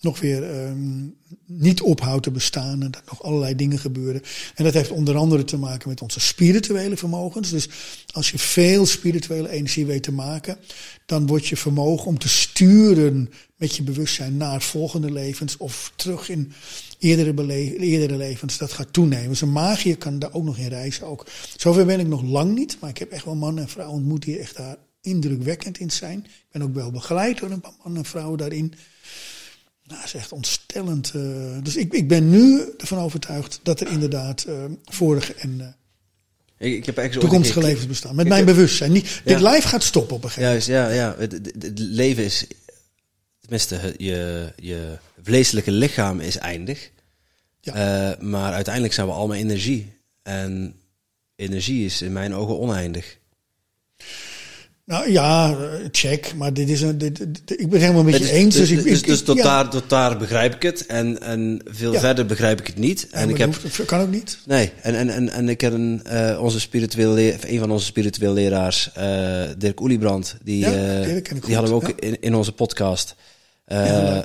nog 0.00 0.20
weer 0.20 0.66
um, 0.66 1.16
niet 1.46 1.80
ophoudt 1.80 2.22
te 2.22 2.30
bestaan. 2.30 2.82
En 2.82 2.90
dat 2.90 3.02
nog 3.06 3.22
allerlei 3.22 3.56
dingen 3.56 3.78
gebeuren. 3.78 4.22
En 4.54 4.64
dat 4.64 4.74
heeft 4.74 4.90
onder 4.90 5.16
andere 5.16 5.44
te 5.44 5.58
maken 5.58 5.88
met 5.88 6.02
onze 6.02 6.20
spirituele 6.20 6.96
vermogens. 6.96 7.50
Dus 7.50 7.68
als 8.12 8.30
je 8.30 8.38
veel 8.38 8.86
spirituele 8.86 9.48
energie 9.48 9.86
weet 9.86 10.02
te 10.02 10.12
maken, 10.12 10.58
dan 11.06 11.26
wordt 11.26 11.46
je 11.46 11.56
vermogen 11.56 12.06
om 12.06 12.18
te 12.18 12.28
sturen 12.28 13.30
met 13.56 13.76
je 13.76 13.82
bewustzijn 13.82 14.36
naar 14.36 14.62
volgende 14.62 15.12
levens 15.12 15.56
of 15.56 15.92
terug 15.96 16.28
in 16.28 16.52
eerdere, 16.98 17.78
eerdere 17.78 18.16
levens, 18.16 18.58
dat 18.58 18.72
gaat 18.72 18.92
toenemen. 18.92 19.28
Dus 19.28 19.40
een 19.40 19.52
magier 19.52 19.96
kan 19.96 20.18
daar 20.18 20.32
ook 20.32 20.44
nog 20.44 20.58
in 20.58 20.68
reizen. 20.68 21.06
Ook. 21.06 21.26
Zover 21.56 21.86
ben 21.86 22.00
ik 22.00 22.06
nog 22.06 22.22
lang 22.22 22.54
niet, 22.54 22.76
maar 22.80 22.90
ik 22.90 22.98
heb 22.98 23.10
echt 23.10 23.24
wel 23.24 23.34
mannen 23.34 23.62
en 23.62 23.70
vrouwen 23.70 23.96
ontmoet 23.96 24.22
die 24.22 24.38
echt 24.38 24.56
daar 24.56 24.76
indrukwekkend 25.06 25.78
in 25.78 25.90
zijn. 25.90 26.18
Ik 26.18 26.46
ben 26.52 26.62
ook 26.62 26.74
wel 26.74 26.90
begeleid 26.90 27.38
door 27.38 27.50
een 27.50 27.60
paar 27.60 27.74
mannen 27.82 28.02
en 28.02 28.08
vrouwen 28.08 28.38
daarin. 28.38 28.74
Nou, 29.82 30.00
dat 30.00 30.04
is 30.04 30.14
echt 30.14 30.32
ontstellend. 30.32 31.12
Uh, 31.16 31.56
dus 31.62 31.76
ik, 31.76 31.92
ik 31.92 32.08
ben 32.08 32.30
nu 32.30 32.62
ervan 32.78 32.98
overtuigd 32.98 33.60
dat 33.62 33.80
er 33.80 33.90
inderdaad 33.90 34.44
uh, 34.48 34.64
vorige 34.84 35.34
en 35.34 35.58
uh, 35.60 35.66
ik, 36.58 36.86
ik 36.86 36.96
heb 36.96 37.12
toekomstige 37.12 37.60
levens 37.60 37.86
bestaan. 37.86 38.14
Met 38.14 38.28
mijn 38.28 38.44
bewustzijn. 38.44 38.92
Niet, 38.92 39.08
ja. 39.08 39.20
Dit 39.24 39.40
lijf 39.40 39.64
gaat 39.64 39.82
stoppen 39.82 40.16
op 40.16 40.24
een 40.24 40.30
gegeven 40.30 40.48
moment. 40.48 40.66
Juist, 40.66 40.90
ja, 40.90 41.04
ja. 41.04 41.14
Het, 41.18 41.32
het, 41.32 41.62
het, 41.62 41.78
leven 41.78 42.24
is, 42.24 42.46
tenminste, 43.40 43.94
je, 43.96 44.52
je 44.56 44.98
vleeselijke 45.22 45.70
lichaam 45.70 46.20
is 46.20 46.36
eindig. 46.36 46.90
Ja. 47.60 48.16
maar 48.20 48.52
uiteindelijk 48.52 48.94
zijn 48.94 49.06
we 49.06 49.12
allemaal 49.12 49.36
energie. 49.36 49.92
En 50.22 50.74
energie 51.36 51.84
is 51.84 52.02
in 52.02 52.12
mijn 52.12 52.34
ogen 52.34 52.58
oneindig. 52.58 53.18
Nou 54.86 55.10
ja, 55.10 55.56
check. 55.90 56.34
Maar 56.36 56.52
dit 56.52 56.68
is 56.68 56.80
een. 56.80 56.98
Dit, 56.98 57.20
ik 57.46 57.70
ben 57.70 57.80
helemaal 57.80 58.02
met 58.02 58.14
je 58.14 58.20
dus, 58.20 58.30
eens. 58.30 58.56
Dus, 58.56 58.68
dus, 58.68 58.78
ik, 58.78 58.84
dus, 58.84 59.02
dus 59.02 59.22
tot, 59.22 59.36
ja. 59.36 59.42
daar, 59.42 59.68
tot 59.68 59.88
daar 59.88 60.18
begrijp 60.18 60.54
ik 60.54 60.62
het. 60.62 60.86
En, 60.86 61.22
en 61.22 61.60
veel 61.64 61.92
ja. 61.92 62.00
verder 62.00 62.26
begrijp 62.26 62.60
ik 62.60 62.66
het 62.66 62.78
niet. 62.78 63.06
En, 63.10 63.22
en 63.22 63.28
ik 63.28 63.38
heb, 63.38 63.62
hoeft, 63.62 63.84
kan 63.84 64.00
ook 64.00 64.10
niet. 64.10 64.38
Nee, 64.44 64.72
en, 64.82 64.94
en, 64.94 65.08
en, 65.08 65.28
en 65.28 65.48
ik 65.48 65.60
heb 65.60 65.72
een, 65.72 66.02
uh, 66.12 66.42
onze 66.42 66.60
spiritueel 66.60 67.18
een 67.18 67.58
van 67.58 67.70
onze 67.70 67.84
spiritueel 67.84 68.32
leraars, 68.32 68.90
uh, 68.98 69.42
Dirk 69.58 69.80
Oeliebrand, 69.80 70.36
die, 70.42 70.58
ja, 70.58 71.06
uh, 71.06 71.22
die 71.44 71.54
hadden 71.54 71.78
we 71.78 71.86
ook 71.86 71.88
in, 71.88 72.20
in 72.20 72.34
onze 72.34 72.52
podcast. 72.52 73.14
ja, 73.66 74.24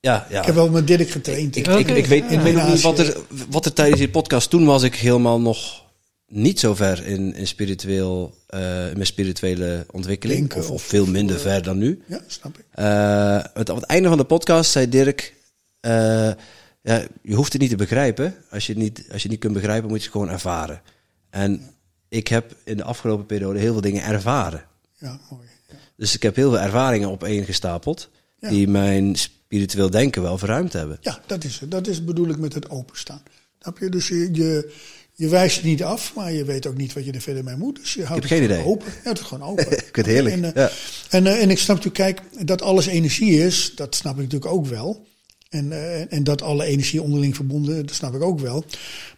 ja, 0.00 0.26
ja. 0.30 0.40
Ik 0.40 0.46
heb 0.46 0.54
wel 0.54 0.70
met 0.70 0.86
Dirk 0.86 1.10
getraind. 1.10 1.56
Ik, 1.56 1.66
ik, 1.66 1.78
ik, 1.78 1.96
ik, 1.96 2.06
weet, 2.06 2.24
ik 2.30 2.40
weet 2.40 2.56
ook 2.56 2.68
niet 2.68 2.80
wat 2.80 2.98
er, 2.98 3.16
wat 3.50 3.64
er 3.64 3.72
tijdens 3.72 3.98
die 3.98 4.08
podcast 4.08 4.50
toen 4.50 4.64
was. 4.64 4.82
Ik 4.82 4.94
helemaal 4.94 5.40
nog 5.40 5.86
niet 6.28 6.60
zo 6.60 6.74
ver 6.74 7.06
in, 7.06 7.34
in 7.34 7.46
spiritueel, 7.46 8.34
uh, 8.50 8.60
mijn 8.60 9.06
spirituele 9.06 9.86
ontwikkeling. 9.90 10.38
Denken, 10.38 10.58
of, 10.58 10.70
of, 10.70 10.82
veel 10.82 11.06
minder 11.06 11.38
ver 11.40 11.62
dan 11.62 11.78
nu. 11.78 12.02
Ja, 12.06 12.20
snap 12.26 12.58
ik. 12.58 12.64
Uh, 12.78 13.44
het, 13.54 13.68
op 13.68 13.76
het 13.76 13.84
einde 13.84 14.08
van 14.08 14.18
de 14.18 14.24
podcast 14.24 14.70
zei 14.70 14.88
Dirk... 14.88 15.34
ja, 15.80 17.06
je 17.22 17.34
hoeft 17.34 17.52
het 17.52 17.60
niet 17.60 17.70
te 17.70 17.76
begrijpen. 17.76 18.34
Als 18.50 18.66
je 18.66 18.72
het 18.72 18.82
niet, 18.82 18.98
als 18.98 19.16
je 19.16 19.22
het 19.22 19.30
niet 19.30 19.40
kunt 19.40 19.52
begrijpen, 19.52 19.88
moet 19.88 19.98
je 19.98 20.04
het 20.04 20.12
gewoon 20.12 20.30
ervaren. 20.30 20.82
En 21.30 21.70
ik 22.08 22.28
heb 22.28 22.56
in 22.64 22.76
de 22.76 22.84
afgelopen 22.84 23.26
periode 23.26 23.58
heel 23.58 23.72
veel 23.72 23.80
dingen 23.80 24.04
ervaren. 24.04 24.64
Ja, 24.98 25.20
mooi. 25.30 25.46
Ja. 25.68 25.74
Dus 25.96 26.14
ik 26.14 26.22
heb 26.22 26.36
heel 26.36 26.50
veel 26.50 26.60
ervaringen 26.60 27.10
opeengestapeld... 27.10 28.10
Ja. 28.40 28.48
die 28.48 28.68
mijn 28.68 29.16
spiritueel 29.16 29.90
denken 29.90 30.22
wel 30.22 30.38
verruimd 30.38 30.72
hebben. 30.72 30.98
Ja, 31.00 31.20
dat 31.26 31.44
is 31.44 31.60
het. 31.60 31.70
Dat 31.70 31.86
is 31.86 32.04
bedoel 32.04 32.28
ik 32.28 32.38
met 32.38 32.54
het 32.54 32.70
openstaan. 32.70 33.22
Snap 33.58 33.78
je? 33.78 33.88
Dus 33.88 34.08
je... 34.08 34.28
je 34.32 34.74
je 35.18 35.28
wijst 35.28 35.56
het 35.56 35.64
niet 35.64 35.82
af, 35.82 36.14
maar 36.14 36.32
je 36.32 36.44
weet 36.44 36.66
ook 36.66 36.76
niet 36.76 36.92
wat 36.92 37.04
je 37.04 37.12
er 37.12 37.20
verder 37.20 37.44
mee 37.44 37.56
moet. 37.56 37.76
Dus 37.76 37.94
je 37.94 38.04
houdt 38.04 38.24
ik 38.24 38.30
heb 38.30 38.38
het 38.40 38.48
geen 38.48 38.58
idee. 38.58 38.72
open. 38.72 38.92
Ja, 39.04 39.08
het 39.08 39.18
is 39.18 39.24
gewoon 39.24 39.48
open. 39.48 39.72
ik 39.72 39.78
vind 39.92 39.96
het 39.96 40.06
heerlijk. 40.06 40.34
En, 40.34 40.44
uh, 40.44 40.50
ja. 40.54 40.70
en, 41.10 41.24
uh, 41.24 41.42
en, 41.42 41.50
ik 41.50 41.58
snap 41.58 41.76
natuurlijk, 41.76 42.16
kijk, 42.16 42.46
dat 42.46 42.62
alles 42.62 42.86
energie 42.86 43.44
is, 43.44 43.72
dat 43.74 43.94
snap 43.94 44.14
ik 44.14 44.22
natuurlijk 44.22 44.52
ook 44.52 44.66
wel. 44.66 45.06
En, 45.48 45.66
uh, 45.70 46.12
en 46.12 46.24
dat 46.24 46.42
alle 46.42 46.64
energie 46.64 47.02
onderling 47.02 47.34
verbonden, 47.34 47.86
dat 47.86 47.94
snap 47.94 48.14
ik 48.14 48.22
ook 48.22 48.40
wel. 48.40 48.64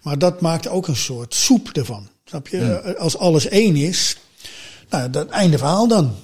Maar 0.03 0.19
dat 0.19 0.41
maakt 0.41 0.69
ook 0.69 0.89
een 0.89 0.97
soort 0.97 1.35
soep 1.35 1.69
ervan. 1.73 2.09
Snap 2.25 2.49
je? 2.49 2.97
Als 2.99 3.17
alles 3.17 3.49
één 3.49 3.77
is, 3.77 4.17
nou, 4.91 5.11
dat 5.11 5.29
einde 5.29 5.59
verhaal 5.59 5.89
dan. 5.89 6.15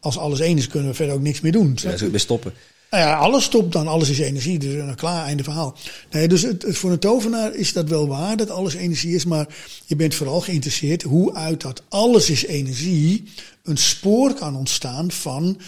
Als 0.00 0.18
alles 0.18 0.40
één 0.40 0.56
is, 0.56 0.66
kunnen 0.66 0.88
we 0.88 0.94
verder 0.94 1.14
ook 1.14 1.22
niks 1.22 1.40
meer 1.40 1.52
doen. 1.52 1.78
Ja, 1.82 2.10
we 2.10 2.18
stoppen. 2.18 2.52
Nou 2.94 3.06
ja, 3.06 3.14
alles 3.14 3.44
stopt 3.44 3.72
dan, 3.72 3.86
alles 3.86 4.08
is 4.08 4.18
energie, 4.18 4.58
dus 4.58 4.74
een 4.74 4.94
klaar, 4.94 5.26
einde 5.26 5.42
verhaal. 5.42 5.76
Nee, 6.10 6.28
dus 6.28 6.42
het, 6.42 6.64
voor 6.68 6.90
een 6.90 6.98
tovenaar 6.98 7.54
is 7.54 7.72
dat 7.72 7.88
wel 7.88 8.08
waar, 8.08 8.36
dat 8.36 8.50
alles 8.50 8.74
energie 8.74 9.14
is, 9.14 9.24
maar 9.24 9.46
je 9.86 9.96
bent 9.96 10.14
vooral 10.14 10.40
geïnteresseerd 10.40 11.02
hoe 11.02 11.34
uit 11.34 11.60
dat 11.60 11.82
alles 11.88 12.30
is 12.30 12.46
energie 12.46 13.24
een 13.62 13.76
spoor 13.76 14.34
kan 14.34 14.56
ontstaan 14.56 15.10
van 15.10 15.60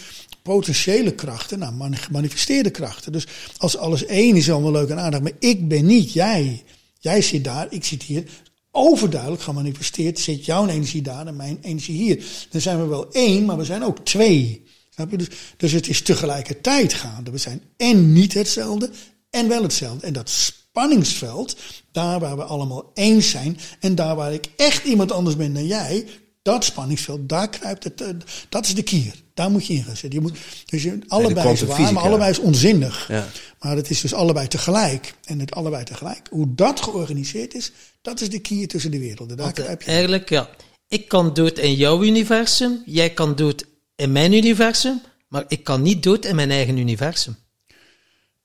potentiële 0.43 1.15
krachten 1.15 1.59
naar 1.59 1.73
nou, 1.73 1.94
gemanifesteerde 1.94 2.70
krachten. 2.70 3.12
Dus 3.12 3.27
als 3.57 3.77
alles 3.77 4.07
één 4.07 4.36
is, 4.36 4.51
allemaal 4.51 4.73
leuk 4.73 4.89
en 4.89 5.01
aardig, 5.01 5.20
maar 5.20 5.32
ik 5.39 5.69
ben 5.69 5.86
niet 5.86 6.12
jij. 6.12 6.62
Jij 6.98 7.23
zit 7.23 7.44
daar, 7.44 7.66
ik 7.70 7.85
zit 7.85 8.03
hier. 8.03 8.24
Overduidelijk 8.70 9.43
gemanifesteerd 9.43 10.19
zit 10.19 10.44
jouw 10.44 10.66
energie 10.66 11.03
daar 11.03 11.27
en 11.27 11.36
mijn 11.36 11.59
energie 11.62 11.97
hier. 11.97 12.24
Dan 12.51 12.61
zijn 12.61 12.78
we 12.81 12.86
wel 12.86 13.12
één, 13.12 13.44
maar 13.44 13.57
we 13.57 13.65
zijn 13.65 13.85
ook 13.85 14.05
twee. 14.05 14.66
Dus, 15.05 15.28
dus 15.56 15.73
het 15.73 15.89
is 15.89 16.02
tegelijkertijd 16.02 16.93
gaande. 16.93 17.31
We 17.31 17.39
zijn 17.39 17.62
en 17.77 18.12
niet 18.12 18.35
hetzelfde 18.35 18.90
en 19.31 19.48
wel 19.48 19.62
hetzelfde. 19.62 20.06
En 20.06 20.12
dat 20.12 20.31
spanningsveld, 20.31 21.56
daar 21.93 22.20
waar 22.20 22.36
we 22.36 22.44
allemaal 22.44 22.90
eens 22.94 23.31
zijn 23.31 23.59
en 23.81 23.94
daar 23.94 24.16
waar 24.16 24.32
ik 24.32 24.47
echt 24.56 24.85
iemand 24.85 25.12
anders 25.12 25.36
ben 25.36 25.55
dan 25.55 25.66
jij, 25.66 26.06
dat 26.43 26.64
spanningsveld, 26.64 27.28
daar 27.28 27.48
kruipt 27.48 27.85
het, 27.85 28.01
uh, 28.01 28.09
dat 28.48 28.66
is 28.66 28.74
de 28.74 28.82
kier. 28.82 29.14
Daar 29.35 29.51
moet 29.51 29.66
je 29.66 29.74
in 29.74 29.85
gaan 29.85 29.97
zitten. 29.97 30.20
Je 30.20 30.27
moet, 30.27 30.39
dus 30.66 30.82
je, 30.82 30.98
allebei 31.09 31.52
is 31.52 31.62
waar, 31.62 31.93
maar 31.93 32.02
allebei 32.02 32.31
is 32.31 32.39
onzinnig. 32.39 33.09
Ja. 33.09 33.28
Maar 33.60 33.77
het 33.77 33.90
is 33.90 34.01
dus 34.01 34.14
allebei 34.14 34.48
tegelijk. 34.48 35.14
En 35.24 35.40
het 35.40 35.55
allebei 35.55 35.85
tegelijk. 35.85 36.27
Hoe 36.31 36.55
dat 36.55 36.81
georganiseerd 36.81 37.55
is, 37.55 37.73
dat 38.02 38.20
is 38.20 38.31
de 38.31 38.39
kier 38.39 38.68
tussen 38.68 38.90
de 38.90 38.98
werelden. 38.98 39.36
Daar 39.36 39.52
kruip 39.52 39.82
je. 39.82 39.90
Eigenlijk, 39.90 40.28
ja. 40.28 40.48
Ik 40.89 41.09
kan 41.09 41.35
dood 41.35 41.59
in 41.59 41.74
jouw 41.74 42.02
universum, 42.02 42.82
jij 42.85 43.10
kan 43.10 43.36
dood 43.36 43.64
in 43.97 44.12
mijn 44.12 44.32
universum, 44.32 45.01
maar 45.28 45.44
ik 45.48 45.64
kan 45.64 45.82
niet 45.82 46.02
dood 46.02 46.24
in 46.24 46.35
mijn 46.36 46.51
eigen 46.51 46.77
universum. 46.77 47.36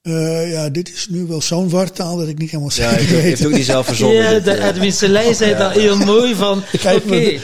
Uh, 0.07 0.51
ja, 0.51 0.69
dit 0.69 0.93
is 0.93 1.07
nu 1.09 1.25
wel 1.25 1.41
zo'n 1.41 1.69
wartaal 1.69 2.17
dat 2.17 2.27
ik 2.27 2.37
niet 2.37 2.49
helemaal 2.49 2.71
zeker 2.71 3.01
ja, 3.01 3.07
weet. 3.07 3.21
heeft 3.21 3.45
ook 3.45 3.51
niet 3.51 3.65
zelf 3.65 3.85
verzonnen. 3.85 4.17
Ja, 4.17 4.39
de 4.39 4.57
uh, 4.57 4.65
Edwin 4.65 4.91
Selei 4.91 5.33
zei 5.33 5.55
dat 5.55 5.71
heel 5.71 5.97
mooi 5.97 6.35
van, 6.35 6.57
oké. 6.73 6.95
Okay. 6.95 7.39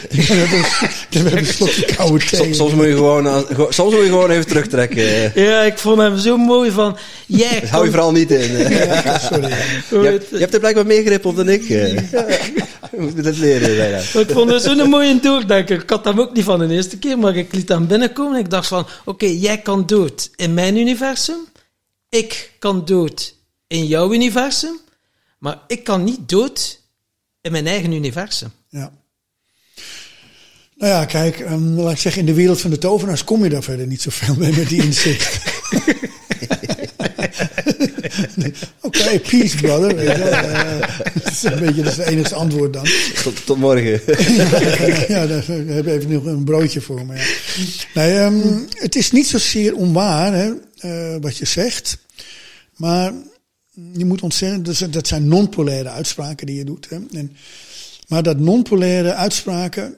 Dan 1.10 1.26
heb 1.26 1.32
een 1.32 1.46
slokje 1.46 1.86
koude 1.96 2.26
thee. 2.26 2.40
Soms, 2.40 2.58
soms, 2.58 2.74
moet 2.74 2.86
je 2.86 2.96
gewoon, 2.96 3.46
soms 3.70 3.94
moet 3.94 4.04
je 4.04 4.10
gewoon 4.10 4.30
even 4.30 4.48
terugtrekken. 4.48 5.32
Ja, 5.36 5.62
ik 5.62 5.78
vond 5.78 5.98
hem 5.98 6.18
zo 6.18 6.38
mooi 6.38 6.72
van, 6.72 6.98
jij 7.26 7.64
Hou 7.70 7.86
je 7.86 7.90
vooral 7.90 8.12
niet 8.12 8.32
in. 8.32 8.70
ja, 8.70 9.20
sorry. 9.20 9.54
Je 9.90 9.98
hebt, 9.98 10.30
je 10.30 10.38
hebt 10.38 10.54
er 10.54 10.60
blijkbaar 10.60 10.86
meer 10.86 11.04
grip 11.06 11.26
op 11.26 11.36
dan 11.36 11.50
ik. 11.50 11.68
Je 11.68 11.98
moet 12.98 13.24
dat 13.24 13.38
leren. 13.38 13.78
Bijna. 13.78 13.98
Ik 13.98 14.30
vond 14.30 14.52
het 14.52 14.62
zo'n 14.62 14.90
mooie 14.90 15.20
doordenker. 15.20 15.82
Ik 15.82 15.90
had 15.90 16.06
hem 16.06 16.20
ook 16.20 16.34
niet 16.34 16.44
van 16.44 16.60
de 16.68 16.74
eerste 16.74 16.98
keer, 16.98 17.20
maar 17.20 17.36
ik 17.36 17.54
liet 17.54 17.70
hem 17.70 17.88
binnenkomen 17.88 18.34
en 18.34 18.44
ik 18.44 18.50
dacht 18.50 18.68
van, 18.68 18.80
oké, 18.80 18.90
okay, 19.06 19.36
jij 19.36 19.58
kan 19.58 19.84
dood 19.86 20.30
in 20.36 20.54
mijn 20.54 20.78
universum 20.78 21.48
ik 22.10 22.52
kan 22.60 22.86
dood 22.86 23.36
in 23.68 23.86
jouw 23.86 24.14
universum, 24.14 24.80
maar 25.40 25.60
ik 25.68 25.84
kan 25.84 26.04
niet 26.04 26.30
dood 26.30 26.82
in 27.42 27.52
mijn 27.52 27.68
eigen 27.68 27.92
universum. 27.92 28.52
Ja. 28.70 28.92
Nou 30.76 30.92
ja, 30.92 31.06
kijk, 31.06 31.40
um, 31.40 31.80
laat 31.80 31.92
ik 31.92 31.98
zeggen, 31.98 32.22
in 32.22 32.28
de 32.28 32.34
wereld 32.34 32.62
van 32.62 32.70
de 32.70 32.78
tovenaars 32.78 33.24
kom 33.24 33.44
je 33.44 33.50
daar 33.50 33.64
verder 33.64 33.88
niet 33.88 34.02
zoveel 34.02 34.36
mee 34.36 34.54
met 34.54 34.70
die 34.70 34.84
inzicht. 34.84 35.40
Oké, 38.82 39.00
okay, 39.00 39.20
peace 39.20 39.58
brother. 39.58 40.04
Uh, 40.04 40.80
dat 41.14 41.32
is 41.32 41.44
een 41.44 41.60
beetje 41.60 41.84
dat 41.84 41.92
is 41.92 41.98
het 41.98 42.08
enige 42.08 42.36
antwoord 42.36 42.74
dan. 42.74 42.88
Tot, 43.24 43.46
tot 43.46 43.58
morgen. 43.58 44.02
ja, 45.14 45.28
daar 45.28 45.46
heb 45.48 45.86
ik 45.86 45.94
even 45.94 46.12
nog 46.12 46.26
een 46.26 46.44
broodje 46.44 46.82
voor 46.82 47.06
me. 47.06 47.16
Ja. 47.16 47.24
Nee, 47.94 48.18
um, 48.20 48.68
het 48.70 48.96
is 48.96 49.12
niet 49.12 49.28
zozeer 49.28 49.76
onwaar 49.76 50.34
hè, 50.34 50.52
uh, 50.82 51.16
wat 51.22 51.38
je 51.38 51.46
zegt. 51.46 51.98
Maar 52.76 53.14
je 53.94 54.06
moet 54.06 54.22
ontzettend, 54.22 54.66
dus 54.66 54.80
dat 54.80 55.08
zijn 55.08 55.28
non-polaire 55.28 55.90
uitspraken 55.90 56.46
die 56.46 56.56
je 56.56 56.66
doet. 56.66 56.90
Hè. 56.90 57.00
En, 57.12 57.36
maar 58.08 58.24
dat 58.24 58.40
non-polaire 58.40 59.14
uitspraken, 59.14 59.96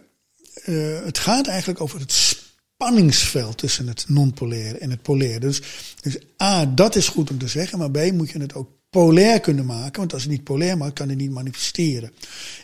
uh, 0.65 1.03
het 1.03 1.17
gaat 1.17 1.47
eigenlijk 1.47 1.81
over 1.81 1.99
het 1.99 2.11
spanningsveld 2.11 3.57
tussen 3.57 3.87
het 3.87 4.05
non-polaire 4.07 4.77
en 4.77 4.89
het 4.89 5.01
polaire. 5.01 5.39
Dus, 5.39 5.61
dus 6.01 6.17
A, 6.43 6.65
dat 6.65 6.95
is 6.95 7.07
goed 7.07 7.29
om 7.29 7.37
te 7.37 7.47
zeggen, 7.47 7.79
maar 7.79 7.91
B, 7.91 8.11
moet 8.11 8.29
je 8.29 8.39
het 8.39 8.53
ook 8.53 8.69
polair 8.89 9.39
kunnen 9.39 9.65
maken. 9.65 9.99
Want 9.99 10.13
als 10.13 10.21
het 10.21 10.31
niet 10.31 10.43
polair 10.43 10.77
maakt, 10.77 10.93
kan 10.93 11.09
het 11.09 11.17
niet 11.17 11.31
manifesteren. 11.31 12.11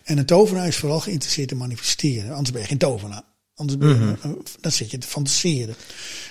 En 0.04 0.18
een 0.18 0.26
tovenaar 0.26 0.68
is 0.68 0.78
vooral 0.78 1.00
geïnteresseerd 1.00 1.52
in 1.52 1.58
manifesteren, 1.58 2.32
anders 2.32 2.52
ben 2.52 2.62
je 2.62 2.68
geen 2.68 2.78
tovenaar. 2.78 3.24
Anders 3.57 3.77
ben 3.77 3.90
je, 3.90 4.14
eh, 4.22 4.30
dan 4.61 4.72
zit 4.72 4.91
je 4.91 4.98
te 4.98 5.07
fantaseren. 5.07 5.76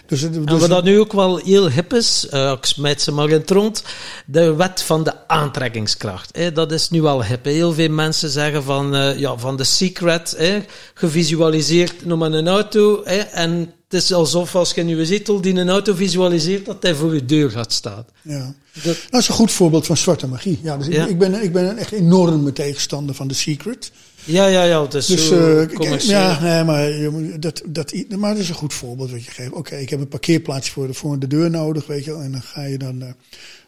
Dus, 0.07 0.21
het- 0.21 0.35
En 0.37 0.45
dus 0.45 0.61
wat 0.61 0.69
dat 0.69 0.85
nu 0.85 0.99
ook 1.01 1.13
wel 1.13 1.37
heel 1.37 1.71
hip 1.71 1.93
is, 1.93 2.27
eh, 2.31 2.51
ik 2.51 2.65
smijt 2.65 3.03
ze 3.03 3.13
maar 3.13 3.29
in 3.29 3.39
het 3.39 3.51
rond, 3.51 3.83
de 4.27 4.55
wet 4.55 4.83
van 4.83 5.05
de 5.05 5.29
aantrekkingskracht. 5.29 6.37
Hè, 6.37 6.53
dat 6.53 6.73
is 6.73 6.91
nu 6.91 7.05
al 7.05 7.25
hip. 7.25 7.45
hè. 7.45 7.51
Heel 7.51 7.73
veel 7.73 7.89
mensen 7.91 8.31
zeggen 8.31 8.63
van, 8.63 8.95
eh, 8.95 9.19
ja, 9.19 9.37
van 9.39 9.57
de 9.57 9.65
secret, 9.65 10.35
hè, 10.39 10.65
gevisualiseerd, 10.95 12.05
noem 12.05 12.19
maar 12.19 12.33
een 12.33 12.49
auto, 12.49 13.01
hè, 13.05 13.17
en 13.19 13.51
het 13.89 14.03
is 14.03 14.13
alsof 14.13 14.55
als 14.55 14.73
je 14.73 14.81
in 14.81 14.89
je 14.89 15.07
zetel 15.07 15.41
die 15.41 15.55
een 15.55 15.69
auto 15.71 15.95
visualiseert, 15.95 16.67
dat 16.67 16.83
hij 16.83 16.95
voor 16.95 17.15
je 17.15 17.25
deur 17.25 17.51
gaat 17.51 17.73
staan. 17.73 18.05
ja. 18.23 18.55
Dat, 18.83 18.97
Dat 19.11 19.21
is 19.21 19.29
een 19.29 19.35
goed 19.35 19.53
voorbeeld 19.53 19.87
van 19.87 19.97
zwarte 19.97 20.27
magie. 20.27 20.61
Ja, 20.63 20.77
dus 20.77 20.87
ik- 20.87 20.93
Ja. 20.93 21.07
Ik, 21.07 21.19
ben, 21.19 21.43
ik 21.43 21.53
ben 21.53 21.65
een 21.69 21.79
echt 21.79 21.93
enorme 21.93 22.53
tegenstander 22.53 23.15
van 23.15 23.29
The 23.29 23.35
Secret. 23.35 23.91
Ja, 24.25 24.47
ja, 24.47 24.63
ja, 24.63 24.83
het 24.83 24.95
is 24.95 25.07
Dus 25.07 25.29
zo 25.29 25.59
eh, 25.59 25.99
ja, 25.99 26.41
nee, 26.41 26.65
maar, 26.65 26.89
je 26.89 27.37
dat, 27.39 27.63
dat, 27.67 27.95
maar 28.17 28.33
dat 28.33 28.43
is 28.43 28.49
een 28.49 28.55
goed 28.55 28.75
voorbeeld 28.75 29.11
wat 29.11 29.25
je 29.25 29.31
geeft. 29.31 29.53
Oké, 29.53 29.77
ik 29.77 29.91
heb 29.91 30.01
een 30.01 30.09
parkeerplaats 30.09 30.71
voor 30.71 30.87
de, 30.87 30.95
voor 30.95 31.19
de 31.19 31.27
deur 31.27 31.51
nodig, 31.51 31.87
weet 31.87 32.05
je 32.05 32.11
wel. 32.11 32.21
En 32.21 32.33
dan 32.33 32.43
ga 32.43 32.65
je 32.65 32.79
dan 32.79 33.03
eh, 33.03 33.09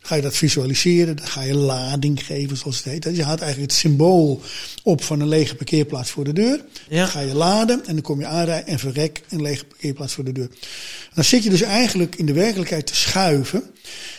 ga 0.06 0.14
je 0.14 0.22
dat 0.22 0.36
visualiseren. 0.36 1.16
Dan 1.16 1.26
ga 1.26 1.42
je 1.42 1.54
lading 1.54 2.24
geven, 2.26 2.56
zoals 2.56 2.76
het 2.76 2.84
heet. 2.84 3.02
Dus 3.02 3.16
je 3.16 3.24
haalt 3.24 3.40
eigenlijk 3.40 3.70
het 3.70 3.80
symbool 3.80 4.42
op 4.82 5.02
van 5.02 5.20
een 5.20 5.28
lege 5.28 5.54
parkeerplaats 5.54 6.10
voor 6.10 6.24
de 6.24 6.32
deur. 6.32 6.60
Ja. 6.88 6.98
Dan 6.98 7.08
ga 7.08 7.20
je 7.20 7.34
laden 7.34 7.86
en 7.86 7.92
dan 7.92 8.02
kom 8.02 8.20
je 8.20 8.26
aanrijden 8.26 8.66
en 8.66 8.78
verrek 8.78 9.22
een 9.28 9.42
lege 9.42 9.64
parkeerplaats 9.64 10.12
voor 10.12 10.24
de 10.24 10.32
deur. 10.32 10.48
Dan 11.14 11.24
zit 11.24 11.42
je 11.42 11.50
dus 11.50 11.62
eigenlijk 11.62 12.16
in 12.16 12.26
de 12.26 12.32
werkelijkheid 12.32 12.86
te 12.86 12.94
schuiven. 12.94 13.62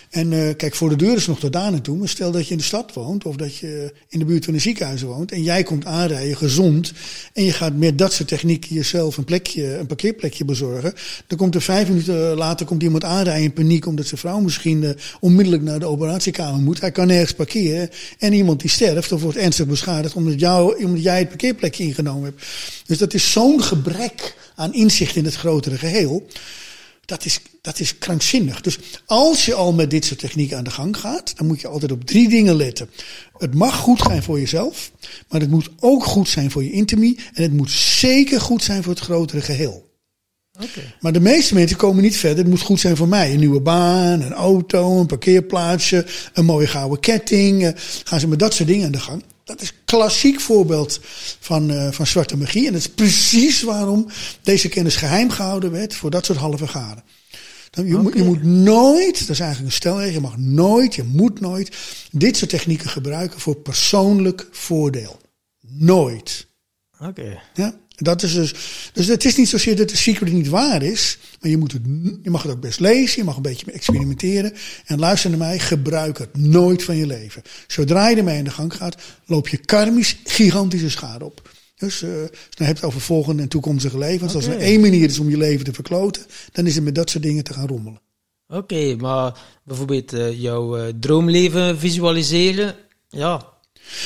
En 0.09 0.33
eh, 0.33 0.55
kijk, 0.55 0.75
voor 0.75 0.89
de 0.89 0.95
deur 0.95 1.15
is 1.15 1.27
nog 1.27 1.39
tot 1.39 1.53
daar 1.53 1.71
naartoe. 1.71 1.97
Maar 1.97 2.07
stel 2.07 2.31
dat 2.31 2.45
je 2.45 2.51
in 2.51 2.57
de 2.57 2.63
stad 2.63 2.93
woont 2.93 3.25
of 3.25 3.35
dat 3.35 3.55
je 3.55 3.93
in 4.09 4.19
de 4.19 4.25
buurt 4.25 4.45
van 4.45 4.53
een 4.53 4.61
ziekenhuis 4.61 5.01
woont. 5.01 5.31
En 5.31 5.43
jij 5.43 5.63
komt 5.63 5.85
aanrijden, 5.85 6.37
gezond. 6.37 6.93
En 7.33 7.43
je 7.43 7.51
gaat 7.51 7.75
met 7.75 7.97
dat 7.97 8.13
soort 8.13 8.27
technieken 8.27 8.75
jezelf 8.75 9.17
een 9.17 9.23
plekje, 9.23 9.77
een 9.77 9.87
parkeerplekje 9.87 10.45
bezorgen. 10.45 10.93
Dan 11.27 11.37
komt 11.37 11.55
er 11.55 11.61
vijf 11.61 11.87
minuten 11.87 12.35
later 12.35 12.65
komt 12.65 12.83
iemand 12.83 13.03
aanrijden 13.03 13.43
in 13.43 13.53
paniek. 13.53 13.85
Omdat 13.85 14.07
zijn 14.07 14.19
vrouw 14.19 14.39
misschien 14.39 14.83
eh, 14.83 14.89
onmiddellijk 15.19 15.63
naar 15.63 15.79
de 15.79 15.85
operatiekamer 15.85 16.61
moet. 16.61 16.81
Hij 16.81 16.91
kan 16.91 17.07
nergens 17.07 17.33
parkeren. 17.33 17.89
En 18.19 18.33
iemand 18.33 18.59
die 18.59 18.69
sterft 18.69 19.11
of 19.11 19.21
wordt 19.21 19.37
ernstig 19.37 19.65
beschadigd 19.65 20.15
omdat, 20.15 20.39
jou, 20.39 20.83
omdat 20.83 21.03
jij 21.03 21.19
het 21.19 21.27
parkeerplekje 21.27 21.83
ingenomen 21.83 22.23
hebt. 22.23 22.45
Dus 22.85 22.97
dat 22.97 23.13
is 23.13 23.31
zo'n 23.31 23.63
gebrek 23.63 24.35
aan 24.55 24.73
inzicht 24.73 25.15
in 25.15 25.25
het 25.25 25.35
grotere 25.35 25.77
geheel. 25.77 26.27
Dat 27.07 27.25
is, 27.25 27.39
dat 27.61 27.79
is 27.79 27.97
krankzinnig. 27.97 28.61
Dus 28.61 28.79
als 29.05 29.45
je 29.45 29.53
al 29.53 29.73
met 29.73 29.89
dit 29.89 30.05
soort 30.05 30.19
technieken 30.19 30.57
aan 30.57 30.63
de 30.63 30.71
gang 30.71 30.97
gaat, 30.97 31.37
dan 31.37 31.47
moet 31.47 31.61
je 31.61 31.67
altijd 31.67 31.91
op 31.91 32.05
drie 32.05 32.29
dingen 32.29 32.55
letten. 32.55 32.89
Het 33.37 33.53
mag 33.55 33.75
goed 33.75 33.99
zijn 33.99 34.23
voor 34.23 34.39
jezelf, 34.39 34.91
maar 35.29 35.41
het 35.41 35.49
moet 35.49 35.69
ook 35.79 36.03
goed 36.03 36.29
zijn 36.29 36.51
voor 36.51 36.63
je 36.63 36.71
intimie. 36.71 37.19
En 37.33 37.43
het 37.43 37.53
moet 37.53 37.71
zeker 37.71 38.41
goed 38.41 38.63
zijn 38.63 38.83
voor 38.83 38.93
het 38.93 39.01
grotere 39.03 39.41
geheel. 39.41 39.85
Maar 40.99 41.11
de 41.13 41.19
meeste 41.19 41.53
mensen 41.53 41.77
komen 41.77 42.03
niet 42.03 42.17
verder. 42.17 42.37
Het 42.37 42.47
moet 42.47 42.61
goed 42.61 42.79
zijn 42.79 42.95
voor 42.97 43.07
mij. 43.07 43.33
Een 43.33 43.39
nieuwe 43.39 43.61
baan, 43.61 44.21
een 44.21 44.33
auto, 44.33 44.99
een 44.99 45.05
parkeerplaatsje, 45.05 46.05
een 46.33 46.45
mooie 46.45 46.67
gouden 46.67 46.99
ketting. 46.99 47.63
Eh, 47.65 47.71
Gaan 48.03 48.19
ze 48.19 48.27
met 48.27 48.39
dat 48.39 48.53
soort 48.53 48.67
dingen 48.69 48.85
aan 48.85 48.91
de 48.91 48.99
gang. 48.99 49.23
Dat 49.47 49.61
is 49.61 49.69
een 49.69 49.75
klassiek 49.85 50.39
voorbeeld 50.39 50.99
van, 51.39 51.71
eh, 51.71 51.91
van 51.91 52.07
zwarte 52.07 52.37
magie. 52.37 52.65
En 52.67 52.71
dat 52.73 52.81
is 52.81 52.89
precies 52.89 53.61
waarom 53.61 54.07
deze 54.41 54.69
kennis 54.69 54.95
geheim 54.95 55.29
gehouden 55.29 55.71
werd 55.71 55.95
voor 55.95 56.09
dat 56.09 56.25
soort 56.25 56.37
halve 56.37 56.67
garen. 56.67 57.03
Dan- 57.69 57.87
Je, 57.87 57.97
moet, 57.97 58.13
je 58.13 58.23
moet 58.23 58.43
nooit, 58.43 59.19
dat 59.19 59.29
is 59.29 59.39
eigenlijk 59.39 59.69
een 59.71 59.77
stelregel, 59.77 60.13
je 60.13 60.19
mag 60.19 60.37
nooit, 60.37 60.95
je 60.95 61.03
moet 61.03 61.39
nooit 61.39 61.75
dit 62.11 62.37
soort 62.37 62.49
technieken 62.49 62.89
gebruiken 62.89 63.39
voor 63.39 63.55
persoonlijk 63.55 64.47
voordeel. 64.51 65.19
Nooit. 65.67 66.47
Oké. 66.99 67.39
Ja, 67.53 67.75
dat 68.03 68.23
is 68.23 68.33
dus. 68.33 68.53
Dus 68.93 69.07
het 69.07 69.25
is 69.25 69.35
niet 69.35 69.49
zozeer 69.49 69.75
dat 69.75 69.89
de 69.89 69.97
secret 69.97 70.33
niet 70.33 70.47
waar 70.47 70.83
is. 70.83 71.17
Maar 71.41 71.49
je, 71.49 71.57
moet 71.57 71.71
het, 71.71 71.81
je 72.21 72.29
mag 72.29 72.43
het 72.43 72.51
ook 72.51 72.59
best 72.59 72.79
lezen. 72.79 73.17
Je 73.17 73.23
mag 73.23 73.35
een 73.35 73.41
beetje 73.41 73.71
experimenteren. 73.71 74.53
En 74.85 74.99
luister 74.99 75.29
naar 75.29 75.39
mij. 75.39 75.59
Gebruik 75.59 76.17
het 76.17 76.37
nooit 76.37 76.83
van 76.83 76.95
je 76.95 77.05
leven. 77.05 77.41
Zodra 77.67 78.09
je 78.09 78.15
ermee 78.15 78.37
aan 78.37 78.43
de 78.43 78.49
gang 78.49 78.75
gaat. 78.75 78.95
loop 79.25 79.47
je 79.47 79.57
karmisch 79.57 80.17
gigantische 80.23 80.89
schade 80.89 81.25
op. 81.25 81.49
Dus 81.75 82.01
eh, 82.01 82.09
als 82.09 82.29
je 82.29 82.47
het 82.49 82.67
hebt 82.67 82.83
over 82.83 83.01
volgende 83.01 83.41
en 83.41 83.47
toekomstige 83.47 83.97
levens. 83.97 84.35
Als 84.35 84.45
er 84.45 84.57
één 84.57 84.81
manier 84.81 85.09
is 85.09 85.19
om 85.19 85.29
je 85.29 85.37
leven 85.37 85.65
te 85.65 85.73
verkloten. 85.73 86.25
dan 86.51 86.65
is 86.65 86.75
het 86.75 86.83
met 86.83 86.95
dat 86.95 87.09
soort 87.09 87.23
dingen 87.23 87.43
te 87.43 87.53
gaan 87.53 87.67
rommelen. 87.67 88.01
Oké, 88.47 88.95
maar 88.95 89.39
bijvoorbeeld 89.63 90.13
eh, 90.13 90.41
jouw 90.41 90.77
eh, 90.77 90.93
droomleven 90.99 91.79
visualiseren, 91.79 92.75
ja, 93.09 93.56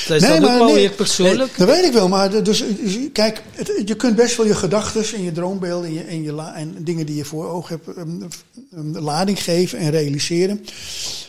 dat 0.08 0.22
is 0.22 0.28
dan 0.28 0.44
ook 0.44 0.58
wel 0.58 0.74
weer 0.74 0.90
persoonlijk. 0.90 1.36
Nee, 1.58 1.66
dat 1.66 1.76
weet 1.76 1.84
ik 1.84 1.92
wel, 1.92 2.08
maar 2.08 2.42
dus, 2.42 2.64
dus, 2.82 2.98
kijk, 3.12 3.42
het- 3.52 3.82
je 3.84 3.94
kunt 3.94 4.16
best 4.16 4.36
wel 4.36 4.46
je 4.46 4.54
gedachten 4.54 5.04
en 5.14 5.22
je 5.24 5.32
droombeelden 5.32 5.88
en, 5.88 5.94
je, 5.94 6.00
en, 6.02 6.22
je 6.22 6.32
la- 6.32 6.54
en 6.54 6.74
dingen 6.78 7.06
die 7.06 7.16
je 7.16 7.24
voor 7.24 7.48
ogen 7.48 7.80
hebt, 7.84 7.98
um, 7.98 8.28
um, 8.76 8.98
lading 8.98 9.42
geven 9.42 9.78
en 9.78 9.90
realiseren. 9.90 10.64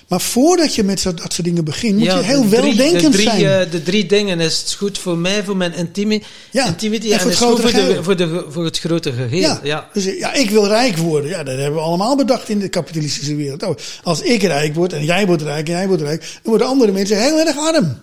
Maar 0.08 0.22
voordat 0.22 0.76
je 0.76 0.84
met 0.84 1.00
zo, 1.00 1.14
dat 1.14 1.34
soort 1.34 1.48
dingen 1.48 1.64
begint, 1.64 1.98
moet 1.98 2.04
je 2.06 2.18
heel 2.24 2.50
weldenkend 2.50 3.02
de 3.02 3.10
drie, 3.10 3.24
zijn. 3.30 3.46
eh, 3.66 3.72
de 3.72 3.84
drie 3.84 4.06
dingen 4.06 4.40
is 4.40 4.58
het 4.60 4.74
goed 4.74 4.98
voor 4.98 5.18
mij, 5.18 5.44
voor 5.44 5.58
mijn 5.58 5.74
intimi, 5.74 6.24
Ja, 6.52 6.66
intimity 6.68 7.12
en 7.12 7.20
het 7.20 7.38
goed 7.38 7.60
voor, 7.60 7.72
de, 7.72 8.04
voor, 8.04 8.16
de, 8.16 8.46
voor 8.50 8.66
het 8.66 8.80
grote 8.80 9.12
geheel. 9.12 9.40
ja, 9.40 9.60
Ja. 9.64 9.90
Dus 9.94 10.04
ja, 10.04 10.34
ik 10.34 10.50
wil 10.50 10.68
rijk 10.68 10.98
worden. 10.98 11.30
Ja, 11.30 11.44
dat 11.44 11.56
hebben 11.58 11.74
we 11.74 11.80
allemaal 11.86 12.16
bedacht 12.16 12.50
in 12.50 12.60
de 12.60 12.68
kapitalistische 12.68 13.36
wereld. 13.36 13.64
Oh, 13.64 13.76
als 14.04 14.22
ik 14.22 14.42
rijk 14.44 14.76
word 14.76 14.94
en 14.94 15.06
jij 15.06 15.26
wordt 15.26 15.42
rijk 15.42 15.68
en 15.70 15.74
jij 15.76 15.88
wordt 15.88 16.02
rijk, 16.02 16.20
dan 16.22 16.40
worden 16.44 16.68
andere 16.68 16.92
mensen 16.92 17.22
heel 17.22 17.40
erg 17.40 17.58
arm. 17.58 17.98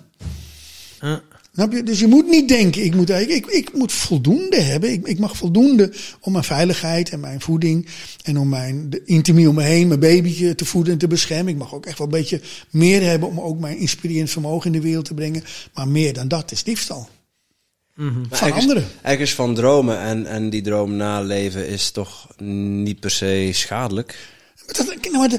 Snap 1.55 1.72
je? 1.72 1.82
Dus 1.82 2.01
je 2.01 2.06
moet 2.06 2.28
niet 2.28 2.48
denken, 2.48 2.85
ik 2.85 2.94
moet, 2.94 3.10
ik, 3.10 3.28
ik, 3.28 3.47
ik 3.47 3.72
moet 3.72 3.93
voldoende 3.93 4.60
hebben. 4.60 4.93
Ik, 4.93 5.06
ik 5.06 5.18
mag 5.18 5.36
voldoende 5.36 5.93
om 6.20 6.32
mijn 6.32 6.44
veiligheid 6.44 7.10
en 7.10 7.20
mijn 7.20 7.40
voeding. 7.40 7.86
En 8.24 8.39
om 8.39 8.48
mijn 8.48 8.90
de 8.90 9.02
intimie 9.05 9.48
om 9.48 9.55
me 9.55 9.62
heen, 9.62 9.89
mijn 9.89 10.01
babytje 10.01 10.55
te 10.55 10.64
voeden 10.64 10.93
en 10.93 10.98
te 10.98 11.06
beschermen. 11.06 11.52
Ik 11.52 11.59
mag 11.59 11.74
ook 11.74 11.86
echt 11.86 11.98
wel 11.98 12.06
een 12.06 12.12
beetje 12.12 12.40
meer 12.70 13.02
hebben 13.02 13.28
om 13.28 13.40
ook 13.40 13.59
mijn 13.60 13.78
inspirerend 13.78 14.31
vermogen 14.31 14.66
in 14.66 14.81
de 14.81 14.86
wereld 14.86 15.05
te 15.05 15.14
brengen. 15.14 15.44
Maar 15.74 15.89
meer 15.89 16.12
dan 16.12 16.28
dat 16.28 16.52
is 16.52 16.62
diefstal. 16.64 17.09
Maar 17.94 18.12
Van 18.31 18.48
ergens- 18.48 18.66
anderen. 18.66 18.89
Ergens 19.02 19.35
van 19.35 19.55
dromen 19.55 19.98
en, 20.01 20.27
en 20.27 20.51
die 20.51 20.62
droom 20.62 20.97
naleven 20.97 21.68
is 21.68 21.90
toch 21.90 22.28
niet 22.82 23.01
per 23.01 23.10
se 23.10 23.48
schadelijk. 23.52 24.18
Dat, 24.66 24.95
nou, 25.12 25.39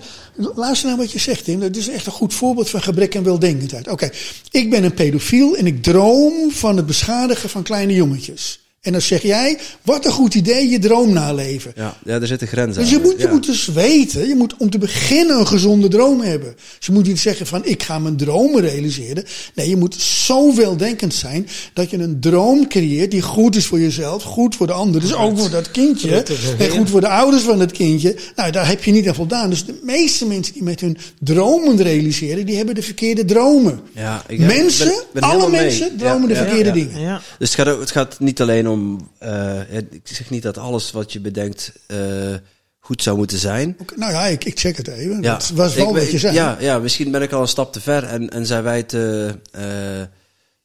luister 0.55 0.87
naar 0.89 0.97
wat 0.97 1.11
je 1.11 1.19
zegt, 1.19 1.43
Tim. 1.43 1.59
Dat 1.59 1.75
is 1.75 1.87
echt 1.87 2.05
een 2.05 2.11
goed 2.11 2.33
voorbeeld 2.33 2.69
van 2.69 2.81
gebrek 2.81 3.15
en 3.15 3.23
weldenkendheid. 3.23 3.87
Oké, 3.87 4.09
ik 4.51 4.69
ben 4.69 4.83
een 4.83 4.93
pedofiel 4.93 5.55
en 5.55 5.65
ik 5.65 5.83
droom 5.83 6.51
van 6.51 6.77
het 6.77 6.85
beschadigen 6.85 7.49
van 7.49 7.63
kleine 7.63 7.93
jongetjes. 7.93 8.60
En 8.81 8.91
dan 8.91 9.01
zeg 9.01 9.21
jij, 9.21 9.57
wat 9.81 10.05
een 10.05 10.11
goed 10.11 10.33
idee, 10.35 10.69
je 10.69 10.79
droom 10.79 11.13
naleven. 11.13 11.71
Ja, 11.75 11.97
ja 12.05 12.19
er 12.21 12.27
zitten 12.27 12.47
grenzen 12.47 12.81
Dus 12.81 12.89
je 12.91 12.95
aan. 12.95 13.01
moet, 13.01 13.15
je 13.17 13.23
Ja. 13.23 13.31
moet 13.31 13.45
dus 13.45 13.65
weten, 13.67 14.27
je 14.27 14.35
moet 14.35 14.55
om 14.57 14.69
te 14.69 14.77
beginnen 14.77 15.39
een 15.39 15.47
gezonde 15.47 15.87
droom 15.87 16.21
hebben. 16.21 16.53
Dus 16.77 16.85
je 16.87 16.91
moet 16.91 17.07
niet 17.07 17.19
zeggen 17.19 17.47
van 17.47 17.65
ik 17.65 17.83
ga 17.83 17.99
mijn 17.99 18.17
dromen 18.17 18.61
realiseren. 18.61 19.23
Nee, 19.55 19.69
je 19.69 19.75
moet 19.77 19.95
zo 19.95 20.55
weldenkend 20.55 21.13
zijn 21.13 21.47
dat 21.73 21.89
je 21.89 21.97
een 21.97 22.19
droom 22.19 22.67
creëert 22.67 23.11
die 23.11 23.21
goed 23.21 23.55
is 23.55 23.65
voor 23.65 23.79
jezelf, 23.79 24.23
goed 24.23 24.55
voor 24.55 24.67
de 24.67 24.73
ander. 24.73 25.01
Dus 25.01 25.13
ook 25.13 25.39
voor 25.39 25.49
dat 25.49 25.71
kindje. 25.71 26.23
En 26.57 26.69
goed 26.69 26.89
voor 26.89 27.01
de 27.01 27.07
ouders 27.09 27.43
van 27.43 27.59
het 27.59 27.71
kindje. 27.71 28.15
Nou, 28.35 28.51
daar 28.51 28.67
heb 28.67 28.83
je 28.83 28.91
niet 28.91 29.07
aan 29.07 29.15
voldaan. 29.15 29.49
Dus 29.49 29.65
de 29.65 29.79
meeste 29.83 30.25
mensen 30.27 30.53
die 30.53 30.63
met 30.63 30.79
hun 30.79 30.97
dromen 31.19 31.81
realiseren, 31.81 32.45
die 32.45 32.55
hebben 32.57 32.75
de 32.75 32.81
verkeerde 32.83 33.25
dromen. 33.25 33.79
Ja, 33.95 34.23
ik 34.27 34.39
mensen, 34.39 34.85
ben- 34.87 35.03
ben 35.13 35.23
alle 35.23 35.49
mee. 35.49 35.61
mensen 35.61 35.97
dromen 35.97 36.27
de 36.27 36.35
verkeerde 36.35 36.69
ja. 36.69 36.73
dingen. 36.73 36.99
ja. 37.01 37.21
Dus 37.39 37.55
het 37.55 37.67
gaat, 37.67 37.79
het 37.79 37.91
gaat 37.91 38.19
niet 38.19 38.41
alleen 38.41 38.67
om. 38.67 38.69
Eh, 39.17 39.71
ik 39.77 40.01
zeg 40.07 40.29
niet 40.29 40.43
dat 40.43 40.57
alles 40.57 40.91
wat 40.91 41.13
je 41.13 41.19
bedenkt 41.19 41.71
eh, 41.87 42.35
goed 42.79 43.03
zou 43.03 43.17
moeten 43.17 43.37
zijn. 43.37 43.77
Nou 43.95 44.11
ja, 44.11 44.25
ik, 44.25 44.43
ik 44.45 44.59
check 44.59 44.77
het 44.77 44.87
even. 44.87 45.21
Ja, 45.21 45.33
Dat 45.37 45.49
was 45.49 45.75
wel 45.75 45.87
ik- 45.89 45.95
wat 46.01 46.11
je 46.11 46.19
zei. 46.19 46.33
Ja, 46.33 46.57
ja, 46.59 46.79
misschien 46.79 47.11
ben 47.11 47.21
ik 47.21 47.31
al 47.31 47.41
een 47.41 47.47
stap 47.47 47.73
te 47.73 47.81
ver 47.81 48.03
en, 48.03 48.29
en 48.29 48.45
zijn 48.45 48.63
wij 48.63 48.83
te. 48.83 49.35
eh, 49.51 50.01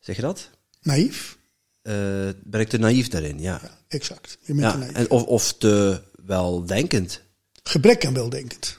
zeg 0.01 0.17
je 0.17 0.23
dat? 0.23 0.51
Naïef. 0.83 1.37
Ben 2.43 2.61
ik 2.61 2.69
te 2.69 2.79
naïef 2.79 3.09
daarin? 3.09 3.39
Ja. 3.41 3.61
Ja, 3.63 3.71
exact. 3.89 4.39
Je 4.41 4.53
bent 4.55 4.65
ja 4.65 4.73
te 4.73 4.79
naïef. 4.79 4.93
en 4.95 5.11
of, 5.11 5.23
of 5.23 5.53
te 5.59 6.01
weldenkend. 6.27 7.21
Gebrek 7.63 8.07
aan 8.07 8.15
weldenkend. 8.15 8.79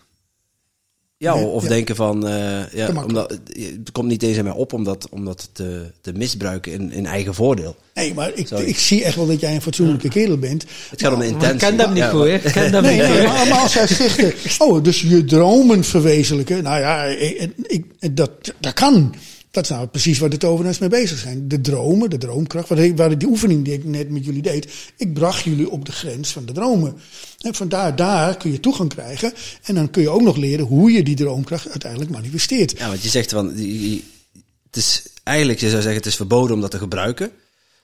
Ja, 1.19 1.35
Nee, 1.35 1.45
of 1.45 1.63
ja. 1.63 1.69
denken 1.69 1.95
van, 1.95 2.27
eh, 2.27 2.71
ja, 2.73 3.03
omdat, 3.05 3.39
het 3.53 3.91
komt 3.91 4.07
niet 4.07 4.23
eens 4.23 4.37
aan 4.37 4.43
mij 4.43 4.53
op 4.53 4.73
om 4.73 4.83
dat, 4.83 5.07
om 5.09 5.25
dat 5.25 5.49
te, 5.51 5.91
te 6.01 6.11
misbruiken 6.13 6.71
in, 6.71 6.91
in 6.91 7.05
eigen 7.05 7.33
voordeel. 7.33 7.75
Nee, 7.93 8.13
maar 8.13 8.31
ik, 8.33 8.47
Sorry. 8.47 8.65
ik 8.65 8.77
zie 8.77 9.03
echt 9.03 9.15
wel 9.15 9.27
dat 9.27 9.39
jij 9.39 9.55
een 9.55 9.61
fatsoenlijke 9.61 10.09
kerel 10.09 10.37
bent. 10.37 10.65
Het 10.89 11.01
gaat 11.01 11.13
om 11.13 11.19
de 11.19 11.25
Maar 11.25 11.35
ik 11.35 11.41
intentie. 11.41 11.67
ken 11.67 11.77
dat 11.77 11.89
niet 11.89 11.97
Ja, 11.97 12.13
maar- 12.13 12.27
hè. 12.27 12.33
Ik 12.33 12.51
ken 12.51 12.71
dat 12.71 12.81
Nee, 12.81 12.99
niet 13.01 13.07
nee, 13.09 13.23
maar, 13.27 13.47
maar 13.47 13.59
als 13.59 13.73
jij 13.73 13.87
zegt, 13.87 14.19
eh, 14.19 14.31
oh, 14.67 14.83
dus 14.83 15.01
je 15.01 15.25
dromen 15.25 15.83
verwezenlijken. 15.83 16.63
Nou 16.63 16.79
ja, 16.79 17.03
ik, 17.03 17.51
ik, 17.63 18.15
dat, 18.15 18.31
dat 18.59 18.73
kan. 18.73 19.13
Dat 19.57 19.65
is 19.65 19.71
nou 19.71 19.87
precies 19.87 20.19
waar 20.19 20.29
de 20.29 20.37
tovenaars 20.37 20.77
mee 20.77 20.89
bezig 20.89 21.17
zijn. 21.17 21.47
De 21.47 21.61
dromen, 21.61 22.09
de 22.09 22.17
droomkracht. 22.17 22.69
Waar, 22.69 22.95
waar 22.95 23.17
die 23.17 23.27
oefening 23.27 23.65
die 23.65 23.73
ik 23.73 23.83
net 23.83 24.09
met 24.09 24.25
jullie 24.25 24.41
deed. 24.41 24.67
Ik 24.97 25.13
bracht 25.13 25.43
jullie 25.43 25.69
op 25.69 25.85
de 25.85 25.91
grens 25.91 26.31
van 26.31 26.45
de 26.45 26.53
dromen. 26.53 26.95
En 27.39 27.55
vandaar, 27.55 27.95
daar 27.95 28.37
kun 28.37 28.51
je 28.51 28.59
toegang 28.59 28.89
krijgen. 28.89 29.33
En 29.63 29.75
dan 29.75 29.89
kun 29.89 30.01
je 30.01 30.09
ook 30.09 30.21
nog 30.21 30.37
leren 30.37 30.65
hoe 30.65 30.91
je 30.91 31.03
die 31.03 31.15
droomkracht 31.15 31.69
uiteindelijk 31.69 32.11
manifesteert. 32.11 32.77
Ja, 32.77 32.87
want 32.87 33.03
je 33.03 33.09
zegt 33.09 33.31
van, 33.31 33.47
het 33.47 34.75
is 34.75 35.03
eigenlijk, 35.23 35.59
je 35.59 35.69
zou 35.69 35.81
zeggen, 35.81 35.99
het 35.99 36.09
is 36.09 36.15
verboden 36.15 36.55
om 36.55 36.61
dat 36.61 36.71
te 36.71 36.77
gebruiken. 36.77 37.31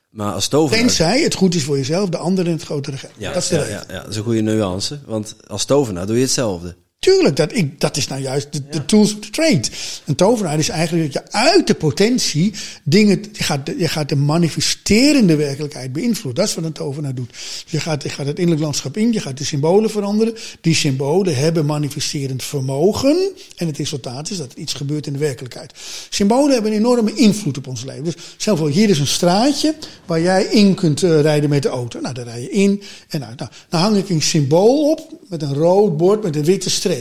Maar 0.09 0.33
als 0.33 0.47
tovenaar... 0.47 0.85
Tenzij 0.85 1.21
het 1.21 1.33
goed 1.33 1.55
is 1.55 1.63
voor 1.63 1.77
jezelf, 1.77 2.09
de 2.09 2.17
ander 2.17 2.45
in 2.45 2.51
het 2.51 2.63
grotere 2.63 2.97
geld. 2.97 3.13
Ja, 3.17 3.33
dat 3.33 3.43
is 3.43 3.49
de 3.49 3.55
ja, 3.55 3.65
ja, 3.67 3.83
ja, 3.87 3.99
dat 3.99 4.09
is 4.09 4.15
een 4.15 4.23
goede 4.23 4.41
nuance. 4.41 4.99
Want 5.05 5.35
als 5.47 5.65
tovenaar 5.65 6.05
doe 6.05 6.15
je 6.15 6.21
hetzelfde. 6.21 6.75
Tuurlijk, 7.03 7.35
dat, 7.35 7.55
ik, 7.55 7.79
dat 7.79 7.97
is 7.97 8.07
nou 8.07 8.21
juist 8.21 8.47
de, 8.51 8.61
de 8.69 8.85
tools 8.85 9.13
of 9.13 9.19
the 9.19 9.29
trade. 9.29 9.61
Een 10.05 10.15
tovenaar 10.15 10.59
is 10.59 10.69
eigenlijk 10.69 11.13
dat 11.13 11.23
je 11.23 11.37
uit 11.37 11.67
de 11.67 11.73
potentie 11.73 12.53
dingen, 12.83 13.23
je 13.31 13.43
gaat, 13.43 13.65
de- 13.65 13.75
je 13.77 13.87
gaat 13.87 14.09
de 14.09 14.15
manifesterende 14.15 15.35
werkelijkheid 15.35 15.93
beïnvloeden. 15.93 16.41
Dat 16.41 16.49
is 16.49 16.55
wat 16.55 16.63
een 16.63 16.71
tovenaar 16.71 17.15
doet. 17.15 17.35
Je 17.67 17.79
gaat, 17.79 18.03
je 18.03 18.09
gaat 18.09 18.25
het 18.25 18.35
innerlijk 18.37 18.61
landschap 18.63 18.97
in, 18.97 19.13
je 19.13 19.19
gaat 19.19 19.37
de 19.37 19.43
symbolen 19.43 19.89
veranderen. 19.89 20.33
Die 20.61 20.75
symbolen 20.75 21.35
hebben 21.35 21.65
manifesterend 21.65 22.43
vermogen. 22.43 23.31
En 23.55 23.67
het 23.67 23.77
resultaat 23.77 24.29
is 24.29 24.37
dat 24.37 24.51
er 24.51 24.57
iets 24.57 24.73
gebeurt 24.73 25.07
in 25.07 25.13
de 25.13 25.19
werkelijkheid. 25.19 25.73
Symbolen 26.09 26.53
hebben 26.53 26.71
een 26.71 26.77
enorme 26.77 27.13
invloed 27.13 27.57
op 27.57 27.67
ons 27.67 27.83
leven. 27.83 28.03
Dus 28.03 28.15
stel 28.37 28.57
voor, 28.57 28.69
hier 28.69 28.89
is 28.89 28.99
een 28.99 29.07
straatje 29.07 29.75
waar 30.05 30.21
jij 30.21 30.43
in 30.43 30.73
kunt 30.75 31.03
eh, 31.03 31.21
rijden 31.21 31.49
met 31.49 31.61
de 31.61 31.69
auto. 31.69 31.99
Nou, 31.99 32.13
daar 32.13 32.25
rij 32.25 32.41
je 32.41 32.49
in. 32.49 32.81
En 33.09 33.19
nou, 33.19 33.33
nou, 33.35 33.49
dan 33.69 33.81
hang 33.81 33.97
ik 33.97 34.09
een 34.09 34.21
symbool 34.21 34.89
op 34.91 35.11
met 35.29 35.41
een 35.41 35.53
rood 35.53 35.97
bord 35.97 36.23
met 36.23 36.35
een 36.35 36.43
witte 36.43 36.69
streep. 36.69 36.91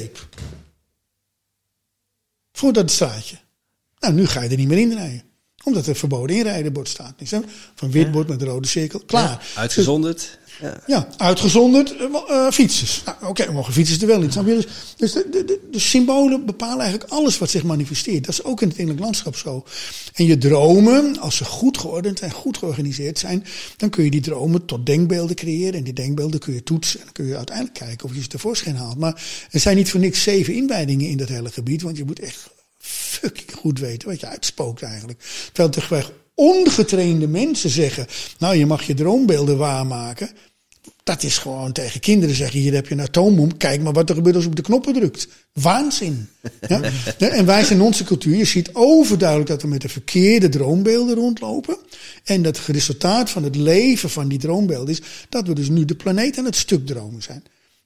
Voor 2.53 2.73
dat 2.73 2.91
straatje. 2.91 3.39
Nou, 3.99 4.15
nu 4.15 4.27
ga 4.27 4.43
je 4.43 4.49
er 4.49 4.57
niet 4.57 4.69
meer 4.69 4.79
in 4.79 4.93
rijden. 4.93 5.23
Omdat 5.65 5.87
er 5.87 5.95
verboden 5.95 6.37
inrijden 6.37 6.73
bord 6.73 6.89
staat. 6.89 7.15
Van 7.75 7.91
wit 7.91 8.11
bord 8.11 8.29
met 8.29 8.41
een 8.41 8.49
rode 8.49 8.69
cirkel. 8.69 9.01
Klaar. 9.07 9.47
Uitgezonderd. 9.57 10.39
Ja. 10.87 11.09
Uitgezonderd 11.17 11.97
eh, 11.97 12.05
eh, 12.29 12.53
fietsers. 12.53 13.03
Nou, 13.05 13.17
Oké, 13.27 13.53
mogen 13.53 13.73
fietsers 13.73 14.01
er 14.01 14.07
wel 14.07 14.23
je? 14.23 14.29
Dus, 14.29 14.67
dus 14.97 15.13
de, 15.13 15.29
de, 15.31 15.61
de, 15.71 15.79
symbolen 15.79 16.47
bepalen 16.47 16.81
eigenlijk 16.81 17.11
alles 17.11 17.39
wat 17.39 17.51
zich 17.51 17.63
manifesteert. 17.63 18.25
Dat 18.25 18.35
is 18.35 18.45
ook 18.45 18.63
in 18.63 18.69
het 18.69 18.77
innerlijk 18.77 19.05
landschap 19.05 19.37
zo. 19.37 19.65
En 20.15 20.25
je 20.25 20.39
dromen, 20.39 21.21
als 21.21 21.37
ze 21.37 21.45
goed 21.45 21.79
geordend 21.79 22.21
en 22.21 22.31
goed 22.31 22.57
georganiseerd 22.57 23.19
zijn, 23.19 23.45
dan 23.77 23.91
kun 23.91 24.05
je 24.05 24.11
die 24.11 24.21
dromen 24.21 24.65
tot 24.65 24.87
denkbeelden 24.87 25.37
creëren. 25.37 25.75
En 25.75 25.85
die 25.85 25.93
denkbeelden 25.93 26.41
kun 26.41 26.55
je 26.55 26.63
toetsen. 26.63 26.99
En 26.99 27.05
dan 27.05 27.15
kun 27.15 27.27
je 27.27 27.37
uiteindelijk 27.37 27.79
kijken 27.79 28.09
of 28.09 28.15
je 28.15 28.23
ze 28.23 28.29
tevoorschijn 28.29 28.77
haalt. 28.77 28.99
Maar 28.99 29.23
er 29.51 29.61
zijn 29.61 29.77
niet 29.77 29.91
voor 29.91 30.01
niks 30.01 30.23
zeven 30.23 30.55
inwijdingen 30.55 31.09
in 31.09 31.17
dat 31.17 31.29
hele 31.29 31.51
gebied. 31.51 31.83
Want 31.83 31.97
je 31.97 32.05
moet 32.05 32.21
echt 32.21 32.51
fucking 32.79 33.53
goed 33.53 33.79
weten 33.79 34.09
wat 34.09 34.21
je 34.21 34.27
uitspookt 34.27 34.83
eigenlijk. 34.83 35.21
Terwijl 35.53 35.69
tegenwoordig 35.69 36.13
ongetrainde 36.35 37.29
mensen 37.29 37.71
zeggen, 37.71 38.07
nou 38.39 38.57
je 38.57 38.67
mag 38.67 38.83
je 38.83 38.95
droombeelden 38.95 39.57
waarmaken. 39.57 40.31
Dat 41.05 41.23
is 41.23 41.39
gewoon 41.39 41.73
tegen 41.73 42.01
kinderen 42.01 42.35
zeggen, 42.35 42.61
hier 42.61 42.75
heb 42.75 42.87
je 42.87 42.95
een 42.95 43.01
atoombom, 43.01 43.57
kijk 43.57 43.83
maar 43.83 43.93
wat 43.93 44.09
er 44.09 44.15
gebeurt 44.15 44.35
als 44.35 44.45
je 44.45 44.51
op 44.51 44.57
de 44.57 44.63
knoppen 44.63 44.93
drukt. 44.93 45.29
Waanzin. 45.53 46.29
En 47.19 47.47
wij 47.47 47.65
zijn 47.65 47.79
in 47.79 47.85
onze 47.85 48.05
cultuur, 48.05 48.37
je 48.37 48.45
ziet 48.45 48.71
overduidelijk 48.73 49.49
dat 49.49 49.63
we 49.63 49.69
met 49.69 49.81
de 49.81 49.89
verkeerde 49.89 50.49
droombeelden 50.49 51.15
rondlopen. 51.15 51.77
En 52.25 52.43
dat 52.43 52.57
het 52.57 52.67
resultaat 52.67 53.31
van 53.31 53.43
het 53.43 53.57
leven 53.57 54.11
van 54.11 54.29
die 54.29 54.39
droombeelden 54.39 54.95
is 54.95 55.03
dat 55.29 55.47
we 55.47 55.55
dus 55.55 55.69
nu 55.69 55.85
de 55.85 55.95
planeet 55.95 56.39
aan 56.39 56.45
het 56.45 56.57
stuk 56.57 56.87
dromen 56.87 57.23
zijn. 57.23 57.43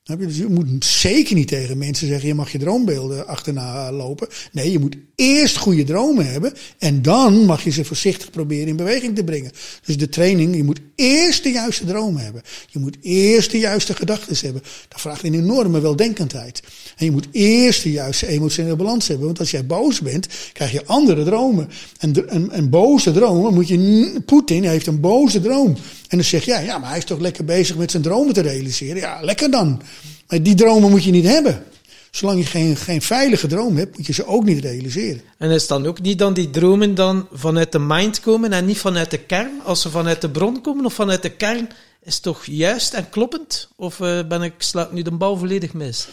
Dus 0.07 0.37
je 0.37 0.47
moet 0.47 0.85
zeker 0.85 1.35
niet 1.35 1.49
tegen 1.49 1.78
mensen 1.78 2.07
zeggen: 2.07 2.28
je 2.28 2.35
mag 2.35 2.53
je 2.53 2.59
droombeelden 2.59 3.27
achterna 3.27 3.93
lopen. 3.93 4.28
Nee, 4.53 4.70
je 4.70 4.78
moet 4.78 4.97
eerst 5.15 5.57
goede 5.57 5.85
dromen 5.85 6.31
hebben. 6.31 6.53
En 6.78 7.03
dan 7.03 7.45
mag 7.45 7.65
je 7.65 7.70
ze 7.70 7.85
voorzichtig 7.85 8.31
proberen 8.31 8.69
in 8.69 8.77
beweging 8.77 9.16
te 9.16 9.24
brengen. 9.24 9.53
Dus 9.85 9.97
de 9.97 10.09
training: 10.09 10.57
je 10.57 10.65
moet 10.65 10.81
eerst 10.95 11.43
de 11.43 11.51
juiste 11.51 11.85
dromen 11.85 12.23
hebben. 12.23 12.43
Je 12.69 12.78
moet 12.78 12.97
eerst 13.01 13.51
de 13.51 13.59
juiste 13.59 13.95
gedachten 13.95 14.37
hebben. 14.41 14.62
Dat 14.89 15.01
vraagt 15.01 15.23
een 15.23 15.35
enorme 15.35 15.81
weldenkendheid. 15.81 16.62
En 16.97 17.05
je 17.05 17.10
moet 17.10 17.28
eerst 17.31 17.82
de 17.82 17.90
juiste 17.90 18.27
emotionele 18.27 18.77
balans 18.77 19.09
hebben. 19.09 19.27
Want 19.27 19.39
als 19.39 19.51
jij 19.51 19.66
boos 19.66 20.01
bent, 20.01 20.28
krijg 20.52 20.73
je 20.73 20.86
andere 20.86 21.24
dromen. 21.24 21.68
En 22.51 22.70
boze 22.70 23.12
dromen 23.12 23.55
moet 23.55 23.68
je. 23.68 24.23
Poetin 24.27 24.64
heeft 24.64 24.86
een 24.86 25.01
boze 25.01 25.40
droom. 25.40 25.77
En 26.09 26.16
dan 26.16 26.24
zeg 26.24 26.44
jij: 26.44 26.64
ja, 26.64 26.78
maar 26.78 26.89
hij 26.89 26.98
is 26.98 27.05
toch 27.05 27.20
lekker 27.20 27.44
bezig 27.44 27.77
met 27.77 27.90
zijn 27.90 28.02
dromen 28.02 28.35
te 28.35 28.40
realiseren. 28.40 28.97
Ja, 28.97 29.18
lekker 29.23 29.51
dan. 29.51 29.82
Maar 30.28 30.43
die 30.43 30.55
dromen 30.55 30.90
moet 30.90 31.05
je 31.05 31.10
niet 31.10 31.27
hebben. 31.27 31.62
Zolang 32.10 32.39
je 32.39 32.47
geen, 32.47 32.77
geen 32.77 33.02
veilige 33.02 33.47
droom 33.47 33.77
hebt, 33.77 33.97
moet 33.97 34.06
je 34.06 34.12
ze 34.12 34.27
ook 34.27 34.44
niet 34.44 34.64
realiseren. 34.64 35.20
En 35.39 35.51
is 35.51 35.66
dan 35.66 35.86
ook 35.86 36.01
niet 36.01 36.18
dan 36.18 36.35
die 36.35 36.51
dromen 36.51 36.94
dan 36.94 37.28
vanuit 37.32 37.73
de 37.73 37.78
mind 37.78 38.20
komen 38.20 38.52
en 38.52 38.64
niet 38.64 38.78
vanuit 38.78 39.10
de 39.10 39.18
kern? 39.18 39.60
Als 39.64 39.81
ze 39.81 39.90
vanuit 39.90 40.20
de 40.20 40.31
bron 40.31 40.60
komen 40.60 40.85
of 40.85 40.94
vanuit 40.94 41.23
de 41.23 41.31
kern, 41.31 41.68
is 42.02 42.18
toch 42.18 42.44
juist 42.44 42.94
en 42.94 43.10
kloppend? 43.10 43.68
Of 43.77 44.01
eh, 44.01 44.27
ben 44.28 44.43
ik, 44.43 44.52
sla 44.59 44.85
ik 44.85 44.93
nu 44.93 45.02
de 45.02 45.10
bal 45.10 45.36
volledig 45.36 45.73
mis? 45.73 46.09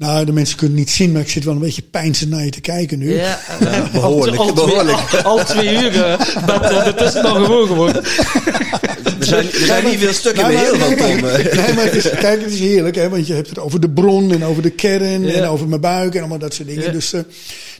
Nou, 0.00 0.24
de 0.24 0.32
mensen 0.32 0.56
kunnen 0.56 0.78
het 0.78 0.86
niet 0.86 0.94
zien, 0.96 1.12
maar 1.12 1.20
ik 1.20 1.28
zit 1.28 1.44
wel 1.44 1.54
een 1.54 1.60
beetje 1.60 1.82
pijnzend 1.82 2.30
naar 2.30 2.44
je 2.44 2.50
te 2.50 2.60
kijken 2.60 2.98
nu. 2.98 3.14
Ja, 3.14 3.40
eh, 3.60 3.92
behoorlijk, 3.92 4.36
al, 4.36 4.52
behoorlijk. 4.52 5.14
al, 5.14 5.38
al 5.38 5.44
twee 5.44 5.72
uur 5.74 5.94
uh, 5.94 6.20
ben 6.46 6.54
ik 6.54 6.70
ondertussen 6.78 7.24
al 7.24 7.44
gewoon 7.44 7.66
geworden. 7.66 8.04
Er 8.04 9.26
zijn, 9.26 9.46
er 9.46 9.66
zijn 9.66 9.84
niet 9.84 9.98
veel 9.98 10.12
stukken 10.12 10.46
Nee, 10.46 10.56
meer 10.56 10.64
heel 10.64 10.78
van 10.78 10.88
nee, 10.96 11.20
maar- 11.22 11.34
eh. 11.34 11.64
Nee, 11.64 11.74
maar 11.74 11.84
het 11.84 11.94
is, 11.94 12.08
kijk, 12.10 12.42
het 12.42 12.52
is 12.52 12.58
heerlijk, 12.58 12.94
hè, 12.96 13.08
want 13.08 13.26
je 13.26 13.32
hebt 13.34 13.48
het 13.48 13.58
over 13.58 13.80
de 13.80 13.90
bron 13.90 14.32
en 14.32 14.44
over 14.44 14.62
de 14.62 14.70
kern 14.70 15.22
Ja. 15.26 15.32
en 15.32 15.44
over 15.44 15.68
mijn 15.68 15.80
buik 15.80 16.14
en 16.14 16.20
allemaal 16.20 16.38
dat 16.38 16.54
soort 16.54 16.68
dingen. 16.68 16.84
Ja. 16.84 16.90
Dus 16.90 17.12
eh, 17.12 17.20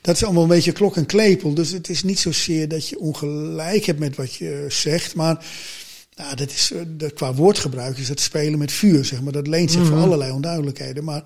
dat 0.01 0.17
is 0.17 0.25
allemaal 0.25 0.43
een 0.43 0.49
beetje 0.49 0.73
klok 0.73 0.97
en 0.97 1.07
klepel. 1.07 1.55
Dus 1.55 1.71
het 1.71 1.89
is 1.89 2.03
niet 2.03 2.19
zozeer 2.19 2.69
dat 2.69 2.89
je 2.89 2.99
ongelijk 2.99 3.85
hebt 3.85 3.99
met 3.99 4.17
wat 4.17 4.35
je 4.35 4.65
zegt, 4.69 5.15
maar 5.15 5.45
nou, 6.17 6.37
dat 6.37 6.51
is, 6.51 6.71
eh, 6.75 6.79
dat, 6.87 7.13
qua 7.13 7.35
woordgebruik 7.35 7.99
is 7.99 8.09
het 8.09 8.21
spelen 8.21 8.59
met 8.59 8.73
vuur, 8.73 9.05
zeg 9.05 9.21
maar. 9.23 9.33
Dat 9.33 9.47
leent 9.47 9.71
zich 9.73 9.87
voor 9.87 9.99
allerlei 9.99 10.33
onduidelijkheden. 10.33 11.05
Maar 11.05 11.23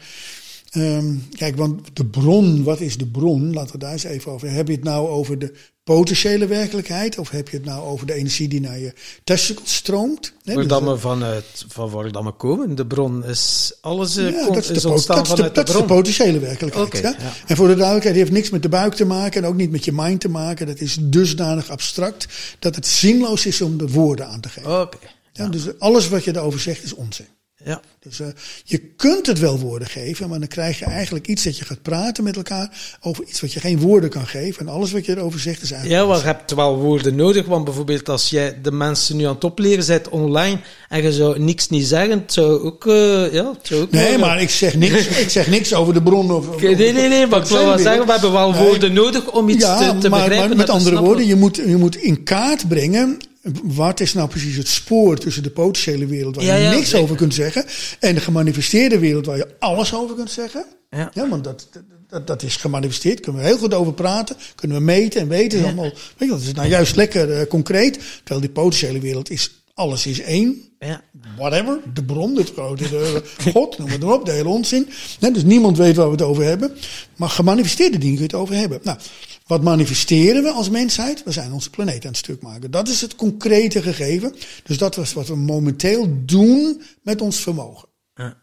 Ehm, 0.75 1.15
kijk, 1.37 1.57
want 1.57 1.97
de 1.97 2.05
bron, 2.05 2.63
wat 2.63 2.81
is 2.81 2.97
de 2.97 3.07
bron? 3.07 3.53
Laten 3.53 3.73
we 3.73 3.79
daar 3.79 3.93
eens 3.93 4.05
even 4.05 4.33
over. 4.33 4.51
Heb 4.51 4.67
je 4.69 4.75
het 4.75 4.85
nou 4.85 5.09
over 5.09 5.39
de 5.39 5.53
potentiële 5.85 6.47
werkelijkheid? 6.47 7.19
Of 7.19 7.31
heb 7.31 7.49
je 7.49 7.57
het 7.57 7.67
nou 7.67 7.83
over 7.83 8.07
de 8.07 8.15
energie 8.15 8.49
die 8.49 8.61
naar 8.61 8.79
je 8.79 8.93
testicles 9.25 9.75
stroomt? 9.75 10.33
Waar 10.45 10.55
dus, 10.55 10.67
dat 10.67 10.81
eh, 10.83 10.89
we 10.89 10.99
vanuit, 10.99 11.65
van 11.69 11.91
waar 11.91 12.13
dat 12.13 12.25
we 12.25 12.31
komen. 12.33 12.75
De 12.75 12.87
bron 12.87 13.25
is, 13.25 13.73
alles 13.81 14.17
eh, 14.17 14.31
ja, 14.31 14.45
komt- 14.45 14.55
dat 14.55 14.71
is, 14.77 14.83
de, 14.83 14.89
ontstaan 14.89 15.17
dat 15.17 15.27
de, 15.27 15.31
vanuit 15.31 15.55
dat 15.55 15.67
de 15.67 15.73
is 15.73 15.79
de 15.79 15.85
bron. 15.85 15.97
potentiële 15.99 16.39
werkelijkheid. 16.39 16.99
Ja? 16.99 17.15
ja. 17.19 17.33
En 17.47 17.57
voor 17.57 17.67
de 17.69 17.75
duidelijkheid, 17.75 18.15
die 18.15 18.25
heeft 18.25 18.37
niks 18.37 18.51
met 18.51 18.63
de 18.63 18.69
buik 18.69 18.95
te 18.95 19.05
maken 19.05 19.43
en 19.43 19.49
ook 19.49 19.57
niet 19.57 19.71
met 19.71 19.85
je 19.85 19.93
mind 19.93 20.21
te 20.21 20.29
maken. 20.29 20.67
Dat 20.67 20.81
is 20.81 20.97
dusdanig 21.01 21.69
abstract 21.71 22.27
dat 22.59 22.75
het 22.75 22.87
zinloos 22.87 23.47
is 23.47 23.61
om 23.61 23.77
de 23.79 23.89
woorden 23.89 24.29
aan 24.29 24.41
te 24.41 24.49
geven. 24.49 24.81
Oké, 24.81 24.99
Ja, 25.33 25.49
dus 25.49 25.79
alles 25.79 26.09
wat 26.09 26.25
je 26.25 26.37
erover 26.37 26.61
zegt 26.61 26.85
is 26.85 26.95
onzin. 26.95 27.27
Ja. 27.65 27.81
Dus 28.01 28.21
eh, 28.21 28.27
je 28.65 28.79
kunt 28.97 29.27
het 29.27 29.39
wel 29.39 29.59
woorden 29.59 29.89
geven, 29.89 30.29
maar 30.29 30.39
dan 30.39 30.49
krijg 30.49 30.79
je 30.79 30.85
eigenlijk 30.85 31.27
iets 31.27 31.45
dat 31.45 31.59
je 31.59 31.65
gaat 31.65 31.83
praten 31.83 32.25
met 32.25 32.37
elkaar 32.37 32.97
over 33.01 33.25
iets 33.29 33.41
wat 33.41 33.53
je 33.53 33.61
geen 33.61 33.79
woorden 33.79 34.11
kan 34.11 34.27
geven. 34.27 34.67
En 34.67 34.73
alles 34.73 34.93
wat 34.93 35.07
je 35.07 35.17
erover 35.17 35.41
zegt 35.41 35.63
is 35.63 35.71
eigenlijk. 35.71 36.01
Ja, 36.03 36.09
wel, 36.09 36.19
je 36.19 36.25
hebt 36.25 36.55
wel 36.55 36.79
woorden 36.79 37.15
nodig, 37.15 37.47
want 37.47 37.65
bijvoorbeeld 37.65 38.09
als 38.09 38.31
jij 38.31 38.59
de 38.63 38.73
mensen 38.73 39.17
nu 39.17 39.25
aan 39.25 39.35
het 39.35 39.45
opleren 39.45 39.87
bent 39.87 40.09
online 40.09 40.59
en 40.89 41.03
je 41.03 41.13
zou 41.13 41.39
niks 41.41 41.69
niet 41.69 41.87
zeggen, 41.87 42.11
het 42.19 42.33
zou 42.33 42.63
ook, 42.63 42.87
eh, 42.87 43.33
ja, 43.33 43.49
het 43.51 43.67
zou 43.67 43.81
ook 43.83 43.91
Nee, 43.91 44.19
maar 44.19 44.41
ik 44.41 44.51
zeg 44.51 44.75
niks, 44.77 45.07
ik 45.25 45.31
zeg 45.31 45.47
niks 45.47 45.75
over 45.75 45.95
de 45.95 46.03
bron. 46.03 46.31
Of, 46.33 46.49
of- 46.49 46.63
Nee, 46.63 46.77
nee, 46.77 46.93
nee, 46.93 47.09
nee, 47.09 47.27
maar 47.27 47.41
ik 47.41 47.47
wil 47.47 47.65
wel 47.65 47.79
zeggen, 47.79 48.07
we 48.07 48.13
hebben 48.13 48.33
wel 48.33 48.51
Nee. 48.53 48.63
woorden 48.67 48.93
nodig 48.93 49.31
om 49.33 49.49
iets 49.49 49.65
ja, 49.65 49.93
te, 49.93 49.99
te 49.99 50.09
maar, 50.09 50.19
begrijpen. 50.21 50.49
maar 50.49 50.57
met 50.57 50.71
andere 50.71 51.01
woorden, 51.01 51.27
je 51.27 51.37
moet, 51.37 51.57
je 51.57 51.77
moet 51.77 51.97
in 51.97 52.23
kaart 52.23 52.69
brengen. 52.69 53.19
Wat 53.63 54.01
is 54.01 54.15
nou 54.15 54.29
precies 54.29 54.57
het 54.57 54.69
spoor 54.69 55.19
tussen 55.19 55.43
de 55.43 55.51
potentiële 55.51 56.07
wereld 56.07 56.37
waar 56.37 56.45
Ja, 56.45 56.55
je 56.55 56.63
ja, 56.63 56.71
niks 56.71 56.89
zeker. 56.89 57.03
over 57.03 57.17
kunt 57.17 57.35
zeggen. 57.35 57.65
En 58.01 58.15
de 58.15 58.21
gemanifesteerde 58.21 58.99
wereld 58.99 59.27
waar 59.27 59.37
je 59.37 59.49
alles 59.59 59.95
over 59.95 60.17
kunt 60.17 60.31
zeggen. 60.31 60.65
Ja. 60.91 61.11
Ja, 61.15 61.29
want 61.29 61.45
dat, 61.45 61.69
dat, 62.09 62.27
dat 62.27 62.43
is 62.43 62.57
gemanifesteerd. 62.57 63.21
Kunnen 63.21 63.41
we 63.43 63.47
heel 63.47 63.59
goed 63.59 63.75
over 63.75 63.93
praten. 63.93 64.37
Kunnen 64.55 64.77
we 64.77 64.83
meten 64.83 65.21
en 65.21 65.29
weten. 65.29 65.63
Allemaal, 65.65 65.85
weet 65.93 65.95
je, 66.19 66.27
dat 66.27 66.41
is 66.41 66.53
nou 66.53 66.69
juist 66.69 66.97
lekker 66.97 67.33
eh, 67.33 67.47
concreet. 67.47 67.99
Terwijl 68.17 68.41
die 68.41 68.51
potentiële 68.51 68.99
wereld 69.01 69.31
is, 69.31 69.64
alles 69.75 70.07
is 70.07 70.21
één. 70.21 70.63
Ja. 70.79 71.03
Whatever. 71.37 71.81
De 71.95 72.05
bron, 72.05 72.37
het 72.37 72.53
grote, 72.53 72.89
de, 72.89 73.23
God, 73.53 73.79
noem 73.79 73.89
het 73.89 74.03
maar 74.03 74.15
op. 74.15 74.25
De 74.25 74.33
hele 74.33 74.49
onzin. 74.49 74.89
Nee, 75.21 75.31
dus 75.31 75.45
niemand 75.45 75.77
weet 75.77 75.97
waar 75.97 76.07
we 76.07 76.13
het 76.13 76.23
over 76.23 76.45
hebben. 76.45 76.73
Maar 77.17 77.29
gemanifesteerde 77.29 77.99
dingen 77.99 78.17
kun 78.17 78.27
je 78.27 78.33
het 78.33 78.41
over 78.43 78.55
hebben. 78.55 78.81
Nou, 78.83 78.99
wat 79.47 79.63
manifesteren 79.63 80.43
we 80.43 80.51
als 80.51 80.71
mensheid? 80.71 81.23
We 81.25 81.33
zijn 81.33 81.53
onze 81.53 81.71
planeet 81.71 82.05
aan 82.05 82.11
het 82.11 82.17
stuk 82.17 82.43
maken. 82.43 82.71
Dat 82.71 82.89
is 82.89 83.01
het 83.01 83.17
concrete 83.17 83.83
gegeven. 83.83 84.35
Dus 84.65 84.79
dat 84.79 84.97
is 84.97 85.13
wat 85.13 85.29
we 85.29 85.37
momenteel 85.37 86.09
doen 86.25 86.83
met 87.03 87.21
ons 87.21 87.37
vermogen. 87.41 87.89
Ja. 88.17 88.37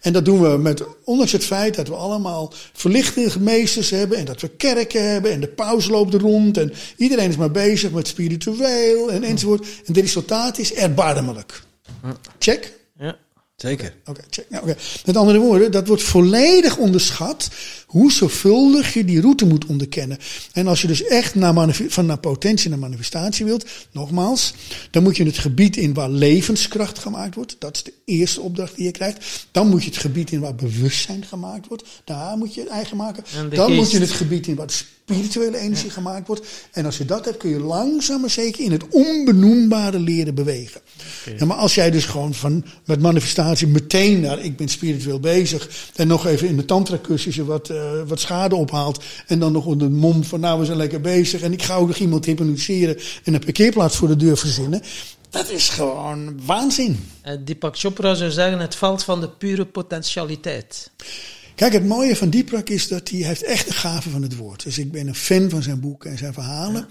En 0.00 0.12
dat 0.12 0.24
doen 0.24 0.42
we 0.42 0.56
met, 0.56 0.84
ondanks 1.04 1.32
het 1.32 1.44
feit 1.44 1.74
dat 1.74 1.88
we 1.88 1.94
allemaal 1.94 2.52
verlichtingsmeesters 2.72 3.90
hebben 3.90 4.18
en 4.18 4.24
dat 4.24 4.40
we 4.40 4.48
kerken 4.48 5.10
hebben 5.10 5.32
en 5.32 5.40
de 5.40 5.48
paus 5.48 5.88
loopt 5.88 6.14
rond 6.14 6.56
en 6.56 6.72
iedereen 6.96 7.28
is 7.28 7.36
maar 7.36 7.50
bezig 7.50 7.90
met 7.90 8.08
spiritueel 8.08 9.12
en 9.12 9.22
enzovoort. 9.22 9.60
En 9.60 9.68
het 9.86 9.96
resultaat 9.96 10.58
is 10.58 10.74
erbarmelijk. 10.74 11.62
Check? 12.38 12.72
Ja. 12.98 13.16
Zeker. 13.56 13.94
Oké, 14.04 14.20
check. 14.30 14.50
Nou, 14.50 14.62
oké. 14.62 14.76
Met 15.04 15.16
andere 15.16 15.38
woorden, 15.38 15.72
dat 15.72 15.86
wordt 15.86 16.02
volledig 16.02 16.76
onderschat 16.76 17.48
hoe 17.92 18.12
zorgvuldig 18.12 18.94
je 18.94 19.04
die 19.04 19.20
route 19.20 19.46
moet 19.46 19.66
onderkennen. 19.66 20.18
En 20.52 20.66
als 20.66 20.80
je 20.80 20.86
dus 20.86 21.04
echt 21.04 21.34
naar 21.34 21.74
van 21.88 22.06
naar 22.06 22.18
potentie 22.18 22.70
naar 22.70 22.78
manifestatie 22.78 23.44
wilt, 23.44 23.66
nogmaals, 23.90 24.54
dan 24.90 25.02
moet 25.02 25.16
je 25.16 25.24
het 25.24 25.38
gebied 25.38 25.76
in 25.76 25.94
waar 25.94 26.10
levenskracht 26.10 26.98
gemaakt 26.98 27.34
wordt. 27.34 27.56
Dat 27.58 27.76
is 27.76 27.82
de 27.82 27.92
eerste 28.04 28.40
opdracht 28.40 28.76
die 28.76 28.84
je 28.84 28.90
krijgt. 28.90 29.46
Dan 29.50 29.68
moet 29.68 29.82
je 29.82 29.88
het 29.88 29.98
gebied 29.98 30.30
in 30.30 30.40
waar 30.40 30.54
bewustzijn 30.54 31.24
gemaakt 31.24 31.68
wordt. 31.68 31.84
Daar 32.04 32.36
moet 32.36 32.54
je 32.54 32.60
het 32.60 32.70
eigen 32.70 32.96
maken. 32.96 33.24
Dan 33.50 33.74
moet 33.74 33.90
je 33.90 33.98
het 33.98 34.10
gebied 34.10 34.46
in 34.46 34.54
waar 34.54 34.70
spirituele 35.04 35.58
energie 35.58 35.90
gemaakt 35.90 36.26
wordt. 36.26 36.46
En 36.72 36.84
als 36.84 36.98
je 36.98 37.04
dat 37.04 37.24
hebt, 37.24 37.36
kun 37.36 37.50
je 37.50 37.58
langzaam 37.58 38.20
maar 38.20 38.30
zeker 38.30 38.64
in 38.64 38.72
het 38.72 38.88
onbenoembare 38.88 39.98
leren 39.98 40.34
bewegen. 40.34 40.80
Ja, 41.38 41.44
maar 41.44 41.56
als 41.56 41.74
jij 41.74 41.90
dus 41.90 42.04
gewoon 42.04 42.34
van, 42.34 42.64
met 42.84 43.00
manifestatie 43.00 43.66
meteen 43.66 44.20
naar 44.20 44.44
ik 44.44 44.56
ben 44.56 44.68
spiritueel 44.68 45.20
bezig. 45.20 45.90
En 45.94 46.06
nog 46.06 46.26
even 46.26 46.48
in 46.48 46.56
de 46.56 46.64
tantra 46.64 46.98
cursussen 47.02 47.46
wat, 47.46 47.70
eh, 47.70 47.81
wat 48.06 48.20
schade 48.20 48.54
ophaalt. 48.54 49.04
En 49.26 49.38
dan 49.38 49.52
nog 49.52 49.64
onder 49.64 49.88
de 49.88 49.94
mom 49.94 50.24
van 50.24 50.40
nou 50.40 50.58
we 50.58 50.64
zijn 50.64 50.76
lekker 50.76 51.00
bezig. 51.00 51.42
En 51.42 51.52
ik 51.52 51.62
ga 51.62 51.76
ook 51.76 51.86
nog 51.86 51.96
iemand 51.96 52.24
hypnotiseren 52.24 52.98
en 53.24 53.34
een 53.34 53.40
parkeerplaats 53.40 53.96
voor 53.96 54.08
de 54.08 54.16
deur 54.16 54.36
verzinnen. 54.36 54.82
Dat 55.30 55.50
is 55.50 55.68
gewoon 55.68 56.40
waanzin. 56.44 57.08
Eh, 57.22 57.36
Deepak 57.44 57.78
Chopra 57.78 58.14
zou 58.14 58.30
zeggen 58.30 58.58
het 58.58 58.74
veld 58.74 59.04
van 59.04 59.20
de 59.20 59.28
pure 59.28 59.64
potentialiteit. 59.64 60.90
Kijk, 61.54 61.72
het 61.72 61.86
mooie 61.86 62.16
van 62.16 62.30
Dieprak 62.30 62.68
is 62.68 62.88
dat 62.88 63.08
hij 63.08 63.18
heeft 63.18 63.42
echt 63.42 63.66
de 63.66 63.72
gave 63.72 64.10
van 64.10 64.22
het 64.22 64.36
woord. 64.36 64.62
Dus 64.62 64.78
ik 64.78 64.92
ben 64.92 65.06
een 65.06 65.14
fan 65.14 65.50
van 65.50 65.62
zijn 65.62 65.80
boeken 65.80 66.10
en 66.10 66.18
zijn 66.18 66.32
verhalen. 66.32 66.88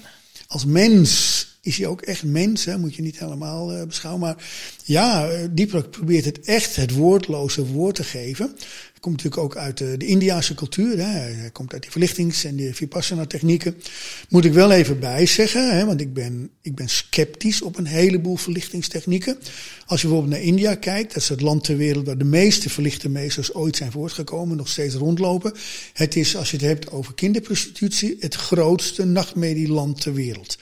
Als 0.48 0.66
mens 0.66 1.48
is 1.62 1.78
hij 1.78 1.88
ook 1.88 2.02
echt 2.02 2.24
mens, 2.24 2.66
hè? 2.66 2.78
moet 2.78 2.96
je 2.96 3.02
niet 3.02 3.20
helemaal 3.20 3.72
eh, 3.72 3.86
beschouwen. 3.86 4.22
Maar 4.22 4.36
ja, 4.84 5.28
eh, 5.28 5.48
Dieprak 5.52 5.90
probeert 5.90 6.26
het 6.26 6.40
echt 6.40 6.76
het 6.76 6.94
woordloze 6.94 7.66
woord 7.66 7.96
te 7.96 8.04
geven. 8.04 8.58
Komt 9.02 9.16
natuurlijk 9.16 9.44
ook 9.44 9.56
uit 9.56 9.78
de, 9.78 9.98
de 9.98 10.06
Indiase 10.06 10.54
cultuur. 10.54 10.98
Hè? 10.98 11.04
Hij 11.04 11.50
komt 11.52 11.74
uit 11.74 11.82
die 11.82 11.92
verlichtings- 11.92 12.44
en 12.44 12.56
die 12.56 12.76
vipassana 12.76 13.26
technieken. 13.26 13.76
Moet 14.30 14.46
ik 14.46 14.54
wel 14.54 14.72
even 14.72 15.00
bijzeggen, 15.00 15.78
hè? 15.78 15.86
want 15.86 16.02
ik 16.02 16.14
ben, 16.14 16.50
ik 16.62 16.76
ben 16.76 16.90
sceptisch 16.90 17.62
op 17.62 17.78
een 17.78 17.86
heleboel 17.86 18.36
verlichtingstechnieken. 18.36 19.38
Als 19.86 20.02
je 20.02 20.08
bijvoorbeeld 20.08 20.38
naar 20.38 20.48
India 20.48 20.76
kijkt, 20.76 21.14
dat 21.14 21.22
is 21.22 21.30
het 21.30 21.42
land 21.42 21.64
ter 21.64 21.78
wereld 21.78 22.06
waar 22.06 22.18
de 22.18 22.24
meeste 22.24 22.70
verlichte 22.70 23.10
meesters 23.10 23.54
ooit 23.54 23.76
zijn 23.76 23.92
voortgekomen, 23.92 24.58
nog 24.58 24.68
steeds 24.68 24.96
rondlopen. 24.96 25.54
Het 25.94 26.16
is, 26.16 26.36
als 26.36 26.52
je 26.52 26.58
het 26.58 26.66
hebt 26.66 26.92
over 26.92 27.14
kinderprostitutie, 27.14 28.18
het 28.20 28.36
grootste 28.36 29.06
nachtmerrieland 29.06 30.02
ter 30.02 30.14
wereld. 30.14 30.58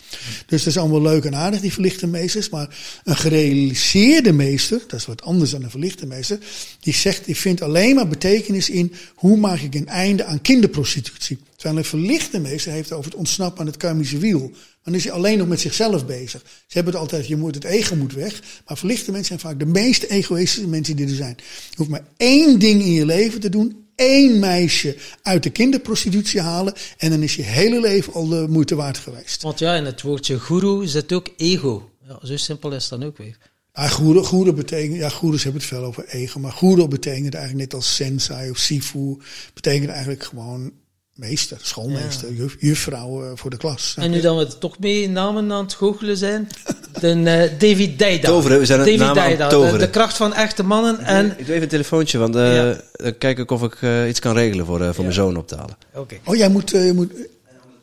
Dus 0.45 0.63
dat 0.63 0.73
is 0.73 0.77
allemaal 0.77 1.01
leuk 1.01 1.23
en 1.23 1.35
aardig, 1.35 1.61
die 1.61 1.73
verlichte 1.73 2.07
meesters. 2.07 2.49
Maar 2.49 2.77
een 3.03 3.15
gerealiseerde 3.15 4.31
meester, 4.31 4.81
dat 4.87 4.99
is 4.99 5.05
wat 5.05 5.21
anders 5.21 5.51
dan 5.51 5.63
een 5.63 5.69
verlichte 5.69 6.05
meester, 6.05 6.39
die 6.79 6.93
zegt, 6.93 7.25
die 7.25 7.35
vindt 7.35 7.61
alleen 7.61 7.95
maar 7.95 8.07
betekenis 8.29 8.69
in 8.69 8.93
hoe 9.15 9.37
maak 9.37 9.59
ik 9.59 9.75
een 9.75 9.87
einde 9.87 10.23
aan 10.23 10.41
kinderprostitutie. 10.41 11.39
Terwijl 11.55 11.77
een 11.77 11.85
verlichte 11.85 12.39
meester 12.39 12.71
heeft 12.71 12.91
over 12.91 13.11
het 13.11 13.19
ontsnappen 13.19 13.59
aan 13.59 13.67
het 13.67 13.77
karmische 13.77 14.17
wiel. 14.17 14.51
Dan 14.83 14.95
is 14.95 15.03
hij 15.03 15.13
alleen 15.13 15.37
nog 15.37 15.47
met 15.47 15.59
zichzelf 15.59 16.05
bezig. 16.05 16.41
Ze 16.41 16.73
hebben 16.73 16.93
het 16.93 17.01
altijd, 17.01 17.27
je 17.27 17.35
moet, 17.35 17.55
het 17.55 17.63
ego 17.63 17.95
moet 17.95 18.13
weg. 18.13 18.41
Maar 18.67 18.77
verlichte 18.77 19.11
mensen 19.11 19.39
zijn 19.39 19.39
vaak 19.39 19.59
de 19.59 19.71
meest 19.71 20.03
egoïstische 20.03 20.67
mensen 20.67 20.95
die 20.95 21.07
er 21.07 21.15
zijn. 21.15 21.35
Je 21.69 21.75
hoeft 21.75 21.89
maar 21.89 22.05
één 22.17 22.59
ding 22.59 22.81
in 22.81 22.93
je 22.93 23.05
leven 23.05 23.39
te 23.39 23.49
doen. 23.49 23.87
Één 23.95 24.39
meisje 24.39 24.95
uit 25.21 25.43
de 25.43 25.49
kinderprostitutie 25.49 26.41
halen. 26.41 26.73
En 26.97 27.09
dan 27.09 27.23
is 27.23 27.35
je 27.35 27.41
hele 27.41 27.79
leven 27.79 28.13
al 28.13 28.27
de 28.27 28.45
moeite 28.49 28.75
waard 28.75 28.97
geweest. 28.97 29.41
Want 29.41 29.59
ja, 29.59 29.75
in 29.75 29.85
het 29.85 30.01
woordje 30.01 30.39
guru 30.39 30.87
zit 30.87 31.13
ook 31.13 31.27
ego. 31.37 31.89
Ja, 32.07 32.19
zo 32.23 32.37
simpel 32.37 32.71
is 32.71 32.89
het 32.89 32.99
dan 32.99 33.07
ook 33.07 33.17
weer. 33.17 33.37
Ja, 33.79 33.87
goede, 33.87 34.23
goede 34.23 34.53
betekent, 34.53 34.95
ja, 34.97 35.09
goeders 35.09 35.43
hebben 35.43 35.61
het 35.61 35.69
veel 35.69 35.83
over 35.83 36.05
ego. 36.07 36.39
Maar 36.39 36.51
goede 36.51 36.87
betekent 36.87 37.33
eigenlijk 37.33 37.63
net 37.71 37.73
als 37.73 37.95
sensei 37.95 38.49
of 38.49 38.57
sifu. 38.57 39.17
Betekent 39.53 39.89
eigenlijk 39.89 40.23
gewoon 40.23 40.71
meester, 41.13 41.57
schoolmeester, 41.61 42.33
juf, 42.33 42.55
juffrouw 42.59 43.23
eh, 43.23 43.31
voor 43.35 43.49
de 43.49 43.57
klas. 43.57 43.95
En 43.97 44.11
nu 44.11 44.21
dat 44.21 44.37
we 44.47 44.57
toch 44.57 44.79
mee 44.79 45.09
namen 45.09 45.51
aan 45.51 45.63
het 45.63 45.73
goochelen 45.73 46.17
zijn, 46.17 46.47
de 47.01 47.07
eh, 47.09 47.59
David 47.59 47.99
Deida. 47.99 48.27
Toveren, 48.27 48.59
we 48.59 48.65
zijn 48.65 48.79
het 48.79 48.87
David 48.87 49.01
namen 49.03 49.21
aan 49.23 49.29
het 49.29 49.37
Deida, 49.37 49.55
de, 49.55 49.61
toveren. 49.61 49.79
de 49.79 49.89
kracht 49.89 50.17
van 50.17 50.33
echte 50.33 50.63
mannen. 50.63 50.99
En, 50.99 51.25
Ik 51.25 51.37
doe 51.37 51.47
even 51.49 51.61
een 51.61 51.67
telefoontje, 51.69 52.17
want 52.17 52.35
eh, 52.35 52.55
Ja. 52.55 52.81
dan 52.91 53.17
kijk 53.17 53.37
ik 53.37 53.51
of 53.51 53.63
ik 53.63 53.77
eh, 53.81 54.07
iets 54.07 54.19
kan 54.19 54.33
regelen 54.35 54.65
voor, 54.65 54.81
eh, 54.81 54.89
voor 54.93 55.03
mijn 55.03 55.15
zoon 55.15 55.37
op 55.37 55.47
te 55.47 55.55
halen. 55.55 55.77
Oké. 55.93 56.17
Oh, 56.25 56.35
jij 56.35 56.49
moet, 56.49 56.73
eh, 56.73 56.85
je 56.85 56.93
moet 56.93 57.11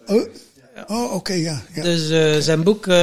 oh, 0.06 0.23
oh 0.86 1.14
oké, 1.14 1.32
ja. 1.32 1.62
ja. 1.74 1.82
Dus 1.82 2.10
eh, 2.10 2.36
zijn 2.40 2.62
boek 2.62 2.86
eh, 2.86 2.94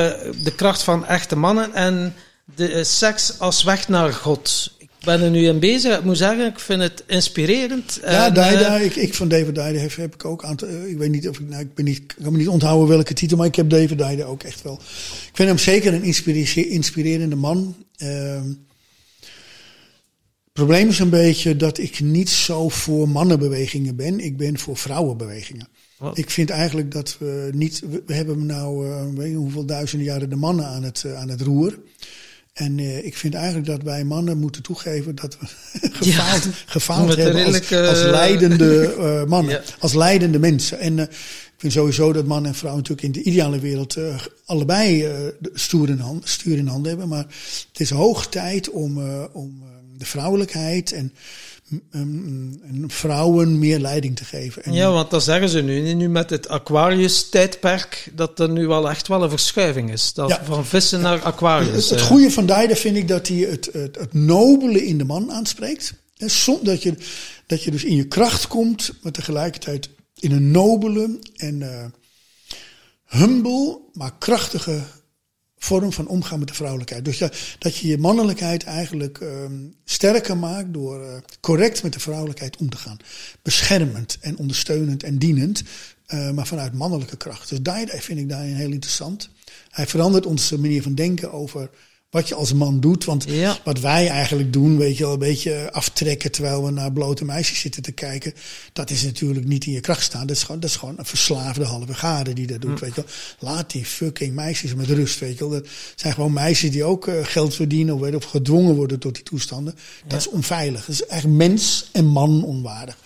De 0.44 0.53
kracht 0.56 0.84
van 0.84 1.06
echte 1.06 1.36
mannen 1.36 1.74
en 1.74 2.14
de 2.56 2.68
eh, 2.68 2.84
seks 2.84 3.40
als 3.40 3.64
weg 3.64 3.88
naar 3.88 4.14
God. 4.14 4.76
Ik 4.78 4.90
ben 5.10 5.22
er 5.22 5.30
nu 5.30 5.48
in 5.48 5.60
bezig. 5.60 5.98
Ik 5.98 6.03
moet 6.03 6.18
zeggen, 6.18 6.45
ik 6.45 6.60
vind 6.60 6.82
het 6.82 7.03
inspirerend. 7.07 7.99
Ja, 8.02 8.36
En, 8.36 8.76
eh, 8.76 8.84
ik, 8.86 8.95
ik 8.95 9.14
van 9.14 9.28
David 9.28 9.56
Daida 9.56 9.80
heb, 9.80 9.95
heb 9.95 10.14
ik 10.14 10.26
ook 10.26 10.44
aantal. 10.44 10.68
eh, 10.68 10.90
ik 10.90 10.98
weet 10.98 11.11
niet 11.11 11.30
of 11.30 11.40
ik, 11.40 11.49
nou, 11.49 11.61
ik 11.61 11.74
ben 11.74 11.86
niet, 11.86 11.98
ik 11.98 12.15
kan 12.24 12.32
me 12.32 12.38
niet 12.38 12.48
onthouden 12.48 12.88
welke 12.88 13.14
titel, 13.14 13.38
maar 13.38 13.45
ik 13.48 13.56
heb 13.56 13.70
David 13.70 13.98
Daida 13.98 14.24
ook 14.24 14.44
echt 14.44 14.61
wel. 14.61 14.74
Ik 15.28 15.32
vind 15.34 15.48
hem 15.49 15.57
zeker 15.57 15.94
een 15.94 16.03
inspire- 16.03 16.68
inspirerende 16.68 17.36
man. 17.36 17.76
Ehm, 17.95 18.48
het 20.44 20.61
probleem 20.64 20.88
is 20.90 20.99
een 20.99 21.10
beetje 21.10 21.56
dat 21.56 21.78
ik 21.78 21.99
niet 21.99 22.30
zo 22.30 22.70
voor 22.70 23.10
mannenbewegingen 23.10 23.95
ben. 23.95 24.20
Ik 24.20 24.38
ben 24.38 24.60
voor 24.60 24.78
vrouwenbewegingen. 24.78 25.68
Wat? 25.98 26.18
Ik 26.18 26.30
vind 26.30 26.49
eigenlijk 26.49 26.91
dat 26.91 27.15
we 27.20 27.49
niet. 27.53 27.84
We, 28.06 28.14
hebben 28.14 28.45
nou, 28.45 28.88
eh, 28.90 29.06
weet 29.15 29.30
je 29.32 29.36
hoeveel 29.38 29.65
duizenden 29.65 30.07
jaren 30.07 30.30
de 30.30 30.36
mannen 30.36 30.65
aan 30.65 30.84
het, 30.84 31.06
aan 31.15 31.30
het 31.30 31.41
roer. 31.41 31.80
En 32.53 32.80
eh, 32.80 33.05
ik 33.05 33.17
vind 33.17 33.34
eigenlijk 33.34 33.65
dat 33.65 33.84
wij 33.84 34.03
mannen 34.03 34.38
moeten 34.38 34.61
toegeven 34.61 35.15
dat 35.15 35.38
we 35.39 35.47
gefaald, 35.91 36.47
gefaald 36.65 37.15
hebben 37.15 37.45
als, 37.45 37.71
als 37.73 38.01
leidende 38.03 38.93
eh, 38.93 39.23
mannen, 39.23 39.53
Ja. 39.61 39.61
als 39.80 39.93
leidende 39.93 40.39
mensen. 40.39 40.80
En 40.80 40.99
eh, 40.99 41.05
ik 41.05 41.59
vind 41.71 41.73
sowieso 41.73 42.13
dat 42.13 42.25
man 42.25 42.45
en 42.45 42.55
vrouw 42.55 42.75
natuurlijk 42.75 43.01
in 43.01 43.11
de 43.11 43.23
ideale 43.23 43.59
wereld 43.59 43.95
eh, 43.95 44.15
allebei 44.45 45.05
eh, 45.05 45.13
stuur 45.53 45.89
in, 45.89 45.97
hand, 45.99 46.30
stuur 46.30 46.57
in 46.57 46.67
handen 46.67 46.89
hebben. 46.89 47.07
Maar 47.07 47.25
het 47.71 47.80
is 47.80 47.89
hoog 47.89 48.27
tijd 48.27 48.69
om, 48.69 48.97
eh, 48.97 49.23
om 49.31 49.61
eh, 49.63 49.69
de 49.97 50.05
vrouwelijkheid 50.05 50.91
en, 50.91 51.13
en 51.91 52.84
vrouwen 52.88 53.60
meer 53.60 53.80
leiding 53.80 54.15
te 54.15 54.26
geven. 54.26 54.64
En, 54.64 54.73
Ja, 54.73 54.91
want 54.91 55.10
dat 55.10 55.23
zeggen 55.23 55.49
ze 55.49 55.61
nu. 55.61 55.94
Nu 55.94 56.10
met 56.10 56.30
het 56.30 56.48
Aquarius-tijdperk, 56.48 58.11
dat 58.15 58.40
er 58.40 58.49
nu 58.49 58.68
wel 58.68 58.90
echt 58.90 59.07
wel 59.07 59.23
een 59.23 59.30
verschuiving 59.30 59.91
is. 59.91 60.14
Dat 60.14 60.30
Ja. 60.30 60.44
Van 60.44 60.65
vissen 60.65 61.02
naar 61.02 61.22
Aquarius. 61.22 61.76
Het, 61.76 61.90
het 61.90 61.99
eh. 61.99 62.06
goede 62.06 62.31
van 62.31 62.45
vind 62.76 62.95
ik 62.95 63.07
dat 63.07 63.27
hij 63.27 63.38
het, 63.38 63.69
het, 63.72 63.95
het 63.95 64.14
nobele 64.14 64.85
in 64.85 64.98
de 64.98 65.06
man 65.06 65.31
aanspreekt. 65.31 65.94
En 66.18 66.30
dat, 66.64 66.84
je, 66.84 66.95
dat 67.48 67.64
je 67.64 67.72
dus 67.72 67.84
in 67.84 67.95
je 67.95 68.07
kracht 68.07 68.48
komt, 68.48 68.94
maar 69.02 69.11
tegelijkertijd 69.11 69.90
in 70.19 70.31
een 70.31 70.52
nobele 70.52 71.19
en 71.35 71.61
eh, 71.61 71.85
humble, 73.06 73.80
maar 73.94 74.18
krachtige 74.18 74.81
vorm 75.64 75.91
van 75.91 76.07
omgaan 76.07 76.40
met 76.40 76.48
de 76.48 76.53
vrouwelijkheid. 76.53 77.06
Dus 77.06 77.18
ja, 77.18 77.31
dat 77.60 77.77
je 77.77 77.88
je 77.88 77.98
mannelijkheid 77.98 78.64
eigenlijk 78.64 79.18
ehm, 79.18 79.53
sterker 79.85 80.38
maakt 80.38 80.73
door 80.73 81.03
eh, 81.03 81.18
correct 81.40 81.84
met 81.84 81.94
de 81.94 81.99
vrouwelijkheid 81.99 82.57
om 82.57 82.69
te 82.69 82.77
gaan. 82.77 82.98
Beschermend 83.41 84.18
en 84.22 84.38
ondersteunend 84.38 85.03
en 85.03 85.18
dienend, 85.18 85.64
eh, 86.06 86.31
maar 86.31 86.48
vanuit 86.48 86.73
mannelijke 86.73 87.18
kracht. 87.18 87.49
Dus 87.49 87.61
Daida 87.61 87.98
vind 87.98 88.19
ik 88.19 88.30
daarin 88.30 88.56
heel 88.56 88.72
interessant. 88.72 89.30
Hij 89.69 89.88
verandert 89.88 90.26
onze 90.26 90.60
manier 90.60 90.81
van 90.81 90.95
denken 90.95 91.31
over 91.31 91.69
wat 92.14 92.27
je 92.27 92.35
als 92.35 92.53
man 92.53 92.80
doet. 92.80 93.06
Want 93.06 93.23
Ja. 93.27 93.57
wat 93.64 93.80
wij 93.80 94.07
eigenlijk 94.07 94.53
doen, 94.53 94.77
weet 94.77 94.98
je 94.98 95.03
wel, 95.03 95.14
een 95.14 95.19
beetje 95.19 95.72
aftrekken 95.72 96.31
terwijl 96.31 96.65
we 96.65 96.72
naar 96.72 96.91
blote 96.91 97.26
meisjes 97.26 97.60
zitten 97.60 97.81
te 97.81 97.91
kijken. 97.91 98.34
Dat 98.73 98.90
is 98.90 99.03
natuurlijk 99.03 99.45
niet 99.45 99.65
in 99.65 99.72
je 99.72 99.80
kracht 99.80 100.03
staan. 100.03 100.27
Dat 100.27 100.35
is 100.35 100.44
gewoon, 100.44 100.60
dat 100.61 100.69
is 100.69 100.76
gewoon 100.76 100.95
een 100.98 101.06
verslaafde 101.06 101.64
halve 101.64 101.94
gade 101.94 102.34
die 102.34 102.48
dat 102.48 102.61
doet, 102.61 102.80
weet 102.80 102.95
je 102.95 103.03
wel. 103.40 103.52
Laat 103.53 103.72
die 103.72 103.85
fucking 103.85 104.34
meisjes 104.34 104.73
met 104.73 104.88
rust, 104.88 105.19
weet 105.19 105.38
je 105.38 105.49
wel. 105.49 105.49
Dat 105.60 105.68
zijn 105.95 106.14
gewoon 106.14 106.34
meisjes 106.34 106.72
die 106.72 106.84
ook 106.84 107.07
eh, 107.07 107.15
geld 107.26 107.56
verdienen 107.56 107.95
of, 107.95 108.02
weet 108.02 108.15
of 108.15 108.23
gedwongen 108.26 108.76
worden 108.76 108.99
tot 108.99 109.14
die 109.14 109.23
toestanden. 109.23 109.76
Dat 110.07 110.19
is 110.19 110.30
onveilig. 110.30 110.85
Dat 110.85 110.95
is 110.95 111.06
eigenlijk 111.06 111.40
mens 111.49 111.90
en 111.91 112.06
man 112.06 112.44
onwaardig. 112.44 112.98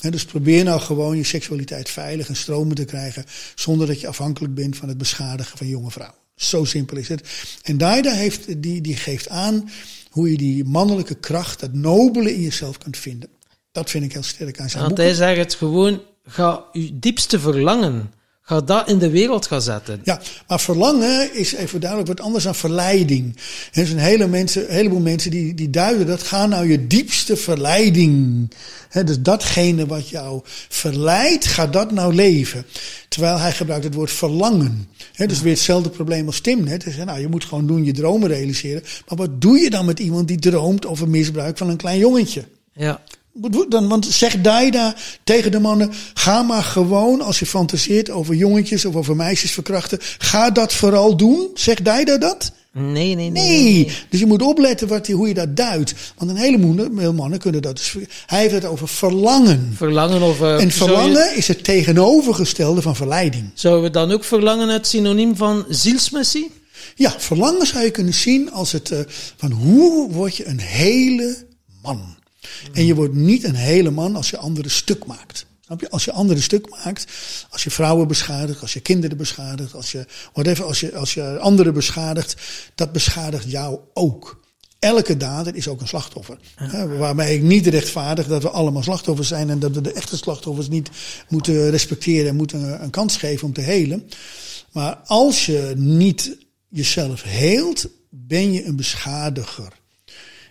Hè, 0.00 0.10
dus 0.10 0.24
probeer 0.24 0.64
nou 0.64 0.80
gewoon 0.80 1.16
je 1.16 1.24
seksualiteit 1.24 1.90
veilig 1.90 2.28
en 2.28 2.36
stromen 2.36 2.74
te 2.76 2.84
krijgen. 2.84 3.24
Zonder 3.54 3.86
dat 3.86 4.00
je 4.00 4.08
afhankelijk 4.08 4.54
bent 4.54 4.76
van 4.76 4.88
het 4.88 4.98
beschadigen 4.98 5.58
van 5.58 5.68
jonge 5.68 5.90
vrouwen. 5.90 6.23
Zo 6.36 6.64
simpel 6.64 6.96
is 6.96 7.08
het. 7.08 7.28
En 7.62 7.78
Daida 7.78 8.12
heeft, 8.12 8.62
die, 8.62 8.80
die 8.80 8.96
geeft 8.96 9.28
aan 9.28 9.70
hoe 10.10 10.30
je 10.30 10.36
die 10.36 10.64
mannelijke 10.64 11.14
kracht, 11.14 11.60
dat 11.60 11.72
nobele 11.72 12.34
in 12.34 12.40
jezelf 12.40 12.78
kunt 12.78 12.96
vinden. 12.96 13.28
Dat 13.72 13.90
vind 13.90 14.04
ik 14.04 14.12
heel 14.12 14.22
sterk 14.22 14.60
aan 14.60 14.68
zijn 14.70 14.82
Want 14.82 14.94
boeken. 14.94 15.16
hij 15.16 15.26
zegt 15.26 15.38
het 15.38 15.54
gewoon, 15.54 16.02
ga 16.24 16.64
je 16.72 16.98
diepste 16.98 17.40
verlangen, 17.40 18.12
ga 18.46 18.60
dat 18.60 18.88
in 18.88 18.98
de 18.98 19.10
wereld 19.10 19.46
gaan 19.46 19.62
zetten. 19.62 20.00
Ja, 20.02 20.20
maar 20.48 20.60
verlangen 20.60 21.34
is 21.34 21.52
even 21.52 21.80
duidelijk 21.80 22.10
wat 22.10 22.20
anders 22.20 22.44
dan 22.44 22.54
verleiding. 22.54 23.36
Er 23.72 23.86
zijn 23.86 23.98
hele 23.98 24.26
mensen, 24.26 24.68
een 24.68 24.74
heleboel 24.74 25.00
mensen 25.00 25.30
die, 25.30 25.54
die 25.54 25.70
duiden 25.70 26.06
dat 26.06 26.22
ga 26.22 26.46
nou 26.46 26.68
je 26.68 26.86
diepste 26.86 27.36
verleiding. 27.36 28.50
He, 28.88 29.04
dus 29.04 29.20
datgene 29.20 29.86
wat 29.86 30.08
jou 30.08 30.40
verleidt, 30.68 31.44
ga 31.44 31.66
dat 31.66 31.92
nou 31.92 32.14
leven. 32.14 32.66
Terwijl 33.08 33.38
hij 33.38 33.52
gebruikt 33.52 33.84
het 33.84 33.94
woord 33.94 34.10
verlangen. 34.10 34.88
He, 35.12 35.26
dus 35.26 35.40
weer 35.40 35.52
hetzelfde 35.52 35.90
probleem 35.90 36.26
als 36.26 36.40
Tim 36.40 36.64
net. 36.64 36.84
Hij 36.84 36.92
zei, 36.92 37.04
nou, 37.04 37.20
je 37.20 37.28
moet 37.28 37.44
gewoon 37.44 37.66
doen 37.66 37.84
je 37.84 37.92
dromen 37.92 38.28
realiseren. 38.28 38.82
Maar 39.08 39.18
wat 39.18 39.40
doe 39.40 39.58
je 39.58 39.70
dan 39.70 39.84
met 39.84 39.98
iemand 39.98 40.28
die 40.28 40.38
droomt 40.38 40.86
over 40.86 41.08
misbruik 41.08 41.58
van 41.58 41.68
een 41.68 41.76
klein 41.76 41.98
jongetje? 41.98 42.44
Ja. 42.72 43.00
Dan, 43.68 43.88
want 43.88 44.06
zegt 44.06 44.44
Daida 44.44 44.94
tegen 45.24 45.50
de 45.50 45.58
mannen: 45.58 45.92
ga 46.14 46.42
maar 46.42 46.62
gewoon 46.62 47.20
als 47.20 47.38
je 47.38 47.46
fantaseert 47.46 48.10
over 48.10 48.34
jongetjes 48.34 48.84
of 48.84 48.96
over 48.96 49.16
meisjes 49.16 49.52
verkrachten. 49.52 49.98
Ga 50.18 50.50
dat 50.50 50.72
vooral 50.72 51.16
doen. 51.16 51.50
Zegt 51.54 51.84
Daida 51.84 52.18
dat? 52.18 52.52
Nee, 52.72 53.14
nee, 53.14 53.30
nee. 53.30 53.30
Nee. 53.30 53.92
Dus 54.08 54.20
je 54.20 54.26
moet 54.26 54.42
opletten 54.42 54.88
wat, 54.88 55.06
hoe 55.06 55.28
je 55.28 55.34
dat 55.34 55.56
duidt. 55.56 55.94
Want 56.16 56.30
een 56.30 56.36
heleboel 56.36 57.12
mannen 57.12 57.38
kunnen 57.38 57.62
dat 57.62 57.76
dus. 57.76 57.96
Hij 58.26 58.40
heeft 58.40 58.54
het 58.54 58.64
over 58.64 58.88
verlangen. 58.88 59.72
Verlangen 59.76 60.22
of. 60.22 60.40
Uh, 60.40 60.60
en 60.60 60.70
verlangen 60.70 61.30
je, 61.30 61.36
is 61.36 61.48
het 61.48 61.64
tegenovergestelde 61.64 62.82
van 62.82 62.96
verleiding. 62.96 63.50
Zouden 63.54 63.82
we 63.82 63.90
dan 63.90 64.12
ook 64.12 64.24
verlangen 64.24 64.68
het 64.68 64.86
synoniem 64.86 65.36
van 65.36 65.64
zielsmissie? 65.68 66.50
Ja, 66.94 67.14
verlangen 67.18 67.66
zou 67.66 67.84
je 67.84 67.90
kunnen 67.90 68.14
zien 68.14 68.52
als 68.52 68.72
het 68.72 68.90
uh, 68.90 68.98
van 69.36 69.50
hoe 69.50 70.12
word 70.12 70.36
je 70.36 70.46
een 70.46 70.60
hele 70.60 71.36
man. 71.82 72.16
En 72.72 72.86
je 72.86 72.94
wordt 72.94 73.14
niet 73.14 73.44
een 73.44 73.54
hele 73.54 73.90
man 73.90 74.16
als 74.16 74.30
je 74.30 74.36
anderen 74.36 74.70
stuk 74.70 75.06
maakt. 75.06 75.46
Snap 75.64 75.80
je? 75.80 75.90
Als 75.90 76.04
je 76.04 76.12
anderen 76.12 76.42
stuk 76.42 76.68
maakt, 76.68 77.06
als 77.50 77.64
je 77.64 77.70
vrouwen 77.70 78.08
beschadigt, 78.08 78.60
als 78.60 78.72
je 78.72 78.80
kinderen 78.80 79.16
beschadigt, 79.16 79.74
als 79.74 79.92
je, 79.92 80.06
whatever, 80.32 80.64
als 80.64 80.80
je, 80.80 80.96
als 80.96 81.14
je 81.14 81.38
anderen 81.38 81.74
beschadigt, 81.74 82.36
dat 82.74 82.92
beschadigt 82.92 83.50
jou 83.50 83.78
ook. 83.94 84.42
Elke 84.78 85.16
dader 85.16 85.54
is 85.54 85.68
ook 85.68 85.80
een 85.80 85.88
slachtoffer. 85.88 86.38
Ja. 86.58 86.86
Waarbij 86.86 87.34
ik 87.34 87.42
niet 87.42 87.66
rechtvaardig 87.66 88.26
dat 88.26 88.42
we 88.42 88.50
allemaal 88.50 88.82
slachtoffers 88.82 89.28
zijn 89.28 89.50
en 89.50 89.58
dat 89.58 89.74
we 89.74 89.80
de 89.80 89.92
echte 89.92 90.16
slachtoffers 90.16 90.68
niet 90.68 90.90
moeten 91.28 91.70
respecteren 91.70 92.28
en 92.28 92.36
moeten 92.36 92.82
een 92.82 92.90
kans 92.90 93.16
geven 93.16 93.46
om 93.46 93.52
te 93.52 93.60
helen. 93.60 94.08
Maar 94.72 94.94
als 95.04 95.46
je 95.46 95.72
niet 95.76 96.36
jezelf 96.68 97.22
heelt, 97.22 97.88
ben 98.10 98.52
je 98.52 98.64
een 98.64 98.76
beschadiger. 98.76 99.82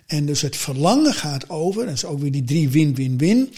En 0.08 0.26
dus 0.26 0.42
het 0.42 0.56
verlangen 0.56 1.14
gaat 1.14 1.50
over, 1.50 1.82
en 1.82 1.88
dat 1.88 1.96
is 1.96 2.06
ook 2.06 2.20
weer 2.20 2.32
die 2.32 2.44
drie 2.44 2.70
win-win-win. 2.70 3.54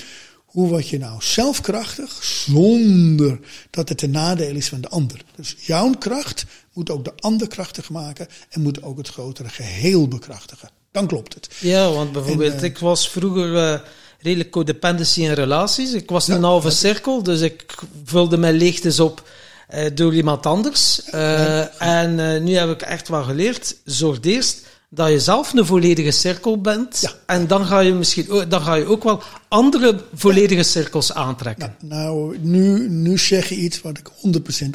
Hoe 0.45 0.67
word 0.67 0.89
je 0.89 0.97
nou 0.97 1.22
zelfkrachtig 1.22 2.23
zonder 2.23 3.39
dat 3.69 3.89
het 3.89 4.01
een 4.01 4.11
nadeel 4.11 4.55
is 4.55 4.67
van 4.67 4.81
de 4.81 4.89
ander? 4.89 5.22
Dus 5.35 5.55
jouw 5.59 5.91
kracht 5.99 6.45
moet 6.73 6.89
ook 6.89 7.03
de 7.03 7.13
ander 7.19 7.47
krachtig 7.47 7.89
maken 7.89 8.27
en 8.49 8.61
moet 8.61 8.84
ook 8.84 8.97
het 8.97 9.07
grotere 9.07 9.49
geheel 9.49 10.07
bekrachtigen. 10.07 10.69
Dan 10.91 11.07
klopt 11.07 11.34
het. 11.34 11.49
Ja, 11.59 11.91
want 11.91 12.11
bijvoorbeeld, 12.11 12.53
en, 12.53 12.57
uh, 12.57 12.63
ik 12.63 12.77
was 12.77 13.09
vroeger 13.09 13.53
uh, 13.53 13.80
redelijk 14.19 14.51
codependency 14.51 15.22
in 15.22 15.31
relaties. 15.31 15.93
Ik 15.93 16.09
was 16.09 16.27
een 16.27 16.43
halve 16.43 16.69
cirkel, 16.69 17.23
dus 17.23 17.41
ik 17.41 17.76
vulde 18.03 18.38
mijn 18.38 18.55
leegtes 18.55 18.99
op 18.99 19.30
uh, 19.73 19.85
door 19.93 20.15
iemand 20.15 20.45
anders. 20.45 21.01
Ja, 21.11 21.72
en 21.77 22.43
nu 22.43 22.55
heb 22.55 22.69
ik 22.69 22.81
echt 22.81 23.07
wel 23.07 23.23
geleerd, 23.23 23.76
zorg 23.85 24.17
eerst 24.22 24.61
dat 24.95 25.09
je 25.09 25.19
zelf 25.19 25.53
een 25.53 25.65
volledige 25.65 26.11
cirkel 26.11 26.61
bent. 26.61 26.99
Ja. 27.01 27.11
En 27.26 27.47
dan 27.47 27.65
ga 27.65 27.80
je 27.80 27.93
misschien 27.93 28.30
ook, 28.30 28.49
dan 28.49 28.61
ga 28.61 28.73
je 28.73 28.85
ook 28.85 29.03
wel 29.03 29.22
andere 29.47 29.99
volledige 30.13 30.63
cirkels 30.63 31.13
aantrekken. 31.13 31.76
Nou, 31.80 32.03
nou, 32.05 32.38
nu, 32.41 32.89
nu 32.89 33.17
zeg 33.17 33.49
je 33.49 33.55
iets 33.55 33.81
wat 33.81 33.97
ik 33.97 34.09
100% 34.09 34.11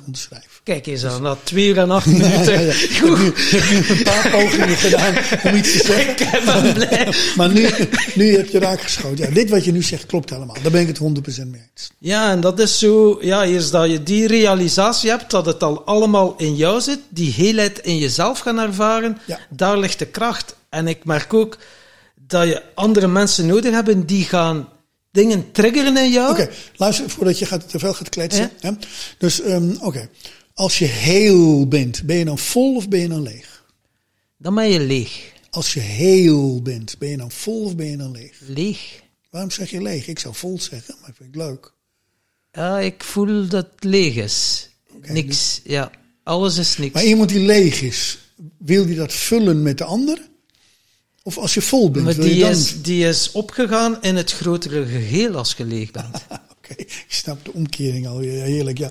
onderschrijf. 0.07 0.60
Kijk 0.71 0.87
eens 0.87 1.05
aan, 1.05 1.23
dat 1.23 1.39
twee 1.43 1.69
uur 1.69 1.79
en 1.79 1.91
acht 1.91 2.07
minuten. 2.13 2.53
ja, 2.53 2.61
ja, 2.61 2.73
Ik 2.73 2.91
heb 2.91 3.09
nu, 3.19 3.33
heb 3.35 3.71
nu 3.71 3.97
een 3.97 4.03
paar 4.03 4.31
pogingen 4.31 4.77
gedaan 4.77 5.15
om 5.45 5.55
iets 5.59 5.73
te 5.73 5.83
zeggen. 5.85 6.11
Ik 6.11 6.45
ben 6.45 6.73
blij. 6.75 7.15
maar 7.37 7.49
nu, 7.53 7.69
nu 8.15 8.37
heb 8.37 8.49
je 8.49 8.59
raakgeschoten. 8.59 9.25
Ja, 9.29 9.35
dit 9.35 9.51
wat 9.51 9.65
je 9.65 9.73
nu 9.73 9.83
zegt 9.83 10.07
klopt 10.07 10.31
helemaal. 10.31 10.57
Daar 10.63 10.71
ben 10.73 10.81
ik 10.81 10.87
het 10.87 10.99
100% 10.99 11.03
mee 11.47 11.61
eens. 11.75 11.91
Ja, 11.99 12.31
en 12.31 12.41
dat 12.41 12.59
is 12.59 12.79
zo, 12.79 13.19
ja, 13.21 13.45
eerst 13.45 13.73
dat 13.73 13.91
je 13.91 14.03
die 14.03 14.27
realisatie 14.27 15.11
hebt, 15.11 15.31
dat 15.31 15.47
het 15.47 15.63
al 15.63 15.85
allemaal 15.85 16.35
in 16.39 16.57
jou 16.57 16.81
zit, 16.81 16.99
die 17.09 17.33
heelheid 17.33 17.79
in 17.79 17.99
jezelf 17.99 18.39
gaan 18.39 18.59
ervaren, 18.59 19.19
Ja. 19.27 19.39
daar 19.51 19.79
ligt 19.79 19.99
de 19.99 20.07
kracht. 20.07 20.55
En 20.69 20.87
ik 20.89 21.05
merk 21.05 21.35
ook 21.35 21.59
dat 22.27 22.47
je 22.47 22.63
andere 22.75 23.07
mensen 23.09 23.47
nodig 23.47 23.73
hebben 23.73 24.07
die 24.07 24.25
gaan 24.25 24.69
dingen 25.13 25.53
triggeren 25.53 25.97
in 25.97 26.11
jou. 26.11 26.31
Oké, 26.31 26.49
luister 26.77 27.11
voordat 27.11 27.39
je 27.39 27.47
gaat, 27.47 27.71
te 27.71 27.79
veel 27.79 27.93
gaat 27.95 28.09
kletsen. 28.09 28.51
Ja? 28.61 28.77
Dus, 29.19 29.45
um, 29.45 29.77
oké. 29.81 30.09
Als 30.55 30.79
je 30.79 30.85
heel 30.85 31.69
bent, 31.69 32.03
ben 32.03 32.17
je 32.17 32.25
dan 32.25 32.39
vol 32.39 32.77
of 32.77 32.89
ben 32.89 33.01
je 33.01 33.09
dan 33.09 33.23
leeg? 33.23 33.65
Dan 34.39 34.55
ben 34.55 34.69
je 34.69 34.81
leeg. 34.81 35.33
Als 35.51 35.75
je 35.75 35.81
heel 35.81 36.63
bent, 36.63 36.99
ben 36.99 37.09
je 37.09 37.17
dan 37.17 37.31
vol 37.31 37.65
of 37.65 37.77
ben 37.77 37.87
je 37.87 37.97
dan 37.97 38.11
leeg? 38.11 38.39
Leeg. 38.47 39.01
Waarom 39.31 39.51
zeg 39.51 39.71
je 39.71 39.83
leeg? 39.83 40.07
Ik 40.07 40.19
zou 40.19 40.35
vol 40.35 40.61
zeggen, 40.61 40.95
maar 41.01 41.11
vind 41.15 41.29
ik 41.29 41.35
leuk. 41.35 41.73
Ja, 42.53 42.79
ik 42.79 43.05
voel 43.05 43.49
dat 43.49 43.67
het 43.75 43.85
leeg 43.85 44.15
is. 44.15 44.69
Niks. 45.03 45.61
Ja, 45.65 45.91
alles 46.23 46.57
is 46.57 46.77
niks. 46.77 46.95
Maar 46.95 47.05
iemand 47.05 47.29
die 47.29 47.41
leeg 47.41 47.83
is, 47.83 48.19
wil 48.59 48.87
die 48.87 48.97
dat 48.97 49.13
vullen 49.13 49.63
met 49.63 49.79
de 49.79 49.85
ander? 49.85 50.29
Of 51.23 51.39
als 51.39 51.55
je 51.55 51.63
vol 51.63 51.91
bent, 51.91 52.05
Maar 52.05 52.15
wil 52.15 52.25
je 52.25 52.31
die 52.31 52.41
dan... 52.41 52.51
is, 52.51 52.83
die 52.83 53.07
is 53.07 53.33
opgegaan 53.33 54.03
in 54.03 54.17
het 54.17 54.33
grotere 54.33 54.87
geheel 54.87 55.37
als 55.37 55.55
je 55.57 55.65
leeg 55.65 55.91
bent. 55.91 56.25
Ik 56.77 57.05
snap 57.09 57.45
de 57.45 57.53
omkering 57.53 58.07
al. 58.09 58.19
Heerlijk, 58.19 58.79
ja. 58.79 58.91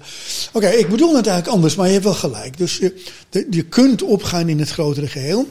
Oké, 0.54 0.68
ik 0.68 0.90
bedoel 0.90 1.16
het 1.16 1.28
eigenlijk 1.28 1.56
anders, 1.56 1.76
maar 1.76 1.86
je 1.88 1.92
hebt 1.94 2.04
wel 2.06 2.14
gelijk. 2.14 2.58
Dus 2.58 2.78
je, 2.78 3.04
de- 3.30 3.48
je 3.50 3.64
kunt 3.64 4.02
opgaan 4.02 4.50
in 4.50 4.60
het 4.60 4.70
grotere 4.70 5.08
geheel. 5.08 5.48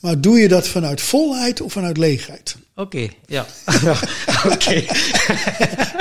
Maar 0.00 0.20
doe 0.20 0.38
je 0.38 0.48
dat 0.48 0.68
vanuit 0.68 1.00
volheid 1.00 1.60
of 1.60 1.72
vanuit 1.72 1.96
leegheid? 1.96 2.56
Oké, 2.76 3.08
ja. 3.26 3.46
ja. 3.82 3.96
Oké. 4.52 4.84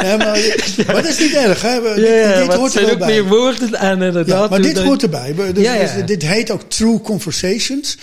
Ja, 0.02 0.18
maar, 0.18 0.40
maar 0.86 0.96
dat 0.96 1.06
is 1.06 1.20
niet 1.20 1.34
erg. 1.34 1.62
Hè? 1.62 1.82
We- 1.82 1.94
dit, 1.96 2.08
Ja, 2.08 2.40
dit 2.44 2.54
hoort 2.54 2.76
er 2.76 2.92
ook 2.92 2.98
bij. 3.00 3.08
meer 3.08 3.26
woorden 3.28 3.74
en 3.74 3.92
inderdaad... 3.92 4.28
Ja, 4.28 4.48
maar 4.48 4.62
dit 4.62 4.78
hoort 4.78 5.04
erbij. 5.04 5.36
We- 5.36 5.52
Dus, 5.54 5.64
Ja, 5.64 5.78
dus 5.96 6.06
dit 6.06 6.22
heet 6.22 6.52
ook 6.52 6.62
true 6.70 7.02
conversations. 7.02 7.98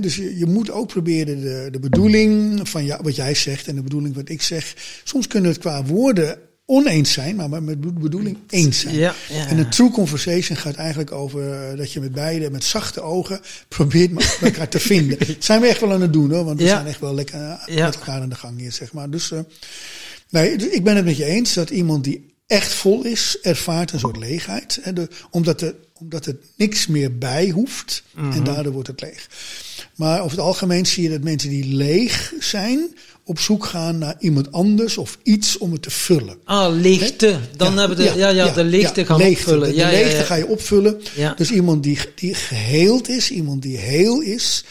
Dus 0.00 0.16
je, 0.16 0.38
je 0.38 0.46
moet 0.46 0.70
ook 0.70 0.88
proberen 0.88 1.40
de, 1.40 1.68
de 1.70 1.78
bedoeling 1.78 2.60
van 2.68 2.84
ja, 2.84 2.98
wat 3.02 3.16
jij 3.16 3.34
zegt 3.34 3.66
en 3.66 3.74
de 3.74 3.82
bedoeling 3.82 4.14
wat 4.14 4.28
ik 4.28 4.42
zeg. 4.42 4.74
Soms 5.04 5.26
kunnen 5.26 5.50
het 5.50 5.60
qua 5.60 5.84
woorden 5.84 6.38
oneens 6.70 7.12
zijn, 7.12 7.36
maar 7.36 7.62
met 7.62 7.82
de 7.82 7.92
bedoeling 7.92 8.36
eens 8.48 8.80
zijn. 8.80 8.94
Ja, 8.94 9.14
ja. 9.28 9.46
En 9.46 9.58
een 9.58 9.70
true 9.70 9.90
conversation 9.90 10.56
gaat 10.58 10.74
eigenlijk 10.74 11.12
over 11.12 11.52
eh, 11.52 11.76
dat 11.78 11.92
je 11.92 12.00
met 12.00 12.12
beide, 12.12 12.50
met 12.50 12.64
zachte 12.64 13.00
ogen, 13.00 13.40
probeert 13.68 14.38
elkaar 14.40 14.68
te 14.68 14.80
vinden. 14.80 15.18
Dat 15.18 15.26
zijn 15.38 15.60
we 15.60 15.66
echt 15.66 15.80
wel 15.80 15.92
aan 15.92 16.00
het 16.00 16.12
doen 16.12 16.32
hoor, 16.32 16.44
want 16.44 16.58
we 16.58 16.64
Ja. 16.64 16.74
zijn 16.74 16.86
echt 16.86 17.00
wel 17.00 17.14
lekker 17.14 17.40
eh, 17.40 17.84
met 17.84 17.94
elkaar 17.94 18.20
aan 18.20 18.28
de 18.28 18.34
gang 18.34 18.58
hier, 18.58 18.72
zeg 18.72 18.92
maar. 18.92 19.10
Dus, 19.10 19.30
eh, 19.30 19.38
nee, 20.30 20.56
dus 20.58 20.68
ik 20.68 20.84
ben 20.84 20.96
het 20.96 21.04
met 21.04 21.16
je 21.16 21.24
eens 21.24 21.54
dat 21.54 21.70
iemand 21.70 22.04
die 22.04 22.28
echt 22.46 22.72
vol 22.72 23.04
is, 23.04 23.38
ervaart 23.42 23.92
een 23.92 23.98
soort 23.98 24.16
leegheid. 24.16 24.78
Hè, 24.82 24.92
de, 24.92 25.08
omdat, 25.30 25.60
er, 25.60 25.74
omdat 25.94 26.26
er 26.26 26.36
niks 26.56 26.86
meer 26.86 27.18
bij 27.18 27.48
hoeft 27.48 28.02
Mhm. 28.14 28.32
en 28.32 28.44
daardoor 28.44 28.72
wordt 28.72 28.88
het 28.88 29.00
leeg. 29.00 29.28
Maar 29.96 30.18
over 30.20 30.30
het 30.30 30.46
algemeen 30.46 30.86
zie 30.86 31.02
je 31.02 31.08
dat 31.10 31.22
mensen 31.22 31.48
die 31.50 31.74
leeg 31.74 32.32
zijn, 32.40 32.94
op 33.30 33.38
zoek 33.38 33.64
gaan 33.64 33.98
naar 33.98 34.16
iemand 34.18 34.52
anders 34.52 34.98
of 34.98 35.18
iets 35.22 35.58
om 35.58 35.72
het 35.72 35.82
te 35.82 35.90
vullen. 35.90 36.36
Ah, 36.44 36.74
leegte. 36.80 37.38
Dan 37.56 37.78
hebben 37.78 37.96
we 37.96 38.02
de, 38.02 38.18
ja, 38.18 38.28
ja, 38.28 38.48
de 38.48 38.64
leegte 38.64 39.06
gaan 39.06 39.18
leegte. 39.18 39.42
opvullen. 39.42 39.68
De, 39.68 39.74
de 39.74 39.80
ja, 39.80 39.88
ja, 39.88 39.98
leegte 39.98 40.16
ja. 40.16 40.24
ga 40.24 40.34
je 40.34 40.46
opvullen. 40.46 41.00
Ja. 41.16 41.34
Dus 41.34 41.50
iemand 41.50 41.82
die, 41.82 41.98
die 42.14 42.34
geheeld 42.34 43.08
is, 43.08 43.30
iemand 43.30 43.62
die 43.62 43.78
heel 43.78 44.20
is, 44.20 44.64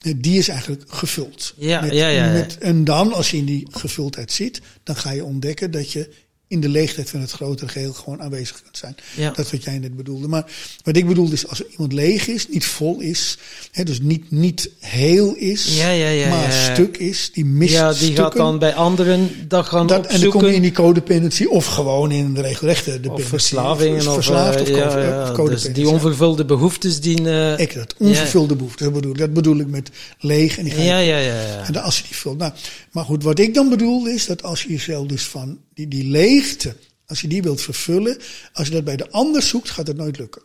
eh, 0.00 0.12
die 0.16 0.38
is 0.38 0.48
eigenlijk 0.48 0.82
gevuld. 0.88 1.54
Ja, 1.56 1.84
ja, 1.84 1.92
ja, 1.92 2.08
ja. 2.08 2.32
Met, 2.32 2.58
en 2.58 2.84
dan, 2.84 3.12
als 3.12 3.30
je 3.30 3.36
in 3.36 3.44
die 3.44 3.66
gevuldheid 3.70 4.32
zit, 4.32 4.60
dan 4.82 4.96
ga 4.96 5.10
je 5.10 5.24
ontdekken 5.24 5.70
dat 5.70 5.92
je 5.92 6.08
in 6.48 6.60
de 6.60 6.68
leegheid 6.68 7.10
van 7.10 7.20
het 7.20 7.30
grotere 7.30 7.68
geheel 7.68 7.92
gewoon 7.92 8.22
aanwezig 8.22 8.62
kunt 8.62 8.76
zijn. 8.76 8.96
Ja. 9.16 9.30
Dat 9.30 9.44
is 9.44 9.50
wat 9.52 9.64
jij 9.64 9.78
net 9.78 9.96
bedoelde. 9.96 10.28
Maar 10.28 10.44
wat 10.84 10.96
ik 10.96 11.06
bedoelde 11.06 11.32
is, 11.32 11.48
als 11.48 11.62
iemand 11.70 11.92
leeg 11.92 12.26
is, 12.28 12.48
niet 12.48 12.64
vol 12.66 13.00
is, 13.00 13.38
hè, 13.72 13.84
dus 13.84 14.00
niet, 14.00 14.30
niet 14.30 14.70
heel 14.78 15.34
is, 15.34 15.76
Ja, 15.78 15.88
ja, 15.90 16.28
maar 16.28 16.52
stuk 16.52 16.96
is, 16.96 17.30
die 17.32 17.44
mist 17.44 17.72
Ja, 17.72 17.88
die 17.88 17.96
stukken. 17.98 18.24
gaat 18.24 18.36
dan 18.36 18.58
bij 18.58 18.74
anderen 18.74 19.30
dat 19.48 19.66
gaan 19.66 19.86
Dat, 19.86 19.96
en 19.96 20.02
dan 20.02 20.12
opzoeken. 20.12 20.40
kom 20.40 20.48
je 20.48 20.54
in 20.54 20.62
die 20.62 20.72
codependency 20.72 21.44
of 21.44 21.66
gewoon 21.66 22.10
in 22.10 22.34
de 22.34 22.40
regelrechte 22.40 22.90
dependency. 22.90 23.22
of 23.22 23.28
verslavingen. 23.28 24.06
Of, 24.08 24.14
verslaafd 24.14 24.60
of, 24.60 24.68
eh, 24.68 24.72
co- 24.72 24.78
ja, 24.78 24.86
of 24.86 24.94
ja, 24.94 25.24
dus 25.24 25.28
codependency. 25.36 25.72
die 25.72 25.88
onvervulde 25.88 26.44
behoeftes 26.44 27.00
die... 27.00 27.30
eh, 27.30 27.58
Ik 27.58 27.74
dat, 27.74 27.94
onvervulde 27.98 28.56
behoeften, 28.56 28.84
dat 28.84 28.94
bedoel, 28.94 29.12
ik. 29.12 29.18
dat 29.18 29.32
bedoel 29.32 29.58
ik 29.58 29.66
met 29.68 29.90
leeg. 30.18 30.58
En 30.58 30.64
die 30.64 30.74
ja, 30.82 30.98
ja, 30.98 31.18
ja, 31.18 31.40
ja. 31.42 31.64
En 31.66 31.72
dan 31.72 31.82
als 31.82 31.96
je 31.98 32.02
die 32.04 32.16
vult. 32.16 32.38
Nou, 32.38 32.52
maar 32.90 33.04
goed, 33.04 33.22
wat 33.22 33.38
ik 33.38 33.54
dan 33.54 33.68
bedoel 33.68 34.06
is 34.06 34.26
dat 34.26 34.42
als 34.42 34.62
je 34.62 34.68
jezelf 34.68 35.06
dus 35.06 35.22
van 35.22 35.58
die, 35.74 35.88
die 35.88 36.04
leegte, 36.38 36.76
als 37.06 37.20
je 37.20 37.28
die 37.28 37.42
wilt 37.42 37.60
vervullen, 37.60 38.18
als 38.52 38.66
je 38.66 38.72
dat 38.72 38.84
bij 38.84 38.96
de 38.96 39.10
ander 39.10 39.42
zoekt, 39.42 39.70
gaat 39.70 39.86
het 39.86 39.96
nooit 39.96 40.18
lukken. 40.18 40.42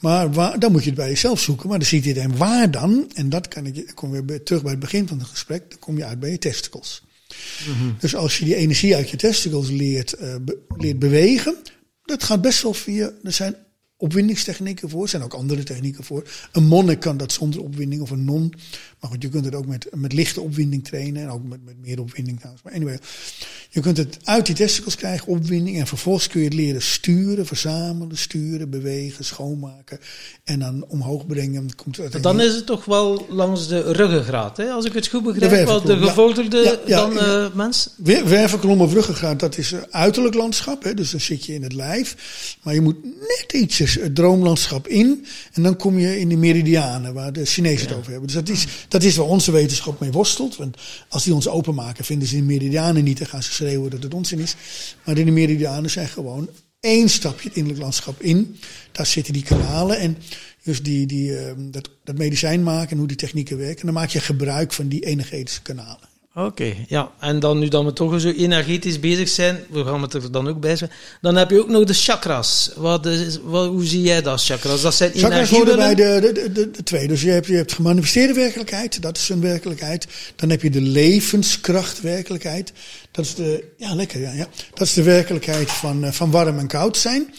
Maar 0.00 0.32
waar, 0.32 0.58
dan 0.58 0.72
moet 0.72 0.82
je 0.82 0.86
het 0.90 0.98
bij 0.98 1.08
jezelf 1.08 1.40
zoeken. 1.40 1.68
Maar 1.68 1.78
dan 1.78 1.86
ziet 1.88 2.04
iedereen 2.04 2.36
waar 2.36 2.70
dan, 2.70 3.10
en 3.14 3.28
dat 3.28 3.48
kan 3.48 3.66
ik, 3.66 3.90
kom 3.94 4.08
je 4.08 4.14
weer 4.14 4.24
bij- 4.24 4.38
terug 4.38 4.62
bij 4.62 4.70
het 4.70 4.80
begin 4.80 5.08
van 5.08 5.18
het 5.18 5.28
gesprek, 5.28 5.70
dan 5.70 5.78
kom 5.78 5.96
je 5.96 6.04
uit 6.04 6.20
bij 6.20 6.30
je 6.30 6.38
testicles. 6.38 7.02
Dus 8.00 8.14
als 8.14 8.38
je 8.38 8.44
die 8.44 8.54
energie 8.54 8.96
uit 8.96 9.10
je 9.10 9.16
testicles 9.16 9.68
leert, 9.70 10.12
eh, 10.12 10.34
be- 10.40 10.58
leert 10.76 10.98
bewegen, 10.98 11.56
dat 12.04 12.22
gaat 12.22 12.40
best 12.40 12.62
wel 12.62 12.74
via, 12.74 13.10
er 13.22 13.32
zijn 13.32 13.56
opwindingstechnieken 13.96 14.90
voor, 14.90 15.02
er 15.02 15.08
zijn 15.08 15.22
ook 15.22 15.34
andere 15.34 15.62
technieken 15.62 16.04
voor. 16.04 16.28
Een 16.52 16.66
monnik 16.66 17.00
kan 17.00 17.16
dat 17.16 17.32
zonder 17.32 17.62
opwinding 17.62 18.02
of 18.02 18.10
een 18.10 18.24
non. 18.24 18.54
Maar 19.04 19.12
goed, 19.12 19.22
je 19.22 19.28
kunt 19.28 19.44
het 19.44 19.54
ook 19.54 19.66
met, 19.66 19.86
met 19.92 20.12
lichte 20.12 20.40
opwinding 20.40 20.84
trainen 20.84 21.22
en 21.22 21.30
ook 21.30 21.42
met, 21.44 21.64
met 21.64 21.74
meer 21.80 22.00
opwinding 22.00 22.36
trouwens. 22.36 22.64
Maar 22.64 22.72
anyway, 22.72 22.98
Je 23.70 23.80
kunt 23.80 23.96
het 23.96 24.18
uit 24.24 24.46
die 24.46 24.54
testicles 24.54 24.96
krijgen, 24.96 25.26
opwinding. 25.26 25.78
En 25.78 25.86
vervolgens 25.86 26.28
kun 26.28 26.40
je 26.40 26.46
het 26.46 26.54
leren 26.54 26.82
sturen, 26.82 27.46
verzamelen, 27.46 28.16
sturen, 28.16 28.70
bewegen, 28.70 29.24
schoonmaken. 29.24 29.98
En 30.44 30.58
dan 30.58 30.84
omhoog 30.88 31.26
brengen. 31.26 31.74
Komt 31.74 31.96
het 31.96 32.22
Dan 32.22 32.40
is 32.40 32.54
het 32.54 32.66
toch 32.66 32.84
wel 32.84 33.26
langs 33.28 33.68
de 33.68 33.92
ruggengraat, 33.92 34.56
hè? 34.56 34.70
als 34.70 34.84
ik 34.84 34.92
het 34.92 35.06
goed 35.06 35.22
begrijp. 35.22 35.50
De, 35.50 35.56
wervelkolom, 35.56 36.00
de 36.00 36.06
gevorderde 36.06 36.58
ja. 36.58 36.78
Ja, 36.86 37.08
dan 37.08 37.12
uh, 37.12 37.54
mens. 37.54 37.88
Of 38.80 38.92
ruggengraat, 38.92 39.40
dat 39.40 39.58
is 39.58 39.74
uiterlijk 39.90 40.34
landschap. 40.34 40.82
Hè? 40.82 40.94
Dus 40.94 41.10
dan 41.10 41.20
zit 41.20 41.44
je 41.44 41.54
in 41.54 41.62
het 41.62 41.72
lijf. 41.72 42.16
Maar 42.62 42.74
je 42.74 42.80
moet 42.80 43.04
net 43.04 43.52
ietsjes 43.52 43.94
het 43.94 44.14
droomlandschap 44.14 44.88
in. 44.88 45.26
En 45.52 45.62
dan 45.62 45.76
kom 45.76 45.98
je 45.98 46.20
in 46.20 46.28
de 46.28 46.36
meridianen, 46.36 47.14
waar 47.14 47.32
de 47.32 47.44
Chinezen 47.44 47.88
het 47.88 47.96
over 47.96 48.10
hebben. 48.10 48.26
Dus 48.26 48.36
dat 48.36 48.48
is, 48.48 48.66
dat 48.94 49.02
is 49.02 49.16
waar 49.16 49.26
onze 49.26 49.52
wetenschap 49.52 50.00
mee 50.00 50.12
worstelt. 50.12 50.56
Want 50.56 50.76
als 51.08 51.24
die 51.24 51.34
ons 51.34 51.48
openmaken, 51.48 52.04
vinden 52.04 52.28
ze 52.28 52.36
de 52.36 52.42
meridianen 52.42 53.04
niet. 53.04 53.18
Dan 53.18 53.26
gaan 53.26 53.42
ze 53.42 53.52
schreeuwen 53.52 53.90
dat 53.90 54.02
het 54.02 54.14
onzin 54.14 54.38
is. 54.38 54.56
Maar 55.04 55.14
de 55.14 55.24
meridianen 55.24 55.90
zijn 55.90 56.08
gewoon 56.08 56.48
één 56.80 57.08
stapje 57.08 57.48
het 57.48 57.56
innerlijk 57.56 57.82
landschap 57.82 58.22
in. 58.22 58.56
Daar 58.92 59.06
zitten 59.06 59.32
die 59.32 59.42
kanalen 59.42 59.98
en 59.98 60.16
dus 60.62 60.82
die, 60.82 61.06
die, 61.06 61.30
uh, 61.30 61.52
dat, 61.56 61.90
dat 62.04 62.18
medicijn 62.18 62.62
maken 62.62 62.90
en 62.90 62.98
hoe 62.98 63.06
die 63.06 63.16
technieken 63.16 63.58
werken. 63.58 63.80
En 63.80 63.86
dan 63.86 63.94
maak 63.94 64.10
je 64.10 64.20
gebruik 64.20 64.72
van 64.72 64.88
die 64.88 65.04
energetische 65.04 65.62
kanalen. 65.62 66.08
Oké, 66.36 66.46
okay, 66.46 66.84
ja. 66.88 67.10
En 67.20 67.40
dan 67.40 67.58
nu 67.58 67.68
dat 67.68 67.84
we 67.84 67.92
toch 67.92 68.20
zo 68.20 68.28
energetisch 68.28 69.00
bezig 69.00 69.28
zijn, 69.28 69.64
we 69.70 69.84
gaan 69.84 70.02
het 70.02 70.14
er 70.14 70.32
dan 70.32 70.48
ook 70.48 70.60
bij 70.60 70.76
zijn. 70.76 70.90
Dan 71.20 71.36
heb 71.36 71.50
je 71.50 71.60
ook 71.60 71.68
nog 71.68 71.84
de 71.84 71.94
chakras. 71.94 72.70
Wat 72.76 73.06
is, 73.06 73.38
wat, 73.42 73.68
hoe 73.68 73.84
zie 73.84 74.02
jij 74.02 74.22
dat, 74.22 74.44
chakras? 74.44 74.82
Dat 74.82 74.94
zijn 74.94 75.12
chakras 75.14 75.50
horen 75.50 75.76
bij 75.76 75.94
de, 75.94 76.18
de, 76.20 76.52
de, 76.52 76.70
de, 76.70 76.82
twee. 76.82 77.08
Dus 77.08 77.22
je 77.22 77.30
hebt, 77.30 77.46
je 77.46 77.56
hebt 77.56 77.72
gemanifesteerde 77.72 78.34
werkelijkheid, 78.34 79.02
dat 79.02 79.16
is 79.16 79.28
een 79.28 79.40
werkelijkheid. 79.40 80.06
Dan 80.36 80.50
heb 80.50 80.62
je 80.62 80.70
de 80.70 80.80
levenskracht 80.80 82.00
werkelijkheid. 82.00 82.72
Dat 83.10 83.24
is 83.24 83.34
de, 83.34 83.64
ja 83.76 83.94
lekker, 83.94 84.20
ja, 84.20 84.32
ja. 84.32 84.48
Dat 84.72 84.86
is 84.86 84.92
de 84.92 85.02
werkelijkheid 85.02 85.70
van, 85.70 86.12
van 86.12 86.30
warm 86.30 86.58
en 86.58 86.66
koud 86.66 86.96
zijn. 86.96 87.34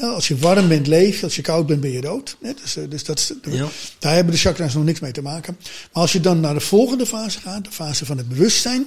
Als 0.00 0.28
je 0.28 0.36
warm 0.36 0.68
bent, 0.68 0.86
leef. 0.86 1.22
Als 1.22 1.36
je 1.36 1.42
koud 1.42 1.66
bent, 1.66 1.80
ben 1.80 1.90
je 1.90 2.00
dood. 2.00 2.36
Dus, 2.40 2.76
dus 2.88 3.04
dat 3.04 3.34
ja. 3.42 3.68
daar 3.98 4.14
hebben 4.14 4.32
de 4.32 4.38
chakras 4.40 4.74
nog 4.74 4.84
niks 4.84 5.00
mee 5.00 5.12
te 5.12 5.22
maken. 5.22 5.56
Maar 5.60 6.02
als 6.02 6.12
je 6.12 6.20
dan 6.20 6.40
naar 6.40 6.54
de 6.54 6.60
volgende 6.60 7.06
fase 7.06 7.40
gaat, 7.40 7.64
de 7.64 7.70
fase 7.70 8.06
van 8.06 8.16
het 8.18 8.28
bewustzijn, 8.28 8.86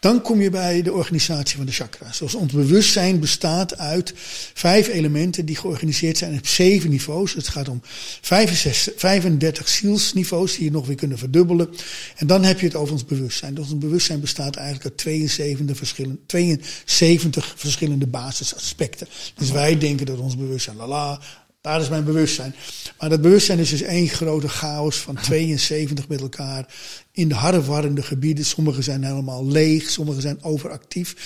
dan 0.00 0.22
kom 0.22 0.40
je 0.40 0.50
bij 0.50 0.82
de 0.82 0.92
organisatie 0.92 1.56
van 1.56 1.66
de 1.66 1.72
chakras. 1.72 2.18
Dus 2.18 2.34
ons 2.34 2.52
bewustzijn 2.52 3.20
bestaat 3.20 3.78
uit 3.78 4.14
vijf 4.54 4.88
elementen 4.88 5.46
die 5.46 5.56
georganiseerd 5.56 6.18
zijn 6.18 6.38
op 6.38 6.46
zeven 6.46 6.90
niveaus. 6.90 7.32
Het 7.32 7.48
gaat 7.48 7.68
om 7.68 7.80
65, 8.20 8.92
35 8.96 9.68
zielsniveaus 9.68 10.54
die 10.54 10.64
je 10.64 10.70
nog 10.70 10.86
weer 10.86 10.96
kunnen 10.96 11.18
verdubbelen. 11.18 11.68
En 12.16 12.26
dan 12.26 12.44
heb 12.44 12.60
je 12.60 12.66
het 12.66 12.74
over 12.74 12.92
ons 12.92 13.04
bewustzijn. 13.04 13.54
Dus 13.54 13.64
ons 13.64 13.78
bewustzijn 13.78 14.20
bestaat 14.20 14.56
eigenlijk 14.56 14.86
uit 14.86 14.96
72 14.96 15.76
verschillende, 15.76 16.18
72 16.26 17.54
verschillende 17.56 18.06
basisaspecten. 18.06 19.08
Dus 19.34 19.50
wij 19.50 19.78
denken 19.78 20.06
dat 20.06 20.18
ons 20.18 20.36
bewustzijn 20.36 20.52
bewustzijn. 20.54 20.76
Lala, 20.76 21.20
daar 21.60 21.80
is 21.80 21.88
mijn 21.88 22.04
bewustzijn. 22.04 22.54
Maar 22.98 23.08
dat 23.08 23.20
bewustzijn 23.20 23.58
is 23.58 23.70
dus 23.70 23.82
één 23.82 24.08
grote 24.08 24.48
chaos 24.48 24.96
van 24.96 25.14
72 25.14 26.08
met 26.08 26.20
elkaar 26.20 26.74
in 27.12 27.28
de 27.28 27.34
harrewarrende 27.34 28.02
gebieden. 28.02 28.44
Sommige 28.44 28.82
zijn 28.82 29.04
helemaal 29.04 29.46
leeg, 29.46 29.90
sommige 29.90 30.20
zijn 30.20 30.42
overactief. 30.42 31.16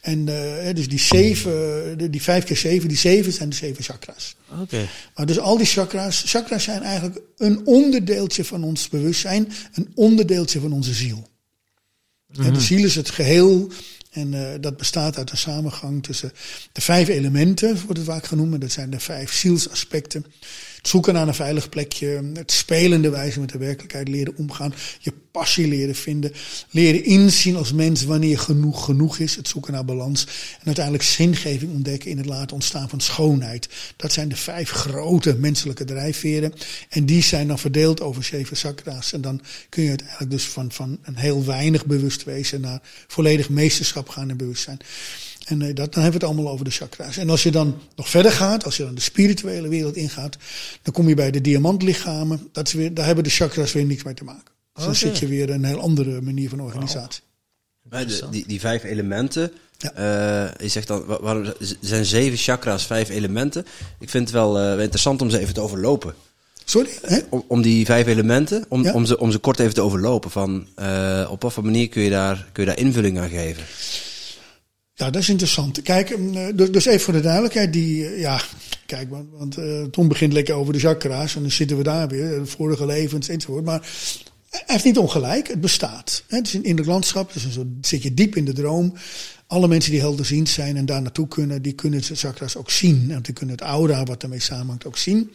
En 0.00 0.18
uh, 0.26 0.74
dus 0.74 0.88
die 0.88 0.98
zeven, 0.98 2.10
die 2.10 2.22
vijf 2.22 2.44
keer 2.44 2.56
zeven, 2.56 2.88
die 2.88 2.96
zeven 2.96 3.32
zijn 3.32 3.48
de 3.48 3.56
zeven 3.56 3.84
chakras. 3.84 4.36
Oké. 4.60 4.88
Maar 5.14 5.26
dus 5.26 5.38
al 5.38 5.56
die 5.56 5.66
chakras, 5.66 6.22
chakras 6.26 6.62
zijn 6.62 6.82
eigenlijk 6.82 7.20
een 7.36 7.66
onderdeeltje 7.66 8.44
van 8.44 8.64
ons 8.64 8.88
bewustzijn, 8.88 9.52
een 9.74 9.92
onderdeeltje 9.94 10.60
van 10.60 10.72
onze 10.72 10.94
ziel. 10.94 11.28
Mm 12.26 12.44
-hmm. 12.44 12.52
de 12.52 12.60
ziel 12.60 12.84
is 12.84 12.94
het 12.94 13.10
geheel 13.10 13.70
en 14.16 14.32
uh, 14.32 14.48
dat 14.60 14.76
bestaat 14.76 15.18
uit 15.18 15.30
een 15.30 15.36
samengang 15.36 16.02
tussen 16.02 16.32
de 16.72 16.80
vijf 16.80 17.08
elementen, 17.08 17.74
wordt 17.74 17.98
het 17.98 18.06
vaak 18.06 18.26
genoemd. 18.26 18.60
Dat 18.60 18.70
zijn 18.70 18.90
de 18.90 19.00
vijf 19.00 19.32
zielsaspecten. 19.32 20.26
Het 20.86 20.94
zoeken 20.94 21.14
naar 21.14 21.28
een 21.28 21.34
veilig 21.34 21.68
plekje, 21.68 22.30
het 22.34 22.52
spelende 22.52 23.10
wijze 23.10 23.40
met 23.40 23.50
de 23.50 23.58
werkelijkheid 23.58 24.08
leren 24.08 24.36
omgaan, 24.36 24.74
je 24.98 25.12
passie 25.30 25.68
leren 25.68 25.94
vinden, 25.94 26.32
leren 26.70 27.04
inzien 27.04 27.56
als 27.56 27.72
mens 27.72 28.04
wanneer 28.04 28.38
genoeg 28.38 28.84
genoeg 28.84 29.18
is, 29.18 29.36
het 29.36 29.48
zoeken 29.48 29.72
naar 29.72 29.84
balans 29.84 30.26
en 30.58 30.66
uiteindelijk 30.66 31.04
zingeving 31.04 31.72
ontdekken 31.72 32.10
in 32.10 32.16
het 32.16 32.26
laten 32.26 32.54
ontstaan 32.54 32.88
van 32.88 33.00
schoonheid. 33.00 33.68
Dat 33.96 34.12
zijn 34.12 34.28
de 34.28 34.36
vijf 34.36 34.70
grote 34.70 35.34
menselijke 35.34 35.84
drijfveren 35.84 36.52
en 36.88 37.06
die 37.06 37.22
zijn 37.22 37.48
dan 37.48 37.58
verdeeld 37.58 38.00
over 38.00 38.24
zeven 38.24 38.56
chakra's 38.56 39.12
en 39.12 39.20
dan 39.20 39.40
kun 39.68 39.82
je 39.82 39.88
uiteindelijk 39.88 40.30
dus 40.30 40.44
van, 40.44 40.72
van 40.72 40.98
een 41.02 41.16
heel 41.16 41.44
weinig 41.44 41.86
bewust 41.86 42.24
wezen 42.24 42.60
naar 42.60 42.80
volledig 43.06 43.48
meesterschap 43.48 44.08
gaan 44.08 44.30
in 44.30 44.36
bewustzijn. 44.36 44.78
En 45.46 45.60
uh, 45.60 45.66
dat, 45.66 45.76
dan 45.76 46.02
hebben 46.02 46.20
we 46.20 46.26
het 46.26 46.34
allemaal 46.34 46.52
over 46.52 46.64
de 46.64 46.70
chakra's. 46.70 47.16
En 47.16 47.30
als 47.30 47.42
je 47.42 47.50
dan 47.50 47.78
nog 47.96 48.08
verder 48.08 48.32
gaat, 48.32 48.64
als 48.64 48.76
je 48.76 48.84
dan 48.84 48.94
de 48.94 49.00
spirituele 49.00 49.68
wereld 49.68 49.96
ingaat, 49.96 50.36
dan 50.82 50.92
kom 50.92 51.08
je 51.08 51.14
bij 51.14 51.30
de 51.30 51.40
diamantlichamen. 51.40 52.48
Dat 52.52 52.66
is 52.66 52.72
weer, 52.72 52.94
daar 52.94 53.06
hebben 53.06 53.24
de 53.24 53.30
chakras 53.30 53.72
weer 53.72 53.84
niks 53.84 54.02
mee 54.02 54.14
te 54.14 54.24
maken. 54.24 54.54
Dus 54.74 54.84
dan 54.84 54.94
zit 54.94 55.18
je 55.18 55.26
weer 55.26 55.50
een 55.50 55.64
heel 55.64 55.80
andere 55.80 56.20
manier 56.20 56.48
van 56.48 56.60
organisatie. 56.60 57.22
Wow. 57.90 58.08
De, 58.08 58.26
die, 58.30 58.44
die 58.46 58.60
vijf 58.60 58.84
elementen, 58.84 59.52
ja. 59.78 59.92
uh, 59.96 60.54
je 60.60 60.68
zegt 60.68 60.86
dan, 60.86 61.04
waarom 61.06 61.52
zijn 61.80 62.04
zeven 62.04 62.38
chakras 62.38 62.86
vijf 62.86 63.08
elementen? 63.08 63.66
Ik 63.98 64.10
vind 64.10 64.24
het 64.24 64.32
wel 64.32 64.60
uh, 64.60 64.82
interessant 64.82 65.22
om 65.22 65.30
ze 65.30 65.38
even 65.38 65.54
te 65.54 65.60
overlopen. 65.60 66.14
Sorry? 66.64 66.90
Hè? 67.02 67.18
Om, 67.28 67.44
om, 67.46 67.62
die 67.62 67.84
vijf 67.84 68.06
elementen, 68.06 68.64
om, 68.68 68.82
ja? 68.82 68.92
om, 68.92 69.04
ze, 69.04 69.18
om 69.18 69.30
ze 69.30 69.38
kort 69.38 69.58
even 69.58 69.74
te 69.74 69.80
overlopen. 69.80 70.30
Van, 70.30 70.66
uh, 70.78 71.28
op 71.30 71.42
wat 71.42 71.52
voor 71.52 71.64
manier 71.64 71.88
kun 71.88 72.02
je, 72.02 72.10
daar, 72.10 72.48
kun 72.52 72.62
je 72.62 72.68
daar 72.68 72.78
invulling 72.78 73.18
aan 73.18 73.28
geven? 73.28 73.64
Ja, 74.98 75.10
dat 75.10 75.22
is 75.22 75.28
interessant. 75.28 75.82
Kijk, 75.82 76.16
dus 76.72 76.86
even 76.86 77.00
voor 77.00 77.12
de 77.12 77.20
duidelijkheid, 77.20 77.72
die, 77.72 78.18
ja, 78.18 78.40
kijk, 78.86 79.10
want, 79.10 79.28
want 79.32 79.58
uh, 79.58 79.82
Tom 79.84 80.08
begint 80.08 80.32
lekker 80.32 80.54
over 80.54 80.72
de 80.72 80.78
chakra's 80.78 81.34
en 81.36 81.40
dan 81.42 81.50
zitten 81.50 81.76
we 81.76 81.82
daar 81.82 82.08
weer, 82.08 82.38
de 82.38 82.46
vorige 82.46 82.86
levens 82.86 83.28
enzovoort. 83.28 83.64
Maar 83.64 83.88
hij 84.50 84.62
heeft 84.66 84.84
niet 84.84 84.98
ongelijk, 84.98 85.48
het 85.48 85.60
bestaat. 85.60 86.22
Het 86.26 86.46
is 86.46 86.52
een 86.52 86.62
innerlijk 86.62 86.88
landschap, 86.88 87.32
dus 87.32 87.50
zo 87.50 87.66
zit 87.80 88.02
je 88.02 88.14
diep 88.14 88.36
in 88.36 88.44
de 88.44 88.52
droom. 88.52 88.94
Alle 89.46 89.68
mensen 89.68 89.90
die 89.90 90.00
helderziend 90.00 90.48
zijn 90.48 90.76
en 90.76 90.86
daar 90.86 91.02
naartoe 91.02 91.28
kunnen, 91.28 91.62
die 91.62 91.72
kunnen 91.72 92.00
het 92.06 92.18
chakras 92.18 92.56
ook 92.56 92.70
zien. 92.70 93.10
En 93.10 93.22
die 93.22 93.34
kunnen 93.34 93.54
het 93.54 93.64
aura 93.64 94.04
wat 94.04 94.22
ermee 94.22 94.40
samenhangt 94.40 94.86
ook 94.86 94.98
zien. 94.98 95.32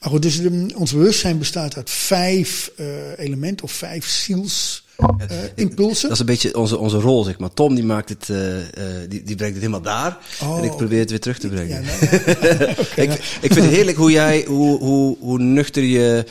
Maar 0.00 0.10
goed, 0.10 0.22
dus 0.22 0.40
de, 0.40 0.70
ons 0.74 0.92
bewustzijn 0.92 1.38
bestaat 1.38 1.76
uit 1.76 1.90
vijf 1.90 2.72
uh, 2.76 2.86
elementen 3.18 3.64
of 3.64 3.72
vijf 3.72 4.06
ziels 4.06 4.81
impulsen. 5.54 6.02
Dat 6.02 6.12
is 6.12 6.18
een 6.18 6.26
beetje 6.26 6.56
onze, 6.56 6.78
onze 6.78 6.96
rol, 6.96 7.24
zeg 7.24 7.38
maar. 7.38 7.54
Tom 7.54 7.74
die 7.74 7.84
maakt 7.84 8.08
het, 8.08 8.28
uh, 8.28 8.38
die, 9.08 9.22
die 9.22 9.36
brengt 9.36 9.54
het 9.54 9.64
helemaal 9.64 9.80
daar. 9.80 10.18
Oh. 10.42 10.58
En 10.58 10.64
ik 10.64 10.76
probeer 10.76 10.98
het 10.98 11.10
weer 11.10 11.20
terug 11.20 11.38
te 11.38 11.48
brengen. 11.48 11.68
Ja, 11.68 11.80
nou, 11.80 12.00
okay, 12.84 13.04
ik, 13.04 13.08
nou. 13.08 13.20
ik 13.40 13.52
vind 13.52 13.64
het 13.64 13.74
heerlijk 13.74 13.96
hoe 13.96 14.10
jij, 14.10 14.44
hoe, 14.48 14.78
hoe, 14.78 15.16
hoe 15.20 15.38
nuchter 15.38 15.82
je, 15.82 16.24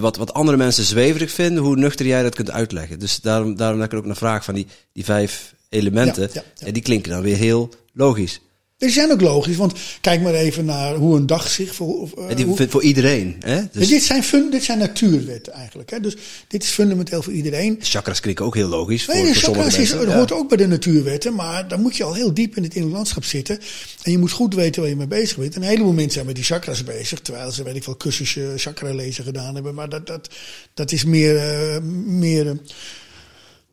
wat, 0.00 0.16
wat 0.16 0.34
andere 0.34 0.56
mensen 0.56 0.84
zweverig 0.84 1.30
vinden, 1.30 1.62
hoe 1.62 1.76
nuchter 1.76 2.06
jij 2.06 2.22
dat 2.22 2.34
kunt 2.34 2.50
uitleggen. 2.50 2.98
Dus 2.98 3.20
daarom, 3.20 3.56
daarom 3.56 3.78
dat 3.78 3.86
ik 3.86 3.92
er 3.92 3.98
ook 3.98 4.06
naar 4.06 4.16
vraag 4.16 4.44
van 4.44 4.54
die, 4.54 4.66
die 4.92 5.04
vijf 5.04 5.54
elementen. 5.68 6.30
Ja. 6.32 6.42
En 6.58 6.72
die 6.72 6.82
klinken 6.82 7.10
dan 7.10 7.22
weer 7.22 7.36
heel 7.36 7.68
logisch. 7.92 8.40
Die 8.78 8.90
zijn 8.90 9.12
ook 9.12 9.20
logisch, 9.20 9.56
want 9.56 9.72
kijk 10.00 10.20
maar 10.20 10.34
even 10.34 10.64
naar 10.64 10.94
hoe 10.94 11.16
een 11.16 11.26
dag 11.26 11.48
zich 11.48 11.74
voor. 11.74 12.10
Uh, 12.18 12.44
hoe, 12.44 12.68
voor 12.68 12.82
iedereen. 12.82 13.36
Hè? 13.40 13.60
Dus 13.72 13.88
dit, 13.88 14.02
zijn 14.02 14.24
fun, 14.24 14.50
dit 14.50 14.64
zijn 14.64 14.78
natuurwetten 14.78 15.52
eigenlijk. 15.52 15.90
Hè? 15.90 16.00
Dus 16.00 16.16
dit 16.48 16.62
is 16.62 16.68
fundamenteel 16.68 17.22
voor 17.22 17.32
iedereen. 17.32 17.76
Chakras 17.80 18.20
klinken 18.20 18.44
ook 18.44 18.54
heel 18.54 18.68
logisch. 18.68 19.06
Nee, 19.06 19.16
voor, 19.16 19.34
voor 19.34 19.42
chakras 19.42 19.78
is, 19.78 19.94
mensen. 19.94 20.14
hoort 20.14 20.32
ook 20.32 20.48
bij 20.48 20.56
de 20.56 20.66
natuurwetten, 20.66 21.34
maar 21.34 21.68
dan 21.68 21.80
moet 21.80 21.96
je 21.96 22.04
al 22.04 22.14
heel 22.14 22.34
diep 22.34 22.56
in 22.56 22.62
het 22.62 22.74
innerlijk 22.74 22.96
landschap 22.96 23.24
zitten. 23.24 23.58
En 24.02 24.12
je 24.12 24.18
moet 24.18 24.32
goed 24.32 24.54
weten 24.54 24.80
waar 24.80 24.90
je 24.90 24.96
mee 24.96 25.06
bezig 25.06 25.36
bent. 25.36 25.54
En 25.54 25.62
een 25.62 25.68
heleboel 25.68 25.92
mensen 25.92 26.12
zijn 26.12 26.26
met 26.26 26.34
die 26.34 26.44
chakras 26.44 26.84
bezig, 26.84 27.20
terwijl 27.20 27.50
ze, 27.50 27.62
weet 27.62 27.76
ik 27.76 27.84
wel, 27.84 27.94
kussensje 27.94 28.52
chakra 28.56 28.94
lezen 28.94 29.24
gedaan 29.24 29.54
hebben. 29.54 29.74
Maar 29.74 29.88
dat, 29.88 30.06
dat, 30.06 30.28
dat 30.74 30.92
is 30.92 31.04
meer. 31.04 31.34
Uh, 31.34 31.78
meer 32.04 32.46
uh, 32.46 32.52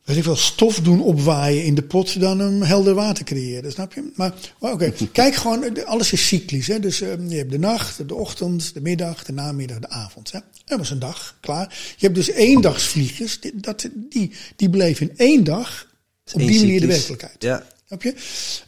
weet 0.06 0.16
ik 0.16 0.24
wel, 0.24 0.36
stof 0.36 0.80
doen 0.80 1.02
opwaaien 1.02 1.64
in 1.64 1.74
de 1.74 1.82
pot 1.82 2.20
dan 2.20 2.40
een 2.40 2.62
helder 2.62 2.94
water 2.94 3.24
creëren, 3.24 3.72
snap 3.72 3.92
je? 3.92 4.10
Maar, 4.14 4.34
maar 4.60 4.72
oké, 4.72 4.84
okay. 4.84 5.08
kijk 5.12 5.34
gewoon, 5.34 5.84
alles 5.84 6.12
is 6.12 6.26
cyclisch. 6.26 6.66
Hè? 6.66 6.80
Dus 6.80 7.00
uh, 7.00 7.08
je 7.28 7.36
hebt 7.36 7.50
de 7.50 7.58
nacht, 7.58 8.08
de 8.08 8.14
ochtend, 8.14 8.74
de 8.74 8.80
middag, 8.80 9.24
de 9.24 9.32
namiddag, 9.32 9.78
de 9.78 9.88
avond. 9.88 10.32
Hè? 10.32 10.38
Dat 10.64 10.78
was 10.78 10.90
een 10.90 10.98
dag, 10.98 11.36
klaar. 11.40 11.94
Je 11.96 12.04
hebt 12.04 12.14
dus 12.14 12.30
eendagsvliegers, 12.30 13.40
die, 13.40 13.52
dat, 13.54 13.88
die, 13.94 14.32
die 14.56 14.70
bleven 14.70 15.10
in 15.10 15.16
één 15.16 15.44
dag 15.44 15.86
op 16.32 16.40
die 16.40 16.60
manier 16.60 16.80
de 16.80 16.86
werkelijkheid. 16.86 17.42
Ja. 17.42 17.66
Snap 17.86 18.02
je? 18.02 18.14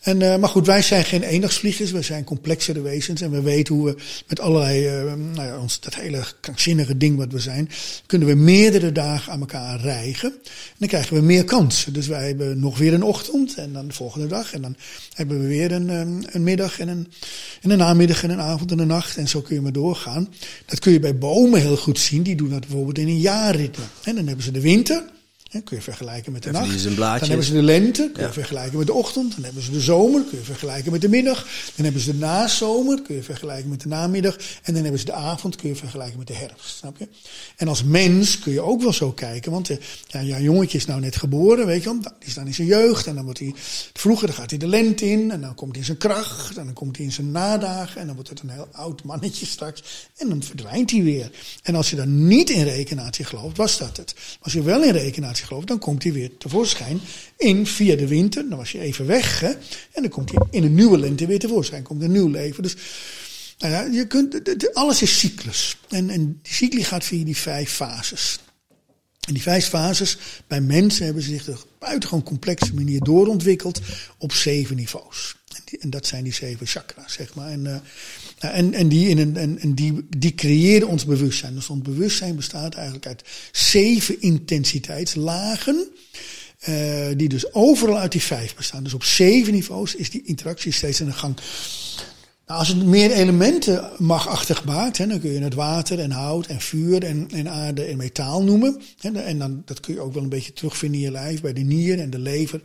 En, 0.00 0.20
uh, 0.20 0.36
maar 0.36 0.48
goed, 0.48 0.66
wij 0.66 0.82
zijn 0.82 1.04
geen 1.04 1.22
eendagsvliegers, 1.22 1.90
we 1.90 2.02
zijn 2.02 2.24
complexere 2.24 2.80
wezens. 2.80 3.20
En 3.20 3.30
we 3.30 3.42
weten 3.42 3.74
hoe 3.74 3.84
we 3.84 3.96
met 4.28 4.40
allerlei, 4.40 5.02
uh, 5.02 5.14
nou 5.14 5.48
ja, 5.48 5.58
ons, 5.58 5.80
dat 5.80 5.94
hele 5.94 6.24
krankzinnige 6.40 6.96
ding 6.96 7.16
wat 7.16 7.32
we 7.32 7.38
zijn, 7.38 7.70
kunnen 8.06 8.28
we 8.28 8.34
meerdere 8.34 8.92
dagen 8.92 9.32
aan 9.32 9.40
elkaar 9.40 9.80
rijgen. 9.80 10.32
En 10.32 10.76
dan 10.78 10.88
krijgen 10.88 11.16
we 11.16 11.22
meer 11.22 11.44
kansen. 11.44 11.92
Dus 11.92 12.06
wij 12.06 12.26
hebben 12.26 12.60
nog 12.60 12.78
weer 12.78 12.94
een 12.94 13.02
ochtend 13.02 13.54
en 13.54 13.72
dan 13.72 13.88
de 13.88 13.94
volgende 13.94 14.26
dag. 14.26 14.52
En 14.52 14.62
dan 14.62 14.76
hebben 15.14 15.40
we 15.40 15.46
weer 15.46 15.72
een, 15.72 15.90
um, 15.90 16.20
een 16.26 16.42
middag 16.42 16.80
en 16.80 16.88
een, 16.88 17.12
en 17.60 17.70
een 17.70 17.78
namiddag 17.78 18.22
en 18.22 18.30
een 18.30 18.40
avond 18.40 18.70
en 18.70 18.78
een 18.78 18.86
nacht. 18.86 19.16
En 19.16 19.28
zo 19.28 19.40
kun 19.40 19.54
je 19.54 19.60
maar 19.60 19.72
doorgaan. 19.72 20.28
Dat 20.66 20.78
kun 20.78 20.92
je 20.92 21.00
bij 21.00 21.18
bomen 21.18 21.60
heel 21.60 21.76
goed 21.76 21.98
zien. 21.98 22.22
Die 22.22 22.36
doen 22.36 22.50
dat 22.50 22.60
bijvoorbeeld 22.60 22.98
in 22.98 23.08
een 23.08 23.20
jaarritme. 23.20 23.84
En 24.02 24.14
dan 24.14 24.26
hebben 24.26 24.44
ze 24.44 24.50
de 24.50 24.60
winter. 24.60 25.02
Kun 25.50 25.76
je 25.76 25.82
vergelijken 25.82 26.32
met 26.32 26.42
de 26.42 26.50
Dan 26.50 26.60
nacht. 26.68 26.82
Dan 27.20 27.28
hebben 27.28 27.46
ze 27.46 27.52
de 27.52 27.62
lente, 27.62 28.10
kun 28.12 28.22
je 28.22 28.28
Ja. 28.28 28.32
vergelijken 28.32 28.78
met 28.78 28.86
de 28.86 28.92
ochtend. 28.92 29.34
Dan 29.34 29.44
hebben 29.44 29.62
ze 29.62 29.70
de 29.70 29.80
zomer, 29.80 30.22
kun 30.28 30.38
je 30.38 30.44
vergelijken 30.44 30.92
met 30.92 31.00
de 31.00 31.08
middag. 31.08 31.46
Dan 31.74 31.84
hebben 31.84 32.02
ze 32.02 32.10
de 32.12 32.18
nazomer, 32.18 33.02
kun 33.02 33.14
je 33.14 33.22
vergelijken 33.22 33.68
met 33.70 33.80
de 33.80 33.88
namiddag. 33.88 34.36
En 34.62 34.72
dan 34.72 34.82
hebben 34.82 34.98
ze 35.00 35.04
de 35.06 35.12
avond, 35.12 35.56
kun 35.56 35.68
je 35.68 35.74
vergelijken 35.76 36.18
met 36.18 36.26
de 36.26 36.34
herfst. 36.34 36.76
Snap 36.76 36.98
je? 36.98 37.08
En 37.56 37.68
als 37.68 37.84
mens 37.84 38.38
kun 38.38 38.52
je 38.52 38.60
ook 38.60 38.82
wel 38.82 38.92
zo 38.92 39.12
kijken. 39.12 39.52
Want 39.52 39.70
eh, 39.70 39.76
ja, 40.06 40.20
ja, 40.20 40.40
jongetje 40.40 40.78
is 40.78 40.86
nou 40.86 41.00
net 41.00 41.16
geboren, 41.16 41.66
weet 41.66 41.82
je 41.82 41.88
wel. 41.88 42.00
Die 42.00 42.28
is 42.28 42.34
dan 42.34 42.46
in 42.46 42.54
zijn 42.54 42.66
jeugd. 42.68 43.06
En 43.06 43.14
dan 43.14 43.24
wordt 43.24 43.38
hij, 43.38 43.54
vroeger 43.92 44.26
dan 44.26 44.36
gaat 44.36 44.50
hij 44.50 44.58
de 44.58 44.66
lente 44.66 45.10
in. 45.10 45.30
En 45.30 45.40
dan 45.40 45.54
komt 45.54 45.70
hij 45.70 45.80
in 45.80 45.84
zijn 45.86 45.98
kracht. 45.98 46.56
En 46.56 46.64
dan 46.64 46.74
komt 46.74 46.96
hij 46.96 47.04
in 47.06 47.12
zijn 47.12 47.30
nadagen. 47.30 48.00
En 48.00 48.06
dan 48.06 48.14
wordt 48.14 48.30
het 48.30 48.40
een 48.40 48.50
heel 48.50 48.68
oud 48.72 49.04
mannetje 49.04 49.46
straks. 49.46 49.82
En 50.16 50.28
dan 50.28 50.42
verdwijnt 50.42 50.90
hij 50.90 51.02
weer. 51.02 51.30
En 51.62 51.74
als 51.74 51.90
je 51.90 51.96
dan 51.96 52.26
niet 52.26 52.50
in 52.50 52.64
rekenatie 52.64 53.24
gelooft, 53.24 53.56
was 53.56 53.78
dat 53.78 53.96
het. 53.96 54.14
Als 54.40 54.52
je 54.52 54.62
wel 54.62 54.82
in 54.82 54.92
rekenatie 54.92 55.37
gelooft, 55.46 55.66
dan 55.66 55.78
komt 55.78 56.02
hij 56.02 56.12
weer 56.12 56.36
tevoorschijn 56.38 57.00
in 57.36 57.66
via 57.66 57.96
de 57.96 58.08
winter. 58.08 58.48
Dan 58.48 58.58
was 58.58 58.72
je 58.72 58.80
even 58.80 59.06
weg. 59.06 59.42
En 59.42 60.02
dan 60.02 60.08
komt 60.08 60.30
hij 60.30 60.46
in 60.50 60.64
een 60.64 60.74
nieuwe 60.74 60.98
lente 60.98 61.26
weer 61.26 61.38
tevoorschijn. 61.38 61.82
Komt 61.82 62.02
een 62.02 62.12
nieuw 62.12 62.28
leven. 62.28 62.62
Dus 62.62 62.76
nou 63.58 63.72
ja, 63.72 63.82
je 63.82 64.06
kunt, 64.06 64.74
alles 64.74 65.02
is 65.02 65.18
cyclus. 65.18 65.76
En, 65.88 66.10
en 66.10 66.38
die 66.42 66.52
cycli 66.52 66.84
gaat 66.84 67.04
via 67.04 67.24
die 67.24 67.36
vijf 67.36 67.70
fases. 67.70 68.38
En 69.20 69.34
die 69.34 69.42
vijf 69.42 69.68
fases, 69.68 70.18
bij 70.46 70.60
mensen 70.60 71.04
hebben 71.04 71.22
ze 71.22 71.30
zich 71.30 71.48
op 71.48 71.54
een 71.54 71.68
buitengewoon 71.78 72.24
complexe 72.24 72.74
manier 72.74 73.00
doorontwikkeld 73.00 73.80
op 74.18 74.32
zeven 74.32 74.76
niveaus. 74.76 75.36
En, 75.54 75.80
en 75.80 75.90
dat 75.90 76.06
zijn 76.06 76.24
die 76.24 76.32
zeven 76.32 76.66
chakras, 76.66 77.12
zeg 77.12 77.34
maar. 77.34 77.50
En, 77.50 77.66
eh, 77.66 77.80
nou, 78.40 78.54
en, 78.54 78.74
en, 78.74 78.88
die, 78.88 79.08
in 79.08 79.18
een, 79.18 79.58
en, 79.58 79.74
die, 79.74 80.06
die 80.16 80.34
creëren 80.34 80.88
ons 80.88 81.04
bewustzijn. 81.04 81.54
Dus 81.54 81.68
ons 81.68 81.82
bewustzijn 81.82 82.36
bestaat 82.36 82.74
eigenlijk 82.74 83.06
uit 83.06 83.22
zeven 83.52 84.20
intensiteitslagen. 84.20 85.88
eh, 86.58 87.06
die 87.16 87.28
dus 87.28 87.54
overal 87.54 87.98
uit 87.98 88.12
die 88.12 88.22
vijf 88.22 88.56
bestaan. 88.56 88.82
Dus 88.82 88.94
op 88.94 89.04
zeven 89.04 89.52
niveaus 89.52 89.94
is 89.94 90.10
die 90.10 90.22
interactie 90.24 90.72
steeds 90.72 91.00
in 91.00 91.06
de 91.06 91.12
gang. 91.12 91.36
Nou, 92.46 92.60
als 92.60 92.68
het 92.68 92.84
meer 92.84 93.10
elementen 93.10 93.90
magachtig 93.98 94.64
maakt, 94.64 94.98
hè, 94.98 95.06
dan 95.06 95.20
kun 95.20 95.32
je 95.32 95.40
het 95.40 95.54
water 95.54 95.98
en 95.98 96.10
hout 96.10 96.46
en 96.46 96.60
vuur 96.60 97.04
en, 97.04 97.28
en 97.30 97.50
aarde 97.50 97.84
en 97.84 97.96
metaal 97.96 98.42
noemen. 98.42 98.80
Hè, 98.98 99.10
en 99.10 99.38
dan, 99.38 99.62
dat 99.64 99.80
kun 99.80 99.94
je 99.94 100.00
ook 100.00 100.14
wel 100.14 100.22
een 100.22 100.28
beetje 100.28 100.52
terugvinden 100.52 100.98
in 101.00 101.04
je 101.04 101.12
lijf, 101.12 101.40
bij 101.40 101.52
de 101.52 101.60
nier 101.60 101.98
en 101.98 102.10
de 102.10 102.18
lever. 102.18 102.60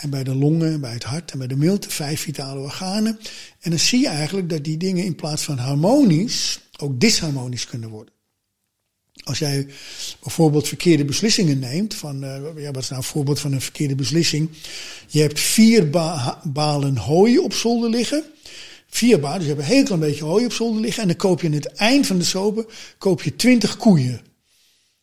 En 0.00 0.10
bij 0.10 0.24
de 0.24 0.34
longen, 0.34 0.80
bij 0.80 0.92
het 0.92 1.04
hart 1.04 1.30
en 1.30 1.38
bij 1.38 1.46
de 1.46 1.56
milt, 1.56 1.86
vijf 1.92 2.20
vitale 2.20 2.60
organen. 2.60 3.18
En 3.60 3.70
dan 3.70 3.78
zie 3.78 4.00
je 4.00 4.08
eigenlijk 4.08 4.48
dat 4.50 4.64
die 4.64 4.76
dingen 4.76 5.04
in 5.04 5.14
plaats 5.14 5.42
van 5.42 5.58
harmonisch 5.58 6.60
ook 6.76 7.00
disharmonisch 7.00 7.66
kunnen 7.66 7.88
worden. 7.88 8.14
Als 9.22 9.38
jij 9.38 9.66
bijvoorbeeld 10.22 10.68
verkeerde 10.68 11.04
beslissingen 11.04 11.58
neemt, 11.58 11.94
van, 11.94 12.24
eh, 12.24 12.40
ja, 12.56 12.70
wat 12.70 12.82
is 12.82 12.88
nou 12.88 13.02
een 13.02 13.08
voorbeeld 13.08 13.40
van 13.40 13.52
een 13.52 13.60
verkeerde 13.60 13.94
beslissing? 13.94 14.50
Je 15.08 15.20
hebt 15.20 15.40
vier 15.40 15.90
ba- 15.90 16.40
balen 16.44 16.96
hooi 16.96 17.38
op 17.38 17.54
zolder 17.54 17.90
liggen. 17.90 18.24
Vier 18.88 19.20
balen, 19.20 19.38
dus 19.38 19.48
je 19.48 19.54
hebt 19.54 19.66
een 19.66 19.74
heel 19.74 19.84
klein 19.84 20.00
beetje 20.00 20.24
hooi 20.24 20.44
op 20.44 20.52
zolder 20.52 20.80
liggen. 20.80 21.02
En 21.02 21.08
dan 21.08 21.16
koop 21.16 21.40
je 21.40 21.46
aan 21.46 21.52
het 21.52 21.66
eind 21.66 22.06
van 22.06 22.18
de 22.18 22.24
sopen 22.24 22.66
koop 22.98 23.22
je 23.22 23.36
twintig 23.36 23.76
koeien. 23.76 24.20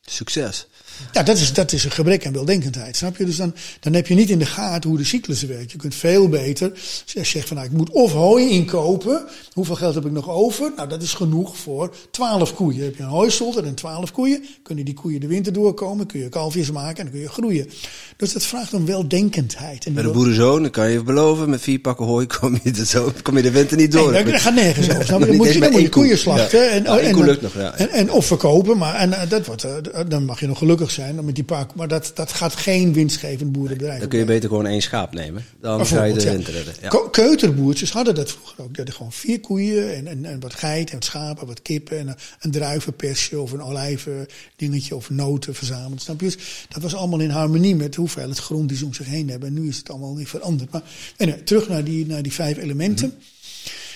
Succes. 0.02 0.68
Ja, 1.12 1.24
dat 1.24 1.38
is, 1.38 1.54
dat 1.54 1.72
is 1.72 1.84
een 1.84 1.92
gebrek 1.92 2.26
aan 2.26 2.34
weldenkendheid, 2.34 2.96
snap 2.96 3.18
je? 3.18 3.26
Dus 3.26 3.36
dan, 3.36 3.54
dan 3.80 3.94
heb 3.94 4.08
je 4.08 4.16
niet 4.16 4.30
in 4.30 4.40
de 4.40 4.46
gaten 4.46 4.90
hoe 4.90 5.00
de 5.00 5.06
cyclus 5.06 5.44
werkt. 5.44 5.72
Je 5.72 5.78
kunt 5.78 5.96
veel 5.96 6.30
beter, 6.30 6.72
zegt 7.06 7.48
van 7.48 7.58
nou, 7.58 7.70
ik 7.70 7.76
moet 7.78 7.90
of 7.90 8.12
hooi 8.12 8.50
inkopen. 8.50 9.26
Hoeveel 9.54 9.76
geld 9.76 9.96
heb 9.96 10.06
ik 10.06 10.12
nog 10.12 10.30
over? 10.30 10.72
Nou, 10.76 10.90
dat 10.90 11.02
is 11.02 11.14
genoeg 11.14 11.58
voor 11.58 11.96
12 12.12 12.54
koeien. 12.54 12.84
Heb 12.84 12.96
je 12.96 13.04
een 13.04 13.10
hooizolder 13.10 13.66
en 13.66 13.76
12 13.76 14.12
koeien, 14.12 14.46
kunnen 14.64 14.86
die 14.86 14.94
koeien 14.94 15.20
de 15.20 15.28
winter 15.28 15.54
doorkomen, 15.54 16.06
kun 16.06 16.20
je 16.20 16.30
kalfjes 16.30 16.72
maken 16.72 16.98
en 16.98 17.04
dan 17.04 17.14
kun 17.14 17.22
je 17.22 17.30
groeien. 17.30 17.70
Dus 18.18 18.34
dat 18.34 18.46
vraagt 18.46 18.74
om 18.74 18.86
weldenkendheid. 18.86 19.86
En 19.86 19.94
Bij 19.94 20.04
de 20.04 20.10
boerenzoon, 20.10 20.62
dan 20.62 20.72
kan 20.72 20.90
je 20.90 21.04
beloven, 21.04 21.50
met 21.50 21.62
vier 21.62 21.80
pakken 21.80 22.06
hooi 22.06 22.28
kom 22.28 22.60
je, 22.64 22.72
de 22.72 22.86
zo, 22.86 23.12
kom 23.22 23.38
je 23.38 23.44
de 23.44 23.52
winter 23.52 23.78
niet 23.78 23.92
door. 23.92 24.12
Nee, 24.12 24.24
dat, 24.24 24.32
dat 24.32 24.42
gaat 24.42 24.54
nergens 24.54 24.90
over. 24.90 25.20
Dan 25.20 25.36
moet 25.36 25.54
je, 25.54 25.60
dan 25.60 25.72
moet 25.72 25.82
je 25.82 25.90
koeien 25.90 26.18
slachten. 26.18 26.64
Ja. 26.64 26.70
En, 26.70 26.86
één 26.86 27.28
en, 27.28 27.40
nog, 27.42 27.54
ja. 27.54 27.74
En, 27.74 27.90
en 27.90 28.12
of 28.12 28.26
verkopen. 28.26 28.78
Maar 28.78 28.96
en, 28.96 29.14
eh, 29.14 29.30
dat 29.30 29.46
wordt, 29.46 29.64
eh, 29.64 30.02
dan 30.08 30.26
mag 30.26 30.40
je 30.40 30.48
nog 30.48 30.58
gelukkig 30.58 30.87
zijn 30.92 31.26
met 31.26 31.36
die 31.36 31.44
paar. 31.44 31.68
Maar 31.76 31.88
dat, 31.88 32.12
dat 32.16 32.32
gaat 32.32 32.56
geen 32.56 32.94
winstgevend 32.94 33.52
boerenbedrijf. 33.52 34.00
Dan 34.00 34.10
kun 34.10 34.20
je 34.20 34.26
beter 34.26 34.50
gewoon 34.50 34.66
één 34.66 34.82
schaap 34.82 35.14
nemen. 35.14 35.46
Dan 35.62 35.86
ga 35.86 36.04
je 36.04 36.14
de 36.14 36.22
ja. 36.22 36.32
winter 36.32 36.54
redden. 36.54 36.74
Ja. 36.82 37.08
Keuterboertjes 37.12 37.92
hadden 37.92 38.16
dat 38.16 38.32
vroeger 38.32 38.60
ook. 38.60 38.68
Die 38.68 38.76
hadden 38.76 38.96
gewoon 38.96 39.12
vier 39.12 39.40
koeien 39.40 39.96
en, 39.96 40.08
en, 40.08 40.26
en 40.26 40.40
wat 40.40 40.54
geit 40.54 40.90
en 40.90 40.96
wat 40.96 41.06
schapen, 41.06 41.48
wat 41.48 41.62
kippen 41.62 42.00
en 42.00 42.08
een, 42.08 42.16
een 42.40 42.52
druivenpersje 42.52 43.40
of 43.40 43.52
een 43.52 43.64
olijven 43.64 44.26
dingetje 44.56 44.96
of 44.96 45.10
noten 45.10 45.56
verzameld. 45.56 46.02
Snap 46.02 46.20
je? 46.20 46.26
Dus 46.26 46.66
dat 46.70 46.82
was 46.82 46.96
allemaal 46.96 47.20
in 47.20 47.30
harmonie 47.30 47.76
met 47.76 47.94
de 47.94 48.00
hoeveelheid 48.00 48.40
grond 48.40 48.70
die 48.70 48.78
ze 48.78 48.86
om 48.86 48.94
zich 48.94 49.08
heen 49.08 49.30
hebben. 49.30 49.50
En 49.50 49.62
nu 49.62 49.68
is 49.68 49.78
het 49.78 49.90
allemaal 49.90 50.16
niet 50.16 50.28
veranderd. 50.28 50.72
Maar 50.72 50.84
en, 51.18 51.34
eh, 51.34 51.42
terug 51.42 51.70
naar 51.70 51.84
die, 51.84 52.06
naar 52.06 52.22
die 52.22 52.34
vijf 52.34 52.58
elementen. 52.58 53.14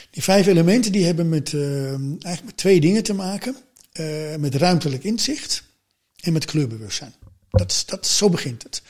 Die 0.10 0.24
vijf 0.24 0.48
elementen 0.48 0.92
die 0.92 1.06
hebben 1.06 1.30
met, 1.30 1.54
eh, 1.54 1.90
eigenlijk 1.90 2.46
met 2.46 2.58
twee 2.58 2.80
dingen 2.80 3.04
te 3.04 3.14
maken. 3.14 3.56
Eh, 3.92 4.06
met 4.40 4.56
ruimtelijk 4.56 5.04
inzicht 5.04 5.64
en 6.22 6.34
met 6.34 6.46
kleurbewustzijn. 6.46 7.14
Dat, 7.50 7.84
dat, 7.86 8.08
zo 8.08 8.30
begint 8.30 8.64
het. 8.64 8.82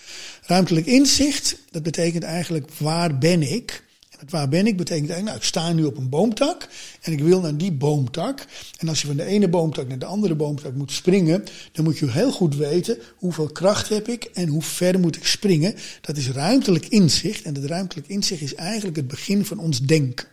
Ruimtelijk 0.41 0.85
inzicht, 0.85 1.57
dat 1.71 1.83
betekent 1.83 2.23
eigenlijk 2.23 2.71
waar 2.77 3.17
ben 3.17 3.51
ik? 3.51 3.83
En 4.09 4.19
het 4.19 4.31
waar 4.31 4.49
ben 4.49 4.67
ik 4.67 4.77
betekent 4.77 5.09
eigenlijk, 5.09 5.23
nou 5.23 5.37
ik 5.37 5.43
sta 5.43 5.73
nu 5.73 5.83
op 5.83 5.97
een 5.97 6.09
boomtak 6.09 6.67
en 7.01 7.11
ik 7.11 7.19
wil 7.19 7.41
naar 7.41 7.57
die 7.57 7.71
boomtak. 7.71 8.45
En 8.77 8.87
als 8.87 9.01
je 9.01 9.07
van 9.07 9.15
de 9.15 9.25
ene 9.25 9.47
boomtak 9.47 9.87
naar 9.87 9.99
de 9.99 10.05
andere 10.05 10.35
boomtak 10.35 10.73
moet 10.73 10.91
springen, 10.91 11.43
dan 11.71 11.83
moet 11.83 11.97
je 11.97 12.11
heel 12.11 12.31
goed 12.31 12.55
weten 12.55 12.97
hoeveel 13.15 13.47
kracht 13.47 13.89
heb 13.89 14.07
ik 14.07 14.23
en 14.23 14.47
hoe 14.47 14.61
ver 14.61 14.99
moet 14.99 15.15
ik 15.15 15.25
springen. 15.25 15.75
Dat 16.01 16.17
is 16.17 16.29
ruimtelijk 16.29 16.85
inzicht 16.85 17.43
en 17.43 17.53
dat 17.53 17.63
ruimtelijk 17.63 18.07
inzicht 18.07 18.41
is 18.41 18.55
eigenlijk 18.55 18.95
het 18.95 19.07
begin 19.07 19.45
van 19.45 19.59
ons 19.59 19.81
denken. 19.81 20.27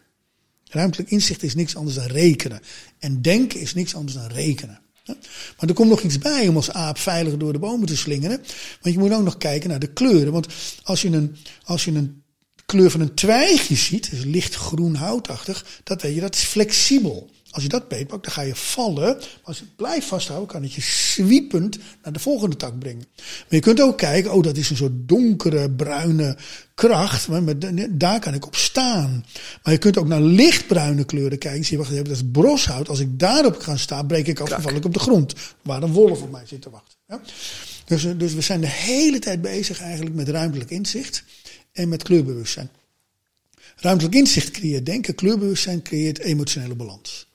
Ruimtelijk 0.64 1.10
inzicht 1.10 1.42
is 1.42 1.54
niks 1.54 1.76
anders 1.76 1.96
dan 1.96 2.06
rekenen. 2.06 2.60
En 2.98 3.22
denken 3.22 3.60
is 3.60 3.74
niks 3.74 3.94
anders 3.94 4.14
dan 4.14 4.26
rekenen. 4.26 4.80
Maar 5.58 5.68
er 5.68 5.74
komt 5.74 5.88
nog 5.88 6.00
iets 6.00 6.18
bij 6.18 6.48
om 6.48 6.56
als 6.56 6.70
aap 6.70 6.98
veilig 6.98 7.36
door 7.36 7.52
de 7.52 7.58
bomen 7.58 7.86
te 7.86 7.96
slingeren. 7.96 8.40
Want 8.80 8.94
je 8.94 9.00
moet 9.00 9.12
ook 9.12 9.24
nog 9.24 9.38
kijken 9.38 9.68
naar 9.68 9.78
de 9.78 9.92
kleuren. 9.92 10.32
Want 10.32 10.46
als 10.82 11.02
je 11.02 11.08
een, 11.08 11.36
als 11.64 11.84
je 11.84 11.90
een 11.90 12.22
kleur 12.66 12.90
van 12.90 13.00
een 13.00 13.14
twijgje 13.14 13.76
ziet, 13.76 14.10
dus 14.10 14.24
licht 14.24 14.54
groen 14.54 14.94
houtachtig, 14.94 15.66
dat 15.84 16.02
weet 16.02 16.14
je, 16.14 16.20
dat 16.20 16.34
is 16.34 16.42
flexibel. 16.42 17.30
Als 17.50 17.62
je 17.62 17.68
dat 17.68 17.88
beetpakt, 17.88 18.24
dan 18.24 18.32
ga 18.32 18.42
je 18.42 18.54
vallen. 18.54 19.16
Maar 19.16 19.38
als 19.42 19.58
je 19.58 19.64
het 19.64 19.76
blijft 19.76 20.06
vasthouden, 20.06 20.48
kan 20.48 20.62
het 20.62 20.72
je 20.72 20.80
zwiepend 20.80 21.78
naar 22.02 22.12
de 22.12 22.18
volgende 22.18 22.56
tak 22.56 22.78
brengen. 22.78 23.06
Maar 23.16 23.46
je 23.48 23.60
kunt 23.60 23.80
ook 23.80 23.98
kijken, 23.98 24.32
oh, 24.32 24.42
dat 24.42 24.56
is 24.56 24.70
een 24.70 24.76
soort 24.76 25.08
donkere, 25.08 25.70
bruine 25.70 26.36
kracht. 26.74 27.28
Maar 27.28 27.42
met, 27.42 27.88
daar 27.90 28.20
kan 28.20 28.34
ik 28.34 28.46
op 28.46 28.56
staan. 28.56 29.24
Maar 29.62 29.72
je 29.72 29.78
kunt 29.78 29.98
ook 29.98 30.06
naar 30.06 30.20
lichtbruine 30.20 31.04
kleuren 31.04 31.38
kijken. 31.38 31.64
Zie 31.64 31.76
je, 31.76 31.82
wacht 31.82 31.92
even, 31.92 32.04
dat 32.04 32.16
is 32.16 32.22
broshout. 32.32 32.88
Als 32.88 33.00
ik 33.00 33.18
daarop 33.18 33.58
ga 33.58 33.76
staan, 33.76 34.06
breek 34.06 34.26
ik 34.26 34.40
af 34.40 34.50
en 34.50 34.62
val 34.62 34.74
ik 34.74 34.84
op 34.84 34.94
de 34.94 35.00
grond. 35.00 35.34
Waar 35.62 35.82
een 35.82 35.92
wolf 35.92 36.22
op 36.22 36.30
mij 36.30 36.46
zit 36.46 36.62
te 36.62 36.70
wachten. 36.70 36.98
Ja? 37.08 37.20
Dus, 37.84 38.04
eh, 38.04 38.12
dus 38.16 38.34
we 38.34 38.40
zijn 38.40 38.60
de 38.60 38.66
hele 38.66 39.18
tijd 39.18 39.40
bezig 39.40 39.80
eigenlijk 39.80 40.16
met 40.16 40.28
ruimtelijk 40.28 40.70
inzicht 40.70 41.24
en 41.72 41.88
met 41.88 42.02
kleurbewustzijn. 42.02 42.70
Ruimtelijk 43.76 44.14
inzicht 44.14 44.50
creëert 44.50 44.86
denken, 44.86 45.14
kleurbewustzijn 45.14 45.82
creëert 45.82 46.18
emotionele 46.18 46.74
balans. 46.74 47.27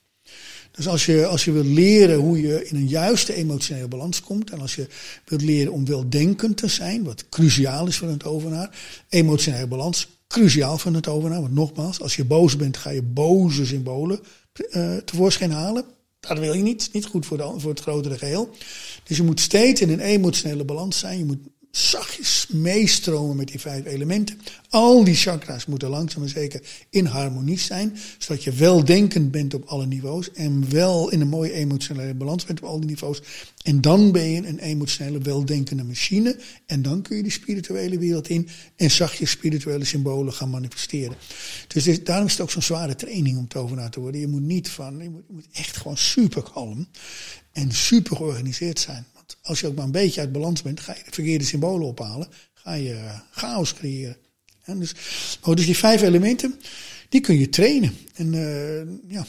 Dus 0.76 0.88
als 0.88 1.06
je, 1.06 1.26
als 1.26 1.46
je 1.46 1.52
wilt 1.52 1.66
leren 1.66 2.20
hoe 2.20 2.42
je 2.42 2.68
in 2.68 2.76
een 2.76 2.88
juiste 2.88 3.34
emotionele 3.34 3.88
balans 3.88 4.22
komt. 4.22 4.50
En 4.50 4.62
als 4.62 4.76
je 4.76 4.88
wilt 5.26 5.42
leren 5.42 5.72
om 5.72 5.86
weldenkend 5.86 6.58
te 6.58 6.68
zijn, 6.68 7.04
wat 7.04 7.30
cruciaal 7.30 7.88
is 7.88 7.98
voor 7.98 8.08
een 8.08 8.18
tovenaar. 8.18 8.78
Emotionele 9.10 9.68
balans, 9.68 10.08
cruciaal 10.28 10.78
voor 10.78 10.94
een 10.94 11.02
tovenaar. 11.02 11.42
Want 11.42 11.54
nogmaals, 11.54 12.02
als 12.02 12.16
je 12.16 12.26
boos 12.26 12.56
bent, 12.56 12.78
ga 12.78 12.90
je 12.90 13.02
boze 13.02 13.66
symbolen 13.66 14.20
uh, 14.72 14.98
tevoorschijn 14.98 15.52
halen. 15.52 15.86
Dat 16.20 16.40
wil 16.40 16.54
je 16.54 16.64
niet. 16.64 16.90
Niet 16.94 17.06
goed 17.06 17.26
voor, 17.26 17.38
de, 17.38 17.54
voor 17.58 17.70
het 17.70 17.80
grotere 17.80 18.18
geheel. 18.18 18.50
Dus 19.04 19.18
je 19.18 19.24
moet 19.24 19.40
steeds 19.40 19.82
in 19.82 19.90
een 19.90 20.00
emotionele 20.00 20.64
balans 20.64 21.00
zijn. 21.00 21.18
Je 21.18 21.26
moet 21.26 21.48
zachtjes 21.76 22.48
meestromen 22.50 23.36
met 23.36 23.48
die 23.48 23.60
vijf 23.60 23.86
elementen. 23.86 24.40
Al 24.70 25.04
die 25.04 25.16
chakra's 25.16 25.66
moeten 25.66 25.90
langzaam 25.90 26.20
maar 26.20 26.30
zeker 26.30 26.62
in 26.90 27.06
harmonie 27.06 27.60
zijn, 27.60 27.98
zodat 28.18 28.44
je 28.44 28.52
weldenkend 28.52 29.32
bent 29.32 29.54
op 29.54 29.64
alle 29.66 29.86
niveaus 29.86 30.32
en 30.32 30.70
wel 30.70 31.10
in 31.10 31.22
een 31.22 31.28
mooie 31.28 31.54
emotionele 31.54 32.14
balans 32.14 32.46
bent 32.46 32.62
op 32.62 32.68
al 32.68 32.80
die 32.80 32.90
niveaus. 32.90 33.22
En 33.64 33.82
dan 33.82 34.12
ben 34.12 34.30
je 34.30 34.48
een 34.48 34.60
emotionele 34.60 35.20
weldenkende 35.20 35.84
machine 35.84 36.40
en 36.66 36.82
dan 36.82 37.02
kun 37.02 37.18
je 37.18 37.24
die 37.24 37.32
spirituele 37.32 37.98
wereld 37.98 38.30
in 38.30 38.50
en 38.76 38.92
zachtjes 38.92 39.30
spirituele 39.30 39.86
symbolen 39.86 40.34
gaan 40.34 40.50
manifesteren. 40.50 41.16
Dus 41.68 42.04
daarom 42.04 42.26
is 42.26 42.32
het 42.32 42.42
ook 42.42 42.52
zo'n 42.52 42.62
zware 42.62 42.96
training 42.96 43.38
om 43.38 43.48
tovenaar 43.48 43.90
te 43.90 44.00
worden. 44.00 44.22
Je 44.22 44.28
moet 44.28 44.42
niet 44.42 44.70
van, 44.70 44.98
je 44.98 45.10
moet, 45.10 45.24
je 45.28 45.34
moet 45.34 45.48
echt 45.52 45.78
gewoon 45.78 45.98
super 45.98 46.44
kalm 46.54 46.88
en 47.52 47.72
super 47.72 48.16
georganiseerd 48.16 48.80
zijn. 48.80 49.06
Als 49.42 49.60
je 49.60 49.68
ook 49.68 49.76
maar 49.76 49.86
een 49.86 49.92
beetje 49.92 50.22
uit 50.22 50.32
balans 50.32 50.62
bent, 50.62 50.80
ga 50.80 50.94
je 50.94 51.04
de 51.06 51.12
verkeerde 51.12 51.46
symbolen 51.46 51.88
ophalen, 51.88 52.28
ga 52.54 52.74
je 52.74 53.10
chaos 53.32 53.74
creëren. 53.74 54.18
En 54.64 54.80
dus, 54.80 54.94
maar 55.46 55.56
dus 55.56 55.66
die 55.66 55.78
vijf 55.78 56.02
elementen, 56.02 56.60
die 57.10 57.22
kun 57.22 57.40
je 57.40 57.50
trainen. 57.50 57.98
En 58.16 58.34
uh, 58.34 59.12
ja, 59.12 59.26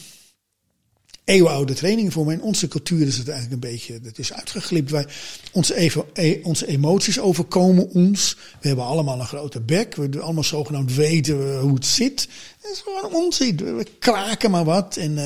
eeuwenoude 1.25 1.75
trainingen 1.75 2.13
voor. 2.13 2.25
Maar 2.25 2.35
in 2.35 2.43
onze 2.43 2.69
cultuur 2.69 3.07
is 3.07 3.19
het 3.19 3.29
eigenlijk 3.29 3.63
een 3.63 3.71
beetje, 3.71 4.01
dat 4.01 4.19
is 4.19 4.33
uitgeglipt. 4.33 4.91
Wij, 4.91 5.07
onze, 5.53 6.05
e, 6.15 6.41
onze 6.43 6.67
emoties 6.67 7.21
overkomen 7.21 7.91
ons. 7.91 8.37
We 8.61 8.67
hebben 8.69 8.85
allemaal 8.85 9.21
een 9.21 9.27
grote 9.27 9.61
bek. 9.61 9.95
We 9.95 10.21
allemaal 10.21 10.45
zogenaamd 10.45 10.95
weten 10.95 11.59
hoe 11.59 11.75
het 11.75 11.87
zit. 11.87 12.29
Dat 12.63 12.73
is 12.73 12.81
gewoon 12.81 13.15
onzin. 13.15 13.57
We 13.57 13.87
kraken 13.99 14.51
maar 14.51 14.65
wat. 14.65 14.97
En 14.97 15.13
uh, 15.13 15.25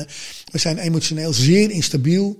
we 0.51 0.57
zijn 0.57 0.77
emotioneel 0.77 1.33
zeer 1.33 1.71
instabiel. 1.71 2.39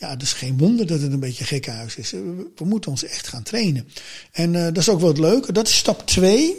Ja, 0.00 0.16
dus 0.16 0.32
geen 0.32 0.58
wonder 0.58 0.86
dat 0.86 1.00
het 1.00 1.12
een 1.12 1.20
beetje 1.20 1.40
een 1.40 1.46
gekkenhuis 1.46 1.96
is. 1.96 2.10
We, 2.10 2.64
moeten 2.64 2.90
ons 2.90 3.04
echt 3.04 3.28
gaan 3.28 3.42
trainen. 3.42 3.88
En 4.32 4.54
uh, 4.54 4.64
dat 4.64 4.76
is 4.76 4.88
ook 4.88 5.00
wel 5.00 5.08
het 5.08 5.18
leuke. 5.18 5.52
Dat 5.52 5.68
is 5.68 5.76
stap 5.76 6.06
twee. 6.06 6.58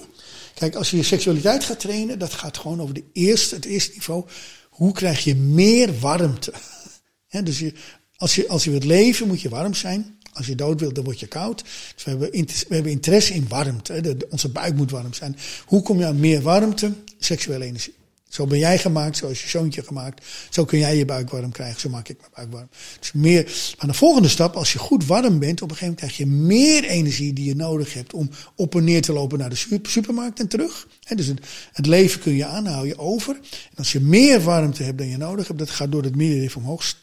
Kijk, 0.54 0.76
als 0.76 0.92
je 0.92 0.98
je 0.98 1.04
seksualiteit 1.04 1.64
gaat 1.64 1.80
trainen, 1.80 2.20
dat 2.20 2.34
gaat 2.34 2.58
gewoon 2.58 2.82
over 2.82 2.94
de 2.94 3.04
eerste, 3.14 3.56
het 3.56 3.66
eerste 3.66 3.92
niveau. 3.94 4.26
Hoe 4.70 4.92
krijg 4.92 5.24
je 5.24 5.36
meer 5.36 6.00
warmte? 6.00 6.54
He, 7.28 7.44
dus 7.44 7.60
je, 7.60 7.74
als, 8.16 8.36
je, 8.36 8.48
als 8.48 8.64
je 8.64 8.70
wilt 8.70 8.84
leven, 8.84 9.28
moet 9.28 9.42
je 9.42 9.50
warm 9.50 9.74
zijn. 9.74 10.20
Als 10.34 10.48
je 10.48 10.56
dood 10.56 10.80
wilt, 10.80 10.96
dan 10.96 11.04
word 11.04 11.20
je 11.20 11.28
koud. 11.28 11.64
Dus 11.96 12.04
we 12.04 12.10
hebben, 12.10 12.32
we 12.32 12.76
hebben 12.76 12.92
interesse 12.92 13.34
in 13.34 13.48
warmte. 13.48 14.18
Onze 14.30 14.50
buik 14.50 14.76
moet 14.76 14.92
warm 14.92 15.14
zijn. 15.14 15.38
Hoe 15.66 15.82
kom 15.82 16.00
je 16.00 16.06
aan 16.06 16.20
meer 16.20 16.42
warmte? 16.42 16.92
Seksuele 17.20 17.66
energie. 17.66 17.94
Zo 18.32 18.48
ben 18.48 18.60
jij 18.60 18.78
gemaakt, 18.78 19.18
zo 19.18 19.28
is 19.28 19.44
je 19.44 19.50
zoontje 19.50 19.84
gemaakt. 19.84 20.26
Zo 20.50 20.66
kun 20.66 20.80
jij 20.80 20.98
je 20.98 21.06
buik 21.06 21.30
warm 21.30 21.52
krijgen, 21.52 21.80
zo 21.80 21.90
maak 21.90 22.08
ik 22.08 22.18
mijn 22.20 22.32
buik 22.36 22.52
warm. 22.52 22.70
Dus 23.00 23.12
meer, 23.12 23.44
maar 23.78 23.88
de 23.88 23.94
volgende 23.94 24.28
stap, 24.28 24.56
als 24.56 24.74
je 24.74 24.80
goed 24.80 25.06
warm 25.06 25.40
bent, 25.40 25.62
op 25.62 25.70
een 25.70 25.76
gegeven 25.76 25.80
moment 25.80 25.98
krijg 25.98 26.18
je 26.18 26.26
meer 26.26 26.84
energie 26.84 27.34
die 27.34 27.46
je 27.46 27.56
nodig 27.56 27.94
hebt 27.94 28.14
om 28.14 28.30
op 28.56 28.76
en 28.76 28.84
neer 28.84 29.02
te 29.02 29.14
lopen 29.14 29.40
naar 29.40 29.50
de 29.50 29.80
supermarkt 29.84 30.40
en 30.40 30.48
terug. 30.48 30.88
He, 31.04 31.16
dus 31.16 31.28
het, 31.28 31.40
het, 31.72 31.86
leven 31.86 32.20
kun 32.20 32.36
je 32.36 32.46
aan, 32.46 32.66
hou 32.66 32.88
je 32.88 32.98
over. 32.98 33.36
En 33.70 33.78
als 33.78 33.92
je 33.92 34.00
meer 34.00 34.42
warmte 34.42 34.84
hebt 34.84 34.98
dan 34.98 35.08
je 35.08 35.18
nodig 35.18 35.48
hebt, 35.48 35.60
dat 35.60 35.70
gaat 35.70 35.92
door 35.92 36.04
het 36.04 36.16
middenrif 36.16 36.56
omhoog 36.56 36.94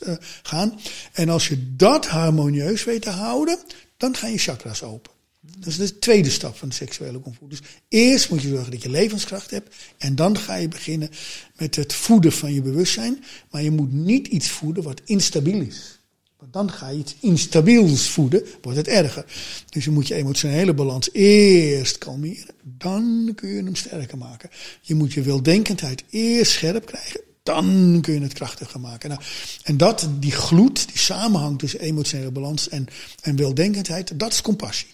uh, 0.00 0.14
gaan. 0.42 0.80
En 1.12 1.28
als 1.28 1.48
je 1.48 1.76
dat 1.76 2.06
harmonieus 2.06 2.84
weet 2.84 3.02
te 3.02 3.10
houden, 3.10 3.58
dan 3.96 4.16
gaan 4.16 4.30
je 4.30 4.38
chakras 4.38 4.82
open. 4.82 5.19
Dat 5.58 5.66
is 5.66 5.76
de 5.76 5.98
tweede 5.98 6.30
stap 6.30 6.56
van 6.56 6.68
de 6.68 6.74
seksuele 6.74 7.20
comfort. 7.20 7.50
Dus 7.50 7.60
eerst 7.88 8.30
moet 8.30 8.42
je 8.42 8.48
zorgen 8.48 8.70
dat 8.70 8.82
je 8.82 8.90
levenskracht 8.90 9.50
hebt. 9.50 9.76
En 9.98 10.14
dan 10.14 10.38
ga 10.38 10.54
je 10.54 10.68
beginnen 10.68 11.10
met 11.56 11.76
het 11.76 11.94
voeden 11.94 12.32
van 12.32 12.54
je 12.54 12.62
bewustzijn. 12.62 13.24
Maar 13.50 13.62
je 13.62 13.70
moet 13.70 13.92
niet 13.92 14.26
iets 14.26 14.48
voeden 14.48 14.82
wat 14.82 15.00
instabiel 15.04 15.60
is. 15.60 16.00
Want 16.40 16.52
dan 16.52 16.70
ga 16.70 16.88
je 16.88 16.98
iets 16.98 17.16
instabiels 17.20 18.08
voeden, 18.08 18.44
wordt 18.62 18.78
het 18.78 18.88
erger. 18.88 19.24
Dus 19.68 19.84
je 19.84 19.90
moet 19.90 20.08
je 20.08 20.14
emotionele 20.14 20.74
balans 20.74 21.08
eerst 21.12 21.98
kalmeren. 21.98 22.54
Dan 22.62 23.32
kun 23.34 23.48
je 23.48 23.62
hem 23.62 23.74
sterker 23.74 24.18
maken. 24.18 24.50
Je 24.80 24.94
moet 24.94 25.12
je 25.12 25.22
weldenkendheid 25.22 26.04
eerst 26.10 26.52
scherp 26.52 26.86
krijgen. 26.86 27.20
Dan 27.42 27.98
kun 28.00 28.14
je 28.14 28.20
het 28.20 28.32
krachtiger 28.32 28.80
maken. 28.80 29.08
Nou, 29.08 29.20
en 29.62 29.76
dat, 29.76 30.08
die 30.18 30.32
gloed, 30.32 30.88
die 30.88 30.98
samenhang 30.98 31.58
tussen 31.58 31.80
emotionele 31.80 32.30
balans 32.30 32.68
en, 32.68 32.86
en 33.22 33.36
weldenkendheid, 33.36 34.18
dat 34.18 34.32
is 34.32 34.42
compassie. 34.42 34.88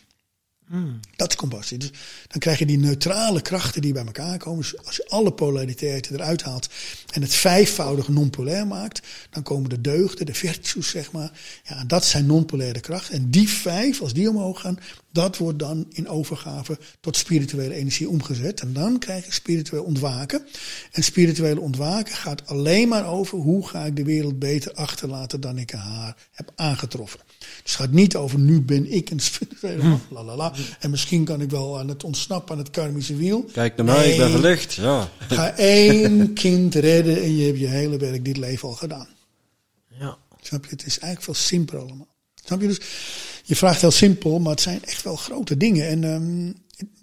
Mm. 0.69 1.01
Dat 1.17 1.31
is 1.31 1.37
compassie. 1.37 1.79
Dus 1.79 1.91
dan 2.29 2.41
krijg 2.41 2.59
je 2.59 2.67
die 2.67 2.79
neutrale 2.79 3.41
krachten 3.41 3.83
die 3.83 3.93
bij 3.93 4.05
elkaar 4.05 4.39
komen. 4.39 4.61
Dus 4.61 4.85
als 4.85 4.97
je 4.97 5.09
alle 5.09 5.33
polariteiten 5.33 6.15
eruit 6.15 6.43
haalt 6.43 6.69
en 7.13 7.23
het 7.23 7.35
vijfvoudige 7.35 8.13
non-polair 8.13 8.67
maakt, 8.67 9.07
dan 9.31 9.43
komen 9.43 9.71
de 9.71 9.81
deugden, 9.81 10.27
de 10.27 10.35
virtues, 10.35 10.89
zeg 10.89 11.13
maar. 11.13 11.31
Ja, 11.65 11.85
dat 11.85 12.05
zijn 12.05 12.27
non-polaire 12.27 12.81
krachten. 12.81 13.15
En 13.15 13.31
die 13.31 13.49
vijf, 13.49 14.01
als 14.01 14.13
die 14.13 14.31
omhoog 14.31 14.61
gaan, 14.61 14.79
dat 15.13 15.37
wordt 15.37 15.59
dan 15.59 15.87
in 15.91 16.09
overgave 16.09 16.79
tot 17.01 17.17
spirituele 17.17 17.75
energie 17.75 18.09
omgezet. 18.09 18.61
En 18.61 18.73
dan 18.73 18.99
krijg 18.99 19.27
je 19.27 19.33
spiritueel 19.33 19.85
ontwaken. 19.85 20.47
En 20.93 21.05
spirituele 21.05 21.61
ontwaken 21.61 22.15
gaat 22.15 22.47
alleen 22.47 22.89
maar 22.89 23.07
over 23.07 23.39
hoe 23.39 23.69
ga 23.69 23.85
ik 23.85 23.97
de 23.97 24.05
wereld 24.05 24.39
beter 24.39 24.73
achterlaten 24.73 25.41
dan 25.41 25.59
ik 25.59 25.71
haar 25.71 26.17
heb 26.33 26.53
aangetroffen. 26.55 27.21
Dus 27.63 27.73
het 27.73 27.81
gaat 27.81 27.93
niet 27.93 28.17
over 28.17 28.39
nu 28.39 28.61
ben 28.61 28.93
ik 28.93 29.11
een 29.11 29.21
spirituele 29.21 29.83
hm. 29.83 29.97
lalala. 30.11 30.53
En 30.81 30.91
misschien 30.91 31.25
kan 31.25 31.41
ik 31.41 31.51
wel 31.51 31.79
aan 31.79 31.89
het 31.89 32.05
ontsnappen 32.05 32.53
aan 32.53 32.63
het 32.63 32.71
karmische 32.71 33.17
wiel. 33.17 33.45
Kijk 33.53 33.77
naar 33.77 33.87
mij, 33.87 33.99
nee, 33.99 34.13
ik 34.13 34.19
ben 34.19 34.31
verlicht. 34.31 34.75
Ja. 34.75 35.09
Ga 35.19 35.57
één 35.57 36.33
kind 36.43 36.75
redden 36.75 37.23
en 37.23 37.37
je 37.37 37.47
hebt 37.47 37.59
je 37.59 37.67
hele 37.67 37.97
werk 37.97 38.25
dit 38.25 38.37
leven 38.37 38.69
al 38.69 38.75
gedaan. 38.75 39.09
Ja. 39.99 40.19
Snap 40.41 40.65
je? 40.65 40.71
Het 40.71 40.87
is 40.87 40.99
eigenlijk 40.99 41.23
veel 41.23 41.47
simpeler 41.47 41.83
allemaal. 41.83 42.15
Snap 42.45 42.61
je? 42.61 42.67
Dus 42.67 42.81
je 43.45 43.57
vraagt 43.57 43.81
heel 43.81 43.91
simpel, 43.91 44.39
maar 44.39 44.51
het 44.51 44.61
zijn 44.61 44.85
echt 44.85 45.03
wel 45.03 45.17
grote 45.17 45.57
dingen. 45.57 45.89
En 45.89 46.05
um, 46.05 46.55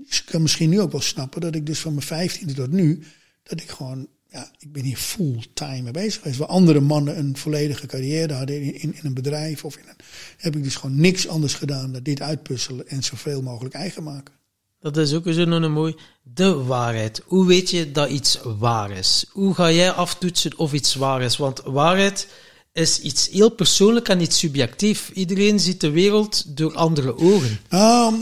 je 0.10 0.22
kan 0.26 0.42
misschien 0.42 0.70
nu 0.70 0.82
ook 0.82 0.92
wel 0.92 1.02
snappen 1.02 1.42
dat 1.42 1.56
ik 1.56 1.66
dus 1.66 1.80
van 1.80 1.94
mijn 1.94 2.06
vijftiende 2.06 2.54
tot 2.54 2.72
nu, 2.72 3.04
dat 3.44 3.62
ik 3.62 3.70
gewoon, 3.70 4.08
ja, 4.34 4.52
ik 4.60 4.72
ben 4.72 4.84
hier 4.84 4.98
fulltime 4.98 5.82
mee 5.82 5.92
bezig 5.92 6.22
geweest. 6.22 6.38
Waar 6.40 6.48
andere 6.48 6.80
mannen 6.80 7.18
een 7.18 7.38
volledige 7.38 7.88
carrière 7.88 8.34
hadden 8.34 8.62
in, 8.62 8.74
in, 8.74 8.96
in, 8.96 9.00
een 9.06 9.14
bedrijf 9.14 9.66
of 9.66 9.78
in 9.78 9.88
een, 9.88 9.96
heb 10.38 10.56
ik 10.56 10.64
dus 10.64 10.76
gewoon 10.76 11.00
niks 11.00 11.28
anders 11.28 11.54
gedaan 11.54 11.92
dan 11.92 12.04
dit 12.04 12.22
uitpuzzelen 12.22 12.88
en 12.88 13.04
zoveel 13.04 13.42
mogelijk 13.42 13.76
eigen 13.76 14.04
maken. 14.04 14.34
Dat 14.80 14.98
is 14.98 15.14
ook 15.14 15.24
zo 15.26 15.42
een 15.42 15.72
mooi. 15.72 15.96
De 16.24 16.54
waarheid. 16.54 17.22
Hoe 17.26 17.48
weet 17.48 17.70
je 17.70 17.92
dat 17.92 18.10
iets 18.10 18.40
waar 18.60 18.92
is? 18.92 19.26
Hoe 19.30 19.54
ga 19.54 19.72
jij 19.72 19.92
aftoetsen 19.92 20.58
of 20.58 20.74
iets 20.74 20.96
waar 20.96 21.22
is? 21.22 21.38
Want 21.38 21.62
waarheid 21.66 22.28
is 22.74 23.00
iets 23.00 23.30
heel 23.32 23.50
persoonlijk 23.50 24.10
en 24.10 24.22
iets 24.22 24.40
subjectief. 24.40 25.12
Iedereen 25.14 25.60
ziet 25.60 25.82
de 25.82 25.90
wereld 25.90 26.44
door 26.48 26.74
andere 26.74 27.18
ogen. 27.18 27.60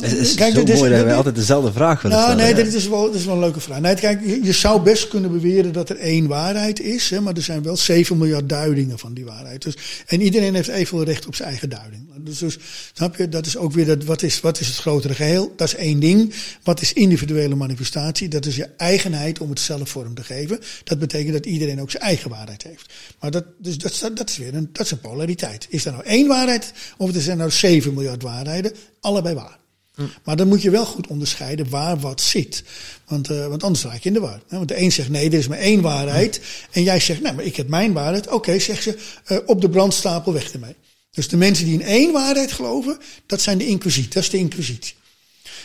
Het 0.02 0.12
is 0.12 0.34
kijk, 0.34 0.54
zo 0.54 0.64
dit 0.64 0.76
mooi 0.76 0.92
is, 0.92 0.98
dat 0.98 1.06
wij 1.06 1.16
altijd 1.16 1.36
dezelfde 1.36 1.72
vraag 1.72 2.02
willen 2.02 2.18
nou, 2.18 2.32
stellen. 2.32 2.56
Nee, 2.56 2.64
dit 2.64 2.74
is, 2.74 2.88
wel, 2.88 3.06
dit 3.06 3.16
is 3.20 3.26
wel 3.26 3.34
een 3.34 3.40
leuke 3.40 3.60
vraag. 3.60 3.80
Nee, 3.80 3.96
kijk, 3.96 4.22
je, 4.44 4.52
zou 4.52 4.82
best 4.82 5.08
kunnen 5.08 5.32
beweren 5.32 5.74
dat 5.74 5.90
er 5.90 5.98
één 5.98 6.28
waarheid 6.28 6.80
is, 6.80 7.10
hè, 7.10 7.22
maar 7.22 7.34
er 7.36 7.42
zijn 7.42 7.64
wel 7.64 7.78
7 7.78 8.18
miljard 8.18 8.50
duidingen 8.50 9.00
van 9.00 9.14
die 9.14 9.26
waarheid. 9.26 9.62
Dus, 9.62 9.74
en 10.08 10.22
iedereen 10.22 10.56
heeft 10.56 10.68
evenveel 10.68 11.04
recht 11.04 11.28
op 11.28 11.36
zijn 11.36 11.50
eigen 11.50 11.70
duiding. 11.70 12.10
Dus, 12.18 12.38
dus 12.38 12.58
snap 12.94 13.16
je, 13.16 13.30
dat 13.30 13.46
is 13.46 13.58
ook 13.58 13.74
weer 13.74 13.86
dat, 13.86 14.04
wat 14.04 14.22
is, 14.22 14.40
wat 14.40 14.60
is 14.60 14.68
het 14.68 14.78
grotere 14.78 15.14
geheel? 15.14 15.54
Dat 15.56 15.68
is 15.68 15.76
één 15.76 16.00
ding. 16.00 16.34
Wat 16.64 16.82
is 16.82 16.94
individuele 16.94 17.56
manifestatie? 17.56 18.28
Dat 18.28 18.46
is 18.46 18.56
je 18.56 18.70
eigenheid 18.78 19.40
om 19.40 19.50
het 19.50 19.60
zelf 19.60 19.90
vorm 19.90 20.14
te 20.14 20.24
geven. 20.24 20.60
Dat 20.84 21.00
betekent 21.00 21.34
dat 21.34 21.46
iedereen 21.46 21.82
ook 21.82 21.92
zijn 21.92 22.04
eigen 22.04 22.30
waarheid 22.30 22.64
heeft. 22.64 22.94
Maar 23.20 23.32
dat, 23.32 23.46
dus 23.58 23.78
dat, 23.78 24.12
dat 24.14 24.30
is 24.30 24.38
weer 24.42 24.68
dat 24.72 24.86
is 24.86 24.92
een 24.92 25.00
polariteit. 25.00 25.68
Is 25.70 25.86
er 25.86 25.92
nou 25.92 26.04
één 26.04 26.28
waarheid 26.28 26.74
of 26.98 27.16
er 27.16 27.22
zijn 27.22 27.38
nou 27.38 27.52
7 27.52 27.94
miljard 27.94 28.24
waarheden? 28.24 28.74
Allebei 29.00 29.36
waar. 29.36 29.60
Hm. 29.96 30.02
Maar 30.24 30.36
dan 30.36 30.48
moet 30.48 30.62
je 30.62 30.70
wel 30.70 30.86
goed 30.86 31.08
onderscheiden 31.08 31.70
waar 31.70 32.00
wat 32.00 32.22
zit. 32.22 32.64
Want, 33.08 33.30
uh, 33.30 33.48
want 33.48 33.64
anders 33.64 33.84
raak 33.84 34.02
je 34.02 34.08
in 34.08 34.14
de 34.14 34.20
war. 34.20 34.42
Want 34.50 34.68
de 34.68 34.80
een 34.80 34.92
zegt 34.92 35.10
nee, 35.10 35.30
er 35.30 35.34
is 35.34 35.48
maar 35.48 35.58
één 35.58 35.82
waarheid. 35.82 36.38
Hm. 36.38 36.78
En 36.78 36.84
jij 36.84 37.00
zegt, 37.00 37.22
nou, 37.22 37.36
maar 37.36 37.46
ik 37.46 37.56
heb 37.56 37.68
mijn 37.68 37.94
waarheid. 37.94 38.26
Oké, 38.26 38.36
okay, 38.36 38.60
zegt 38.60 38.84
ze, 38.84 38.98
uh, 39.28 39.38
op 39.46 39.62
de 39.62 39.70
brandstapel 39.70 40.34
weg 40.34 40.52
ermee. 40.52 40.76
Dus 41.12 41.28
de 41.28 41.38
mensen 41.38 41.66
die 41.66 41.74
in 41.74 41.86
één 41.86 42.12
waarheid 42.12 42.52
geloven, 42.52 42.98
dat 43.26 43.42
zijn 43.42 43.58
de 43.58 43.68
inquisitie. 43.68 44.14
Dat 44.14 44.24
is 44.24 44.30
de 44.30 44.38
inquisitie. 44.38 44.96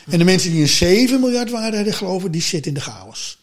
En 0.07 0.19
de 0.19 0.25
mensen 0.25 0.51
die 0.51 0.61
in 0.61 0.69
7 0.69 1.21
miljard 1.21 1.51
waarheden 1.51 1.93
geloven, 1.93 2.31
die 2.31 2.43
zitten 2.43 2.71
in 2.71 2.79
de 2.79 2.85
chaos. 2.85 3.39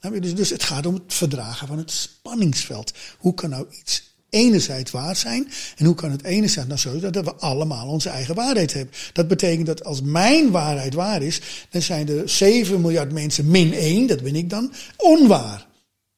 Dus, 0.00 0.34
dus 0.34 0.50
het 0.50 0.62
gaat 0.62 0.86
om 0.86 0.94
het 0.94 1.02
verdragen 1.06 1.66
van 1.66 1.78
het 1.78 1.90
spanningsveld. 1.90 2.92
Hoe 3.18 3.34
kan 3.34 3.50
nou 3.50 3.66
iets 3.80 4.02
enerzijds 4.30 4.90
waar 4.90 5.16
zijn? 5.16 5.48
En 5.76 5.84
hoe 5.84 5.94
kan 5.94 6.10
het 6.10 6.24
enerzijds 6.24 6.68
nou 6.68 6.80
zo 6.80 7.10
dat 7.10 7.24
we 7.24 7.34
allemaal 7.34 7.88
onze 7.88 8.08
eigen 8.08 8.34
waarheid 8.34 8.72
hebben? 8.72 8.94
Dat 9.12 9.28
betekent 9.28 9.66
dat 9.66 9.84
als 9.84 10.00
mijn 10.02 10.50
waarheid 10.50 10.94
waar 10.94 11.22
is, 11.22 11.40
dan 11.70 11.82
zijn 11.82 12.08
er 12.08 12.28
7 12.28 12.80
miljard 12.80 13.12
mensen 13.12 13.50
min 13.50 13.72
1, 13.72 14.06
dat 14.06 14.22
ben 14.22 14.34
ik 14.36 14.50
dan, 14.50 14.72
onwaar. 14.96 15.66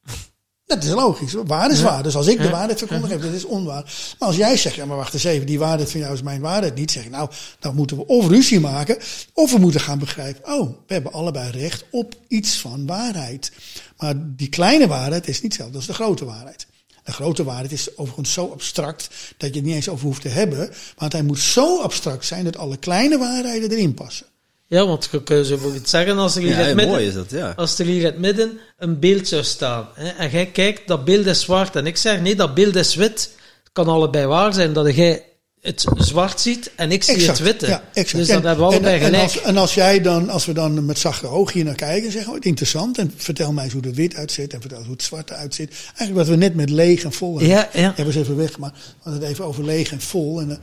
Dat 0.65 0.83
is 0.83 0.89
logisch. 0.89 1.33
Waar 1.45 1.71
is 1.71 1.81
waar. 1.81 2.03
Dus 2.03 2.15
als 2.15 2.27
ik 2.27 2.41
de 2.41 2.49
waarheid 2.49 2.77
verkondig 2.77 3.09
heb, 3.09 3.21
dat 3.21 3.33
is 3.33 3.45
onwaar. 3.45 3.83
Maar 4.19 4.27
als 4.27 4.37
jij 4.37 4.57
zegt, 4.57 4.75
ja 4.75 4.85
maar 4.85 4.97
wacht 4.97 5.13
eens 5.13 5.23
even, 5.23 5.45
die 5.45 5.59
waarheid 5.59 5.91
van 5.91 5.99
jou 5.99 6.13
is 6.13 6.21
mijn 6.21 6.41
waarheid 6.41 6.75
niet. 6.75 6.91
Zeg 6.91 7.03
ik, 7.03 7.09
nou, 7.09 7.29
dan 7.59 7.75
moeten 7.75 7.97
we 7.97 8.05
of 8.05 8.27
ruzie 8.27 8.59
maken, 8.59 8.97
of 9.33 9.51
we 9.51 9.57
moeten 9.57 9.81
gaan 9.81 9.99
begrijpen, 9.99 10.53
oh, 10.53 10.69
we 10.87 10.93
hebben 10.93 11.13
allebei 11.13 11.51
recht 11.51 11.85
op 11.91 12.15
iets 12.27 12.57
van 12.57 12.85
waarheid. 12.85 13.51
Maar 13.97 14.13
die 14.17 14.49
kleine 14.49 14.87
waarheid 14.87 15.27
is 15.27 15.41
niet 15.41 15.51
hetzelfde 15.51 15.77
als 15.77 15.87
de 15.87 15.93
grote 15.93 16.25
waarheid. 16.25 16.67
De 17.03 17.11
grote 17.11 17.43
waarheid 17.43 17.71
is 17.71 17.97
overigens 17.97 18.33
zo 18.33 18.49
abstract 18.51 19.09
dat 19.37 19.49
je 19.49 19.55
het 19.55 19.65
niet 19.65 19.75
eens 19.75 19.89
over 19.89 20.05
hoeft 20.05 20.21
te 20.21 20.29
hebben. 20.29 20.71
Want 20.97 21.11
hij 21.11 21.23
moet 21.23 21.39
zo 21.39 21.81
abstract 21.81 22.25
zijn 22.25 22.43
dat 22.43 22.57
alle 22.57 22.77
kleine 22.77 23.17
waarheden 23.17 23.71
erin 23.71 23.93
passen. 23.93 24.25
Ja, 24.67 24.85
want 24.85 25.07
je 25.11 25.23
kunt 25.23 25.45
zo 25.47 25.53
bijvoorbeeld 25.53 25.89
zeggen 25.89 26.17
als 26.17 26.35
er 26.35 26.41
hier, 26.41 26.51
Ja, 26.51 26.59
in 26.59 26.77
het 26.77 26.87
mooi 26.87 26.87
midden, 26.87 27.07
is 27.07 27.13
dat, 27.13 27.39
ja. 27.39 27.53
als 27.55 27.79
er 27.79 27.85
hier 27.85 27.99
in 27.99 28.05
het 28.05 28.19
midden 28.19 28.59
een 28.77 28.99
beeld 28.99 29.27
zou 29.27 29.43
staan. 29.43 29.87
Hè, 29.93 30.09
en 30.09 30.29
jij 30.29 30.45
kijkt, 30.45 30.87
dat 30.87 31.05
beeld 31.05 31.25
is 31.25 31.41
zwart. 31.41 31.75
En 31.75 31.85
ik 31.85 31.97
zeg, 31.97 32.21
nee, 32.21 32.35
dat 32.35 32.53
beeld 32.53 32.75
is 32.75 32.95
wit. 32.95 33.29
Het 33.63 33.71
kan 33.71 33.87
allebei 33.87 34.25
waar 34.25 34.53
zijn 34.53 34.73
dat 34.73 34.95
jij 34.95 35.25
het 35.61 35.85
zwart 35.97 36.41
ziet 36.41 36.71
en 36.75 36.91
ik 36.91 37.03
zie 37.03 37.13
Exact, 37.13 37.37
het 37.37 37.47
witte. 37.47 37.67
ja, 37.67 37.83
exact. 37.93 38.17
Dus 38.17 38.27
dat 38.27 38.37
En- 38.41 38.45
hebben 38.45 38.65
we 38.65 38.71
allebei 38.71 38.95
en, 38.95 39.01
en, 39.01 39.05
gelijk. 39.05 39.23
als, 39.23 39.41
en 39.41 39.57
als 39.57 39.73
jij 39.73 40.01
dan, 40.01 40.29
als 40.29 40.45
we 40.45 40.53
dan 40.53 40.85
met 40.85 40.99
zachte 40.99 41.27
ogen 41.27 41.53
hier 41.53 41.63
naar 41.63 41.75
kijken, 41.75 42.11
zeggen 42.11 42.31
we, 42.31 42.39
oh, 42.39 42.45
interessant. 42.45 42.97
En 42.97 43.13
vertel 43.17 43.51
mij 43.53 43.63
eens 43.63 43.73
hoe 43.73 43.85
het 43.85 43.95
wit 43.95 44.15
uitziet 44.15 44.53
en 44.53 44.59
vertel 44.59 44.77
eens 44.77 44.87
hoe 44.87 44.95
het 44.95 45.05
zwart 45.05 45.29
eruit 45.29 45.55
ziet. 45.55 45.71
Eigenlijk 45.85 46.13
wat 46.15 46.27
we 46.27 46.35
net 46.35 46.55
met 46.55 46.69
leeg 46.69 47.03
en 47.03 47.11
vol 47.13 47.37
hebben. 47.37 47.55
Ja, 47.57 47.69
ja. 47.73 47.93
Hebben 47.95 48.13
ze 48.13 48.19
even 48.19 48.37
weg, 48.37 48.57
maar 48.57 48.71
we 48.71 48.79
hadden 49.01 49.21
het 49.21 49.31
even 49.31 49.45
over 49.45 49.63
leeg 49.65 49.91
en 49.91 50.01
vol. 50.01 50.41
En, 50.41 50.51
eh, 50.51 50.57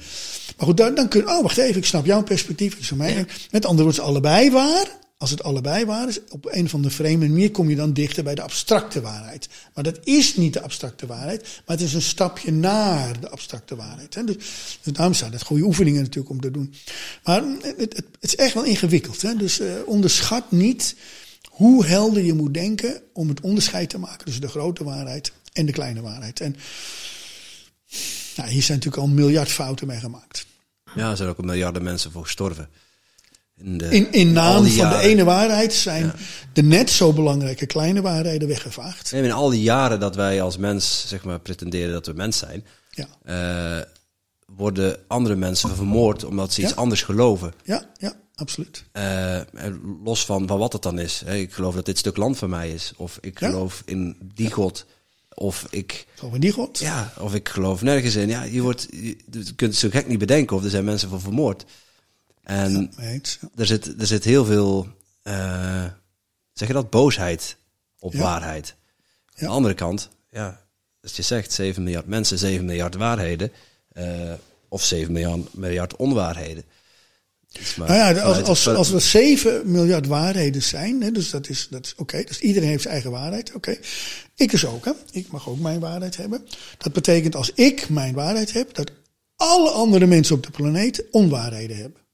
maar 0.56 0.66
goed, 0.66 0.76
dan, 0.76 0.94
dan 0.94 1.08
kun 1.08 1.20
je, 1.20 1.28
oh 1.28 1.42
wacht 1.42 1.58
even, 1.58 1.76
ik 1.76 1.84
snap 1.86 2.06
jouw 2.06 2.22
perspectief. 2.22 2.74
Ik 2.74 2.96
mij. 2.96 3.26
Met 3.50 3.64
andere 3.66 3.82
woorden, 3.88 4.04
allebei 4.04 4.50
waar. 4.50 4.86
Als 5.18 5.30
het 5.30 5.42
allebei 5.42 5.84
waar 5.84 6.08
is, 6.08 6.20
op 6.28 6.46
een 6.50 6.68
van 6.68 6.82
de 6.82 6.90
vreemde 6.90 7.28
manier 7.28 7.50
kom 7.50 7.70
je 7.70 7.76
dan 7.76 7.92
dichter 7.92 8.24
bij 8.24 8.34
de 8.34 8.42
abstracte 8.42 9.00
waarheid. 9.00 9.48
Maar 9.74 9.84
dat 9.84 9.98
is 10.04 10.36
niet 10.36 10.52
de 10.52 10.62
abstracte 10.62 11.06
waarheid, 11.06 11.42
maar 11.42 11.76
het 11.76 11.86
is 11.86 11.94
een 11.94 12.02
stapje 12.02 12.52
naar 12.52 13.20
de 13.20 13.28
abstracte 13.28 13.76
waarheid. 13.76 14.14
Hè. 14.14 14.24
Dus, 14.24 14.36
dus 14.82 14.92
daarom 14.92 15.14
zijn 15.14 15.32
het 15.32 15.42
goede 15.42 15.64
oefeningen 15.64 16.02
natuurlijk 16.02 16.30
om 16.30 16.40
te 16.40 16.50
doen. 16.50 16.74
Maar 17.24 17.42
het, 17.60 17.76
het, 17.76 18.04
is 18.20 18.36
echt 18.36 18.54
wel 18.54 18.64
ingewikkeld. 18.64 19.22
Hè. 19.22 19.36
Dus 19.36 19.60
uh, 19.60 19.72
onderschat 19.86 20.50
niet 20.50 20.96
hoe 21.48 21.86
helder 21.86 22.22
je 22.22 22.34
moet 22.34 22.54
denken 22.54 23.02
om 23.12 23.28
het 23.28 23.40
onderscheid 23.40 23.90
te 23.90 23.98
maken 23.98 24.24
tussen 24.24 24.42
de 24.42 24.48
grote 24.48 24.84
waarheid 24.84 25.32
en 25.52 25.66
de 25.66 25.72
kleine 25.72 26.00
waarheid. 26.00 26.40
En 26.40 26.56
nou, 28.36 28.50
hier 28.50 28.62
zijn 28.62 28.78
natuurlijk 28.78 29.02
al 29.02 29.08
een 29.08 29.14
miljard 29.14 29.50
fouten 29.50 29.86
mee 29.86 29.98
gemaakt. 29.98 30.46
Ja, 30.94 31.10
er 31.10 31.16
zijn 31.16 31.28
ook 31.28 31.44
miljarden 31.44 31.82
mensen 31.82 32.12
voor 32.12 32.22
gestorven. 32.22 32.68
In, 33.62 33.78
de, 33.78 33.88
in, 33.88 34.12
in 34.12 34.32
naam 34.32 34.66
van 34.66 34.88
de 34.88 34.98
ene 34.98 35.24
waarheid 35.24 35.72
zijn 35.72 36.12
de 36.52 36.62
net 36.62 36.90
zo 36.90 37.12
belangrijke 37.12 37.66
kleine 37.66 38.00
waarheden 38.00 38.48
weggevaagd. 38.48 39.12
in 39.12 39.32
al 39.32 39.50
die 39.50 39.62
jaren 39.62 40.00
dat 40.00 40.16
wij 40.16 40.42
als 40.42 40.56
mens 40.56 41.04
zeg 41.06 41.24
maar, 41.24 41.40
pretenderen 41.40 41.92
dat 41.92 42.06
we 42.06 42.12
mens 42.12 42.38
zijn, 42.38 42.64
ja. 42.90 43.08
Uh, 43.78 43.82
worden 44.56 44.96
andere 45.06 45.36
mensen 45.36 45.76
vermoord 45.76 46.24
omdat 46.24 46.52
ze 46.52 46.62
iets 46.62 46.76
anders 46.76 47.02
geloven. 47.02 47.52
Ja, 47.64 47.90
ja 47.96 48.12
absoluut. 48.34 48.84
Uh, 48.92 49.40
los 50.04 50.24
van, 50.24 50.46
van 50.46 50.58
wat 50.58 50.72
het 50.72 50.82
dan 50.82 50.98
is. 50.98 51.22
ik 51.22 51.52
geloof 51.52 51.74
dat 51.74 51.86
dit 51.86 51.98
stuk 51.98 52.16
land 52.16 52.38
van 52.38 52.50
mij 52.50 52.70
is. 52.70 52.92
Of 52.96 53.18
ik 53.20 53.38
geloof 53.38 53.82
in 53.84 54.16
die 54.34 54.50
God. 54.50 54.86
Of 55.34 55.66
ik. 55.70 56.06
Geloof 56.14 56.34
in 56.34 56.40
die 56.40 56.52
God? 56.52 56.78
Ja, 56.78 57.12
of 57.18 57.34
ik 57.34 57.48
geloof 57.48 57.82
nergens 57.82 58.14
in. 58.14 58.28
Ja, 58.28 58.42
je, 58.42 58.62
wordt, 58.62 58.88
je, 58.90 59.16
kunt 59.30 59.58
het 59.58 59.76
zo 59.76 59.88
gek 59.90 60.08
niet 60.08 60.18
bedenken 60.18 60.56
of 60.56 60.64
er 60.64 60.70
zijn 60.70 60.84
mensen 60.84 61.08
voor 61.08 61.20
vermoord. 61.20 61.64
En 62.48 62.92
er, 63.56 63.66
zit, 63.66 64.00
er 64.00 64.06
zit 64.06 64.24
heel 64.24 64.44
veel, 64.44 64.88
uh, 65.24 65.84
zeg 66.52 66.68
je 66.68 66.74
dat, 66.74 66.90
boosheid 66.90 67.56
op 67.98 68.14
waarheid. 68.14 68.74
Aan 69.26 69.46
de 69.46 69.46
andere 69.46 69.74
kant, 69.74 70.08
ja, 70.30 70.60
als 71.02 71.16
je 71.16 71.22
zegt 71.22 71.52
7 71.52 71.82
miljard 71.82 72.06
mensen, 72.06 72.38
7 72.38 72.64
miljard 72.64 72.94
waarheden, 72.94 73.52
uh, 73.92 74.32
of 74.68 74.84
7 74.84 75.12
miljard, 75.12 75.54
miljard 75.54 75.96
onwaarheden. 75.96 76.64
Maar, 77.76 77.88
nou 77.88 78.14
ja, 78.14 78.22
als, 78.22 78.42
als, 78.42 78.68
als 78.68 78.92
er 78.92 79.00
7 79.00 79.70
miljard 79.70 80.06
waarheden 80.06 80.62
zijn, 80.62 81.02
hè, 81.02 81.10
dus 81.10 81.30
dat 81.30 81.48
is, 81.48 81.66
dat 81.70 81.86
is 81.86 81.94
oké, 81.96 82.24
dus 82.24 82.40
iedereen 82.40 82.68
heeft 82.68 82.82
zijn 82.82 82.94
eigen 82.94 83.10
waarheid, 83.10 83.54
oké. 83.54 83.78
Ik 84.34 84.50
dus 84.50 84.66
ook, 84.66 84.84
hè. 84.84 84.92
Ik 85.10 85.28
mag 85.28 85.48
ook 85.48 85.58
mijn 85.58 85.80
waarheid 85.80 86.16
hebben. 86.16 86.46
Dat 86.78 86.92
betekent 86.92 87.34
als 87.34 87.52
ik 87.52 87.88
mijn 87.88 88.14
waarheid 88.14 88.52
heb, 88.52 88.74
dat 88.74 88.90
alle 89.36 89.70
andere 89.70 90.06
mensen 90.06 90.34
op 90.34 90.42
de 90.42 90.50
planeet 90.50 91.04
onwaarheden 91.10 91.76
hebben. 91.76 92.06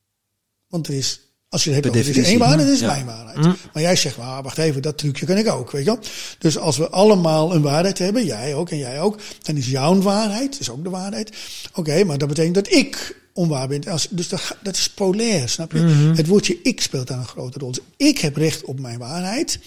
Want 0.75 0.89
er 0.89 0.95
is, 0.95 1.21
als 1.49 1.65
je 1.65 1.71
het 1.71 1.85
hebt 1.85 1.97
over 1.97 2.25
één 2.25 2.39
waarheid, 2.39 2.69
is 2.69 2.81
mijn 2.81 3.07
waarheid. 3.07 3.37
Mm. 3.37 3.57
Maar 3.73 3.83
jij 3.83 3.97
zegt, 3.97 4.19
ah, 4.19 4.43
wacht 4.43 4.59
even, 4.59 4.83
dat 4.83 4.99
trucje 4.99 5.27
kan 5.27 5.37
ik 5.37 5.49
ook, 5.49 5.71
weet 5.71 5.85
je 5.85 5.91
wel. 5.91 6.01
Dus 6.39 6.59
als 6.59 6.77
we 6.77 6.89
allemaal 6.89 7.55
een 7.55 7.63
waarheid 7.63 7.99
hebben, 7.99 8.25
jij 8.25 8.55
ook 8.55 8.71
en 8.71 8.79
jij 8.79 9.01
ook, 9.01 9.19
dan 9.43 9.57
is 9.57 9.71
jouw 9.71 10.01
waarheid, 10.01 10.61
is 10.61 10.71
ook 10.71 10.85
de 10.85 10.91
waarheid. 10.91 11.37
Oké, 11.75 12.05
maar 12.05 12.19
dat 12.19 12.29
betekent 12.29 12.55
dat 12.55 12.73
ik 12.73 13.17
onwaar 13.35 13.69
ben. 13.69 13.85
Als, 13.85 14.07
dus 14.11 14.29
dat, 14.29 14.57
dat 14.63 14.77
is 14.77 14.91
polair, 14.91 15.49
snap 15.49 15.73
je? 15.73 15.79
Mhm. 15.79 16.15
Het 16.15 16.27
woordje 16.27 16.59
ik 16.63 16.81
speelt 16.81 17.07
daar 17.07 17.19
een 17.19 17.27
grote 17.27 17.59
rol. 17.59 17.73
Dus 17.73 17.85
ik 17.97 18.19
heb 18.19 18.37
recht 18.37 18.65
op 18.65 18.81
mijn 18.81 18.99
waarheid. 18.99 19.59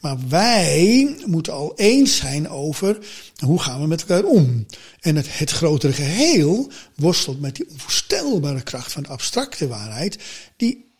Maar 0.00 0.16
wij 0.28 1.16
moeten 1.26 1.52
al 1.52 1.72
eens 1.76 2.16
zijn 2.16 2.48
over 2.48 2.98
hoe 3.38 3.60
gaan 3.60 3.80
we 3.80 3.86
met 3.86 4.00
elkaar 4.00 4.24
om. 4.24 4.66
En 5.00 5.16
het, 5.16 5.38
het 5.38 5.50
grotere 5.50 5.92
geheel 5.92 6.70
worstelt 6.94 7.40
met 7.40 7.56
die 7.56 7.70
onvoorstelbare 7.70 8.62
kracht 8.62 8.92
van 8.92 9.02
de 9.02 9.08
abstracte 9.08 9.68
waarheid. 9.68 10.18
Die 10.56 10.92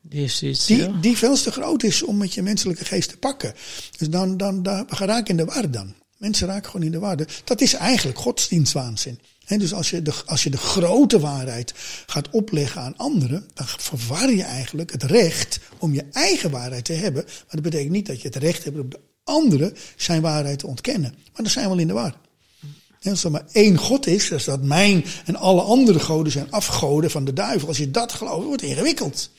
die, 0.00 0.24
is 0.24 0.42
iets, 0.42 0.66
die, 0.66 1.00
die 1.00 1.16
veel 1.16 1.36
te 1.36 1.50
groot 1.50 1.82
is 1.82 2.02
om 2.02 2.16
met 2.16 2.34
je 2.34 2.42
menselijke 2.42 2.84
geest 2.84 3.08
te 3.08 3.16
pakken. 3.16 3.54
Dus 3.96 4.08
dan, 4.08 4.36
dan, 4.36 4.62
dan 4.62 4.86
we 4.88 5.04
raken 5.04 5.30
in 5.30 5.36
de 5.36 5.44
war 5.44 5.70
dan. 5.70 5.94
Mensen 6.16 6.46
raken 6.46 6.70
gewoon 6.70 6.86
in 6.86 6.92
de 6.92 6.98
war. 6.98 7.16
Dat 7.44 7.60
is 7.60 7.74
eigenlijk 7.74 8.18
godsdienstwaanzin 8.18 9.20
dus 9.56 9.74
als 9.74 9.90
je, 9.90 10.02
de, 10.02 10.12
als 10.26 10.42
je 10.42 10.50
de 10.50 10.56
grote 10.56 11.20
waarheid 11.20 11.74
gaat 12.06 12.30
opleggen 12.30 12.80
aan 12.80 12.96
anderen, 12.96 13.48
dan 13.54 13.66
verwar 13.66 14.30
je 14.30 14.42
eigenlijk 14.42 14.92
het 14.92 15.02
recht 15.02 15.60
om 15.78 15.94
je 15.94 16.04
eigen 16.12 16.50
waarheid 16.50 16.84
te 16.84 16.92
hebben. 16.92 17.24
Maar 17.24 17.46
dat 17.48 17.62
betekent 17.62 17.90
niet 17.90 18.06
dat 18.06 18.20
je 18.20 18.28
het 18.28 18.36
recht 18.36 18.64
hebt 18.64 18.78
om 18.78 18.88
de 18.88 19.00
andere 19.24 19.72
zijn 19.96 20.22
waarheid 20.22 20.58
te 20.58 20.66
ontkennen. 20.66 21.10
Maar 21.10 21.42
dan 21.42 21.50
zijn 21.50 21.64
we 21.64 21.70
wel 21.70 21.80
in 21.80 21.86
de 21.86 21.92
war. 21.92 22.14
als 23.02 23.24
er 23.24 23.30
maar 23.30 23.46
één 23.52 23.76
God 23.76 24.06
is, 24.06 24.28
dus 24.28 24.44
dat 24.44 24.62
mijn 24.62 25.04
en 25.24 25.36
alle 25.36 25.62
andere 25.62 26.00
goden 26.00 26.32
zijn 26.32 26.50
afgoden 26.50 27.10
van 27.10 27.24
de 27.24 27.32
duivel. 27.32 27.68
Als 27.68 27.78
je 27.78 27.90
dat 27.90 28.12
gelooft, 28.12 28.46
wordt 28.46 28.60
het 28.60 28.70
ingewikkeld. 28.70 29.30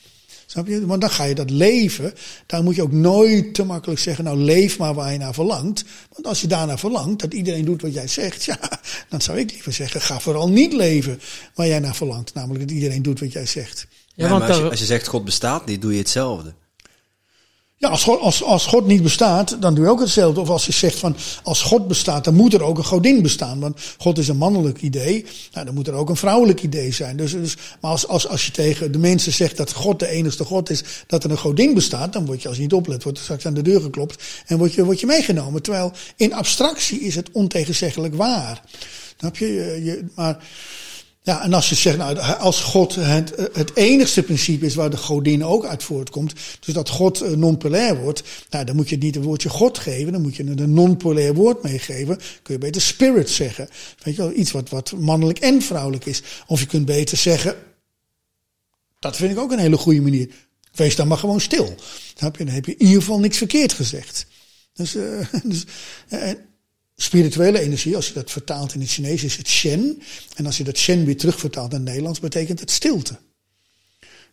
Snap 0.50 0.66
je? 0.66 0.86
Want 0.86 1.00
dan 1.00 1.10
ga 1.10 1.24
je 1.24 1.34
dat 1.34 1.50
leven. 1.50 2.14
Daar 2.46 2.62
moet 2.62 2.74
je 2.74 2.82
ook 2.82 2.92
nooit 2.92 3.54
te 3.54 3.64
makkelijk 3.64 4.00
zeggen, 4.00 4.24
nou 4.24 4.36
leef 4.38 4.78
maar 4.78 4.94
waar 4.94 5.12
je 5.12 5.18
naar 5.18 5.34
verlangt. 5.34 5.84
Want 6.12 6.26
als 6.26 6.40
je 6.40 6.46
daarnaar 6.46 6.78
verlangt, 6.78 7.20
dat 7.20 7.34
iedereen 7.34 7.64
doet 7.64 7.82
wat 7.82 7.94
jij 7.94 8.08
zegt, 8.08 8.44
ja, 8.50 8.58
dan 9.08 9.20
zou 9.20 9.38
ik 9.38 9.50
liever 9.50 9.72
zeggen, 9.72 10.00
ga 10.00 10.20
vooral 10.20 10.48
niet 10.48 10.72
leven 10.72 11.20
waar 11.54 11.66
jij 11.66 11.78
naar 11.78 11.94
verlangt. 11.94 12.34
Namelijk 12.34 12.60
dat 12.60 12.76
iedereen 12.76 13.02
doet 13.02 13.20
wat 13.20 13.32
jij 13.32 13.46
zegt. 13.46 13.86
Ja, 14.14 14.28
maar 14.38 14.48
als 14.48 14.56
je, 14.56 14.70
als 14.70 14.78
je 14.78 14.84
zegt 14.84 15.06
God 15.06 15.24
bestaat 15.24 15.66
niet, 15.66 15.82
doe 15.82 15.92
je 15.92 15.98
hetzelfde. 15.98 16.54
Ja, 17.80 17.88
als 17.88 18.02
God, 18.02 18.20
als, 18.20 18.42
als 18.42 18.66
God 18.66 18.86
niet 18.86 19.02
bestaat, 19.02 19.56
dan 19.60 19.74
doe 19.74 19.84
je 19.84 19.90
ook 19.90 20.00
hetzelfde. 20.00 20.40
Of 20.40 20.48
als 20.48 20.66
je 20.66 20.72
zegt 20.72 20.98
van, 20.98 21.16
als 21.42 21.62
God 21.62 21.88
bestaat, 21.88 22.24
dan 22.24 22.34
moet 22.34 22.54
er 22.54 22.62
ook 22.62 22.78
een 22.78 22.84
godin 22.84 23.22
bestaan. 23.22 23.60
Want 23.60 23.80
God 23.98 24.18
is 24.18 24.28
een 24.28 24.36
mannelijk 24.36 24.82
idee, 24.82 25.26
nou, 25.52 25.66
dan 25.66 25.74
moet 25.74 25.86
er 25.86 25.94
ook 25.94 26.08
een 26.08 26.16
vrouwelijk 26.16 26.62
idee 26.62 26.92
zijn. 26.92 27.16
Dus, 27.16 27.32
dus, 27.32 27.56
maar 27.80 27.90
als, 27.90 28.06
als, 28.06 28.28
als 28.28 28.46
je 28.46 28.52
tegen 28.52 28.92
de 28.92 28.98
mensen 28.98 29.32
zegt 29.32 29.56
dat 29.56 29.72
God 29.72 29.98
de 29.98 30.08
enigste 30.08 30.44
God 30.44 30.70
is, 30.70 30.84
dat 31.06 31.24
er 31.24 31.30
een 31.30 31.38
godin 31.38 31.74
bestaat, 31.74 32.12
dan 32.12 32.26
word 32.26 32.42
je 32.42 32.48
als 32.48 32.56
je 32.56 32.62
niet 32.62 32.72
oplet, 32.72 33.02
wordt 33.02 33.18
er 33.18 33.24
straks 33.24 33.46
aan 33.46 33.54
de 33.54 33.62
deur 33.62 33.80
geklopt 33.80 34.22
en 34.46 34.58
word 34.58 34.74
je, 34.74 34.84
word 34.84 35.00
je 35.00 35.06
meegenomen. 35.06 35.62
Terwijl 35.62 35.92
in 36.16 36.34
abstractie 36.34 37.00
is 37.00 37.14
het 37.14 37.30
ontegenzeggelijk 37.32 38.14
waar. 38.14 38.62
Je? 39.32 39.46
je, 39.54 39.84
je 39.84 40.04
maar 40.14 40.44
ja, 41.22 41.42
en 41.42 41.52
als 41.52 41.68
je 41.68 41.74
zegt, 41.74 41.96
nou, 41.96 42.18
als 42.18 42.62
God 42.62 42.94
het, 42.94 43.50
het 43.52 43.76
enigste 43.76 44.22
principe 44.22 44.66
is 44.66 44.74
waar 44.74 44.90
de 44.90 44.96
godin 44.96 45.44
ook 45.44 45.64
uit 45.64 45.82
voortkomt, 45.82 46.32
dus 46.60 46.74
dat 46.74 46.88
God 46.88 47.20
eh, 47.20 47.30
non-polair 47.30 48.00
wordt, 48.00 48.22
nou, 48.50 48.64
dan 48.64 48.76
moet 48.76 48.88
je 48.88 48.96
niet 48.96 49.14
het 49.14 49.24
woordje 49.24 49.48
God 49.48 49.78
geven, 49.78 50.12
dan 50.12 50.22
moet 50.22 50.36
je 50.36 50.42
een 50.42 50.74
non-polair 50.74 51.34
woord 51.34 51.62
meegeven. 51.62 52.18
Kun 52.42 52.54
je 52.54 52.60
beter 52.60 52.80
spirit 52.80 53.30
zeggen. 53.30 53.68
Weet 54.02 54.16
je 54.16 54.22
wel, 54.22 54.32
iets 54.32 54.50
wat, 54.50 54.68
wat 54.68 54.92
mannelijk 54.92 55.38
en 55.38 55.62
vrouwelijk 55.62 56.06
is. 56.06 56.22
Of 56.46 56.60
je 56.60 56.66
kunt 56.66 56.86
beter 56.86 57.16
zeggen, 57.16 57.56
dat 58.98 59.16
vind 59.16 59.32
ik 59.32 59.38
ook 59.38 59.52
een 59.52 59.58
hele 59.58 59.76
goede 59.76 60.00
manier. 60.00 60.28
Wees 60.72 60.96
dan 60.96 61.08
maar 61.08 61.18
gewoon 61.18 61.40
stil. 61.40 61.66
Dan 62.14 62.32
heb 62.32 62.36
je, 62.36 62.50
heb 62.50 62.64
je 62.64 62.76
in 62.76 62.86
ieder 62.86 63.00
geval 63.00 63.18
niks 63.18 63.36
verkeerd 63.36 63.72
gezegd. 63.72 64.26
Dus, 64.72 64.96
uh, 64.96 65.26
dus 65.44 65.64
uh, 66.08 66.30
Spirituele 67.02 67.60
energie, 67.60 67.96
als 67.96 68.08
je 68.08 68.14
dat 68.14 68.30
vertaalt 68.30 68.74
in 68.74 68.80
het 68.80 68.90
Chinees, 68.90 69.24
is 69.24 69.36
het 69.36 69.48
Shen. 69.48 70.02
En 70.34 70.46
als 70.46 70.56
je 70.56 70.64
dat 70.64 70.78
Shen 70.78 71.04
weer 71.04 71.16
terugvertaalt 71.16 71.70
naar 71.70 71.80
het 71.80 71.88
Nederlands, 71.88 72.20
betekent 72.20 72.60
het 72.60 72.70
stilte. 72.70 73.18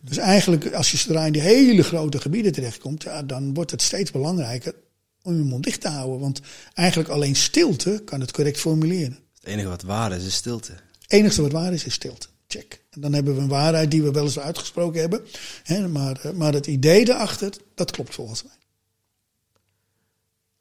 Dus 0.00 0.16
eigenlijk, 0.16 0.72
als 0.72 0.90
je 0.90 0.96
zodra 0.96 1.26
in 1.26 1.32
die 1.32 1.42
hele 1.42 1.82
grote 1.82 2.20
gebieden 2.20 2.52
terechtkomt, 2.52 3.02
ja, 3.02 3.22
dan 3.22 3.54
wordt 3.54 3.70
het 3.70 3.82
steeds 3.82 4.10
belangrijker 4.10 4.74
om 5.22 5.36
je 5.36 5.42
mond 5.42 5.64
dicht 5.64 5.80
te 5.80 5.88
houden. 5.88 6.20
Want 6.20 6.40
eigenlijk 6.74 7.08
alleen 7.08 7.36
stilte 7.36 8.02
kan 8.04 8.20
het 8.20 8.32
correct 8.32 8.58
formuleren. 8.58 9.18
Het 9.34 9.48
enige 9.48 9.68
wat 9.68 9.82
waar 9.82 10.12
is, 10.12 10.24
is 10.24 10.34
stilte. 10.34 10.72
Het 10.72 11.12
enige 11.12 11.42
wat 11.42 11.52
waar 11.52 11.72
is, 11.72 11.84
is 11.84 11.94
stilte. 11.94 12.26
Check. 12.48 12.84
En 12.90 13.00
dan 13.00 13.12
hebben 13.12 13.34
we 13.34 13.40
een 13.40 13.48
waarheid 13.48 13.90
die 13.90 14.02
we 14.02 14.10
wel 14.10 14.24
eens 14.24 14.38
uitgesproken 14.38 15.00
hebben. 15.00 15.20
Hè, 15.62 15.88
maar, 15.88 16.20
eh, 16.20 16.32
maar 16.32 16.52
het 16.52 16.66
idee 16.66 17.04
daarachter, 17.04 17.52
dat 17.74 17.90
klopt 17.90 18.14
volgens 18.14 18.42
mij. 18.42 18.52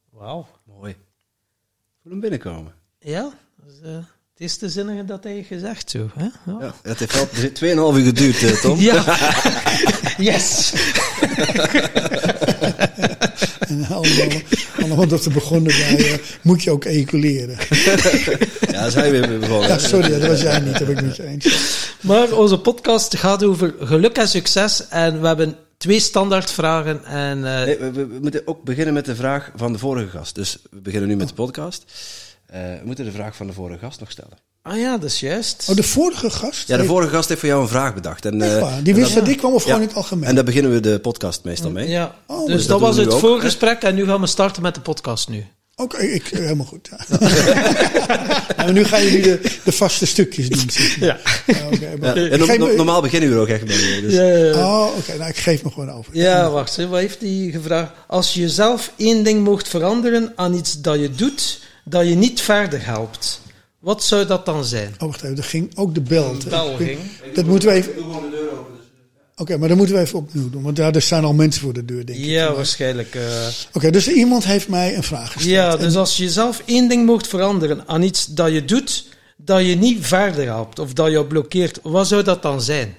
Wauw. 0.09 0.47
Mooi 2.07 2.19
hem 2.19 2.29
binnenkomen. 2.29 2.73
Ja, 2.99 3.33
dus, 3.65 3.73
uh, 3.83 3.95
het 3.95 4.05
is 4.37 4.57
de 4.57 4.69
zinnige 4.69 5.05
dat 5.05 5.23
hij 5.23 5.43
gezegd 5.43 5.89
zo. 5.89 6.09
Hè? 6.15 6.23
Ja. 6.23 6.57
ja 6.59 6.73
het 6.81 6.99
heeft 6.99 7.13
wel 7.13 7.27
2,5 7.93 7.97
uur 7.97 8.05
geduurd, 8.05 8.41
uh, 8.41 8.61
Tom. 8.61 8.79
ja, 8.79 9.03
yes. 10.31 10.73
en 13.67 13.85
allemaal, 14.79 15.07
dat 15.07 15.23
we 15.23 15.29
begonnen 15.29 15.73
bij, 15.77 16.11
uh, 16.11 16.17
moet 16.41 16.63
je 16.63 16.71
ook 16.71 16.85
ejaculeren. 16.85 17.57
ja, 18.71 18.89
zijn 18.89 19.11
we 19.11 19.37
begonnen. 19.39 19.69
Ja, 19.69 19.77
sorry, 19.77 20.19
dat 20.19 20.29
was 20.29 20.41
jij 20.41 20.59
niet, 20.59 20.77
dat 20.77 20.87
ben 20.87 21.05
ik 21.09 21.15
je 21.15 21.23
eens. 21.23 21.47
Maar 22.01 22.31
onze 22.31 22.59
podcast 22.59 23.17
gaat 23.17 23.43
over 23.43 23.73
geluk 23.79 24.17
en 24.17 24.27
succes 24.27 24.87
en 24.87 25.21
we 25.21 25.27
hebben 25.27 25.55
twee 25.77 25.99
standaardvragen. 25.99 27.05
En, 27.05 27.37
uh... 27.37 27.43
nee, 27.43 27.77
we, 27.77 27.91
we, 27.91 28.17
moeten 28.21 28.41
ook 28.45 28.63
beginnen 28.63 28.93
met 28.93 29.05
de 29.05 29.15
vraag 29.15 29.51
van 29.55 29.73
de 29.73 29.79
vorige 29.79 30.09
gast. 30.09 30.35
Dus 30.35 30.57
we 30.69 30.81
beginnen 30.81 31.09
nu 31.09 31.15
met 31.15 31.27
de 31.27 31.33
podcast. 31.33 31.83
Uh, 32.53 32.55
we 32.55 32.81
moeten 32.83 33.05
de 33.05 33.11
vraag 33.11 33.35
van 33.35 33.47
de 33.47 33.53
vorige 33.53 33.79
gast 33.79 33.99
nog 33.99 34.11
stellen. 34.11 34.37
Ah 34.61 34.77
ja, 34.77 34.97
dat 34.97 35.09
is 35.09 35.19
juist. 35.19 35.67
Oh, 35.69 35.75
de 35.75 35.83
vorige 35.83 36.29
gast? 36.29 36.67
Ja, 36.67 36.77
de 36.77 36.85
vorige 36.85 37.09
gast 37.09 37.29
heeft 37.29 37.39
voor 37.39 37.49
jou 37.49 37.61
een 37.61 37.67
vraag 37.67 37.93
bedacht. 37.93 38.25
En, 38.25 38.41
uh, 38.41 38.73
die 38.83 38.95
wist 38.95 39.13
dat, 39.13 39.27
ik 39.27 39.37
kwam 39.37 39.53
of 39.53 39.63
gewoon 39.63 39.81
in 39.81 39.87
het 39.87 39.95
algemeen? 39.95 40.29
En 40.29 40.35
daar 40.35 40.43
beginnen 40.43 40.71
we 40.71 40.79
de 40.79 40.99
podcast 40.99 41.43
meestal 41.43 41.71
mee. 41.71 41.89
Ja, 41.89 42.15
oh, 42.25 42.47
dus, 42.47 42.67
dat, 42.67 42.79
was 42.79 42.97
het 42.97 43.13
voorgesprek 43.13 43.81
en 43.81 43.95
nu 43.95 44.05
gaan 44.05 44.21
we 44.21 44.27
starten 44.27 44.61
met 44.61 44.75
de 44.75 44.81
podcast 44.81 45.29
nu. 45.29 45.45
Oké, 45.79 45.97
ik, 45.97 46.27
eh, 46.31 46.39
helemaal 46.39 46.65
goed. 46.65 46.89
Ja. 46.91 47.17
nou, 48.57 48.71
nu 48.73 48.83
gaan 48.83 49.03
jullie 49.03 49.21
de, 49.21 49.39
de 49.63 49.71
vaste 49.71 50.05
stukjes 50.05 50.49
doen. 50.49 50.69
Ja. 50.99 51.17
Maar- 51.99 52.17
Ja, 52.19 52.25
ik 52.25 52.31
en 52.31 52.39
no- 52.39 52.45
no- 52.67 52.75
normaal 52.75 53.01
beginnen 53.01 53.29
we 53.29 53.35
er 53.35 53.41
ook 53.41 53.47
echt 53.47 53.65
mee. 53.65 54.01
Dus. 54.01 54.13
Ja, 54.13 54.23
ja. 54.27 54.51
Oh, 54.67 54.97
oké, 54.97 55.17
nou, 55.17 55.29
ik 55.29 55.37
geef 55.37 55.63
me 55.63 55.69
gewoon 55.71 55.91
over. 55.91 56.15
Ja, 56.17 56.49
wacht, 56.49 56.75
hè, 56.75 56.87
wat 56.87 56.99
heeft 56.99 57.21
hij 57.21 57.49
gevraagd? 57.51 57.91
Als 58.07 58.33
je 58.33 58.49
zelf 58.49 58.91
één 58.95 59.23
ding 59.23 59.43
mocht 59.43 59.67
veranderen 59.67 60.33
aan 60.35 60.53
iets 60.53 60.81
dat 60.81 60.99
je 60.99 61.11
doet, 61.11 61.59
dat 61.85 62.07
je 62.07 62.15
niet 62.15 62.41
verder 62.41 62.85
helpt, 62.85 63.41
wat 63.79 64.03
zou 64.03 64.25
dat 64.25 64.45
dan 64.45 64.65
zijn? 64.65 64.93
Oh, 64.99 65.07
wacht 65.07 65.23
even, 65.23 65.37
er 65.37 65.43
ging 65.43 65.71
ook 65.75 65.93
de 65.93 66.01
bel. 66.01 66.37
De 66.39 66.49
bel 66.49 66.75
ging. 66.75 66.99
Dat 67.33 67.45
moeten 67.45 67.69
we 67.69 67.75
even... 67.75 67.91
Oké, 69.39 69.57
maar 69.57 69.67
dat 69.67 69.77
moeten 69.77 69.95
we 69.95 70.01
even 70.01 70.19
opnieuw 70.19 70.49
doen, 70.49 70.61
want 70.63 70.75
daar 70.75 70.95
er 70.95 71.01
staan 71.01 71.23
al 71.23 71.33
mensen 71.33 71.61
voor 71.61 71.73
de 71.73 71.85
deur, 71.85 72.05
denk 72.05 72.19
ik. 72.19 72.25
Ja, 72.25 72.53
waarschijnlijk. 72.53 73.15
eh. 73.15 73.47
Oké, 73.73 73.89
dus 73.91 74.07
iemand 74.07 74.45
heeft 74.45 74.67
mij 74.67 74.95
een 74.95 75.03
vraag 75.03 75.31
gesteld. 75.31 75.53
ja, 75.53 75.71
En- 75.71 75.79
dus 75.79 75.95
als 75.95 76.17
je 76.17 76.29
zelf 76.29 76.61
één 76.65 76.89
ding 76.89 77.05
mocht 77.05 77.27
veranderen 77.27 77.83
aan 77.87 78.01
iets 78.01 78.25
dat 78.25 78.51
je 78.51 78.65
doet, 78.65 79.05
dat 79.37 79.65
je 79.65 79.75
niet 79.75 80.05
verder 80.05 80.45
helpt 80.45 80.79
of 80.79 80.93
dat 80.93 81.11
je 81.11 81.25
blokkeert, 81.25 81.79
wat 81.83 82.07
zou 82.07 82.23
dat 82.23 82.41
dan 82.41 82.61
zijn? 82.61 82.95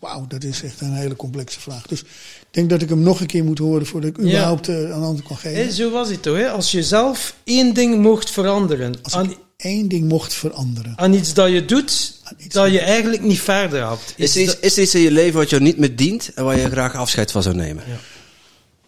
Wauw, 0.00 0.26
dat 0.28 0.44
is 0.44 0.62
echt 0.62 0.80
een 0.80 0.92
hele 0.94 1.16
complexe 1.16 1.60
vraag. 1.60 1.86
Dus 1.86 2.00
ik 2.00 2.06
denk 2.50 2.70
dat 2.70 2.82
ik 2.82 2.88
hem 2.88 3.00
nog 3.00 3.20
een 3.20 3.26
keer 3.26 3.44
moet 3.44 3.58
horen 3.58 3.86
voordat 3.86 4.10
ik 4.10 4.16
Ja. 4.16 4.22
überhaupt 4.24 4.68
eh, 4.68 4.80
een 4.80 4.92
antwoord 4.92 5.26
kan 5.26 5.36
geven. 5.36 5.64
Hé, 5.64 5.70
zo 5.72 5.90
was 5.90 6.08
het 6.08 6.22
toch? 6.22 6.36
Hè? 6.36 6.50
Als 6.50 6.70
je 6.70 6.82
zelf 6.82 7.34
één 7.44 7.74
ding 7.74 7.98
mocht 8.02 8.30
veranderen 8.30 8.94
Als 9.02 9.14
aan, 9.14 9.30
ik 9.30 9.38
één 9.64 9.88
ding 9.88 10.08
mocht 10.08 10.34
veranderen. 10.34 10.98
aan 10.98 11.12
iets 11.12 11.34
dat 11.34 11.50
je 11.50 11.64
doet, 11.64 12.20
dat 12.48 12.72
je 12.72 12.80
eigenlijk 12.80 13.22
niet 13.22 13.40
verder 13.40 13.80
helpt. 13.80 14.14
Is, 14.16 14.36
er 14.36 14.42
iets, 14.42 14.58
is 14.58 14.76
er 14.76 14.82
iets 14.82 14.94
in 14.94 15.00
je 15.00 15.10
leven 15.10 15.38
wat 15.38 15.50
jou 15.50 15.62
niet 15.62 15.78
meer 15.78 15.96
dient 15.96 16.32
en 16.34 16.44
waar 16.44 16.58
je 16.58 16.70
graag 16.70 16.94
afscheid 16.94 17.30
van 17.30 17.42
zou 17.42 17.54
nemen? 17.54 17.84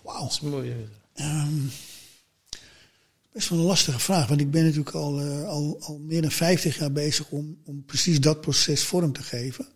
Wauw. 0.02 0.20
dat 0.20 0.30
is 0.30 0.40
mooi. 0.40 0.74
Ehm, 1.14 1.60
best 3.32 3.48
wel 3.48 3.58
een 3.58 3.64
lastige 3.64 3.98
vraag, 3.98 4.26
want 4.28 4.40
ik 4.40 4.50
ben 4.50 4.62
natuurlijk 4.62 4.94
al, 4.94 5.20
eh, 5.20 5.48
al, 5.48 5.76
al 5.80 5.98
meer 5.98 6.22
dan 6.22 6.30
50 6.30 6.78
jaar 6.78 6.92
bezig 6.92 7.28
om, 7.28 7.56
om 7.64 7.84
precies 7.84 8.20
dat 8.20 8.40
proces 8.40 8.82
vorm 8.82 9.12
te 9.12 9.22
geven. 9.22 9.66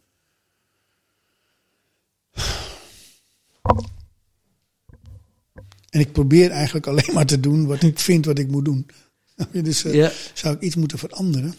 En 5.90 6.00
ik 6.00 6.12
probeer 6.12 6.50
eigenlijk 6.50 6.86
alleen 6.86 7.14
maar 7.14 7.26
te 7.26 7.40
doen 7.40 7.66
wat 7.66 7.82
ik 7.82 7.98
vind 7.98 8.24
wat 8.24 8.38
ik 8.38 8.48
moet 8.48 8.64
doen. 8.64 8.86
Dus 9.62 9.84
eh, 9.84 9.94
Ja. 9.94 10.12
zou 10.34 10.54
ik 10.54 10.60
iets 10.60 10.74
moeten 10.74 10.98
veranderen? 10.98 11.54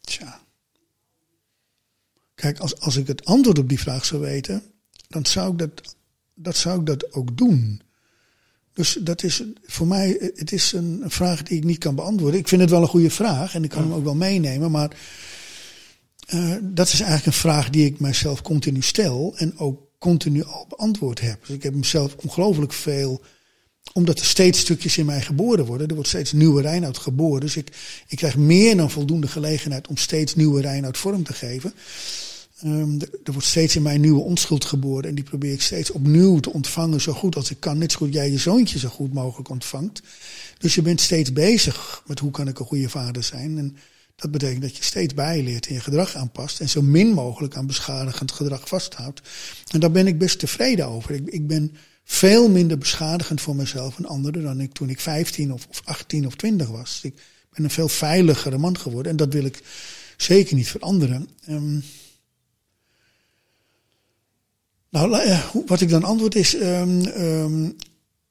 Tja. 0.00 0.40
Kijk, 2.34 2.58
als, 2.58 2.80
als 2.80 2.96
ik 2.96 3.06
het 3.06 3.24
antwoord 3.24 3.58
op 3.58 3.68
die 3.68 3.80
vraag 3.80 4.04
zou 4.04 4.20
weten, 4.22 4.62
dan 5.08 5.26
zou 5.26 5.52
ik 5.52 5.58
dat, 5.58 5.96
dat, 6.34 6.56
zou 6.56 6.80
ik 6.80 6.86
dat 6.86 7.12
ook 7.12 7.36
doen. 7.36 7.80
Dus 8.72 8.98
dat 9.00 9.22
is 9.22 9.42
voor 9.64 9.86
mij, 9.86 10.32
het 10.34 10.52
is 10.52 10.72
een, 10.72 11.00
een 11.02 11.10
vraag 11.10 11.42
die 11.42 11.56
ik 11.56 11.64
niet 11.64 11.78
kan 11.78 11.94
beantwoorden. 11.94 12.40
Ik 12.40 12.48
vind 12.48 12.60
het 12.60 12.70
wel 12.70 12.82
een 12.82 12.88
goede 12.88 13.10
vraag 13.10 13.54
en 13.54 13.64
ik 13.64 13.70
kan 13.70 13.82
hem 13.82 13.92
ook 13.92 14.04
wel 14.04 14.14
meenemen, 14.14 14.70
maar 14.70 14.96
eh, 16.28 16.54
dat 16.62 16.86
is 16.86 17.00
eigenlijk 17.00 17.26
een 17.26 17.32
vraag 17.32 17.70
die 17.70 17.84
ik 17.84 18.00
mijzelf 18.00 18.42
continu 18.42 18.82
stel 18.82 19.34
en 19.36 19.58
ook 19.58 19.80
continu 19.98 20.44
al 20.44 20.66
beantwoord 20.68 21.20
heb. 21.20 21.46
Dus 21.46 21.56
ik 21.56 21.62
heb 21.62 21.74
mezelf 21.74 22.14
ongelooflijk 22.16 22.72
veel, 22.72 23.20
omdat 23.92 24.18
er 24.18 24.26
steeds 24.26 24.58
stukjes 24.58 24.98
in 24.98 25.06
mij 25.06 25.20
geboren 25.20 25.64
worden. 25.64 25.88
Er 25.88 25.94
wordt 25.94 26.08
steeds 26.08 26.32
nieuwe 26.32 26.62
Reinoud 26.62 26.98
geboren. 26.98 27.40
Dus 27.40 27.56
ik, 27.56 27.76
ik 28.08 28.16
krijg 28.16 28.36
meer 28.36 28.76
dan 28.76 28.90
voldoende 28.90 29.28
gelegenheid 29.28 29.88
om 29.88 29.96
steeds 29.96 30.34
nieuwe 30.34 30.60
Reinoud 30.60 30.98
vorm 30.98 31.22
te 31.22 31.32
geven. 31.32 31.72
Ehm, 32.60 33.00
er, 33.00 33.08
er 33.24 33.32
wordt 33.32 33.46
steeds 33.46 33.76
in 33.76 33.82
mij 33.82 33.98
nieuwe 33.98 34.22
onschuld 34.22 34.64
geboren. 34.64 35.08
En 35.08 35.14
die 35.14 35.24
probeer 35.24 35.52
ik 35.52 35.62
steeds 35.62 35.90
opnieuw 35.90 36.40
te 36.40 36.52
ontvangen 36.52 37.00
zo 37.00 37.12
goed 37.12 37.36
als 37.36 37.50
ik 37.50 37.60
kan. 37.60 37.78
Net 37.78 37.92
zo 37.92 37.98
goed 37.98 38.12
jij 38.12 38.30
je 38.30 38.38
zoontje 38.38 38.78
zo 38.78 38.88
goed 38.88 39.12
mogelijk 39.12 39.48
ontvangt. 39.48 40.02
Dus 40.58 40.74
je 40.74 40.82
bent 40.82 41.00
steeds 41.00 41.32
bezig 41.32 42.02
met 42.06 42.18
hoe 42.18 42.30
kan 42.30 42.48
ik 42.48 42.58
een 42.58 42.66
goede 42.66 42.88
vader 42.88 43.22
zijn. 43.22 43.58
En 43.58 43.76
dat 44.20 44.30
betekent 44.30 44.62
dat 44.62 44.76
je 44.76 44.82
steeds 44.82 45.14
bijleert 45.14 45.66
en 45.66 45.74
je 45.74 45.80
gedrag 45.80 46.14
aanpast. 46.14 46.60
En 46.60 46.68
zo 46.68 46.82
min 46.82 47.12
mogelijk 47.12 47.56
aan 47.56 47.66
beschadigend 47.66 48.32
gedrag 48.32 48.68
vasthoudt. 48.68 49.20
En 49.70 49.80
daar 49.80 49.90
ben 49.90 50.06
ik 50.06 50.18
best 50.18 50.38
tevreden 50.38 50.86
over. 50.86 51.10
Ik, 51.14 51.26
ik 51.26 51.46
ben 51.46 51.76
veel 52.04 52.48
minder 52.50 52.78
beschadigend 52.78 53.40
voor 53.40 53.56
mezelf 53.56 53.98
en 53.98 54.06
anderen 54.06 54.42
dan 54.42 54.60
ik 54.60 54.72
toen 54.72 54.90
ik 54.90 55.00
15 55.00 55.52
of, 55.52 55.66
of 55.68 55.82
18 55.84 56.26
of 56.26 56.34
20 56.34 56.68
was. 56.68 57.00
Ik 57.02 57.14
ben 57.54 57.64
een 57.64 57.70
veel 57.70 57.88
veiligere 57.88 58.58
man 58.58 58.78
geworden. 58.78 59.10
En 59.10 59.16
dat 59.16 59.32
wil 59.32 59.44
ik 59.44 59.62
zeker 60.16 60.56
niet 60.56 60.68
veranderen. 60.68 61.28
Ehm, 61.44 61.78
nou, 64.90 65.20
eh, 65.20 65.54
wat 65.66 65.80
ik 65.80 65.88
dan 65.88 66.04
antwoord 66.04 66.34
is, 66.34 66.54
ehm, 66.54 67.04
ehm, 67.04 67.70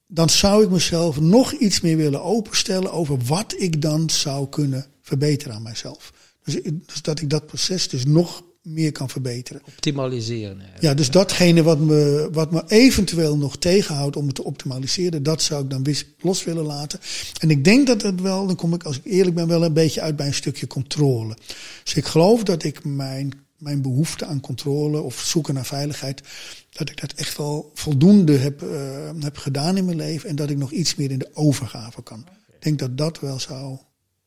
dan 0.07 0.29
zou 0.29 0.63
ik 0.63 0.69
mezelf 0.69 1.19
nog 1.19 1.51
iets 1.51 1.81
meer 1.81 1.97
willen 1.97 2.23
openstellen 2.23 2.91
over 2.91 3.17
wat 3.17 3.55
ik 3.57 3.81
dan 3.81 4.09
zou 4.09 4.49
kunnen 4.49 4.85
verbeteren 5.07 5.55
aan 5.55 5.61
mijzelf. 5.61 6.13
Dus, 6.43 6.59
dus 6.63 7.01
dat 7.01 7.21
ik 7.21 7.29
dat 7.29 7.45
proces 7.45 7.89
dus 7.89 8.05
nog 8.05 8.43
meer 8.61 8.91
kan 8.91 9.09
verbeteren. 9.09 9.61
Optimaliseren. 9.65 10.61
Ja, 10.79 10.93
dus 10.93 11.11
datgene 11.11 11.63
wat 11.63 11.79
me, 11.79 12.29
wat 12.31 12.51
me 12.51 12.63
eventueel 12.67 13.37
nog 13.37 13.57
tegenhoudt 13.57 14.15
om 14.15 14.25
het 14.25 14.35
te 14.35 14.43
optimaliseren, 14.43 15.23
dat 15.23 15.41
zou 15.41 15.63
ik 15.63 15.69
dan 15.69 15.85
los 16.19 16.43
willen 16.43 16.65
laten. 16.65 16.99
En 17.39 17.49
ik 17.49 17.63
denk 17.63 17.87
dat 17.87 18.01
het 18.01 18.21
wel, 18.21 18.47
dan 18.47 18.55
kom 18.55 18.73
ik 18.73 18.83
als 18.83 18.97
ik 18.97 19.05
eerlijk 19.05 19.35
ben, 19.35 19.47
wel 19.47 19.63
een 19.63 19.73
beetje 19.73 20.01
uit 20.01 20.15
bij 20.15 20.27
een 20.27 20.33
stukje 20.33 20.67
controle. 20.67 21.37
Dus 21.83 21.93
ik 21.93 22.05
geloof 22.05 22.43
dat 22.43 22.63
ik 22.63 22.85
mijn, 22.85 23.33
mijn 23.57 23.81
behoefte 23.81 24.25
aan 24.25 24.39
controle 24.39 25.01
of 25.01 25.19
zoeken 25.19 25.53
naar 25.53 25.65
veiligheid, 25.65 26.21
dat 26.69 26.89
ik 26.89 27.01
dat 27.01 27.11
echt 27.13 27.37
wel 27.37 27.71
voldoende 27.73 28.37
heb, 28.37 28.61
eh, 28.61 29.09
heb 29.19 29.37
gedaan 29.37 29.77
in 29.77 29.85
mijn 29.85 29.97
leven 29.97 30.29
en 30.29 30.35
dat 30.35 30.49
ik 30.49 30.57
nog 30.57 30.71
iets 30.71 30.95
meer 30.95 31.11
in 31.11 31.19
de 31.19 31.29
overgave 31.33 32.03
kan. 32.03 32.25
Ik 32.47 32.63
denk 32.63 32.79
dat 32.79 32.97
dat 32.97 33.19
wel 33.19 33.39
zou. 33.39 33.77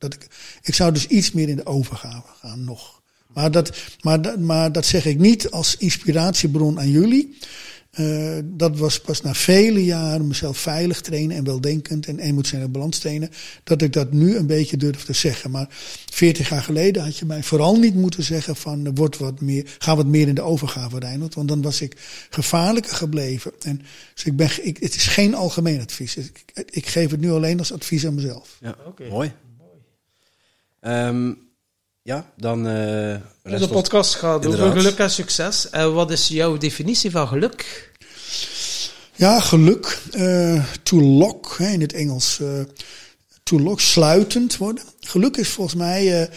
Dat 0.00 0.14
ik, 0.14 0.26
ik 0.62 0.74
zou 0.74 0.92
dus 0.92 1.06
iets 1.06 1.32
meer 1.32 1.48
in 1.48 1.56
de 1.56 1.66
overgave 1.66 2.28
gaan 2.40 2.64
nog. 2.64 3.00
Maar 3.34 3.50
dat, 3.50 3.76
maar, 4.00 4.22
dat- 4.22 4.38
maar 4.38 4.72
dat 4.72 4.86
zeg 4.86 5.04
ik 5.06 5.18
niet 5.18 5.50
als 5.50 5.76
inspiratiebron 5.76 6.78
aan 6.78 6.90
jullie. 6.90 7.36
Eh, 7.90 8.38
dat 8.44 8.78
was 8.78 9.00
pas 9.00 9.20
na 9.22 9.34
vele 9.34 9.84
jaren 9.84 10.26
mezelf 10.26 10.58
veilig 10.58 11.00
trainen 11.00 11.36
en 11.36 11.44
weldenkend 11.44 12.06
en 12.06 12.18
emotioneel 12.18 12.68
balans 12.68 12.98
trainen. 12.98 13.30
Dat 13.64 13.82
ik 13.82 13.92
dat 13.92 14.12
nu 14.12 14.36
een 14.36 14.46
beetje 14.46 14.76
durf 14.76 15.04
te 15.04 15.12
zeggen. 15.12 15.50
Maar 15.50 15.66
40 16.12 16.48
jaar 16.48 16.62
geleden 16.62 17.02
had 17.04 17.16
je 17.18 17.24
mij 17.24 17.42
vooral 17.42 17.78
niet 17.78 17.94
moeten 17.94 18.22
zeggen 18.22 18.56
van 18.56 18.94
word 18.94 19.18
wat 19.18 19.40
meer, 19.40 19.76
ga 19.78 19.96
wat 19.96 20.06
meer 20.06 20.28
in 20.28 20.34
de 20.34 20.40
overgave 20.42 20.98
Reinhold. 20.98 21.34
Want 21.34 21.48
dan 21.48 21.62
was 21.62 21.80
ik 21.80 21.96
gevaarlijker 22.30 22.94
gebleven. 22.94 23.52
En, 23.60 23.80
dus 24.14 24.24
ik 24.24 24.36
ben, 24.36 24.50
ik, 24.66 24.76
het 24.80 24.94
is 24.94 25.06
geen 25.06 25.34
algemeen 25.34 25.80
advies. 25.80 26.16
Ik, 26.16 26.44
ik 26.70 26.86
geef 26.86 27.10
het 27.10 27.20
nu 27.20 27.30
alleen 27.30 27.58
als 27.58 27.72
advies 27.72 28.06
aan 28.06 28.14
mezelf. 28.14 28.56
Ja, 28.60 28.76
Oké. 28.86 29.08
mooi. 29.08 29.32
Ehm, 30.80 31.32
ja, 32.02 32.32
dan 32.36 32.66
eh 32.66 33.10
rest 33.42 33.58
De 33.58 33.64
ons- 33.64 33.66
podcast 33.68 34.14
gaat 34.14 34.46
over 34.46 34.70
geluk 34.72 34.98
en 34.98 35.10
succes. 35.10 35.70
En 35.70 35.94
wat 35.94 36.10
is 36.10 36.28
jouw 36.28 36.56
definitie 36.56 37.10
van 37.10 37.28
geluk? 37.28 37.90
Ja, 39.14 39.40
geluk. 39.40 39.98
eh 40.10 40.64
to 40.82 41.00
lock, 41.00 41.54
hè, 41.58 41.68
in 41.68 41.80
het 41.80 41.92
Engels. 41.92 42.40
eh 42.40 42.60
to 43.42 43.58
lock, 43.60 43.80
sluitend 43.80 44.56
worden. 44.56 44.84
Geluk 45.00 45.36
is 45.36 45.48
volgens 45.48 45.76
mij 45.76 46.22
eh, 46.22 46.28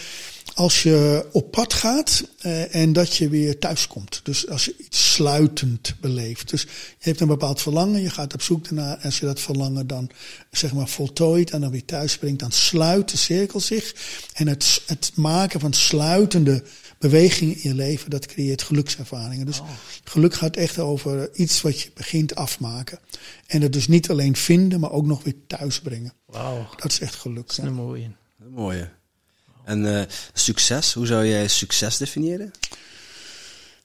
als 0.53 0.83
je 0.83 1.25
op 1.31 1.51
pad 1.51 1.73
gaat 1.73 2.23
eh, 2.39 2.75
en 2.75 2.93
dat 2.93 3.15
je 3.15 3.29
weer 3.29 3.59
thuis 3.59 3.87
komt. 3.87 4.19
Dus 4.23 4.49
als 4.49 4.65
je 4.65 4.75
iets 4.77 5.13
sluitend 5.13 5.95
beleeft. 6.01 6.49
Dus 6.49 6.61
je 6.61 6.67
hebt 7.09 7.19
een 7.19 7.27
bepaald 7.27 7.61
verlangen, 7.61 8.01
je 8.01 8.09
gaat 8.09 8.33
op 8.33 8.41
zoek 8.41 8.67
ernaar. 8.67 8.97
En 8.97 9.03
als 9.03 9.19
je 9.19 9.25
dat 9.25 9.39
verlangen 9.39 9.87
dan 9.87 10.09
zeg 10.51 10.73
maar 10.73 10.87
voltooit 10.87 11.51
en 11.51 11.61
dan 11.61 11.71
weer 11.71 11.85
thuis 11.85 12.17
brengt, 12.17 12.39
dan 12.39 12.51
sluit 12.51 13.09
de 13.09 13.17
cirkel 13.17 13.59
zich. 13.59 13.95
En 14.33 14.47
het, 14.47 14.81
het 14.85 15.11
maken 15.15 15.59
van 15.59 15.73
sluitende 15.73 16.63
bewegingen 16.97 17.55
in 17.55 17.69
je 17.69 17.75
leven, 17.75 18.09
dat 18.09 18.25
creëert 18.25 18.61
gelukservaringen. 18.61 19.45
Dus 19.45 19.61
geluk 20.03 20.33
gaat 20.33 20.55
echt 20.55 20.79
over 20.79 21.29
iets 21.33 21.61
wat 21.61 21.81
je 21.81 21.91
begint 21.93 22.35
afmaken. 22.35 22.99
En 23.47 23.61
het 23.61 23.73
dus 23.73 23.87
niet 23.87 24.09
alleen 24.09 24.35
vinden, 24.35 24.79
maar 24.79 24.91
ook 24.91 25.05
nog 25.05 25.23
weer 25.23 25.35
thuis 25.47 25.81
brengen. 25.81 26.13
Wauw, 26.25 26.69
Dat 26.75 26.91
is 26.91 26.99
echt 26.99 27.15
geluk. 27.15 27.47
dat 27.47 27.49
is 27.49 27.55
ja. 27.55 27.63
een 27.63 27.73
mooie. 27.73 28.11
Mooie. 28.49 28.89
En 29.65 29.99
eh, 29.99 30.05
succes, 30.33 30.93
hoe 30.93 31.05
zou 31.05 31.27
jij 31.27 31.47
succes 31.47 31.97
definiëren? 31.97 32.51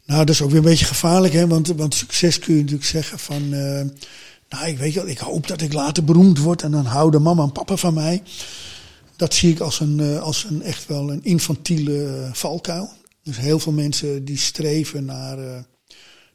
Nou, 0.04 0.24
dat 0.24 0.34
is 0.34 0.42
ook 0.42 0.48
weer 0.48 0.58
een 0.58 0.64
beetje 0.64 0.84
gevaarlijk, 0.84 1.32
hè? 1.34 1.46
Want, 1.46 1.66
want 1.66 1.94
succes 1.94 2.38
kun 2.38 2.54
je 2.54 2.60
natuurlijk 2.60 2.88
zeggen 2.88 3.18
van. 3.18 3.42
eh, 3.52 3.84
nou, 4.48 4.66
ik 4.66 4.78
weet 4.78 4.94
wel, 4.94 5.06
ik 5.06 5.18
hoop 5.18 5.46
dat 5.46 5.60
ik 5.60 5.72
later 5.72 6.04
beroemd 6.04 6.38
word 6.38 6.62
en 6.62 6.70
dan 6.70 6.84
houden 6.84 7.22
mama 7.22 7.42
en 7.42 7.52
papa 7.52 7.76
van 7.76 7.94
mij. 7.94 8.22
Dat 9.16 9.34
zie 9.34 9.50
ik 9.50 9.60
als 9.60 9.80
een, 9.80 10.00
eh, 10.00 10.20
als 10.20 10.44
een 10.44 10.62
echt 10.62 10.86
wel 10.86 11.10
een 11.12 11.24
infantiele 11.24 12.28
valkuil. 12.32 12.92
Dus 13.22 13.36
heel 13.36 13.58
veel 13.58 13.72
mensen 13.72 14.24
die 14.24 14.38
streven 14.38 15.04
naar, 15.04 15.66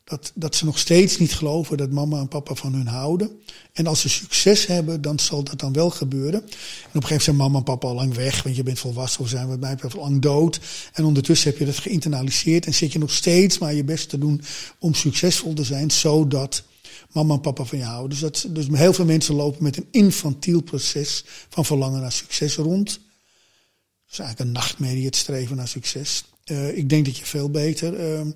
dat, 0.03 0.31
dat 0.35 0.55
ze 0.55 0.65
nog 0.65 0.79
steeds 0.79 1.17
niet 1.17 1.33
geloven 1.33 1.77
dat 1.77 1.91
mama 1.91 2.19
en 2.19 2.27
papa 2.27 2.55
van 2.55 2.73
hun 2.73 2.87
houden. 2.87 3.41
En 3.73 3.87
als 3.87 4.01
ze 4.01 4.09
succes 4.09 4.65
hebben, 4.65 5.01
dan 5.01 5.19
zal 5.19 5.43
dat 5.43 5.59
dan 5.59 5.73
wel 5.73 5.89
gebeuren. 5.89 6.41
En 6.41 6.47
op 6.47 6.51
een 6.93 7.01
gegeven 7.01 7.07
moment 7.09 7.23
zijn 7.23 7.35
mama 7.35 7.57
en 7.57 7.63
papa 7.63 7.87
al 7.87 7.95
lang 7.95 8.13
weg, 8.13 8.43
want 8.43 8.55
je 8.55 8.63
bent 8.63 8.79
volwassen 8.79 9.21
of 9.21 9.29
zijn 9.29 9.47
mij 9.47 9.57
betreft 9.57 9.95
al 9.95 10.01
lang 10.01 10.21
dood. 10.21 10.59
En 10.93 11.05
ondertussen 11.05 11.49
heb 11.49 11.59
je 11.59 11.65
dat 11.65 11.77
geïnternaliseerd 11.77 12.65
en 12.65 12.73
zit 12.73 12.91
je 12.91 12.99
nog 12.99 13.11
steeds 13.11 13.57
maar 13.57 13.73
je 13.73 13.83
best 13.83 14.09
te 14.09 14.17
doen 14.17 14.41
om 14.79 14.93
succesvol 14.93 15.53
te 15.53 15.63
zijn, 15.63 15.91
zodat 15.91 16.63
mama 17.11 17.33
en 17.33 17.41
papa 17.41 17.63
van 17.63 17.77
je 17.77 17.83
houden. 17.83 18.09
Dus, 18.09 18.19
dat, 18.19 18.45
dus 18.49 18.67
heel 18.71 18.93
veel 18.93 19.05
mensen 19.05 19.35
lopen 19.35 19.63
met 19.63 19.77
een 19.77 19.87
infantiel 19.91 20.61
proces 20.61 21.23
van 21.49 21.65
verlangen 21.65 22.01
naar 22.01 22.11
succes 22.11 22.55
rond. 22.55 22.85
Dat 22.85 24.11
is 24.11 24.19
eigenlijk 24.19 24.39
een 24.39 24.61
nachtmerrie, 24.61 25.05
het 25.05 25.15
streven 25.15 25.55
naar 25.55 25.67
succes. 25.67 26.23
Uh, 26.51 26.77
ik 26.77 26.89
denk 26.89 27.05
dat 27.05 27.17
je 27.17 27.25
veel 27.25 27.49
beter 27.49 28.13
uh, 28.13 28.31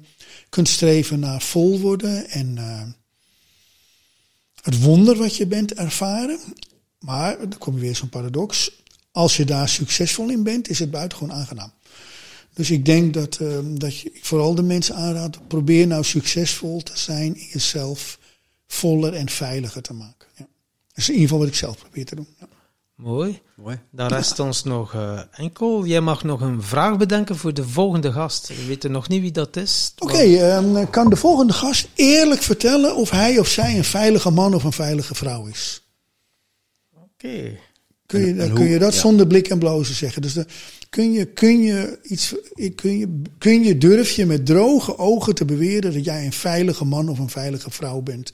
kunt 0.50 0.68
streven 0.68 1.20
naar 1.20 1.42
vol 1.42 1.80
worden 1.80 2.30
en 2.30 2.56
uh, 2.58 2.82
het 4.62 4.82
wonder 4.82 5.18
wat 5.18 5.36
je 5.36 5.48
bent 5.48 5.74
ervaren. 5.74 6.40
Maar, 7.00 7.38
dan 7.38 7.58
kom 7.58 7.74
je 7.74 7.80
weer 7.80 7.96
zo'n 7.96 8.10
paradox. 8.10 8.72
Als 9.12 9.38
je 9.38 9.46
daar 9.46 9.70
succesvol 9.70 10.30
in 10.30 10.44
bent, 10.44 10.70
is 10.70 10.80
het 10.80 10.92
buitengewoon 10.92 11.36
aangenaam. 11.36 11.72
Dus 12.54 12.72
ik 12.72 12.86
denk 12.86 13.14
dat, 13.14 13.40
dat 13.64 14.00
je 14.00 14.12
vooral 14.22 14.56
de 14.56 14.62
mensen 14.62 14.96
aanraad, 14.96 15.48
probeer 15.48 15.88
nou 15.88 16.04
succesvol 16.04 16.84
te 16.84 16.98
zijn 16.98 17.36
in 17.36 17.48
jezelf 17.52 18.20
voller 18.68 19.14
en 19.14 19.30
veiliger 19.30 19.82
te 19.82 19.94
maken. 19.94 20.28
Ja. 20.36 20.48
Dat 20.88 20.98
is 20.98 21.08
in 21.08 21.14
ieder 21.14 21.28
geval 21.28 21.44
wat 21.44 21.54
ik 21.54 21.60
zelf 21.60 21.78
probeer 21.78 22.06
te 22.06 22.16
doen. 22.16 22.28
Ja. 22.40 22.48
Mooi. 22.98 23.42
Mooi. 23.56 23.80
Dan 23.92 24.08
rest 24.08 24.40
ons 24.40 24.64
nog 24.64 24.94
uh, 24.94 25.22
enkel. 25.32 25.86
Jij 25.86 26.02
mag 26.02 26.24
nog 26.24 26.42
een 26.42 26.62
vraag 26.62 26.98
bedenken 26.98 27.36
voor 27.36 27.54
de 27.54 27.68
volgende 27.68 28.12
gast. 28.12 28.48
We 28.48 28.66
weten 28.66 28.92
nog 28.92 29.08
niet 29.08 29.22
wie 29.22 29.32
dat 29.32 29.56
is. 29.56 29.94
Oké, 29.98 30.14
okay, 30.14 30.58
um, 30.58 30.90
kan 30.90 31.10
de 31.10 31.16
volgende 31.16 31.54
gast 31.54 31.88
eerlijk 31.96 32.42
vertellen 32.42 32.96
of 32.96 33.10
hij 33.10 33.40
of 33.40 33.48
zij 33.48 33.78
een 33.78 33.84
veilige 33.84 34.32
man 34.32 34.54
of 34.54 34.64
een 34.64 34.72
veilige 34.72 35.16
vrouw 35.16 35.46
is? 35.46 35.88
Oké. 36.94 37.06
Okay. 37.14 37.60
Kun 38.08 38.20
je, 38.20 38.28
en, 38.28 38.40
en 38.40 38.54
kun 38.54 38.66
je 38.66 38.80
dat 38.80 38.94
ja. 38.94 39.00
zonder 39.00 39.28
blik 39.28 39.48
en 39.48 39.60
blozen 39.60 39.96
zeggen? 39.96 40.22
Dus 40.22 40.34
de, 40.34 40.46
kun 40.90 41.12
je, 41.12 41.26
kun 41.26 41.62
je 41.62 42.00
iets, 42.04 42.36
kun 42.76 42.98
je, 42.98 43.22
kun 43.38 43.64
je, 43.64 43.78
durf 43.78 44.12
je 44.12 44.26
met 44.26 44.46
droge 44.46 44.98
ogen 44.98 45.36
te 45.36 45.46
beweren 45.46 45.94
dat 45.94 46.06
jij 46.06 46.26
een 46.26 46.34
veilige 46.34 46.86
man 46.86 47.10
of 47.10 47.20
een 47.20 47.30
veilige 47.30 47.72
vrouw 47.72 48.02
bent? 48.02 48.32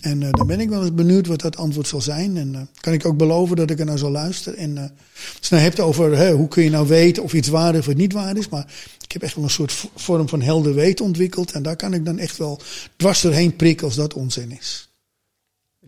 En 0.00 0.20
uh, 0.20 0.28
dan 0.30 0.46
ben 0.46 0.60
ik 0.60 0.68
wel 0.68 0.80
eens 0.80 0.94
benieuwd 0.94 1.26
wat 1.26 1.40
dat 1.40 1.56
antwoord 1.56 1.88
zal 1.88 2.00
zijn. 2.00 2.36
En 2.36 2.52
uh, 2.54 2.60
kan 2.80 2.92
ik 2.92 3.06
ook 3.06 3.16
beloven 3.16 3.56
dat 3.56 3.70
ik 3.70 3.78
er 3.78 3.84
naar 3.84 3.98
zal 3.98 4.10
luisteren. 4.10 4.58
En 4.58 4.70
uh, 4.70 4.82
als 4.82 5.48
je 5.48 5.54
nou 5.54 5.62
hebt 5.62 5.80
over 5.80 6.16
hè, 6.16 6.32
hoe 6.32 6.48
kun 6.48 6.62
je 6.62 6.70
nou 6.70 6.86
weten 6.86 7.22
of 7.22 7.32
iets 7.32 7.48
waar 7.48 7.74
is 7.74 7.88
of 7.88 7.94
niet 7.94 8.12
waar 8.12 8.36
is. 8.36 8.48
Maar 8.48 8.66
ik 9.00 9.12
heb 9.12 9.22
echt 9.22 9.34
wel 9.34 9.44
een 9.44 9.50
soort 9.50 9.84
vorm 9.94 10.28
van 10.28 10.42
helder 10.42 10.74
weten 10.74 11.04
ontwikkeld. 11.04 11.52
En 11.52 11.62
daar 11.62 11.76
kan 11.76 11.94
ik 11.94 12.04
dan 12.04 12.18
echt 12.18 12.36
wel 12.36 12.60
dwars 12.96 13.20
doorheen 13.20 13.56
prikken 13.56 13.86
als 13.86 13.96
dat 13.96 14.14
onzin 14.14 14.56
is. 14.58 14.93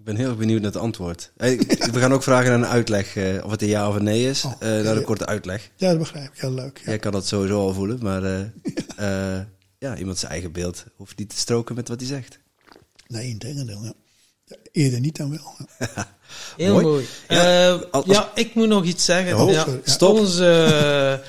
Ik 0.06 0.14
ben 0.14 0.24
heel 0.24 0.34
benieuwd 0.34 0.60
naar 0.60 0.72
het 0.72 0.80
antwoord. 0.80 1.30
We 1.92 1.98
gaan 1.98 2.12
ook 2.12 2.22
vragen 2.22 2.50
naar 2.50 2.58
een 2.58 2.66
uitleg, 2.66 3.16
uh, 3.16 3.44
of 3.44 3.50
het 3.50 3.62
een 3.62 3.68
ja 3.68 3.88
of 3.88 3.94
een 3.94 4.02
nee 4.02 4.28
is. 4.28 4.44
Oh, 4.44 4.52
uh, 4.52 4.68
naar 4.68 4.96
een 4.96 5.04
korte 5.04 5.26
uitleg. 5.26 5.70
Ja, 5.76 5.88
dat 5.88 5.98
begrijp 5.98 6.32
ik. 6.34 6.40
Heel 6.40 6.52
leuk. 6.52 6.78
Ja. 6.78 6.84
Jij 6.84 6.98
kan 6.98 7.12
dat 7.12 7.26
sowieso 7.26 7.60
al 7.60 7.72
voelen, 7.72 7.98
maar 8.02 8.22
uh, 8.22 8.40
ja. 8.98 9.48
ja, 9.78 9.96
iemand 9.96 10.18
zijn 10.18 10.32
eigen 10.32 10.52
beeld 10.52 10.84
hoeft 10.96 11.18
niet 11.18 11.28
te 11.28 11.36
stroken 11.36 11.74
met 11.74 11.88
wat 11.88 12.00
hij 12.00 12.08
zegt. 12.08 12.38
Nee, 13.06 13.28
in 13.28 13.38
tegendeel, 13.38 13.82
ja. 13.82 13.92
ja. 14.44 14.56
Eerder 14.72 15.00
niet 15.00 15.16
dan 15.16 15.30
wel. 15.30 15.56
heel 16.56 16.72
mooi. 16.72 16.84
mooi. 16.84 17.06
Ja, 17.28 17.70
als, 17.90 18.04
ja, 18.04 18.30
ik 18.34 18.54
moet 18.54 18.68
nog 18.68 18.84
iets 18.84 19.04
zeggen. 19.04 19.38
Oh, 19.38 19.52
ja, 19.52 19.66
stop. 19.84 20.18
Onze, 20.18 21.22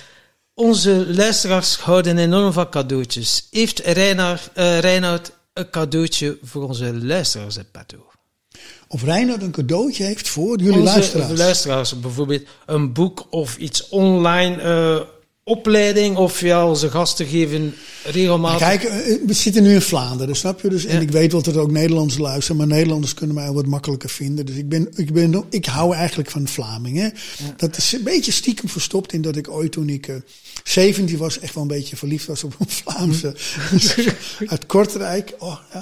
onze 0.54 1.14
luisteraars 1.14 1.78
houden 1.78 2.18
enorm 2.18 2.54
van 2.54 2.70
cadeautjes. 2.70 3.48
Heeft 3.52 3.80
Reinoud, 3.80 4.52
Reinoud 4.54 5.32
een 5.54 5.70
cadeautje 5.70 6.38
voor 6.42 6.64
onze 6.64 7.06
luisteraars 7.06 7.58
in 7.58 7.72
petto? 7.72 8.08
Of 8.88 9.04
Reinhard 9.04 9.42
een 9.42 9.52
cadeautje 9.52 10.04
heeft 10.04 10.30
voor 10.30 10.60
jullie 10.60 10.80
Onze 10.80 10.84
luisteraars. 10.84 11.40
luisteraars, 11.40 12.00
bijvoorbeeld 12.00 12.44
een 12.66 12.94
boek 12.94 13.28
of 13.30 13.58
iets 13.58 13.90
online, 13.90 14.64
uh, 14.64 15.08
opleiding 15.48 16.18
of 16.18 16.42
ja, 16.42 16.68
onze 16.68 16.90
gasten 16.90 17.26
geven 17.26 17.74
regelmatig. 18.04 18.68
Kijk, 18.68 18.84
eh, 18.84 19.16
we 19.26 19.34
zitten 19.34 19.64
nu 19.64 19.74
in 19.74 19.82
Vlaanderen, 19.82 20.36
snap 20.36 20.62
je? 20.62 20.70
Dus, 20.70 20.86
En 20.86 21.02
ik 21.02 21.12
weet 21.12 21.32
wel 21.32 21.42
dat 21.42 21.56
er 21.56 21.62
ook 21.62 21.72
Nederlanders 21.72 22.18
luisteren, 22.18 22.58
maar 22.58 22.68
Nederlanders 22.68 23.14
kunnen 23.14 23.36
mij 23.36 23.52
wat 23.52 23.66
makkelijker 23.66 24.10
vinden. 24.10 24.46
Dus 24.46 24.56
ik, 24.56 24.70
ben, 24.70 24.90
ik, 24.96 25.14
ben, 25.14 25.44
ik 25.50 25.66
hou 25.66 25.96
eigenlijk 25.96 26.30
van 26.30 26.48
Vlamingen. 26.48 27.14
Ja. 27.38 27.54
Dat 27.58 27.78
is 27.78 27.94
een 27.94 28.04
beetje 28.04 28.32
stiekem 28.32 28.70
verstopt 28.70 29.14
in 29.14 29.22
dat 29.22 29.36
ik 29.36 29.50
ooit 29.50 29.72
toen 29.72 29.90
ik 29.90 30.08
uh, 30.08 30.16
17 30.64 31.18
was, 31.18 31.40
echt 31.40 31.54
wel 31.54 31.64
een 31.64 31.70
beetje 31.70 31.96
verliefd 31.96 32.26
was 32.26 32.44
op 32.44 32.56
een 32.60 32.70
Vlaamse 32.70 33.36
uit 34.52 34.66
Kortrijk. 34.66 35.34
Oh, 35.40 35.58
ja. 35.74 35.82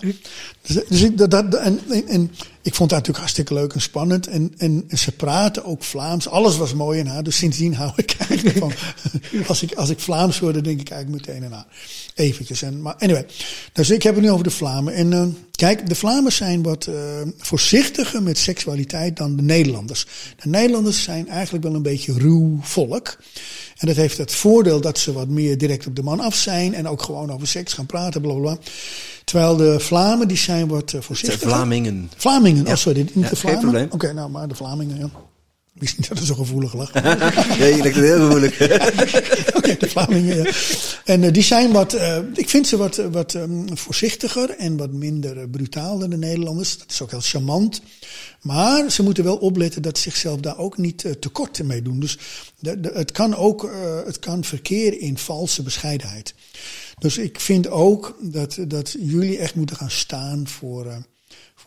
Dus, 0.61 0.83
dus 0.87 1.01
ik, 1.01 1.17
dat, 1.17 1.31
dat, 1.31 1.55
en, 1.55 1.79
en 2.07 2.31
ik 2.65 2.75
vond 2.75 2.89
dat 2.89 2.99
natuurlijk 2.99 3.17
hartstikke 3.17 3.53
leuk 3.53 3.73
en 3.73 3.81
spannend. 3.81 4.27
En, 4.27 4.53
en, 4.57 4.85
en, 4.87 4.97
ze 4.97 5.11
praten 5.11 5.65
ook 5.65 5.83
Vlaams. 5.83 6.27
Alles 6.27 6.57
was 6.57 6.73
mooi 6.73 6.99
in 6.99 7.05
haar. 7.05 7.23
Dus 7.23 7.37
sindsdien 7.37 7.75
hou 7.81 7.91
ik 7.95 8.15
eigenlijk 8.29 8.57
van. 8.57 8.71
als, 9.47 9.63
ik, 9.63 9.73
als 9.73 9.89
ik 9.89 9.99
Vlaams 9.99 10.39
hoor, 10.39 10.53
dan 10.53 10.63
denk 10.63 10.79
ik 10.79 10.89
eigenlijk 10.89 11.27
meteen 11.27 11.45
aan 11.45 11.51
haar. 11.51 11.67
Eventjes. 12.15 12.61
En, 12.61 12.81
maar 12.81 12.95
anyway. 12.95 13.25
Dus 13.73 13.89
ik 13.89 14.03
heb 14.03 14.15
het 14.15 14.23
nu 14.23 14.31
over 14.31 14.43
de 14.43 14.49
Vlamen. 14.49 14.93
En 14.93 15.11
uh, 15.11 15.25
kijk, 15.51 15.89
de 15.89 15.95
Vlamen 15.95 16.31
zijn 16.31 16.63
wat 16.63 16.87
uh, 16.87 16.95
voorzichtiger 17.37 18.23
met 18.23 18.37
seksualiteit 18.37 19.17
dan 19.17 19.35
de 19.35 19.41
Nederlanders. 19.41 20.05
De 20.41 20.49
Nederlanders 20.49 21.03
zijn 21.03 21.27
eigenlijk 21.27 21.63
wel 21.63 21.75
een 21.75 21.81
beetje 21.81 22.13
ruw 22.13 22.59
volk. 22.61 23.17
En 23.75 23.87
dat 23.87 23.95
heeft 23.95 24.17
het 24.17 24.31
voordeel 24.31 24.81
dat 24.81 24.97
ze 24.97 25.13
wat 25.13 25.27
meer 25.27 25.57
direct 25.57 25.87
op 25.87 25.95
de 25.95 26.03
man 26.03 26.19
af 26.19 26.35
zijn. 26.35 26.73
En 26.73 26.87
ook 26.87 27.01
gewoon 27.01 27.31
over 27.31 27.47
seks 27.47 27.73
gaan 27.73 27.85
praten, 27.85 28.21
bla 28.21 28.33
bla 28.33 28.41
bla. 28.41 28.57
Terwijl 29.23 29.55
de 29.55 29.79
Vlamen, 29.79 30.27
die 30.27 30.37
zijn 30.37 30.67
wat 30.67 30.93
uh, 30.93 31.01
voorzichtiger. 31.01 31.47
De 31.47 31.53
Vlamingen. 31.53 32.11
Vlamingen, 32.17 32.67
oh 32.67 32.75
sorry, 32.75 32.99
niet 33.13 33.29
ja, 33.29 33.29
de 33.29 33.57
probleem. 33.59 33.85
Oké, 33.85 33.95
okay, 33.95 34.11
nou 34.11 34.29
maar 34.29 34.47
de 34.47 34.55
Vlamingen, 34.55 34.97
ja. 34.97 35.09
Wist 35.75 35.97
niet 35.97 36.07
dat 36.07 36.17
het 36.17 36.27
zo 36.27 36.35
gevoelig 36.35 36.73
lag. 36.73 36.93
ja, 37.59 37.65
je 37.65 37.77
lijkt 37.81 37.95
het 37.95 38.05
heel 38.05 38.25
gevoelig. 38.25 38.61
Oké, 38.61 39.57
okay, 39.57 39.77
de 39.77 39.89
Vlamingen, 39.89 40.37
ja. 40.37 40.51
En 41.05 41.23
uh, 41.23 41.31
die 41.31 41.43
zijn 41.43 41.71
wat, 41.71 41.93
uh, 41.93 42.17
ik 42.33 42.49
vind 42.49 42.67
ze 42.67 42.77
wat, 42.77 42.95
wat 42.95 43.33
um, 43.33 43.77
voorzichtiger 43.77 44.49
en 44.49 44.77
wat 44.77 44.91
minder 44.91 45.37
uh, 45.37 45.43
brutaal 45.51 45.99
dan 45.99 46.09
de 46.09 46.17
Nederlanders. 46.17 46.77
Dat 46.77 46.91
is 46.91 47.01
ook 47.01 47.11
heel 47.11 47.19
charmant. 47.21 47.81
Maar 48.41 48.91
ze 48.91 49.03
moeten 49.03 49.23
wel 49.23 49.37
opletten 49.37 49.81
dat 49.81 49.97
ze 49.97 50.03
zichzelf 50.03 50.39
daar 50.39 50.57
ook 50.57 50.77
niet 50.77 51.15
tekort 51.19 51.63
mee 51.63 51.81
doen. 51.81 51.99
Dus 51.99 52.17
de, 52.59 52.79
de, 52.79 52.91
het 52.93 53.11
kan 53.11 53.35
ook, 53.35 53.71
het 54.05 54.19
kan 54.19 54.43
verkeren 54.43 54.99
in 54.99 55.17
valse 55.17 55.63
bescheidenheid. 55.63 56.33
Dus 56.97 57.17
ik 57.17 57.39
vind 57.39 57.69
ook 57.69 58.17
dat, 58.21 58.57
dat 58.67 58.95
jullie 58.99 59.37
echt 59.37 59.55
moeten 59.55 59.75
gaan 59.75 59.91
staan 59.91 60.47
voor, 60.47 61.05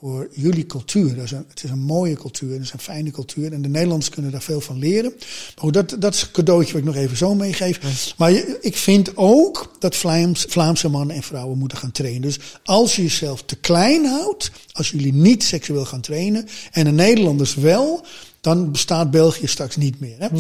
voor 0.01 0.29
jullie 0.33 0.67
cultuur. 0.67 1.15
Dat 1.15 1.25
is 1.25 1.31
een, 1.31 1.45
het 1.49 1.65
is 1.65 1.71
een 1.71 1.79
mooie 1.79 2.15
cultuur, 2.15 2.53
het 2.53 2.63
is 2.63 2.73
een 2.73 2.79
fijne 2.79 3.11
cultuur. 3.11 3.53
En 3.53 3.63
de 3.63 3.69
Nederlanders 3.69 4.11
kunnen 4.11 4.31
daar 4.31 4.43
veel 4.43 4.61
van 4.61 4.79
leren. 4.79 5.13
Maar 5.17 5.55
goed, 5.57 5.73
dat, 5.73 5.97
dat 5.99 6.15
is 6.15 6.23
een 6.23 6.31
cadeautje 6.33 6.73
wat 6.73 6.81
ik 6.81 6.87
nog 6.87 6.97
even 6.97 7.17
zo 7.17 7.35
meegeef. 7.35 7.83
Ja. 7.83 7.89
Maar 8.17 8.33
je, 8.33 8.59
ik 8.61 8.77
vind 8.77 9.17
ook 9.17 9.77
dat 9.79 9.97
Vlaams, 9.97 10.45
Vlaamse 10.49 10.89
mannen 10.89 11.17
en 11.17 11.23
vrouwen 11.23 11.59
moeten 11.59 11.79
gaan 11.79 11.93
trainen. 11.93 12.23
Dus 12.23 12.39
als 12.65 12.97
je 12.97 13.03
jezelf 13.03 13.43
te 13.43 13.57
klein 13.57 14.05
houdt, 14.05 14.51
als 14.73 14.91
jullie 14.91 15.13
niet 15.13 15.45
seksueel 15.45 15.85
gaan 15.85 16.01
trainen 16.01 16.49
en 16.71 16.85
de 16.85 16.91
Nederlanders 16.91 17.55
wel, 17.55 18.05
dan 18.49 18.73
bestaat 18.73 19.11
België 19.11 19.47
straks 19.47 19.77
niet 19.77 20.01
meer. 20.01 20.17
Hè? 20.19 20.29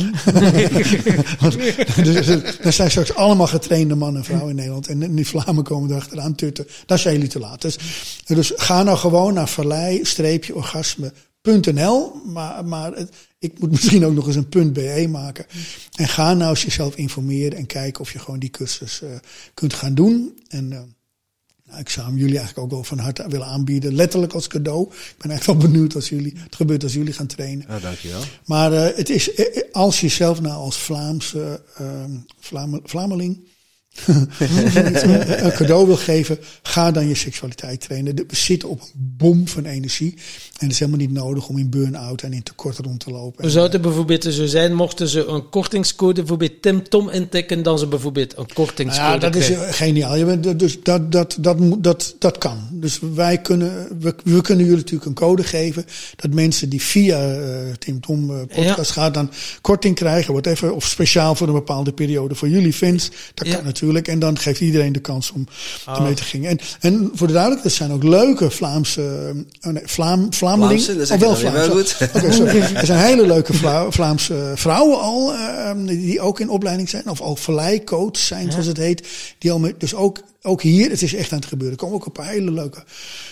dus, 2.03 2.27
dan 2.62 2.73
zijn 2.73 2.91
straks 2.91 3.15
allemaal 3.15 3.47
getrainde 3.47 3.95
mannen 3.95 4.20
en 4.20 4.27
vrouwen 4.27 4.51
in 4.51 4.57
Nederland. 4.57 4.89
En 4.89 5.15
die 5.15 5.27
Vlamen 5.27 5.65
komen 5.65 5.91
erachteraan 5.91 6.35
tutten. 6.35 6.67
Dat 6.87 6.99
zijn 6.99 7.15
jullie 7.15 7.31
te 7.31 7.39
laat. 7.39 7.62
Dus, 7.62 7.78
dus 8.27 8.53
ga 8.57 8.83
nou 8.83 8.99
gewoon 8.99 9.35
naar 9.35 9.49
verlei-orgasme.nl. 9.49 12.12
Maar, 12.25 12.65
maar 12.65 12.93
het, 12.93 13.12
ik 13.39 13.59
moet 13.59 13.70
misschien 13.70 14.05
ook 14.05 14.15
nog 14.15 14.27
eens 14.27 14.37
een 14.37 14.73
.be 14.73 15.07
maken. 15.11 15.47
En 15.95 16.09
ga 16.09 16.35
nou 16.35 16.51
eens 16.51 16.62
jezelf 16.62 16.97
informeren 16.97 17.59
en 17.59 17.67
kijken 17.67 18.01
of 18.01 18.12
je 18.12 18.19
gewoon 18.19 18.41
die 18.41 18.51
cursus 18.51 19.01
uh, 19.05 19.11
kunt 19.55 19.75
gaan 19.75 19.95
doen. 19.95 20.39
En... 20.49 20.70
Uh, 20.70 20.78
nou, 21.69 21.81
ik 21.81 21.89
zou 21.89 22.07
hem 22.07 22.17
jullie 22.17 22.39
eigenlijk 22.39 22.65
ook 22.65 22.71
wel 22.71 22.85
van 22.85 22.99
harte 22.99 23.29
willen 23.29 23.47
aanbieden. 23.47 23.95
Letterlijk 23.95 24.33
als 24.33 24.47
cadeau. 24.47 24.83
Ik 24.91 25.15
ben 25.19 25.31
eigenlijk 25.31 25.61
wel 25.61 25.71
benieuwd 25.71 25.95
als 25.95 26.09
jullie, 26.09 26.35
het 26.37 26.57
gebeurt 26.57 26.83
als 26.83 26.93
jullie 26.93 27.13
gaan 27.13 27.27
trainen. 27.27 27.67
Ja, 27.69 27.79
dankjewel. 27.79 28.21
Maar 28.45 28.73
uh, 28.73 28.87
het 28.97 29.11
is, 29.11 29.31
als 29.73 30.01
je 30.01 30.09
zelf 30.09 30.41
nou 30.41 30.55
als 30.55 30.79
Vlaamse 30.79 31.63
uh, 31.81 32.05
Vlam, 32.39 32.81
Vlameling 32.85 33.41
een 35.44 35.52
cadeau 35.52 35.86
wil 35.86 35.97
geven, 35.97 36.39
ga 36.62 36.91
dan 36.91 37.09
je 37.09 37.15
seksualiteit 37.15 37.81
trainen. 37.81 38.15
We 38.15 38.25
zitten 38.31 38.68
op 38.68 38.81
een 38.81 38.89
bom 39.17 39.49
van 39.49 39.65
energie. 39.65 40.15
En 40.59 40.67
het 40.67 40.70
is 40.70 40.78
helemaal 40.78 41.01
niet 41.01 41.12
nodig 41.12 41.49
om 41.49 41.59
in 41.59 41.70
burn-out 41.70 42.23
en 42.23 42.33
in 42.33 42.43
tekort 42.43 42.78
rond 42.78 43.01
te 43.01 43.10
lopen. 43.10 43.51
Zou 43.51 43.70
het 43.70 43.83
bijvoorbeeld 43.83 44.25
zo 44.25 44.47
zijn, 44.47 44.75
mochten 44.75 45.09
ze 45.09 45.27
een 45.27 45.49
kortingscode 45.49 46.15
bijvoorbeeld 46.20 46.62
Tim 46.62 46.89
Tom 46.89 47.09
intikken, 47.09 47.62
dan 47.62 47.78
ze 47.78 47.86
bijvoorbeeld 47.86 48.36
een 48.36 48.52
kortingscode 48.55 49.09
Ja, 49.09 49.18
dat 49.18 49.35
is 49.35 49.51
geniaal. 49.70 50.17
Je 50.17 50.25
bent, 50.25 50.59
dus 50.59 50.83
dat, 50.83 51.12
dat, 51.12 51.36
dat, 51.41 51.59
dat, 51.78 52.15
dat 52.18 52.39
kan. 52.39 52.68
Dus 52.70 52.99
wij 53.15 53.39
kunnen, 53.39 53.89
we, 54.01 54.15
we 54.25 54.41
kunnen 54.41 54.65
jullie 54.65 54.81
natuurlijk 54.81 55.07
een 55.07 55.15
code 55.15 55.44
geven, 55.44 55.85
dat 56.17 56.35
mensen 56.35 56.68
die 56.68 56.83
via 56.83 57.39
uh, 57.39 57.73
Tim 57.78 58.01
Tom 58.01 58.31
uh, 58.31 58.36
podcast 58.55 58.91
gaan, 58.91 59.12
dan 59.12 59.31
korting 59.60 59.94
krijgen, 59.94 60.33
whatever, 60.33 60.73
of 60.73 60.86
speciaal 60.86 61.35
voor 61.35 61.47
een 61.47 61.52
bepaalde 61.52 61.93
periode 61.93 62.35
voor 62.35 62.49
jullie 62.49 62.73
fans. 62.73 63.10
Dat 63.35 63.49
kan 63.49 63.65
natuurlijk. 63.65 63.88
Natuurlijk. 63.92 64.08
En 64.08 64.18
dan 64.18 64.39
geeft 64.39 64.60
iedereen 64.60 64.92
de 64.92 65.00
kans 65.00 65.31
om 65.33 65.47
ermee 65.86 66.15
te 66.15 66.23
gaan. 66.23 66.44
En, 66.44 66.58
en 66.81 67.10
voor 67.15 67.26
de 67.26 67.33
duidelijkheid, 67.33 67.65
er 67.73 67.78
zijn 67.86 67.92
ook 67.92 68.02
leuke 68.02 68.50
Vlaamse, 68.50 69.34
oh 69.62 69.73
nee, 69.73 69.83
Vlaam. 69.86 70.33
Vlaamse, 70.34 70.97
dat 70.97 71.07
zeg 71.07 71.17
Oh, 71.17 71.23
wel 71.23 71.36
Vlaamse. 71.36 72.08
wel 72.12 72.33
sorry. 72.33 72.60
Er 72.75 72.86
zijn 72.86 72.99
hele 73.05 73.26
leuke 73.26 73.52
Vla- 73.55 73.91
Vlaamse 73.91 74.52
vrouwen 74.55 75.00
al, 75.00 75.34
eh, 75.34 75.70
die 75.86 76.20
ook 76.20 76.41
in 76.41 76.49
opleiding 76.50 76.89
zijn. 76.89 77.08
Of 77.08 77.20
ook 77.20 77.39
verleicoach 77.39 78.17
zijn, 78.17 78.50
zoals 78.52 78.67
het 78.67 78.76
heet. 78.76 79.07
Die 79.39 79.52
al 79.52 79.58
met, 79.58 79.81
dus 79.81 79.94
ook, 79.94 80.20
ook 80.42 80.62
hier, 80.62 80.91
het 80.91 81.02
is 81.02 81.15
echt 81.15 81.33
aan 81.33 81.39
het 81.39 81.49
gebeuren. 81.49 81.76
Er 81.76 81.83
komen 81.83 81.97
ook 81.97 82.07
een 82.07 82.12
paar 82.12 82.28
hele 82.28 82.50
leuke 82.50 82.83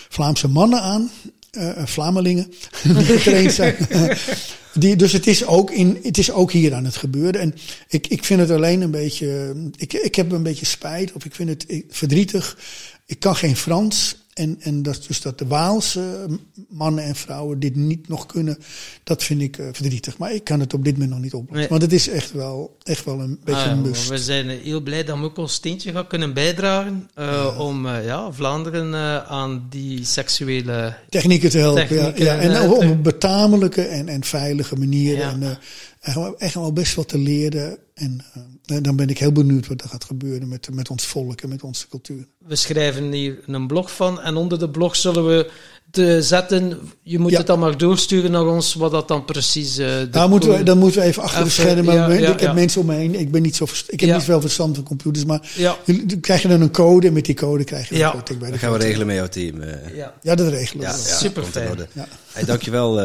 Vlaamse 0.09 0.47
mannen 0.47 0.81
aan. 0.81 1.09
Eh 1.57 1.85
Vlamelingen, 1.85 2.53
die 2.83 3.03
getraind 3.03 3.53
zijn. 3.53 3.75
Die, 4.73 4.95
dus 4.95 5.11
het 5.11 5.27
is, 5.27 5.45
ook 5.45 5.71
in, 5.71 5.99
het 6.03 6.17
is 6.17 6.31
ook 6.31 6.51
hier 6.51 6.73
aan 6.73 6.85
het 6.85 6.95
gebeuren. 6.95 7.41
En 7.41 7.55
ik, 7.89 8.07
ik 8.07 8.23
vind 8.23 8.39
het 8.39 8.51
alleen 8.51 8.81
een 8.81 8.91
beetje. 8.91 9.55
Ik, 9.77 9.93
ik 9.93 10.15
heb 10.15 10.31
een 10.31 10.43
beetje 10.43 10.65
spijt, 10.65 11.13
of 11.13 11.25
ik 11.25 11.35
vind 11.35 11.49
het 11.49 11.83
verdrietig. 11.89 12.57
Ik 13.05 13.19
kan 13.19 13.35
geen 13.35 13.55
Frans. 13.55 14.26
En, 14.37 14.57
en 14.59 14.83
dat, 14.83 15.03
dus 15.07 15.21
dat 15.21 15.39
de 15.39 15.47
Waalse 15.47 16.25
mannen 16.69 17.03
en 17.03 17.15
vrouwen 17.15 17.59
dit 17.59 17.75
niet 17.75 18.07
nog 18.07 18.25
kunnen, 18.25 18.57
dat 19.03 19.23
vind 19.23 19.41
ik 19.41 19.57
eh, 19.57 19.65
verdrietig. 19.71 20.17
Maar 20.17 20.33
ik 20.33 20.43
kan 20.43 20.59
het 20.59 20.73
op 20.73 20.83
dit 20.83 20.93
moment 20.93 21.11
nog 21.11 21.19
niet 21.21 21.33
oplossen. 21.33 21.57
Nee. 21.59 21.67
Want 21.67 21.81
het 21.81 21.93
is 21.93 22.09
echt 22.09 22.31
wel, 22.31 22.77
echt 22.83 23.05
wel 23.05 23.19
een 23.19 23.39
beetje 23.43 23.61
Ah, 23.61 23.69
een 23.71 23.81
maar 23.81 23.89
must. 23.89 24.09
we 24.09 24.17
zijn 24.17 24.49
eh, 24.49 24.57
heel 24.63 24.81
blij 24.81 25.03
dat 25.03 25.17
we 25.17 25.23
ook 25.23 25.37
ons 25.37 25.53
steentje 25.53 25.91
gaan 25.91 26.07
kunnen 26.07 26.33
bijdragen 26.33 27.09
eh, 27.13 27.55
om 27.59 27.85
eh, 27.87 28.05
ja, 28.05 28.31
Vlaanderen 28.31 28.93
eh, 28.93 29.17
aan 29.31 29.65
die 29.69 30.05
seksuele... 30.05 30.95
Technieken 31.09 31.49
te 31.49 31.57
helpen. 31.57 31.87
Technieken, 31.87 32.23
ja, 32.25 32.33
ja. 32.33 32.39
En 32.39 32.51
eh, 32.55 32.71
op 32.71 32.81
een 32.81 33.01
betamelijke 33.01 33.81
en, 33.81 34.07
en 34.07 34.23
veilige 34.23 34.75
manier. 34.75 35.17
Ja. 35.17 35.29
En 35.31 35.43
eh, 35.43 35.49
echt, 36.07 36.15
wel- 36.15 36.37
echt 36.37 36.53
wel 36.53 36.73
best 36.73 36.95
wat 36.95 37.07
te 37.07 37.17
leren. 37.17 37.77
En 37.93 38.21
eh, 38.65 38.77
dan 38.81 38.95
ben 38.95 39.09
ik 39.09 39.17
heel 39.17 39.31
benieuwd 39.31 39.67
wat 39.67 39.81
er 39.81 39.89
gaat 39.89 40.03
gebeuren 40.03 40.47
met, 40.47 40.67
met 40.73 40.89
ons 40.89 41.05
volk 41.05 41.41
en 41.41 41.49
met 41.49 41.63
onze 41.63 41.87
cultuur. 41.89 42.25
We 42.47 42.55
schrijven 42.55 43.11
hier 43.11 43.39
een 43.45 43.67
blog 43.67 43.91
van 43.95 44.21
en 44.21 44.35
onder 44.35 44.59
de 44.59 44.69
blog 44.69 44.95
zullen 44.95 45.25
we 45.27 45.51
te 45.91 46.21
zetten, 46.21 46.79
je 47.03 47.19
moet 47.19 47.31
Ja. 47.31 47.37
het 47.37 47.47
dan 47.47 47.59
maar 47.59 47.77
doorsturen 47.77 48.31
naar 48.31 48.45
ons, 48.47 48.73
wat 48.73 48.91
dat 48.91 49.07
dan 49.07 49.25
precies... 49.25 49.77
eh, 49.77 49.87
de 49.87 50.07
Daar 50.11 50.29
moeten 50.29 50.49
we, 50.57 50.63
dan 50.63 50.77
moeten 50.77 51.01
we 51.01 51.05
even 51.07 51.23
achter 51.23 51.43
de 51.43 51.49
schermen. 51.49 51.93
ja, 51.93 52.07
ik 52.07 52.25
heb 52.25 52.39
ja. 52.39 52.53
mensen 52.53 52.81
om 52.81 52.87
me 52.87 52.93
heen. 52.95 53.15
Ik 53.19 53.31
ben 53.31 53.41
niet 53.41 53.55
zo 53.55 53.63
Ik 53.87 53.99
heb 53.99 54.09
Ja. 54.09 54.15
niet 54.15 54.23
veel 54.25 54.41
verstand 54.41 54.75
van 54.75 54.83
computers. 54.83 55.25
Maar 55.25 55.51
Ja. 55.55 55.77
jullie 55.85 56.05
dan 56.05 56.19
krijg 56.19 56.41
je 56.41 56.47
dan 56.47 56.61
een 56.61 56.71
code. 56.71 57.07
En 57.07 57.13
met 57.13 57.25
die 57.25 57.35
code 57.35 57.63
krijg 57.63 57.89
je 57.89 58.03
een 58.03 58.11
korting 58.11 58.37
bij 58.39 58.47
de 58.47 58.53
Dat 58.53 58.63
gaan 58.63 58.71
we 58.71 58.77
regelen 58.77 59.07
met 59.07 59.15
jouw 59.15 59.27
team. 59.27 59.61
eh. 59.61 59.95
Ja. 59.95 60.13
Ja, 60.21 60.35
dat 60.35 60.47
regelen 60.47 60.85
we. 60.85 60.91
Ja, 60.91 60.97
Super 60.97 61.43
fijn. 61.43 61.77
Hey, 62.31 62.43
dankjewel, 62.45 62.99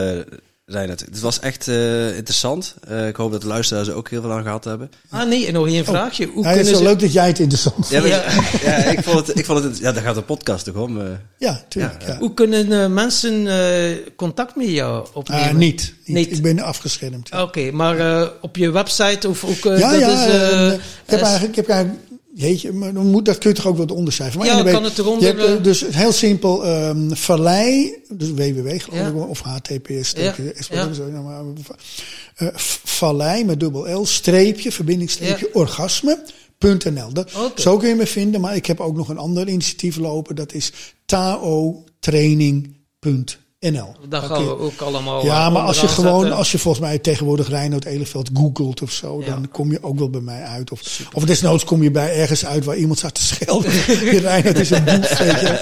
eh 0.67 0.75
Reinhard. 0.75 1.01
Het 1.01 1.21
was 1.21 1.41
echt 1.41 1.69
eh, 1.69 2.17
interessant. 2.17 2.75
Eh, 2.89 3.07
ik 3.09 3.17
hoop 3.17 3.33
dat 3.33 3.41
de 3.41 3.47
luisteraars 3.47 3.89
er 3.89 3.95
ook 3.95 4.11
heel 4.11 4.21
veel 4.21 4.33
aan 4.33 4.43
gehad 4.43 4.65
hebben. 4.65 4.91
Ah 5.11 5.29
nee, 5.29 5.47
en 5.47 5.53
nog 5.53 5.67
één 5.67 5.85
vraagje. 5.85 6.27
Hoe 6.27 6.43
Ja, 6.45 6.51
het 6.51 6.59
is 6.61 6.71
wel 6.71 6.79
ze... 6.79 6.85
leuk 6.85 7.01
dat 7.01 7.13
jij 7.13 7.27
het 7.27 7.39
interessant 7.39 7.87
vindt. 7.87 8.07
Ja, 8.09 8.23
maar- 8.27 8.61
Ja. 8.65 8.79
ja, 8.79 8.85
ik 8.85 9.03
vond 9.05 9.27
het, 9.27 9.39
ik 9.39 9.45
vond 9.45 9.65
het, 9.65 9.79
ja, 9.79 9.93
daar 9.93 10.03
gaat 10.03 10.15
de 10.15 10.23
podcast 10.23 10.65
toch 10.65 10.75
om. 10.75 11.01
eh. 11.01 11.07
Ja, 11.39 11.65
tuurlijk. 11.69 12.03
Ja, 12.03 12.09
Ja, 12.13 12.19
Hoe 12.19 12.35
kunnen 12.35 12.83
eh, 12.83 12.87
mensen 12.89 13.47
eh, 13.49 13.97
contact 14.17 14.57
met 14.57 14.69
jou 14.69 15.07
opnemen? 15.13 15.45
Ah, 15.49 15.55
niet, 15.55 15.95
niet. 16.05 16.17
Niet. 16.17 16.37
Ik 16.37 16.43
ben 16.43 16.59
afgeschermd. 16.61 17.31
Oké, 17.41 17.71
maar 17.71 17.99
eh, 18.23 18.29
op 18.41 18.57
je 18.57 18.71
website 18.71 19.29
of 19.29 19.45
ook... 19.45 19.63
ja, 19.79 19.91
dat 19.91 20.01
ja. 20.01 20.27
is, 20.27 20.75
ik 20.75 20.81
heb 21.07 21.21
eigenlijk, 21.21 21.51
ik 21.51 21.57
heb 21.57 21.69
eigenlijk, 21.69 22.01
jeetje, 22.35 22.73
maar 22.73 22.93
dan 22.93 23.07
moet, 23.07 23.25
dat 23.25 23.39
kun 23.39 23.51
je 23.51 23.57
toch 23.57 23.67
ook 23.67 23.77
wat 23.77 23.93
onderschrijven. 23.93 24.39
Maar 24.39 24.47
Ja, 24.47 24.63
kan 24.63 24.85
het 24.85 24.99
eronder, 24.99 25.21
Je 25.21 25.27
hebt, 25.27 25.41
eh, 25.49 25.53
eh, 25.53 25.63
dus 25.63 25.85
heel 25.91 26.13
simpel, 26.13 26.65
ehm 26.65 27.11
vallei, 27.11 27.95
dus 28.09 28.31
www 28.31 28.81
geloof 28.81 29.09
ik, 29.09 29.29
of 29.29 29.41
https, 29.41 30.13
Ja, 30.17 30.35
nou, 31.11 31.55
eh, 32.35 32.49
vallei 32.85 33.45
met 33.45 33.61
dubbel 33.61 34.01
L, 34.01 34.07
streepje, 34.07 34.73
verbindingsstreepje, 34.73 35.55
orgasme.nl. 35.55 37.13
Dat-. 37.13 37.31
Zo 37.55 37.77
kun 37.77 37.89
je 37.89 37.95
me 37.95 38.07
vinden, 38.07 38.41
maar 38.41 38.57
ik 38.57 38.67
heb 38.67 38.81
ook 38.81 38.97
nog 38.97 39.09
een 39.09 39.19
ander 39.19 39.49
initiatief 39.49 39.97
lopen, 39.97 40.37
dat 40.37 40.53
is 40.53 40.73
taotraining.nl. 41.05 43.41
Dat 43.71 43.97
Daar 44.09 44.23
gaan 44.23 44.39
we 44.39 44.45
je- 44.45 44.59
ook 44.59 44.81
allemaal 44.81 45.25
ja, 45.25 45.47
eh, 45.47 45.53
maar 45.53 45.63
als 45.63 45.81
je 45.81 45.89
gewoon, 45.89 46.21
zetten. 46.21 46.39
als 46.39 46.53
je 46.53 46.59
volgens 46.59 46.85
mij 46.85 46.99
tegenwoordig 46.99 47.49
Reinoud 47.49 47.85
Eleveld 47.85 48.31
googelt 48.35 48.83
of 48.83 48.91
zo, 48.91 49.21
Ja. 49.21 49.27
dan 49.27 49.49
kom 49.53 49.71
je 49.71 49.79
ook 49.83 49.99
wel 49.99 50.11
bij 50.11 50.21
mij 50.21 50.43
uit. 50.43 50.71
Of, 50.73 50.81
of 51.13 51.25
desnoods 51.25 51.65
kom 51.65 51.83
je 51.83 51.91
bij 51.91 52.17
ergens 52.17 52.47
uit 52.47 52.65
waar 52.65 52.77
iemand 52.77 52.99
staat 52.99 53.15
te 53.15 53.23
schelden. 53.23 53.71
Reinoud 54.23 54.59
is 54.59 54.71
een 54.71 54.85
boef, 54.85 55.19
je. 55.19 55.59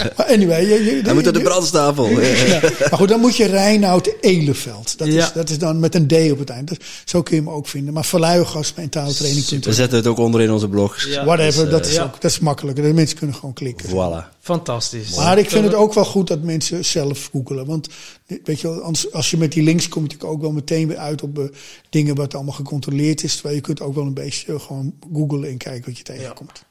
Maar 0.16 0.26
anyway, 0.26 0.60
je, 0.68 0.84
je, 0.84 1.00
Hij 1.04 1.14
moet 1.14 1.26
op 1.26 1.32
de 1.32 1.38
je- 1.38 1.44
brandstapel. 1.44 2.08
Ja. 2.20 2.60
Maar 2.62 2.98
goed, 2.98 3.08
dan 3.08 3.20
moet 3.20 3.36
je 3.36 3.44
Reinoud 3.46 4.14
Eleveld. 4.20 4.98
Dat, 4.98 5.08
Ja. 5.08 5.24
is, 5.26 5.32
dat 5.32 5.50
is 5.50 5.58
dan 5.58 5.80
met 5.80 5.94
een 5.94 6.06
D 6.06 6.12
op 6.32 6.38
het 6.38 6.50
eind. 6.50 6.68
Dus 6.68 6.78
zo 7.04 7.22
kun 7.22 7.36
je 7.36 7.42
hem 7.42 7.50
ook 7.50 7.68
vinden. 7.68 7.94
Maar 7.94 8.04
verluigas 8.04 8.72
en 8.76 8.88
taaltraining. 8.88 9.64
We 9.64 9.72
zetten 9.72 9.98
het 9.98 10.06
ook 10.06 10.18
onder 10.18 10.40
in 10.40 10.50
onze 10.50 10.68
blog. 10.68 11.02
Ja, 11.04 11.24
Whatever, 11.24 11.62
dus, 11.62 11.70
dat, 11.72 11.86
is 11.86 11.94
ja. 11.94 12.02
ook, 12.02 12.20
dat 12.20 12.30
is 12.30 12.38
makkelijker. 12.38 12.84
De 12.84 12.92
mensen 12.92 13.16
kunnen 13.18 13.36
gewoon 13.36 13.52
klikken. 13.54 13.88
Voilà. 13.88 14.39
Fantastisch. 14.40 15.16
Maar 15.16 15.38
ik 15.38 15.50
vind 15.50 15.64
het 15.64 15.74
ook 15.74 15.94
wel 15.94 16.04
goed 16.04 16.26
dat 16.26 16.42
mensen 16.42 16.84
zelf 16.84 17.28
googelen. 17.32 17.66
Want 17.66 17.88
weet 18.44 18.60
je, 18.60 18.68
wel, 18.68 18.80
anders, 18.80 19.12
als 19.12 19.30
je 19.30 19.36
met 19.36 19.52
die 19.52 19.62
links 19.62 19.88
kom 19.88 20.02
je 20.02 20.08
natuurlijk 20.08 20.34
ook 20.34 20.40
wel 20.40 20.52
meteen 20.52 20.88
weer 20.88 20.96
uit 20.96 21.22
op 21.22 21.38
eh, 21.38 21.44
dingen 21.90 22.14
wat 22.14 22.34
allemaal 22.34 22.54
gecontroleerd 22.54 23.22
is. 23.22 23.32
Terwijl 23.32 23.54
je 23.54 23.60
kunt 23.60 23.80
ook 23.80 23.94
wel 23.94 24.06
een 24.06 24.14
beetje 24.14 24.52
eh, 24.52 24.60
gewoon 24.60 24.94
googelen 25.12 25.50
en 25.50 25.56
kijken 25.56 25.84
wat 25.84 25.98
je 25.98 26.04
tegenkomt. 26.04 26.64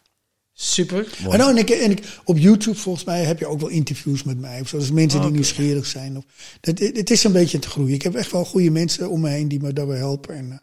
Super. 0.53 1.17
En, 1.29 1.37
nou, 1.37 1.51
en, 1.51 1.57
ik, 1.57 1.69
en 1.69 1.91
ik, 1.91 2.19
op 2.23 2.37
YouTube 2.37 2.77
volgens 2.77 3.05
mij 3.05 3.23
heb 3.23 3.39
je 3.39 3.47
ook 3.47 3.59
wel 3.59 3.69
interviews 3.69 4.23
met 4.23 4.39
mij. 4.39 4.61
Of. 4.61 4.69
Dus 4.69 4.91
mensen 4.91 5.19
die 5.19 5.27
Oké. 5.27 5.37
nieuwsgierig 5.37 5.85
zijn. 5.85 6.17
Of, 6.17 6.23
het 6.61 7.09
is 7.09 7.23
een 7.23 7.31
beetje 7.31 7.59
te 7.59 7.69
groeien. 7.69 7.93
Ik 7.93 8.01
heb 8.01 8.15
echt 8.15 8.31
wel 8.31 8.45
goede 8.45 8.71
mensen 8.71 9.09
om 9.09 9.21
me 9.21 9.29
heen 9.29 9.47
die 9.47 9.61
me 9.61 9.73
daarbij 9.73 9.97
helpen. 9.97 10.35
En, 10.35 10.51
eh, 10.51 10.57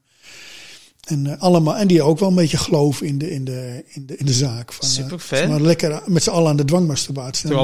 en, 1.07 1.26
eh, 1.26 1.43
allemaal, 1.43 1.76
en 1.76 1.86
die 1.86 2.02
ook 2.02 2.18
wel 2.18 2.28
een 2.28 2.35
beetje 2.35 2.57
geloven 2.57 3.07
in 3.07 3.18
de, 3.18 3.31
in 3.31 3.44
de, 3.44 3.85
in 3.86 4.07
de, 4.07 4.17
in 4.17 4.26
de 4.26 4.33
zaak. 4.33 4.73
Van, 4.73 4.89
eh, 4.89 4.94
Superfijn. 4.94 5.49
Maar 5.49 5.60
lekker 5.60 6.02
met 6.07 6.23
z'n 6.23 6.31
allen 6.31 6.49
aan 6.49 6.57
de 6.57 6.65
dwangmasturbatie. 6.65 7.49
Gaan 7.49 7.57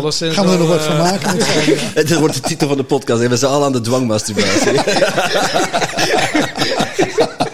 we 0.47 0.53
er 0.53 0.59
nog 0.59 0.69
wat 0.69 0.83
van 0.83 0.95
eh, 0.95 0.99
maken. 0.99 1.29
allen. 1.29 1.45
Het 1.95 2.19
wordt 2.19 2.35
de 2.35 2.41
titel 2.41 2.69
van 2.69 2.77
de 2.77 2.85
podcast. 2.85 3.23
hè. 3.23 3.29
We 3.29 3.37
zijn 3.37 3.53
al 3.53 3.65
aan 3.65 3.73
de 3.73 3.81
dwangmasturbatie. 3.81 4.73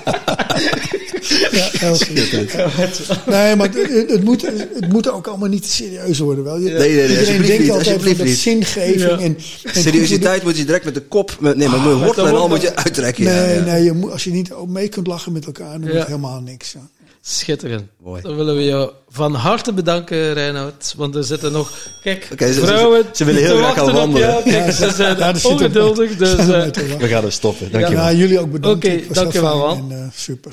Ja, 1.50 1.68
heel 1.72 1.94
goed. 1.96 3.26
Nee, 3.26 3.56
maar 3.56 3.68
het, 3.72 4.10
het, 4.10 4.24
moet, 4.24 4.42
het 4.74 4.88
moet 4.92 5.10
ook 5.10 5.26
allemaal 5.26 5.48
niet 5.48 5.62
te 5.62 5.68
serieus 5.70 6.18
worden. 6.18 6.44
Wel. 6.44 6.58
Je- 6.58 6.70
nee, 6.70 6.78
nee, 6.78 6.90
Iedereen 6.90 7.18
alsjeblieft 7.18 7.46
denkt 7.48 7.62
niet, 7.62 7.72
altijd 7.72 8.16
dat 8.18 8.26
niet. 8.26 8.36
zingeving. 8.36 9.00
Ja. 9.00 9.08
En, 9.18 9.38
en 9.74 9.82
Seriositeit 9.82 10.42
moet 10.42 10.56
je 10.56 10.64
direct 10.64 10.84
met 10.84 10.94
de 10.94 11.00
kop... 11.02 11.36
Met, 11.40 11.56
nee, 11.56 11.68
maar 11.68 11.80
met 11.80 11.88
met 11.94 12.04
wortel 12.04 12.24
de 12.24 12.30
en 12.30 12.36
al 12.36 12.48
moet 12.48 12.62
je 12.62 12.76
uittrekken. 12.76 13.24
Nee, 13.24 13.54
ja. 13.54 13.60
nee 13.64 13.82
je 13.84 13.92
moet, 13.92 14.10
als 14.10 14.24
je 14.24 14.30
niet 14.30 14.52
ook 14.52 14.68
mee 14.68 14.88
kunt 14.88 15.06
lachen 15.06 15.32
met 15.32 15.46
elkaar, 15.46 15.72
dan 15.72 15.82
Ja. 15.84 15.90
wordt 15.92 16.06
helemaal 16.06 16.40
niks. 16.40 16.72
Ja. 16.72 16.80
Schitterend. 17.22 17.82
Mooi. 18.02 18.22
Dan 18.22 18.36
willen 18.36 18.56
we 18.56 18.64
jou 18.64 18.90
van 19.08 19.34
harte 19.34 19.72
bedanken, 19.72 20.32
Reinoud. 20.32 20.94
Want 20.96 21.14
er 21.14 21.24
zitten 21.24 21.52
nog... 21.52 21.72
Kijk, 22.02 22.28
ze- 22.38 22.52
ze- 22.52 22.60
vrouwen 22.66 23.04
ze 23.12 23.24
willen 23.24 23.42
heel 23.42 23.56
te 23.56 23.62
graag 23.62 23.74
gaan 23.74 23.92
wandelen. 23.92 24.28
jou. 24.28 24.42
Kijk, 24.42 24.72
ze 24.72 24.90
zijn 24.96 25.18
Ja, 25.18 25.34
ongeduldig. 25.42 26.16
Dus, 26.16 26.32
eh. 26.36 26.64
We 26.98 27.08
gaan 27.08 27.24
er 27.24 27.32
stoppen. 27.32 27.70
Dankjewel. 27.72 28.02
Ja, 28.04 28.12
jullie 28.12 28.38
ook 28.40 28.50
bedankt. 28.52 28.84
Oké, 28.86 29.00
dankjewel, 29.12 29.66
fijn 29.68 29.78
man. 29.80 29.92
En, 29.92 30.02
eh, 30.04 30.06
super. 30.14 30.52